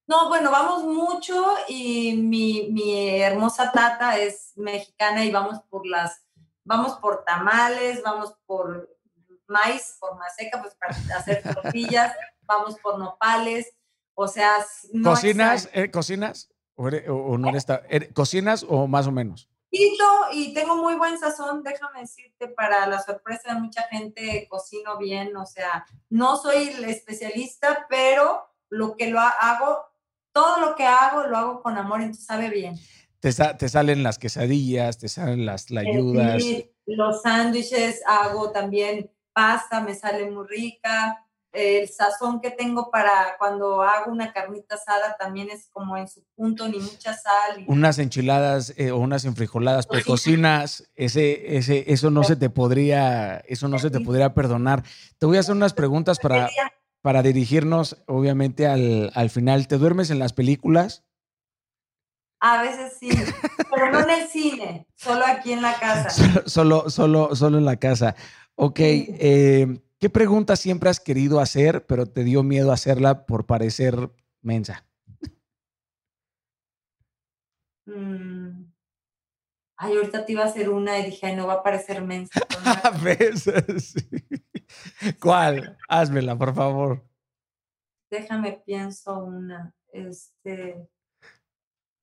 No, 0.08 0.28
bueno, 0.28 0.50
vamos 0.50 0.84
mucho 0.86 1.46
y 1.68 2.16
mi, 2.16 2.70
mi 2.72 3.22
hermosa 3.22 3.72
tata 3.72 4.18
es 4.18 4.54
mexicana 4.56 5.24
y 5.24 5.32
vamos 5.32 5.62
por 5.70 5.86
las, 5.86 6.26
vamos 6.64 6.94
por 6.96 7.24
tamales, 7.26 8.02
vamos 8.02 8.34
por 8.46 8.98
maíz, 9.48 9.98
por 10.00 10.18
maseca, 10.18 10.62
pues 10.62 10.76
para 10.76 10.96
hacer 11.18 11.44
tortillas, 11.44 12.14
vamos 12.42 12.76
por 12.82 12.98
nopales, 12.98 13.72
o 14.16 14.28
sea... 14.28 14.66
¿Cocinas? 15.04 15.70
Eh, 15.74 15.92
¿Cocinas? 15.92 16.50
¿O, 16.76 16.90
no 17.38 17.50
eres, 17.50 17.66
¿Cocinas 18.14 18.66
o 18.68 18.88
más 18.88 19.06
o 19.06 19.12
menos? 19.12 19.49
Y 19.72 20.54
tengo 20.54 20.76
muy 20.76 20.96
buen 20.96 21.18
sazón, 21.20 21.64
déjame 21.64 22.02
decirte, 22.02 22.48
para 22.48 22.88
la 22.88 23.02
sorpresa 23.02 23.54
de 23.54 23.60
mucha 23.60 23.84
gente 23.84 24.48
cocino 24.50 24.98
bien, 24.98 25.36
o 25.38 25.46
sea, 25.46 25.86
no 26.10 26.38
soy 26.38 26.70
el 26.70 26.86
especialista, 26.86 27.86
pero 27.90 28.48
lo 28.70 28.96
que 28.96 29.10
lo 29.10 29.20
hago 29.20 29.90
todo 30.32 30.60
lo 30.60 30.76
que 30.76 30.86
hago 30.86 31.28
lo 31.28 31.38
hago 31.38 31.62
con 31.62 31.78
amor, 31.78 32.02
entonces 32.02 32.26
sabe 32.26 32.50
bien. 32.50 32.76
Te, 33.20 33.32
te 33.34 33.70
salen 33.70 34.04
las 34.04 34.18
quesadillas, 34.18 34.98
te 34.98 35.10
salen 35.10 35.46
las 35.46 35.70
ayudas. 35.72 36.42
los 36.86 37.22
sándwiches, 37.22 38.02
hago 38.08 38.52
también 38.52 39.12
pasta, 39.34 39.82
me 39.82 39.94
sale 39.96 40.30
muy 40.32 40.48
rica. 40.48 41.26
El 41.52 41.90
sazón 41.90 42.42
que 42.42 42.52
tengo 42.52 42.92
para 42.92 43.36
cuando 43.40 43.82
hago 43.82 44.12
una 44.12 44.32
carnita 44.32 44.76
asada 44.76 45.18
también 45.18 45.50
es 45.50 45.68
como 45.72 45.98
en 45.98 46.08
su 46.08 46.24
punto, 46.36 46.68
ni 46.68 46.80
mucha 46.80 47.14
sal. 47.14 47.66
Unas 47.68 47.98
enchiladas 47.98 48.74
eh, 48.78 48.92
o 48.92 48.98
unas 48.98 49.26
enfrijoladas 49.26 49.88
pero 49.88 50.06
cocinas, 50.06 50.90
ese, 50.96 51.58
ese, 51.58 51.92
eso 51.92 52.12
no 52.12 52.24
se 52.24 52.36
te 52.36 52.52
podría, 52.52 53.38
eso 53.48 53.68
no 53.68 53.80
se 53.80 53.90
te 53.90 54.00
podría 54.00 54.36
perdonar. 54.36 54.84
Te 55.18 55.26
voy 55.26 55.38
a 55.38 55.40
hacer 55.40 55.56
unas 55.56 55.74
preguntas 55.74 56.20
para, 56.20 56.50
para 57.02 57.24
dirigirnos, 57.24 57.98
obviamente, 58.06 58.68
al, 58.68 59.12
al, 59.16 59.32
final. 59.32 59.68
¿Te 59.68 59.80
duermes 59.80 60.12
en 60.12 60.20
las 60.20 60.34
películas? 60.34 61.04
A 62.42 62.62
veces 62.62 62.94
sí, 63.00 63.10
pero 63.74 63.92
no 63.92 64.00
en 64.02 64.10
el 64.12 64.28
cine, 64.30 64.88
solo 64.96 65.26
aquí 65.26 65.52
en 65.52 65.62
la 65.62 65.78
casa. 65.78 66.10
Solo, 66.46 66.90
solo, 66.90 67.36
solo 67.36 67.58
en 67.58 67.66
la 67.66 67.78
casa. 67.78 68.16
Ok, 68.56 68.80
eh, 68.80 69.82
¿qué 70.00 70.10
pregunta 70.10 70.56
siempre 70.56 70.90
has 70.90 71.00
querido 71.00 71.40
hacer, 71.40 71.86
pero 71.86 72.06
te 72.06 72.24
dio 72.24 72.44
miedo 72.44 72.72
hacerla 72.72 73.26
por 73.26 73.46
parecer 73.46 74.10
mensa? 74.42 74.86
Mm. 77.86 78.72
Ay, 79.82 79.96
ahorita 79.96 80.26
te 80.26 80.34
iba 80.34 80.44
a 80.44 80.48
hacer 80.48 80.70
una 80.70 81.00
y 81.00 81.06
dije, 81.06 81.36
no 81.36 81.48
va 81.48 81.54
a 81.54 81.64
parecer 81.64 82.04
mensa. 82.04 82.40
A 82.84 82.90
veces, 82.92 83.94
sí. 83.94 85.14
¿Cuál? 85.22 85.78
Házmela, 85.88 86.38
por 86.38 86.54
favor. 86.54 87.08
Déjame, 88.12 88.62
pienso 88.66 89.24
una. 89.24 89.74
Este, 89.92 90.88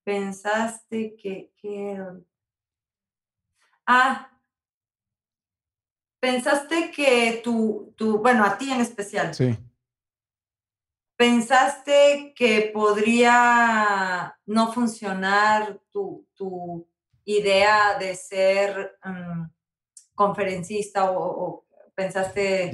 pensaste 0.05 1.17
que, 1.17 1.53
que... 1.57 2.03
Ah, 3.87 4.36
pensaste 6.27 6.91
que 6.91 7.41
tu, 7.45 7.95
tu, 7.97 8.19
bueno, 8.19 8.45
a 8.45 8.59
ti 8.59 8.73
en 8.73 8.81
especial. 8.81 9.33
Sí. 9.33 9.57
¿Pensaste 11.17 12.35
que 12.35 12.73
podría 12.75 14.37
no 14.45 14.73
funcionar 14.73 15.79
tu, 15.93 16.27
tu 16.35 16.85
idea 17.25 17.97
de 18.01 18.17
ser 18.17 18.99
mm, 19.05 19.45
conferencista 20.17 21.13
o, 21.13 21.65
pensaste 21.95 22.73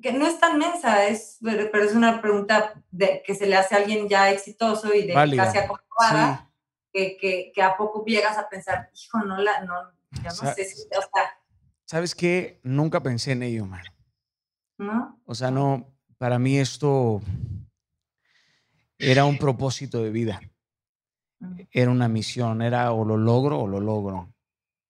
que 0.00 0.12
no 0.12 0.28
es 0.28 0.38
tan 0.38 0.58
mensa, 0.58 1.06
es, 1.06 1.38
pero 1.42 1.84
es 1.84 1.92
una 1.92 2.22
pregunta 2.22 2.72
de, 2.92 3.20
que 3.26 3.34
se 3.34 3.46
le 3.46 3.56
hace 3.56 3.74
a 3.74 3.78
alguien 3.78 4.08
ya 4.08 4.30
exitoso 4.30 4.94
y 4.94 5.08
de 5.08 5.12
casi 5.12 5.58
acomodada, 5.58 6.48
que, 6.92 7.50
que, 7.52 7.62
a 7.62 7.76
poco 7.76 8.04
llegas 8.04 8.38
a 8.38 8.48
pensar, 8.48 8.90
hijo, 8.94 9.18
no 9.18 9.38
la, 9.38 9.60
no, 9.62 9.74
yo 10.22 10.30
no 10.42 10.54
sé 10.54 10.64
si, 10.64 10.82
o 10.84 11.02
sea. 11.12 11.37
¿Sabes 11.88 12.14
qué? 12.14 12.60
Nunca 12.64 13.02
pensé 13.02 13.32
en 13.32 13.42
ello, 13.42 13.64
man. 13.64 13.82
¿No? 14.76 15.18
O 15.24 15.34
sea, 15.34 15.50
no, 15.50 15.94
para 16.18 16.38
mí 16.38 16.58
esto 16.58 17.22
era 18.98 19.24
un 19.24 19.38
propósito 19.38 20.02
de 20.02 20.10
vida. 20.10 20.38
Era 21.70 21.90
una 21.90 22.06
misión, 22.08 22.60
era 22.60 22.92
o 22.92 23.06
lo 23.06 23.16
logro 23.16 23.60
o 23.60 23.66
lo 23.66 23.80
logro. 23.80 24.34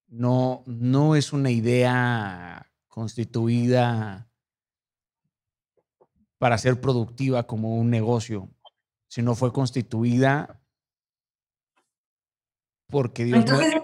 No, 0.07 0.63
no 0.65 1.15
es 1.15 1.31
una 1.31 1.51
idea 1.51 2.69
constituida 2.89 4.29
para 6.37 6.57
ser 6.57 6.81
productiva 6.81 7.47
como 7.47 7.77
un 7.77 7.89
negocio, 7.89 8.49
sino 9.07 9.35
fue 9.35 9.53
constituida 9.53 10.61
porque 12.87 13.23
Dios... 13.23 13.39
Entonces. 13.39 13.81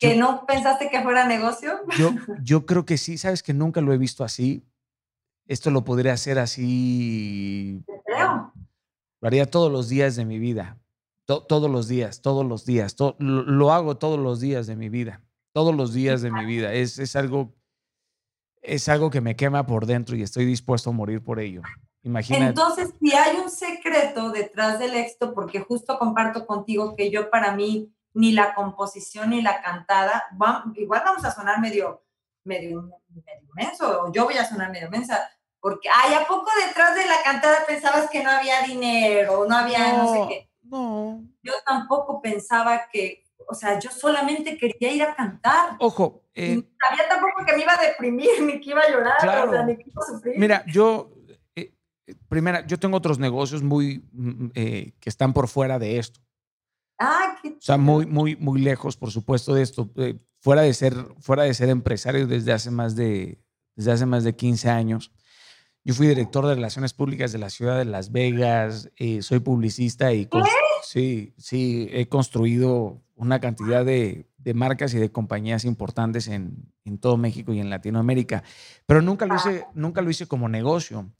¿Que 0.00 0.16
no 0.16 0.44
pensaste 0.46 0.88
que 0.90 1.02
fuera 1.02 1.26
negocio? 1.26 1.80
Yo, 1.98 2.12
yo 2.42 2.66
creo 2.66 2.84
que 2.84 2.98
sí, 2.98 3.18
sabes 3.18 3.42
que 3.42 3.54
nunca 3.54 3.80
lo 3.80 3.92
he 3.92 3.98
visto 3.98 4.24
así. 4.24 4.64
Esto 5.46 5.70
lo 5.70 5.84
podría 5.84 6.14
hacer 6.14 6.38
así. 6.38 7.84
Creo. 8.06 8.52
Lo 9.20 9.28
haría 9.28 9.50
todos 9.50 9.70
los 9.70 9.88
días 9.88 10.16
de 10.16 10.24
mi 10.24 10.38
vida. 10.38 10.78
todos 11.26 11.70
los 11.70 11.86
días, 11.86 12.22
todos 12.22 12.44
los 12.44 12.64
días. 12.64 12.96
lo, 13.18 13.72
hago 13.72 13.98
todos 13.98 14.18
los 14.18 14.40
días 14.40 14.66
de 14.66 14.74
mi 14.74 14.88
vida 14.88 15.22
todos 15.52 15.74
los 15.74 15.92
días 15.92 16.22
de 16.22 16.30
mi 16.30 16.44
vida. 16.44 16.72
Es, 16.72 16.98
es, 16.98 17.16
algo, 17.16 17.52
es 18.62 18.88
algo 18.88 19.10
que 19.10 19.20
me 19.20 19.36
quema 19.36 19.66
por 19.66 19.86
dentro 19.86 20.16
y 20.16 20.22
estoy 20.22 20.44
dispuesto 20.44 20.90
a 20.90 20.92
morir 20.92 21.22
por 21.22 21.40
ello. 21.40 21.62
Imagínate. 22.02 22.46
Entonces, 22.46 22.94
si 23.00 23.12
hay 23.12 23.36
un 23.36 23.50
secreto 23.50 24.30
detrás 24.30 24.78
del 24.78 24.94
éxito, 24.94 25.34
porque 25.34 25.60
justo 25.60 25.98
comparto 25.98 26.46
contigo 26.46 26.96
que 26.96 27.10
yo 27.10 27.30
para 27.30 27.54
mí 27.54 27.92
ni 28.14 28.32
la 28.32 28.54
composición 28.54 29.30
ni 29.30 29.42
la 29.42 29.62
cantada, 29.62 30.24
igual 30.74 31.02
vamos 31.04 31.24
a 31.24 31.30
sonar 31.30 31.60
medio, 31.60 32.02
medio, 32.44 32.82
medio 33.08 33.48
menso, 33.54 34.04
o 34.04 34.12
yo 34.12 34.24
voy 34.24 34.36
a 34.36 34.44
sonar 34.44 34.70
medio 34.70 34.90
mensa, 34.90 35.30
porque, 35.60 35.88
ay, 35.88 36.14
¿a 36.14 36.26
poco 36.26 36.48
detrás 36.66 36.94
de 36.94 37.06
la 37.06 37.22
cantada 37.22 37.66
pensabas 37.66 38.08
que 38.10 38.22
no 38.22 38.30
había 38.30 38.62
dinero, 38.62 39.46
no 39.48 39.56
había 39.56 39.92
no 39.92 40.12
sé 40.12 40.28
qué? 40.28 40.50
No. 40.62 41.22
Yo 41.42 41.52
tampoco 41.66 42.22
pensaba 42.22 42.88
que 42.90 43.24
o 43.50 43.54
sea, 43.54 43.78
yo 43.78 43.90
solamente 43.90 44.56
quería 44.56 44.92
ir 44.92 45.02
a 45.02 45.14
cantar. 45.14 45.76
Ojo. 45.80 46.22
Eh, 46.34 46.62
sabía 46.80 47.08
tampoco 47.08 47.44
que 47.44 47.56
me 47.56 47.62
iba 47.62 47.74
a 47.74 47.82
deprimir, 47.82 48.42
ni 48.42 48.60
que 48.60 48.70
iba 48.70 48.80
a 48.80 48.90
llorar, 48.90 49.48
o 49.48 49.50
sea, 49.50 49.62
ni 49.64 49.76
que 49.76 49.90
iba 49.90 50.02
a 50.02 50.06
sufrir. 50.06 50.38
Mira, 50.38 50.64
yo, 50.66 51.10
eh, 51.56 51.74
eh, 52.06 52.14
primera, 52.28 52.64
yo 52.66 52.78
tengo 52.78 52.96
otros 52.96 53.18
negocios 53.18 53.62
muy, 53.62 54.08
mm, 54.12 54.50
que 54.52 54.94
están 55.04 55.32
por 55.32 55.48
fuera 55.48 55.78
de 55.78 55.98
esto. 55.98 56.20
Ah, 57.00 57.36
qué 57.42 57.48
O 57.48 57.60
sea, 57.60 57.78
muy, 57.78 58.06
muy, 58.06 58.36
muy 58.36 58.60
lejos, 58.60 58.96
por 58.96 59.10
supuesto, 59.10 59.54
de 59.54 59.62
esto. 59.62 59.90
fuera, 60.38 60.62
de 60.62 60.74
ser, 60.74 60.94
fuera 61.18 61.44
de 61.44 61.54
ser 61.54 61.70
empresario 61.70 62.26
desde 62.26 62.52
hace 62.52 62.70
más 62.70 62.94
de, 62.94 63.40
desde 63.74 63.92
hace 63.92 64.06
más 64.06 64.22
de 64.22 64.36
15 64.36 64.68
años. 64.68 65.10
Yo 65.82 65.94
fui 65.94 66.06
director 66.06 66.46
de 66.46 66.54
Relaciones 66.54 66.92
Públicas 66.92 67.32
de 67.32 67.38
la 67.38 67.48
ciudad 67.48 67.78
de 67.78 67.86
Las 67.86 68.12
Vegas, 68.12 68.90
soy 69.22 69.40
publicista 69.40 70.12
y... 70.12 70.28
Sí, 70.82 71.34
sí, 71.38 71.88
he 71.90 72.06
construido 72.08 73.02
una 73.16 73.40
cantidad 73.40 73.84
de, 73.84 74.29
marcas 74.54 74.94
y 74.94 74.98
de 74.98 75.10
compañías 75.10 75.64
importantes 75.64 76.28
en, 76.28 76.70
todo 77.00 77.16
México 77.16 77.52
y 77.52 77.60
en 77.60 77.70
Latinoamérica, 77.70 78.42
pero 78.86 79.00
nunca 79.00 79.24
lo 79.26 79.36
hice, 79.36 79.64
nunca 79.74 80.02
lo 80.02 80.10
hice 80.10 80.26
como 80.26 80.48
negocio. 80.48 81.12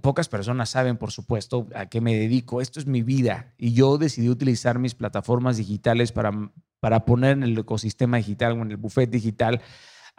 pocas 0.00 0.28
personas 0.28 0.70
saben, 0.70 0.96
por 0.96 1.12
supuesto, 1.12 1.68
a 1.74 1.86
qué 1.86 2.00
me 2.00 2.16
dedico. 2.16 2.60
Esto 2.60 2.80
es 2.80 2.86
mi 2.86 3.02
vida 3.02 3.54
y 3.56 3.72
yo 3.72 3.98
decidí 3.98 4.28
utilizar 4.28 4.78
mis 4.78 4.94
plataformas 4.94 5.58
digitales 5.58 6.12
para, 6.12 6.32
para 6.80 7.04
poner 7.04 7.32
en 7.32 7.42
el 7.44 7.58
ecosistema 7.58 8.16
digital 8.16 8.58
o 8.58 8.62
en 8.62 8.72
el 8.72 8.76
buffet 8.76 9.08
digital 9.08 9.60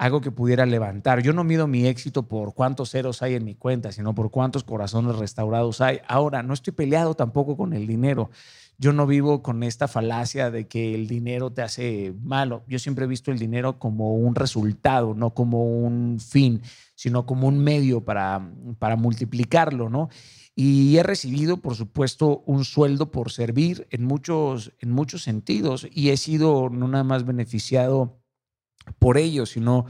algo 0.02 0.20
que 0.20 0.32
pudiera 0.32 0.66
levantar. 0.66 1.22
Yo 1.22 1.32
no 1.32 1.44
mido 1.44 1.68
mi 1.68 1.86
éxito 1.86 2.24
por 2.24 2.56
cuántos 2.56 2.90
ceros 2.90 3.22
hay 3.22 3.36
en 3.36 3.46
mi 3.46 3.54
cuenta, 3.54 3.92
sino 3.92 4.16
por 4.16 4.32
cuántos 4.32 4.64
corazones 4.64 5.16
restaurados 5.16 5.80
hay. 5.80 6.00
Ahora, 6.08 6.42
no 6.42 6.56
estoy 6.56 6.74
peleado 6.74 7.14
tampoco 7.14 7.56
con 7.56 7.74
el 7.74 7.86
dinero 7.86 8.32
yo 8.82 8.94
no 8.94 9.06
vivo 9.06 9.44
con 9.44 9.62
esta 9.62 9.88
falacia 9.88 10.50
de 10.50 10.68
que 10.68 10.96
el 10.96 11.08
dinero 11.08 11.52
te 11.54 11.62
hace 11.62 12.16
malo. 12.24 12.64
Yo 12.68 12.80
siempre 12.80 13.06
he 13.06 13.08
visto 13.08 13.32
el 13.32 13.38
dinero 13.38 13.78
como 13.78 14.16
un 14.16 14.34
resultado, 14.34 15.14
no 15.14 15.36
como 15.36 15.64
un 15.64 16.20
fin, 16.20 16.64
sino 16.96 17.28
como 17.28 17.48
un 17.48 17.60
medio 17.60 18.04
para, 18.04 18.52
para 18.80 18.96
multiplicarlo, 18.96 19.88
¿no? 19.88 20.10
Y 20.56 20.98
he 20.98 21.04
recibido, 21.04 21.58
por 21.58 21.76
supuesto, 21.76 22.42
un 22.48 22.66
sueldo 22.66 23.12
por 23.12 23.32
servir 23.32 23.88
en 23.92 24.04
muchos, 24.04 24.74
en 24.80 24.90
muchos 24.90 25.22
sentidos 25.22 25.88
y 25.92 26.10
he 26.10 26.18
sido 26.18 26.72
no 26.72 26.88
nada 26.88 27.04
más 27.04 27.24
beneficiado 27.24 28.20
por 28.98 29.20
ello, 29.20 29.46
sino 29.46 29.86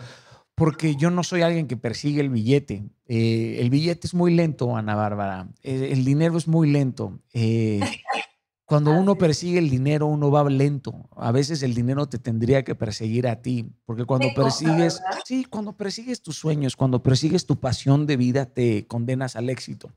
porque 0.53 0.97
yo 0.97 1.11
no 1.11 1.23
soy 1.23 1.43
alguien 1.43 1.67
que 1.67 1.77
persigue 1.77 2.19
el 2.19 2.29
billete. 2.29 2.83
Eh, 3.07 3.55
el 3.61 3.69
billete 3.69 4.05
es 4.05 4.13
muy 4.13 4.33
lento, 4.35 4.75
Ana 4.75 4.95
Bárbara. 4.95 5.47
El, 5.63 5.83
el 5.83 6.03
dinero 6.03 6.37
es 6.37 6.49
muy 6.49 6.69
lento. 6.69 7.21
Eh, 7.33 7.79
cuando 8.71 8.91
uno 8.91 9.17
persigue 9.17 9.59
el 9.59 9.69
dinero, 9.69 10.07
uno 10.07 10.31
va 10.31 10.49
lento. 10.49 11.09
A 11.17 11.33
veces 11.33 11.61
el 11.61 11.73
dinero 11.73 12.07
te 12.07 12.19
tendría 12.19 12.63
que 12.63 12.73
perseguir 12.73 13.27
a 13.27 13.41
ti, 13.41 13.69
porque 13.83 14.05
cuando 14.05 14.33
persigues, 14.33 15.01
sí, 15.25 15.43
cuando 15.43 15.75
persigues 15.75 16.21
tus 16.21 16.37
sueños, 16.37 16.77
cuando 16.77 17.03
persigues 17.03 17.45
tu 17.45 17.59
pasión 17.59 18.07
de 18.07 18.15
vida, 18.15 18.45
te 18.45 18.87
condenas 18.87 19.35
al 19.35 19.49
éxito. 19.49 19.91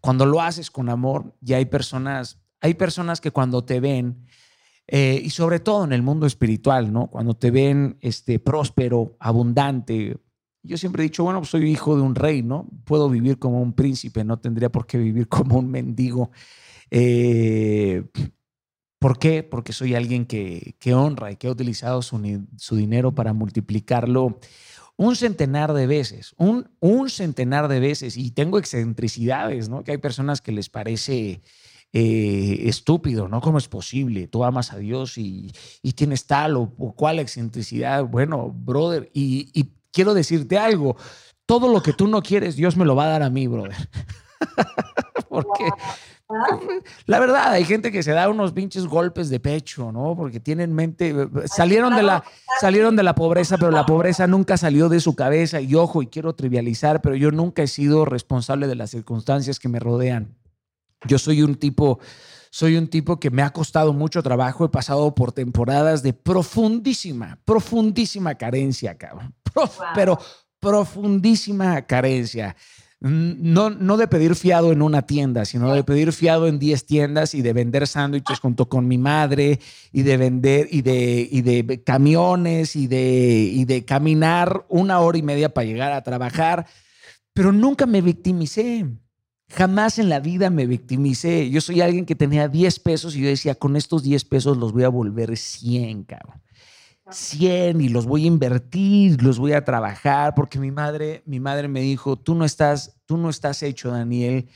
Cuando 0.00 0.26
lo 0.26 0.42
haces 0.42 0.68
con 0.68 0.88
amor, 0.88 1.32
ya 1.40 1.58
hay 1.58 1.66
personas, 1.66 2.40
hay 2.60 2.74
personas 2.74 3.20
que 3.20 3.30
cuando 3.30 3.64
te 3.64 3.78
ven, 3.78 4.26
eh, 4.88 5.22
y 5.22 5.30
sobre 5.30 5.60
todo 5.60 5.84
en 5.84 5.92
el 5.92 6.02
mundo 6.02 6.26
espiritual, 6.26 6.92
¿no? 6.92 7.06
Cuando 7.06 7.34
te 7.34 7.52
ven 7.52 7.98
este, 8.00 8.40
próspero, 8.40 9.16
abundante. 9.20 10.16
Yo 10.64 10.76
siempre 10.76 11.04
he 11.04 11.08
dicho, 11.08 11.22
bueno, 11.22 11.38
pues 11.38 11.50
soy 11.50 11.70
hijo 11.70 11.94
de 11.94 12.02
un 12.02 12.16
rey, 12.16 12.42
¿no? 12.42 12.68
Puedo 12.82 13.08
vivir 13.08 13.38
como 13.38 13.62
un 13.62 13.74
príncipe, 13.74 14.24
no 14.24 14.40
tendría 14.40 14.72
por 14.72 14.88
qué 14.88 14.98
vivir 14.98 15.28
como 15.28 15.60
un 15.60 15.70
mendigo. 15.70 16.32
Eh, 16.90 18.04
¿Por 18.98 19.18
qué? 19.18 19.44
Porque 19.44 19.72
soy 19.72 19.94
alguien 19.94 20.26
que, 20.26 20.74
honra 20.92 21.30
y 21.30 21.36
que 21.36 21.46
ha 21.46 21.52
utilizado 21.52 22.02
su, 22.02 22.18
dinero 22.72 23.14
para 23.14 23.32
multiplicarlo 23.32 24.40
un 24.96 25.14
centenar 25.14 25.72
de 25.72 25.86
veces, 25.86 26.34
un, 26.36 26.70
un, 26.80 27.08
centenar 27.08 27.68
de 27.68 27.78
veces. 27.78 28.16
Y 28.16 28.32
tengo 28.32 28.58
excentricidades, 28.58 29.68
¿no? 29.68 29.84
Que 29.84 29.92
hay 29.92 29.98
personas 29.98 30.40
que 30.40 30.50
les 30.50 30.68
parece 30.68 31.40
eh, 31.92 32.62
estúpido, 32.64 33.28
¿no? 33.28 33.40
¿Cómo 33.40 33.58
es 33.58 33.68
posible? 33.68 34.26
Tú 34.26 34.42
amas 34.42 34.72
a 34.72 34.78
Dios 34.78 35.16
y, 35.16 35.52
tienes 35.94 36.26
tal 36.26 36.56
o, 36.56 36.70
cual 36.96 37.20
excentricidad. 37.20 38.04
Bueno, 38.04 38.50
brother, 38.50 39.08
y, 39.14 39.50
y 39.54 39.70
quiero 39.92 40.14
decirte 40.14 40.58
algo. 40.58 40.96
Todo 41.46 41.72
lo 41.72 41.80
que 41.80 41.92
tú 41.92 42.08
no 42.08 42.20
quieres, 42.20 42.56
Dios 42.56 42.76
me 42.76 42.84
lo 42.84 42.96
va 42.96 43.04
a 43.04 43.10
dar 43.10 43.22
a 43.22 43.30
mí, 43.30 43.46
brother. 43.46 43.76
Porque 45.28 45.68
la 47.06 47.20
verdad, 47.20 47.52
hay 47.52 47.64
gente 47.64 47.90
que 47.90 48.02
se 48.02 48.12
da 48.12 48.28
unos 48.28 48.52
pinches 48.52 48.86
golpes 48.86 49.30
de 49.30 49.40
pecho, 49.40 49.92
¿no? 49.92 50.14
Porque 50.14 50.40
tienen 50.40 50.74
mente, 50.74 51.10
eh, 51.10 51.28
salieron 51.46 51.96
de 51.96 52.02
la, 52.02 52.22
salieron 52.60 52.96
de 52.96 53.02
la 53.02 53.14
pobreza, 53.14 53.56
pero 53.56 53.70
la 53.70 53.86
pobreza 53.86 54.26
nunca 54.26 54.56
salió 54.56 54.88
de 54.88 55.00
su 55.00 55.14
cabeza. 55.14 55.60
Y 55.60 55.74
ojo, 55.74 56.02
y 56.02 56.08
quiero 56.08 56.34
trivializar, 56.34 57.00
pero 57.00 57.16
yo 57.16 57.30
nunca 57.30 57.62
he 57.62 57.66
sido 57.66 58.04
responsable 58.04 58.66
de 58.66 58.74
las 58.74 58.90
circunstancias 58.90 59.58
que 59.58 59.68
me 59.68 59.80
rodean. 59.80 60.36
Yo 61.06 61.18
soy 61.18 61.42
un 61.42 61.54
tipo, 61.54 61.98
soy 62.50 62.76
un 62.76 62.88
tipo 62.88 63.18
que 63.18 63.30
me 63.30 63.42
ha 63.42 63.50
costado 63.50 63.92
mucho 63.94 64.22
trabajo. 64.22 64.64
He 64.66 64.68
pasado 64.68 65.14
por 65.14 65.32
temporadas 65.32 66.02
de 66.02 66.12
profundísima, 66.12 67.38
profundísima 67.44 68.34
carencia, 68.34 68.98
cabrón. 68.98 69.34
Pero 69.94 70.18
profundísima 70.60 71.82
carencia 71.82 72.54
no, 73.00 73.70
no 73.70 73.96
de 73.96 74.08
pedir 74.08 74.34
fiado 74.34 74.72
en 74.72 74.82
una 74.82 75.02
tienda, 75.02 75.44
sino 75.44 75.72
de 75.72 75.84
pedir 75.84 76.12
fiado 76.12 76.48
en 76.48 76.58
10 76.58 76.84
tiendas 76.84 77.32
y 77.34 77.42
de 77.42 77.52
vender 77.52 77.86
sándwiches 77.86 78.40
junto 78.40 78.68
con 78.68 78.88
mi 78.88 78.98
madre 78.98 79.60
y 79.92 80.02
de 80.02 80.16
vender 80.16 80.66
y 80.70 80.82
de, 80.82 81.28
y 81.30 81.42
de 81.42 81.82
camiones 81.84 82.74
y 82.74 82.88
de, 82.88 83.50
y 83.52 83.64
de 83.66 83.84
caminar 83.84 84.66
una 84.68 84.98
hora 84.98 85.16
y 85.16 85.22
media 85.22 85.54
para 85.54 85.66
llegar 85.66 85.92
a 85.92 86.02
trabajar, 86.02 86.66
pero 87.32 87.52
nunca 87.52 87.86
me 87.86 88.00
victimicé. 88.00 88.86
Jamás 89.50 89.98
en 89.98 90.08
la 90.08 90.20
vida 90.20 90.50
me 90.50 90.66
victimicé. 90.66 91.48
Yo 91.50 91.60
soy 91.60 91.80
alguien 91.80 92.04
que 92.04 92.16
tenía 92.16 92.48
10 92.48 92.80
pesos 92.80 93.14
y 93.14 93.20
yo 93.20 93.28
decía, 93.28 93.54
con 93.54 93.76
estos 93.76 94.02
10 94.02 94.24
pesos 94.24 94.56
los 94.58 94.72
voy 94.72 94.82
a 94.82 94.88
volver 94.88 95.36
100, 95.36 96.02
cabrón. 96.02 96.42
100 97.10 97.80
y 97.80 97.88
los 97.88 98.06
voy 98.06 98.24
a 98.24 98.26
invertir, 98.26 99.22
los 99.22 99.38
voy 99.38 99.52
a 99.52 99.64
trabajar, 99.64 100.34
porque 100.34 100.58
mi 100.58 100.70
madre, 100.70 101.22
mi 101.26 101.40
madre 101.40 101.68
me 101.68 101.80
dijo, 101.80 102.16
tú 102.16 102.34
no 102.34 102.44
estás, 102.44 103.00
tú 103.06 103.16
no 103.16 103.30
estás 103.30 103.62
hecho, 103.62 103.90
Daniel, 103.90 104.48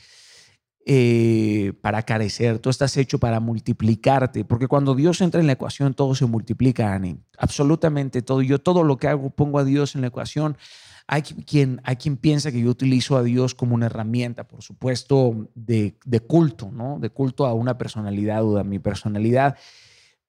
eh, 0.85 1.71
para 1.81 2.01
carecer, 2.01 2.59
tú 2.59 2.69
estás 2.69 2.97
hecho 2.97 3.17
para 3.17 3.39
multiplicarte, 3.39 4.43
porque 4.43 4.67
cuando 4.67 4.95
Dios 4.95 5.21
entra 5.21 5.39
en 5.39 5.47
la 5.47 5.53
ecuación, 5.53 5.93
todo 5.93 6.13
se 6.13 6.25
multiplica, 6.25 6.89
Dani, 6.89 7.17
absolutamente 7.37 8.21
todo. 8.21 8.41
Yo 8.41 8.59
todo 8.59 8.83
lo 8.83 8.97
que 8.97 9.07
hago 9.07 9.29
pongo 9.29 9.59
a 9.59 9.63
Dios 9.63 9.95
en 9.95 10.01
la 10.01 10.07
ecuación. 10.07 10.57
Hay 11.07 11.21
quien, 11.21 11.81
hay 11.83 11.95
quien 11.95 12.17
piensa 12.17 12.51
que 12.51 12.61
yo 12.61 12.69
utilizo 12.69 13.17
a 13.17 13.23
Dios 13.23 13.55
como 13.55 13.75
una 13.75 13.85
herramienta, 13.85 14.45
por 14.45 14.61
supuesto, 14.61 15.49
de, 15.55 15.97
de 16.05 16.19
culto, 16.19 16.69
¿no? 16.71 16.99
De 16.99 17.09
culto 17.09 17.45
a 17.45 17.53
una 17.53 17.77
personalidad 17.77 18.43
o 18.43 18.57
a 18.57 18.63
mi 18.63 18.79
personalidad. 18.79 19.57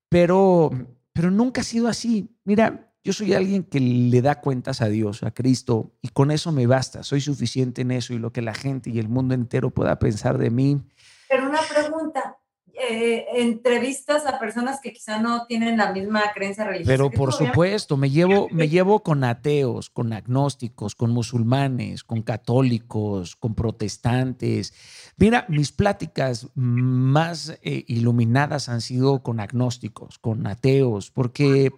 Pero 0.08 0.70
pero 1.14 1.30
nunca 1.30 1.62
ha 1.62 1.64
sido 1.64 1.88
así. 1.88 2.36
Mira, 2.44 2.92
yo 3.02 3.12
soy 3.12 3.32
alguien 3.34 3.62
que 3.62 3.80
le 3.80 4.20
da 4.20 4.40
cuentas 4.40 4.82
a 4.82 4.88
Dios, 4.88 5.22
a 5.22 5.30
Cristo, 5.30 5.92
y 6.02 6.08
con 6.08 6.30
eso 6.30 6.52
me 6.52 6.66
basta. 6.66 7.02
Soy 7.02 7.20
suficiente 7.20 7.82
en 7.82 7.92
eso 7.92 8.12
y 8.12 8.18
lo 8.18 8.32
que 8.32 8.42
la 8.42 8.52
gente 8.52 8.90
y 8.90 8.98
el 8.98 9.08
mundo 9.08 9.34
entero 9.34 9.70
pueda 9.70 9.98
pensar 9.98 10.36
de 10.38 10.50
mí. 10.50 10.82
Pero 11.28 11.48
una 11.48 11.60
pregunta, 11.62 12.36
eh, 12.76 13.26
entrevistas 13.34 14.26
a 14.26 14.38
personas 14.40 14.80
que 14.80 14.92
quizá 14.92 15.20
no 15.20 15.46
tienen 15.46 15.76
la 15.76 15.92
misma 15.92 16.22
creencia 16.34 16.64
religiosa. 16.64 16.90
Pero 16.90 17.10
por 17.10 17.32
supuesto, 17.32 17.96
me 17.96 18.10
llevo, 18.10 18.48
me 18.50 18.68
llevo 18.68 19.02
con 19.02 19.22
ateos, 19.22 19.90
con 19.90 20.12
agnósticos, 20.12 20.94
con 20.94 21.12
musulmanes, 21.12 22.02
con 22.02 22.22
católicos, 22.22 23.36
con 23.36 23.54
protestantes. 23.54 24.74
Mira, 25.16 25.46
mis 25.48 25.70
pláticas 25.70 26.48
más 26.54 27.58
eh, 27.62 27.84
iluminadas 27.86 28.68
han 28.68 28.80
sido 28.80 29.22
con 29.22 29.38
agnósticos, 29.38 30.18
con 30.18 30.46
ateos, 30.46 31.10
porque, 31.10 31.70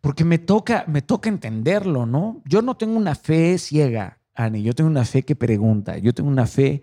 porque 0.00 0.24
me, 0.24 0.38
toca, 0.38 0.84
me 0.88 1.02
toca 1.02 1.28
entenderlo, 1.28 2.04
¿no? 2.04 2.42
Yo 2.46 2.62
no 2.62 2.76
tengo 2.76 2.96
una 2.96 3.14
fe 3.14 3.58
ciega, 3.58 4.18
Ani, 4.34 4.62
yo 4.62 4.74
tengo 4.74 4.90
una 4.90 5.04
fe 5.04 5.22
que 5.22 5.36
pregunta, 5.36 5.98
yo 5.98 6.12
tengo 6.12 6.28
una 6.28 6.46
fe 6.46 6.82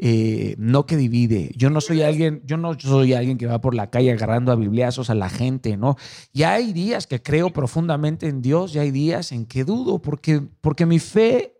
eh, 0.00 0.54
no 0.58 0.86
que 0.86 0.96
divide. 0.96 1.50
Yo 1.56 1.70
no 1.70 1.80
soy 1.80 2.02
alguien, 2.02 2.40
yo 2.44 2.56
no 2.56 2.78
soy 2.78 3.14
alguien 3.14 3.36
que 3.36 3.46
va 3.46 3.60
por 3.60 3.74
la 3.74 3.90
calle 3.90 4.12
agarrando 4.12 4.52
a 4.52 4.56
bibliazos 4.56 5.10
a 5.10 5.16
la 5.16 5.28
gente, 5.28 5.76
¿no? 5.76 5.96
Ya 6.32 6.52
hay 6.52 6.72
días 6.72 7.08
que 7.08 7.20
creo 7.20 7.50
profundamente 7.50 8.28
en 8.28 8.40
Dios, 8.40 8.72
ya 8.72 8.82
hay 8.82 8.92
días 8.92 9.32
en 9.32 9.44
que 9.44 9.64
dudo, 9.64 10.00
porque, 10.00 10.40
porque 10.60 10.86
mi 10.86 11.00
fe 11.00 11.56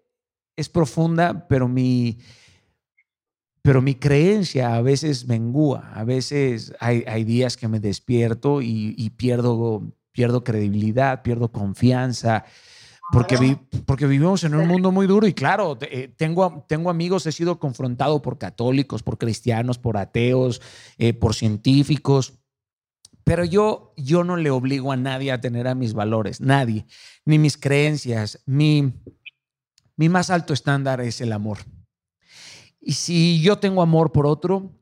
es 0.54 0.68
profunda, 0.68 1.48
pero 1.48 1.66
mi, 1.66 2.18
pero 3.60 3.82
mi 3.82 3.96
creencia 3.96 4.76
a 4.76 4.82
veces 4.82 5.26
mengúa, 5.26 5.90
a 5.92 6.04
veces 6.04 6.72
hay, 6.78 7.02
hay 7.08 7.24
días 7.24 7.56
que 7.56 7.66
me 7.66 7.80
despierto 7.80 8.62
y, 8.62 8.94
y 8.96 9.10
pierdo, 9.10 9.82
pierdo 10.12 10.44
credibilidad, 10.44 11.22
pierdo 11.22 11.50
confianza 11.50 12.44
porque, 13.12 13.58
porque 13.86 14.06
vivimos 14.06 14.44
en 14.44 14.54
un 14.54 14.68
mundo 14.68 14.92
muy 14.92 15.06
duro 15.06 15.26
y 15.26 15.32
claro, 15.32 15.78
eh, 15.80 16.12
tengo, 16.16 16.64
tengo 16.68 16.90
amigos, 16.90 17.26
he 17.26 17.32
sido 17.32 17.58
confrontado 17.58 18.20
por 18.20 18.38
católicos, 18.38 19.02
por 19.02 19.18
cristianos, 19.18 19.78
por 19.78 19.96
ateos, 19.96 20.60
eh, 20.98 21.14
por 21.14 21.34
científicos, 21.34 22.38
pero 23.28 23.44
yo, 23.44 23.92
yo 23.98 24.24
no 24.24 24.38
le 24.38 24.48
obligo 24.50 24.90
a 24.90 24.96
nadie 24.96 25.32
a 25.32 25.40
tener 25.40 25.68
a 25.68 25.74
mis 25.74 25.92
valores, 25.92 26.40
nadie, 26.40 26.86
ni 27.26 27.38
mis 27.38 27.58
creencias. 27.58 28.42
Mi, 28.46 28.94
mi 29.96 30.08
más 30.08 30.30
alto 30.30 30.54
estándar 30.54 31.02
es 31.02 31.20
el 31.20 31.34
amor. 31.34 31.58
Y 32.80 32.92
si 32.92 33.42
yo 33.42 33.58
tengo 33.58 33.82
amor 33.82 34.12
por 34.12 34.26
otro, 34.26 34.72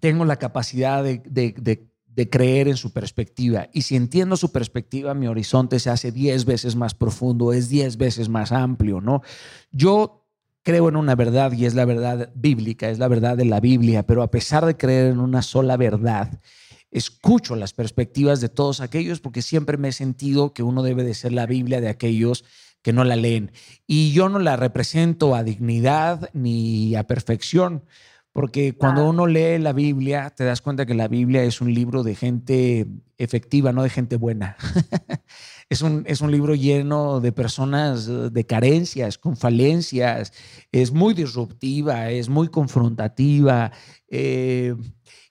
tengo 0.00 0.26
la 0.26 0.36
capacidad 0.36 1.02
de, 1.02 1.22
de, 1.24 1.54
de 1.56 1.91
de 2.14 2.28
creer 2.28 2.68
en 2.68 2.76
su 2.76 2.92
perspectiva. 2.92 3.68
Y 3.72 3.82
si 3.82 3.96
entiendo 3.96 4.36
su 4.36 4.52
perspectiva, 4.52 5.14
mi 5.14 5.26
horizonte 5.26 5.78
se 5.78 5.90
hace 5.90 6.12
10 6.12 6.44
veces 6.44 6.76
más 6.76 6.94
profundo, 6.94 7.52
es 7.52 7.68
10 7.68 7.96
veces 7.96 8.28
más 8.28 8.52
amplio, 8.52 9.00
¿no? 9.00 9.22
Yo 9.70 10.26
creo 10.62 10.88
en 10.88 10.96
una 10.96 11.14
verdad 11.14 11.52
y 11.52 11.64
es 11.64 11.74
la 11.74 11.84
verdad 11.84 12.30
bíblica, 12.34 12.90
es 12.90 12.98
la 12.98 13.08
verdad 13.08 13.36
de 13.36 13.46
la 13.46 13.60
Biblia, 13.60 14.06
pero 14.06 14.22
a 14.22 14.30
pesar 14.30 14.66
de 14.66 14.76
creer 14.76 15.12
en 15.12 15.20
una 15.20 15.42
sola 15.42 15.76
verdad, 15.76 16.40
escucho 16.90 17.56
las 17.56 17.72
perspectivas 17.72 18.40
de 18.40 18.50
todos 18.50 18.80
aquellos 18.80 19.20
porque 19.20 19.40
siempre 19.40 19.78
me 19.78 19.88
he 19.88 19.92
sentido 19.92 20.52
que 20.52 20.62
uno 20.62 20.82
debe 20.82 21.04
de 21.04 21.14
ser 21.14 21.32
la 21.32 21.46
Biblia 21.46 21.80
de 21.80 21.88
aquellos 21.88 22.44
que 22.82 22.92
no 22.92 23.04
la 23.04 23.16
leen. 23.16 23.52
Y 23.86 24.12
yo 24.12 24.28
no 24.28 24.38
la 24.38 24.56
represento 24.56 25.34
a 25.34 25.44
dignidad 25.44 26.28
ni 26.34 26.94
a 26.94 27.06
perfección 27.06 27.84
porque 28.32 28.74
cuando 28.74 29.08
uno 29.08 29.26
lee 29.26 29.58
la 29.58 29.74
Biblia, 29.74 30.30
te 30.30 30.44
das 30.44 30.62
cuenta 30.62 30.86
que 30.86 30.94
la 30.94 31.06
Biblia 31.06 31.44
es 31.44 31.60
un 31.60 31.72
libro 31.74 32.02
de 32.02 32.14
gente 32.14 32.86
efectiva, 33.18 33.72
no 33.72 33.82
de 33.82 33.90
gente 33.90 34.16
buena. 34.16 34.56
es, 35.68 35.82
un, 35.82 36.04
es 36.06 36.22
un 36.22 36.32
libro 36.32 36.54
lleno 36.54 37.20
de 37.20 37.30
personas 37.32 38.08
eh, 38.08 38.30
de 38.30 38.46
carencias, 38.46 39.18
con 39.18 39.36
falencias. 39.36 40.32
Es 40.72 40.92
muy 40.92 41.12
disruptiva, 41.12 42.08
es 42.08 42.30
muy 42.30 42.48
confrontativa. 42.48 43.70
Eh, 44.08 44.74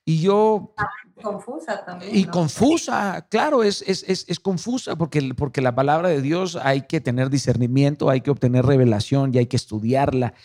y 0.05 0.21
yo... 0.21 0.75
Ah, 0.77 0.87
confusa 1.23 1.83
también. 1.83 2.15
Y 2.15 2.25
confusa, 2.25 3.27
claro, 3.29 3.63
es, 3.63 3.83
es, 3.87 4.03
es, 4.07 4.25
es, 4.27 4.39
confusa 4.39 4.95
porque, 4.95 5.33
porque 5.35 5.61
la 5.61 5.73
palabra 5.73 6.09
de 6.09 6.21
Dios 6.21 6.55
hay 6.55 6.83
que 6.83 7.01
tener 7.01 7.31
discernimiento, 7.31 8.11
hay 8.11 8.21
que 8.21 8.29
obtener 8.29 8.65
revelación 8.65 9.33
y 9.33 9.39
hay 9.39 9.47
que 9.47 9.57
estudiarla. 9.57 10.35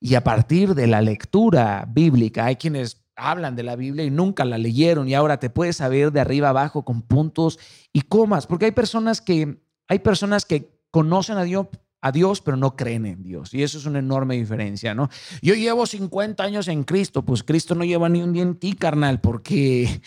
Y 0.00 0.14
a 0.14 0.24
partir 0.24 0.74
de 0.74 0.86
la 0.86 1.02
lectura 1.02 1.86
bíblica, 1.88 2.46
hay 2.46 2.56
quienes 2.56 3.02
hablan 3.16 3.54
de 3.54 3.62
la 3.62 3.76
Biblia 3.76 4.04
y 4.04 4.10
nunca 4.10 4.44
la 4.44 4.56
leyeron 4.56 5.08
y 5.08 5.14
ahora 5.14 5.38
te 5.38 5.50
puedes 5.50 5.76
saber 5.76 6.10
de 6.10 6.20
arriba 6.20 6.48
abajo 6.48 6.84
con 6.84 7.02
puntos 7.02 7.58
y 7.92 8.00
comas, 8.02 8.46
porque 8.46 8.64
hay 8.64 8.72
personas 8.72 9.20
que 9.20 9.60
hay 9.88 9.98
personas 9.98 10.46
que 10.46 10.70
conocen 10.90 11.36
a 11.36 11.44
Dios 11.44 11.66
a 12.02 12.12
Dios, 12.12 12.40
pero 12.40 12.56
no 12.56 12.76
creen 12.76 13.06
en 13.06 13.22
Dios. 13.22 13.52
Y 13.54 13.62
eso 13.62 13.78
es 13.78 13.86
una 13.86 13.98
enorme 13.98 14.36
diferencia, 14.36 14.94
¿no? 14.94 15.08
Yo 15.42 15.54
llevo 15.54 15.86
50 15.86 16.42
años 16.42 16.68
en 16.68 16.84
Cristo, 16.84 17.24
pues 17.24 17.42
Cristo 17.42 17.74
no 17.74 17.84
lleva 17.84 18.08
ni 18.08 18.22
un 18.22 18.32
día 18.32 18.42
en 18.42 18.56
ti, 18.56 18.72
carnal, 18.74 19.20
porque... 19.20 20.00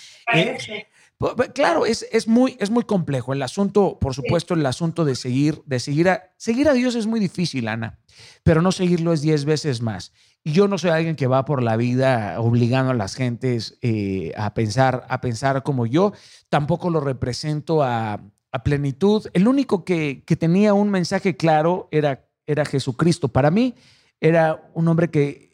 claro, 1.53 1.85
es, 1.85 2.07
es, 2.11 2.27
muy, 2.27 2.57
es 2.59 2.69
muy 2.69 2.83
complejo. 2.83 3.33
El 3.33 3.41
asunto, 3.41 3.97
por 3.99 4.13
supuesto, 4.13 4.53
el 4.53 4.65
asunto 4.65 5.05
de 5.05 5.15
seguir, 5.15 5.61
de 5.65 5.79
seguir 5.79 6.09
a, 6.09 6.31
seguir 6.37 6.67
a 6.67 6.73
Dios 6.73 6.95
es 6.95 7.07
muy 7.07 7.19
difícil, 7.19 7.67
Ana, 7.67 7.99
pero 8.43 8.61
no 8.61 8.71
seguirlo 8.71 9.13
es 9.13 9.21
10 9.21 9.45
veces 9.45 9.81
más. 9.81 10.13
Y 10.43 10.51
yo 10.51 10.67
no 10.67 10.77
soy 10.77 10.91
alguien 10.91 11.15
que 11.15 11.27
va 11.27 11.45
por 11.45 11.63
la 11.63 11.77
vida 11.77 12.39
obligando 12.39 12.91
a 12.91 12.95
las 12.95 13.15
gentes 13.15 13.77
eh, 13.81 14.33
a, 14.35 14.53
pensar, 14.53 15.05
a 15.09 15.21
pensar 15.21 15.63
como 15.63 15.85
yo. 15.85 16.11
Tampoco 16.49 16.89
lo 16.89 16.99
represento 16.99 17.81
a, 17.81 18.19
a 18.53 18.63
plenitud. 18.63 19.27
El 19.33 19.47
único 19.47 19.83
que, 19.83 20.23
tenía 20.39 20.73
un 20.73 20.89
mensaje 20.89 21.35
claro 21.35 21.89
era, 21.91 22.29
era 22.45 22.63
Jesucristo. 22.63 23.27
Para 23.27 23.51
mí 23.51 23.73
era 24.21 24.69
un 24.73 24.87
hombre 24.87 25.09
que 25.09 25.52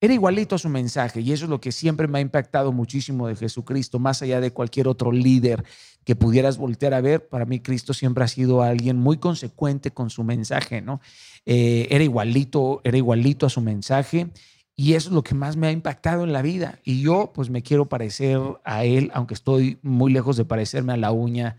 era 0.00 0.14
igualito 0.14 0.54
a 0.54 0.58
su 0.58 0.68
mensaje 0.68 1.20
y 1.20 1.32
eso 1.32 1.44
es 1.44 1.50
lo 1.50 1.60
que 1.60 1.72
siempre 1.72 2.06
me 2.06 2.18
ha 2.18 2.20
impactado 2.20 2.72
muchísimo 2.72 3.26
de 3.26 3.36
Jesucristo, 3.36 3.98
más 3.98 4.22
allá 4.22 4.40
de 4.40 4.52
cualquier 4.52 4.86
otro 4.86 5.10
líder 5.10 5.64
que 6.04 6.14
pudieras 6.16 6.56
voltear 6.56 6.94
a 6.94 7.00
ver. 7.00 7.28
Para 7.28 7.44
mí 7.44 7.60
Cristo 7.60 7.92
siempre 7.92 8.24
ha 8.24 8.28
sido 8.28 8.62
alguien 8.62 8.96
muy 8.96 9.18
consecuente 9.18 9.90
con 9.90 10.10
su 10.10 10.24
mensaje, 10.24 10.80
¿no? 10.80 11.00
Eh, 11.46 11.88
era 11.90 12.04
igualito, 12.04 12.80
era 12.84 12.96
igualito 12.96 13.46
a 13.46 13.50
su 13.50 13.60
mensaje. 13.60 14.30
Y 14.76 14.94
eso 14.94 15.08
es 15.08 15.14
lo 15.14 15.24
que 15.24 15.34
más 15.34 15.56
me 15.56 15.66
ha 15.66 15.72
impactado 15.72 16.22
en 16.22 16.32
la 16.32 16.40
vida. 16.40 16.78
Y 16.84 17.02
yo, 17.02 17.32
pues, 17.34 17.50
me 17.50 17.62
quiero 17.62 17.88
parecer 17.88 18.38
a 18.62 18.84
él, 18.84 19.10
aunque 19.12 19.34
estoy 19.34 19.80
muy 19.82 20.12
lejos 20.12 20.36
de 20.36 20.44
parecerme 20.44 20.92
a 20.92 20.96
la 20.96 21.10
uña 21.10 21.56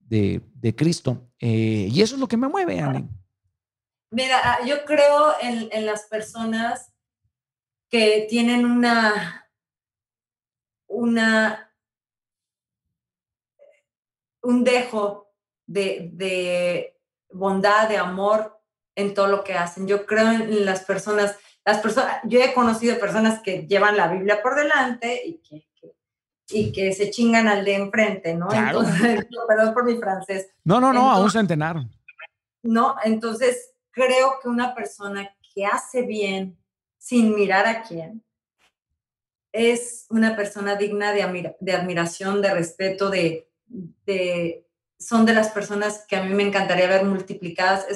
de, 0.00 0.42
Cristo. 0.76 1.30
Eh, 1.40 1.88
y 1.90 2.02
eso 2.02 2.16
es 2.16 2.20
lo 2.20 2.28
que 2.28 2.36
me 2.36 2.46
mueve, 2.46 2.80
Ani. 2.80 3.08
Mira, 4.10 4.38
ah, 4.42 4.58
yo 4.66 4.84
creo 4.84 5.32
en, 5.40 5.86
las 5.86 6.04
personas 6.04 6.87
que 7.90 8.26
tienen 8.28 8.64
una, 8.64 9.50
una, 10.86 11.72
un 14.42 14.64
dejo 14.64 15.32
de, 15.66 16.10
de 16.12 16.98
bondad, 17.30 17.88
de 17.88 17.96
amor 17.96 18.60
en 18.94 19.14
todo 19.14 19.28
lo 19.28 19.44
que 19.44 19.54
hacen. 19.54 19.86
Yo 19.86 20.06
creo 20.06 20.30
en 20.30 20.64
las 20.64 20.84
personas, 20.84 21.38
las 21.64 21.78
personas, 21.78 22.18
yo 22.24 22.40
he 22.40 22.52
conocido 22.52 22.98
personas 22.98 23.40
que 23.40 23.66
llevan 23.66 23.96
la 23.96 24.08
Biblia 24.08 24.42
por 24.42 24.54
delante 24.54 25.22
y 25.24 25.38
que 25.38 25.68
y 26.50 26.72
que 26.72 26.92
se 26.92 27.10
chingan 27.10 27.46
al 27.48 27.64
de 27.64 27.74
enfrente, 27.74 28.34
¿no? 28.34 28.48
Entonces, 28.52 29.26
perdón 29.48 29.74
por 29.74 29.84
mi 29.84 29.96
francés. 29.96 30.50
No, 30.64 30.80
no, 30.80 30.92
no, 30.92 31.10
a 31.10 31.20
un 31.20 31.30
centenar. 31.30 31.76
No, 32.62 32.96
entonces 33.04 33.74
creo 33.90 34.38
que 34.42 34.48
una 34.48 34.74
persona 34.74 35.30
que 35.54 35.66
hace 35.66 36.02
bien 36.02 36.57
sin 36.98 37.34
mirar 37.34 37.66
a 37.66 37.82
quién 37.82 38.22
es 39.52 40.06
una 40.10 40.36
persona 40.36 40.76
digna 40.76 41.12
de, 41.12 41.22
admiración, 41.72 42.42
de 42.42 42.52
respeto, 42.52 43.10
de, 43.10 43.48
son 44.98 45.24
de 45.24 45.32
las 45.32 45.50
personas 45.50 46.04
que 46.06 46.16
a 46.16 46.22
mí 46.22 46.34
me 46.34 46.42
encantaría 46.42 46.86
ver 46.86 47.04
multiplicadas. 47.04 47.86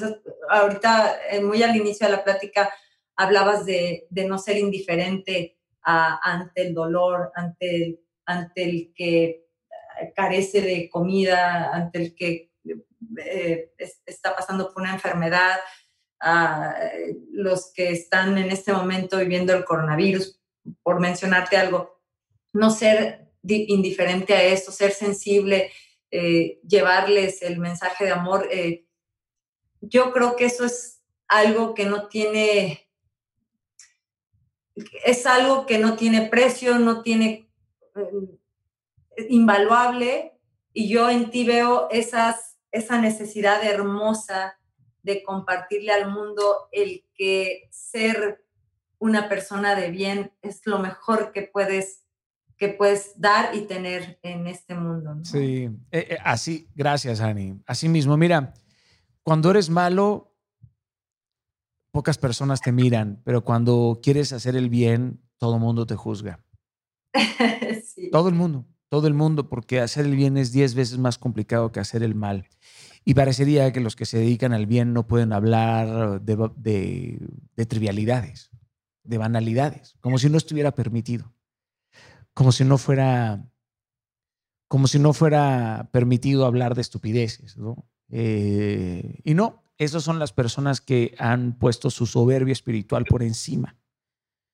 Ahorita, 0.48 1.18
eh, 1.30 1.42
muy 1.42 1.62
al 1.62 1.76
inicio 1.76 2.06
de 2.06 2.14
la 2.14 2.24
plática, 2.24 2.72
hablabas 3.16 3.66
de, 3.66 4.06
de 4.08 4.24
no 4.24 4.38
ser 4.38 4.56
indiferente 4.56 5.58
ante 5.82 6.62
el 6.62 6.74
dolor, 6.74 7.32
ante 7.34 7.76
el 7.76 8.02
ante 8.26 8.62
el 8.62 8.92
que 8.94 9.24
eh, 9.24 10.12
carece 10.14 10.60
de 10.60 10.88
comida, 10.88 11.70
ante 11.72 11.98
el 11.98 12.14
que 12.14 12.50
eh, 13.18 13.72
está 14.06 14.34
pasando 14.34 14.72
por 14.72 14.82
una 14.82 14.92
enfermedad, 14.92 15.58
a 16.22 16.76
los 17.32 17.72
que 17.72 17.90
están 17.90 18.38
en 18.38 18.50
este 18.52 18.72
momento 18.72 19.18
viviendo 19.18 19.52
el 19.52 19.64
coronavirus, 19.64 20.40
por 20.84 21.00
mencionarte 21.00 21.56
algo, 21.56 22.00
no 22.52 22.70
ser 22.70 23.28
indiferente 23.42 24.32
a 24.34 24.44
esto, 24.44 24.70
ser 24.70 24.92
sensible, 24.92 25.72
eh, 26.12 26.60
llevarles 26.62 27.42
el 27.42 27.58
mensaje 27.58 28.04
de 28.04 28.12
amor. 28.12 28.48
yo 29.80 30.12
creo 30.12 30.36
que 30.36 30.44
eso 30.44 30.64
es 30.64 31.02
algo 31.26 31.74
que 31.74 31.86
no 31.86 32.06
tiene, 32.06 32.88
es 35.04 35.26
algo 35.26 35.66
que 35.66 35.78
no 35.78 35.96
tiene 35.96 36.28
precio, 36.28 36.78
no 36.78 37.02
tiene 37.02 37.50
eh, 37.96 39.26
invaluable 39.28 40.38
y 40.72 40.88
yo 40.88 41.10
en 41.10 41.30
ti 41.30 41.44
veo 41.44 41.88
esas, 41.90 42.58
esa 42.70 43.00
necesidad 43.00 43.64
hermosa 43.64 44.56
de 45.02 45.22
compartirle 45.22 45.92
al 45.92 46.10
mundo 46.10 46.68
el 46.72 47.04
que 47.14 47.68
ser 47.70 48.44
una 48.98 49.28
persona 49.28 49.74
de 49.74 49.90
bien 49.90 50.32
es 50.42 50.62
lo 50.64 50.78
mejor 50.78 51.32
que 51.32 51.42
puedes 51.42 52.02
que 52.56 52.68
puedes 52.68 53.20
dar 53.20 53.56
y 53.56 53.62
tener 53.62 54.20
en 54.22 54.46
este 54.46 54.76
mundo. 54.76 55.16
Sí, 55.24 55.68
eh, 55.90 56.06
eh, 56.10 56.18
así, 56.22 56.68
gracias, 56.76 57.20
Ani. 57.20 57.60
Así 57.66 57.88
mismo, 57.88 58.16
mira, 58.16 58.54
cuando 59.24 59.50
eres 59.50 59.68
malo, 59.68 60.32
pocas 61.90 62.18
personas 62.18 62.60
te 62.60 62.70
miran, 62.70 63.20
pero 63.24 63.42
cuando 63.42 63.98
quieres 64.00 64.32
hacer 64.32 64.54
el 64.54 64.70
bien, 64.70 65.20
todo 65.38 65.56
el 65.56 65.60
mundo 65.60 65.86
te 65.86 65.96
juzga. 65.96 66.44
Todo 68.12 68.28
el 68.28 68.34
mundo, 68.34 68.66
todo 68.88 69.06
el 69.06 69.14
mundo, 69.14 69.48
porque 69.48 69.80
hacer 69.80 70.06
el 70.06 70.16
bien 70.16 70.36
es 70.36 70.52
diez 70.52 70.74
veces 70.74 70.98
más 70.98 71.18
complicado 71.18 71.72
que 71.72 71.80
hacer 71.80 72.02
el 72.02 72.14
mal. 72.14 72.48
Y 73.04 73.14
parecería 73.14 73.72
que 73.72 73.80
los 73.80 73.96
que 73.96 74.06
se 74.06 74.18
dedican 74.18 74.52
al 74.52 74.66
bien 74.66 74.92
no 74.92 75.06
pueden 75.06 75.32
hablar 75.32 76.20
de, 76.20 77.18
trivialidades, 77.68 78.50
de 79.02 79.18
banalidades, 79.18 79.96
como 80.00 80.18
si 80.18 80.28
no 80.30 80.38
estuviera 80.38 80.72
permitido, 80.72 81.32
como 82.32 82.52
si 82.52 82.64
no 82.64 82.78
fuera, 82.78 83.50
como 84.68 84.86
si 84.86 84.98
no 84.98 85.12
fuera 85.12 85.90
permitido 85.92 86.46
hablar 86.46 86.74
de 86.76 86.82
estupideces, 86.82 87.56
eh, 88.10 89.20
y 89.24 89.34
no, 89.34 89.64
esas 89.78 90.04
son 90.04 90.18
las 90.18 90.32
personas 90.32 90.80
que 90.80 91.14
han 91.18 91.58
puesto 91.58 91.90
su 91.90 92.06
soberbia 92.06 92.52
espiritual 92.52 93.04
por 93.04 93.22
encima. 93.22 93.76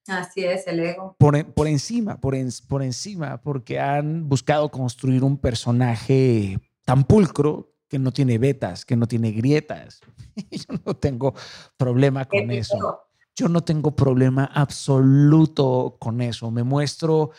Así 0.06 0.42
es, 0.42 0.66
el 0.66 0.80
ego. 0.80 1.16
Por, 1.18 1.52
por 1.52 1.66
encima, 1.68 2.18
por, 2.18 2.34
por 2.66 2.82
encima, 2.82 3.42
porque 3.42 3.78
han 3.78 4.26
buscado 4.26 4.70
construir 4.70 5.22
un 5.22 5.36
personaje 5.36 6.58
tan 6.86 7.04
pulcro 7.04 7.77
que 7.88 7.98
no 7.98 8.12
tiene 8.12 8.38
vetas, 8.38 8.84
que 8.84 8.96
no 8.96 9.06
tiene 9.06 9.32
grietas. 9.32 10.00
Yo 10.50 10.78
no 10.84 10.94
tengo 10.94 11.34
problema 11.76 12.24
con 12.26 12.50
eso. 12.50 13.04
Yo 13.34 13.48
no 13.48 13.62
tengo 13.62 13.94
problema 13.94 14.50
absoluto 14.52 15.96
con 15.98 16.20
eso. 16.20 16.50
Me 16.50 16.64
muestro 16.64 17.30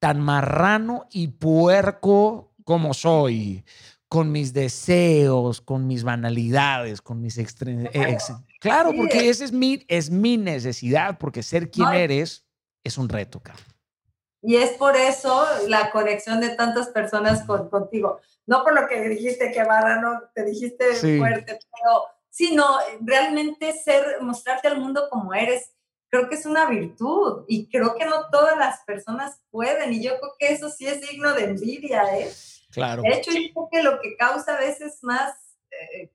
tan 0.00 0.20
marrano 0.20 1.06
y 1.12 1.28
puerco 1.28 2.52
como 2.64 2.94
soy, 2.94 3.64
con 4.08 4.32
mis 4.32 4.52
deseos, 4.52 5.60
con 5.60 5.86
mis 5.86 6.02
banalidades, 6.02 7.00
con 7.00 7.20
mis 7.20 7.38
Claro, 8.60 8.92
porque 8.94 9.30
esa 9.30 9.44
es 9.44 9.52
mi, 9.52 9.84
es 9.88 10.10
mi 10.10 10.36
necesidad, 10.36 11.16
porque 11.18 11.42
ser 11.42 11.70
quien 11.70 11.88
eres 11.90 12.44
es 12.82 12.98
un 12.98 13.08
reto, 13.08 13.40
cara. 13.40 13.60
Y 14.42 14.56
es 14.56 14.70
por 14.70 14.96
eso 14.96 15.44
la 15.68 15.90
conexión 15.90 16.40
de 16.40 16.50
tantas 16.50 16.88
personas 16.88 17.44
contigo. 17.44 18.20
No 18.46 18.64
por 18.64 18.74
lo 18.74 18.88
que 18.88 19.00
dijiste 19.08 19.52
que 19.52 19.64
barra, 19.64 20.00
no 20.00 20.22
te 20.34 20.44
dijiste 20.44 20.94
fuerte, 20.94 21.58
pero 21.72 22.04
sino 22.30 22.64
realmente 23.00 23.72
ser, 23.72 24.20
mostrarte 24.22 24.68
al 24.68 24.80
mundo 24.80 25.08
como 25.10 25.34
eres, 25.34 25.72
creo 26.08 26.28
que 26.28 26.36
es 26.36 26.46
una 26.46 26.66
virtud 26.66 27.44
y 27.48 27.68
creo 27.68 27.94
que 27.94 28.04
no 28.04 28.30
todas 28.30 28.56
las 28.56 28.80
personas 28.84 29.40
pueden 29.50 29.92
y 29.92 30.02
yo 30.02 30.18
creo 30.18 30.32
que 30.38 30.52
eso 30.52 30.70
sí 30.70 30.86
es 30.86 31.00
digno 31.00 31.34
de 31.34 31.44
envidia, 31.44 32.02
¿eh? 32.18 32.30
Claro. 32.70 33.02
De 33.02 33.10
hecho, 33.10 33.30
yo 33.32 33.52
creo 33.52 33.68
que 33.70 33.82
lo 33.82 34.00
que 34.00 34.16
causa 34.16 34.56
a 34.56 34.60
veces 34.60 34.98
más 35.02 35.34
eh, 35.70 36.10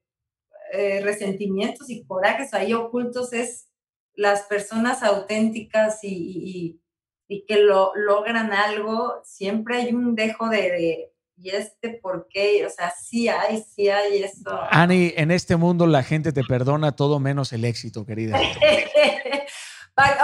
eh, 0.71 1.01
resentimientos 1.01 1.89
y 1.89 2.03
corajes 2.05 2.53
ahí 2.53 2.73
ocultos 2.73 3.33
es 3.33 3.67
las 4.13 4.43
personas 4.43 5.03
auténticas 5.03 5.99
y, 6.03 6.81
que 7.27 7.57
lo 7.57 7.91
logran 7.95 8.53
algo, 8.53 9.21
siempre 9.23 9.77
hay 9.77 9.93
un 9.93 10.15
dejo 10.15 10.49
de, 10.49 11.11
y 11.37 11.49
este 11.49 11.99
por 12.01 12.27
qué, 12.29 12.65
o 12.65 12.69
sea, 12.69 12.91
sí 12.91 13.27
hay, 13.27 13.63
sí 13.63 13.89
hay 13.89 14.23
eso. 14.23 14.57
Ani, 14.69 15.13
en 15.15 15.31
este 15.31 15.55
mundo 15.55 15.87
la 15.87 16.03
gente 16.03 16.31
te 16.31 16.43
perdona 16.43 16.95
todo 16.95 17.19
menos 17.19 17.51
el 17.53 17.65
éxito, 17.65 18.05
querida. 18.05 18.39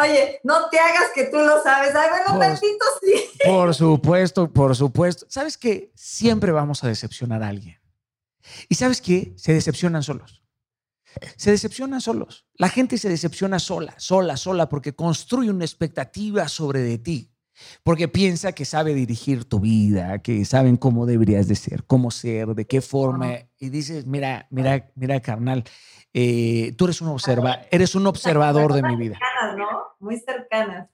Oye, 0.01 0.41
no 0.43 0.69
te 0.69 0.77
hagas 0.79 1.11
que 1.15 1.25
tú 1.25 1.37
lo 1.37 1.61
sabes. 1.63 1.95
Ay, 1.95 2.09
bueno, 2.35 2.57
sí. 2.57 2.77
Por 3.45 3.73
supuesto, 3.73 4.51
por 4.51 4.75
supuesto. 4.75 5.25
¿Sabes 5.29 5.57
que 5.57 5.91
Siempre 5.95 6.51
vamos 6.51 6.83
a 6.83 6.87
decepcionar 6.87 7.41
a 7.41 7.47
alguien. 7.47 7.79
¿Y 8.67 8.75
sabes 8.75 9.01
qué? 9.01 9.33
Se 9.37 9.53
decepcionan 9.53 10.03
solos. 10.03 10.40
Se 11.35 11.51
decepcionan 11.51 12.01
solos. 12.01 12.45
La 12.55 12.69
gente 12.69 12.97
se 12.97 13.09
decepciona 13.09 13.59
sola, 13.59 13.93
sola, 13.97 14.37
sola, 14.37 14.69
porque 14.69 14.93
construye 14.93 15.49
una 15.49 15.65
expectativa 15.65 16.47
sobre 16.47 16.81
de 16.81 16.97
ti. 16.97 17.27
porque 17.83 18.07
piensa 18.07 18.53
que 18.53 18.65
sabe 18.65 18.93
dirigir 18.93 19.45
tu 19.45 19.59
vida, 19.59 20.19
que 20.19 20.45
saben 20.45 20.77
cómo 20.77 21.05
deberías 21.05 21.47
de 21.47 21.55
ser, 21.55 21.83
cómo 21.85 22.11
ser, 22.11 22.49
de 22.49 22.65
qué 22.65 22.81
forma. 22.81 23.35
Y 23.59 23.69
dices, 23.69 24.05
mira, 24.05 24.47
mira, 24.49 24.91
mira, 24.95 25.19
carnal, 25.19 25.63
eh, 26.13 26.73
tú 26.77 26.85
eres 26.85 27.01
un 27.01 27.09
observa, 27.09 27.61
eres 27.71 27.95
un 27.95 28.07
observador 28.07 28.73
de 28.73 28.83
mi 28.83 28.95
vida. 28.95 29.17
Cercanas, 29.19 29.57
¿no? 29.57 29.81
Muy 29.99 30.17
cercanas. 30.17 30.89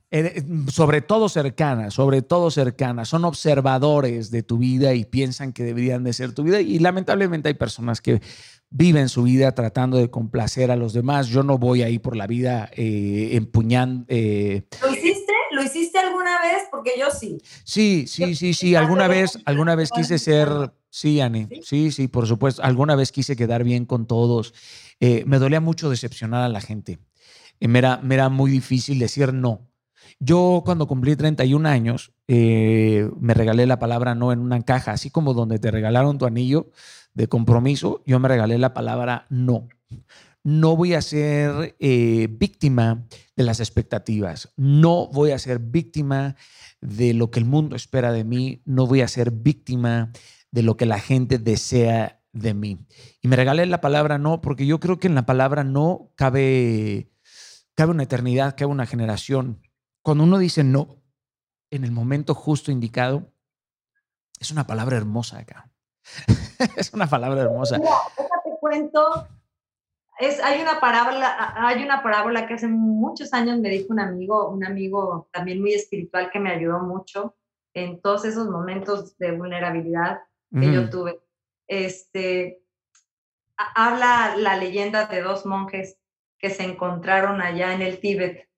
sobre 0.74 1.02
todo 1.02 1.30
cercanas, 1.30 1.94
sobre 1.94 2.22
todo 2.22 2.52
cercanas. 2.52 3.08
Son 3.08 3.24
observadores 3.24 4.32
de 4.32 4.44
tu 4.44 4.58
vida 4.58 4.94
y 4.94 5.06
piensan 5.06 5.54
que 5.54 5.64
deberían 5.64 6.04
de 6.04 6.12
ser 6.12 6.34
tu 6.34 6.44
vida. 6.44 6.60
Y 6.60 6.80
lamentablemente 6.80 7.48
hay 7.48 7.54
personas 7.54 8.02
que 8.02 8.22
viven 8.70 9.10
su 9.10 9.24
vida 9.24 9.54
tratando 9.54 9.98
de 9.98 10.10
complacer 10.10 10.72
a 10.72 10.76
los 10.76 10.94
demás. 10.94 11.28
Yo 11.28 11.44
no 11.44 11.58
voy 11.58 11.84
ahí 11.84 12.00
por 12.00 12.16
la 12.16 12.28
vida 12.28 12.70
eh, 12.74 13.30
empuñando. 13.34 14.06
Eh, 14.10 14.64
¿Lo 14.82 14.94
hiciste? 14.94 15.34
¿Lo 15.52 15.64
hiciste 15.64 15.98
alguna 15.98 16.42
vez? 16.42 16.64
Porque 16.70 16.92
yo 17.00 17.10
sí. 17.10 17.38
Sí, 17.64 18.06
sí, 18.08 18.36
sí, 18.36 18.54
sí. 18.54 18.76
Alguna 18.76 19.08
vez, 19.08 19.40
alguna 19.46 19.76
vez 19.76 19.92
quise 19.92 20.20
ser, 20.20 20.50
sí, 20.90 21.22
Ani, 21.22 21.48
sí, 21.64 21.92
sí, 21.92 22.08
por 22.08 22.28
supuesto. 22.28 22.64
Alguna 22.64 22.96
vez 22.96 23.12
quise 23.12 23.36
quedar 23.36 23.64
bien 23.64 23.86
con 23.86 24.06
todos. 24.06 24.54
Eh, 25.00 25.24
me 25.26 25.40
dolía 25.40 25.62
mucho 25.62 25.90
decepcionar 25.90 26.44
a 26.44 26.50
la 26.50 26.62
gente. 26.62 27.00
me, 27.60 27.80
era, 27.80 27.98
me 28.04 28.16
era 28.16 28.30
muy 28.30 28.52
difícil 28.52 29.00
decir 29.00 29.34
no. 29.34 29.68
Yo 30.20 30.64
cuando 30.66 30.88
cumplí 30.88 31.16
31 31.16 31.68
años, 31.70 32.12
me 32.28 33.34
regalé 33.34 33.68
la 33.68 33.78
palabra 33.78 34.16
no 34.16 34.32
en 34.32 34.40
una 34.40 34.62
caja, 34.64 34.92
así 34.92 35.12
como 35.12 35.36
donde 35.36 35.60
te 35.60 35.70
regalaron 35.70 36.18
tu 36.18 36.26
anillo, 36.26 36.72
de 37.18 37.28
compromiso, 37.28 38.04
yo 38.06 38.20
me 38.20 38.28
regalé 38.28 38.60
la 38.60 38.76
palabra 38.76 39.26
no. 39.30 39.68
No 40.44 40.76
voy 40.76 40.94
a 40.94 41.02
ser 41.02 41.76
eh, 41.80 42.28
víctima 42.30 43.08
de 43.36 43.44
las 43.44 43.60
expectativas. 43.60 44.54
No 44.56 45.08
voy 45.08 45.32
a 45.32 45.40
ser 45.40 45.58
víctima 45.58 46.36
de 46.80 47.16
lo 47.16 47.32
que 47.32 47.40
el 47.40 47.46
mundo 47.46 47.76
espera 47.76 48.12
de 48.12 48.24
mí. 48.24 48.62
No 48.66 48.86
voy 48.86 49.02
a 49.02 49.08
ser 49.08 49.32
víctima 49.32 50.12
de 50.52 50.62
lo 50.62 50.78
que 50.78 50.86
la 50.86 51.00
gente 51.00 51.40
desea 51.40 52.22
de 52.34 52.54
mí. 52.54 52.86
Y 53.20 53.28
me 53.28 53.36
regalé 53.36 53.66
la 53.66 53.82
palabra 53.82 54.20
no 54.20 54.40
porque 54.40 54.68
yo 54.68 54.80
creo 54.80 55.00
que 55.00 55.08
en 55.08 55.16
la 55.16 55.26
palabra 55.26 55.64
no 55.64 56.12
cabe, 56.16 57.12
cabe 57.74 57.94
una 57.94 58.04
eternidad, 58.04 58.56
cabe 58.56 58.72
una 58.72 58.86
generación. 58.86 59.64
Cuando 60.04 60.24
uno 60.24 60.38
dice 60.38 60.64
no 60.64 61.02
en 61.72 61.84
el 61.84 61.92
momento 61.92 62.36
justo 62.36 62.72
indicado, 62.72 63.34
es 64.40 64.52
una 64.52 64.68
palabra 64.68 64.98
hermosa 64.98 65.40
acá. 65.40 65.72
es 66.76 66.94
una 66.94 67.08
palabra 67.08 67.42
hermosa. 67.42 67.78
Mira, 67.78 67.92
déjate 68.18 68.58
cuento. 68.60 69.28
Es, 70.20 70.40
hay, 70.44 70.62
una 70.62 70.80
parábola, 70.80 71.54
hay 71.56 71.84
una 71.84 72.02
parábola 72.02 72.48
que 72.48 72.56
hace 72.56 72.68
muchos 72.68 73.34
años 73.34 73.60
me 73.60 73.70
dijo 73.70 73.88
un 73.90 74.00
amigo, 74.00 74.50
un 74.50 74.66
amigo 74.66 75.30
también 75.32 75.62
muy 75.62 75.74
espiritual 75.74 76.32
que 76.32 76.40
me 76.40 76.52
ayudó 76.52 76.80
mucho 76.80 77.36
en 77.74 78.02
todos 78.02 78.26
esos 78.26 78.50
momentos 78.50 79.16
de 79.20 79.32
vulnerabilidad 79.32 80.22
que 80.52 80.74
yo 80.74 80.90
tuve. 80.90 81.20
Este, 81.68 82.64
habla 83.58 84.36
la 84.38 84.56
leyenda 84.56 85.06
de 85.06 85.22
dos 85.22 85.46
monjes 85.46 85.98
que 86.40 86.50
se 86.50 86.64
encontraron 86.64 87.42
allá 87.42 87.74
en 87.74 87.82
el 87.82 88.00
Tíbet, 88.00 88.50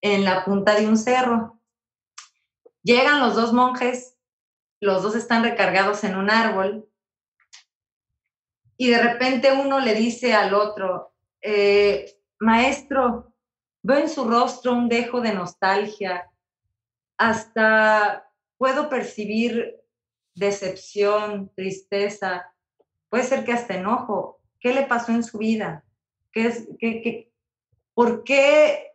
en 0.00 0.24
la 0.24 0.44
punta 0.44 0.74
de 0.74 0.86
un 0.86 0.96
cerro. 0.96 1.60
Llegan 2.82 3.20
los 3.20 3.34
dos 3.34 3.52
monjes, 3.52 4.16
los 4.80 5.02
dos 5.02 5.16
están 5.16 5.42
recargados 5.42 6.04
en 6.04 6.16
un 6.16 6.30
árbol 6.30 6.89
y 8.80 8.88
de 8.88 9.02
repente 9.02 9.52
uno 9.52 9.78
le 9.78 9.94
dice 9.94 10.32
al 10.32 10.54
otro, 10.54 11.12
eh, 11.42 12.18
maestro, 12.38 13.34
veo 13.82 13.98
en 13.98 14.08
su 14.08 14.24
rostro 14.24 14.72
un 14.72 14.88
dejo 14.88 15.20
de 15.20 15.34
nostalgia, 15.34 16.30
hasta 17.18 18.32
puedo 18.56 18.88
percibir 18.88 19.76
decepción, 20.34 21.52
tristeza, 21.54 22.54
puede 23.10 23.24
ser 23.24 23.44
que 23.44 23.52
hasta 23.52 23.74
enojo. 23.74 24.40
¿Qué 24.58 24.72
le 24.72 24.86
pasó 24.86 25.12
en 25.12 25.24
su 25.24 25.36
vida? 25.36 25.84
¿Qué 26.32 26.46
es, 26.46 26.66
por, 27.92 28.24
qué, 28.24 28.92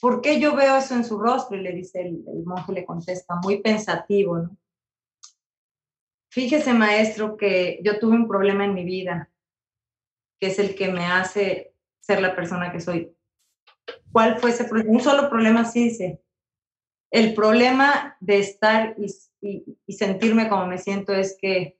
¿Por 0.00 0.20
qué 0.20 0.38
yo 0.38 0.54
veo 0.54 0.76
eso 0.76 0.94
en 0.94 1.04
su 1.04 1.18
rostro? 1.18 1.56
Y 1.56 1.62
le 1.62 1.72
dice 1.72 2.02
el, 2.02 2.22
el 2.28 2.44
monje, 2.44 2.72
le 2.72 2.86
contesta, 2.86 3.40
muy 3.42 3.60
pensativo, 3.60 4.38
¿no? 4.38 4.56
Fíjese, 6.38 6.72
maestro, 6.72 7.36
que 7.36 7.80
yo 7.82 7.98
tuve 7.98 8.14
un 8.14 8.28
problema 8.28 8.64
en 8.64 8.72
mi 8.72 8.84
vida, 8.84 9.28
que 10.38 10.46
es 10.46 10.60
el 10.60 10.76
que 10.76 10.86
me 10.86 11.04
hace 11.04 11.74
ser 11.98 12.22
la 12.22 12.36
persona 12.36 12.70
que 12.70 12.80
soy. 12.80 13.12
¿Cuál 14.12 14.38
fue 14.38 14.50
ese 14.50 14.62
problema? 14.62 14.92
Un 14.92 15.00
solo 15.00 15.28
problema, 15.28 15.64
sí 15.64 15.88
dice. 15.88 16.22
El 17.10 17.34
problema 17.34 18.16
de 18.20 18.38
estar 18.38 18.94
y, 19.40 19.92
sentirme 19.92 20.48
como 20.48 20.66
me 20.66 20.78
siento 20.78 21.12
es 21.12 21.36
que, 21.36 21.76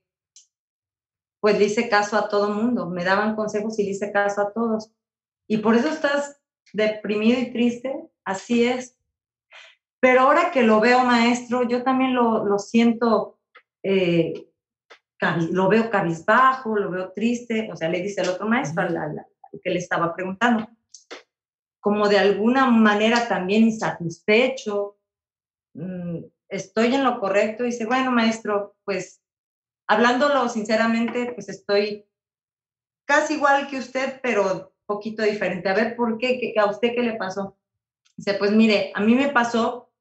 pues 1.39 1.57
le 1.57 1.63
hice 1.63 1.87
caso 1.87 2.17
a 2.17 2.27
todo 2.27 2.53
mundo, 2.53 2.89
me 2.89 3.05
daban 3.05 3.37
consejos 3.37 3.79
y 3.79 3.85
le 3.85 3.91
hice 3.91 4.11
caso 4.11 4.41
a 4.41 4.51
todos. 4.51 4.91
Y 5.47 5.59
por 5.59 5.75
eso 5.75 5.87
estás 5.87 6.41
deprimido 6.73 7.39
y 7.39 7.53
triste, 7.53 7.95
así 8.25 8.65
es. 8.65 8.97
Pero 10.01 10.19
ahora 10.19 10.51
que 10.51 10.63
lo 10.63 10.81
veo, 10.81 11.05
maestro, 11.05 11.65
yo 11.65 11.81
también 11.81 12.13
lo, 12.13 12.43
lo 12.43 12.59
siento 12.59 13.39
eh, 13.83 14.48
lo 15.51 15.67
veo 15.67 15.89
cabizbajo, 15.89 16.77
lo 16.77 16.89
veo 16.89 17.11
triste, 17.11 17.69
o 17.71 17.75
sea, 17.75 17.89
le 17.89 18.01
dice 18.01 18.21
el 18.21 18.29
otro 18.29 18.47
maestro 18.47 18.83
al, 18.83 19.25
que 19.61 19.69
le 19.69 19.79
estaba 19.79 20.15
preguntando, 20.15 20.67
como 21.79 22.07
de 22.07 22.19
alguna 22.19 22.67
manera 22.67 23.27
también 23.27 23.63
insatisfecho, 23.63 24.97
mm, 25.73 26.19
estoy 26.47 26.95
en 26.95 27.03
lo 27.03 27.19
correcto, 27.19 27.63
dice, 27.63 27.85
bueno, 27.85 28.11
maestro, 28.11 28.75
pues 28.83 29.21
hablándolo 29.87 30.47
sinceramente, 30.49 31.33
pues 31.33 31.49
estoy 31.49 32.05
casi 33.05 33.35
igual 33.35 33.67
que 33.67 33.77
usted, 33.77 34.19
pero 34.21 34.73
poquito 34.85 35.23
diferente. 35.23 35.69
A 35.69 35.73
ver, 35.73 35.95
¿por 35.95 36.17
qué? 36.17 36.53
¿A 36.57 36.65
usted 36.65 36.93
qué 36.95 37.01
le 37.01 37.15
pasó? 37.15 37.57
Dice, 38.15 38.33
pues 38.35 38.51
mire, 38.51 38.91
a 38.95 39.01
mí 39.01 39.15
me 39.15 39.29
pasó 39.29 39.91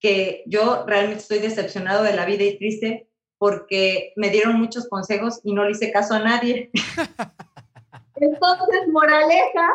que 0.00 0.42
yo 0.46 0.84
realmente 0.86 1.22
estoy 1.22 1.38
decepcionado 1.38 2.02
de 2.02 2.14
la 2.14 2.24
vida 2.24 2.44
y 2.44 2.58
triste 2.58 3.11
porque 3.42 4.12
me 4.14 4.30
dieron 4.30 4.54
muchos 4.54 4.86
consejos 4.86 5.40
y 5.42 5.52
no 5.52 5.64
le 5.64 5.72
hice 5.72 5.90
caso 5.90 6.14
a 6.14 6.20
nadie. 6.20 6.70
Entonces, 8.14 8.86
moraleja, 8.86 9.68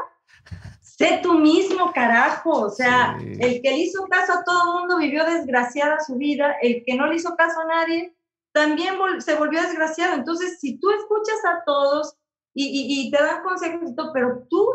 sé 0.79 1.19
tú 1.21 1.33
mismo, 1.33 1.91
carajo. 1.91 2.61
O 2.61 2.69
sea, 2.69 3.17
el 3.19 3.61
que 3.61 3.69
le 3.69 3.79
hizo 3.79 4.05
caso 4.05 4.31
a 4.31 4.43
todo 4.45 4.57
el 4.63 4.79
mundo 4.79 4.97
vivió 4.99 5.25
desgraciada 5.25 5.99
su 5.99 6.15
vida, 6.15 6.55
el 6.61 6.81
que 6.85 6.95
no 6.95 7.07
le 7.07 7.15
hizo 7.15 7.35
caso 7.35 7.59
a 7.59 7.65
nadie 7.65 8.15
también 8.53 8.95
se 9.19 9.35
volvió 9.35 9.61
desgraciado. 9.61 10.13
Entonces, 10.13 10.61
si 10.61 10.77
tú 10.77 10.89
escuchas 10.91 11.43
a 11.43 11.65
todos 11.65 12.15
y, 12.53 13.11
te 13.11 13.21
dan 13.21 13.43
consejos, 13.43 13.91
pero 14.13 14.47
tú 14.49 14.71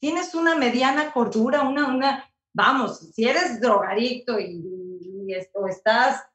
tienes 0.00 0.34
una 0.34 0.54
mediana 0.54 1.12
cordura, 1.12 1.68
una, 1.68 1.94
una, 1.94 2.24
vamos, 2.54 3.10
si 3.12 3.28
eres 3.28 3.60
drogadicto 3.60 4.40
y, 4.40 4.64
o 5.52 5.66
estás, 5.68 6.27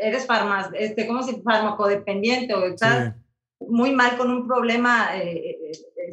eres 0.00 0.26
farma, 0.26 0.70
este, 0.74 1.06
¿cómo 1.06 1.22
se 1.22 1.40
farmacodependiente 1.42 2.54
o 2.54 2.64
estás 2.64 3.14
muy 3.60 3.92
mal 3.92 4.16
con 4.16 4.30
un 4.30 4.46
problema 4.46 5.16
eh, 5.16 5.72
eh, 5.96 6.10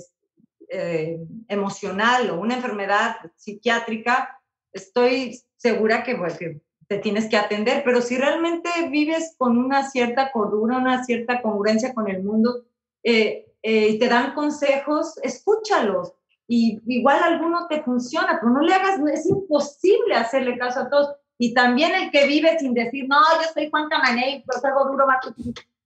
eh, 0.69 1.19
emocional 1.47 2.29
o 2.29 2.39
una 2.39 2.55
enfermedad 2.55 3.15
psiquiátrica, 3.35 4.41
estoy 4.73 5.39
segura 5.55 6.03
que, 6.03 6.17
que 6.37 6.61
te 6.87 6.99
tienes 6.99 7.29
que 7.29 7.37
atender, 7.37 7.83
pero 7.83 8.01
si 8.01 8.17
realmente 8.17 8.69
vives 8.89 9.35
con 9.37 9.57
una 9.57 9.89
cierta 9.89 10.31
cordura, 10.31 10.77
una 10.77 11.03
cierta 11.03 11.41
congruencia 11.41 11.93
con 11.93 12.09
el 12.09 12.23
mundo 12.23 12.65
y 13.03 13.99
te 13.99 14.07
dan 14.09 14.33
consejos, 14.33 15.17
escúchalos. 15.23 16.13
Y 16.49 16.79
igual 16.87 17.21
alguno 17.23 17.67
te 17.67 17.81
funciona, 17.81 18.37
pero 18.39 18.53
no 18.53 18.61
le 18.61 18.73
hagas, 18.73 18.99
es 19.13 19.25
imposible 19.25 20.15
hacerle 20.15 20.57
caso 20.57 20.81
a 20.81 20.89
todos. 20.89 21.15
Y 21.37 21.53
también 21.53 21.93
el 21.93 22.11
que 22.11 22.25
vive 22.25 22.57
sin 22.59 22.73
decir, 22.73 23.07
no, 23.07 23.17
yo 23.41 23.49
soy 23.53 23.69
Juan 23.69 23.89
Camané, 23.89 24.43
pero 24.45 24.75
algo 24.75 24.91
duro, 24.91 25.05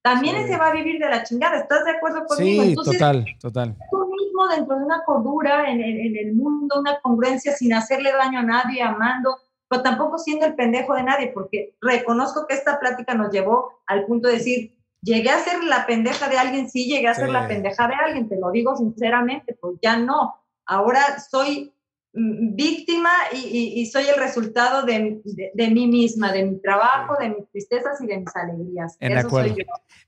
también 0.01 0.35
ese 0.37 0.57
va 0.57 0.67
a 0.67 0.73
vivir 0.73 0.99
de 0.99 1.09
la 1.09 1.23
chingada. 1.23 1.57
¿Estás 1.57 1.85
de 1.85 1.91
acuerdo 1.91 2.25
conmigo? 2.25 2.63
Sí, 2.63 2.75
total, 2.75 3.25
total. 3.39 3.75
Tú 3.91 4.07
mismo 4.07 4.47
dentro 4.47 4.77
de 4.77 4.85
una 4.85 5.03
cordura 5.03 5.69
en, 5.69 5.81
en, 5.81 6.17
el 6.17 6.33
mundo, 6.33 6.79
una 6.79 6.99
congruencia 7.01 7.53
sin 7.53 7.73
hacerle 7.73 8.11
daño 8.11 8.39
a 8.39 8.43
nadie, 8.43 8.81
amando, 8.81 9.37
pero 9.67 9.83
tampoco 9.83 10.17
siendo 10.17 10.45
el 10.45 10.55
pendejo 10.55 10.95
de 10.95 11.03
nadie, 11.03 11.31
porque 11.33 11.75
reconozco 11.81 12.47
que 12.47 12.55
esta 12.55 12.79
plática 12.79 13.13
nos 13.13 13.31
llevó 13.31 13.81
al 13.85 14.05
punto 14.05 14.27
de 14.27 14.35
decir, 14.35 14.75
llegué 15.01 15.29
a 15.29 15.39
ser 15.39 15.63
la 15.63 15.85
pendeja 15.85 16.29
de 16.29 16.37
alguien, 16.37 16.69
sí, 16.69 16.87
llegué 16.87 17.07
a 17.07 17.13
ser 17.13 17.29
la 17.29 17.47
pendeja 17.47 17.87
de 17.87 17.95
alguien, 17.95 18.29
te 18.29 18.37
lo 18.37 18.51
digo 18.51 18.75
sinceramente, 18.75 19.57
pues 19.59 19.77
ya 19.81 19.97
no 19.97 20.35
ahora 20.65 21.19
soy 21.19 21.73
víctima 22.13 23.09
y, 23.33 23.85
soy 23.85 24.05
el 24.05 24.19
resultado 24.19 24.85
de, 24.85 25.21
mí 25.69 25.87
misma, 25.87 26.31
de 26.31 26.45
mi 26.45 26.61
trabajo, 26.61 27.15
de 27.19 27.29
mis 27.29 27.49
tristezas 27.51 28.01
y 28.01 28.07
de 28.07 28.17
mis 28.17 28.35
alegrías. 28.35 28.97
En 28.99 29.17
acuerdo. 29.17 29.55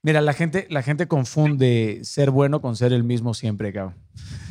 Mira, 0.01 0.21
la 0.21 0.33
gente, 0.33 0.67
la 0.69 0.83
gente 0.83 1.07
confunde 1.07 2.01
ser 2.03 2.31
bueno 2.31 2.61
con 2.61 2.75
ser 2.75 2.91
el 2.93 3.03
mismo 3.03 3.33
siempre, 3.33 3.71
cabrón. 3.71 3.95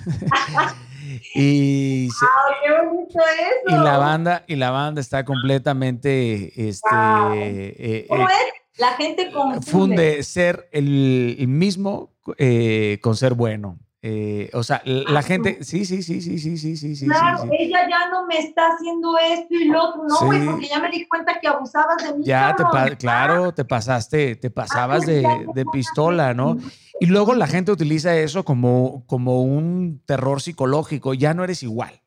Y, 1.35 2.09
qué 2.09 2.67
eso. 2.69 3.21
y 3.67 3.73
la 3.73 3.99
banda 3.99 4.45
y 4.47 4.57
la 4.57 4.71
banda 4.71 5.01
está 5.01 5.25
completamente 5.25 6.69
este 6.69 6.89
eh, 7.35 8.07
¿Cómo 8.09 8.29
eh, 8.29 8.33
es? 8.33 8.81
La 8.81 8.93
gente 8.93 9.31
confunde. 9.31 9.67
funde 9.67 10.23
ser 10.23 10.69
el, 10.73 11.37
el 11.39 11.49
mismo 11.49 12.15
eh, 12.39 12.99
con 13.03 13.17
ser 13.17 13.35
bueno. 13.35 13.79
Eh, 14.05 14.51
o 14.53 14.65
sea, 14.65 14.83
la 14.85 15.21
ah, 15.21 15.23
gente, 15.23 15.63
sí, 15.63 15.85
sí, 15.85 16.03
sí, 16.03 16.21
sí, 16.21 16.37
sí, 16.37 16.57
sí, 16.57 16.77
sí, 16.77 17.07
claro, 17.07 17.43
sí. 17.43 17.49
Claro, 17.49 17.57
ella 17.57 17.89
ya 17.89 18.11
no 18.11 18.27
me 18.27 18.37
está 18.37 18.73
haciendo 18.73 19.17
esto 19.17 19.55
y 19.55 19.67
lo 19.67 19.81
otro, 19.81 20.03
no, 20.09 20.27
güey, 20.27 20.45
porque 20.45 20.67
ya 20.67 20.81
me 20.81 20.91
di 20.91 21.07
cuenta 21.07 21.39
que 21.41 21.47
abusabas 21.47 22.03
de 22.03 22.19
mí. 22.19 22.25
Ya, 22.25 22.53
te 22.57 22.65
ah. 22.67 22.91
claro, 22.99 23.55
te 23.55 23.65
pasaste, 23.65 24.35
te 24.35 24.51
pasabas 24.51 25.05
ah, 25.05 25.07
de, 25.07 25.47
de, 25.55 25.65
pistola, 25.67 26.35
¿no? 26.35 26.57
Y 26.99 27.07
luego 27.07 27.35
la 27.35 27.47
gente 27.47 27.71
utiliza 27.71 28.17
eso 28.17 28.45
como, 28.45 29.07
como 29.07 29.41
un 29.43 30.03
terror 30.05 30.43
psicológico, 30.43 31.15
ya 31.15 31.33
no 31.33 31.45
eres 31.45 31.63
igual. 31.63 32.02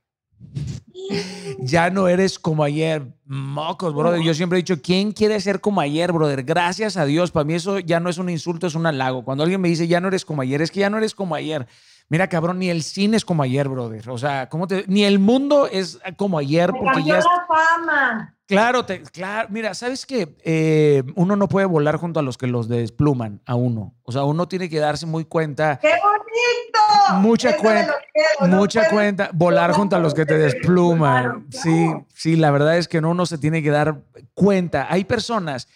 Ya 1.59 1.89
no 1.89 2.07
eres 2.07 2.39
como 2.39 2.63
ayer. 2.63 3.07
Mocos, 3.25 3.93
brother. 3.93 4.21
Yo 4.21 4.33
siempre 4.33 4.59
he 4.59 4.61
dicho, 4.61 4.81
¿quién 4.81 5.11
quiere 5.11 5.39
ser 5.39 5.61
como 5.61 5.81
ayer, 5.81 6.11
brother? 6.11 6.43
Gracias 6.43 6.97
a 6.97 7.05
Dios. 7.05 7.31
Para 7.31 7.43
mí 7.43 7.53
eso 7.53 7.79
ya 7.79 7.99
no 7.99 8.09
es 8.09 8.17
un 8.17 8.29
insulto, 8.29 8.67
es 8.67 8.75
un 8.75 8.85
halago. 8.85 9.23
Cuando 9.23 9.43
alguien 9.43 9.61
me 9.61 9.69
dice, 9.69 9.87
ya 9.87 10.01
no 10.01 10.07
eres 10.07 10.25
como 10.25 10.41
ayer, 10.41 10.61
es 10.61 10.71
que 10.71 10.81
ya 10.81 10.89
no 10.89 10.97
eres 10.97 11.15
como 11.15 11.35
ayer. 11.35 11.67
Mira, 12.07 12.27
cabrón, 12.29 12.59
ni 12.59 12.69
el 12.69 12.83
cine 12.83 13.17
es 13.17 13.25
como 13.25 13.41
ayer, 13.43 13.67
brother. 13.67 14.09
O 14.11 14.17
sea, 14.17 14.47
¿cómo 14.47 14.67
te, 14.67 14.85
ni 14.87 15.03
el 15.05 15.17
mundo 15.19 15.67
es 15.71 15.99
como 16.17 16.37
ayer 16.37 16.71
Me 16.71 16.79
porque 16.79 16.93
cambió 16.95 17.13
ya 17.13 17.19
es- 17.19 17.25
la 17.25 17.45
fama. 17.47 18.31
Claro, 18.47 18.85
te- 18.85 19.01
claro. 19.01 19.47
Mira, 19.51 19.73
¿sabes 19.73 20.05
qué? 20.05 20.35
Eh, 20.43 21.01
uno 21.15 21.35
no 21.35 21.47
puede 21.49 21.65
volar 21.65 21.97
junto 21.97 22.19
a 22.19 22.23
los 22.23 22.37
que 22.37 22.45
los 22.45 22.67
despluman 22.69 23.41
a 23.47 23.55
uno. 23.55 23.95
O 24.03 24.11
sea, 24.11 24.23
uno 24.23 24.47
tiene 24.47 24.69
que 24.69 24.77
darse 24.77 25.07
muy 25.07 25.25
cuenta, 25.25 25.79
¡Qué 25.81 25.87
bonito! 25.87 27.19
Mucha 27.21 27.49
Eso 27.51 27.59
cuenta, 27.61 27.93
no 28.41 28.47
mucha 28.57 28.81
puedes- 28.81 28.93
cuenta, 28.93 29.29
volar 29.33 29.71
junto 29.73 29.95
a 29.95 29.99
los 29.99 30.13
que 30.13 30.27
te 30.27 30.37
despluman. 30.37 31.23
Claro, 31.23 31.43
Sí, 31.49 31.85
claro. 31.87 32.05
sí, 32.13 32.35
la 32.35 32.51
verdad 32.51 32.77
es 32.77 32.87
que 32.87 33.01
no 33.01 33.09
uno 33.09 33.25
se 33.25 33.39
tiene 33.39 33.63
que 33.63 33.71
dar 33.71 34.01
cuenta. 34.35 34.85
Hay 34.91 35.05
personas, 35.05 35.67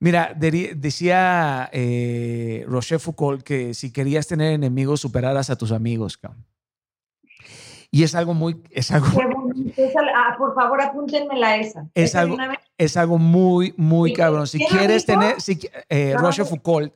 mira, 0.00 0.32
decía 0.36 1.68
eh, 1.72 2.64
Roger 2.66 2.98
Foucault 2.98 3.42
que 3.42 3.72
si 3.74 3.92
querías 3.92 4.26
tener 4.26 4.52
enemigos, 4.52 5.00
superaras 5.00 5.50
a 5.50 5.56
tus 5.56 5.70
amigos. 5.72 6.16
cabrón. 6.18 6.44
Y 7.92 8.04
es 8.04 8.14
algo 8.14 8.34
muy, 8.34 8.62
es 8.70 8.90
algo. 8.92 9.06
Esa- 9.76 10.00
ah, 10.16 10.36
por 10.38 10.54
favor, 10.54 10.80
apúntenmela 10.80 11.56
esa. 11.56 11.88
Es 11.94 12.14
algo- 12.14 12.36
es 12.78 12.96
algo 12.96 13.18
muy, 13.18 13.74
muy 13.76 14.10
¿Y 14.10 14.14
cabrón. 14.14 14.46
Si 14.46 14.64
quieres 14.64 15.04
tener, 15.06 15.40
si, 15.40 15.58
eh, 15.88 16.14
Roger. 16.16 16.44
Foucault, 16.44 16.92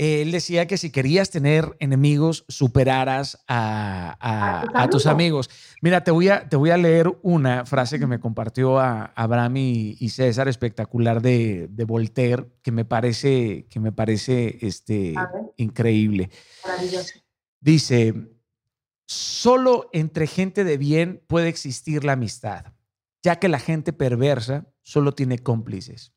él 0.00 0.30
decía 0.30 0.66
que 0.68 0.78
si 0.78 0.90
querías 0.90 1.28
tener 1.30 1.76
enemigos, 1.80 2.44
superaras 2.48 3.42
a, 3.48 4.16
a- 4.20 4.60
A 4.60 4.64
tus 4.66 4.74
a 4.74 4.88
tus 4.90 5.06
amigos. 5.06 5.50
Mira, 5.82 6.04
te 6.04 6.12
voy 6.12 6.28
a, 6.28 6.48
te 6.48 6.56
voy 6.56 6.70
a 6.70 6.76
leer 6.76 7.12
una 7.22 7.66
frase 7.66 7.98
que 7.98 8.06
me 8.06 8.20
compartió 8.20 8.78
a 8.78 9.06
Abraham 9.16 9.56
y, 9.56 9.96
y 9.98 10.08
César, 10.10 10.46
espectacular 10.46 11.20
de, 11.20 11.66
de 11.68 11.84
Voltaire, 11.84 12.46
que 12.62 12.70
me 12.70 12.84
parece, 12.84 13.66
que 13.68 13.80
me 13.80 13.90
parece 13.90 14.58
este, 14.64 15.14
increíble. 15.56 16.30
Maravilloso. 16.64 17.14
Dice, 17.60 18.14
solo 19.06 19.88
entre 19.92 20.26
gente 20.26 20.64
de 20.64 20.76
bien 20.78 21.24
puede 21.26 21.48
existir 21.48 22.04
la 22.04 22.12
amistad, 22.12 22.66
ya 23.22 23.36
que 23.40 23.48
la 23.48 23.58
gente 23.58 23.92
perversa 23.92 24.72
solo 24.82 25.12
tiene 25.12 25.38
cómplices. 25.40 26.12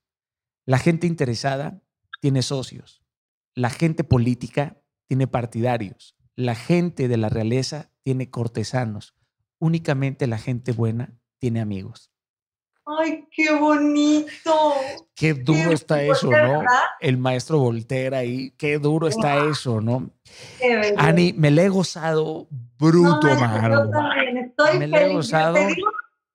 La 0.66 0.78
gente 0.78 1.08
interesada 1.08 1.82
tiene 2.20 2.42
socios. 2.44 3.01
La 3.56 3.70
gente 3.70 4.04
política 4.04 4.78
tiene 5.08 5.28
partidarios. 5.28 6.16
La 6.36 6.56
gente 6.56 7.08
de 7.08 7.18
la 7.18 7.30
realeza 7.30 7.90
tiene 8.04 8.30
cortesanos. 8.30 9.16
Únicamente 9.60 10.26
la 10.28 10.38
gente 10.38 10.72
buena 10.72 11.14
tiene 11.40 11.60
amigos. 11.62 12.12
Ay, 12.86 13.26
qué 13.32 13.54
bonito. 13.54 14.74
Qué 15.16 15.34
duro 15.36 15.70
Qué 15.70 15.74
está 15.76 16.02
eso, 16.04 16.28
¿no? 16.32 16.60
¿verdad? 16.60 16.66
El 17.00 17.18
maestro 17.18 17.60
Voltaire 17.60 18.16
ahí, 18.16 18.52
qué 18.58 18.80
duro 18.80 19.08
está 19.08 19.46
eso, 19.50 19.82
¿no? 19.82 20.10
Ani, 20.98 21.34
me 21.34 21.52
le 21.52 21.66
he 21.66 21.70
gozado 21.70 22.48
bruto, 22.80 23.28
No. 23.28 23.70
Yo 23.86 23.90
también 23.92 24.38
estoy 24.38 24.80
Me 24.80 24.88
feliz. 24.88 25.14
gozado. 25.14 25.54
Te, 25.56 25.68
digo- 25.68 25.92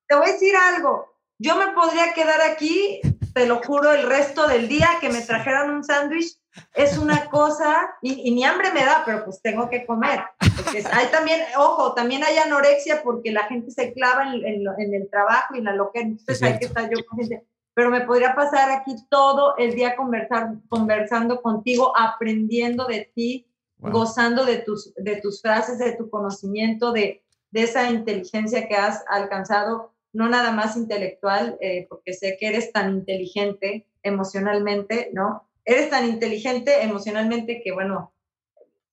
te 0.08 0.14
voy 0.14 0.28
a 0.28 0.32
decir 0.32 0.54
algo. 0.56 1.06
Yo 1.38 1.56
me 1.56 1.68
podría 1.72 2.12
quedar 2.14 2.40
aquí, 2.40 3.00
te 3.34 3.46
lo 3.46 3.62
juro, 3.62 3.92
el 3.92 4.06
resto 4.06 4.46
del 4.48 4.68
día 4.68 4.88
que 5.00 5.10
me 5.10 5.20
trajeran 5.20 5.70
un 5.70 5.84
sándwich. 5.84 6.36
Es 6.74 6.96
una 6.96 7.26
cosa, 7.28 7.96
y, 8.00 8.26
y 8.26 8.30
ni 8.34 8.42
hambre 8.44 8.72
me 8.72 8.82
da, 8.82 9.02
pero 9.04 9.26
pues 9.26 9.42
tengo 9.42 9.68
que 9.68 9.84
comer. 9.84 10.20
Porque 10.56 10.82
hay 10.90 11.06
también, 11.08 11.42
ojo, 11.58 11.92
también 11.92 12.24
hay 12.24 12.38
anorexia 12.38 13.02
porque 13.02 13.30
la 13.30 13.44
gente 13.44 13.70
se 13.70 13.92
clava 13.92 14.32
en, 14.32 14.42
en 14.46 14.64
lo- 14.64 14.78
en 14.78 14.94
el 14.94 15.10
trabajo 15.10 15.54
y 15.54 15.58
en 15.58 15.64
la 15.64 15.74
loquera. 15.74 16.06
Entonces 16.06 16.36
Es 16.36 16.42
hay 16.42 16.58
que 16.58 16.64
estar 16.64 16.88
yo 16.88 17.04
con 17.04 17.18
gente. 17.18 17.44
Pero 17.74 17.90
me 17.90 18.00
podría 18.00 18.34
pasar 18.34 18.70
aquí 18.70 18.96
todo 19.10 19.54
el 19.58 19.74
día 19.74 19.96
conversar, 19.96 20.48
conversando 20.70 21.42
contigo, 21.42 21.92
aprendiendo 21.96 22.86
de 22.86 23.10
ti, 23.14 23.46
Wow. 23.78 23.92
gozando 23.92 24.46
de 24.46 24.56
tus, 24.60 24.94
de 24.94 25.16
tus 25.16 25.42
frases, 25.42 25.78
de 25.78 25.92
tu 25.92 26.08
conocimiento, 26.08 26.92
de, 26.92 27.22
de 27.50 27.62
esa 27.62 27.90
inteligencia 27.90 28.66
que 28.66 28.74
has 28.74 29.04
alcanzado, 29.06 29.92
no 30.16 30.30
nada 30.30 30.50
más 30.50 30.76
intelectual, 30.78 31.58
eh, 31.60 31.86
porque 31.90 32.14
sé 32.14 32.38
que 32.40 32.48
eres 32.48 32.72
tan 32.72 32.90
inteligente 32.90 33.86
emocionalmente, 34.02 35.10
¿no? 35.12 35.46
Eres 35.62 35.90
tan 35.90 36.08
inteligente 36.08 36.82
emocionalmente 36.82 37.60
que, 37.62 37.72
bueno, 37.72 38.14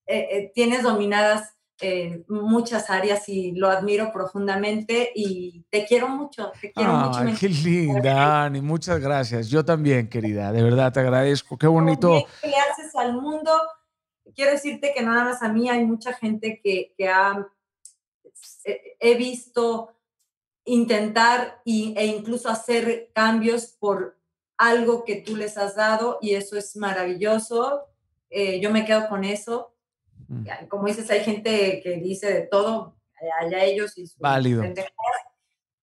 eh, 0.06 0.27
eh, 0.32 0.52
tienes 0.53 0.84
dominadas 0.84 1.50
muchas 2.30 2.90
áreas 2.90 3.27
y 3.27 3.52
lo 3.52 3.69
admiro 3.69 4.14
profundamente 4.14 5.11
y 5.14 5.66
te 5.69 5.85
quiero 5.85 6.08
mucho, 6.08 6.53
te 6.61 6.72
quiero 6.72 6.93
mucho. 6.93 7.19
Ay, 7.19 7.34
me 7.34 7.38
qué 7.38 7.50
linda, 7.50 8.45
Ani. 8.45 8.61
Muchas 8.61 9.02
gracias. 9.02 9.50
Yo 9.50 9.66
también, 9.66 10.08
querida. 10.08 10.53
De 10.53 10.64
verdad, 10.64 10.93
te 10.93 11.02
agradezco. 11.02 11.58
Qué 11.58 11.68
bonito. 11.68 12.26
que 12.42 12.48
le 12.48 12.56
haces 12.56 12.95
al 12.95 13.19
mundo. 13.19 13.52
Quiero 14.34 14.52
decirte 14.52 14.93
que 14.95 15.03
no 15.03 15.11
nada 15.11 15.26
más 15.26 15.43
a 15.43 15.50
mí, 15.50 15.69
hay 15.69 15.84
mucha 15.84 16.14
gente 16.14 16.61
que, 16.64 16.93
que 16.98 17.10
ha, 17.10 17.45
he 18.64 19.16
visto 19.16 19.93
intentar 20.66 21.61
y, 21.66 21.93
e 21.98 22.06
incluso 22.06 22.50
hacer 22.50 23.11
cambios 23.14 23.67
por 23.67 24.17
algo 24.58 25.03
que 25.03 25.17
tú 25.17 25.35
les 25.35 25.58
has 25.58 25.75
dado 25.75 26.19
y 26.22 26.35
eso 26.35 26.58
es 26.58 26.75
maravilloso. 26.75 27.85
Eh, 28.30 28.59
yo 28.59 28.72
me 28.72 28.85
quedo 28.85 29.09
con 29.09 29.24
eso. 29.24 29.75
Mm. 30.27 30.67
Como 30.69 30.88
dices, 30.88 31.09
hay 31.09 31.22
gente 31.22 31.82
que 31.83 31.98
dice 31.98 32.32
de 32.32 32.42
todo, 32.43 32.95
allá 33.42 33.64
ellos 33.64 33.98
y 33.98 34.08
sus 34.08 34.19
Válido. 34.19 34.64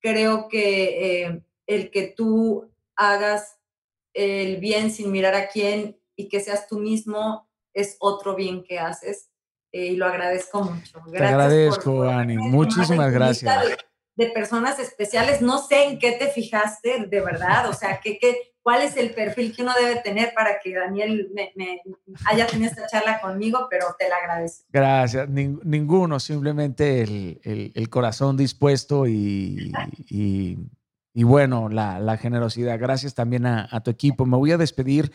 Creo 0.01 0.49
que 0.49 1.25
eh, 1.25 1.43
el 1.67 1.91
que 1.91 2.07
tú 2.17 2.71
hagas 2.97 3.59
el 4.15 4.57
bien 4.57 4.91
sin 4.91 5.13
mirar 5.13 5.35
a 5.35 5.49
quién 5.49 6.01
y 6.17 6.29
que 6.29 6.41
seas 6.41 6.67
tú 6.67 6.79
mismo 6.79 7.49
es 7.75 7.97
otro 8.01 8.35
bien 8.35 8.65
que 8.65 8.79
haces 8.79 9.31
eh, 9.73 9.87
y 9.87 9.97
lo 9.97 10.07
agradezco 10.07 10.63
mucho. 10.63 11.01
Te 11.11 11.19
agradezco, 11.19 12.03
Ani. 12.03 12.37
Muchísimas 12.37 13.13
gracias. 13.13 13.69
De, 13.69 13.77
de, 14.21 14.31
personas 14.31 14.79
especiales, 14.79 15.41
no 15.41 15.59
sé 15.59 15.85
en 15.85 15.99
qué 15.99 16.13
te 16.13 16.29
fijaste, 16.29 17.07
de 17.07 17.21
verdad, 17.21 17.69
o 17.69 17.73
sea, 17.73 18.01
¿qué, 18.01 18.19
qué, 18.19 18.53
cuál 18.63 18.83
es 18.83 18.97
el 18.97 19.11
perfil 19.13 19.55
que 19.55 19.63
uno 19.63 19.73
debe 19.81 20.01
tener 20.01 20.33
para 20.35 20.59
que 20.63 20.75
Daniel 20.75 21.31
haya 22.27 22.47
tenido 22.47 22.71
esta 22.71 22.87
charla 22.87 23.21
conmigo, 23.21 23.67
pero 23.71 23.87
te 23.99 24.09
la 24.09 24.17
agradezco. 24.17 24.65
Gracias. 24.71 25.29
Ning, 25.29 25.59
ninguno, 25.65 26.21
simplemente 26.21 27.03
el, 27.03 27.73
el, 27.75 27.89
corazón 27.89 28.37
dispuesto 28.37 29.07
y, 29.07 29.73
y, 30.09 31.23
bueno, 31.23 31.69
la, 31.69 32.17
generosidad. 32.19 32.79
Gracias 32.79 33.15
también 33.15 33.47
a, 33.47 33.69
a, 33.71 33.83
tu 33.83 33.91
equipo. 33.91 34.27
Me 34.27 34.37
voy 34.37 34.53
a 34.53 34.59
despedir 34.59 35.11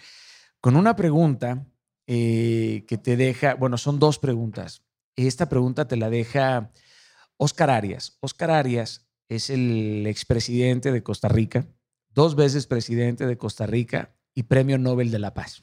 con 0.59 0.75
una 0.75 0.95
pregunta 0.95 1.65
eh, 2.07 2.85
que 2.87 2.97
te 2.97 3.17
deja, 3.17 3.55
bueno, 3.55 3.77
son 3.77 3.99
dos 3.99 4.19
preguntas. 4.19 4.83
Esta 5.15 5.47
pregunta 5.47 5.87
te 5.87 5.95
la 5.95 6.09
deja 6.09 6.71
Oscar 7.37 7.69
Arias. 7.69 8.17
Oscar 8.21 8.51
Arias 8.51 9.07
es 9.29 9.49
el 9.49 10.05
expresidente 10.07 10.91
de 10.91 11.03
Costa 11.03 11.27
Rica, 11.27 11.67
dos 12.09 12.35
veces 12.35 12.67
presidente 12.67 13.25
de 13.25 13.37
Costa 13.37 13.65
Rica 13.65 14.15
y 14.33 14.43
premio 14.43 14.77
Nobel 14.77 15.11
de 15.11 15.19
la 15.19 15.33
Paz. 15.33 15.61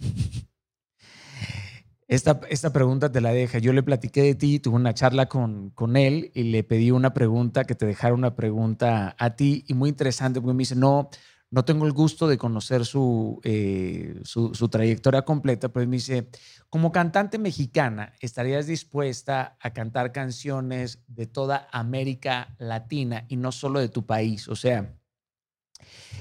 Esta, 2.09 2.41
esta, 2.51 2.75
pregunta 2.75 3.11
te 3.11 3.23
la 3.23 3.33
deja. 3.33 3.59
Yo 3.59 3.73
le 3.73 3.83
platiqué 3.83 4.23
de 4.23 4.35
ti, 4.35 4.59
tuve 4.59 4.77
una 4.77 4.93
charla 4.93 5.31
con, 5.31 5.71
con, 5.71 5.97
él 5.97 6.31
y 6.35 6.43
le 6.43 6.63
pedí 6.63 6.91
una 6.91 7.15
pregunta, 7.15 7.65
que 7.65 7.75
te 7.75 7.87
dejara 7.87 8.13
una 8.13 8.37
pregunta 8.37 9.17
a 9.19 9.35
ti 9.35 9.65
y 9.67 9.73
muy 9.73 9.89
interesante 9.89 10.39
porque 10.39 10.53
me 10.53 10.61
dice, 10.61 10.77
no, 10.77 11.09
no 11.53 11.67
tengo 11.67 11.87
el 11.87 11.93
gusto 11.93 12.27
de 12.29 12.39
conocer 12.39 12.87
su, 12.87 13.39
eh, 13.45 14.19
su, 14.25 14.51
trayectoria 14.71 15.21
completa, 15.23 15.69
pero 15.69 15.87
me 15.87 15.97
dice, 15.97 16.29
como 16.71 16.93
cantante 16.93 17.39
mexicana, 17.39 18.15
¿estarías 18.21 18.67
dispuesta 18.67 19.59
a 19.61 19.71
cantar 19.75 20.13
canciones 20.13 21.01
de 21.09 21.27
toda 21.27 21.69
América 21.71 22.57
Latina 22.59 23.27
y 23.29 23.37
no 23.37 23.53
solo 23.53 23.81
de 23.81 23.91
tu 23.91 24.07
país? 24.07 24.49
O 24.49 24.57
sea, 24.57 24.95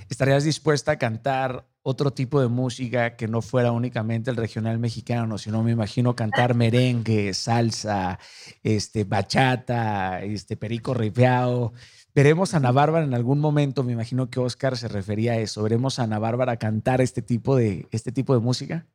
¿estarías 0.10 0.44
dispuesta 0.44 0.92
a 0.92 0.98
cantar 0.98 1.66
otro 1.82 2.12
tipo 2.12 2.42
de 2.42 2.50
música 2.50 3.16
que 3.16 3.30
no 3.30 3.42
fuera 3.42 3.72
únicamente 3.72 4.32
el 4.32 4.36
regional 4.36 4.80
mexicano, 4.80 5.38
sino 5.38 5.64
me 5.64 5.72
imagino 5.72 6.14
cantar 6.14 6.56
merengue, 6.56 7.34
salsa, 7.34 8.20
este, 8.64 9.06
bachata, 9.06 10.22
este, 10.24 10.58
perico 10.58 10.94
ripeado? 10.94 11.72
Veremos 12.14 12.54
a 12.54 12.58
Ana 12.58 12.72
Bárbara 12.72 13.06
en 13.06 13.14
algún 13.14 13.40
momento, 13.40 13.84
me 13.84 13.94
imagino 13.94 14.30
que 14.30 14.40
Oscar 14.40 14.78
se 14.78 14.88
refería 14.88 15.34
a 15.34 15.38
eso. 15.38 15.64
¿Veremos 15.64 15.98
a 15.98 16.04
Ana 16.04 16.20
Bárbara 16.20 16.58
cantar 16.58 17.02
este 17.02 17.22
tipo 17.22 17.56
de, 17.56 17.88
este 17.92 18.12
tipo 18.12 18.34
de 18.34 18.40
música? 18.40 18.86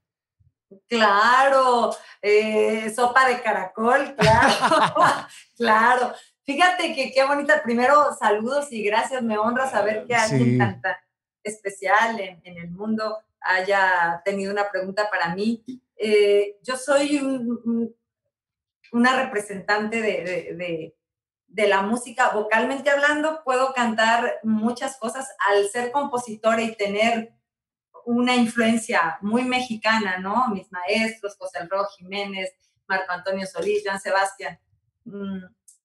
Claro, 0.89 1.95
eh, 2.21 2.93
sopa 2.95 3.29
de 3.29 3.41
caracol, 3.41 4.15
claro, 4.17 4.95
claro. 5.57 6.13
Fíjate 6.45 6.95
que 6.95 7.13
qué 7.13 7.25
bonita. 7.25 7.63
Primero, 7.63 8.15
saludos 8.19 8.71
y 8.73 8.83
gracias. 8.85 9.23
Me 9.23 9.39
honra 9.39 9.69
saber 9.69 10.07
que 10.07 10.15
alguien 10.15 10.59
tan, 10.59 10.81
especial 11.43 12.21
en, 12.21 12.59
el 12.59 12.71
mundo 12.71 13.19
haya 13.41 14.21
tenido 14.25 14.53
una 14.53 14.71
pregunta 14.71 15.09
para 15.11 15.35
mí. 15.35 15.65
Eh, 15.97 16.57
yo 16.63 16.77
soy 16.77 17.21
una 18.93 19.25
representante 19.25 20.03
de, 20.03 20.55
de, 20.55 20.96
la 21.69 21.83
música. 21.83 22.31
Vocalmente 22.35 22.91
hablando, 22.91 23.43
puedo 23.45 23.73
cantar 23.73 24.41
muchas 24.43 24.99
cosas 24.99 25.29
al 25.49 25.69
ser 25.69 25.91
compositora 25.91 26.63
y 26.63 26.77
tener 26.77 27.33
una 28.05 28.37
influencia 28.37 29.19
muy 29.21 29.43
mexicana, 29.43 30.19
¿no? 30.19 30.49
Mis 30.49 30.71
maestros, 30.71 31.37
José 31.37 31.59
Alro 31.59 31.87
Jiménez, 31.97 32.53
Marco 32.87 33.11
Antonio 33.11 33.47
Solís, 33.47 33.83
Juan 33.85 34.01
Sebastián. 34.01 34.61
Mm, 35.05 35.45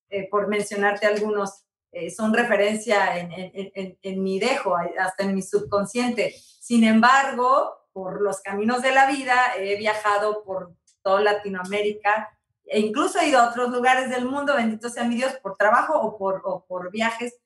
eh, 0.10 0.28
por 0.30 0.48
mencionarte 0.48 1.08
algunos, 1.08 1.64
eh, 1.92 2.12
son 2.12 2.34
referencia 2.34 3.18
en, 3.18 4.24
mi 4.24 4.40
dejo, 4.40 4.76
hasta 5.00 5.24
en 5.24 5.34
mi 5.34 5.42
subconsciente. 5.42 6.36
Sin 6.60 6.84
embargo, 6.84 7.88
por 7.92 8.22
los 8.22 8.42
caminos 8.42 8.82
de 8.82 8.92
la 8.92 9.08
vida, 9.08 9.36
he 9.58 9.78
viajado 9.78 10.44
por 10.44 10.76
toda 11.02 11.22
Latinoamérica 11.22 12.30
e 12.66 12.80
incluso 12.80 13.20
he 13.20 13.30
ido 13.30 13.40
a 13.40 13.50
otros 13.50 13.70
lugares 13.70 14.10
del 14.10 14.26
mundo, 14.26 14.56
bendito 14.56 14.90
sea 14.90 15.04
mi 15.04 15.16
Dios, 15.16 15.34
por 15.42 15.58
trabajo 15.58 16.00
o 16.00 16.18
por, 16.18 16.42
o 16.46 16.66
por 16.66 16.92
viajes. 16.92 17.38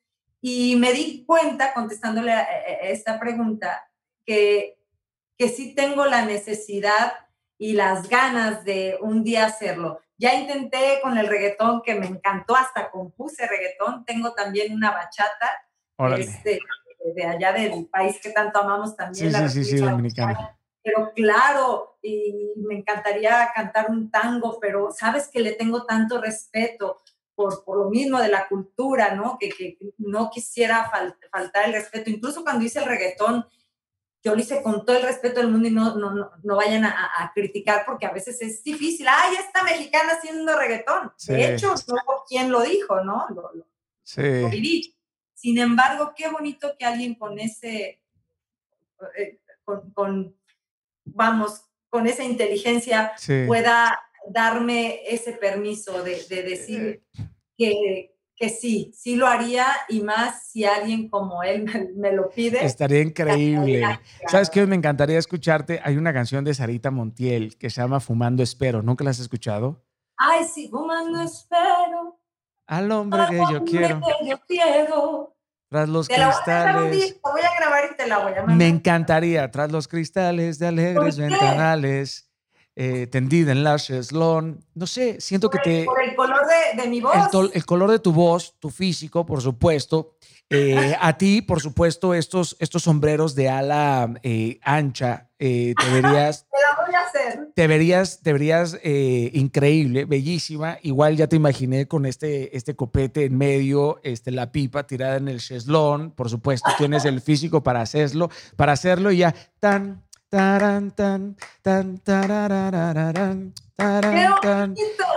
Y 0.42 0.76
me 0.76 0.94
di 0.94 1.26
cuenta, 1.26 1.74
contestándole 1.74 2.32
a 2.32 2.44
esta 2.82 3.20
pregunta, 3.20 3.90
que, 4.26 4.78
que 5.38 5.50
sí 5.50 5.74
tengo 5.74 6.06
la 6.06 6.26
necesidad 6.26 7.14
y 7.58 7.74
las 7.74 8.10
ganas 8.10 8.64
de 8.66 8.98
un 9.02 9.24
día 9.24 9.46
hacerlo. 9.46 10.02
Ya 10.18 10.34
intenté 10.36 11.00
con 11.02 11.18
el 11.18 11.28
reggaetón, 11.28 11.82
que 11.82 11.96
me 11.96 12.08
encantó, 12.08 12.56
hasta 12.56 12.90
compuse 12.90 13.48
reggaetón. 13.48 14.06
Tengo 14.06 14.34
también 14.34 14.74
una 14.74 14.92
bachata 14.92 15.50
este, 16.18 16.60
de 17.14 17.24
allá 17.26 17.52
del 17.54 17.88
país 17.88 18.20
que 18.22 18.30
tanto 18.30 18.60
amamos 18.60 18.96
también. 18.96 19.34
Sí, 19.50 19.50
sí, 19.50 19.64
sí, 19.64 19.78
dominicana. 19.78 20.55
Pero 20.86 21.12
claro, 21.16 21.98
y 22.04 22.54
me 22.58 22.76
encantaría 22.76 23.52
cantar 23.56 23.90
un 23.90 24.12
tango, 24.12 24.60
pero 24.62 24.92
sabes 24.92 25.28
que 25.28 25.40
le 25.40 25.54
tengo 25.54 25.84
tanto 25.86 26.22
respeto 26.22 27.02
por, 27.34 27.66
por 27.66 27.80
lo 27.80 27.90
mismo 27.90 28.20
de 28.22 28.28
la 28.28 28.48
cultura, 28.48 29.16
¿no? 29.16 29.38
Que, 29.40 29.50
que 29.50 29.80
no 29.98 30.30
quisiera 30.30 30.92
faltar 31.32 31.66
el 31.66 31.74
respeto. 31.74 32.12
Incluso 32.12 32.44
cuando 32.44 32.64
hice 32.64 32.80
el 32.80 32.86
reggaetón, 32.86 33.48
yo 34.24 34.36
lo 34.36 34.42
hice 34.42 34.62
con 34.62 34.86
todo 34.86 34.96
el 34.98 35.04
respeto 35.04 35.40
del 35.40 35.50
mundo 35.50 35.68
y 35.68 35.72
no, 35.72 35.96
no, 35.96 36.32
no, 36.44 36.56
vayan 36.56 36.86
a, 36.86 37.32
criticar 37.34 37.84
porque 37.84 38.06
a 38.06 38.12
veces 38.12 38.42
es 38.44 38.64
difícil. 38.64 39.08
¡Ay, 39.08 39.38
esta 39.38 39.64
mexicana 39.64 40.14
haciendo 40.14 40.58
reggaetón! 40.58 41.12
De 41.28 41.54
hecho, 41.54 41.74
no 41.88 42.24
quién 42.28 42.52
lo 42.52 42.62
dijo, 42.62 43.04
¿no? 43.04 43.26
Lo, 43.30 43.68
sí. 44.04 44.96
Sin 45.34 45.58
embargo, 45.58 46.14
qué 46.16 46.30
bonito 46.30 46.76
que 46.78 46.86
alguien 46.86 47.16
con 47.16 47.38
ese, 47.40 48.02
eh, 49.18 49.40
con, 49.64 50.36
vamos, 51.06 51.62
con 51.90 52.08
esa 52.08 52.24
inteligencia 52.24 53.14
pueda 53.48 54.00
darme 54.28 55.02
ese 55.08 55.34
permiso 55.34 56.04
de, 56.04 56.24
de 56.30 56.44
decir 56.44 57.04
eh. 57.18 57.30
que, 57.58 58.16
que 58.36 58.50
sí, 58.50 58.92
sí 58.94 59.16
lo 59.16 59.28
haría 59.28 59.66
y 59.88 60.02
más 60.02 60.48
si 60.50 60.66
alguien 60.66 61.10
como 61.10 61.42
él 61.44 61.66
me, 61.96 62.12
lo 62.12 62.30
pide. 62.30 62.64
Estaría 62.66 63.02
increíble. 63.02 63.84
¿Sabes 64.28 64.50
qué? 64.50 64.66
Me 64.66 64.76
encantaría 64.76 65.18
escucharte. 65.18 65.80
Hay 65.84 65.98
una 65.98 66.14
canción 66.14 66.44
de 66.44 66.54
Sarita 66.54 66.92
Montiel 66.92 67.58
que 67.58 67.70
se 67.70 67.82
llama 67.82 68.00
Fumando 68.00 68.44
Espero. 68.44 68.82
¿Nunca 68.82 69.04
la 69.04 69.12
has 69.12 69.20
escuchado? 69.20 69.84
Ay, 70.18 70.46
sí, 70.46 70.68
Fumando 70.70 71.22
Espero. 71.22 72.20
Al 72.68 72.92
hombre 72.92 73.22
que 73.30 73.38
yo 73.52 73.64
quiero. 73.64 74.02
Que 74.02 74.30
yo 74.30 74.38
quiero. 74.48 75.35
Tras 75.76 75.90
los 75.90 76.08
cristales. 76.08 77.18
voy 77.22 77.42
a, 77.42 77.60
grabar 77.60 77.90
y 77.92 77.98
te 77.98 78.08
la 78.08 78.20
voy 78.20 78.32
a 78.32 78.36
mandar. 78.38 78.56
Me 78.56 78.70
encantaría. 78.70 79.52
Tras 79.52 79.70
los 79.74 79.90
cristales 79.90 80.58
de 80.58 80.68
alegres 80.68 81.18
ventanales 81.18 82.25
eh, 82.78 83.08
tendida 83.08 83.54
en 83.54 83.64
la 83.64 83.78
cheslón. 83.78 84.60
No 84.74 84.86
sé, 84.86 85.22
siento 85.22 85.50
que 85.50 85.60
te... 85.60 85.86
Por 85.86 86.04
el 86.04 86.14
color 86.14 86.42
de, 86.76 86.90
mi 86.90 87.00
voz. 87.00 87.16
El, 87.54 87.66
color 87.66 87.90
de 87.90 88.00
tu 88.00 88.12
voz, 88.12 88.54
tu 88.60 88.70
físico, 88.70 89.26
por 89.26 89.42
supuesto. 89.42 90.18
Eh, 90.50 90.94
a 91.00 91.18
ti, 91.18 91.42
por 91.42 91.62
supuesto, 91.62 92.14
estos, 92.14 92.58
estos 92.60 92.84
sombreros 92.84 93.34
de 93.34 93.48
ala 93.48 94.14
eh, 94.24 94.60
ancha, 94.62 95.30
te 95.38 95.74
verías... 95.90 96.48
Te 96.52 96.58
la 96.60 96.86
voy 96.86 96.96
a 96.96 97.00
hacer. 97.00 97.54
Te 97.56 97.68
verías, 97.68 98.22
te 98.22 98.34
verías 98.34 98.78
increíble, 98.84 100.04
bellísima. 100.04 100.78
Igual 100.82 101.16
ya 101.16 101.28
te 101.28 101.38
imaginé 101.38 101.88
con 101.88 102.06
este, 102.06 102.58
este 102.58 102.76
copete 102.76 103.24
en 103.24 103.38
medio, 103.38 104.02
este, 104.04 104.32
la 104.32 104.52
pipa 104.52 104.86
tirada 104.86 105.16
en 105.16 105.30
el 105.30 105.40
cheslón. 105.40 106.12
Por 106.12 106.30
supuesto, 106.30 106.70
tienes 106.78 107.06
el 107.06 107.22
físico 107.22 107.64
para 107.64 107.82
hacerlo, 107.82 108.30
para 108.58 108.74
hacerlo 108.74 109.12
y 109.12 109.18
ya 109.18 109.34
tan 109.60 110.06
Taran, 110.30 110.92
tan, 110.92 111.38
tan, 111.62 112.02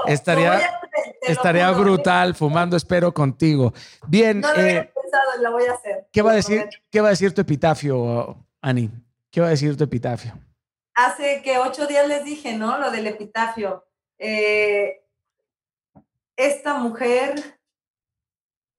Estaría, 0.07 0.61
estaría 1.23 1.71
brutal 1.71 2.35
fumando, 2.35 2.77
espero 2.77 3.13
contigo. 3.13 3.73
Bien. 4.07 4.41
No 4.41 4.53
lo 4.53 4.61
eh, 4.61 4.93
pensado, 4.95 5.53
voy 5.53 5.65
a 5.67 5.73
hacer. 5.73 6.07
¿qué 6.13 6.23
va 6.23 6.33
a, 6.33 6.35
decir, 6.35 6.69
¿Qué 6.91 7.01
va 7.01 7.09
a 7.09 7.11
decir 7.11 7.33
tu 7.33 7.41
epitafio, 7.41 8.37
Ani? 8.61 8.91
¿Qué 9.31 9.41
va 9.41 9.49
a 9.49 9.51
decir 9.51 9.77
tu 9.77 9.85
epitafio? 9.85 10.33
Hace 10.95 11.43
que 11.43 11.59
ocho 11.59 11.87
días 11.87 12.07
les 12.09 12.25
dije, 12.25 12.57
¿no? 12.57 12.79
Lo 12.79 12.91
del 12.91 13.07
epitafio. 13.07 13.87
Eh, 14.19 15.05
esta 16.37 16.75
mujer 16.75 17.59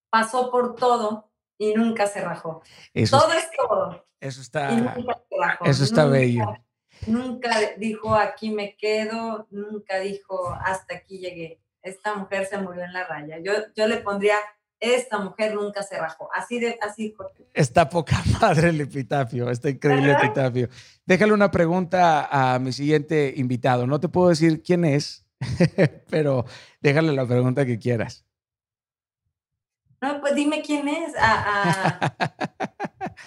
pasó 0.10 0.52
por 0.52 0.76
todo 0.76 1.30
y 1.58 1.74
nunca 1.74 2.08
se 2.08 2.22
rajó. 2.22 2.62
todo 3.10 3.34
es 3.34 3.50
todo. 3.52 4.09
Eso 4.20 4.42
está, 4.42 4.98
eso 5.64 5.84
está 5.84 6.06
bello. 6.06 6.46
Nunca 7.08 7.58
dijo 7.78 8.16
aquí 8.16 8.50
me 8.52 8.76
quedo, 8.76 9.48
nunca 9.52 10.00
dijo 10.00 10.54
hasta 10.54 10.96
aquí 10.96 11.20
llegué. 11.20 11.62
Esta 11.82 12.16
mujer 12.16 12.46
se 12.46 12.58
murió 12.58 12.84
en 12.84 12.92
la 12.92 13.08
raya. 13.08 13.40
Yo, 13.40 13.54
yo 13.76 13.88
le 13.88 13.98
pondría 13.98 14.36
esta 14.80 15.20
mujer 15.20 15.56
nunca 15.56 15.84
se 15.84 15.98
rajó. 15.98 16.30
Así 16.34 16.60
de, 16.60 16.78
así. 16.82 17.16
Está 17.54 17.90
poca 17.90 18.22
madre 18.42 18.70
el 18.70 18.82
epitafio, 18.82 19.50
está 19.50 19.70
increíble 19.70 20.12
el 20.12 20.18
epitafio. 20.18 20.70
Déjale 21.06 21.34
una 21.34 21.52
pregunta 21.52 22.28
a 22.32 22.60
mi 22.60 22.72
siguiente 22.72 23.34
invitado. 23.36 23.88
No 23.88 24.00
te 24.00 24.08
puedo 24.08 24.30
decir 24.30 24.64
quién 24.64 24.86
es, 24.86 25.26
pero 26.10 26.46
déjale 26.82 27.12
la 27.14 27.28
pregunta 27.28 27.66
que 27.66 27.78
quieras. 27.78 28.26
No, 30.02 30.22
pues 30.22 30.34
dime 30.34 30.62
quién 30.62 30.88
es. 30.88 31.14
Ah, 31.20 32.12
ah. 32.20 32.36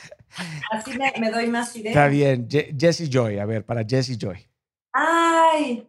Así 0.70 0.93
me, 0.99 1.31
doy 1.31 1.49
más 1.49 1.75
ideas. 1.77 1.94
Está 1.94 2.09
bien. 2.09 2.49
Jesse 2.49 3.09
Joy, 3.09 3.39
a 3.39 3.44
ver, 3.44 3.65
para 3.65 3.85
Jesse 3.85 4.17
Joy. 4.19 4.49
Ay, 4.93 5.89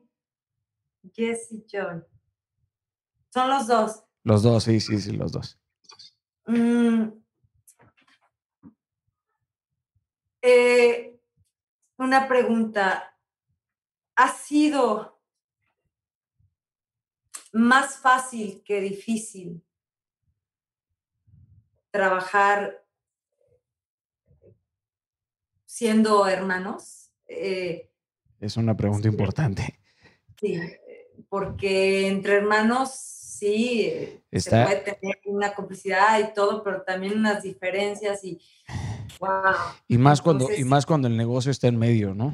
Jesse 1.14 1.66
Joy. 1.68 2.04
Son 3.30 3.50
los 3.50 3.68
dos. 3.68 4.04
Los 4.24 4.44
dos, 4.44 4.64
sí, 4.64 4.80
sí, 4.80 5.00
sí, 5.00 5.12
los 5.12 5.32
dos. 5.32 5.60
Mm. 6.46 7.10
Eh, 10.42 11.20
una 11.98 12.28
pregunta. 12.28 13.10
¿Ha 14.16 14.28
sido 14.30 15.20
más 17.54 17.98
fácil 17.98 18.62
que 18.64 18.82
difícil 18.82 19.64
trabajar 21.92 22.83
siendo 25.84 26.26
hermanos? 26.28 27.12
Eh, 27.28 27.90
es 28.40 28.56
una 28.56 28.74
pregunta 28.78 29.10
importante. 29.10 29.82
Sí, 30.40 30.58
porque 31.28 32.08
entre 32.08 32.36
hermanos 32.36 32.92
sí 32.94 33.92
se 34.32 34.50
puede 34.50 34.78
tener 34.78 35.20
una 35.26 35.54
complicidad 35.54 36.20
y 36.22 36.34
todo, 36.34 36.64
pero 36.64 36.84
también 36.84 37.18
unas 37.18 37.44
diferencias 37.44 38.24
y 38.24 38.40
wow. 39.20 39.56
Y 39.90 39.98
más 39.98 40.22
cuando 40.22 40.48
y 40.56 40.64
más 40.64 40.86
cuando 40.86 41.10
el 41.10 41.18
negocio 41.18 41.52
está 41.52 41.68
en 41.68 41.78
medio, 41.78 42.14
¿no? 42.14 42.32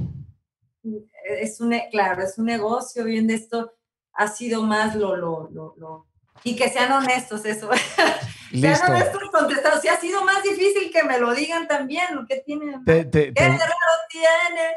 Es 1.41 1.59
un 1.59 1.73
claro, 1.89 2.21
es 2.21 2.37
un 2.37 2.45
negocio, 2.45 3.03
bien 3.03 3.25
de 3.25 3.33
esto 3.33 3.73
ha 4.13 4.27
sido 4.27 4.61
más 4.61 4.95
lo 4.95 5.15
lo 5.15 5.49
lo, 5.49 5.73
lo 5.75 6.05
y 6.43 6.55
que 6.55 6.69
sean 6.69 6.91
honestos 6.91 7.45
eso. 7.45 7.69
Listo. 8.51 8.67
Ya 8.67 8.89
no 8.89 8.97
es 8.97 9.09
contestado. 9.31 9.79
Si 9.79 9.87
ha 9.87 9.99
sido 9.99 10.23
más 10.25 10.41
difícil 10.43 10.91
que 10.91 11.03
me 11.03 11.19
lo 11.19 11.33
digan 11.33 11.67
también, 11.67 12.05
lo 12.13 12.25
que 12.25 12.37
tiene. 12.37 12.79
Te, 12.85 13.05
te, 13.05 13.33
¿Qué 13.33 13.33
tiene? 13.33 13.57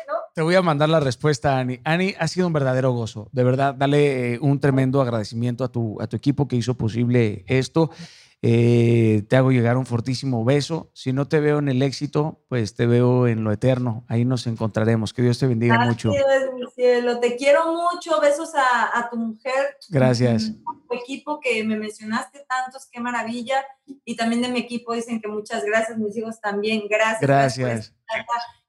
¿no? 0.07 0.15
Te 0.35 0.43
voy 0.43 0.55
a 0.55 0.63
mandar 0.63 0.89
la 0.89 1.01
respuesta, 1.01 1.59
Ani. 1.59 1.81
Ani, 1.85 2.15
ha 2.19 2.29
sido 2.29 2.47
un 2.47 2.53
verdadero 2.53 2.93
gozo. 2.93 3.29
De 3.33 3.45
verdad, 3.45 3.75
dale 3.75 4.35
eh, 4.35 4.39
un 4.41 4.61
tremendo 4.61 5.01
agradecimiento 5.01 5.65
a 5.65 5.73
tu, 5.73 6.01
a 6.01 6.07
tu 6.07 6.17
equipo 6.17 6.47
que 6.47 6.57
hizo 6.57 6.75
posible 6.75 7.45
esto. 7.47 7.91
Eh, 8.45 9.23
te 9.29 9.37
hago 9.37 9.53
llegar 9.53 9.77
un 9.77 9.87
fortísimo 9.87 10.45
beso. 10.45 10.91
Si 10.95 11.12
no 11.12 11.29
te 11.29 11.39
veo 11.39 11.61
en 11.61 11.69
el 11.69 11.81
éxito, 11.81 12.45
pues 12.49 12.75
te 12.75 12.87
veo 12.87 13.29
en 13.29 13.45
lo 13.45 13.53
eterno. 13.53 14.05
Ahí 14.09 14.25
nos 14.25 14.49
encontraremos. 14.49 15.12
Que 15.12 15.23
Dios 15.23 15.39
te 15.39 15.47
bendiga 15.47 15.79
mucho. 15.79 16.11
mi 16.11 16.67
cielo. 16.75 17.21
Te 17.21 17.37
quiero 17.37 17.73
mucho. 17.73 18.21
Besos 18.21 18.51
a, 18.57 19.09
tu 19.09 19.17
mujer. 19.17 19.77
Gracias. 19.89 20.55
Tu 20.89 20.97
equipo 20.97 21.39
que 21.39 21.62
me 21.62 21.77
mencionaste 21.77 22.45
tantos, 22.49 22.89
qué 22.91 23.01
maravilla. 23.01 23.65
Y 24.05 24.17
también 24.17 24.43
de 24.43 24.49
mi 24.49 24.59
equipo 24.59 24.93
dicen 24.93 25.21
que 25.21 25.29
muchas 25.29 25.65
gracias. 25.65 25.97
Mis 25.99 26.17
hijos 26.17 26.41
también, 26.41 26.89
gracias. 26.89 27.21
Gracias. 27.21 27.95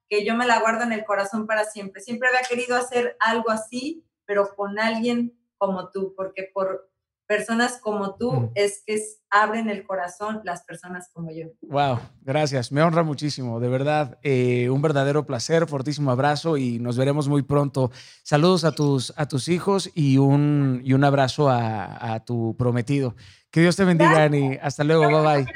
Que 0.07 0.23
yo 0.23 0.35
me 0.35 0.45
la 0.45 0.59
guardo 0.59 0.83
en 0.83 0.91
el 0.91 1.03
corazón 1.03 1.47
para 1.47 1.65
siempre. 1.65 1.99
Siempre 1.99 2.29
había 2.29 2.47
querido 2.47 2.75
hacer 2.77 3.17
algo 3.19 3.49
así, 3.49 4.05
pero 4.25 4.55
con 4.55 4.77
alguien 4.77 5.35
como 5.57 5.89
tú, 5.89 6.13
porque 6.15 6.51
por 6.53 6.92
personas 7.27 7.79
como 7.81 8.15
tú 8.15 8.31
mm. 8.31 8.51
es 8.55 8.83
que 8.85 9.01
abren 9.29 9.69
el 9.69 9.85
corazón 9.85 10.41
las 10.43 10.63
personas 10.63 11.09
como 11.11 11.31
yo. 11.31 11.47
Wow, 11.61 11.99
gracias. 12.21 12.71
Me 12.71 12.81
honra 12.81 13.03
muchísimo, 13.03 13.59
de 13.59 13.69
verdad. 13.69 14.19
Eh, 14.21 14.69
un 14.69 14.81
verdadero 14.81 15.25
placer, 15.25 15.67
fortísimo 15.67 16.11
abrazo 16.11 16.57
y 16.57 16.79
nos 16.79 16.97
veremos 16.97 17.27
muy 17.27 17.41
pronto. 17.41 17.91
Saludos 18.23 18.63
a 18.65 18.71
tus, 18.73 19.13
a 19.17 19.27
tus 19.27 19.47
hijos 19.47 19.89
y 19.95 20.17
un, 20.17 20.81
y 20.83 20.93
un 20.93 21.03
abrazo 21.03 21.49
a, 21.49 22.23
tu 22.25 22.55
prometido. 22.57 23.15
Que 23.49 23.61
Dios 23.61 23.75
te 23.75 23.85
bendiga, 23.85 24.23
Ani. 24.23 24.57
Hasta 24.61 24.83
luego, 24.83 25.07
bye 25.07 25.21
bye. 25.21 25.53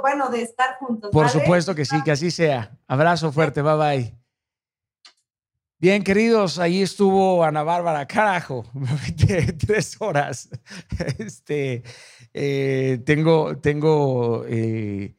Bueno, 0.00 0.30
de 0.30 0.42
estar 0.42 0.76
juntos. 0.78 1.10
Por 1.12 1.28
supuesto 1.28 1.74
que 1.74 1.84
sí, 1.84 2.02
que 2.02 2.12
así 2.12 2.30
sea. 2.30 2.76
Abrazo 2.88 3.32
fuerte, 3.32 3.62
bye 3.62 3.76
bye. 3.76 4.25
Bien, 5.86 6.02
queridos, 6.02 6.58
ahí 6.58 6.82
estuvo 6.82 7.44
Ana 7.44 7.62
Bárbara, 7.62 8.08
carajo, 8.08 8.66
tres 9.66 9.96
horas. 10.00 10.48
Este, 11.18 11.84
eh, 12.34 13.00
tengo 13.06 13.58
tengo 13.58 14.44
eh, 14.48 15.14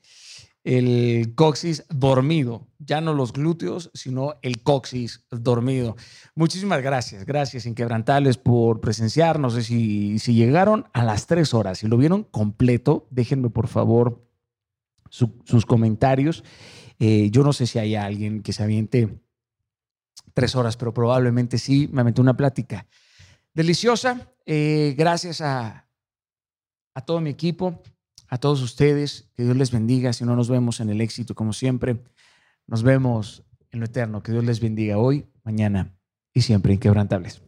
el 0.65 1.31
coxis 1.35 1.85
dormido, 1.87 2.67
ya 2.79 2.99
no 2.99 3.13
los 3.13 3.31
glúteos, 3.31 3.91
sino 3.93 4.35
el 4.41 4.61
coxis 4.61 5.23
dormido. 5.31 5.95
Muchísimas 6.35 6.81
gracias, 6.81 7.25
gracias 7.25 7.65
inquebrantables 7.65 8.37
por 8.37 8.81
presenciar. 8.81 9.39
No 9.39 9.49
sé 9.49 9.63
si, 9.63 10.19
si 10.19 10.33
llegaron 10.33 10.89
a 10.91 11.05
las 11.05 11.27
tres 11.27 11.53
horas, 11.53 11.77
si 11.77 11.87
lo 11.87 11.95
vieron 11.95 12.23
completo, 12.23 13.07
déjenme 13.09 13.49
por 13.49 13.69
favor 13.69 14.21
sus 15.09 15.65
comentarios. 15.65 16.43
Eh, 16.99 17.29
yo 17.31 17.43
no 17.43 17.53
sé 17.53 17.67
si 17.67 17.79
hay 17.79 17.95
alguien 17.95 18.41
que 18.41 18.51
se 18.51 18.63
aviente 18.63 19.17
tres 20.33 20.55
horas, 20.55 20.77
pero 20.77 20.93
probablemente 20.93 21.57
sí, 21.57 21.89
me 21.91 22.01
aventé 22.01 22.21
una 22.21 22.37
plática 22.37 22.87
deliciosa. 23.53 24.31
Eh, 24.45 24.95
gracias 24.97 25.41
a, 25.41 25.87
a 26.93 27.01
todo 27.01 27.19
mi 27.21 27.29
equipo, 27.29 27.81
a 28.27 28.37
todos 28.37 28.61
ustedes, 28.61 29.29
que 29.35 29.43
Dios 29.43 29.55
les 29.55 29.71
bendiga. 29.71 30.13
Si 30.13 30.25
no 30.25 30.35
nos 30.35 30.49
vemos 30.49 30.79
en 30.79 30.89
el 30.89 31.01
éxito, 31.01 31.35
como 31.35 31.53
siempre, 31.53 32.03
nos 32.67 32.83
vemos 32.83 33.43
en 33.71 33.79
lo 33.79 33.85
eterno. 33.85 34.23
Que 34.23 34.31
Dios 34.31 34.43
les 34.43 34.59
bendiga 34.59 34.97
hoy, 34.97 35.25
mañana 35.43 35.97
y 36.33 36.41
siempre 36.41 36.73
inquebrantables. 36.73 37.41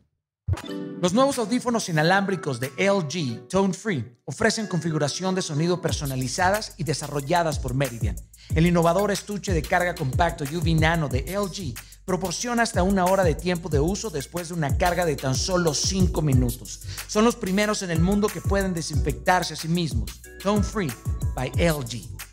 Los 1.01 1.13
nuevos 1.13 1.37
audífonos 1.37 1.87
inalámbricos 1.87 2.59
de 2.59 2.71
LG 2.77 3.47
Tone 3.47 3.73
Free 3.73 4.17
ofrecen 4.25 4.67
configuración 4.67 5.33
de 5.33 5.41
sonido 5.41 5.81
personalizadas 5.81 6.73
y 6.77 6.83
desarrolladas 6.83 7.59
por 7.59 7.73
Meridian. 7.73 8.15
El 8.53 8.65
innovador 8.65 9.11
estuche 9.11 9.53
de 9.53 9.61
carga 9.61 9.95
compacto 9.95 10.43
UV 10.43 10.77
Nano 10.77 11.07
de 11.07 11.21
LG 11.21 11.73
proporciona 12.09 12.63
hasta 12.63 12.81
una 12.81 13.05
hora 13.05 13.23
de 13.23 13.35
tiempo 13.35 13.69
de 13.69 13.79
uso 13.79 14.09
después 14.09 14.47
de 14.47 14.55
una 14.55 14.79
carga 14.79 15.05
de 15.05 15.15
tan 15.15 15.35
solo 15.35 15.75
5 15.75 16.23
minutos. 16.23 16.81
Son 17.05 17.23
los 17.23 17.35
primeros 17.35 17.83
en 17.83 17.91
el 17.91 17.99
mundo 17.99 18.27
que 18.27 18.41
pueden 18.41 18.73
desinfectarse 18.73 19.53
a 19.53 19.55
sí 19.55 19.67
mismos. 19.67 20.19
Tone 20.41 20.63
Free 20.63 20.91
by 21.35 21.51
LG. 21.51 22.28